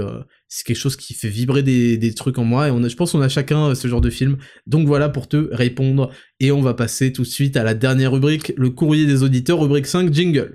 c'est 0.52 0.66
quelque 0.66 0.76
chose 0.76 0.96
qui 0.96 1.14
fait 1.14 1.28
vibrer 1.28 1.62
des, 1.62 2.14
trucs 2.14 2.36
en 2.36 2.44
moi 2.44 2.66
et 2.68 2.70
on 2.72 2.82
a, 2.82 2.88
je 2.88 2.96
pense 2.96 3.12
qu'on 3.12 3.20
a 3.20 3.28
chacun 3.28 3.68
euh, 3.68 3.74
ce 3.76 3.86
genre 3.86 4.00
de 4.00 4.10
film. 4.10 4.36
Donc 4.66 4.86
voilà 4.86 5.08
pour 5.08 5.28
te 5.28 5.48
répondre 5.52 6.10
et 6.40 6.50
on 6.50 6.60
va 6.60 6.74
passer 6.74 7.12
tout 7.12 7.22
de 7.22 7.28
suite 7.28 7.56
à 7.56 7.62
la 7.62 7.72
dernière 7.72 8.10
rubrique, 8.12 8.52
le 8.56 8.68
courrier 8.70 9.06
des 9.06 9.22
auditeurs, 9.22 9.60
rubrique 9.60 9.86
5, 9.86 10.12
jingle. 10.12 10.52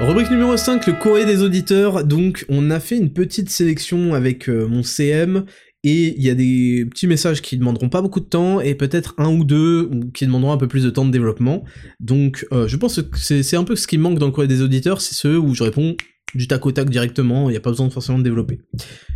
Rubrique 0.00 0.30
numéro 0.30 0.56
5, 0.56 0.86
le 0.86 0.92
courrier 0.92 1.26
des 1.26 1.42
auditeurs. 1.42 2.04
Donc, 2.04 2.46
on 2.48 2.70
a 2.70 2.78
fait 2.78 2.96
une 2.96 3.12
petite 3.12 3.50
sélection 3.50 4.14
avec 4.14 4.48
euh, 4.48 4.68
mon 4.68 4.84
CM 4.84 5.44
et 5.84 6.16
il 6.16 6.22
y 6.22 6.30
a 6.30 6.34
des 6.34 6.86
petits 6.90 7.06
messages 7.06 7.40
qui 7.40 7.56
demanderont 7.56 7.88
pas 7.88 8.02
beaucoup 8.02 8.20
de 8.20 8.24
temps 8.24 8.60
et 8.60 8.74
peut-être 8.74 9.14
un 9.18 9.32
ou 9.32 9.44
deux 9.44 9.90
qui 10.12 10.26
demanderont 10.26 10.52
un 10.52 10.56
peu 10.56 10.66
plus 10.66 10.82
de 10.82 10.90
temps 10.90 11.04
de 11.04 11.12
développement. 11.12 11.64
Donc 12.00 12.46
euh, 12.52 12.66
je 12.66 12.76
pense 12.76 13.00
que 13.00 13.16
c'est 13.18 13.56
un 13.56 13.64
peu 13.64 13.76
ce 13.76 13.86
qui 13.86 13.98
manque 13.98 14.18
dans 14.18 14.26
le 14.26 14.32
courrier 14.32 14.48
des 14.48 14.62
auditeurs, 14.62 15.00
c'est 15.00 15.14
ceux 15.14 15.38
où 15.38 15.54
je 15.54 15.62
réponds 15.62 15.96
du 16.34 16.46
tac 16.48 16.66
au 16.66 16.72
tac 16.72 16.90
directement, 16.90 17.48
il 17.48 17.52
n'y 17.52 17.56
a 17.56 17.60
pas 17.60 17.70
besoin 17.70 17.88
forcément 17.90 18.18
de 18.18 18.24
développer. 18.24 18.60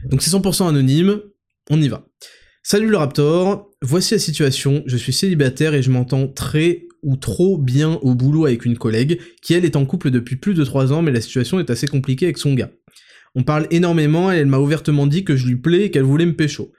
Donc 0.08 0.22
c'est 0.22 0.30
100% 0.30 0.68
anonyme, 0.68 1.20
on 1.68 1.80
y 1.80 1.88
va. 1.88 2.06
Salut 2.62 2.88
le 2.88 2.96
Raptor, 2.96 3.70
voici 3.82 4.14
la 4.14 4.20
situation, 4.20 4.84
je 4.86 4.96
suis 4.96 5.12
célibataire 5.12 5.74
et 5.74 5.82
je 5.82 5.90
m'entends 5.90 6.28
très 6.28 6.86
ou 7.02 7.16
trop 7.16 7.58
bien 7.58 7.94
au 8.02 8.14
boulot 8.14 8.46
avec 8.46 8.64
une 8.64 8.78
collègue, 8.78 9.20
qui 9.42 9.54
elle 9.54 9.64
est 9.64 9.74
en 9.74 9.84
couple 9.84 10.10
depuis 10.10 10.36
plus 10.36 10.54
de 10.54 10.64
3 10.64 10.92
ans 10.92 11.02
mais 11.02 11.10
la 11.10 11.20
situation 11.20 11.58
est 11.58 11.70
assez 11.70 11.88
compliquée 11.88 12.26
avec 12.26 12.38
son 12.38 12.54
gars. 12.54 12.70
On 13.34 13.42
parle 13.42 13.66
énormément 13.70 14.32
et 14.32 14.36
elle 14.36 14.46
m'a 14.46 14.58
ouvertement 14.58 15.06
dit 15.06 15.24
que 15.24 15.36
je 15.36 15.46
lui 15.46 15.56
plais 15.56 15.84
et 15.84 15.90
qu'elle 15.90 16.02
voulait 16.02 16.26
me 16.26 16.34
pécho. 16.34 16.72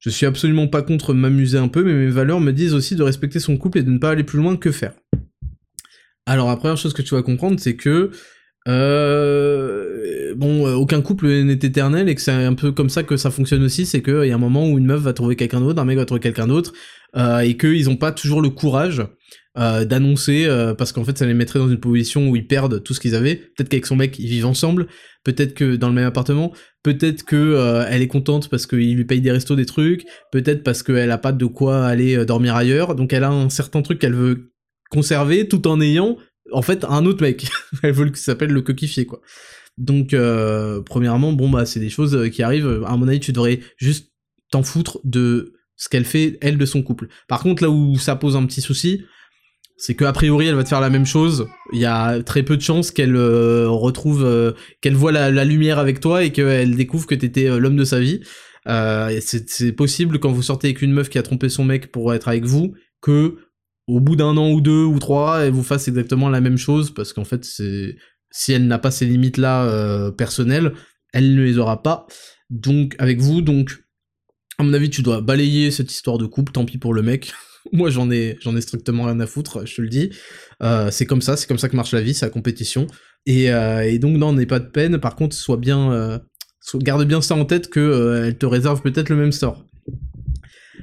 Je 0.00 0.10
suis 0.10 0.26
absolument 0.26 0.66
pas 0.66 0.82
contre 0.82 1.14
m'amuser 1.14 1.58
un 1.58 1.68
peu, 1.68 1.84
mais 1.84 1.92
mes 1.92 2.08
valeurs 2.08 2.40
me 2.40 2.52
disent 2.52 2.74
aussi 2.74 2.96
de 2.96 3.02
respecter 3.02 3.38
son 3.38 3.56
couple 3.56 3.78
et 3.78 3.82
de 3.82 3.90
ne 3.90 3.98
pas 3.98 4.10
aller 4.10 4.24
plus 4.24 4.38
loin 4.38 4.56
que 4.56 4.72
faire. 4.72 4.92
Alors 6.26 6.48
la 6.48 6.56
première 6.56 6.76
chose 6.76 6.94
que 6.94 7.02
tu 7.02 7.14
vas 7.14 7.22
comprendre, 7.22 7.60
c'est 7.60 7.76
que 7.76 8.10
euh, 8.68 10.34
bon, 10.36 10.66
euh, 10.66 10.74
aucun 10.74 11.00
couple 11.00 11.28
n'est 11.28 11.54
éternel 11.54 12.08
et 12.08 12.14
que 12.14 12.20
c'est 12.20 12.32
un 12.32 12.54
peu 12.54 12.72
comme 12.72 12.90
ça 12.90 13.02
que 13.02 13.16
ça 13.16 13.30
fonctionne 13.30 13.62
aussi, 13.62 13.86
c'est 13.86 14.02
qu'il 14.02 14.26
y 14.26 14.30
a 14.30 14.34
un 14.34 14.38
moment 14.38 14.68
où 14.68 14.78
une 14.78 14.86
meuf 14.86 15.00
va 15.00 15.12
trouver 15.12 15.36
quelqu'un 15.36 15.60
d'autre, 15.60 15.80
un 15.80 15.84
mec 15.84 15.96
va 15.96 16.04
trouver 16.04 16.20
quelqu'un 16.20 16.46
d'autre, 16.46 16.72
euh, 17.16 17.38
et 17.40 17.56
qu'ils 17.56 17.88
ont 17.88 17.96
pas 17.96 18.12
toujours 18.12 18.42
le 18.42 18.50
courage 18.50 19.02
d'annoncer 19.56 20.46
parce 20.78 20.92
qu'en 20.92 21.04
fait 21.04 21.18
ça 21.18 21.26
les 21.26 21.34
mettrait 21.34 21.58
dans 21.58 21.68
une 21.68 21.80
position 21.80 22.28
où 22.28 22.36
ils 22.36 22.46
perdent 22.46 22.82
tout 22.82 22.94
ce 22.94 23.00
qu'ils 23.00 23.14
avaient. 23.14 23.36
Peut-être 23.36 23.68
qu'avec 23.68 23.86
son 23.86 23.96
mec 23.96 24.18
ils 24.18 24.28
vivent 24.28 24.46
ensemble, 24.46 24.86
peut-être 25.24 25.54
que 25.54 25.76
dans 25.76 25.88
le 25.88 25.94
même 25.94 26.06
appartement, 26.06 26.52
peut-être 26.82 27.24
que 27.24 27.84
elle 27.88 28.02
est 28.02 28.08
contente 28.08 28.48
parce 28.48 28.66
qu'il 28.66 28.94
lui 28.94 29.04
paye 29.04 29.20
des 29.20 29.32
restos, 29.32 29.56
des 29.56 29.66
trucs, 29.66 30.06
peut-être 30.30 30.62
parce 30.62 30.82
qu'elle 30.82 31.10
a 31.10 31.18
pas 31.18 31.32
de 31.32 31.46
quoi 31.46 31.84
aller 31.84 32.24
dormir 32.24 32.54
ailleurs, 32.54 32.94
donc 32.94 33.12
elle 33.12 33.24
a 33.24 33.30
un 33.30 33.50
certain 33.50 33.82
truc 33.82 33.98
qu'elle 33.98 34.14
veut 34.14 34.52
conserver 34.90 35.48
tout 35.48 35.66
en 35.66 35.80
ayant 35.80 36.16
en 36.52 36.62
fait 36.62 36.84
un 36.84 37.04
autre 37.04 37.22
mec. 37.22 37.48
elle 37.82 37.92
veut 37.92 38.06
qu'il 38.06 38.16
s'appelle 38.16 38.50
le 38.50 38.62
coquifier 38.62 39.04
quoi. 39.04 39.20
Donc 39.78 40.14
premièrement 40.86 41.32
bon 41.32 41.48
bah 41.50 41.66
c'est 41.66 41.80
des 41.80 41.90
choses 41.90 42.30
qui 42.30 42.42
arrivent. 42.44 42.84
À 42.86 42.96
mon 42.96 43.08
avis 43.08 43.20
tu 43.20 43.32
devrais 43.32 43.60
juste 43.78 44.10
t'en 44.50 44.62
foutre 44.62 45.00
de 45.04 45.54
ce 45.76 45.88
qu'elle 45.88 46.04
fait, 46.04 46.36
elle, 46.42 46.58
de 46.58 46.66
son 46.66 46.82
couple. 46.82 47.08
Par 47.26 47.42
contre, 47.42 47.62
là 47.62 47.70
où 47.70 47.96
ça 47.96 48.14
pose 48.14 48.36
un 48.36 48.44
petit 48.44 48.60
souci, 48.60 49.02
c'est 49.80 49.94
que 49.94 50.04
a 50.04 50.12
priori 50.12 50.46
elle 50.46 50.54
va 50.54 50.62
te 50.62 50.68
faire 50.68 50.82
la 50.82 50.90
même 50.90 51.06
chose. 51.06 51.48
Il 51.72 51.80
y 51.80 51.86
a 51.86 52.22
très 52.22 52.42
peu 52.42 52.58
de 52.58 52.62
chances 52.62 52.90
qu'elle 52.90 53.16
euh, 53.16 53.66
retrouve, 53.68 54.24
euh, 54.24 54.52
qu'elle 54.82 54.94
voit 54.94 55.10
la, 55.10 55.44
lumière 55.44 55.78
avec 55.78 56.00
toi 56.00 56.22
et 56.22 56.32
qu'elle 56.32 56.76
découvre 56.76 57.06
que 57.06 57.14
t'étais 57.14 57.48
euh, 57.48 57.58
l'homme 57.58 57.76
de 57.76 57.84
sa 57.84 57.98
vie. 57.98 58.20
c'est 58.66 59.72
possible 59.72 60.20
quand 60.20 60.32
vous 60.32 60.42
sortez 60.42 60.68
avec 60.68 60.82
une 60.82 60.92
meuf 60.92 61.08
qui 61.08 61.16
a 61.16 61.22
trompé 61.22 61.48
son 61.48 61.64
mec 61.64 61.90
pour 61.90 62.12
être 62.12 62.28
avec 62.28 62.44
vous, 62.44 62.74
que 63.00 63.38
au 63.86 64.00
bout 64.00 64.16
d'un 64.16 64.36
an 64.36 64.50
ou 64.50 64.60
deux 64.60 64.84
ou 64.84 64.98
trois, 64.98 65.46
elle 65.46 65.52
vous 65.52 65.62
fasse 65.62 65.88
exactement 65.88 66.28
la 66.28 66.42
même 66.42 66.58
chose 66.58 66.92
parce 66.92 67.14
qu'en 67.14 67.24
fait, 67.24 67.46
c'est 67.46 67.96
si 68.30 68.52
elle 68.52 68.66
n'a 68.66 68.78
pas 68.78 68.90
ces 68.90 69.06
limites 69.06 69.38
là 69.38 70.12
personnelles, 70.12 70.74
elle 71.14 71.34
ne 71.34 71.42
les 71.42 71.56
aura 71.56 71.82
pas. 71.82 72.06
Donc 72.50 72.94
avec 72.98 73.20
vous, 73.20 73.40
donc 73.40 73.82
à 74.58 74.62
mon 74.62 74.74
avis, 74.74 74.90
tu 74.90 75.00
dois 75.00 75.22
balayer 75.22 75.70
cette 75.70 75.90
histoire 75.90 76.18
de 76.18 76.26
couple, 76.26 76.52
tant 76.52 76.66
pis 76.66 76.76
pour 76.76 76.92
le 76.92 77.00
mec. 77.00 77.32
Moi, 77.72 77.90
j'en 77.90 78.10
ai, 78.10 78.36
j'en 78.40 78.56
ai 78.56 78.60
strictement 78.60 79.04
rien 79.04 79.20
à 79.20 79.26
foutre, 79.26 79.66
je 79.66 79.76
te 79.76 79.82
le 79.82 79.88
dis. 79.88 80.10
Euh, 80.62 80.90
c'est 80.90 81.06
comme 81.06 81.22
ça, 81.22 81.36
c'est 81.36 81.46
comme 81.46 81.58
ça 81.58 81.68
que 81.68 81.76
marche 81.76 81.92
la 81.92 82.00
vie, 82.00 82.14
c'est 82.14 82.26
la 82.26 82.30
compétition. 82.30 82.86
Et, 83.26 83.52
euh, 83.52 83.98
donc, 83.98 84.16
non, 84.16 84.32
n'est 84.32 84.46
pas 84.46 84.60
de 84.60 84.68
peine. 84.68 84.98
Par 84.98 85.16
contre, 85.16 85.36
sois 85.36 85.56
bien, 85.56 85.92
euh, 85.92 86.18
garde 86.76 87.04
bien 87.04 87.20
ça 87.20 87.34
en 87.34 87.44
tête 87.44 87.68
que 87.68 88.24
elle 88.26 88.38
te 88.38 88.46
réserve 88.46 88.82
peut-être 88.82 89.08
le 89.08 89.16
même 89.16 89.32
sort. 89.32 89.64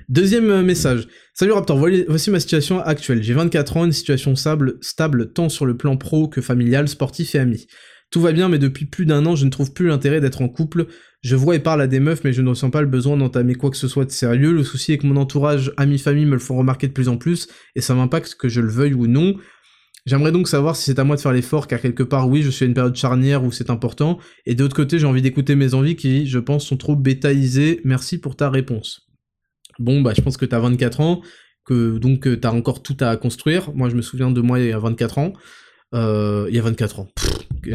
Deuxième 0.09 0.61
message. 0.61 1.07
Salut 1.33 1.51
Raptor, 1.51 1.77
voici 2.07 2.31
ma 2.31 2.39
situation 2.39 2.79
actuelle. 2.79 3.21
J'ai 3.21 3.33
24 3.33 3.77
ans, 3.77 3.85
une 3.85 3.91
situation 3.91 4.35
stable 4.35 5.33
tant 5.33 5.49
sur 5.49 5.65
le 5.65 5.75
plan 5.75 5.97
pro 5.97 6.29
que 6.29 6.39
familial, 6.41 6.87
sportif 6.87 7.35
et 7.35 7.39
ami. 7.39 7.67
Tout 8.09 8.21
va 8.21 8.31
bien, 8.31 8.47
mais 8.47 8.59
depuis 8.59 8.85
plus 8.85 9.05
d'un 9.05 9.25
an, 9.25 9.35
je 9.35 9.45
ne 9.45 9.49
trouve 9.49 9.73
plus 9.73 9.88
l'intérêt 9.88 10.21
d'être 10.21 10.41
en 10.41 10.47
couple. 10.47 10.88
Je 11.21 11.35
vois 11.35 11.55
et 11.55 11.59
parle 11.59 11.81
à 11.81 11.88
des 11.88 11.99
meufs, 11.99 12.23
mais 12.23 12.31
je 12.31 12.41
ne 12.41 12.49
ressens 12.49 12.69
pas 12.69 12.81
le 12.81 12.88
besoin 12.88 13.17
d'entamer 13.17 13.55
quoi 13.55 13.69
que 13.69 13.75
ce 13.75 13.89
soit 13.89 14.05
de 14.05 14.11
sérieux. 14.11 14.53
Le 14.53 14.63
souci 14.63 14.93
est 14.93 14.97
que 14.97 15.07
mon 15.07 15.17
entourage, 15.17 15.73
amis, 15.75 15.99
famille 15.99 16.25
me 16.25 16.34
le 16.34 16.39
font 16.39 16.57
remarquer 16.57 16.88
de 16.88 16.93
plus 16.93 17.09
en 17.09 17.17
plus, 17.17 17.47
et 17.75 17.81
ça 17.81 17.95
m'impacte 17.95 18.35
que 18.35 18.47
je 18.47 18.61
le 18.61 18.69
veuille 18.69 18.93
ou 18.93 19.07
non. 19.07 19.35
J'aimerais 20.05 20.31
donc 20.31 20.47
savoir 20.47 20.77
si 20.77 20.85
c'est 20.85 20.99
à 20.99 21.03
moi 21.03 21.17
de 21.17 21.21
faire 21.21 21.34
l'effort, 21.34 21.67
car 21.67 21.81
quelque 21.81 22.03
part, 22.03 22.29
oui, 22.29 22.41
je 22.43 22.49
suis 22.49 22.63
à 22.63 22.67
une 22.67 22.73
période 22.73 22.95
charnière 22.95 23.43
où 23.43 23.51
c'est 23.51 23.69
important, 23.69 24.19
et 24.45 24.55
de 24.55 24.63
l'autre 24.63 24.75
côté, 24.75 24.99
j'ai 24.99 25.05
envie 25.05 25.21
d'écouter 25.21 25.55
mes 25.55 25.73
envies 25.73 25.97
qui, 25.97 26.27
je 26.27 26.39
pense, 26.39 26.65
sont 26.65 26.77
trop 26.77 26.95
bétaisées. 26.95 27.81
Merci 27.84 28.17
pour 28.19 28.38
ta 28.38 28.49
réponse. 28.49 29.01
Bon, 29.79 29.99
bah, 29.99 30.13
je 30.15 30.21
pense 30.21 30.38
que 30.38 30.45
t'as 30.45 30.59
24 30.59 31.01
ans, 31.01 31.21
que 31.65 31.97
donc 31.97 32.25
euh, 32.25 32.39
t'as 32.39 32.51
encore 32.51 32.81
tout 32.81 32.95
à 33.01 33.17
construire. 33.17 33.73
Moi, 33.75 33.89
je 33.89 33.95
me 33.95 34.01
souviens 34.01 34.31
de 34.31 34.39
moi 34.39 34.59
il 34.59 34.67
y 34.67 34.71
a 34.71 34.79
24 34.79 35.17
ans. 35.17 35.34
Euh, 35.93 36.45
il 36.49 36.55
y 36.55 36.59
a 36.59 36.61
24 36.61 36.99
ans. 36.99 37.07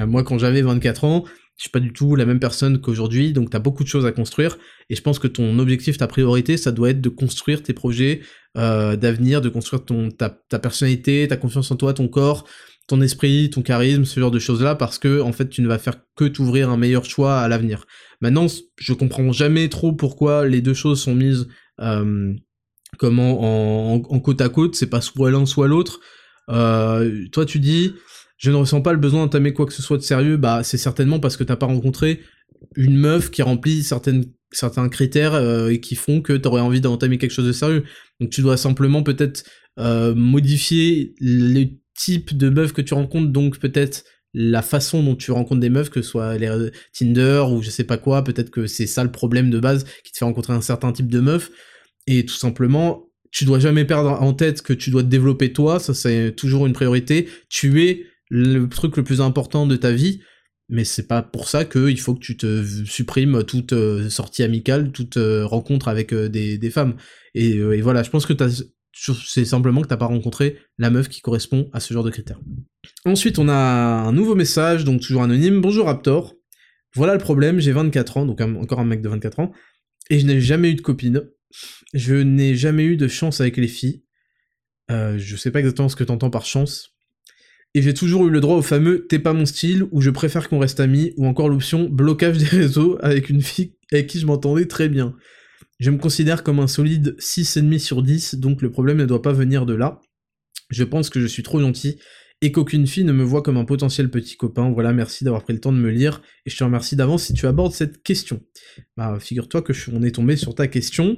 moi, 0.07 0.23
quand 0.23 0.39
j'avais 0.39 0.63
24 0.63 1.05
ans, 1.05 1.25
je 1.57 1.63
suis 1.63 1.71
pas 1.71 1.81
du 1.81 1.93
tout 1.93 2.17
la 2.17 2.27
même 2.27 2.41
personne 2.41 2.81
qu'aujourd'hui, 2.81 3.33
donc 3.33 3.51
tu 3.51 3.57
as 3.57 3.61
beaucoup 3.61 3.85
de 3.85 3.89
choses 3.89 4.07
à 4.07 4.13
construire, 4.13 4.59
et 4.91 4.97
je 4.97 5.03
pense 5.03 5.19
que 5.19 5.29
ton 5.29 5.59
objectif, 5.59 5.97
ta 5.97 6.07
priorité, 6.07 6.57
ça 6.57 6.73
doit 6.73 6.91
être 6.91 7.01
de 7.01 7.09
construire 7.09 7.63
tes 7.63 7.73
projets 7.73 8.21
euh, 8.57 8.97
d'avenir, 8.97 9.41
de 9.41 9.49
construire 9.49 9.85
ton, 9.85 10.11
ta, 10.11 10.29
ta, 10.29 10.59
personnalité, 10.59 11.27
ta 11.29 11.37
confiance 11.37 11.71
en 11.71 11.77
toi, 11.77 11.95
ton 11.95 12.09
corps, 12.09 12.47
ton 12.89 13.01
esprit, 13.01 13.49
ton 13.49 13.63
charisme, 13.63 14.05
ce 14.05 14.19
genre 14.19 14.31
de 14.31 14.39
choses-là, 14.39 14.75
parce 14.75 14.99
que 14.99 15.21
en 15.21 15.33
fait, 15.33 15.49
tu 15.49 15.63
ne 15.63 15.69
vas 15.69 15.79
faire 15.79 16.01
que 16.17 16.25
t'ouvrir 16.25 16.69
un 16.69 16.77
meilleur 16.77 17.05
choix 17.05 17.39
à 17.41 17.49
l'avenir. 17.49 17.87
Maintenant, 18.21 18.47
je 18.77 18.93
comprends 18.93 19.33
jamais 19.33 19.69
trop 19.69 19.93
pourquoi 19.93 20.47
les 20.47 20.61
deux 20.61 20.75
choses 20.75 21.01
sont 21.01 21.15
mises 21.15 21.49
euh, 21.81 22.35
comment 22.99 23.95
en, 23.95 24.03
en, 24.03 24.21
côte 24.21 24.41
à 24.41 24.49
côte, 24.49 24.75
c'est 24.75 24.91
pas 24.91 25.01
soit 25.01 25.31
l'un 25.31 25.47
soit 25.47 25.69
l'autre. 25.69 26.01
Euh, 26.51 27.27
toi, 27.33 27.45
tu 27.45 27.59
dis, 27.59 27.95
je 28.37 28.51
ne 28.51 28.57
ressens 28.57 28.81
pas 28.83 28.93
le 28.93 28.99
besoin 28.99 29.21
d'entamer 29.23 29.53
quoi 29.53 29.67
que 29.67 29.73
ce 29.73 29.83
soit 29.83 29.99
de 29.99 30.03
sérieux, 30.03 30.37
bah 30.37 30.65
c'est 30.65 30.79
certainement 30.79 31.21
parce 31.21 31.37
que 31.37 31.45
t'as 31.45 31.57
pas 31.57 31.67
rencontré 31.67 32.21
une 32.77 32.97
meuf 32.97 33.31
qui 33.31 33.43
remplit 33.43 33.83
certaines, 33.83 34.25
certains 34.51 34.89
critères 34.89 35.35
euh, 35.35 35.69
et 35.69 35.81
qui 35.81 35.95
font 35.95 36.21
que 36.21 36.33
t'aurais 36.35 36.61
envie 36.61 36.81
d'entamer 36.81 37.19
quelque 37.19 37.33
chose 37.33 37.47
de 37.47 37.53
sérieux. 37.53 37.85
Donc 38.21 38.31
tu 38.31 38.41
dois 38.43 38.57
simplement 38.57 39.03
peut-être 39.03 39.45
euh, 39.79 40.15
modifier 40.15 41.15
le 41.21 41.67
type 41.97 42.37
de 42.37 42.49
meuf 42.49 42.73
que 42.73 42.83
tu 42.83 42.95
rencontres, 42.95 43.31
donc 43.31 43.59
peut-être 43.59 44.05
la 44.35 44.63
façon 44.63 45.03
dont 45.03 45.15
tu 45.15 45.31
rencontres 45.31 45.61
des 45.61 45.71
meufs, 45.71 45.91
que 45.91 46.01
ce 46.01 46.09
soit 46.09 46.39
les 46.39 46.71
Tinder 46.93 47.45
ou 47.51 47.63
je 47.63 47.71
sais 47.71 47.85
pas 47.85 47.99
quoi, 47.99 48.25
peut-être 48.25 48.51
que 48.51 48.67
c'est 48.67 48.87
ça 48.87 49.05
le 49.05 49.13
problème 49.13 49.51
de 49.51 49.61
base 49.61 49.85
qui 50.05 50.13
te 50.13 50.19
fait 50.19 50.25
rencontrer 50.25 50.55
un 50.55 50.63
certain 50.63 50.91
type 50.93 51.09
de 51.09 51.21
meuf, 51.21 51.51
et 52.07 52.25
tout 52.25 52.35
simplement, 52.35 53.12
tu 53.33 53.45
dois 53.45 53.59
jamais 53.59 53.85
perdre 53.85 54.23
en 54.23 54.35
tête 54.35 54.63
que 54.63 54.73
tu 54.73 54.91
dois 54.91 55.03
te 55.03 55.09
développer 55.09 55.53
toi, 55.53 55.81
ça 55.81 55.95
c'est 55.95 56.33
toujours 56.37 56.67
une 56.67 56.75
priorité, 56.75 57.29
tu 57.49 57.83
es 57.83 58.07
le 58.29 58.67
truc 58.69 58.97
le 58.97 59.03
plus 59.03 59.21
important 59.21 59.67
de 59.67 59.75
ta 59.77 59.91
vie, 59.91 60.21
mais 60.69 60.85
c'est 60.85 61.07
pas 61.07 61.23
pour 61.23 61.49
ça 61.49 61.65
qu'il 61.65 61.99
faut 62.01 62.15
que 62.15 62.21
tu 62.21 62.37
te 62.37 62.65
supprimes 62.85 63.45
toute 63.45 63.73
euh, 63.73 64.09
sortie 64.09 64.43
amicale, 64.43 64.93
toute 64.93 65.17
euh, 65.17 65.45
rencontre 65.45 65.89
avec 65.89 66.13
euh, 66.13 66.29
des, 66.29 66.71
femmes. 66.71 66.97
Et, 67.35 67.81
voilà, 67.83 68.03
je 68.03 68.11
pense 68.11 68.25
que 68.25 68.33
c'est 68.93 69.45
simplement 69.45 69.83
que 69.83 69.89
t'as 69.89 69.97
pas 69.97 70.07
rencontré 70.07 70.59
la 70.79 70.91
meuf 70.91 71.09
qui 71.09 71.21
correspond 71.21 71.69
à 71.73 71.81
ce 71.81 71.93
genre 71.93 72.05
de 72.05 72.11
critères. 72.11 72.41
Ensuite, 73.05 73.39
on 73.39 73.49
a 73.49 73.55
un 73.55 74.13
nouveau 74.13 74.35
message, 74.35 74.85
donc 74.85 75.01
toujours 75.01 75.23
anonyme. 75.23 75.61
Bonjour 75.61 75.87
Raptor. 75.87 76.35
Voilà 76.95 77.15
le 77.15 77.21
problème, 77.21 77.59
j'ai 77.59 77.73
24 77.73 78.17
ans, 78.19 78.27
donc 78.27 78.41
encore 78.41 78.81
un 78.81 78.85
mec 78.85 79.01
de 79.01 79.09
24 79.09 79.41
ans, 79.41 79.53
et 80.11 80.19
je 80.19 80.27
n'ai 80.27 80.41
jamais 80.41 80.71
eu 80.71 80.75
de 80.75 80.83
copine. 80.83 81.23
Je 81.95 82.15
n'ai 82.15 82.55
jamais 82.55 82.85
eu 82.85 82.97
de 82.97 83.09
chance 83.09 83.41
avec 83.41 83.57
les 83.57 83.69
filles. 83.69 84.03
je 84.91 85.37
sais 85.37 85.51
pas 85.51 85.61
exactement 85.61 85.89
ce 85.89 85.97
que 85.97 86.05
t'entends 86.05 86.31
par 86.31 86.45
chance, 86.45 86.93
et 87.75 87.83
j'ai 87.83 87.95
toujours 87.95 88.27
eu 88.27 88.31
le 88.31 88.41
droit 88.41 88.57
au 88.57 88.63
fameux 88.63 89.07
t'es 89.07 89.19
pas 89.19 89.33
mon 89.33 89.47
style 89.47 89.87
ou 89.93 90.01
je 90.01 90.11
préfère 90.11 90.49
qu'on 90.49 90.59
reste 90.59 90.81
amis 90.81 91.15
ou 91.17 91.27
encore 91.27 91.49
l'option 91.49 91.89
blocage 91.89 92.39
des 92.39 92.45
réseaux 92.47 92.99
avec 93.01 93.31
une 93.31 93.41
fille 93.41 93.75
avec 93.91 94.09
qui 94.09 94.19
je 94.19 94.27
m'entendais 94.27 94.67
très 94.67 94.89
bien. 94.89 95.15
Je 95.81 95.91
me 95.91 95.99
considère 95.99 96.43
comme 96.43 96.61
un 96.61 96.67
solide 96.67 97.17
6,5 97.19 97.79
sur 97.79 98.03
10 98.03 98.35
donc 98.37 98.63
le 98.63 98.71
problème 98.71 98.99
ne 98.99 99.07
doit 99.07 99.23
pas 99.23 99.33
venir 99.33 99.65
de 99.67 99.75
là. 99.75 100.01
Je 100.71 100.85
pense 100.85 101.09
que 101.11 101.21
je 101.21 101.27
suis 101.27 101.43
trop 101.43 101.61
gentil 101.61 101.99
et 102.43 102.51
qu'aucune 102.51 102.89
fille 102.89 103.05
ne 103.05 103.13
me 103.13 103.23
voit 103.23 103.41
comme 103.41 103.57
un 103.57 103.65
potentiel 103.65 104.11
petit 104.11 104.37
copain. 104.37 104.71
Voilà, 104.71 104.93
merci 104.93 105.23
d'avoir 105.23 105.45
pris 105.45 105.53
le 105.53 105.61
temps 105.61 105.73
de 105.73 105.79
me 105.79 105.91
lire 105.91 106.21
et 106.45 106.51
je 106.51 106.57
te 106.57 106.65
remercie 106.65 106.97
d'avance 106.97 107.25
si 107.25 107.35
tu 107.35 107.47
abordes 107.47 107.73
cette 107.73 108.03
question. 108.03 108.41
Bah, 108.97 109.17
figure-toi 109.21 109.63
que 109.63 109.73
on 109.93 110.03
est 110.03 110.11
tombé 110.11 110.37
sur 110.37 110.55
ta 110.55 110.67
question. 110.67 111.17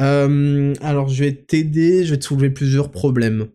Euh, 0.00 0.74
alors 0.80 1.08
je 1.08 1.24
vais 1.24 1.32
t'aider, 1.32 2.04
je 2.04 2.12
vais 2.12 2.18
te 2.18 2.24
soulever 2.24 2.50
plusieurs 2.50 2.90
problèmes. 2.90 3.48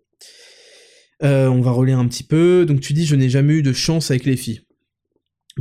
Euh, 1.24 1.48
on 1.48 1.62
va 1.62 1.72
relire 1.72 1.98
un 1.98 2.08
petit 2.08 2.24
peu. 2.24 2.66
Donc 2.68 2.82
tu 2.82 2.94
dis 2.94 3.08
je 3.08 3.16
n'ai 3.16 3.30
jamais 3.30 3.56
eu 3.56 3.64
de 3.64 3.74
chance 3.74 4.12
avec 4.12 4.26
les 4.26 4.38
filles. 4.38 4.62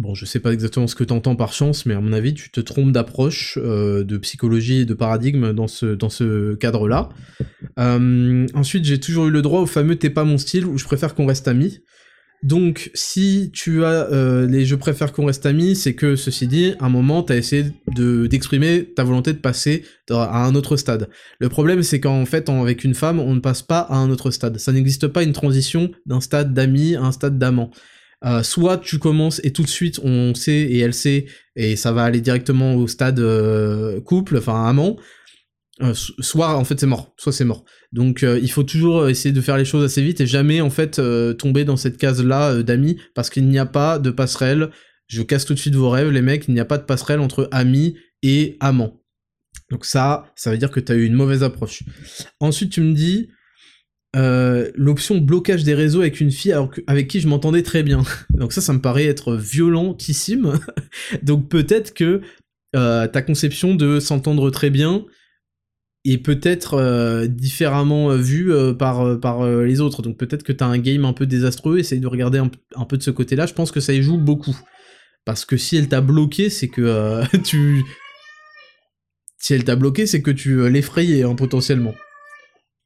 Bon, 0.01 0.14
je 0.14 0.24
sais 0.24 0.40
pas 0.40 0.55
exactement 0.55 0.86
ce 0.86 0.94
que 0.94 1.05
t'entends 1.05 1.36
par 1.36 1.52
chance, 1.52 1.85
mais 1.85 1.93
à 1.93 2.01
mon 2.01 2.14
avis, 2.14 2.32
tu 2.32 2.51
te 2.51 2.60
trompes 2.60 2.90
d'approche, 2.90 3.59
euh, 3.60 4.02
de 4.02 4.16
psychologie 4.16 4.78
et 4.78 4.85
de 4.86 4.94
paradigme 4.94 5.52
dans 5.52 5.68
ce, 5.68 6.55
cadre-là. 6.55 7.10
Euh, 7.78 8.47
ensuite, 8.55 8.86
j'ai 8.86 8.98
toujours 8.98 9.27
eu 9.27 9.31
le 9.31 9.43
droit 9.43 9.60
au 9.60 9.66
fameux 9.66 9.97
t'es 9.97 10.09
pas 10.09 10.24
mon 10.24 10.39
style, 10.39 10.64
où 10.64 10.78
je 10.78 10.86
préfère 10.86 11.14
qu'on 11.14 11.27
reste 11.27 11.48
amis. 11.48 11.81
Donc, 12.43 12.90
si 12.94 13.51
tu 13.52 13.85
as 13.85 14.10
euh, 14.10 14.47
les 14.47 14.64
je 14.64 14.74
préfère 14.74 15.12
qu'on 15.12 15.27
reste 15.27 15.44
amis, 15.44 15.77
c'est 15.77 15.94
que, 15.94 16.16
ceci 16.16 16.47
dit, 16.47 16.72
à 16.81 16.86
un 16.86 16.89
moment, 16.89 17.22
t'as 17.22 17.36
essayé 17.36 17.66
de 17.94 18.27
d'exprimer 18.27 18.86
ta 18.97 19.05
volonté 19.05 19.35
de 19.35 19.39
passer 19.39 19.85
à 20.09 20.47
un 20.47 20.55
autre 20.55 20.78
stade. 20.78 21.10
Le 21.40 21.51
problème, 21.51 21.82
c'est 21.82 22.01
qu'en 22.01 22.24
fait, 22.24 22.48
avec 22.48 22.85
une 22.85 22.94
femme, 22.94 23.20
on 23.20 23.35
ne 23.35 23.40
passe 23.40 23.60
pas 23.60 23.81
à 23.81 23.97
un 23.97 24.09
autre 24.09 24.31
stade. 24.31 24.56
Ça 24.56 24.72
n'existe 24.72 25.09
pas 25.09 25.22
une 25.22 25.35
transition 25.35 25.90
d'un 26.06 26.22
stade 26.22 26.55
d'ami 26.55 26.97
à 26.97 27.02
un 27.02 27.12
stade 27.12 27.39
d'amant. 27.39 27.70
Euh, 28.25 28.43
soit 28.43 28.77
tu 28.77 28.99
commences 28.99 29.41
et 29.45 29.53
tout 29.53 29.63
de 29.63 29.69
suite 29.69 29.99
on 30.05 30.35
sait 30.35 30.53
et 30.53 30.79
elle 30.81 30.93
sait 30.93 31.25
et 31.57 31.75
ça 31.75 31.91
va 31.91 32.05
aller 32.05 32.21
directement 32.21 32.75
au 32.75 32.87
stade 32.87 33.19
euh, 33.19 33.99
couple, 34.03 34.37
enfin 34.37 34.67
amant, 34.67 34.99
euh, 35.81 35.95
soit 35.95 36.55
en 36.55 36.65
fait 36.65 36.79
c'est 36.79 36.87
mort, 36.87 37.15
soit 37.17 37.33
c'est 37.33 37.47
mort. 37.47 37.65
Donc 37.93 38.23
il 38.23 38.51
faut 38.51 38.63
toujours 38.63 39.09
essayer 39.09 39.33
de 39.33 39.41
faire 39.41 39.57
les 39.57 39.65
choses 39.65 39.85
assez 39.85 40.03
vite 40.03 40.21
et 40.21 40.27
jamais 40.27 40.61
en 40.61 40.69
fait 40.69 41.01
tomber 41.39 41.65
dans 41.65 41.79
cette 41.79 41.97
case 41.97 42.23
là 42.23 42.63
d'amis 42.63 43.01
parce 43.15 43.31
qu'il 43.31 43.49
n'y 43.49 43.59
a 43.59 43.67
pas 43.67 43.99
de 43.99 44.11
passerelle. 44.11 44.71
Je 45.07 45.23
casse 45.23 45.47
tout 45.47 45.55
de 45.55 45.59
suite 45.59 45.75
vos 45.75 45.91
rêves 45.91 46.11
les 46.11 46.23
mecs, 46.23 46.47
il 46.47 46.55
n'y 46.55 46.61
a 46.61 46.67
pas 46.67 46.79
de 46.79 46.85
passerelle 46.85 47.21
entre 47.21 47.49
amis 47.51 47.97
et 48.23 48.59
amants. 48.61 49.01
Donc 49.71 49.85
ça, 49.85 50.31
ça 50.37 50.51
veut 50.51 50.59
dire 50.59 50.71
que 50.71 50.79
tu 50.79 50.93
as 50.93 50.95
eu 50.95 51.05
une 51.05 51.15
mauvaise 51.15 51.43
approche. 51.43 51.83
Ensuite 52.39 52.71
tu 52.71 52.83
me 52.83 52.93
dis 52.93 53.31
l'option 54.15 55.19
blocage 55.19 55.65
des 55.65 55.74
réseaux 55.74 56.01
avec 56.01 56.20
une 56.20 56.31
fille 56.31 56.55
avec 56.87 57.09
qui 57.09 57.20
je 57.20 57.28
m'entendais 57.28 57.62
très 57.62 57.82
bien. 57.82 58.03
Donc 58.31 58.53
ça, 58.53 58.61
ça 58.61 58.73
me 58.73 58.81
paraît 58.81 59.07
être 59.07 59.37
violentissime. 59.37 60.59
Donc 61.23 61.49
peut-être 61.49 61.95
que 61.95 62.20
ta 62.73 63.23
conception 63.23 63.74
de 63.74 64.01
s'entendre 64.01 64.51
très 64.51 64.70
bien, 64.70 65.05
est 66.05 66.19
peut-être 66.19 67.27
différemment 67.27 68.15
vu 68.16 68.53
par, 68.78 69.20
par 69.20 69.47
les 69.47 69.81
autres. 69.81 70.03
Donc 70.03 70.16
peut-être 70.16 70.43
que 70.43 70.53
t'as 70.53 70.66
un 70.66 70.78
game 70.78 71.05
un 71.05 71.12
peu 71.12 71.27
désastreux, 71.27 71.78
essaye 71.78 72.01
de 72.01 72.07
regarder 72.07 72.39
un, 72.39 72.85
peu 72.85 72.97
de 72.97 73.03
ce 73.03 73.11
côté-là, 73.11 73.47
je 73.47 73.55
pense 73.55 73.70
que 73.70 73.81
ça 73.81 73.93
y 73.93 74.03
joue 74.03 74.19
beaucoup. 74.19 74.59
Parce 75.24 75.45
que 75.45 75.57
si 75.57 75.77
elle 75.77 75.89
t'a 75.89 76.01
bloqué, 76.01 76.51
c'est 76.51 76.69
que 76.69 77.23
tu... 77.45 77.82
Si 79.39 79.55
elle 79.55 79.65
t'a 79.65 79.77
bloqué, 79.77 80.07
c'est 80.07 80.23
que 80.23 80.31
tu 80.31 80.69
l'effrayais 80.69 81.23
hein, 81.23 81.35
potentiellement. 81.35 81.95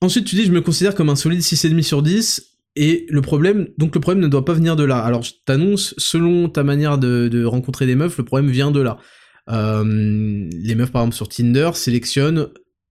Ensuite, 0.05 0.27
tu 0.27 0.37
dis, 0.37 0.45
je 0.45 0.53
me 0.53 0.61
considère 0.61 0.95
comme 0.95 1.09
un 1.09 1.17
solide 1.17 1.41
6,5 1.41 1.83
sur 1.83 2.03
10, 2.03 2.59
et 2.77 3.07
le 3.09 3.23
problème, 3.23 3.69
donc 3.79 3.95
le 3.95 4.03
problème 4.03 4.23
ne 4.23 4.29
doit 4.29 4.45
pas 4.45 4.53
venir 4.53 4.77
de 4.77 4.85
là. 4.85 4.99
Alors 4.99 5.23
je 5.23 5.33
t'annonce, 5.47 5.95
selon 5.97 6.51
ta 6.51 6.63
manière 6.63 6.99
de, 6.99 7.45
rencontrer 7.47 7.87
des 7.87 7.95
meufs, 7.95 8.19
le 8.19 8.25
problème 8.25 8.51
vient 8.51 8.71
de 8.71 8.81
là. 8.81 8.99
Euh, 9.49 10.47
les 10.53 10.75
meufs 10.75 10.93
par 10.93 11.01
exemple 11.03 11.17
sur 11.17 11.29
Tinder 11.29 11.71
sélectionnent 11.73 12.49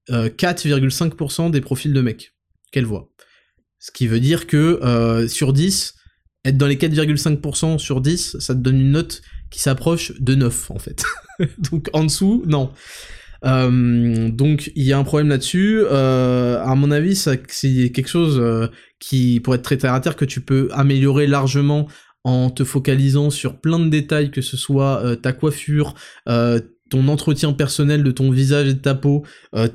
4,5% 0.10 1.48
euh, 1.48 1.49
des 1.52 1.61
profils 1.61 1.94
de 1.94 2.02
mecs 2.02 2.34
qu'elles 2.72 2.85
voient. 2.85 3.10
Ce 3.77 3.91
qui 3.91 4.07
veut 4.07 4.19
dire 4.19 4.48
que 4.48 4.80
euh, 4.81 5.27
sur 5.27 5.53
10, 5.53 5.94
être 6.45 6.57
dans 6.57 6.68
les 6.68 6.77
4,5% 6.77 7.77
sur 7.77 8.02
10, 8.02 8.40
ça 8.40 8.56
te 8.56 8.60
donne 8.60 8.81
une 8.81 8.91
note 8.91 9.22
qui 9.52 9.60
s'approche 9.60 10.19
de 10.19 10.34
9 10.34 10.72
en 10.72 10.80
fait. 10.80 11.03
donc 11.72 11.91
en 11.94 12.06
dessous, 12.06 12.41
non. 12.48 12.72
Euh, 13.45 14.30
donc 14.30 14.72
il 14.76 14.84
y 14.84 14.94
a 14.94 14.98
un 14.98 15.03
problème 15.03 15.30
là-dessus. 15.30 15.82
Euh, 15.91 16.61
à 16.64 16.76
mon 16.76 16.91
avis, 16.91 17.15
c'est 17.15 17.91
quelque 17.91 18.07
chose 18.07 18.40
euh, 18.40 18.68
qui 18.99 19.40
pourrait 19.40 19.57
être 19.57 19.64
très 19.64 19.78
terre 19.78 19.94
à 19.94 19.99
terre 19.99 20.15
que 20.15 20.26
tu 20.26 20.41
peux 20.41 20.70
améliorer 20.72 21.28
largement 21.28 21.88
en 22.24 22.49
te 22.49 22.64
focalisant 22.64 23.30
sur 23.30 23.60
plein 23.60 23.80
de 23.80 23.90
détails, 23.90 24.32
que 24.32 24.41
ce 24.41 24.56
soit 24.56 25.18
ta 25.22 25.34
coiffure, 25.34 25.94
ton 26.26 27.07
entretien 27.10 27.52
personnel 27.52 28.02
de 28.02 28.11
ton 28.11 28.32
visage 28.32 28.70
et 28.70 28.74
de 28.76 28.80
ta 28.80 28.95
peau, 28.95 29.26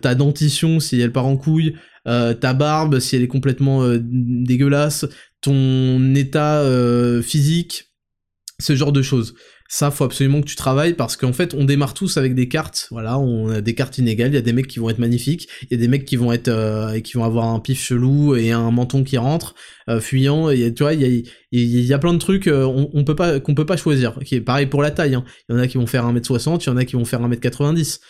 ta 0.01 0.15
dentition 0.15 0.81
si 0.81 0.99
elle 0.99 1.13
part 1.13 1.27
en 1.27 1.37
couille, 1.37 1.77
ta 2.07 2.55
barbe 2.55 3.01
si 3.01 3.17
elle 3.17 3.23
est 3.23 3.29
complètement 3.29 3.87
dégueulasse, 4.01 5.05
ton 5.43 6.15
état 6.15 6.65
physique, 7.23 7.93
ce 8.59 8.75
genre 8.75 8.93
de 8.93 9.03
choses 9.03 9.35
ça 9.71 9.91
faut 9.91 10.05
absolument 10.05 10.41
que 10.41 10.47
tu 10.47 10.57
travailles 10.57 10.95
parce 10.95 11.19
qu'en 11.19 11.35
fait 11.35 11.53
on 11.53 11.65
démarre 11.65 11.93
tous 11.93 12.17
avec 12.17 12.35
des 12.35 12.49
cartes. 12.49 12.89
Voilà 12.91 13.19
on 13.19 13.51
a 13.51 13.61
des 13.61 13.75
cartes 13.75 13.99
inégales. 13.99 14.31
Il 14.31 14.35
y 14.35 14.39
a 14.39 14.43
des 14.43 14.55
mecs 14.55 14.67
qui 14.67 14.79
vont 14.79 14.89
être 14.89 14.99
magnifiques. 14.99 15.47
Il 15.65 15.69
y 15.73 15.75
a 15.75 15.77
des 15.77 15.89
mecs 15.89 16.07
qui 16.07 16.17
vont 16.17 16.33
être 16.33 16.49
euh, 16.49 16.99
qui 17.01 17.13
vont 17.13 17.25
avoir 17.25 17.49
un 17.49 17.61
pif 17.61 17.79
chelou 17.79 18.35
et 18.35 18.51
un 18.51 18.71
menton 18.71 19.05
qui 19.05 19.19
rentre 19.19 19.55
euh, 19.91 20.01
fuyant. 20.01 20.49
Et 20.49 20.73
tu 20.73 20.83
vois 20.83 20.95
il 20.95 21.03
y 21.03 21.05
a, 21.05 21.23
il 21.53 21.85
y 21.85 21.93
a 21.93 21.99
plein 21.99 22.15
de 22.15 22.19
trucs 22.19 22.47
euh, 22.47 22.65
on, 22.65 23.05
peut 23.05 23.15
pas 23.15 23.41
qu'on 23.41 23.55
peut 23.55 23.67
pas 23.67 23.77
choisir. 23.77 24.19
Qui 24.25 24.37
est 24.37 24.41
pareil 24.41 24.67
pour 24.67 24.81
la 24.81 24.91
taille 24.91 25.15
hein. 25.15 25.25
il 25.51 25.55
y 25.55 25.59
en 25.59 25.61
a 25.61 25.67
qui 25.67 25.77
vont 25.77 25.87
faire 25.87 26.07
1m60 26.11 26.63
il 26.63 26.67
y 26.67 26.71
en 26.71 26.77
a 26.79 26.87
qui 26.87 26.97
vont 26.97 27.05
faire 27.05 27.21
1m90 27.21 28.01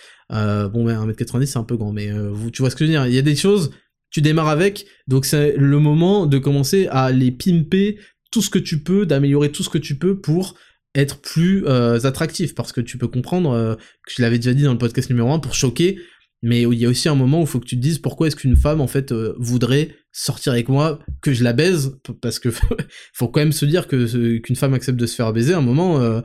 bon 0.71 0.85
mais 0.85 0.93
1m90 0.93 1.47
c'est 1.47 1.59
un 1.59 1.65
peu 1.65 1.77
grand 1.77 1.93
mais 1.93 2.09
tu 2.53 2.63
vois 2.63 2.71
ce 2.71 2.77
que 2.77 2.85
je 2.85 2.91
veux 2.91 2.97
dire. 2.97 3.07
Il 3.09 3.15
y 3.15 3.19
a 3.19 3.23
des 3.23 3.37
choses 3.37 3.73
tu 4.11 4.23
démarres 4.23 4.49
avec 4.49 4.87
donc 5.09 5.25
c'est 5.25 5.57
le 5.57 5.81
moment 5.81 6.27
de 6.27 6.39
commencer 6.39 6.87
à 6.93 7.11
les 7.11 7.33
pimper 7.33 7.99
tout 8.31 8.43
ce 8.43 8.51
que 8.51 8.59
tu 8.61 8.81
peux 8.81 9.07
d'améliorer 9.07 9.51
tout 9.51 9.65
ce 9.65 9.71
que 9.71 9.79
tu 9.79 9.97
peux 9.97 10.21
pour 10.21 10.55
être 10.99 11.21
plus 11.21 11.65
euh, 11.67 11.99
attractif. 12.05 12.55
Parce 12.55 12.73
que 12.73 12.81
tu 12.81 12.99
peux 12.99 13.09
comprendre 13.09 13.53
euh, 13.53 13.75
que 13.75 14.13
je 14.17 14.23
l'avais 14.23 14.39
déjà 14.39 14.55
dit 14.55 14.65
dans 14.65 14.73
le 14.73 14.79
podcast 14.79 15.09
numéro 15.11 15.33
1 15.33 15.39
pour 15.39 15.55
choquer 15.55 15.99
mais 16.41 16.63
il 16.63 16.75
y 16.75 16.87
a 16.87 16.89
aussi 16.89 17.09
un 17.09 17.17
moment 17.17 17.41
où 17.41 17.43
il 17.43 17.49
faut 17.49 17.59
que 17.59 17.67
tu 17.67 17.75
te 17.75 17.81
dises 17.81 17.99
pourquoi 17.99 18.29
est-ce 18.29 18.37
qu'une 18.37 18.55
femme 18.55 18.81
en 18.81 18.87
fait 18.87 19.11
euh, 19.11 19.35
voudrait 19.41 19.97
sortir 20.13 20.53
avec 20.53 20.69
moi 20.69 21.01
que 21.21 21.33
je 21.33 21.43
la 21.43 21.53
baise? 21.53 21.99
Parce 22.23 22.39
que 22.39 22.51
faut 23.13 23.27
quand 23.27 23.41
même 23.41 23.51
se 23.51 23.65
dire 23.65 23.89
que 23.89 24.37
qu'une 24.39 24.55
femme 24.55 24.73
accepte 24.73 25.01
de 25.01 25.07
se 25.07 25.17
faire 25.17 25.33
baiser 25.33 25.55
à 25.55 25.59
un 25.59 25.63
moment 25.63 26.23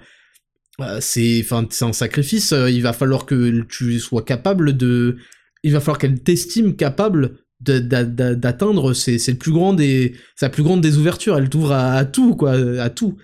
c'est 1.00 1.41
enfin 1.44 1.66
c'est 1.72 1.86
un 1.86 1.94
sacrifice 1.94 2.54
il 2.54 2.82
va 2.84 2.94
falloir 2.94 3.26
que 3.26 3.62
tu 3.62 4.00
sois 4.00 4.22
capable 4.22 4.78
de 4.78 5.18
il 5.64 5.72
va 5.72 5.80
falloir 5.80 5.98
qu'elle 5.98 6.22
t'estime 6.22 6.76
capable 6.76 7.40
d'atteindre 7.60 8.94
c'est 8.94 9.28
le 9.28 9.38
plus 9.38 9.52
grand 9.52 9.74
des 9.74 10.16
sa 10.36 10.50
plus 10.50 10.62
grande 10.62 10.82
des 10.82 10.98
ouvertures 10.98 11.38
elle 11.40 11.50
t'ouvre 11.50 11.72
à, 11.72 12.06
tout 12.06 12.36
quoi 12.36 12.52
à 12.54 12.90
tout 12.91 13.18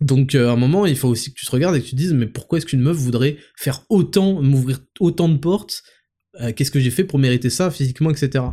donc 0.00 0.34
euh, 0.34 0.48
à 0.48 0.52
un 0.52 0.56
moment, 0.56 0.86
il 0.86 0.96
faut 0.96 1.08
aussi 1.08 1.32
que 1.32 1.38
tu 1.38 1.46
te 1.46 1.50
regardes 1.50 1.76
et 1.76 1.80
que 1.80 1.84
tu 1.84 1.92
te 1.92 1.96
dises 1.96 2.12
mais 2.12 2.26
pourquoi 2.26 2.58
est-ce 2.58 2.66
qu'une 2.66 2.80
meuf 2.80 2.96
voudrait 2.96 3.36
faire 3.56 3.84
autant, 3.88 4.42
m'ouvrir 4.42 4.80
autant 4.98 5.28
de 5.28 5.36
portes 5.36 5.82
euh, 6.40 6.52
Qu'est-ce 6.52 6.72
que 6.72 6.80
j'ai 6.80 6.90
fait 6.90 7.04
pour 7.04 7.20
mériter 7.20 7.48
ça 7.48 7.70
physiquement, 7.70 8.10
etc. 8.10 8.44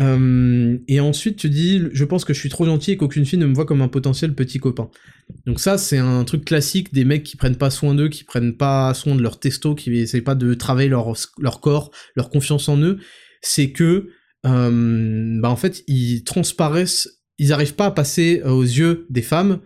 Euh, 0.00 0.78
et 0.88 1.00
ensuite 1.00 1.36
tu 1.36 1.50
dis 1.50 1.82
je 1.92 2.04
pense 2.04 2.24
que 2.24 2.32
je 2.32 2.38
suis 2.38 2.48
trop 2.48 2.64
gentil 2.64 2.92
et 2.92 2.96
qu'aucune 2.96 3.26
fille 3.26 3.38
ne 3.38 3.46
me 3.46 3.54
voit 3.54 3.66
comme 3.66 3.82
un 3.82 3.88
potentiel 3.88 4.34
petit 4.34 4.58
copain. 4.58 4.88
Donc 5.46 5.60
ça 5.60 5.76
c'est 5.76 5.98
un 5.98 6.24
truc 6.24 6.46
classique 6.46 6.94
des 6.94 7.04
mecs 7.04 7.24
qui 7.24 7.36
prennent 7.36 7.56
pas 7.56 7.70
soin 7.70 7.94
d'eux, 7.94 8.08
qui 8.08 8.24
prennent 8.24 8.56
pas 8.56 8.94
soin 8.94 9.16
de 9.16 9.22
leur 9.22 9.38
testo, 9.38 9.74
qui 9.74 9.94
essayent 9.94 10.22
pas 10.22 10.34
de 10.34 10.54
travailler 10.54 10.88
leur, 10.88 11.12
leur 11.38 11.60
corps, 11.60 11.90
leur 12.16 12.30
confiance 12.30 12.70
en 12.70 12.78
eux. 12.78 12.98
C'est 13.42 13.70
que 13.70 14.08
bah 14.42 15.48
en 15.48 15.56
fait 15.56 15.84
ils 15.86 16.22
transparaissent, 16.24 17.22
ils 17.38 17.52
arrivent 17.52 17.74
pas 17.74 17.86
à 17.86 17.90
passer 17.90 18.42
aux 18.42 18.62
yeux 18.62 19.06
des 19.10 19.22
femmes 19.22 19.60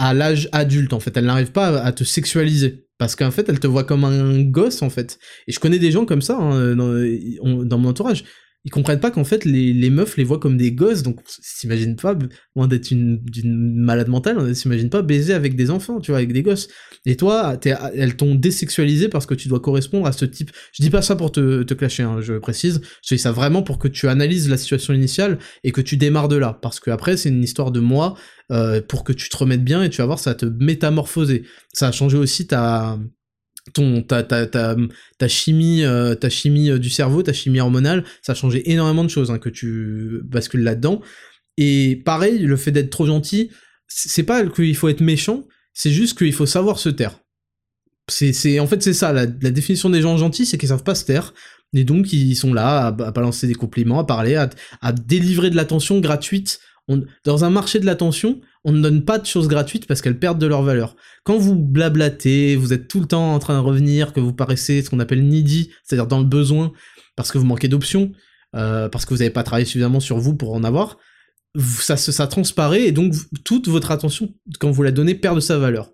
à 0.00 0.14
l'âge 0.14 0.48
adulte, 0.52 0.94
en 0.94 1.00
fait. 1.00 1.14
Elle 1.16 1.26
n'arrive 1.26 1.52
pas 1.52 1.78
à 1.80 1.92
te 1.92 2.04
sexualiser. 2.04 2.86
Parce 2.96 3.16
qu'en 3.16 3.30
fait, 3.30 3.48
elle 3.48 3.60
te 3.60 3.66
voit 3.66 3.84
comme 3.84 4.04
un 4.04 4.40
gosse, 4.42 4.80
en 4.82 4.90
fait. 4.90 5.18
Et 5.46 5.52
je 5.52 5.60
connais 5.60 5.78
des 5.78 5.92
gens 5.92 6.06
comme 6.06 6.22
ça 6.22 6.38
hein, 6.38 6.74
dans, 6.74 7.78
mon 7.78 7.90
entourage 7.90 8.24
ils 8.64 8.70
comprennent 8.70 9.00
pas 9.00 9.10
qu'en 9.10 9.24
fait 9.24 9.44
les, 9.44 9.72
les, 9.72 9.90
meufs 9.90 10.16
les 10.16 10.24
voient 10.24 10.38
comme 10.38 10.56
des 10.56 10.72
gosses, 10.72 11.02
donc 11.02 11.20
s'imagine 11.26 11.96
pas, 11.96 12.16
loin 12.54 12.68
d'être 12.68 12.90
une, 12.90 13.20
malade 13.44 14.08
mentale, 14.08 14.38
on 14.38 14.52
s'imagine 14.54 14.90
pas 14.90 15.02
baiser 15.02 15.32
avec 15.32 15.56
des 15.56 15.70
enfants, 15.70 16.00
tu 16.00 16.10
vois, 16.10 16.18
avec 16.18 16.32
des 16.32 16.42
gosses. 16.42 16.68
Et 17.06 17.16
toi, 17.16 17.58
elles 17.94 18.16
t'ont 18.16 18.34
désexualisé 18.34 19.08
parce 19.08 19.24
que 19.24 19.34
tu 19.34 19.48
dois 19.48 19.60
correspondre 19.60 20.06
à 20.06 20.12
ce 20.12 20.26
type. 20.26 20.50
Je 20.72 20.82
dis 20.82 20.90
pas 20.90 21.00
ça 21.00 21.16
pour 21.16 21.32
te, 21.32 21.62
te 21.62 21.72
clasher, 21.72 22.02
hein, 22.02 22.20
je 22.20 22.34
précise, 22.34 22.82
je 23.02 23.14
dis 23.14 23.18
ça 23.18 23.32
vraiment 23.32 23.62
pour 23.62 23.78
que 23.78 23.88
tu 23.88 24.08
analyses 24.08 24.48
la 24.50 24.58
situation 24.58 24.92
initiale 24.92 25.38
et 25.64 25.72
que 25.72 25.80
tu 25.80 25.96
démarres 25.96 26.28
de 26.28 26.36
là, 26.36 26.58
parce 26.60 26.80
que 26.80 26.90
après 26.90 27.16
c'est 27.16 27.30
une 27.30 27.42
histoire 27.42 27.70
de 27.70 27.80
moi, 27.80 28.14
euh, 28.52 28.82
pour 28.82 29.04
que 29.04 29.12
tu 29.12 29.28
te 29.28 29.36
remettes 29.36 29.64
bien 29.64 29.82
et 29.82 29.90
tu 29.90 29.98
vas 29.98 30.06
voir 30.06 30.18
ça 30.18 30.30
va 30.30 30.34
te 30.34 30.46
métamorphoser. 30.46 31.44
Ça 31.72 31.88
a 31.88 31.92
changé 31.92 32.18
aussi 32.18 32.46
ta 32.46 32.98
ton 33.74 34.02
ta, 34.02 34.26
chimie 35.28 35.84
euh, 35.84 36.14
chimie 36.28 36.70
euh, 36.70 36.78
du 36.78 36.90
cerveau 36.90 37.22
ta 37.22 37.32
chimie 37.32 37.60
hormonale 37.60 38.04
ça 38.22 38.32
a 38.32 38.34
changé 38.34 38.70
énormément 38.70 39.04
de 39.04 39.10
choses 39.10 39.30
hein, 39.30 39.38
que 39.38 39.48
tu 39.48 40.20
bascules 40.24 40.62
là-dedans. 40.62 41.00
Et 41.56 42.02
pareil 42.04 42.38
le 42.38 42.56
fait 42.56 42.72
d'être 42.72 42.90
trop 42.90 43.06
gentil 43.06 43.50
c'est 43.86 44.22
pas 44.22 44.44
qu'il 44.46 44.76
faut 44.76 44.88
être 44.88 45.00
méchant 45.00 45.46
c'est 45.72 45.90
juste 45.90 46.18
qu'il 46.18 46.32
faut 46.32 46.46
savoir 46.46 46.78
se 46.78 46.88
taire. 46.88 47.20
C'est 48.08 48.58
en 48.58 48.66
fait 48.66 48.82
c'est 48.82 48.92
ça 48.92 49.12
la, 49.12 49.26
définition 49.26 49.88
des 49.88 50.00
gens 50.00 50.16
gentils 50.16 50.46
c'est 50.46 50.58
qu'ils 50.58 50.68
savent 50.70 50.82
pas 50.82 50.94
se 50.94 51.04
taire. 51.04 51.32
Et 51.72 51.84
donc 51.84 52.12
ils 52.12 52.34
sont 52.34 52.52
là 52.52 52.86
à, 52.86 52.90
balancer 52.90 53.46
des 53.46 53.54
compliments 53.54 54.00
à 54.00 54.04
parler 54.04 54.34
à, 54.34 54.50
à 54.80 54.92
délivrer 54.92 55.50
de 55.50 55.56
l'attention 55.56 56.00
gratuite. 56.00 56.60
Dans 57.24 57.44
un 57.44 57.50
marché 57.50 57.78
de 57.78 57.86
l'attention 57.86 58.40
on 58.64 58.72
ne 58.72 58.82
donne 58.82 59.04
pas 59.04 59.18
de 59.18 59.26
choses 59.26 59.48
gratuites 59.48 59.86
parce 59.86 60.02
qu'elles 60.02 60.18
perdent 60.18 60.38
de 60.38 60.46
leur 60.46 60.62
valeur. 60.62 60.96
Quand 61.24 61.38
vous 61.38 61.56
blablatez, 61.56 62.56
vous 62.56 62.72
êtes 62.72 62.88
tout 62.88 63.00
le 63.00 63.06
temps 63.06 63.34
en 63.34 63.38
train 63.38 63.54
de 63.54 63.64
revenir, 63.64 64.12
que 64.12 64.20
vous 64.20 64.32
paraissez 64.32 64.82
ce 64.82 64.90
qu'on 64.90 65.00
appelle 65.00 65.26
needy, 65.26 65.70
c'est-à-dire 65.84 66.06
dans 66.06 66.18
le 66.18 66.26
besoin, 66.26 66.72
parce 67.16 67.32
que 67.32 67.38
vous 67.38 67.46
manquez 67.46 67.68
d'options, 67.68 68.12
euh, 68.56 68.88
parce 68.88 69.04
que 69.04 69.14
vous 69.14 69.18
n'avez 69.18 69.30
pas 69.30 69.42
travaillé 69.42 69.64
suffisamment 69.64 70.00
sur 70.00 70.18
vous 70.18 70.34
pour 70.34 70.54
en 70.54 70.64
avoir, 70.64 70.98
ça, 71.58 72.26
transparaît 72.26 72.84
et 72.84 72.92
donc 72.92 73.14
toute 73.44 73.68
votre 73.68 73.90
attention, 73.90 74.32
quand 74.60 74.70
vous 74.70 74.82
la 74.82 74.92
donnez, 74.92 75.14
perd 75.14 75.36
de 75.36 75.40
sa 75.40 75.58
valeur. 75.58 75.90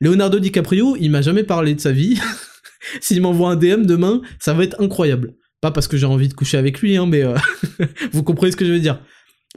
Leonardo 0.00 0.38
DiCaprio, 0.38 0.96
il 0.98 1.10
m'a 1.10 1.22
jamais 1.22 1.42
parlé 1.42 1.74
de 1.74 1.80
sa 1.80 1.92
vie. 1.92 2.18
S'il 3.00 3.20
m'envoie 3.20 3.50
un 3.50 3.56
DM 3.56 3.84
demain, 3.84 4.22
ça 4.38 4.54
va 4.54 4.64
être 4.64 4.80
incroyable. 4.80 5.34
Pas 5.60 5.70
parce 5.70 5.88
que 5.88 5.96
j'ai 5.96 6.06
envie 6.06 6.28
de 6.28 6.34
coucher 6.34 6.56
avec 6.56 6.80
lui, 6.80 6.96
hein, 6.96 7.06
mais 7.06 7.22
euh, 7.22 7.36
vous 8.12 8.22
comprenez 8.22 8.52
ce 8.52 8.56
que 8.56 8.64
je 8.64 8.72
veux 8.72 8.80
dire. 8.80 9.02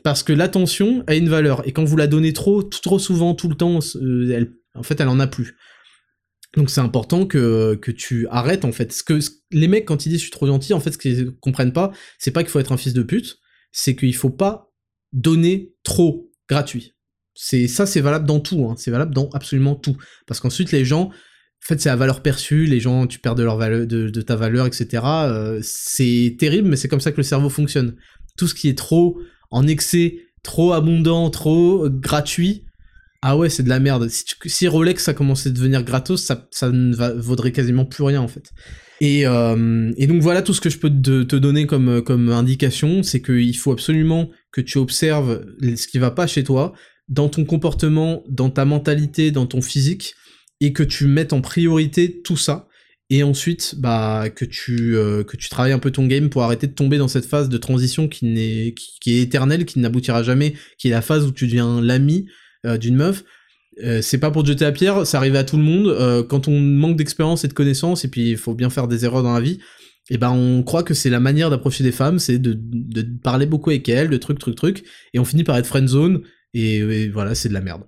Parce 0.01 0.23
que 0.23 0.33
l'attention 0.33 1.03
a 1.07 1.15
une 1.15 1.29
valeur, 1.29 1.67
et 1.67 1.71
quand 1.71 1.83
vous 1.83 1.97
la 1.97 2.07
donnez 2.07 2.33
trop, 2.33 2.63
trop 2.63 2.97
souvent, 2.97 3.35
tout 3.35 3.47
le 3.47 3.55
temps, 3.55 3.79
elle, 4.01 4.53
en 4.73 4.83
fait, 4.83 4.99
elle 4.99 5.07
en 5.07 5.19
a 5.19 5.27
plus. 5.27 5.55
Donc 6.55 6.69
c'est 6.69 6.81
important 6.81 7.25
que, 7.25 7.75
que 7.75 7.91
tu 7.91 8.27
arrêtes, 8.29 8.65
en 8.65 8.71
fait. 8.71 8.91
Ce 8.91 9.03
que 9.03 9.19
les 9.51 9.67
mecs, 9.67 9.85
quand 9.85 10.05
ils 10.05 10.09
disent 10.09 10.19
je 10.19 10.23
suis 10.23 10.31
trop 10.31 10.47
gentil, 10.47 10.73
en 10.73 10.79
fait, 10.79 10.91
ce 10.91 10.97
qu'ils 10.97 11.35
comprennent 11.39 11.73
pas, 11.73 11.91
c'est 12.17 12.31
pas 12.31 12.43
qu'il 12.43 12.51
faut 12.51 12.59
être 12.59 12.71
un 12.71 12.77
fils 12.77 12.93
de 12.93 13.03
pute, 13.03 13.37
c'est 13.71 13.95
qu'il 13.95 14.15
faut 14.15 14.29
pas 14.29 14.71
donner 15.11 15.73
trop 15.83 16.31
gratuit. 16.49 16.93
C'est 17.35 17.67
ça, 17.67 17.85
c'est 17.85 18.01
valable 18.01 18.25
dans 18.25 18.39
tout, 18.39 18.67
hein. 18.69 18.75
c'est 18.77 18.91
valable 18.91 19.13
dans 19.13 19.29
absolument 19.29 19.75
tout. 19.75 19.97
Parce 20.27 20.39
qu'ensuite, 20.39 20.71
les 20.71 20.85
gens, 20.85 21.05
en 21.05 21.65
fait, 21.65 21.81
c'est 21.81 21.89
la 21.89 21.95
valeur 21.95 22.21
perçue, 22.21 22.65
les 22.65 22.79
gens, 22.79 23.07
tu 23.07 23.19
perds 23.19 23.35
de 23.35 23.43
leur 23.43 23.57
valeur, 23.57 23.87
de, 23.87 24.21
ta 24.21 24.35
valeur, 24.35 24.67
etc. 24.67 25.03
Euh, 25.05 25.59
c'est 25.63 26.35
terrible, 26.37 26.67
mais 26.67 26.75
c'est 26.75 26.87
comme 26.87 26.99
ça 26.99 27.11
que 27.11 27.17
le 27.17 27.23
cerveau 27.23 27.49
fonctionne. 27.49 27.95
Tout 28.37 28.47
ce 28.47 28.53
qui 28.53 28.69
est 28.69 28.77
trop 28.77 29.19
en 29.53 29.65
excès, 29.67 30.17
trop 30.43 30.73
abondant, 30.73 31.29
trop 31.29 31.87
gratuit, 31.89 32.65
ah 33.25 33.37
ouais, 33.37 33.49
c'est 33.49 33.63
de 33.63 33.69
la 33.69 33.79
merde. 33.79 34.09
Si, 34.09 34.67
Rolex 34.67 35.01
ça 35.01 35.13
commençait 35.13 35.47
à 35.47 35.51
devenir 35.53 35.83
gratos, 35.83 36.21
ça, 36.21 36.69
ne 36.69 36.93
vaudrait 37.21 37.53
quasiment 37.53 37.85
plus 37.85 38.03
rien 38.03 38.19
en 38.19 38.27
fait. 38.27 38.51
Et, 38.99 39.25
euh, 39.25 39.93
donc 39.97 40.21
voilà 40.21 40.41
tout 40.41 40.53
ce 40.53 40.59
que 40.59 40.69
je 40.69 40.77
peux 40.77 40.89
te, 40.89 41.35
donner 41.37 41.65
comme, 41.65 42.01
comme 42.01 42.29
indication, 42.29 43.01
c'est 43.01 43.21
qu'il 43.21 43.55
faut 43.55 43.71
absolument 43.71 44.29
que 44.51 44.59
tu 44.59 44.77
observes 44.77 45.45
ce 45.61 45.87
qui 45.87 45.99
va 45.99 46.11
pas 46.11 46.27
chez 46.27 46.43
toi, 46.43 46.73
dans 47.07 47.29
ton 47.29 47.45
comportement, 47.45 48.23
dans 48.27 48.49
ta 48.49 48.65
mentalité, 48.65 49.31
dans 49.31 49.45
ton 49.45 49.61
physique, 49.61 50.15
et 50.59 50.73
que 50.73 50.83
tu 50.83 51.07
mettes 51.07 51.31
en 51.31 51.39
priorité 51.39 52.21
tout 52.23 52.37
ça, 52.37 52.67
et 53.09 53.23
ensuite 53.23 53.75
bah 53.77 54.29
que 54.33 54.45
tu 54.45 54.95
euh, 54.95 55.23
que 55.23 55.37
tu 55.37 55.49
travailles 55.49 55.73
un 55.73 55.79
peu 55.79 55.91
ton 55.91 56.07
game 56.07 56.29
pour 56.29 56.43
arrêter 56.43 56.67
de 56.67 56.73
tomber 56.73 56.97
dans 56.97 57.07
cette 57.07 57.25
phase 57.25 57.49
de 57.49 57.57
transition 57.57 58.07
qui 58.07 58.25
n'est 58.25 58.73
qui, 58.73 59.17
est 59.17 59.21
éternelle, 59.21 59.65
qui 59.65 59.79
n'aboutira 59.79 60.23
jamais, 60.23 60.53
qui 60.77 60.87
est 60.87 60.91
la 60.91 61.01
phase 61.01 61.25
où 61.25 61.31
tu 61.31 61.47
deviens 61.47 61.81
l'ami 61.81 62.27
euh, 62.65 62.77
d'une 62.77 62.95
meuf. 62.95 63.23
Euh, 63.83 64.01
c'est 64.01 64.19
pas 64.19 64.31
pour 64.31 64.43
te 64.43 64.49
jeter 64.49 64.65
à 64.65 64.71
pierre, 64.71 65.05
ça 65.05 65.17
arrive 65.17 65.35
à 65.35 65.43
tout 65.43 65.57
le 65.57 65.63
monde. 65.63 66.27
quand 66.27 66.47
on 66.47 66.59
manque 66.59 66.95
d'expérience 66.95 67.43
et 67.43 67.47
de 67.47 67.53
connaissances, 67.53 68.05
et 68.05 68.07
puis 68.07 68.31
il 68.31 68.37
faut 68.37 68.53
bien 68.53 68.69
faire 68.69 68.87
des 68.87 69.03
erreurs 69.05 69.23
dans 69.23 69.33
la 69.33 69.41
vie, 69.41 69.59
et 70.09 70.17
ben 70.17 70.31
on 70.31 70.63
croit 70.63 70.83
que 70.83 70.93
c'est 70.93 71.09
la 71.09 71.19
manière 71.19 71.49
d'approcher 71.49 71.83
des 71.83 71.91
femmes, 71.91 72.19
c'est 72.19 72.37
de, 72.37 72.55
de, 72.55 73.01
parler 73.23 73.45
beaucoup 73.45 73.71
avec 73.71 73.87
elles, 73.89 74.09
de 74.09 74.17
trucs, 74.17 74.39
trucs, 74.39 74.55
trucs, 74.55 74.83
et 75.13 75.19
on 75.19 75.25
finit 75.25 75.43
par 75.43 75.57
être 75.57 75.65
friendzone, 75.65 76.21
et, 76.53 76.77
et 76.77 77.09
voilà, 77.09 77.35
c'est 77.35 77.49
de 77.49 77.53
la 77.53 77.61
merde. 77.61 77.83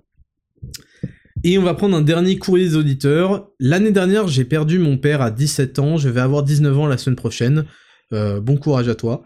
Et 1.44 1.58
on 1.58 1.62
va 1.62 1.74
prendre 1.74 1.96
un 1.96 2.02
dernier 2.02 2.38
courrier 2.38 2.66
des 2.66 2.76
auditeurs. 2.76 3.48
L'année 3.60 3.92
dernière, 3.92 4.26
j'ai 4.28 4.44
perdu 4.44 4.78
mon 4.78 4.98
père 4.98 5.22
à 5.22 5.30
17 5.30 5.78
ans, 5.78 5.96
je 5.96 6.08
vais 6.08 6.20
avoir 6.20 6.42
19 6.42 6.78
ans 6.78 6.86
la 6.86 6.98
semaine 6.98 7.16
prochaine. 7.16 7.64
Euh, 8.12 8.40
bon 8.40 8.56
courage 8.56 8.88
à 8.88 8.94
toi. 8.94 9.22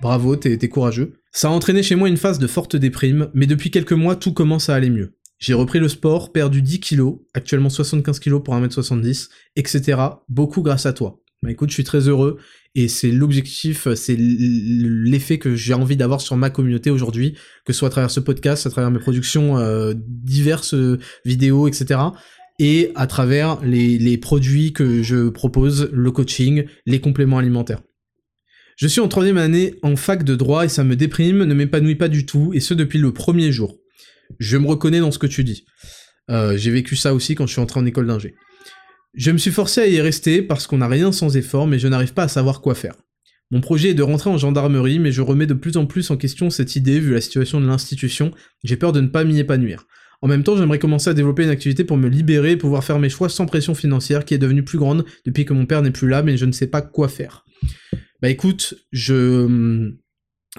Bravo, 0.00 0.36
t'es 0.36 0.68
courageux. 0.68 1.14
Ça 1.32 1.48
a 1.48 1.50
entraîné 1.50 1.82
chez 1.82 1.94
moi 1.94 2.08
une 2.08 2.16
phase 2.16 2.38
de 2.38 2.46
forte 2.46 2.76
déprime, 2.76 3.30
mais 3.34 3.46
depuis 3.46 3.70
quelques 3.70 3.92
mois, 3.92 4.16
tout 4.16 4.32
commence 4.32 4.68
à 4.68 4.74
aller 4.74 4.90
mieux. 4.90 5.14
J'ai 5.38 5.54
repris 5.54 5.78
le 5.78 5.88
sport, 5.88 6.32
perdu 6.32 6.62
10 6.62 6.80
kilos, 6.80 7.18
actuellement 7.34 7.70
75 7.70 8.18
kilos 8.18 8.42
pour 8.42 8.54
1m70, 8.54 9.28
etc. 9.56 9.98
Beaucoup 10.28 10.62
grâce 10.62 10.86
à 10.86 10.92
toi. 10.92 11.20
Bah 11.42 11.50
écoute, 11.50 11.70
je 11.70 11.74
suis 11.74 11.84
très 11.84 12.06
heureux 12.06 12.36
et 12.74 12.86
c'est 12.88 13.10
l'objectif, 13.10 13.88
c'est 13.94 14.16
l'effet 14.18 15.38
que 15.38 15.56
j'ai 15.56 15.72
envie 15.72 15.96
d'avoir 15.96 16.20
sur 16.20 16.36
ma 16.36 16.50
communauté 16.50 16.90
aujourd'hui, 16.90 17.32
que 17.64 17.72
ce 17.72 17.78
soit 17.78 17.88
à 17.88 17.90
travers 17.90 18.10
ce 18.10 18.20
podcast, 18.20 18.66
à 18.66 18.70
travers 18.70 18.90
mes 18.90 18.98
productions 18.98 19.56
euh, 19.56 19.94
diverses 19.96 20.74
euh, 20.74 20.98
vidéos, 21.24 21.66
etc. 21.66 21.98
Et 22.58 22.92
à 22.94 23.06
travers 23.06 23.58
les, 23.62 24.18
produits 24.18 24.74
que 24.74 25.02
je 25.02 25.30
propose, 25.30 25.88
le 25.94 26.10
coaching, 26.10 26.66
les 26.84 27.00
compléments 27.00 27.38
alimentaires. 27.38 27.80
Je 28.76 28.86
suis 28.86 29.00
en 29.00 29.08
troisième 29.08 29.38
année 29.38 29.76
en 29.82 29.96
fac 29.96 30.24
de 30.24 30.36
droit 30.36 30.66
et 30.66 30.68
ça 30.68 30.84
me 30.84 30.94
déprime, 30.94 31.44
ne 31.44 31.54
m'épanouit 31.54 31.96
pas 31.96 32.08
du 32.08 32.26
tout, 32.26 32.52
et 32.52 32.60
ce 32.60 32.74
depuis 32.74 32.98
le 32.98 33.14
premier 33.14 33.50
jour. 33.50 33.78
Je 34.38 34.58
me 34.58 34.66
reconnais 34.66 35.00
dans 35.00 35.10
ce 35.10 35.18
que 35.18 35.26
tu 35.26 35.42
dis. 35.42 35.64
Euh, 36.30 36.58
j'ai 36.58 36.70
vécu 36.70 36.96
ça 36.96 37.14
aussi 37.14 37.34
quand 37.34 37.46
je 37.46 37.52
suis 37.52 37.62
entré 37.62 37.80
en 37.80 37.86
école 37.86 38.06
d'ingé. 38.06 38.34
Je 39.14 39.30
me 39.30 39.38
suis 39.38 39.50
forcé 39.50 39.80
à 39.80 39.86
y 39.86 40.00
rester 40.00 40.42
parce 40.42 40.66
qu'on 40.66 40.78
n'a 40.78 40.88
rien 40.88 41.12
sans 41.12 41.36
effort, 41.36 41.66
mais 41.66 41.78
je 41.78 41.88
n'arrive 41.88 42.14
pas 42.14 42.24
à 42.24 42.28
savoir 42.28 42.60
quoi 42.60 42.74
faire. 42.74 42.94
Mon 43.50 43.60
projet 43.60 43.90
est 43.90 43.94
de 43.94 44.02
rentrer 44.02 44.30
en 44.30 44.38
gendarmerie, 44.38 45.00
mais 45.00 45.10
je 45.10 45.22
remets 45.22 45.46
de 45.46 45.54
plus 45.54 45.76
en 45.76 45.86
plus 45.86 46.10
en 46.10 46.16
question 46.16 46.50
cette 46.50 46.76
idée 46.76 47.00
vu 47.00 47.12
la 47.12 47.20
situation 47.20 47.60
de 47.60 47.66
l'institution, 47.66 48.30
j'ai 48.62 48.76
peur 48.76 48.92
de 48.92 49.00
ne 49.00 49.08
pas 49.08 49.24
m'y 49.24 49.40
épanouir. 49.40 49.86
En 50.22 50.28
même 50.28 50.44
temps, 50.44 50.56
j'aimerais 50.56 50.78
commencer 50.78 51.10
à 51.10 51.14
développer 51.14 51.44
une 51.44 51.50
activité 51.50 51.82
pour 51.82 51.96
me 51.96 52.08
libérer 52.08 52.52
et 52.52 52.56
pouvoir 52.56 52.84
faire 52.84 52.98
mes 52.98 53.08
choix 53.08 53.28
sans 53.28 53.46
pression 53.46 53.74
financière 53.74 54.24
qui 54.24 54.34
est 54.34 54.38
devenue 54.38 54.62
plus 54.62 54.78
grande 54.78 55.04
depuis 55.24 55.44
que 55.44 55.54
mon 55.54 55.66
père 55.66 55.82
n'est 55.82 55.90
plus 55.90 56.08
là, 56.08 56.22
mais 56.22 56.36
je 56.36 56.44
ne 56.44 56.52
sais 56.52 56.66
pas 56.66 56.82
quoi 56.82 57.08
faire. 57.08 57.44
Bah 58.20 58.28
écoute, 58.28 58.74
je, 58.92 59.90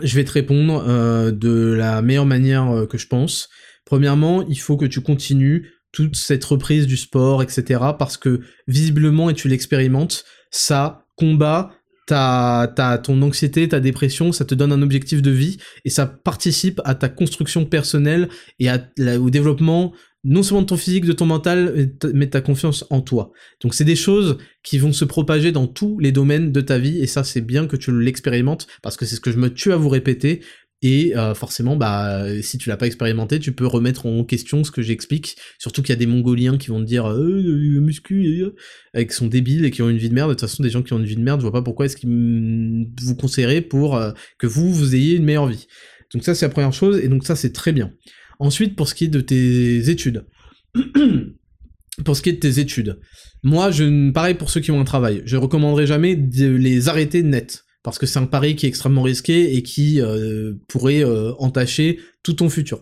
je 0.01 0.15
vais 0.15 0.23
te 0.25 0.31
répondre 0.31 0.83
euh, 0.87 1.31
de 1.31 1.73
la 1.73 2.01
meilleure 2.01 2.25
manière 2.25 2.69
euh, 2.71 2.85
que 2.87 2.97
je 2.97 3.07
pense. 3.07 3.49
Premièrement, 3.85 4.45
il 4.47 4.59
faut 4.59 4.77
que 4.77 4.85
tu 4.85 5.01
continues 5.01 5.69
toute 5.91 6.15
cette 6.15 6.43
reprise 6.45 6.87
du 6.87 6.97
sport, 6.97 7.43
etc. 7.43 7.79
Parce 7.97 8.17
que 8.17 8.41
visiblement, 8.67 9.29
et 9.29 9.33
tu 9.33 9.47
l'expérimentes, 9.47 10.25
ça 10.49 11.05
combat 11.15 11.71
ta, 12.07 12.71
ta, 12.75 12.97
ton 12.97 13.21
anxiété, 13.21 13.67
ta 13.69 13.79
dépression, 13.79 14.31
ça 14.31 14.45
te 14.45 14.55
donne 14.55 14.71
un 14.71 14.81
objectif 14.81 15.21
de 15.21 15.31
vie 15.31 15.57
et 15.85 15.89
ça 15.89 16.05
participe 16.05 16.81
à 16.83 16.95
ta 16.95 17.09
construction 17.09 17.65
personnelle 17.65 18.29
et 18.59 18.69
au 19.17 19.29
développement 19.29 19.93
non 20.23 20.43
seulement 20.43 20.61
de 20.61 20.67
ton 20.67 20.77
physique, 20.77 21.05
de 21.05 21.13
ton 21.13 21.25
mental, 21.25 21.91
mais 22.13 22.27
de 22.27 22.31
ta 22.31 22.41
confiance 22.41 22.85
en 22.91 23.01
toi. 23.01 23.31
Donc 23.61 23.73
c'est 23.73 23.85
des 23.85 23.95
choses 23.95 24.37
qui 24.61 24.77
vont 24.77 24.93
se 24.93 25.05
propager 25.05 25.51
dans 25.51 25.65
tous 25.65 25.97
les 25.99 26.11
domaines 26.11 26.51
de 26.51 26.61
ta 26.61 26.77
vie 26.77 26.99
et 26.99 27.07
ça 27.07 27.23
c'est 27.23 27.41
bien 27.41 27.65
que 27.65 27.75
tu 27.75 27.97
l'expérimentes 27.97 28.67
parce 28.83 28.97
que 28.97 29.05
c'est 29.05 29.15
ce 29.15 29.21
que 29.21 29.31
je 29.31 29.37
me 29.37 29.51
tue 29.51 29.73
à 29.73 29.77
vous 29.77 29.89
répéter. 29.89 30.41
Et 30.83 31.15
euh, 31.15 31.35
forcément, 31.35 31.75
bah, 31.75 32.25
si 32.41 32.57
tu 32.57 32.69
l'as 32.69 32.77
pas 32.77 32.87
expérimenté, 32.87 33.39
tu 33.39 33.51
peux 33.51 33.67
remettre 33.67 34.07
en 34.07 34.23
question 34.23 34.63
ce 34.63 34.71
que 34.71 34.81
j'explique. 34.81 35.37
Surtout 35.59 35.83
qu'il 35.83 35.91
y 35.91 35.93
a 35.93 35.97
des 35.97 36.07
Mongoliens 36.07 36.57
qui 36.57 36.69
vont 36.69 36.79
te 36.79 36.85
dire 36.85 37.05
euh, 37.05 37.39
euh 37.39 37.81
muscu, 37.81 38.51
et 38.95 39.05
qui 39.05 39.13
sont 39.13 39.27
débiles 39.27 39.63
et 39.65 39.71
qui 39.71 39.83
ont 39.83 39.89
une 39.89 39.97
vie 39.97 40.09
de 40.09 40.15
merde. 40.15 40.29
De 40.29 40.33
toute 40.33 40.41
façon, 40.41 40.63
des 40.63 40.71
gens 40.71 40.81
qui 40.81 40.93
ont 40.93 40.99
une 40.99 41.05
vie 41.05 41.15
de 41.15 41.21
merde, 41.21 41.39
je 41.39 41.43
vois 41.43 41.51
pas 41.51 41.61
pourquoi 41.61 41.85
est-ce 41.85 41.97
qu'ils 41.97 42.87
vous 43.03 43.15
conseilleraient 43.15 43.61
pour 43.61 43.95
euh, 43.95 44.11
que 44.39 44.47
vous 44.47 44.73
vous 44.73 44.95
ayez 44.95 45.15
une 45.15 45.23
meilleure 45.23 45.47
vie. 45.47 45.67
Donc 46.13 46.23
ça, 46.23 46.33
c'est 46.33 46.45
la 46.45 46.51
première 46.51 46.73
chose. 46.73 46.97
Et 46.97 47.07
donc 47.07 47.25
ça, 47.25 47.35
c'est 47.35 47.53
très 47.53 47.73
bien. 47.73 47.93
Ensuite, 48.39 48.75
pour 48.75 48.87
ce 48.87 48.95
qui 48.95 49.05
est 49.05 49.09
de 49.09 49.21
tes 49.21 49.89
études. 49.89 50.25
pour 52.05 52.17
ce 52.17 52.23
qui 52.23 52.29
est 52.29 52.33
de 52.33 52.39
tes 52.39 52.59
études, 52.59 52.99
moi, 53.43 53.69
je, 53.69 54.09
pareil 54.11 54.33
pour 54.33 54.49
ceux 54.49 54.61
qui 54.61 54.71
ont 54.71 54.79
un 54.79 54.85
travail, 54.85 55.21
je 55.25 55.37
recommanderais 55.37 55.85
jamais 55.85 56.15
de 56.15 56.47
les 56.47 56.89
arrêter 56.89 57.21
net 57.21 57.65
parce 57.83 57.97
que 57.97 58.05
c'est 58.05 58.19
un 58.19 58.25
pari 58.25 58.55
qui 58.55 58.65
est 58.65 58.69
extrêmement 58.69 59.01
risqué 59.01 59.55
et 59.55 59.63
qui 59.63 60.01
euh, 60.01 60.53
pourrait 60.67 61.03
euh, 61.03 61.33
entacher 61.39 61.99
tout 62.23 62.33
ton 62.33 62.49
futur. 62.49 62.81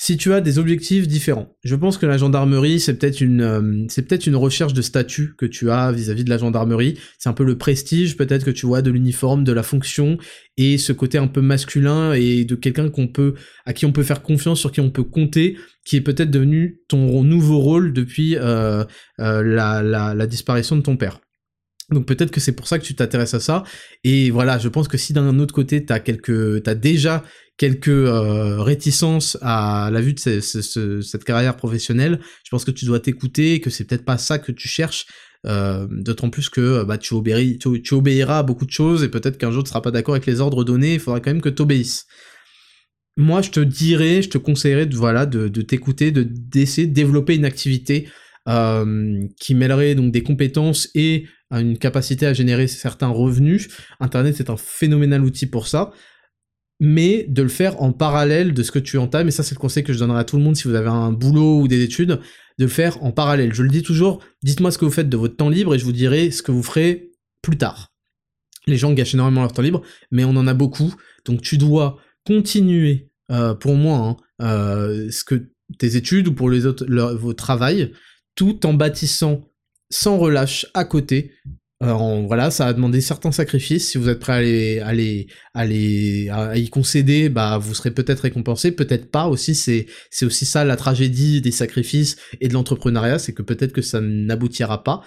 Si 0.00 0.16
tu 0.16 0.32
as 0.32 0.40
des 0.40 0.60
objectifs 0.60 1.08
différents, 1.08 1.56
je 1.64 1.74
pense 1.74 1.98
que 1.98 2.06
la 2.06 2.18
gendarmerie, 2.18 2.78
c'est 2.78 2.96
peut-être 2.96 3.20
une, 3.20 3.40
euh, 3.40 3.84
c'est 3.88 4.06
peut-être 4.06 4.28
une 4.28 4.36
recherche 4.36 4.72
de 4.72 4.80
statut 4.80 5.34
que 5.36 5.44
tu 5.44 5.72
as 5.72 5.90
vis-à-vis 5.90 6.22
de 6.22 6.30
la 6.30 6.38
gendarmerie. 6.38 6.96
C'est 7.18 7.28
un 7.28 7.32
peu 7.32 7.42
le 7.42 7.58
prestige, 7.58 8.16
peut-être 8.16 8.44
que 8.44 8.52
tu 8.52 8.66
vois 8.66 8.80
de 8.80 8.92
l'uniforme, 8.92 9.42
de 9.42 9.50
la 9.50 9.64
fonction 9.64 10.16
et 10.56 10.78
ce 10.78 10.92
côté 10.92 11.18
un 11.18 11.26
peu 11.26 11.40
masculin 11.40 12.12
et 12.12 12.44
de 12.44 12.54
quelqu'un 12.54 12.90
qu'on 12.90 13.08
peut, 13.08 13.34
à 13.66 13.72
qui 13.72 13.86
on 13.86 13.92
peut 13.92 14.04
faire 14.04 14.22
confiance, 14.22 14.60
sur 14.60 14.70
qui 14.70 14.80
on 14.80 14.90
peut 14.90 15.02
compter, 15.02 15.56
qui 15.84 15.96
est 15.96 16.00
peut-être 16.00 16.30
devenu 16.30 16.78
ton 16.86 17.24
nouveau 17.24 17.58
rôle 17.58 17.92
depuis 17.92 18.36
la, 18.36 19.82
la 19.82 20.26
disparition 20.28 20.76
de 20.76 20.82
ton 20.82 20.96
père. 20.96 21.18
Donc 21.90 22.06
peut-être 22.06 22.30
que 22.30 22.40
c'est 22.40 22.52
pour 22.52 22.68
ça 22.68 22.78
que 22.78 22.84
tu 22.84 22.94
t'intéresses 22.94 23.34
à 23.34 23.40
ça. 23.40 23.64
Et 24.04 24.30
voilà, 24.30 24.58
je 24.58 24.68
pense 24.68 24.88
que 24.88 24.98
si 24.98 25.12
d'un 25.12 25.38
autre 25.38 25.54
côté 25.54 25.84
t'as 25.84 26.00
quelques, 26.00 26.62
t'as 26.62 26.74
déjà 26.74 27.24
quelques 27.56 27.88
euh, 27.88 28.60
réticences 28.60 29.38
à 29.40 29.90
la 29.90 30.00
vue 30.00 30.12
de 30.12 30.40
cette 30.40 31.24
carrière 31.24 31.56
professionnelle, 31.56 32.20
je 32.44 32.50
pense 32.50 32.64
que 32.64 32.70
tu 32.70 32.84
dois 32.84 33.00
t'écouter, 33.00 33.60
que 33.60 33.70
c'est 33.70 33.84
peut-être 33.84 34.04
pas 34.04 34.18
ça 34.18 34.38
que 34.38 34.52
tu 34.52 34.68
cherches. 34.68 35.06
Euh, 35.46 35.86
D'autant 35.90 36.30
plus 36.30 36.50
que 36.50 36.82
bah, 36.82 36.98
tu, 36.98 37.14
tu, 37.82 37.94
obéiras 37.94 38.40
à 38.40 38.42
beaucoup 38.42 38.66
de 38.66 38.72
choses 38.72 39.04
et 39.04 39.08
peut-être 39.08 39.38
qu'un 39.38 39.52
jour 39.52 39.62
tu 39.62 39.68
seras 39.68 39.80
pas 39.80 39.92
d'accord 39.92 40.14
avec 40.14 40.26
les 40.26 40.40
ordres 40.40 40.64
donnés. 40.64 40.94
Il 40.94 41.00
faudra 41.00 41.20
quand 41.20 41.30
même 41.30 41.40
que 41.40 41.48
tu 41.48 41.62
obéisses. 41.62 42.06
Moi, 43.16 43.42
je 43.42 43.50
te 43.50 43.60
dirais, 43.60 44.22
je 44.22 44.28
te 44.28 44.38
conseillerais 44.38 44.86
de 44.86 44.96
voilà 44.96 45.26
de, 45.26 45.48
t'écouter, 45.62 46.12
de 46.12 46.22
d'essayer 46.22 46.86
de 46.86 46.92
développer 46.92 47.34
une 47.34 47.44
activité 47.44 48.08
euh, 48.48 49.22
qui 49.40 49.54
mêlerait 49.54 49.94
donc 49.94 50.12
des 50.12 50.22
compétences 50.22 50.88
et 50.94 51.26
une 51.50 51.78
capacité 51.78 52.26
à 52.26 52.32
générer 52.32 52.66
certains 52.66 53.08
revenus. 53.08 53.68
Internet 54.00 54.36
c'est 54.36 54.50
un 54.50 54.56
phénoménal 54.56 55.24
outil 55.24 55.46
pour 55.46 55.66
ça, 55.66 55.92
mais 56.80 57.24
de 57.28 57.42
le 57.42 57.48
faire 57.48 57.82
en 57.82 57.92
parallèle 57.92 58.54
de 58.54 58.62
ce 58.62 58.70
que 58.70 58.78
tu 58.78 58.98
entames, 58.98 59.28
et 59.28 59.32
ça 59.32 59.42
c'est 59.42 59.54
le 59.54 59.60
conseil 59.60 59.82
que 59.82 59.92
je 59.92 59.98
donnerai 59.98 60.20
à 60.20 60.24
tout 60.24 60.36
le 60.36 60.42
monde 60.42 60.56
si 60.56 60.68
vous 60.68 60.74
avez 60.74 60.88
un 60.88 61.12
boulot 61.12 61.60
ou 61.60 61.68
des 61.68 61.82
études, 61.82 62.20
de 62.58 62.64
le 62.64 62.68
faire 62.68 63.02
en 63.02 63.12
parallèle. 63.12 63.54
Je 63.54 63.62
le 63.62 63.70
dis 63.70 63.82
toujours, 63.82 64.22
dites-moi 64.42 64.70
ce 64.70 64.78
que 64.78 64.84
vous 64.84 64.90
faites 64.90 65.08
de 65.08 65.16
votre 65.16 65.36
temps 65.36 65.48
libre 65.48 65.74
et 65.74 65.78
je 65.78 65.84
vous 65.84 65.92
dirai 65.92 66.30
ce 66.30 66.42
que 66.42 66.52
vous 66.52 66.62
ferez 66.62 67.10
plus 67.42 67.56
tard. 67.56 67.88
Les 68.66 68.76
gens 68.76 68.92
gâchent 68.92 69.14
énormément 69.14 69.40
leur 69.40 69.52
temps 69.52 69.62
libre, 69.62 69.82
mais 70.10 70.24
on 70.24 70.36
en 70.36 70.46
a 70.46 70.54
beaucoup, 70.54 70.94
donc 71.24 71.40
tu 71.40 71.56
dois 71.56 71.98
continuer, 72.26 73.10
euh, 73.30 73.54
pour 73.54 73.74
moi, 73.74 73.98
hein, 73.98 74.16
euh, 74.42 75.10
ce 75.10 75.24
que 75.24 75.50
tes 75.78 75.96
études 75.96 76.28
ou 76.28 76.34
pour 76.34 76.50
les 76.50 76.66
autres, 76.66 76.86
vos 77.14 77.32
travail, 77.32 77.92
tout 78.34 78.66
en 78.66 78.74
bâtissant 78.74 79.47
sans 79.90 80.18
relâche 80.18 80.66
à 80.74 80.84
côté. 80.84 81.32
Alors, 81.80 82.26
voilà, 82.26 82.50
ça 82.50 82.66
a 82.66 82.72
demandé 82.72 83.00
certains 83.00 83.30
sacrifices. 83.30 83.90
Si 83.90 83.98
vous 83.98 84.08
êtes 84.08 84.18
prêt 84.18 84.80
à 84.80 84.92
les, 84.92 85.28
à 85.54 85.60
à 85.60 86.56
y 86.56 86.68
concéder, 86.70 87.28
bah, 87.28 87.56
vous 87.58 87.72
serez 87.72 87.92
peut-être 87.92 88.20
récompensé, 88.20 88.72
peut-être 88.72 89.12
pas 89.12 89.28
aussi. 89.28 89.54
C'est, 89.54 89.86
c'est 90.10 90.26
aussi 90.26 90.44
ça 90.44 90.64
la 90.64 90.74
tragédie 90.74 91.40
des 91.40 91.52
sacrifices 91.52 92.16
et 92.40 92.48
de 92.48 92.54
l'entrepreneuriat, 92.54 93.20
c'est 93.20 93.32
que 93.32 93.42
peut-être 93.42 93.72
que 93.72 93.82
ça 93.82 94.00
n'aboutira 94.00 94.82
pas. 94.82 95.02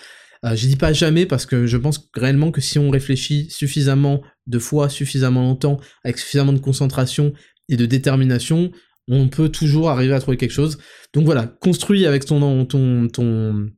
Euh, 0.46 0.56
je 0.56 0.68
dis 0.68 0.78
pas 0.78 0.94
jamais 0.94 1.26
parce 1.26 1.46
que 1.46 1.68
je 1.68 1.78
pense 1.78 2.10
réellement 2.16 2.52
que 2.52 2.62
si 2.62 2.80
on 2.80 2.90
réfléchit 2.90 3.50
suffisamment 3.50 4.22
de 4.48 4.58
fois, 4.58 4.90
suffisamment 4.90 5.42
longtemps, 5.42 5.80
avec 6.04 6.18
suffisamment 6.18 6.54
de 6.54 6.60
concentration 6.60 7.34
et 7.70 7.76
de 7.76 7.86
détermination, 7.86 8.72
on 9.08 9.28
peut 9.28 9.50
toujours 9.50 9.90
arriver 9.90 10.14
à 10.14 10.20
trouver 10.20 10.38
quelque 10.38 10.52
chose. 10.52 10.78
Donc 11.14 11.26
voilà, 11.26 11.48
construis 11.48 12.06
avec 12.06 12.26
ton, 12.26 12.66
ton, 12.66 13.08
ton, 13.10 13.70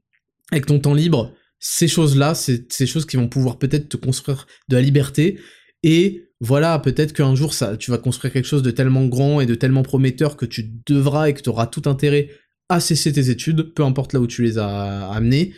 avec 0.54 0.66
ton 0.66 0.80
temps 0.80 0.94
libre, 0.94 1.34
ces 1.60 1.88
choses-là, 1.88 2.36
c'est 2.36 2.72
ces 2.72 2.86
choses 2.86 3.06
qui 3.06 3.18
vont 3.18 3.28
pouvoir 3.28 3.58
peut-être 3.58 3.90
te 3.90 3.98
construire 3.98 4.48
de 4.70 4.76
la 4.76 4.82
liberté. 4.82 5.40
Et 5.82 6.30
voilà, 6.40 6.78
peut-être 6.80 7.14
qu'un 7.14 7.36
jour, 7.36 7.54
ça, 7.54 7.78
tu 7.78 7.92
vas 7.92 7.98
construire 7.98 8.34
quelque 8.34 8.48
chose 8.48 8.64
de 8.64 8.72
tellement 8.72 9.06
grand 9.06 9.42
et 9.42 9.46
de 9.46 9.56
tellement 9.56 9.84
prometteur 9.84 10.38
que 10.38 10.46
tu 10.46 10.72
devras 10.86 11.30
et 11.30 11.34
que 11.34 11.42
tu 11.42 11.50
auras 11.50 11.68
tout 11.68 11.84
intérêt 11.86 12.30
à 12.70 12.80
cesser 12.80 13.14
tes 13.14 13.30
études, 13.30 13.74
peu 13.74 13.84
importe 13.84 14.14
là 14.14 14.20
où 14.20 14.28
tu 14.28 14.44
les 14.44 14.58
as 14.58 15.10
amenées. 15.10 15.54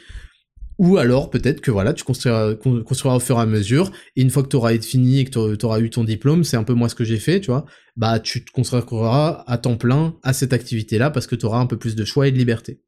Ou 0.77 0.97
alors, 0.97 1.29
peut-être 1.29 1.61
que 1.61 1.71
voilà, 1.71 1.93
tu 1.93 2.03
construiras, 2.03 2.53
au 2.53 3.19
fur 3.19 3.37
et 3.37 3.41
à 3.41 3.45
mesure, 3.45 3.91
et 4.15 4.21
une 4.21 4.29
fois 4.29 4.43
que 4.43 4.49
tu 4.49 4.57
auras 4.57 4.77
fini 4.77 5.19
et 5.19 5.25
que 5.25 5.55
tu 5.55 5.65
auras 5.65 5.79
eu 5.79 5.89
ton 5.89 6.03
diplôme, 6.03 6.43
c'est 6.43 6.57
un 6.57 6.63
peu 6.63 6.73
moi 6.73 6.89
ce 6.89 6.95
que 6.95 7.05
j'ai 7.05 7.17
fait, 7.17 7.39
tu 7.39 7.47
vois, 7.47 7.65
bah 7.95 8.19
tu 8.19 8.43
te 8.43 8.51
construiras 8.51 9.43
à 9.47 9.57
temps 9.57 9.77
plein 9.77 10.17
à 10.21 10.33
cette 10.33 10.53
activité-là 10.53 11.11
parce 11.11 11.27
que 11.27 11.35
tu 11.35 11.45
auras 11.45 11.59
un 11.59 11.65
peu 11.65 11.77
plus 11.77 11.95
de 11.95 12.03
choix 12.03 12.27
et 12.27 12.31
de 12.31 12.37
liberté. 12.37 12.81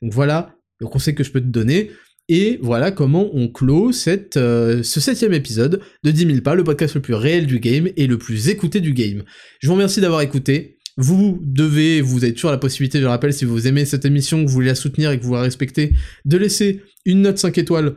Donc 0.00 0.12
voilà 0.12 0.56
le 0.84 0.90
conseil 0.90 1.14
que 1.14 1.24
je 1.24 1.30
peux 1.30 1.40
te 1.40 1.46
donner. 1.46 1.90
Et 2.28 2.58
voilà 2.62 2.90
comment 2.90 3.28
on 3.34 3.48
clôt 3.48 3.90
euh, 4.36 4.82
ce 4.82 5.00
septième 5.00 5.34
épisode 5.34 5.82
de 6.04 6.10
10 6.10 6.26
000 6.26 6.40
pas, 6.40 6.54
le 6.54 6.64
podcast 6.64 6.94
le 6.94 7.02
plus 7.02 7.14
réel 7.14 7.46
du 7.46 7.60
game 7.60 7.88
et 7.96 8.06
le 8.06 8.16
plus 8.16 8.48
écouté 8.48 8.80
du 8.80 8.94
game. 8.94 9.24
Je 9.60 9.66
vous 9.66 9.74
remercie 9.74 10.00
d'avoir 10.00 10.22
écouté. 10.22 10.78
Vous 10.96 11.40
devez, 11.42 12.00
vous 12.00 12.24
avez 12.24 12.32
toujours 12.32 12.52
la 12.52 12.58
possibilité, 12.58 13.00
je 13.00 13.06
rappelle, 13.06 13.34
si 13.34 13.44
vous 13.44 13.66
aimez 13.66 13.84
cette 13.84 14.04
émission, 14.04 14.42
que 14.42 14.46
vous 14.46 14.54
voulez 14.54 14.68
la 14.68 14.74
soutenir 14.74 15.10
et 15.10 15.18
que 15.18 15.24
vous 15.24 15.34
la 15.34 15.42
respectez, 15.42 15.92
de 16.24 16.36
laisser 16.36 16.82
une 17.04 17.22
note 17.22 17.36
5 17.36 17.58
étoiles 17.58 17.96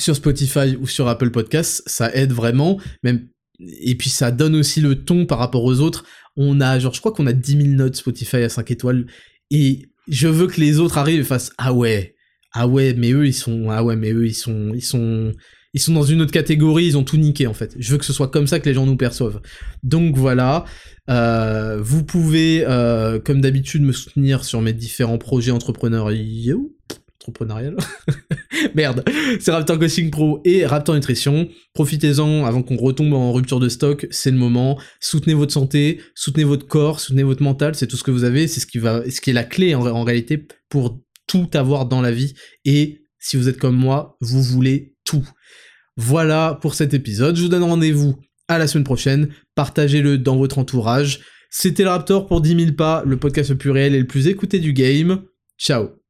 sur 0.00 0.16
Spotify 0.16 0.76
ou 0.80 0.86
sur 0.86 1.08
Apple 1.08 1.30
Podcasts, 1.30 1.82
ça 1.86 2.12
aide 2.14 2.32
vraiment, 2.32 2.80
et 3.60 3.94
puis 3.96 4.08
ça 4.08 4.30
donne 4.30 4.56
aussi 4.56 4.80
le 4.80 5.04
ton 5.04 5.26
par 5.26 5.38
rapport 5.38 5.64
aux 5.64 5.80
autres. 5.80 6.04
On 6.36 6.60
a, 6.62 6.78
genre, 6.78 6.94
je 6.94 7.00
crois 7.00 7.12
qu'on 7.12 7.26
a 7.26 7.34
10 7.34 7.52
000 7.52 7.68
notes 7.74 7.96
Spotify 7.96 8.36
à 8.38 8.48
5 8.48 8.70
étoiles, 8.70 9.06
et 9.50 9.86
je 10.08 10.28
veux 10.28 10.46
que 10.46 10.60
les 10.60 10.78
autres 10.78 10.98
arrivent 10.98 11.20
et 11.20 11.24
fassent 11.24 11.52
ah 11.58 11.72
ouais, 11.72 12.14
ah 12.52 12.66
ouais, 12.66 12.94
mais 12.94 13.12
eux 13.12 13.26
ils 13.26 13.34
sont, 13.34 13.68
ah 13.70 13.84
ouais, 13.84 13.96
mais 13.96 14.12
eux 14.12 14.26
ils 14.26 14.34
sont, 14.34 14.72
ils 14.74 14.84
sont, 14.84 15.32
ils 15.74 15.80
sont 15.80 15.92
dans 15.92 16.02
une 16.02 16.22
autre 16.22 16.32
catégorie, 16.32 16.86
ils 16.86 16.98
ont 16.98 17.04
tout 17.04 17.16
niqué 17.18 17.46
en 17.46 17.54
fait. 17.54 17.74
Je 17.78 17.92
veux 17.92 17.98
que 17.98 18.04
ce 18.04 18.12
soit 18.12 18.28
comme 18.28 18.46
ça 18.46 18.60
que 18.60 18.68
les 18.68 18.74
gens 18.74 18.86
nous 18.86 18.96
perçoivent. 18.96 19.40
Donc 19.82 20.16
voilà, 20.16 20.64
euh, 21.10 21.78
vous 21.80 22.04
pouvez, 22.04 22.64
euh, 22.66 23.20
comme 23.20 23.40
d'habitude, 23.40 23.82
me 23.82 23.92
soutenir 23.92 24.44
sur 24.44 24.62
mes 24.62 24.72
différents 24.72 25.18
projets 25.18 25.50
entrepreneuriaux. 25.50 26.75
Merde, 28.74 29.04
c'est 29.40 29.50
Raptor 29.50 29.78
Coaching 29.78 30.10
Pro 30.10 30.40
et 30.44 30.66
Raptor 30.66 30.94
Nutrition. 30.94 31.48
Profitez-en 31.74 32.44
avant 32.44 32.62
qu'on 32.62 32.76
retombe 32.76 33.12
en 33.12 33.32
rupture 33.32 33.60
de 33.60 33.68
stock, 33.68 34.06
c'est 34.10 34.30
le 34.30 34.36
moment. 34.36 34.78
Soutenez 35.00 35.34
votre 35.34 35.52
santé, 35.52 36.00
soutenez 36.14 36.44
votre 36.44 36.66
corps, 36.66 37.00
soutenez 37.00 37.22
votre 37.22 37.42
mental, 37.42 37.74
c'est 37.74 37.86
tout 37.86 37.96
ce 37.96 38.04
que 38.04 38.10
vous 38.10 38.24
avez, 38.24 38.48
c'est 38.48 38.60
ce 38.60 38.66
qui 38.66 38.78
va, 38.78 39.08
ce 39.10 39.20
qui 39.20 39.30
est 39.30 39.34
la 39.34 39.44
clé 39.44 39.74
en 39.74 40.04
réalité 40.04 40.46
pour 40.68 41.00
tout 41.26 41.48
avoir 41.54 41.86
dans 41.86 42.00
la 42.00 42.12
vie. 42.12 42.34
Et 42.64 43.02
si 43.18 43.36
vous 43.36 43.48
êtes 43.48 43.58
comme 43.58 43.76
moi, 43.76 44.16
vous 44.20 44.42
voulez 44.42 44.94
tout. 45.04 45.28
Voilà 45.96 46.58
pour 46.60 46.74
cet 46.74 46.94
épisode. 46.94 47.36
Je 47.36 47.42
vous 47.42 47.48
donne 47.48 47.62
rendez-vous 47.62 48.16
à 48.48 48.58
la 48.58 48.66
semaine 48.66 48.84
prochaine. 48.84 49.28
Partagez-le 49.54 50.18
dans 50.18 50.36
votre 50.36 50.58
entourage. 50.58 51.20
C'était 51.50 51.84
le 51.84 51.90
Raptor 51.90 52.26
pour 52.26 52.40
10 52.40 52.56
000 52.56 52.72
pas, 52.72 53.02
le 53.06 53.16
podcast 53.16 53.50
le 53.50 53.56
plus 53.56 53.70
réel 53.70 53.94
et 53.94 54.00
le 54.00 54.06
plus 54.06 54.26
écouté 54.28 54.58
du 54.58 54.72
game. 54.72 55.22
Ciao 55.58 56.05